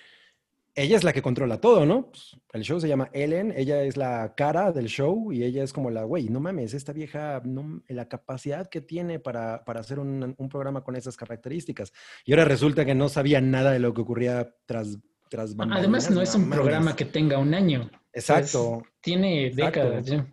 ella 0.77 0.97
es 0.97 1.05
la 1.05 1.13
que 1.13 1.21
controla 1.21 1.61
todo, 1.61 1.85
¿no? 1.85 2.11
Pues, 2.11 2.35
el 2.51 2.63
show 2.63 2.81
se 2.81 2.89
llama 2.89 3.09
Ellen, 3.13 3.53
ella 3.55 3.81
es 3.83 3.95
la 3.95 4.33
cara 4.35 4.73
del 4.73 4.87
show 4.87 5.31
y 5.31 5.43
ella 5.43 5.63
es 5.63 5.71
como 5.71 5.89
la, 5.89 6.03
güey, 6.03 6.27
no 6.27 6.41
mames, 6.41 6.73
esta 6.73 6.91
vieja, 6.91 7.41
no, 7.45 7.81
la 7.87 8.09
capacidad 8.09 8.67
que 8.69 8.81
tiene 8.81 9.19
para, 9.19 9.63
para 9.63 9.79
hacer 9.79 9.99
un, 9.99 10.35
un 10.37 10.49
programa 10.49 10.83
con 10.83 10.97
esas 10.97 11.15
características. 11.15 11.93
Y 12.25 12.33
ahora 12.33 12.43
resulta 12.43 12.83
que 12.83 12.93
no 12.93 13.07
sabía 13.07 13.39
nada 13.39 13.71
de 13.71 13.79
lo 13.79 13.93
que 13.93 14.01
ocurría 14.01 14.53
tras... 14.65 14.97
tras 15.29 15.55
Además, 15.57 16.11
no 16.11 16.21
es 16.21 16.35
un 16.35 16.41
mames. 16.41 16.59
programa 16.59 16.95
que 16.95 17.05
tenga 17.05 17.37
un 17.37 17.53
año. 17.53 17.89
Exacto. 18.15 18.83
Tiene 19.01 19.47
Exacto. 19.47 19.79
décadas 19.79 20.05
ya. 20.05 20.25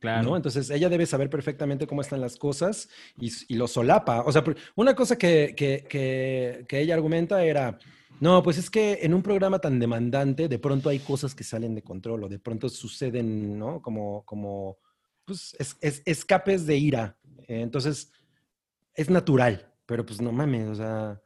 Claro. 0.00 0.22
¿no? 0.30 0.36
Entonces 0.36 0.68
ella 0.70 0.88
debe 0.88 1.06
saber 1.06 1.30
perfectamente 1.30 1.86
cómo 1.86 2.00
están 2.02 2.20
las 2.20 2.36
cosas 2.36 2.88
y, 3.18 3.30
y 3.48 3.54
lo 3.56 3.66
solapa. 3.66 4.22
O 4.22 4.32
sea, 4.32 4.44
una 4.74 4.94
cosa 4.94 5.16
que, 5.16 5.54
que- 5.56 5.86
que- 5.88 6.64
que 6.68 6.80
ella 6.80 6.94
argumenta 6.94 7.42
era, 7.44 7.78
no, 8.20 8.42
pues 8.42 8.58
es 8.58 8.68
que 8.70 8.98
en 9.02 9.14
un 9.14 9.22
programa 9.22 9.58
tan 9.58 9.78
demandante 9.78 10.48
de 10.48 10.58
pronto 10.58 10.90
hay 10.90 10.98
cosas 10.98 11.34
que 11.34 11.44
salen 11.44 11.74
de 11.74 11.82
control 11.82 12.24
o 12.24 12.28
de 12.28 12.38
pronto 12.38 12.68
suceden, 12.68 13.58
¿no? 13.58 13.80
Como, 13.80 14.22
como 14.26 14.76
pues, 15.24 15.56
es- 15.58 15.76
es- 15.80 16.02
escapes 16.04 16.66
de 16.66 16.76
ira. 16.76 17.16
Entonces, 17.48 18.12
es 18.94 19.08
natural, 19.10 19.72
pero 19.86 20.04
pues 20.04 20.20
no 20.20 20.30
mames, 20.32 20.68
o 20.68 20.74
sea... 20.74 21.20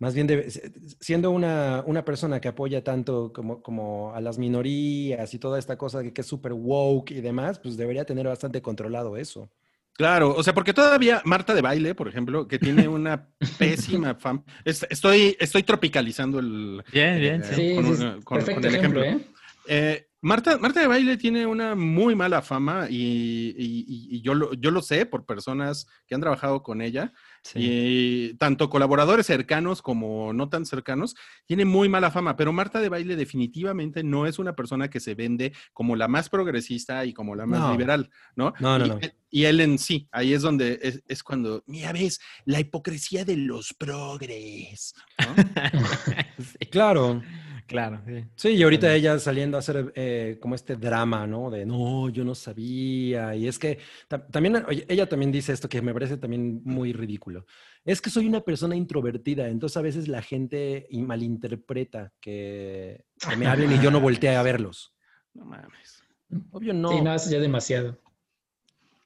Más 0.00 0.14
bien, 0.14 0.28
debe- 0.28 0.48
si- 0.50 0.60
siendo 1.00 1.30
una, 1.32 1.82
una 1.86 2.04
persona 2.04 2.40
que 2.40 2.48
apoya 2.48 2.84
tanto 2.84 3.32
como, 3.32 3.62
como 3.62 4.14
a 4.14 4.20
las 4.20 4.38
minorías 4.38 5.34
y 5.34 5.38
toda 5.38 5.58
esta 5.58 5.76
cosa 5.76 6.02
que, 6.02 6.12
que 6.12 6.20
es 6.20 6.26
súper 6.26 6.52
woke 6.52 7.10
y 7.12 7.20
demás, 7.20 7.58
pues 7.58 7.76
debería 7.76 8.04
tener 8.04 8.26
bastante 8.26 8.62
controlado 8.62 9.16
eso. 9.16 9.50
Claro, 9.94 10.32
o 10.36 10.42
sea, 10.44 10.54
porque 10.54 10.72
todavía 10.72 11.20
Marta 11.24 11.54
de 11.54 11.60
Baile, 11.62 11.96
por 11.96 12.06
ejemplo, 12.06 12.46
que 12.46 12.60
tiene 12.60 12.86
una 12.86 13.28
pésima 13.58 14.14
fama. 14.14 14.44
es- 14.64 14.86
estoy, 14.88 15.36
estoy 15.40 15.64
tropicalizando 15.64 16.38
el, 16.38 16.84
Bien, 16.92 17.18
bien, 17.18 17.42
Eh, 17.42 17.54
sí. 17.54 17.74
Con 17.74 18.22
con- 18.22 18.38
perfecto 18.38 18.60
con 18.60 18.70
el 18.70 18.74
ejemplo, 18.76 19.02
ejemplo. 19.02 19.26
¿eh? 19.26 19.32
Eh, 19.68 20.07
Marta, 20.20 20.58
Marta 20.58 20.80
de 20.80 20.88
Baile 20.88 21.16
tiene 21.16 21.46
una 21.46 21.76
muy 21.76 22.16
mala 22.16 22.42
fama 22.42 22.88
y, 22.90 23.54
y- 23.56 23.84
y- 23.86 24.16
y 24.16 24.20
yo, 24.20 24.34
lo, 24.34 24.52
yo 24.54 24.72
lo 24.72 24.82
sé 24.82 25.06
por 25.06 25.24
personas 25.24 25.86
que 26.08 26.14
han 26.16 26.20
trabajado 26.20 26.64
con 26.64 26.82
ella 26.82 27.12
sí. 27.42 27.58
y 27.62 28.34
tanto 28.34 28.68
colaboradores 28.68 29.26
cercanos 29.26 29.80
como 29.80 30.32
no 30.32 30.48
tan 30.48 30.66
cercanos, 30.66 31.14
tiene 31.46 31.64
muy 31.64 31.88
mala 31.88 32.10
fama, 32.10 32.36
pero 32.36 32.52
Marta 32.52 32.80
de 32.80 32.88
Baile 32.88 33.14
definitivamente 33.14 34.02
no 34.02 34.26
es 34.26 34.40
una 34.40 34.54
persona 34.56 34.90
que 34.90 34.98
se 34.98 35.14
vende 35.14 35.52
como 35.72 35.94
la 35.94 36.08
más 36.08 36.28
progresista 36.28 37.04
y 37.04 37.12
como 37.12 37.36
la 37.36 37.46
más 37.46 37.60
No. 37.60 37.70
liberal, 37.70 38.10
¿no? 38.34 38.52
No, 38.58 38.76
no, 38.76 38.86
y, 38.86 38.88
no. 38.88 38.98
Y 39.30 39.44
Ellen 39.44 39.78
sí, 39.78 40.08
ahí 40.10 40.32
es 40.32 40.42
donde 40.42 40.80
es, 40.82 41.02
es 41.06 41.22
cuando, 41.22 41.62
mira, 41.66 41.92
ves, 41.92 42.18
la 42.44 42.58
hipocresía 42.58 43.24
de 43.24 43.36
los 43.36 43.72
progres, 43.74 44.94
¿no? 45.18 45.34
Sí, 46.38 46.66
Claro, 46.70 47.22
claro, 47.68 48.00
sí. 48.06 48.24
sí, 48.34 48.48
y 48.50 48.62
ahorita 48.64 48.92
ella 48.92 49.18
saliendo 49.20 49.56
a 49.56 49.60
hacer 49.60 49.92
eh, 49.94 50.38
como 50.40 50.56
este 50.56 50.74
drama, 50.74 51.26
¿no? 51.26 51.50
De 51.50 51.64
no, 51.64 52.08
yo 52.08 52.24
no 52.24 52.34
sabía. 52.34 53.36
Y 53.36 53.46
es 53.46 53.58
que 53.58 53.78
ta- 54.08 54.26
también, 54.26 54.56
oye, 54.66 54.84
ella 54.88 55.08
también 55.08 55.30
dice 55.30 55.52
esto 55.52 55.68
que 55.68 55.80
me 55.82 55.92
parece 55.92 56.16
también 56.16 56.60
muy 56.64 56.92
ridículo. 56.92 57.46
Es 57.84 58.00
que 58.00 58.10
soy 58.10 58.26
una 58.26 58.40
persona 58.40 58.74
introvertida, 58.74 59.48
entonces 59.48 59.76
a 59.76 59.82
veces 59.82 60.08
la 60.08 60.22
gente 60.22 60.86
y- 60.90 61.02
malinterpreta 61.02 62.12
que, 62.20 63.04
que 63.28 63.36
me 63.36 63.46
hablen 63.46 63.70
y 63.70 63.78
yo 63.80 63.90
no 63.90 64.00
volteé 64.00 64.34
a 64.34 64.42
verlos. 64.42 64.94
No 65.34 65.44
mames. 65.44 66.02
Obvio 66.50 66.74
no. 66.74 66.88
Sí, 66.90 67.00
no, 67.02 67.14
es 67.14 67.30
ya 67.30 67.38
demasiado. 67.38 67.98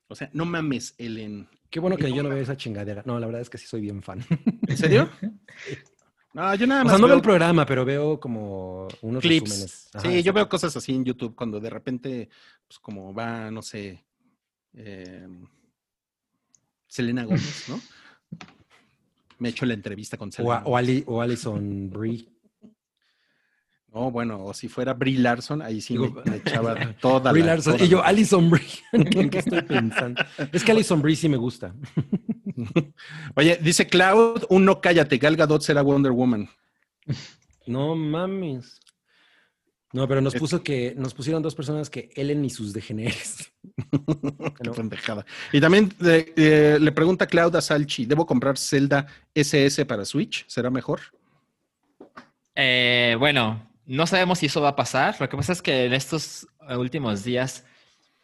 O 0.09 0.15
sea, 0.15 0.31
no 0.33 0.45
mames, 0.45 0.95
Ellen. 0.99 1.49
Qué 1.71 1.81
bueno 1.81 1.97
que 1.97 2.09
No 2.11 2.17
yo 2.17 2.23
no 2.23 2.29
veo 2.29 2.39
esa 2.39 2.57
chingadera. 2.57 3.03
No, 3.07 3.19
la 3.19 3.27
verdad 3.27 3.41
es 3.41 3.49
que 3.49 3.57
sí 3.59 3.67
soy 3.67 3.81
bien 3.81 4.03
fan. 4.03 4.23
¿En 4.69 4.77
serio? 4.77 5.09
No, 6.35 6.55
yo 6.55 6.67
nada 6.67 6.81
O 6.83 6.85
más 6.85 6.93
sea, 6.95 6.99
no 7.01 7.07
veo 7.07 7.17
el 7.17 7.23
programa, 7.23 7.67
pero 7.67 7.85
veo 7.85 8.19
como 8.19 8.89
unos 9.03 9.21
clips. 9.23 9.51
resúmenes. 9.51 9.91
Ajá, 9.95 10.09
sí, 10.11 10.23
yo 10.23 10.33
veo 10.33 10.49
cosas 10.49 10.75
así 10.77 10.95
en 10.95 11.05
YouTube 11.05 11.35
cuando 11.35 11.61
de 11.61 11.69
repente, 11.71 12.29
pues 12.67 12.79
como 12.79 13.13
va, 13.13 13.51
no 13.51 13.61
sé, 13.61 14.03
eh, 14.75 15.29
Selena 16.87 17.25
Gómez, 17.25 17.65
¿no? 17.69 17.81
Me 19.39 19.51
echo 19.51 19.67
la 19.67 19.75
entrevista 19.75 20.17
con 20.17 20.29
O, 20.29 20.33
Selena. 20.33 20.57
a- 20.59 20.63
o, 20.65 20.77
Ali- 20.77 21.05
o 21.07 21.21
Alison 21.21 21.91
Brie. 21.91 22.27
No, 23.95 24.11
bueno, 24.11 24.43
o 24.47 24.55
si 24.55 24.69
fuera 24.69 24.95
Brie 24.95 25.19
Larson, 25.19 25.61
ahí 25.61 25.81
sí 25.83 25.93
Digo, 25.95 26.11
me, 26.25 26.31
me 26.31 26.37
echaba 26.39 26.75
toda 27.01 27.31
Brie 27.33 27.45
la- 27.45 27.55
Larson. 27.55 27.75
toda 27.75 27.85
Y 27.85 27.89
yo, 27.89 28.03
Alison 28.03 28.49
Brie. 28.51 28.67
¿En 28.93 29.29
qué 29.29 29.39
estoy 29.39 29.63
pensando? 29.63 30.23
Es 30.53 30.65
que 30.65 30.73
Alison 30.73 31.03
Brie 31.03 31.15
sí 31.17 31.29
me 31.29 31.37
gusta. 31.37 31.75
Oye, 33.35 33.59
dice 33.63 33.87
Cloud, 33.87 34.45
un 34.49 34.65
no 34.65 34.81
cállate, 34.81 35.19
Gal 35.19 35.37
Gadot 35.37 35.61
será 35.63 35.83
Wonder 35.83 36.13
Woman. 36.13 36.49
No 37.67 37.95
mames. 37.95 38.81
No, 39.93 40.09
pero 40.09 40.23
nos 40.23 40.35
puso 40.37 40.63
que 40.63 40.95
nos 40.97 41.13
pusieron 41.13 41.43
dos 41.43 41.55
personas 41.55 41.91
que 41.91 42.09
Ellen 42.17 42.43
y 42.47 42.51
sus 42.51 42.73
degeneres. 42.73 43.53
Qué 43.91 44.65
No. 44.65 44.73
pendejada. 44.73 45.27
Y 45.53 45.61
también 45.61 45.93
eh, 46.03 46.33
eh, 46.35 46.79
le 46.81 46.93
pregunta 46.93 47.27
Cloud 47.27 47.55
a 47.57 47.61
Salchi, 47.61 48.07
¿debo 48.07 48.25
comprar 48.25 48.57
Zelda 48.57 49.07
SS 49.35 49.85
para 49.85 50.07
Switch? 50.07 50.47
¿Será 50.49 50.71
mejor? 50.71 51.01
Eh, 52.55 53.17
bueno, 53.19 53.71
no 53.87 54.07
sabemos 54.07 54.39
si 54.39 54.47
eso 54.47 54.61
va 54.61 54.71
a 54.71 54.77
pasar. 54.77 55.17
Lo 55.21 55.29
que 55.29 55.37
pasa 55.37 55.53
es 55.53 55.63
que 55.63 55.87
en 55.87 55.93
estos 55.93 56.47
eh, 56.69 56.77
últimos 56.77 57.25
días 57.25 57.65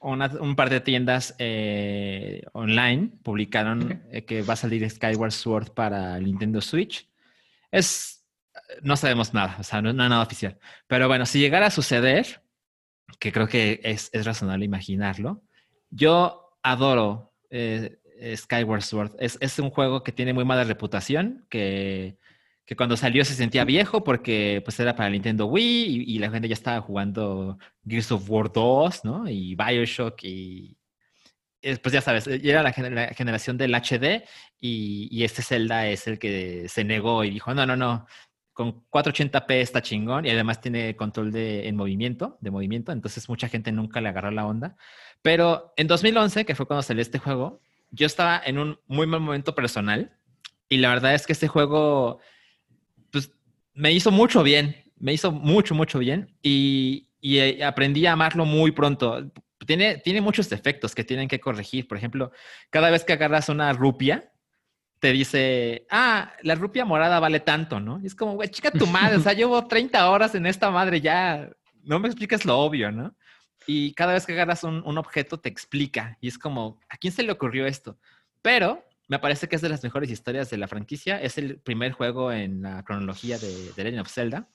una- 0.01 0.27
un 0.41 0.55
par 0.55 0.71
de 0.71 0.81
tiendas 0.81 1.35
eh, 1.39 2.43
online 2.53 3.11
publicaron 3.23 4.03
eh, 4.13 4.25
que 4.25 4.43
va 4.43 4.53
a 4.53 4.57
salir 4.57 4.89
Skyward 4.89 5.33
Sword 5.33 5.73
para 5.73 6.17
el 6.19 6.25
Nintendo 6.25 6.61
Switch. 6.61 7.09
Es, 7.73 8.25
no 8.83 8.97
sabemos 8.97 9.35
nada, 9.35 9.57
o 9.59 9.63
sea, 9.65 9.83
no, 9.83 9.89
hay 9.91 9.95
nada 9.97 10.23
oficial. 10.23 10.57
Pero 10.87 11.09
bueno, 11.09 11.27
si 11.27 11.41
llegara 11.41 11.67
a 11.67 11.71
suceder, 11.71 12.43
que 13.19 13.33
creo 13.33 13.49
que 13.49 13.81
es, 13.83 14.11
es 14.13 14.25
razonable 14.25 14.65
imaginarlo, 14.65 15.43
yo 15.91 16.57
adoro 16.63 17.35
eh, 17.51 17.99
Skyward 18.37 18.83
Sword. 18.83 19.13
Es, 19.19 19.37
es 19.41 19.59
un 19.59 19.71
juego 19.71 20.03
que 20.05 20.13
tiene 20.13 20.33
muy 20.33 20.45
mala 20.45 20.65
reputación, 20.65 21.47
que 21.49 22.19
que 22.69 22.77
cuando 22.77 22.99
salió 22.99 23.25
se 23.25 23.33
sentía 23.33 23.65
viejo 23.65 24.05
porque 24.05 24.61
pues 24.63 24.79
era 24.79 24.95
para 24.95 25.09
Nintendo 25.09 25.47
Wii 25.47 25.87
y, 26.07 26.17
y 26.17 26.19
la 26.19 26.31
gente 26.31 26.49
ya 26.49 26.53
estaba 26.53 26.83
jugando 26.83 27.57
Gears 27.89 28.13
of 28.13 28.29
War 28.29 28.53
2, 28.53 29.07
¿no? 29.07 29.27
Y 29.27 29.55
Bioshock 29.55 30.23
y 30.25 30.77
eh, 31.63 31.79
pues 31.79 31.95
ya 31.95 32.03
sabes, 32.03 32.27
eh, 32.27 32.43
era 32.45 32.63
la, 32.63 32.75
gener- 32.75 32.93
la 32.93 33.09
generación 33.15 33.57
del 33.57 33.75
HD 33.75 34.23
y, 34.61 35.09
y 35.11 35.25
este 35.25 35.41
Zelda 35.41 35.87
es 35.89 36.07
el 36.09 36.19
que 36.19 36.69
se 36.69 36.85
negó 36.85 37.25
y 37.25 37.31
dijo, 37.31 37.55
no, 37.55 37.65
no, 37.65 37.75
no, 37.75 38.07
con 38.53 38.85
480p 38.91 39.51
está 39.63 39.81
chingón 39.81 40.27
y 40.27 40.31
además 40.31 40.61
tiene 40.61 40.95
control 40.95 41.33
de, 41.33 41.69
en 41.69 41.75
movimiento, 41.75 42.37
de 42.43 42.51
movimiento, 42.51 42.93
entonces 42.93 43.31
mucha 43.31 43.49
gente 43.49 43.73
nunca 43.73 44.03
le 44.03 44.11
agarró 44.11 44.31
la 44.31 44.47
onda. 44.47 44.77
Pero 45.23 45.73
en 45.79 45.87
2011, 45.87 46.45
que 46.45 46.55
fue 46.55 46.67
cuando 46.67 46.83
salió 46.83 47.01
este 47.01 47.19
juego, 47.19 47.63
yo 47.93 48.05
estaba 48.07 48.43
en 48.45 48.59
un 48.59 48.79
muy 48.87 49.07
mal 49.07 49.21
momento 49.21 49.55
personal 49.55 50.13
y 50.69 50.77
la 50.77 50.91
verdad 50.91 51.15
es 51.15 51.27
que 51.27 51.33
este 51.33 51.49
juego 51.49 52.21
me 53.79 53.93
hizo 53.93 54.11
mucho 54.11 54.43
bien, 54.43 54.77
me 54.99 55.13
hizo 55.13 55.31
mucho, 55.31 55.73
mucho 55.73 56.01
bien 56.01 56.35
y, 56.43 57.09
y, 57.21 57.39
eh, 57.39 57.65
aprendí 57.65 58.07
a 58.07 58.13
amarlo 58.13 58.45
muy 58.45 58.73
pronto. 58.73 59.31
Tiene, 59.67 59.99
tiene 59.99 60.21
muchos 60.21 60.49
defectos 60.51 60.97
que 60.97 61.05
tienen 61.05 61.29
que 61.29 61.39
corregir. 61.39 61.87
Por 61.87 61.97
ejemplo, 61.97 62.33
cada 62.71 62.91
vez 62.91 63.05
que 63.05 63.13
agarras 63.13 63.49
una 63.49 63.73
rupia, 63.73 64.33
te 64.99 65.13
dice, 65.13 65.87
ah, 65.91 66.33
la 66.43 66.57
rupia 66.57 66.85
morada 66.85 67.21
vale 67.21 67.39
tanto, 67.39 67.79
¿no? 67.79 68.01
Y 68.03 68.07
es 68.07 68.17
como, 68.17 68.35
güey, 68.35 68.49
chica 68.49 68.73
tu 68.73 68.87
madre, 68.89 69.17
o 69.17 69.21
sea, 69.21 69.33
llevo 69.33 69.65
30 69.69 70.11
horas 70.11 70.35
en 70.35 70.47
esta 70.47 70.73
madre 70.73 71.01
ya, 71.01 71.49
no 71.85 72.01
me 72.01 72.09
expliques 72.09 72.45
lo 72.45 72.59
obvio, 72.59 72.91
¿no? 72.91 73.15
Y 73.65 73.95
cada 73.95 74.15
vez 74.15 74.27
que 74.27 74.33
agarras 74.33 74.65
un, 74.65 74.83
un 74.85 74.99
objeto 74.99 75.39
te 75.39 75.49
explica 75.49 76.19
y 76.21 76.27
es 76.27 76.37
como, 76.37 76.81
¿a 76.89 76.97
quién 76.97 77.13
se 77.13 77.23
le 77.23 77.31
ocurrió 77.31 77.65
esto? 77.65 77.97
Pero 78.43 78.88
me 79.09 79.19
parece 79.19 79.49
que 79.49 79.57
es 79.57 79.63
de 79.63 79.71
las 79.71 79.83
mejores 79.83 80.11
historias 80.11 80.51
de 80.51 80.59
la 80.59 80.69
franquicia. 80.69 81.21
Es 81.21 81.39
el 81.39 81.59
primer 81.59 81.93
juego 81.93 82.31
en 82.31 82.63
la 82.63 82.85
cronología 82.85 83.39
de, 83.39 83.73
de 83.73 83.85
Legend 83.85 84.03
of 84.03 84.13
Zelda. 84.13 84.51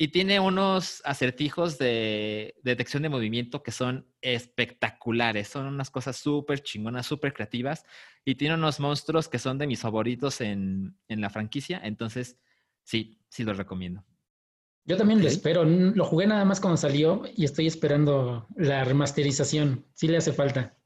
Y 0.00 0.08
tiene 0.08 0.38
unos 0.38 1.02
acertijos 1.04 1.76
de, 1.76 2.54
de 2.62 2.70
detección 2.70 3.02
de 3.02 3.08
movimiento 3.08 3.64
que 3.64 3.72
son 3.72 4.06
espectaculares. 4.20 5.48
Son 5.48 5.66
unas 5.66 5.90
cosas 5.90 6.16
súper 6.16 6.62
chingonas, 6.62 7.06
súper 7.06 7.34
creativas. 7.34 7.84
Y 8.24 8.36
tiene 8.36 8.54
unos 8.54 8.78
monstruos 8.78 9.28
que 9.28 9.40
son 9.40 9.58
de 9.58 9.66
mis 9.66 9.80
favoritos 9.80 10.40
en, 10.40 10.96
en 11.08 11.20
la 11.20 11.30
franquicia. 11.30 11.80
Entonces, 11.82 12.38
sí, 12.84 13.20
sí 13.28 13.42
los 13.42 13.56
recomiendo. 13.56 14.04
Yo 14.84 14.96
también 14.96 15.20
lo 15.20 15.26
espero. 15.26 15.64
Lo 15.64 16.04
jugué 16.04 16.28
nada 16.28 16.44
más 16.44 16.60
cuando 16.60 16.76
salió 16.76 17.24
y 17.34 17.44
estoy 17.44 17.66
esperando 17.66 18.46
la 18.56 18.84
remasterización. 18.84 19.84
Sí 19.94 20.06
le 20.06 20.18
hace 20.18 20.32
falta. 20.32 20.77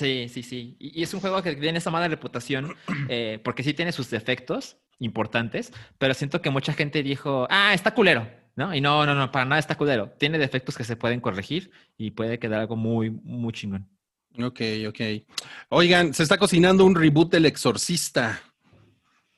Sí, 0.00 0.30
sí, 0.30 0.42
sí. 0.42 0.76
Y, 0.78 1.00
y 1.00 1.02
es 1.02 1.12
un 1.12 1.20
juego 1.20 1.42
que 1.42 1.54
tiene 1.56 1.76
esa 1.76 1.90
mala 1.90 2.08
reputación 2.08 2.74
eh, 3.10 3.38
porque 3.44 3.62
sí 3.62 3.74
tiene 3.74 3.92
sus 3.92 4.08
defectos 4.08 4.78
importantes, 4.98 5.72
pero 5.98 6.14
siento 6.14 6.40
que 6.40 6.48
mucha 6.48 6.72
gente 6.72 7.02
dijo, 7.02 7.46
ah, 7.50 7.74
está 7.74 7.92
culero, 7.92 8.26
¿no? 8.56 8.74
Y 8.74 8.80
no, 8.80 9.04
no, 9.04 9.14
no, 9.14 9.30
para 9.30 9.44
nada 9.44 9.58
está 9.58 9.76
culero. 9.76 10.10
Tiene 10.18 10.38
defectos 10.38 10.76
que 10.78 10.84
se 10.84 10.96
pueden 10.96 11.20
corregir 11.20 11.70
y 11.98 12.12
puede 12.12 12.38
quedar 12.38 12.60
algo 12.60 12.76
muy, 12.76 13.10
muy 13.10 13.52
chingón. 13.52 13.86
Ok, 14.42 14.60
ok. 14.88 15.00
Oigan, 15.68 16.14
se 16.14 16.22
está 16.22 16.38
cocinando 16.38 16.86
un 16.86 16.94
reboot 16.94 17.32
del 17.32 17.44
Exorcista. 17.44 18.40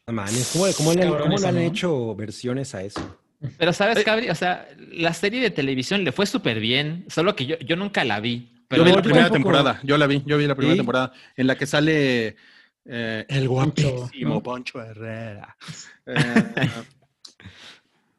No 0.06 0.12
mames, 0.12 0.50
¿cómo, 0.52 0.66
cómo 0.76 0.92
le, 0.92 1.00
Cabrón 1.00 1.22
cómo 1.22 1.34
eso, 1.34 1.42
le 1.42 1.48
han 1.48 1.54
¿no? 1.56 1.60
hecho 1.60 2.14
versiones 2.14 2.72
a 2.76 2.82
eso? 2.84 3.18
Pero 3.58 3.72
sabes, 3.72 4.04
Cabri, 4.04 4.30
o 4.30 4.34
sea, 4.36 4.68
la 4.92 5.12
serie 5.12 5.40
de 5.40 5.50
televisión 5.50 6.04
le 6.04 6.12
fue 6.12 6.26
súper 6.26 6.60
bien, 6.60 7.04
solo 7.08 7.34
que 7.34 7.46
yo, 7.46 7.58
yo 7.58 7.74
nunca 7.74 8.04
la 8.04 8.20
vi. 8.20 8.51
Pero 8.72 8.84
yo 8.84 8.90
vi 8.90 8.96
la 8.96 9.02
primera 9.02 9.24
tampoco. 9.24 9.36
temporada, 9.36 9.80
yo 9.82 9.98
la 9.98 10.06
vi, 10.06 10.22
yo 10.24 10.38
vi 10.38 10.46
la 10.46 10.54
primera 10.54 10.74
¿Sí? 10.74 10.78
temporada 10.78 11.12
en 11.36 11.46
la 11.46 11.56
que 11.56 11.66
sale 11.66 12.36
eh, 12.86 13.26
el 13.28 13.48
guapísimo 13.48 14.34
¿no? 14.34 14.42
Poncho 14.42 14.80
Herrera. 14.80 15.56
Eh, 16.06 16.24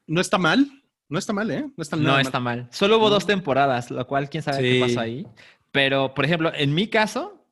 no 0.08 0.22
está 0.22 0.38
mal, 0.38 0.68
no 1.10 1.20
está 1.20 1.34
mal, 1.34 1.50
¿eh? 1.52 1.66
No 1.76 1.82
está 1.82 1.96
no 1.96 2.20
está 2.20 2.40
mal. 2.40 2.68
Solo 2.72 2.98
hubo 2.98 3.10
dos 3.10 3.26
temporadas, 3.26 3.90
lo 3.92 4.06
cual 4.08 4.30
quién 4.30 4.44
sabe 4.44 4.62
qué 4.62 4.80
pasó 4.80 5.00
ahí. 5.00 5.26
Pero, 5.72 6.14
por 6.14 6.24
ejemplo, 6.26 6.52
en 6.54 6.74
mi 6.76 6.88
caso, 6.88 7.46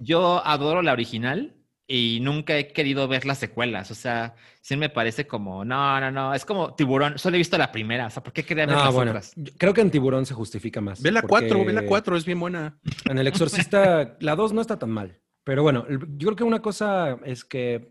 yo 0.00 0.44
adoro 0.44 0.82
la 0.82 0.92
original 0.92 1.54
y 1.94 2.20
nunca 2.20 2.56
he 2.56 2.68
querido 2.68 3.06
ver 3.06 3.26
las 3.26 3.36
secuelas. 3.36 3.90
O 3.90 3.94
sea, 3.94 4.34
sí 4.62 4.78
me 4.78 4.88
parece 4.88 5.26
como, 5.26 5.62
no, 5.62 6.00
no, 6.00 6.10
no, 6.10 6.32
es 6.32 6.46
como 6.46 6.74
tiburón. 6.74 7.18
Solo 7.18 7.36
he 7.36 7.38
visto 7.38 7.58
la 7.58 7.70
primera. 7.70 8.06
O 8.06 8.10
sea, 8.10 8.22
¿por 8.22 8.32
qué 8.32 8.44
quería 8.44 8.64
ver 8.64 8.76
No, 8.76 8.82
las 8.82 8.94
bueno, 8.94 9.10
otras? 9.10 9.34
creo 9.58 9.74
que 9.74 9.82
en 9.82 9.90
Tiburón 9.90 10.24
se 10.24 10.32
justifica 10.32 10.80
más. 10.80 11.02
Ve 11.02 11.12
la 11.12 11.20
porque 11.20 11.48
4, 11.48 11.64
ve 11.66 11.72
la 11.74 11.84
4, 11.84 12.16
es 12.16 12.24
bien 12.24 12.40
buena. 12.40 12.78
En 13.04 13.18
El 13.18 13.26
Exorcista, 13.26 14.16
la 14.20 14.34
2 14.34 14.54
no 14.54 14.62
está 14.62 14.78
tan 14.78 14.88
mal. 14.88 15.20
Pero 15.44 15.62
bueno, 15.62 15.84
yo 16.16 16.28
creo 16.28 16.36
que 16.36 16.44
una 16.44 16.62
cosa 16.62 17.18
es 17.26 17.44
que. 17.44 17.90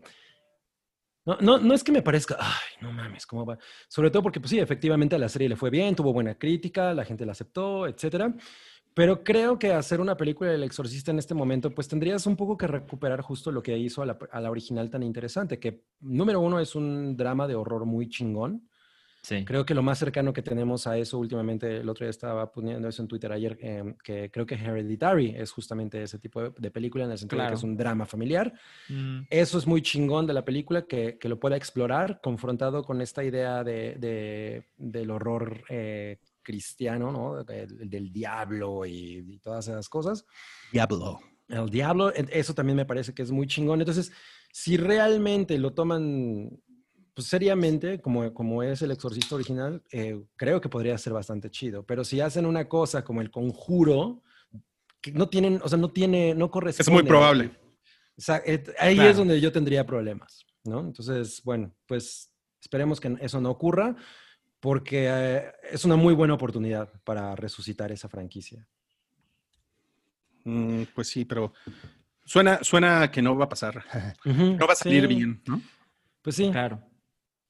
No, 1.24 1.38
no, 1.40 1.58
no 1.58 1.72
es 1.72 1.84
que 1.84 1.92
me 1.92 2.02
parezca, 2.02 2.36
ay, 2.40 2.80
no 2.80 2.90
mames, 2.90 3.24
¿cómo 3.24 3.46
va? 3.46 3.56
Sobre 3.86 4.10
todo 4.10 4.24
porque, 4.24 4.40
pues 4.40 4.50
sí, 4.50 4.58
efectivamente 4.58 5.14
a 5.14 5.18
la 5.20 5.28
serie 5.28 5.48
le 5.48 5.54
fue 5.54 5.70
bien, 5.70 5.94
tuvo 5.94 6.12
buena 6.12 6.36
crítica, 6.36 6.92
la 6.92 7.04
gente 7.04 7.24
la 7.24 7.30
aceptó, 7.30 7.86
etcétera. 7.86 8.34
Pero 8.94 9.24
creo 9.24 9.58
que 9.58 9.72
hacer 9.72 10.00
una 10.00 10.16
película 10.16 10.50
del 10.50 10.62
Exorcista 10.64 11.10
en 11.10 11.18
este 11.18 11.34
momento, 11.34 11.70
pues 11.74 11.88
tendrías 11.88 12.26
un 12.26 12.36
poco 12.36 12.56
que 12.56 12.66
recuperar 12.66 13.20
justo 13.22 13.50
lo 13.50 13.62
que 13.62 13.76
hizo 13.78 14.02
a 14.02 14.06
la, 14.06 14.18
a 14.30 14.40
la 14.40 14.50
original 14.50 14.90
tan 14.90 15.02
interesante, 15.02 15.58
que 15.58 15.84
número 16.00 16.40
uno 16.40 16.60
es 16.60 16.74
un 16.74 17.16
drama 17.16 17.46
de 17.48 17.54
horror 17.54 17.86
muy 17.86 18.08
chingón. 18.08 18.68
Sí. 19.24 19.44
Creo 19.44 19.64
que 19.64 19.72
lo 19.72 19.84
más 19.84 20.00
cercano 20.00 20.32
que 20.32 20.42
tenemos 20.42 20.88
a 20.88 20.98
eso 20.98 21.16
últimamente, 21.16 21.76
el 21.76 21.88
otro 21.88 22.04
día 22.04 22.10
estaba 22.10 22.50
poniendo 22.50 22.88
eso 22.88 23.02
en 23.02 23.08
Twitter 23.08 23.30
ayer, 23.30 23.56
eh, 23.62 23.94
que 24.02 24.32
creo 24.32 24.44
que 24.44 24.56
Hereditary 24.56 25.36
es 25.36 25.52
justamente 25.52 26.02
ese 26.02 26.18
tipo 26.18 26.42
de, 26.42 26.52
de 26.58 26.70
película 26.72 27.04
en 27.04 27.12
el 27.12 27.18
sentido 27.18 27.40
de 27.40 27.44
que 27.46 27.50
Claro. 27.52 27.56
es 27.58 27.62
un 27.62 27.76
drama 27.76 28.04
familiar. 28.04 28.52
Mm, 28.88 29.20
Eso 29.30 29.58
es 29.58 29.66
muy 29.68 29.80
chingón 29.80 30.26
de 30.26 30.32
la 30.34 30.44
película, 30.44 30.82
que, 30.82 31.18
que 31.18 31.28
lo 31.28 31.38
pueda 31.38 31.56
explorar 31.56 32.20
confrontado 32.20 32.82
con 32.82 33.00
esta 33.00 33.22
idea 33.22 33.62
de, 33.62 33.94
de- 33.94 34.64
del 34.76 35.10
horror 35.12 35.62
eh, 35.68 36.18
cristiano, 36.42 37.10
¿no? 37.12 37.44
Del, 37.44 37.88
del 37.88 38.12
diablo 38.12 38.84
y, 38.86 39.24
y 39.28 39.38
todas 39.38 39.68
esas 39.68 39.88
cosas. 39.88 40.24
Diablo. 40.72 41.20
El 41.48 41.68
diablo, 41.68 42.12
eso 42.12 42.54
también 42.54 42.76
me 42.76 42.86
parece 42.86 43.12
que 43.14 43.22
es 43.22 43.30
muy 43.30 43.46
chingón. 43.46 43.80
Entonces, 43.80 44.12
si 44.52 44.76
realmente 44.76 45.58
lo 45.58 45.72
toman 45.74 46.50
pues, 47.14 47.26
seriamente, 47.26 48.00
como, 48.00 48.32
como 48.32 48.62
es 48.62 48.80
el 48.82 48.90
exorcista 48.90 49.34
original, 49.34 49.82
eh, 49.92 50.22
creo 50.36 50.60
que 50.60 50.68
podría 50.70 50.96
ser 50.96 51.12
bastante 51.12 51.50
chido. 51.50 51.84
Pero 51.84 52.04
si 52.04 52.20
hacen 52.20 52.46
una 52.46 52.68
cosa 52.68 53.04
como 53.04 53.20
el 53.20 53.30
conjuro, 53.30 54.22
que 55.00 55.12
no 55.12 55.28
tienen, 55.28 55.60
o 55.62 55.68
sea, 55.68 55.78
no 55.78 55.90
tiene, 55.90 56.34
no 56.34 56.50
corresponde. 56.50 56.82
Es 56.90 56.92
muy 56.92 57.02
probable. 57.08 57.50
O 58.16 58.20
sea, 58.20 58.36
et- 58.46 58.70
ahí 58.78 58.94
Claro. 58.94 59.10
es 59.10 59.16
donde 59.16 59.40
yo 59.40 59.52
tendría 59.52 59.84
problemas, 59.84 60.46
¿no? 60.64 60.80
Entonces, 60.80 61.42
bueno, 61.44 61.74
pues 61.86 62.32
esperemos 62.62 63.00
que 63.00 63.16
eso 63.20 63.40
no 63.40 63.50
ocurra, 63.50 63.96
porque 64.62 65.08
eh, 65.10 65.52
es 65.72 65.84
una 65.84 65.96
muy 65.96 66.14
buena 66.14 66.34
oportunidad 66.34 66.88
para 67.02 67.34
resucitar 67.34 67.90
esa 67.90 68.08
franquicia. 68.08 68.64
Mm, 70.44 70.84
pues 70.94 71.08
sí, 71.08 71.24
pero 71.24 71.52
suena, 72.24 72.62
suena 72.62 73.10
que 73.10 73.20
no 73.22 73.36
va 73.36 73.46
a 73.46 73.48
pasar. 73.48 73.84
No 74.24 74.64
va 74.64 74.74
a 74.74 74.76
salir 74.76 75.02
Sí, 75.02 75.14
bien, 75.16 75.42
¿no? 75.46 75.60
Pues 76.22 76.36
sí. 76.36 76.48
claro. 76.52 76.80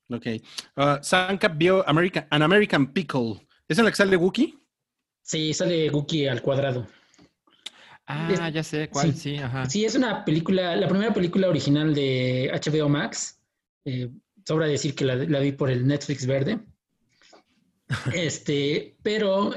Ok. 0.09 0.27
Uh, 0.75 1.03
Sankap 1.03 1.55
vio 1.59 1.87
American, 1.87 2.27
An 2.31 2.41
American 2.41 2.91
Pickle. 2.95 3.47
¿Es 3.69 3.79
en 3.79 3.85
la 3.85 3.91
que 3.91 3.97
sale 3.99 4.17
Wookiee? 4.17 4.55
Sí, 5.21 5.53
sale 5.53 5.91
Guki 5.91 6.27
al 6.27 6.41
cuadrado. 6.41 6.87
Ah, 8.07 8.49
ya 8.49 8.63
sé 8.63 8.89
cuál, 8.89 9.13
sí. 9.13 9.37
sí, 9.37 9.37
ajá. 9.37 9.69
Sí, 9.69 9.85
es 9.85 9.95
una 9.95 10.25
película, 10.25 10.77
la 10.77 10.89
primera 10.89 11.13
película 11.13 11.51
original 11.51 11.95
de 11.95 12.51
HBO 12.55 12.89
Max. 12.89 13.39
Eh, 13.85 14.11
sobra 14.47 14.67
decir 14.67 14.95
que 14.95 15.05
la, 15.05 15.17
la 15.17 15.41
vi 15.41 15.53
por 15.53 15.71
el 15.71 15.87
Netflix 15.87 16.27
verde. 16.27 16.59
Este, 18.13 18.97
pero 19.03 19.53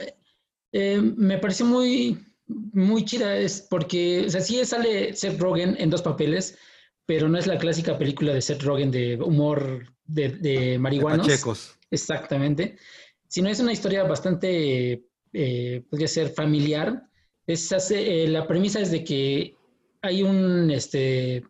eh, 0.71 1.01
me 1.01 1.37
pareció 1.37 1.65
muy, 1.65 2.17
muy 2.47 3.05
chida, 3.05 3.37
es 3.37 3.61
porque, 3.69 4.25
o 4.27 4.29
sea, 4.29 4.41
sí 4.41 4.63
sale 4.65 5.13
Seth 5.13 5.39
Rogen 5.39 5.75
en 5.79 5.89
dos 5.89 6.01
papeles, 6.01 6.57
pero 7.05 7.29
no 7.29 7.37
es 7.37 7.47
la 7.47 7.57
clásica 7.57 7.97
película 7.97 8.33
de 8.33 8.41
Seth 8.41 8.63
Rogen 8.63 8.91
de 8.91 9.15
humor 9.17 9.93
de, 10.05 10.29
de 10.29 10.79
marihuanos. 10.79 11.25
Exactamente. 11.91 12.77
Sino 13.27 13.49
es 13.49 13.59
una 13.59 13.73
historia 13.73 14.03
bastante, 14.03 15.05
eh, 15.33 15.83
podría 15.89 16.07
ser 16.07 16.29
familiar. 16.29 17.03
Es, 17.47 17.71
hace- 17.71 18.23
eh, 18.23 18.27
la 18.27 18.47
premisa 18.47 18.79
es 18.79 18.91
de 18.91 19.03
que 19.03 19.55
hay 20.01 20.23
un, 20.23 20.71
este, 20.71 21.43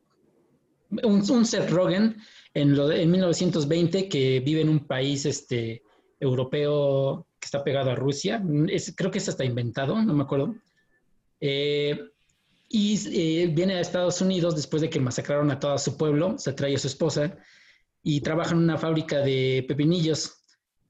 un, 1.03 1.29
un 1.29 1.45
Seth 1.45 1.69
Rogen 1.69 2.17
en, 2.53 2.75
lo 2.75 2.87
de- 2.87 3.01
en 3.01 3.11
1920 3.11 4.07
que 4.09 4.39
vive 4.41 4.61
en 4.61 4.69
un 4.69 4.85
país 4.87 5.25
este, 5.25 5.81
europeo 6.19 7.27
que 7.39 7.45
está 7.45 7.63
pegado 7.63 7.91
a 7.91 7.95
Rusia. 7.95 8.41
Es- 8.69 8.93
creo 8.95 9.11
que 9.11 9.17
es 9.19 9.29
hasta 9.29 9.45
inventado, 9.45 10.01
no 10.01 10.13
me 10.13 10.23
acuerdo. 10.23 10.55
Eh, 11.41 11.99
y 12.69 12.99
eh, 13.43 13.47
viene 13.53 13.75
a 13.75 13.79
Estados 13.81 14.21
Unidos 14.21 14.55
después 14.55 14.81
de 14.81 14.89
que 14.89 14.99
masacraron 14.99 15.51
a 15.51 15.59
todo 15.59 15.77
su 15.77 15.97
pueblo, 15.97 16.37
se 16.37 16.53
trae 16.53 16.75
a 16.75 16.79
su 16.79 16.87
esposa 16.87 17.37
y 18.03 18.21
trabaja 18.21 18.51
en 18.51 18.57
una 18.59 18.77
fábrica 18.77 19.19
de 19.19 19.63
pepinillos. 19.67 20.37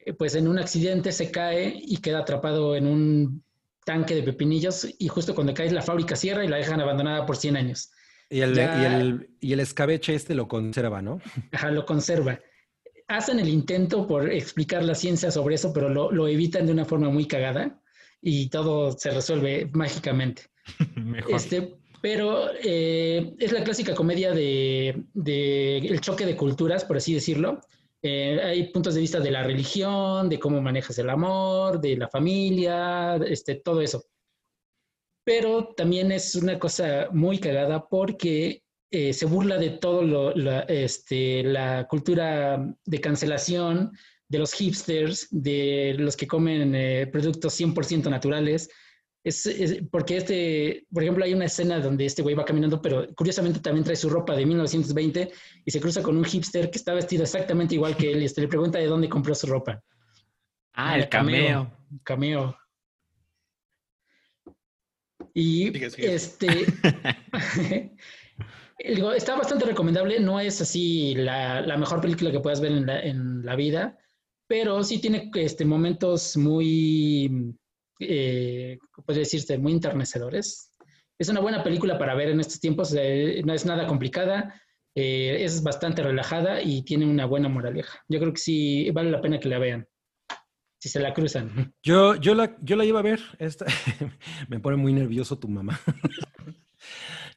Eh, 0.06 0.14
Pues 0.14 0.36
en 0.36 0.48
un 0.48 0.58
accidente 0.60 1.12
se 1.12 1.32
cae 1.32 1.74
y 1.84 1.98
queda 1.98 2.20
atrapado 2.20 2.76
en 2.76 2.88
un 2.88 3.44
tanque 3.86 4.16
de 4.16 4.24
pepinillos 4.24 4.88
y 4.98 5.08
justo 5.10 5.36
cuando 5.36 5.54
cae 5.54 5.70
la 5.72 5.82
fábrica 5.82 6.16
cierra 6.16 6.44
y 6.44 6.48
la 6.48 6.58
dejan 6.58 6.80
abandonada 6.82 7.26
por 7.26 7.38
100 7.38 7.58
años. 7.58 7.92
Y 8.30 8.40
el, 8.42 8.56
Ya- 8.56 8.82
y, 8.82 8.86
el, 8.86 9.30
y 9.40 9.54
el 9.54 9.60
escabeche 9.60 10.16
este 10.16 10.34
lo 10.34 10.48
conserva, 10.48 11.02
¿no? 11.02 11.20
Ajá, 11.52 11.70
lo 11.72 11.86
conserva. 11.86 12.40
Hacen 13.08 13.40
el 13.40 13.50
intento 13.50 14.08
por 14.08 14.32
explicar 14.32 14.84
la 14.84 14.96
ciencia 14.96 15.32
sobre 15.32 15.56
eso, 15.56 15.72
pero 15.74 15.90
lo, 15.90 16.12
lo 16.12 16.28
evitan 16.28 16.66
de 16.66 16.72
una 16.72 16.86
forma 16.86 17.10
muy 17.10 17.28
cagada 17.28 17.80
y 18.22 18.50
todo 18.50 18.92
se 18.92 19.12
resuelve 19.12 19.70
mágicamente. 19.74 20.44
Mejor. 20.96 21.36
Este, 21.36 21.78
pero 22.02 22.50
eh, 22.64 23.34
es 23.40 23.52
la 23.52 23.64
clásica 23.64 23.96
comedia 23.96 24.32
de, 24.32 25.06
de 25.14 25.78
el 25.78 26.02
choque 26.02 26.26
de 26.26 26.36
culturas, 26.36 26.86
por 26.86 26.98
así 26.98 27.14
decirlo. 27.14 27.62
Eh, 28.02 28.40
hay 28.44 28.72
puntos 28.72 28.94
de 28.94 29.02
vista 29.02 29.20
de 29.20 29.32
la 29.32 29.42
religión, 29.42 30.30
de 30.30 30.38
cómo 30.38 30.62
manejas 30.62 31.00
el 31.00 31.10
amor, 31.10 31.82
de 31.82 31.98
la 31.98 32.08
familia, 32.08 33.16
este, 33.16 33.56
todo 33.56 33.82
eso. 33.82 34.06
Pero 35.24 35.74
también 35.76 36.12
es 36.12 36.36
una 36.36 36.60
cosa 36.60 37.10
muy 37.12 37.40
cagada 37.40 37.88
porque 37.88 38.62
eh, 38.92 39.14
se 39.14 39.26
burla 39.26 39.58
de 39.58 39.72
todo 39.72 40.04
lo, 40.04 40.36
la, 40.36 40.62
este, 40.62 41.44
la 41.44 41.88
cultura 41.88 42.76
de 42.86 43.02
cancelación, 43.02 43.92
de 44.28 44.40
los 44.40 44.54
hipsters, 44.54 45.28
de 45.32 45.96
los 45.98 46.16
que 46.16 46.28
comen 46.28 46.74
eh, 46.76 47.08
productos 47.08 47.60
100% 47.60 48.10
naturales. 48.10 48.70
Es, 49.24 49.46
es, 49.48 49.82
porque 49.90 50.18
este, 50.18 50.86
por 50.94 51.04
ejemplo, 51.04 51.26
hay 51.26 51.34
una 51.34 51.46
escena 51.46 51.80
donde 51.80 52.06
este 52.06 52.22
güey 52.22 52.36
va 52.36 52.46
caminando, 52.46 52.82
pero 52.82 53.08
curiosamente 53.16 53.60
también 53.60 53.84
trae 53.84 53.96
su 53.96 54.10
ropa 54.10 54.36
de 54.36 54.46
1920 54.46 55.32
y 55.66 55.72
se 55.72 55.80
cruza 55.82 56.04
con 56.04 56.16
un 56.16 56.26
hipster 56.26 56.70
que 56.70 56.78
está 56.78 56.94
vestido 56.94 57.24
exactamente 57.24 57.74
igual 57.74 57.98
que 57.98 58.12
él 58.12 58.22
y 58.22 58.26
este, 58.26 58.42
le 58.42 58.48
pregunta 58.48 58.78
de 58.78 58.86
dónde 58.86 59.10
compró 59.10 59.34
su 59.34 59.48
ropa. 59.48 59.84
Ah, 60.74 60.98
el 60.98 61.10
cameo. 61.10 61.72
Cameo. 62.04 62.56
Y 65.34 65.66
Sigue, 65.72 65.90
sigue. 65.90 66.14
este 66.14 66.48
digo, 68.78 69.12
está 69.14 69.36
bastante 69.36 69.66
recomendable. 69.66 70.20
No 70.20 70.40
es 70.40 70.62
así 70.62 71.16
la, 71.16 71.62
la 71.62 71.78
mejor 71.78 72.02
película 72.02 72.32
que 72.32 72.40
puedas 72.40 72.62
ver 72.62 72.72
en 72.72 72.86
la, 72.86 73.00
en 73.02 73.46
la 73.46 73.56
vida, 73.56 73.98
pero 74.48 74.84
sí 74.84 75.00
tiene 75.00 75.32
este, 75.36 75.66
momentos 75.66 76.38
muy, 76.38 77.56
eh, 78.00 78.78
¿cómo 78.92 79.06
podría 79.06 79.22
decirse? 79.24 79.58
Muy 79.58 79.74
enternecedores. 79.74 80.72
Es 81.18 81.30
una 81.30 81.40
buena 81.40 81.64
película 81.64 81.98
para 81.98 82.14
ver 82.16 82.30
en 82.30 82.40
estos 82.42 82.60
tiempos. 82.60 82.94
eh, 82.98 83.42
no 83.46 83.54
es 83.54 83.66
nada 83.66 83.88
complicada. 83.88 84.62
eh, 84.98 85.44
es 85.44 85.62
bastante 85.64 86.02
relajada 86.04 86.62
y 86.62 86.84
tiene 86.84 87.06
una 87.06 87.26
buena 87.26 87.50
moraleja. 87.50 88.00
Yo 88.08 88.20
creo 88.20 88.32
que 88.34 88.40
sí 88.42 88.90
vale 88.92 89.12
la 89.12 89.22
pena 89.22 89.40
que 89.40 89.50
la 89.50 89.60
vean. 89.60 89.88
si 90.80 90.90
se 90.90 91.00
la 91.00 91.14
cruzan. 91.14 91.74
Yo, 91.84 92.16
yo, 92.16 92.36
la, 92.36 92.58
yo 92.62 92.76
la 92.76 92.86
iba 92.86 93.00
a 93.00 93.04
ver. 93.04 93.20
Esta... 93.40 93.66
Me 94.50 94.60
pone 94.60 94.78
muy 94.78 94.94
nervioso 94.94 95.38
tu 95.40 95.48
mamá. 95.48 95.80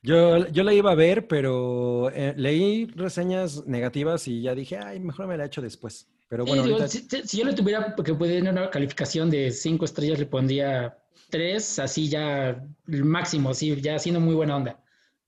yo, 0.02 0.46
yo 0.48 0.62
la 0.64 0.72
iba 0.72 0.90
a 0.92 0.94
ver, 0.94 1.26
pero 1.28 2.10
eh, 2.10 2.34
leí 2.36 2.86
reseñas 2.94 3.66
negativas 3.66 4.26
y 4.28 4.42
ya 4.42 4.54
dije, 4.54 4.78
ay, 4.78 5.00
mejor 5.00 5.26
me 5.26 5.36
la 5.36 5.46
echo 5.46 5.60
después. 5.60 6.08
Pero 6.28 6.44
bueno, 6.44 6.62
Sí, 6.64 6.70
ahorita- 6.72 6.88
si, 6.88 7.06
si 7.26 7.38
yo 7.38 7.44
le 7.44 7.54
tuviera 7.54 7.94
que 8.04 8.14
poner 8.14 8.42
una 8.42 8.68
calificación 8.70 9.30
de 9.30 9.50
cinco 9.50 9.84
estrellas, 9.86 10.18
le 10.18 10.26
pondría 10.26 10.98
tres, 11.30 11.78
así 11.78 12.08
ya 12.08 12.62
el 12.86 13.04
máximo, 13.04 13.54
sí, 13.54 13.80
ya 13.80 13.98
siendo 13.98 14.20
muy 14.20 14.34
buena 14.34 14.56
onda. 14.56 14.72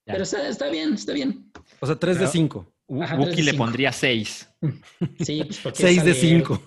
Ya. 0.07 0.13
Pero 0.15 0.23
está, 0.25 0.47
está 0.49 0.69
bien, 0.71 0.95
está 0.95 1.13
bien. 1.13 1.51
o 1.81 1.87
sea, 1.87 1.97
3 1.97 2.17
de 2.17 2.21
Pero- 2.21 2.33
5. 2.33 2.73
Ajá, 3.03 3.15
tres 3.17 3.19
Wookie 3.29 3.37
de 3.37 3.43
le 3.45 3.51
cinco. 3.53 3.65
pondría 3.65 3.93
6. 3.93 4.49
Sí, 5.21 5.43
pues 5.45 5.59
porque 5.63 5.83
6 5.83 6.05
de 6.05 6.15
sale- 6.15 6.27
5. 6.39 6.63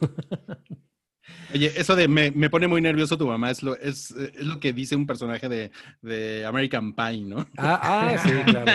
Oye, 1.54 1.72
eso 1.76 1.96
de 1.96 2.08
me, 2.08 2.32
me 2.32 2.50
pone 2.50 2.68
muy 2.68 2.82
nervioso 2.82 3.18
tu 3.18 3.28
mamá 3.28 3.52
es 3.52 3.62
lo, 3.62 3.76
es, 3.78 4.12
eh, 4.12 4.32
es 4.36 4.46
lo 4.46 4.60
que 4.60 4.74
dice 4.74 4.96
un 4.96 5.06
personaje 5.06 5.48
de, 5.48 5.72
de 6.02 6.46
American 6.46 6.94
Pie, 6.94 7.22
¿no? 7.22 7.48
Ah, 7.58 7.80
ah, 7.82 8.18
sí, 8.24 8.32
claro. 8.46 8.72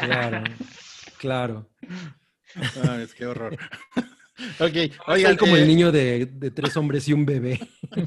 Claro. 0.00 0.44
Claro. 1.18 1.68
Ay, 2.54 3.02
es 3.02 3.14
que 3.14 3.26
horror. 3.26 3.54
ok, 4.58 4.58
Soy 4.58 4.92
oigan, 5.06 5.36
como 5.36 5.56
eh, 5.56 5.62
el 5.62 5.68
niño 5.68 5.90
de, 5.90 6.26
de 6.26 6.50
tres 6.50 6.76
hombres 6.76 7.08
y 7.08 7.12
un 7.12 7.24
bebé. 7.24 7.60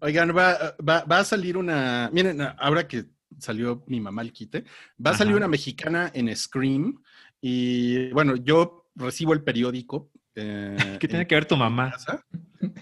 Oigan, 0.00 0.34
va, 0.34 0.74
va, 0.80 1.04
va 1.04 1.18
a 1.18 1.24
salir 1.24 1.58
una. 1.58 2.08
Miren, 2.10 2.40
ahora 2.40 2.88
que 2.88 3.04
salió 3.38 3.84
mi 3.86 4.00
mamá 4.00 4.22
al 4.22 4.32
quite, 4.32 4.64
va 5.04 5.10
a 5.10 5.16
salir 5.16 5.32
Ajá. 5.32 5.38
una 5.38 5.48
mexicana 5.48 6.10
en 6.14 6.34
Scream. 6.34 7.02
Y 7.40 8.10
bueno, 8.12 8.36
yo 8.36 8.88
recibo 8.94 9.34
el 9.34 9.42
periódico. 9.42 10.10
Eh, 10.36 10.96
¿Qué 11.00 11.08
tiene 11.08 11.22
en 11.22 11.28
que 11.28 11.34
ver 11.34 11.46
tu 11.46 11.54
mi 11.56 11.60
mamá? 11.60 11.90
casa, 11.92 12.24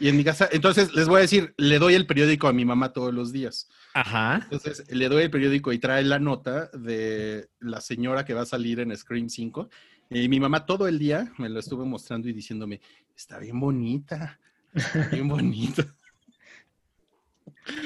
y 0.01 0.09
en 0.09 0.17
mi 0.17 0.25
casa, 0.25 0.49
entonces 0.53 0.95
les 0.95 1.09
voy 1.09 1.19
a 1.19 1.21
decir, 1.23 1.55
le 1.57 1.79
doy 1.79 1.95
el 1.95 2.07
periódico 2.07 2.49
a 2.49 2.53
mi 2.53 2.65
mamá 2.65 2.93
todos 2.93 3.13
los 3.13 3.33
días. 3.33 3.69
Ajá. 3.95 4.41
Entonces 4.45 4.85
le 4.91 5.09
doy 5.09 5.25
el 5.25 5.31
periódico 5.31 5.73
y 5.73 5.79
trae 5.79 6.05
la 6.05 6.19
nota 6.19 6.69
de 6.69 7.49
la 7.61 7.81
señora 7.81 8.25
que 8.25 8.35
va 8.35 8.43
a 8.43 8.47
salir 8.47 8.81
en 8.81 8.97
Scream 8.97 9.29
5. 9.29 9.69
Y 10.11 10.29
mi 10.29 10.39
mamá 10.41 10.67
todo 10.67 10.87
el 10.89 10.99
día 10.99 11.33
me 11.39 11.49
lo 11.49 11.59
estuvo 11.59 11.85
mostrando 11.87 12.29
y 12.29 12.33
diciéndome, 12.33 12.81
está 13.17 13.39
bien 13.39 13.59
bonita, 13.59 14.39
está 14.75 15.09
bien 15.13 15.27
bonita. 15.29 15.85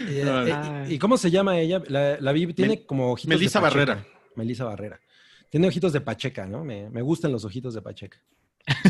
Eh, 0.08 0.24
eh, 0.26 0.86
¿Y 0.94 0.98
cómo 0.98 1.16
se 1.16 1.30
llama 1.30 1.58
ella? 1.58 1.82
La, 1.88 2.18
la 2.20 2.32
vi, 2.32 2.52
tiene 2.52 2.76
Mel- 2.76 2.86
como 2.86 3.12
ojitos 3.12 3.38
de 3.38 3.46
Pacheca. 3.46 3.60
Barrera. 3.60 4.06
Melissa 4.34 4.64
Barrera. 4.64 5.00
Tiene 5.50 5.68
ojitos 5.68 5.92
de 5.92 6.00
Pacheca, 6.00 6.46
¿no? 6.46 6.64
Me, 6.64 6.88
me 6.90 7.02
gustan 7.02 7.32
los 7.32 7.44
ojitos 7.44 7.74
de 7.74 7.82
Pacheca. 7.82 8.18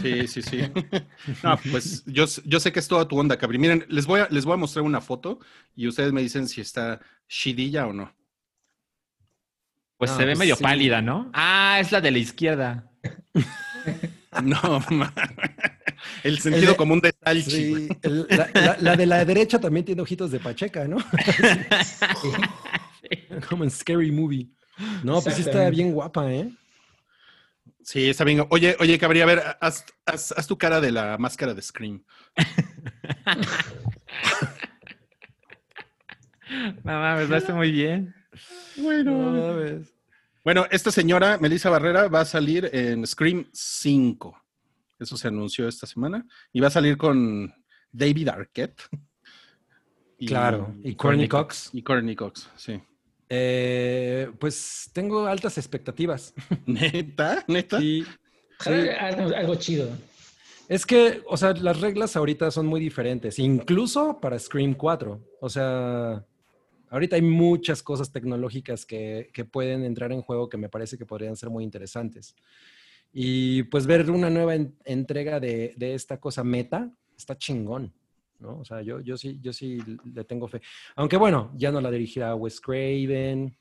Sí, 0.01 0.27
sí, 0.27 0.43
sí. 0.43 0.63
No, 1.43 1.59
pues 1.71 2.03
yo, 2.07 2.25
yo 2.45 2.61
sé 2.61 2.73
que 2.73 2.79
es 2.81 2.89
toda 2.89 3.07
tu 3.07 3.19
onda, 3.19 3.37
Cabri. 3.37 3.59
Miren, 3.59 3.85
les 3.89 4.07
voy, 4.07 4.21
a, 4.21 4.29
les 4.31 4.45
voy 4.45 4.55
a 4.55 4.57
mostrar 4.57 4.85
una 4.85 5.01
foto 5.01 5.39
y 5.75 5.87
ustedes 5.87 6.13
me 6.13 6.23
dicen 6.23 6.49
si 6.49 6.61
está 6.61 7.01
chidilla 7.29 7.87
o 7.87 7.93
no. 7.93 8.13
Pues 9.99 10.11
No, 10.11 10.17
se 10.19 10.25
ve 10.25 10.33
pues 10.33 10.39
medio 10.41 10.57
sí. 10.57 10.63
pálida, 10.63 11.01
¿no? 11.03 11.31
Ah, 11.35 11.79
es 11.81 11.93
la 11.93 12.01
de 12.01 12.11
la 12.11 12.19
izquierda. 12.19 12.91
No, 14.43 14.61
ma. 14.91 15.15
el 16.23 16.39
sentido 16.41 16.73
de- 16.73 16.77
común 16.77 17.01
de 17.01 17.15
Salchi. 17.25 17.51
Sí, 17.51 17.89
el- 18.03 18.27
la, 18.29 18.51
la- 18.53 18.77
la 18.81 18.97
de 18.97 19.07
la 19.07 19.25
derecha 19.25 19.59
también 19.59 19.87
tiene 19.87 20.03
ojitos 20.03 20.31
de 20.31 20.39
Pacheca, 20.41 20.87
¿no? 20.87 20.99
Sí. 21.01 22.29
Como 23.49 23.65
en 23.65 23.71
Scary 23.71 24.11
Movie. 24.13 24.49
No, 25.03 25.23
pues 25.23 25.37
sí 25.37 25.41
está 25.43 25.71
bien 25.71 25.93
guapa, 25.93 26.31
¿eh? 26.31 26.51
Sí, 27.89 28.11
está 28.11 28.25
bien. 28.25 28.45
Oye, 28.51 28.77
oye, 28.81 28.99
Cabri, 28.99 29.21
a 29.21 29.27
ver, 29.27 29.41
haz, 29.61 29.85
haz- 30.07 30.33
haz 30.37 30.47
tu 30.49 30.59
cara 30.59 30.81
de 30.81 30.91
la 30.91 31.17
máscara 31.19 31.55
de 31.55 31.63
Scream. 31.63 32.03
No 36.85 37.01
mames, 37.01 37.29
lo 37.29 37.37
hace 37.37 37.53
muy 37.53 37.71
bien. 37.73 38.15
No 38.77 39.33
mames. 39.33 39.93
Bueno, 40.45 40.67
esta 40.71 40.91
señora, 40.93 41.39
Melissa 41.39 41.71
Barrera, 41.71 42.07
va 42.09 42.21
a 42.21 42.25
salir 42.25 42.71
en 42.73 43.05
Scream 43.07 43.47
5. 43.53 44.41
Eso 44.99 45.17
se 45.17 45.29
anunció 45.29 45.67
esta 45.67 45.87
semana. 45.87 46.25
Y 46.53 46.61
va 46.61 46.69
a 46.69 46.71
salir 46.71 46.97
con 46.97 47.53
David 47.91 48.29
Arquette. 48.29 48.83
Y- 50.19 50.27
Claro. 50.27 50.75
Y 50.85 50.95
Courtney 50.95 51.29
Cox. 51.29 51.71
Y 51.73 51.83
Courtney 51.83 52.15
Cox, 52.17 52.49
sí. 52.57 52.81
Eh, 53.29 54.31
pues 54.39 54.91
tengo 54.93 55.27
altas 55.27 55.59
expectativas. 55.59 56.33
¿Neta? 56.67 57.45
¿Neta? 57.49 57.81
Y 57.83 58.05
Ojalá 58.61 58.95
Algo, 59.09 59.37
algo 59.37 59.55
chido. 59.57 59.89
es 60.69 60.87
que, 60.87 61.23
o 61.29 61.37
sea, 61.37 61.53
las 61.53 61.81
reglas 61.81 62.17
ahorita 62.17 62.51
son 62.51 62.67
muy 62.67 62.81
diferentes, 62.81 63.39
incluso 63.39 64.19
para 64.21 64.39
Scream 64.39 64.75
4. 64.75 65.21
O 65.41 65.49
sea, 65.51 66.25
ahorita 66.89 67.17
hay 67.17 67.23
muchas 67.23 67.83
cosas 67.83 68.11
tecnológicas 68.13 68.87
que, 68.87 69.29
que 69.35 69.45
pueden 69.45 69.85
entrar 69.85 70.13
en 70.13 70.23
juego 70.23 70.49
que 70.49 70.57
me 70.57 70.69
parece 70.69 70.97
que 70.97 71.05
podrían 71.05 71.37
ser 71.37 71.51
muy 71.51 71.65
interesantes. 71.65 72.35
Y 73.13 73.65
pues 73.65 73.87
ver 73.87 74.11
una 74.11 74.31
nueva 74.31 74.55
en- 74.55 74.75
entrega 74.85 75.39
de, 75.41 75.75
de 75.77 75.95
esta 75.95 76.19
cosa 76.19 76.43
meta 76.45 76.91
está 77.17 77.37
chingón. 77.37 77.93
¿No? 78.41 78.59
O 78.59 78.65
sea, 78.65 78.83
yo, 78.83 79.01
yo, 79.01 79.17
sí, 79.17 79.39
yo 79.41 79.53
sí 79.53 79.79
le 80.13 80.25
tengo 80.25 80.49
fe. 80.49 80.61
Aunque 80.95 81.17
bueno, 81.17 81.53
ya 81.55 81.71
no 81.71 81.81
la 81.81 81.91
dirigirá 81.91 82.35
Wes 82.35 82.61
Craven, 82.61 83.57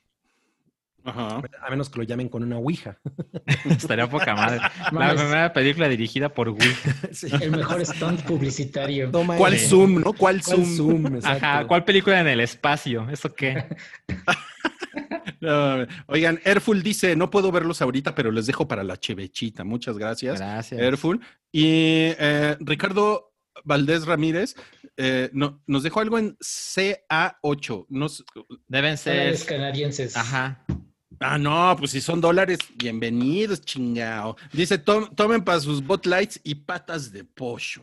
Ajá. 1.06 1.42
a 1.62 1.70
menos 1.70 1.90
que 1.90 2.00
lo 2.00 2.04
llamen 2.04 2.30
con 2.30 2.44
una 2.44 2.58
Ouija. 2.58 2.98
Estaría 3.66 4.10
poca 4.10 4.36
madre. 4.36 4.60
La 4.92 5.14
primera 5.14 5.54
película 5.54 5.88
dirigida 5.88 6.30
por 6.30 6.50
Will. 6.50 6.76
Sí. 7.12 7.28
El 7.40 7.52
mejor 7.52 7.86
stunt 7.86 8.24
publicitario. 8.24 9.10
Toma 9.12 9.38
¿Cuál. 9.38 9.58
Zoom, 9.58 10.02
no? 10.02 10.14
¿Cuál, 10.14 10.42
¿Cuál 10.44 10.66
Zoom? 10.66 10.76
Zoom? 10.76 11.20
Ajá, 11.24 11.66
¿cuál 11.68 11.86
película 11.86 12.20
en 12.20 12.28
el 12.28 12.40
espacio? 12.42 13.08
¿Eso 13.10 13.34
qué? 13.34 13.64
No, 15.40 15.86
oigan, 16.08 16.40
Airful 16.44 16.82
dice, 16.82 17.16
no 17.16 17.30
puedo 17.30 17.52
verlos 17.52 17.82
ahorita, 17.82 18.16
pero 18.16 18.32
les 18.32 18.48
dejo 18.48 18.68
para 18.68 18.84
la 18.84 18.98
chevechita. 18.98 19.64
Muchas 19.64 19.98
gracias. 19.98 20.40
Gracias. 20.40 20.82
Airful. 20.82 21.22
Y 21.52 22.14
eh, 22.18 22.58
Ricardo 22.60 23.35
Valdés 23.64 24.06
Ramírez 24.06 24.56
eh, 24.98 25.30
no- 25.34 25.62
nos 25.68 25.84
dejó 25.84 26.00
algo 26.02 26.18
en 26.18 26.38
CA8. 26.38 27.86
Nos, 27.90 28.24
Deben 28.68 28.96
Dólares 29.04 29.40
ser. 29.40 29.46
canadienses. 29.48 30.16
Ajá. 30.18 30.66
ah, 31.20 31.38
no, 31.38 31.76
pues 31.80 31.92
si 31.92 32.02
son 32.02 32.20
dólares, 32.22 32.60
bienvenidos, 32.76 33.62
chingao. 33.62 34.36
Dice, 34.52 34.78
"Tom- 34.78 35.14
tomen 35.16 35.44
para 35.44 35.60
sus 35.60 35.86
bot 35.86 36.06
lights 36.06 36.40
y 36.44 36.56
patas 36.56 37.12
de 37.12 37.24
pollo. 37.24 37.82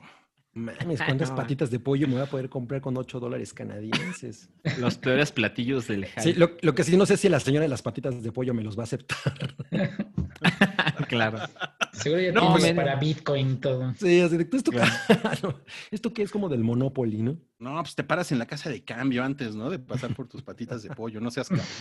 Mames, 0.55 1.01
¿cuántas 1.01 1.31
No. 1.31 1.37
patitas 1.37 1.71
de 1.71 1.79
pollo 1.79 2.07
me 2.07 2.13
voy 2.13 2.23
a 2.25 2.27
poder 2.27 2.51
comprar 2.51 2.83
con 2.83 2.95
8 2.99 3.19
dólares 3.19 3.55
canadienses? 3.55 4.51
Los 4.79 4.99
peores 4.99 5.33
platillos 5.33 5.89
del 5.89 6.05
hype. 6.05 6.21
Sí, 6.21 6.33
lo, 6.35 6.51
lo 6.61 6.75
que 6.75 6.85
sí 6.85 6.95
no 6.99 7.07
sé 7.07 7.17
si 7.17 7.31
la 7.31 7.41
señora 7.41 7.63
de 7.63 7.71
las 7.71 7.81
patitas 7.81 8.23
de 8.23 8.33
pollo 8.33 8.53
me 8.53 8.63
los 8.63 8.77
va 8.79 8.83
a 8.83 8.85
aceptar. 8.85 9.57
claro. 11.09 11.39
Seguro 11.93 12.21
ya 12.23 12.33
No, 12.33 12.57
men. 12.59 12.75
para 12.77 12.97
Bitcoin 12.97 13.61
todo. 13.61 13.93
Sí, 13.99 14.21
así 14.21 14.37
de, 14.37 14.49
¿esto, 14.51 14.71
Claro. 14.71 14.91
no, 15.43 15.61
esto 15.91 16.13
que 16.13 16.23
es 16.23 16.31
como 16.31 16.49
del 16.49 16.65
Monopoly, 16.65 17.23
¿no? 17.23 17.37
No, 17.59 17.81
pues 17.83 17.95
te 17.95 18.03
paras 18.03 18.33
en 18.33 18.39
la 18.39 18.47
casa 18.47 18.71
de 18.71 18.83
cambio 18.83 19.23
antes, 19.23 19.55
¿no? 19.55 19.69
De 19.71 19.79
pasar 19.79 20.15
por 20.15 20.27
tus 20.29 20.43
patitas 20.43 20.83
de 20.83 20.91
pollo, 20.91 21.21
no 21.21 21.31
seas 21.31 21.49
cabrón. 21.49 21.67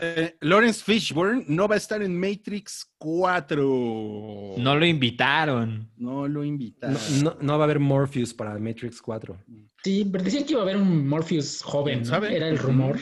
Eh, 0.00 0.36
Lawrence 0.40 0.82
Fishburne 0.82 1.44
no 1.46 1.68
va 1.68 1.76
a 1.76 1.78
estar 1.78 2.02
en 2.02 2.18
Matrix 2.18 2.90
4. 2.98 4.54
No 4.58 4.74
lo 4.76 4.84
invitaron. 4.86 5.88
No 5.96 6.26
lo 6.26 6.42
invitaron. 6.44 6.96
No, 7.22 7.30
no- 7.30 7.36
no 7.40 7.58
va 7.58 7.64
a 7.64 7.66
haber 7.66 7.78
Morpheus 7.78 8.34
para 8.34 8.58
Matrix 8.58 9.00
4. 9.00 9.38
Sí, 9.84 10.08
pero 10.10 10.24
decían 10.24 10.44
que 10.44 10.52
iba 10.52 10.60
a 10.60 10.64
haber 10.64 10.76
un 10.78 11.06
Morpheus 11.06 11.62
joven, 11.62 12.00
¿Quién 12.00 12.04
¿no? 12.04 12.10
sabe? 12.10 12.36
Era 12.36 12.48
el 12.48 12.58
rumor. 12.58 12.98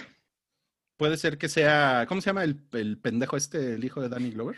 Puede 0.98 1.16
ser 1.16 1.38
que 1.38 1.48
sea, 1.48 2.04
¿cómo 2.08 2.20
se 2.20 2.26
llama 2.30 2.44
el, 2.44 2.60
el 2.72 2.98
pendejo 2.98 3.36
este, 3.36 3.74
el 3.74 3.84
hijo 3.84 4.00
de 4.00 4.08
Danny 4.08 4.30
Glover? 4.30 4.56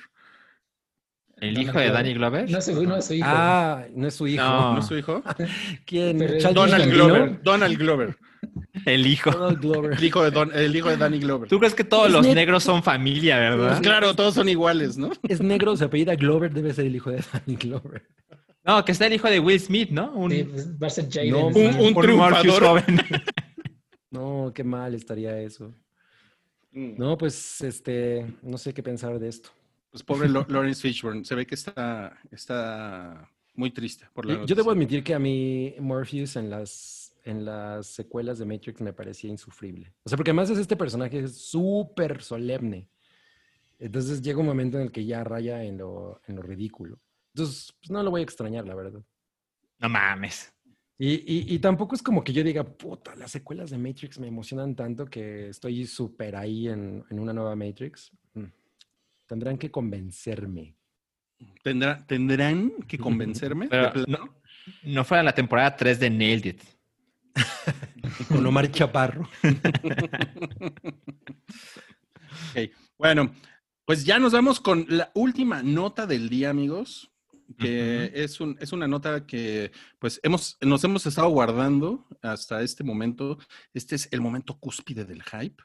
¿El 1.40 1.54
Donald 1.54 1.68
hijo 1.68 1.78
de. 1.78 1.90
Danny 1.90 2.14
Glover? 2.14 2.50
No, 2.50 2.60
su, 2.60 2.82
no, 2.84 3.00
su 3.02 3.14
hijo. 3.14 3.26
Ah, 3.28 3.84
no 3.94 4.08
es 4.08 4.14
su 4.14 4.26
hijo. 4.26 4.42
No. 4.42 4.72
¿No 4.74 4.80
es 4.80 4.86
su 4.86 4.96
hijo? 4.98 5.22
¿Quién? 5.86 6.20
Es 6.22 6.30
¿Childish 6.42 6.52
Donald 6.54 6.80
Gambino? 6.84 7.04
Glover. 7.06 7.42
Donald 7.42 7.78
Glover. 7.78 8.16
El 8.86 9.06
hijo. 9.06 9.30
Donald 9.30 9.60
Glover. 9.60 9.92
El 9.98 10.04
hijo 10.04 10.22
de, 10.24 10.30
Don- 10.30 10.50
el 10.54 10.74
hijo 10.76 10.88
de 10.88 10.96
Danny 10.96 11.18
Glover. 11.18 11.48
¿Tú 11.48 11.58
crees 11.58 11.74
que 11.74 11.84
todos 11.84 12.06
Es 12.06 12.12
los 12.12 12.26
negros 12.26 12.62
son 12.64 12.82
familia, 12.82 13.38
verdad? 13.38 13.68
Pues 13.68 13.80
claro, 13.80 14.14
todos 14.14 14.34
son 14.34 14.48
iguales, 14.48 14.96
¿no? 14.96 15.10
Es 15.28 15.40
negro, 15.40 15.76
se 15.76 15.84
apellida 15.84 16.14
Glover, 16.16 16.52
debe 16.52 16.72
ser 16.74 16.86
el 16.86 16.96
hijo 16.96 17.10
de 17.10 17.22
Danny 17.32 17.56
Glover. 17.56 18.06
No, 18.64 18.84
que 18.84 18.92
está 18.92 19.06
el 19.06 19.14
hijo 19.14 19.28
de 19.28 19.40
Will 19.40 19.58
Smith, 19.60 19.90
¿no? 19.90 20.12
Un, 20.12 20.30
Sí, 20.30 20.46
va 20.82 20.88
a 20.88 20.90
ser 20.90 21.08
Jaden. 21.10 21.30
No, 21.30 21.46
Un, 21.46 21.52
Smith. 21.54 21.74
un 21.78 21.86
un 21.86 21.92
Morpheus 21.94 22.40
triunfador. 22.42 22.62
joven. 22.82 23.00
No, 24.10 24.52
qué 24.54 24.64
mal 24.64 24.94
estaría 24.94 25.38
eso. 25.38 25.74
Mm. 26.72 26.94
No, 26.96 27.18
pues, 27.18 27.60
este, 27.60 28.26
no 28.42 28.56
sé 28.56 28.72
qué 28.72 28.82
pensar 28.82 29.18
de 29.18 29.28
esto. 29.28 29.50
Pues 30.02 30.18
pobre 30.18 30.28
Lawrence 30.52 30.80
Fishburne. 30.82 31.24
Se 31.24 31.34
ve 31.34 31.46
que 31.46 31.54
está, 31.54 32.18
está 32.30 33.30
muy 33.54 33.70
triste 33.70 34.06
por 34.12 34.24
la 34.26 34.44
Yo, 34.46 34.54
debo 34.54 34.70
admitir 34.70 35.02
que 35.02 35.14
a 35.14 35.18
mí 35.18 35.74
Morpheus 35.80 36.36
en 36.36 36.50
las, 36.50 37.16
en 37.24 37.44
las 37.44 37.86
secuelas 37.86 38.38
de 38.38 38.44
Matrix 38.46 38.80
me 38.80 38.92
parecía 38.92 39.30
insufrible. 39.30 39.92
O 40.04 40.08
sea, 40.08 40.16
porque 40.16 40.30
además 40.30 40.50
es 40.50 40.58
este 40.58 40.76
personaje 40.76 41.26
súper 41.28 42.22
solemne. 42.22 42.88
Entonces 43.78 44.22
llega 44.22 44.40
un 44.40 44.46
momento 44.46 44.76
en 44.78 44.84
el 44.84 44.92
que 44.92 45.04
ya 45.04 45.22
raya 45.24 45.62
en 45.64 45.78
lo, 45.78 46.20
en 46.26 46.36
lo 46.36 46.42
ridículo. 46.42 46.98
Entonces, 47.34 47.72
pues 47.80 47.90
no 47.90 48.02
lo 48.02 48.10
voy 48.10 48.20
a 48.22 48.24
extrañar, 48.24 48.66
la 48.66 48.74
verdad. 48.74 49.00
No 49.78 49.88
mames. 49.88 50.52
Y, 51.00 51.12
y- 51.14 51.54
y 51.54 51.58
tampoco 51.60 51.94
es 51.94 52.02
como 52.02 52.24
que 52.24 52.32
yo 52.32 52.42
diga, 52.42 52.64
puta, 52.64 53.14
las 53.14 53.30
secuelas 53.30 53.70
de 53.70 53.78
Matrix 53.78 54.18
me 54.18 54.26
emocionan 54.26 54.74
tanto 54.74 55.06
que 55.06 55.48
estoy 55.50 55.86
súper 55.86 56.34
ahí 56.34 56.68
en, 56.68 57.04
en 57.08 57.20
una 57.20 57.32
nueva 57.32 57.54
Matrix. 57.54 58.10
Mm. 58.34 58.46
Tendrán 59.28 59.56
que 59.58 59.70
convencerme. 59.70 60.74
Tendrá- 61.62 62.04
tendrán 62.06 62.72
que 62.88 62.98
convencerme. 62.98 63.68
Pero 63.68 63.84
de 63.84 63.90
plano. 63.92 64.06
no, 64.26 64.40
no 64.82 65.04
fuera 65.04 65.22
la 65.22 65.32
temporada 65.34 65.76
3 65.76 66.00
de 66.00 66.10
Nailed 66.10 66.46
It. 66.46 66.62
Con 68.28 68.44
Omar 68.44 68.70
Chaparro. 68.72 69.28
Ok, 72.50 72.70
Bueno, 72.98 73.32
pues 73.84 74.04
ya 74.04 74.18
nos 74.18 74.32
vamos 74.32 74.60
con 74.60 74.84
la 74.88 75.10
última 75.14 75.62
nota 75.62 76.06
del 76.06 76.28
día, 76.28 76.50
amigos. 76.50 77.10
Que 77.58 78.12
es, 78.14 78.40
un, 78.40 78.58
es 78.60 78.72
una 78.74 78.86
nota 78.86 79.24
que 79.26 79.72
pues 79.98 80.20
hemos, 80.22 80.58
nos 80.60 80.84
hemos 80.84 81.06
estado 81.06 81.28
guardando 81.30 82.06
hasta 82.20 82.60
este 82.62 82.84
momento. 82.84 83.38
Este 83.72 83.94
es 83.94 84.08
el 84.12 84.20
momento 84.20 84.58
cúspide 84.58 85.06
del 85.06 85.22
hype. 85.22 85.62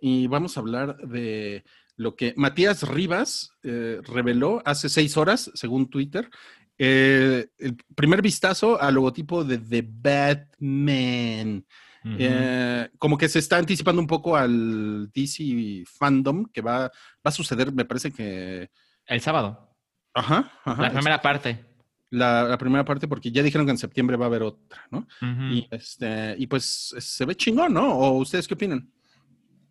Y 0.00 0.28
vamos 0.28 0.56
a 0.56 0.60
hablar 0.60 0.96
de 0.98 1.64
lo 1.96 2.16
que 2.16 2.34
Matías 2.36 2.82
Rivas 2.88 3.50
eh, 3.62 4.00
reveló 4.04 4.62
hace 4.64 4.88
seis 4.88 5.16
horas, 5.16 5.50
según 5.54 5.88
Twitter. 5.90 6.28
Eh, 6.76 7.46
el 7.58 7.76
primer 7.94 8.20
vistazo 8.20 8.80
al 8.80 8.94
logotipo 8.94 9.44
de 9.44 9.58
The 9.58 9.86
Batman. 9.88 11.64
Eh, 12.06 12.90
como 12.98 13.16
que 13.16 13.30
se 13.30 13.38
está 13.38 13.56
anticipando 13.56 13.98
un 14.00 14.06
poco 14.06 14.36
al 14.36 15.10
DC 15.14 15.84
fandom 15.86 16.44
que 16.52 16.60
va, 16.60 16.80
va 16.82 16.90
a 17.22 17.30
suceder, 17.30 17.72
me 17.72 17.84
parece 17.86 18.12
que. 18.12 18.68
El 19.06 19.20
sábado. 19.22 19.70
Ajá, 20.12 20.52
ajá. 20.64 20.82
la 20.82 20.88
es- 20.88 20.92
primera 20.94 21.22
parte. 21.22 21.64
la- 22.10 22.44
la 22.44 22.58
primera 22.58 22.84
parte, 22.84 23.08
porque 23.08 23.30
ya 23.32 23.42
dijeron 23.42 23.66
que 23.66 23.72
en 23.72 23.78
septiembre 23.78 24.16
va 24.16 24.26
a 24.26 24.28
haber 24.28 24.42
otra, 24.42 24.82
¿no? 24.90 25.06
Y 25.50 25.66
este, 25.70 26.36
y 26.38 26.46
pues 26.46 26.94
se 26.98 27.24
ve 27.24 27.34
chingón, 27.34 27.72
¿no? 27.72 27.92
¿O 27.98 28.18
ustedes 28.18 28.46
qué 28.46 28.54
opinan? 28.54 28.88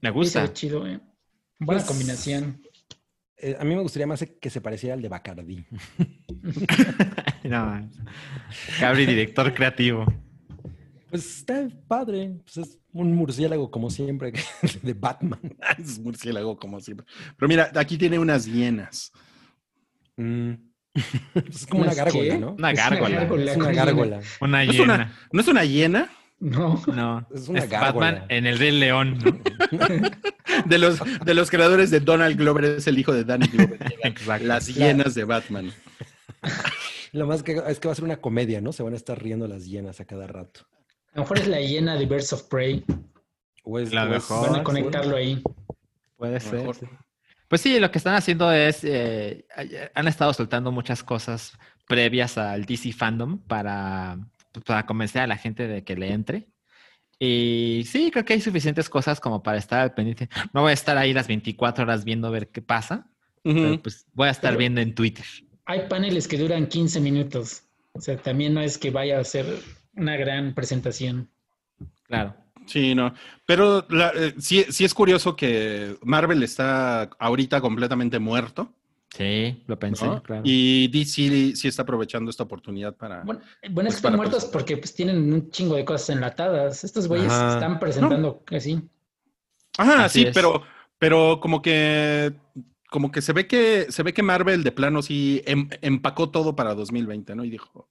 Me 0.02 0.10
Sí, 0.10 0.12
se 0.12 0.12
gusta. 0.12 0.42
ve 0.42 0.54
chido, 0.54 0.88
eh. 0.88 1.00
Buena 1.60 1.82
Pues- 1.82 1.86
combinación. 1.90 2.62
Eh, 3.38 3.58
a 3.60 3.64
mí 3.66 3.76
me 3.76 3.82
gustaría 3.82 4.08
más 4.08 4.24
que 4.40 4.50
se 4.50 4.62
pareciera 4.62 4.96
al 4.96 5.02
de 5.02 5.10
Bacardi. 5.10 5.66
no. 7.44 7.90
Cabri, 8.80 9.06
director 9.06 9.54
creativo. 9.54 10.06
Pues 11.10 11.38
está 11.40 11.68
padre. 11.88 12.40
Pues 12.44 12.58
es 12.58 12.80
un 12.94 13.14
murciélago 13.16 13.70
como 13.70 13.90
siempre 13.90 14.32
de 14.82 14.94
Batman. 14.94 15.40
es 15.78 16.00
murciélago, 16.00 16.58
como 16.58 16.80
siempre. 16.80 17.06
Pero 17.38 17.50
mira, 17.50 17.72
aquí 17.76 17.98
tiene 17.98 18.18
unas 18.18 18.46
hienas. 18.46 19.12
Mm. 20.16 20.54
Es 21.50 21.66
como 21.68 21.82
una 21.84 21.92
¿Unas 21.92 21.98
gárgola, 21.98 22.34
qué? 22.34 22.38
¿no? 22.40 22.54
Una 22.54 22.72
gárgola. 22.74 23.24
Es 23.24 23.58
una 23.58 23.72
gárgola. 23.74 24.22
Una 24.42 24.64
¿No 24.66 24.72
es 24.72 24.80
una, 24.80 24.94
hiena. 24.96 25.18
¿no 25.32 25.42
es 25.42 25.48
una 25.48 25.66
hiena? 25.66 26.10
No. 26.44 26.84
No. 26.88 27.26
Es 27.34 27.48
una 27.48 27.60
Es. 27.60 27.70
Batman 27.70 28.26
en 28.28 28.46
el 28.46 28.60
Rey 28.60 28.72
León. 28.72 29.18
¿no? 29.24 29.40
De 30.66 30.78
los, 30.78 31.00
de 31.26 31.34
los 31.34 31.50
creadores 31.50 31.90
de 31.90 32.00
Donald 32.00 32.38
Glover, 32.38 32.66
es 32.66 32.86
el 32.86 33.00
hijo 33.00 33.12
de 33.12 33.24
Danny 33.24 33.48
Glover. 33.48 33.80
Exacto. 34.04 34.46
Las 34.46 34.68
hienas 34.68 35.16
de 35.16 35.24
Batman. 35.24 35.74
Lo 37.12 37.26
más 37.26 37.42
que 37.42 37.60
es 37.68 37.80
que 37.80 37.88
va 37.88 37.94
a 37.94 37.96
ser 37.96 38.04
una 38.04 38.18
comedia, 38.18 38.62
¿no? 38.62 38.72
Se 38.72 38.84
van 38.84 38.94
a 38.94 38.96
estar 38.96 39.22
riendo 39.22 39.48
las 39.48 39.66
hienas 39.66 40.00
a 40.00 40.06
cada 40.06 40.28
rato. 40.28 40.62
A 41.14 41.18
lo 41.18 41.22
mejor 41.24 41.40
es 41.40 41.48
la 41.48 41.60
hiena 41.60 41.96
de 41.96 42.06
Birds 42.06 42.34
of 42.34 42.44
Prey. 42.44 42.84
O 43.64 43.80
es, 43.80 43.94
La 43.94 44.06
mejor. 44.06 44.52
Van 44.52 44.60
a 44.60 44.64
conectarlo 44.64 45.16
ahí. 45.16 45.42
Puede 46.18 46.40
ser. 46.40 46.70
Pues 47.48 47.62
sí, 47.62 47.80
lo 47.80 47.90
que 47.90 47.98
están 47.98 48.16
haciendo 48.16 48.52
es, 48.52 48.84
eh, 48.84 49.46
han 49.94 50.08
estado 50.08 50.34
soltando 50.34 50.72
muchas 50.72 51.04
cosas 51.04 51.58
previas 51.88 52.38
al 52.38 52.66
DC 52.66 52.94
Fandom 52.94 53.40
para, 53.40 54.18
para 54.62 54.86
convencer 54.86 55.22
a 55.22 55.28
la 55.28 55.38
gente 55.38 55.68
de 55.68 55.84
que 55.84 55.96
le 55.96 56.12
entre. 56.12 56.48
Y 57.20 57.84
sí, 57.88 58.12
creo 58.12 58.26
que 58.26 58.34
hay 58.34 58.42
suficientes 58.42 58.90
cosas 58.90 59.20
como 59.20 59.42
para 59.44 59.58
estar 59.58 59.80
al 59.82 59.94
pendiente. 59.94 60.30
No 60.54 60.62
voy 60.62 60.72
a 60.72 60.74
estar 60.74 60.98
ahí 60.98 61.14
las 61.14 61.28
24 61.28 61.84
horas 61.84 62.04
viendo 62.04 62.30
ver 62.32 62.50
qué 62.50 62.62
pasa, 62.62 63.08
pero 63.44 63.82
pues 63.82 64.06
voy 64.14 64.28
a 64.28 64.32
estar 64.32 64.52
Pero- 64.52 64.60
viendo 64.60 64.82
en 64.82 64.94
Twitter. 64.96 65.26
Hay 65.66 65.88
paneles 65.88 66.28
que 66.28 66.38
duran 66.38 66.68
15 66.68 67.00
minutos. 67.00 67.64
O 67.94 68.02
sea, 68.02 68.18
también 68.18 68.54
no 68.54 68.60
es 68.62 68.78
que 68.78 68.92
vaya 68.92 69.20
a 69.20 69.24
ser 69.24 69.46
una 69.96 70.18
gran 70.18 70.54
presentación. 70.54 71.30
Claro. 72.08 72.36
Sí, 72.66 72.96
no. 72.96 73.14
Pero 73.46 73.86
la- 73.90 74.12
eh, 74.16 74.34
sí, 74.40 74.66
sí 74.70 74.84
es 74.84 74.94
curioso 74.94 75.36
que 75.36 75.96
Marvel 76.02 76.44
está 76.44 77.04
ahorita 77.20 77.62
completamente 77.62 78.20
muerto. 78.20 78.74
Sí, 79.16 79.64
lo 79.68 79.78
pensé, 79.78 80.06
¿no? 80.08 80.24
claro. 80.24 80.42
Y 80.44 80.88
DC 80.88 81.56
sí 81.56 81.68
está 81.68 81.84
aprovechando 81.84 82.32
esta 82.32 82.42
oportunidad 82.44 82.96
para. 82.96 83.22
Bueno, 83.24 83.42
bueno 83.70 83.74
Pues 83.76 83.86
es 83.88 83.94
que 83.94 83.98
están 83.98 84.12
para 84.14 84.18
muertos 84.18 84.36
presentar. 84.46 84.60
porque 84.60 84.78
pues 84.78 84.96
tienen 84.96 85.32
un 85.32 85.52
chingo 85.52 85.76
de 85.76 85.86
cosas 85.86 86.10
enlatadas. 86.10 86.84
Estos 86.84 87.08
güeyes 87.08 87.32
Ajá. 87.32 87.54
están 87.54 87.80
presentando 87.80 88.42
así. 88.52 88.82
Ajá, 89.78 90.06
Así 90.06 90.22
sí, 90.22 90.28
es. 90.28 90.34
pero, 90.34 90.64
pero 90.98 91.40
como 91.40 91.62
que 91.62 92.34
como 92.90 93.12
que 93.12 93.22
se 93.22 93.34
ve 93.34 93.46
que 93.48 93.88
se 93.90 94.02
ve 94.04 94.14
que 94.14 94.24
Marvel 94.24 94.64
de 94.64 94.72
plano 94.72 95.02
sí 95.04 95.42
em- 95.46 95.70
empacó 95.82 96.30
todo 96.30 96.56
para 96.56 96.74
2020, 96.76 97.36
¿no? 97.36 97.44
Y 97.44 97.50
dijo, 97.52 97.88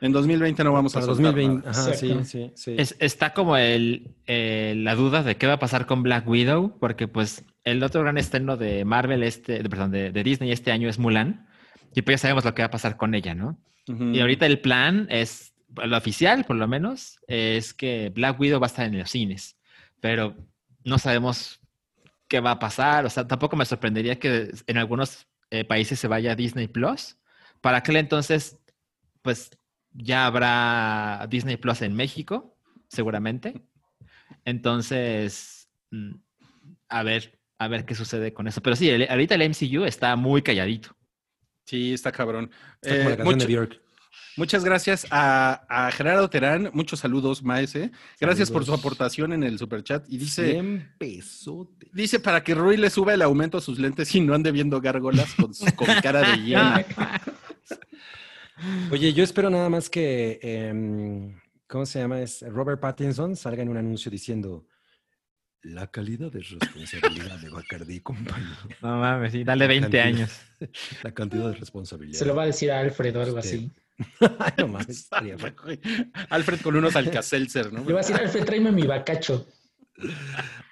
en 0.00 0.12
2020 0.12 0.62
no 0.64 0.72
vamos 0.72 0.92
para 0.94 1.04
a 1.04 1.06
soltar 1.06 1.34
2020. 1.34 1.66
nada". 1.66 1.70
Ajá, 1.70 1.94
sí, 1.94 2.14
sí, 2.24 2.50
sí. 2.54 2.74
Es- 2.78 2.96
está 2.98 3.34
como 3.34 3.56
el, 3.58 4.14
eh, 4.26 4.74
la 4.76 4.94
duda 4.94 5.22
de 5.22 5.36
qué 5.36 5.46
va 5.46 5.54
a 5.54 5.58
pasar 5.58 5.86
con 5.86 6.02
Black 6.02 6.26
Widow, 6.28 6.78
porque 6.78 7.08
pues 7.08 7.44
el 7.64 7.82
otro 7.82 8.02
gran 8.02 8.18
estreno 8.18 8.56
de 8.56 8.84
Marvel, 8.84 9.22
este, 9.22 9.62
de- 9.62 9.68
perdón, 9.68 9.90
de, 9.90 10.10
de 10.12 10.22
Disney 10.22 10.52
este 10.52 10.72
año 10.72 10.88
es 10.88 10.98
Mulan, 10.98 11.46
y 11.94 12.02
pues 12.02 12.14
ya 12.14 12.18
sabemos 12.18 12.44
lo 12.44 12.54
que 12.54 12.62
va 12.62 12.66
a 12.66 12.70
pasar 12.70 12.96
con 12.96 13.14
ella, 13.14 13.34
¿no? 13.34 13.58
Ujú. 13.88 14.04
Y 14.12 14.20
ahorita 14.20 14.46
el 14.46 14.60
plan 14.60 15.06
es, 15.10 15.54
lo 15.74 15.96
oficial 15.96 16.44
por 16.44 16.56
lo 16.56 16.66
menos, 16.68 17.18
es 17.26 17.74
que 17.74 18.10
Black 18.14 18.38
Widow 18.40 18.60
va 18.60 18.66
a 18.66 18.68
estar 18.68 18.86
en 18.86 18.98
los 18.98 19.10
cines, 19.10 19.56
pero 20.00 20.36
no 20.84 20.98
sabemos 20.98 21.60
qué 22.28 22.40
va 22.40 22.52
a 22.52 22.58
pasar, 22.58 23.04
o 23.04 23.10
sea, 23.10 23.26
tampoco 23.26 23.56
me 23.56 23.64
sorprendería 23.64 24.18
que 24.18 24.50
en 24.66 24.78
algunos 24.78 25.26
eh, 25.50 25.64
países 25.64 25.98
se 26.00 26.08
vaya 26.08 26.32
a 26.32 26.36
Disney 26.36 26.66
Plus. 26.66 27.18
Para 27.60 27.78
aquel 27.78 27.96
entonces, 27.96 28.58
pues 29.20 29.50
ya 29.92 30.24
habrá 30.26 31.26
Disney 31.28 31.58
Plus 31.58 31.82
en 31.82 31.94
México, 31.94 32.56
seguramente. 32.88 33.62
Entonces, 34.46 35.68
mm, 35.90 36.14
a 36.88 37.02
ver, 37.02 37.38
a 37.64 37.68
ver 37.68 37.84
qué 37.84 37.94
sucede 37.94 38.32
con 38.32 38.46
eso. 38.48 38.60
Pero 38.62 38.76
sí, 38.76 38.88
el- 38.90 39.08
ahorita 39.08 39.34
el 39.34 39.42
MCU 39.42 39.84
está 39.84 40.14
muy 40.16 40.42
calladito. 40.42 40.96
Sí, 41.64 41.92
está 41.94 42.10
cabrón. 42.12 42.50
Está 42.80 42.96
como 42.98 43.10
Eh, 43.10 43.16
la 43.18 43.24
mucho- 43.24 43.68
muchas 44.36 44.64
gracias 44.64 45.06
a, 45.10 45.64
a 45.68 45.90
Gerardo 45.92 46.28
Terán, 46.28 46.70
muchos 46.72 47.00
saludos, 47.00 47.42
Maese. 47.42 47.92
Gracias 48.20 48.50
por 48.50 48.64
su 48.64 48.74
aportación 48.74 49.32
en 49.32 49.42
el 49.44 49.58
superchat. 49.58 50.04
Y 50.08 50.18
dice, 50.18 50.50
100 50.52 50.94
pesotes. 50.98 51.88
dice 51.92 52.18
para 52.18 52.42
que 52.42 52.54
Rui 52.54 52.76
le 52.76 52.90
suba 52.90 53.14
el 53.14 53.22
aumento 53.22 53.58
a 53.58 53.60
sus 53.60 53.78
lentes 53.78 54.12
y 54.14 54.20
no 54.20 54.34
ande 54.34 54.50
viendo 54.52 54.80
gárgolas 54.80 55.34
con, 55.34 55.54
su- 55.54 55.72
con 55.76 55.86
cara 56.02 56.32
de 56.32 56.42
hiena. 56.42 56.84
Oye, 58.90 59.12
yo 59.12 59.24
espero 59.24 59.50
nada 59.50 59.68
más 59.68 59.88
que, 59.90 60.38
em, 60.42 61.36
¿cómo 61.66 61.84
se 61.86 61.98
llama? 61.98 62.20
Es 62.20 62.42
Robert 62.48 62.80
Pattinson 62.80 63.34
salga 63.34 63.62
en 63.62 63.68
un 63.68 63.76
anuncio 63.76 64.10
diciendo 64.10 64.66
la 65.62 65.86
calidad 65.88 66.30
de 66.32 66.40
responsabilidad 66.40 67.38
de 67.38 67.48
Bacardi 67.48 67.94
y 67.96 68.00
compañía. 68.00 68.58
No 68.82 68.98
mames, 68.98 69.32
sí, 69.32 69.44
dale 69.44 69.66
20 69.66 69.82
Cantidad. 69.98 70.04
años. 70.06 70.40
La 71.02 71.12
cantidad 71.12 71.48
de 71.50 71.54
responsabilidad. 71.56 72.18
Se 72.18 72.24
lo 72.26 72.34
va 72.34 72.42
a 72.44 72.46
decir 72.46 72.70
a 72.72 72.80
Alfred 72.80 73.16
o 73.16 73.22
algo 73.22 73.38
Este, 73.38 73.56
así. 73.56 73.70
Ay, 74.38 74.52
no 74.58 74.68
mames. 74.68 75.08
Alfred 76.30 76.60
con 76.60 76.76
unos 76.76 76.96
Alcacelser, 76.96 77.72
¿no? 77.72 77.84
Le 77.84 77.92
va 77.92 78.00
a 78.00 78.02
decir, 78.02 78.16
Alfred, 78.16 78.44
tráeme 78.44 78.72
mi 78.72 78.82
bacacho. 78.86 79.46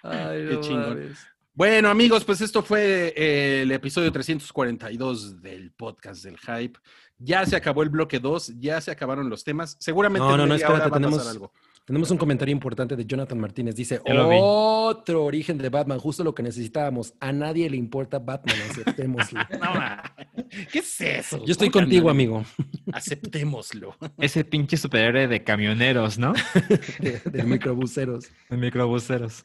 Ay, 0.03 0.47
Qué 0.49 0.61
chingón. 0.61 1.15
Bueno, 1.53 1.89
amigos, 1.91 2.25
pues 2.25 2.41
esto 2.41 2.63
fue 2.63 3.13
eh, 3.17 3.63
el 3.63 3.73
episodio 3.73 4.11
342 4.13 5.43
del 5.43 5.73
podcast 5.73 6.25
del 6.25 6.39
Hype. 6.39 6.79
Ya 7.19 7.45
se 7.45 7.55
acabó 7.55 7.83
el 7.83 7.91
bloque 7.91 8.19
2, 8.19 8.55
ya 8.61 8.81
se 8.81 8.91
acabaron 8.91 9.29
los 9.29 9.45
temas. 9.45 9.77
Seguramente 9.79 10.27
No, 10.27 10.37
no, 10.39 10.47
no, 10.47 10.55
espérate, 10.55 10.75
hora 10.81 10.89
va 10.89 10.97
a 10.97 11.01
tenemos- 11.01 11.19
pasar 11.19 11.33
algo. 11.33 11.53
Tenemos 11.85 12.11
un 12.11 12.19
comentario 12.19 12.53
importante 12.53 12.95
de 12.95 13.05
Jonathan 13.05 13.39
Martínez. 13.39 13.75
Dice, 13.75 14.01
otro 14.05 15.25
origen 15.25 15.59
de 15.59 15.69
Batman, 15.71 15.99
justo 15.99 16.23
lo 16.23 16.35
que 16.35 16.43
necesitábamos. 16.43 17.15
A 17.21 17.33
nadie 17.33 17.69
le 17.69 17.77
importa 17.77 18.19
Batman, 18.19 18.57
aceptémoslo. 18.71 19.41
No. 19.61 20.47
¿Qué 20.73 20.81
es 20.81 21.01
eso? 21.01 21.45
Yo 21.45 21.53
estoy 21.53 21.69
¿Cómo 21.71 21.81
que 21.81 21.85
contigo, 21.87 22.05
no? 22.05 22.11
amigo, 22.11 22.45
Aceptémoslo. 22.93 23.97
Ese 24.19 24.45
pinche 24.45 24.77
superhéroe 24.77 25.29
de 25.29 25.45
camioneros, 25.45 26.19
¿no? 26.19 26.33
de, 26.99 27.21
de 27.25 27.43
microbuseros. 27.45 28.27
De 28.49 28.57
microbuseros. 28.57 29.45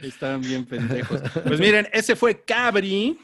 Están 0.00 0.40
bien 0.40 0.64
pendejos. 0.64 1.20
Pues 1.46 1.60
miren, 1.60 1.88
ese 1.92 2.16
fue 2.16 2.42
Cabri 2.42 3.18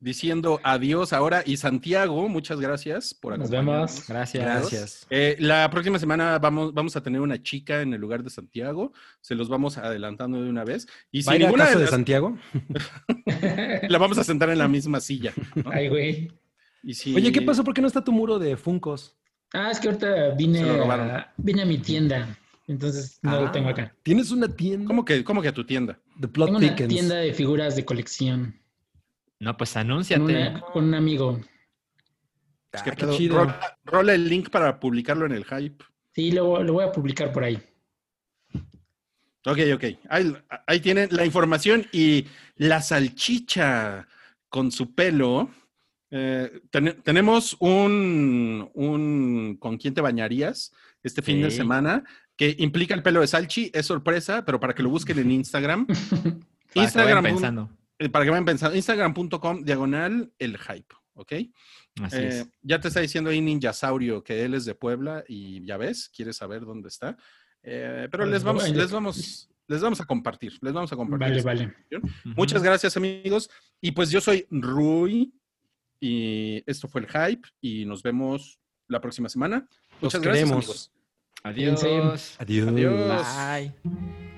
diciendo 0.00 0.60
adiós 0.62 1.12
ahora 1.12 1.42
y 1.44 1.56
Santiago, 1.56 2.28
muchas 2.28 2.60
gracias 2.60 3.14
por 3.14 3.36
Nos 3.36 3.48
acompañarnos. 3.48 3.90
vemos. 3.96 4.08
Gracias. 4.08 4.44
Gracias. 4.44 5.06
Eh, 5.10 5.36
la 5.40 5.68
próxima 5.70 5.98
semana 5.98 6.38
vamos, 6.38 6.72
vamos 6.72 6.94
a 6.96 7.02
tener 7.02 7.20
una 7.20 7.42
chica 7.42 7.82
en 7.82 7.92
el 7.94 8.00
lugar 8.00 8.22
de 8.22 8.30
Santiago. 8.30 8.92
Se 9.20 9.34
los 9.34 9.48
vamos 9.48 9.76
adelantando 9.78 10.40
de 10.42 10.48
una 10.48 10.64
vez. 10.64 10.86
Y 11.10 11.22
¿Va 11.24 11.32
a 11.32 11.36
si 11.36 11.42
ninguna 11.42 11.64
casa 11.64 11.70
de 11.72 11.78
de 11.78 11.84
las- 11.84 11.90
Santiago? 11.90 12.38
la 13.88 13.98
vamos 13.98 14.18
a 14.18 14.24
sentar 14.24 14.50
en 14.50 14.58
la 14.58 14.68
misma 14.68 15.00
silla. 15.00 15.32
¿no? 15.54 15.70
Ay, 15.72 15.88
güey. 15.88 16.32
Y 16.82 16.94
si- 16.94 17.14
Oye, 17.14 17.32
¿qué 17.32 17.42
pasó? 17.42 17.64
¿Por 17.64 17.74
qué 17.74 17.80
no 17.80 17.86
está 17.88 18.02
tu 18.04 18.12
muro 18.12 18.38
de 18.38 18.56
Funcos? 18.56 19.16
Ah, 19.52 19.70
es 19.70 19.80
que 19.80 19.88
ahorita 19.88 20.30
vine, 20.36 20.60
a, 20.60 21.32
vine 21.38 21.62
a 21.62 21.64
mi 21.64 21.78
tienda, 21.78 22.36
entonces 22.66 23.18
no 23.22 23.40
lo 23.40 23.50
tengo 23.50 23.70
acá. 23.70 23.94
¿Tienes 24.02 24.30
una 24.30 24.46
tienda? 24.46 24.86
¿Cómo 24.86 25.04
que, 25.04 25.24
cómo 25.24 25.40
que 25.40 25.48
a 25.48 25.52
tu 25.54 25.64
tienda? 25.64 25.98
The 26.20 26.28
Plot 26.28 26.48
Tengo 26.48 26.58
una 26.58 26.76
tienda 26.76 27.16
de 27.16 27.32
figuras 27.32 27.74
de 27.74 27.84
colección 27.86 28.60
No, 29.40 29.56
pues 29.56 29.72
con, 29.72 29.80
anúnciate. 29.82 30.22
una- 30.22 30.60
con 30.60 30.84
un 30.84 30.94
amigo. 30.94 31.38
Es 32.72 32.80
Ah, 32.80 32.84
que 32.84 32.90
qué 32.90 32.96
pedo. 32.96 33.16
chido. 33.16 33.36
Rola, 33.38 33.78
rola 33.84 34.14
el 34.14 34.28
link 34.28 34.50
para 34.50 34.78
publicarlo 34.80 35.26
en 35.26 35.32
el 35.32 35.44
hype. 35.44 35.84
Sí, 36.14 36.32
lo, 36.32 36.62
lo 36.62 36.72
voy 36.74 36.84
a 36.84 36.92
publicar 36.92 37.32
por 37.32 37.44
ahí. 37.44 37.62
Ok, 39.46 39.58
ok. 39.74 39.84
Ahí, 40.10 40.36
ahí 40.66 40.80
tienen 40.80 41.08
la 41.12 41.24
información 41.24 41.86
y 41.92 42.26
la 42.56 42.82
salchicha 42.82 44.06
con 44.48 44.70
su 44.72 44.94
pelo. 44.94 45.50
Eh, 46.10 46.60
ten- 46.70 47.00
tenemos 47.02 47.56
un, 47.60 48.68
un 48.74 49.56
¿Con 49.58 49.76
quién 49.78 49.94
te 49.94 50.00
bañarías? 50.00 50.72
Este 51.02 51.22
fin 51.22 51.40
de 51.40 51.50
semana, 51.52 52.02
que 52.36 52.56
implica 52.58 52.92
el 52.94 53.02
pelo 53.04 53.20
de 53.20 53.28
Salchi. 53.28 53.70
Es 53.72 53.86
sorpresa, 53.86 54.44
pero 54.44 54.58
para 54.58 54.74
que 54.74 54.82
lo 54.82 54.90
busquen 54.90 55.18
en 55.20 55.30
Instagram. 55.30 55.86
Vayan 56.26 56.42
Instagram, 56.74 57.22
pensando. 57.24 57.70
Eh, 57.98 58.08
para 58.08 58.24
que 58.24 58.30
vayan 58.30 58.44
pensando. 58.44 58.76
Instagram.com 58.76 59.64
diagonal 59.64 60.32
el 60.38 60.58
hype, 60.58 60.94
¿ok? 61.14 61.32
Así 62.02 62.16
Eh, 62.16 62.28
es. 62.28 62.48
ya 62.62 62.80
te 62.80 62.88
está 62.88 63.00
diciendo 63.00 63.30
ahí 63.30 63.40
Ninjasaurio 63.40 64.22
que 64.22 64.44
él 64.44 64.54
es 64.54 64.64
de 64.64 64.74
Puebla 64.74 65.24
y 65.26 65.64
ya 65.64 65.76
ves, 65.76 66.08
quieres 66.14 66.36
saber 66.36 66.64
dónde 66.64 66.88
está. 66.88 67.16
Eh, 67.62 68.08
pero 68.10 68.24
les 68.24 68.44
vamos, 68.44 68.68
les 68.70 68.90
vamos, 68.92 69.50
les 69.66 69.80
vamos 69.82 70.00
a 70.00 70.04
compartir, 70.04 70.56
les 70.62 70.72
vamos 70.72 70.92
a 70.92 70.96
compartir. 70.96 71.42
Vale, 71.42 71.66
vale. 71.90 72.00
Muchas 72.24 72.62
gracias, 72.62 72.96
amigos. 72.96 73.50
Y 73.80 73.90
pues 73.92 74.10
yo 74.10 74.20
soy 74.20 74.46
Rui 74.50 75.32
y 76.00 76.62
esto 76.70 76.86
fue 76.88 77.00
el 77.00 77.08
hype 77.08 77.48
y 77.60 77.84
nos 77.84 78.02
vemos 78.02 78.60
la 78.86 79.00
próxima 79.00 79.28
semana. 79.28 79.66
Los 80.00 80.14
Muchas 80.14 80.22
gracias, 80.22 80.44
queremos. 80.44 80.64
amigos. 80.64 80.92
Adiós. 81.42 82.36
Adiós. 82.38 82.68
Adiós. 82.68 83.26
Bye. 83.82 84.37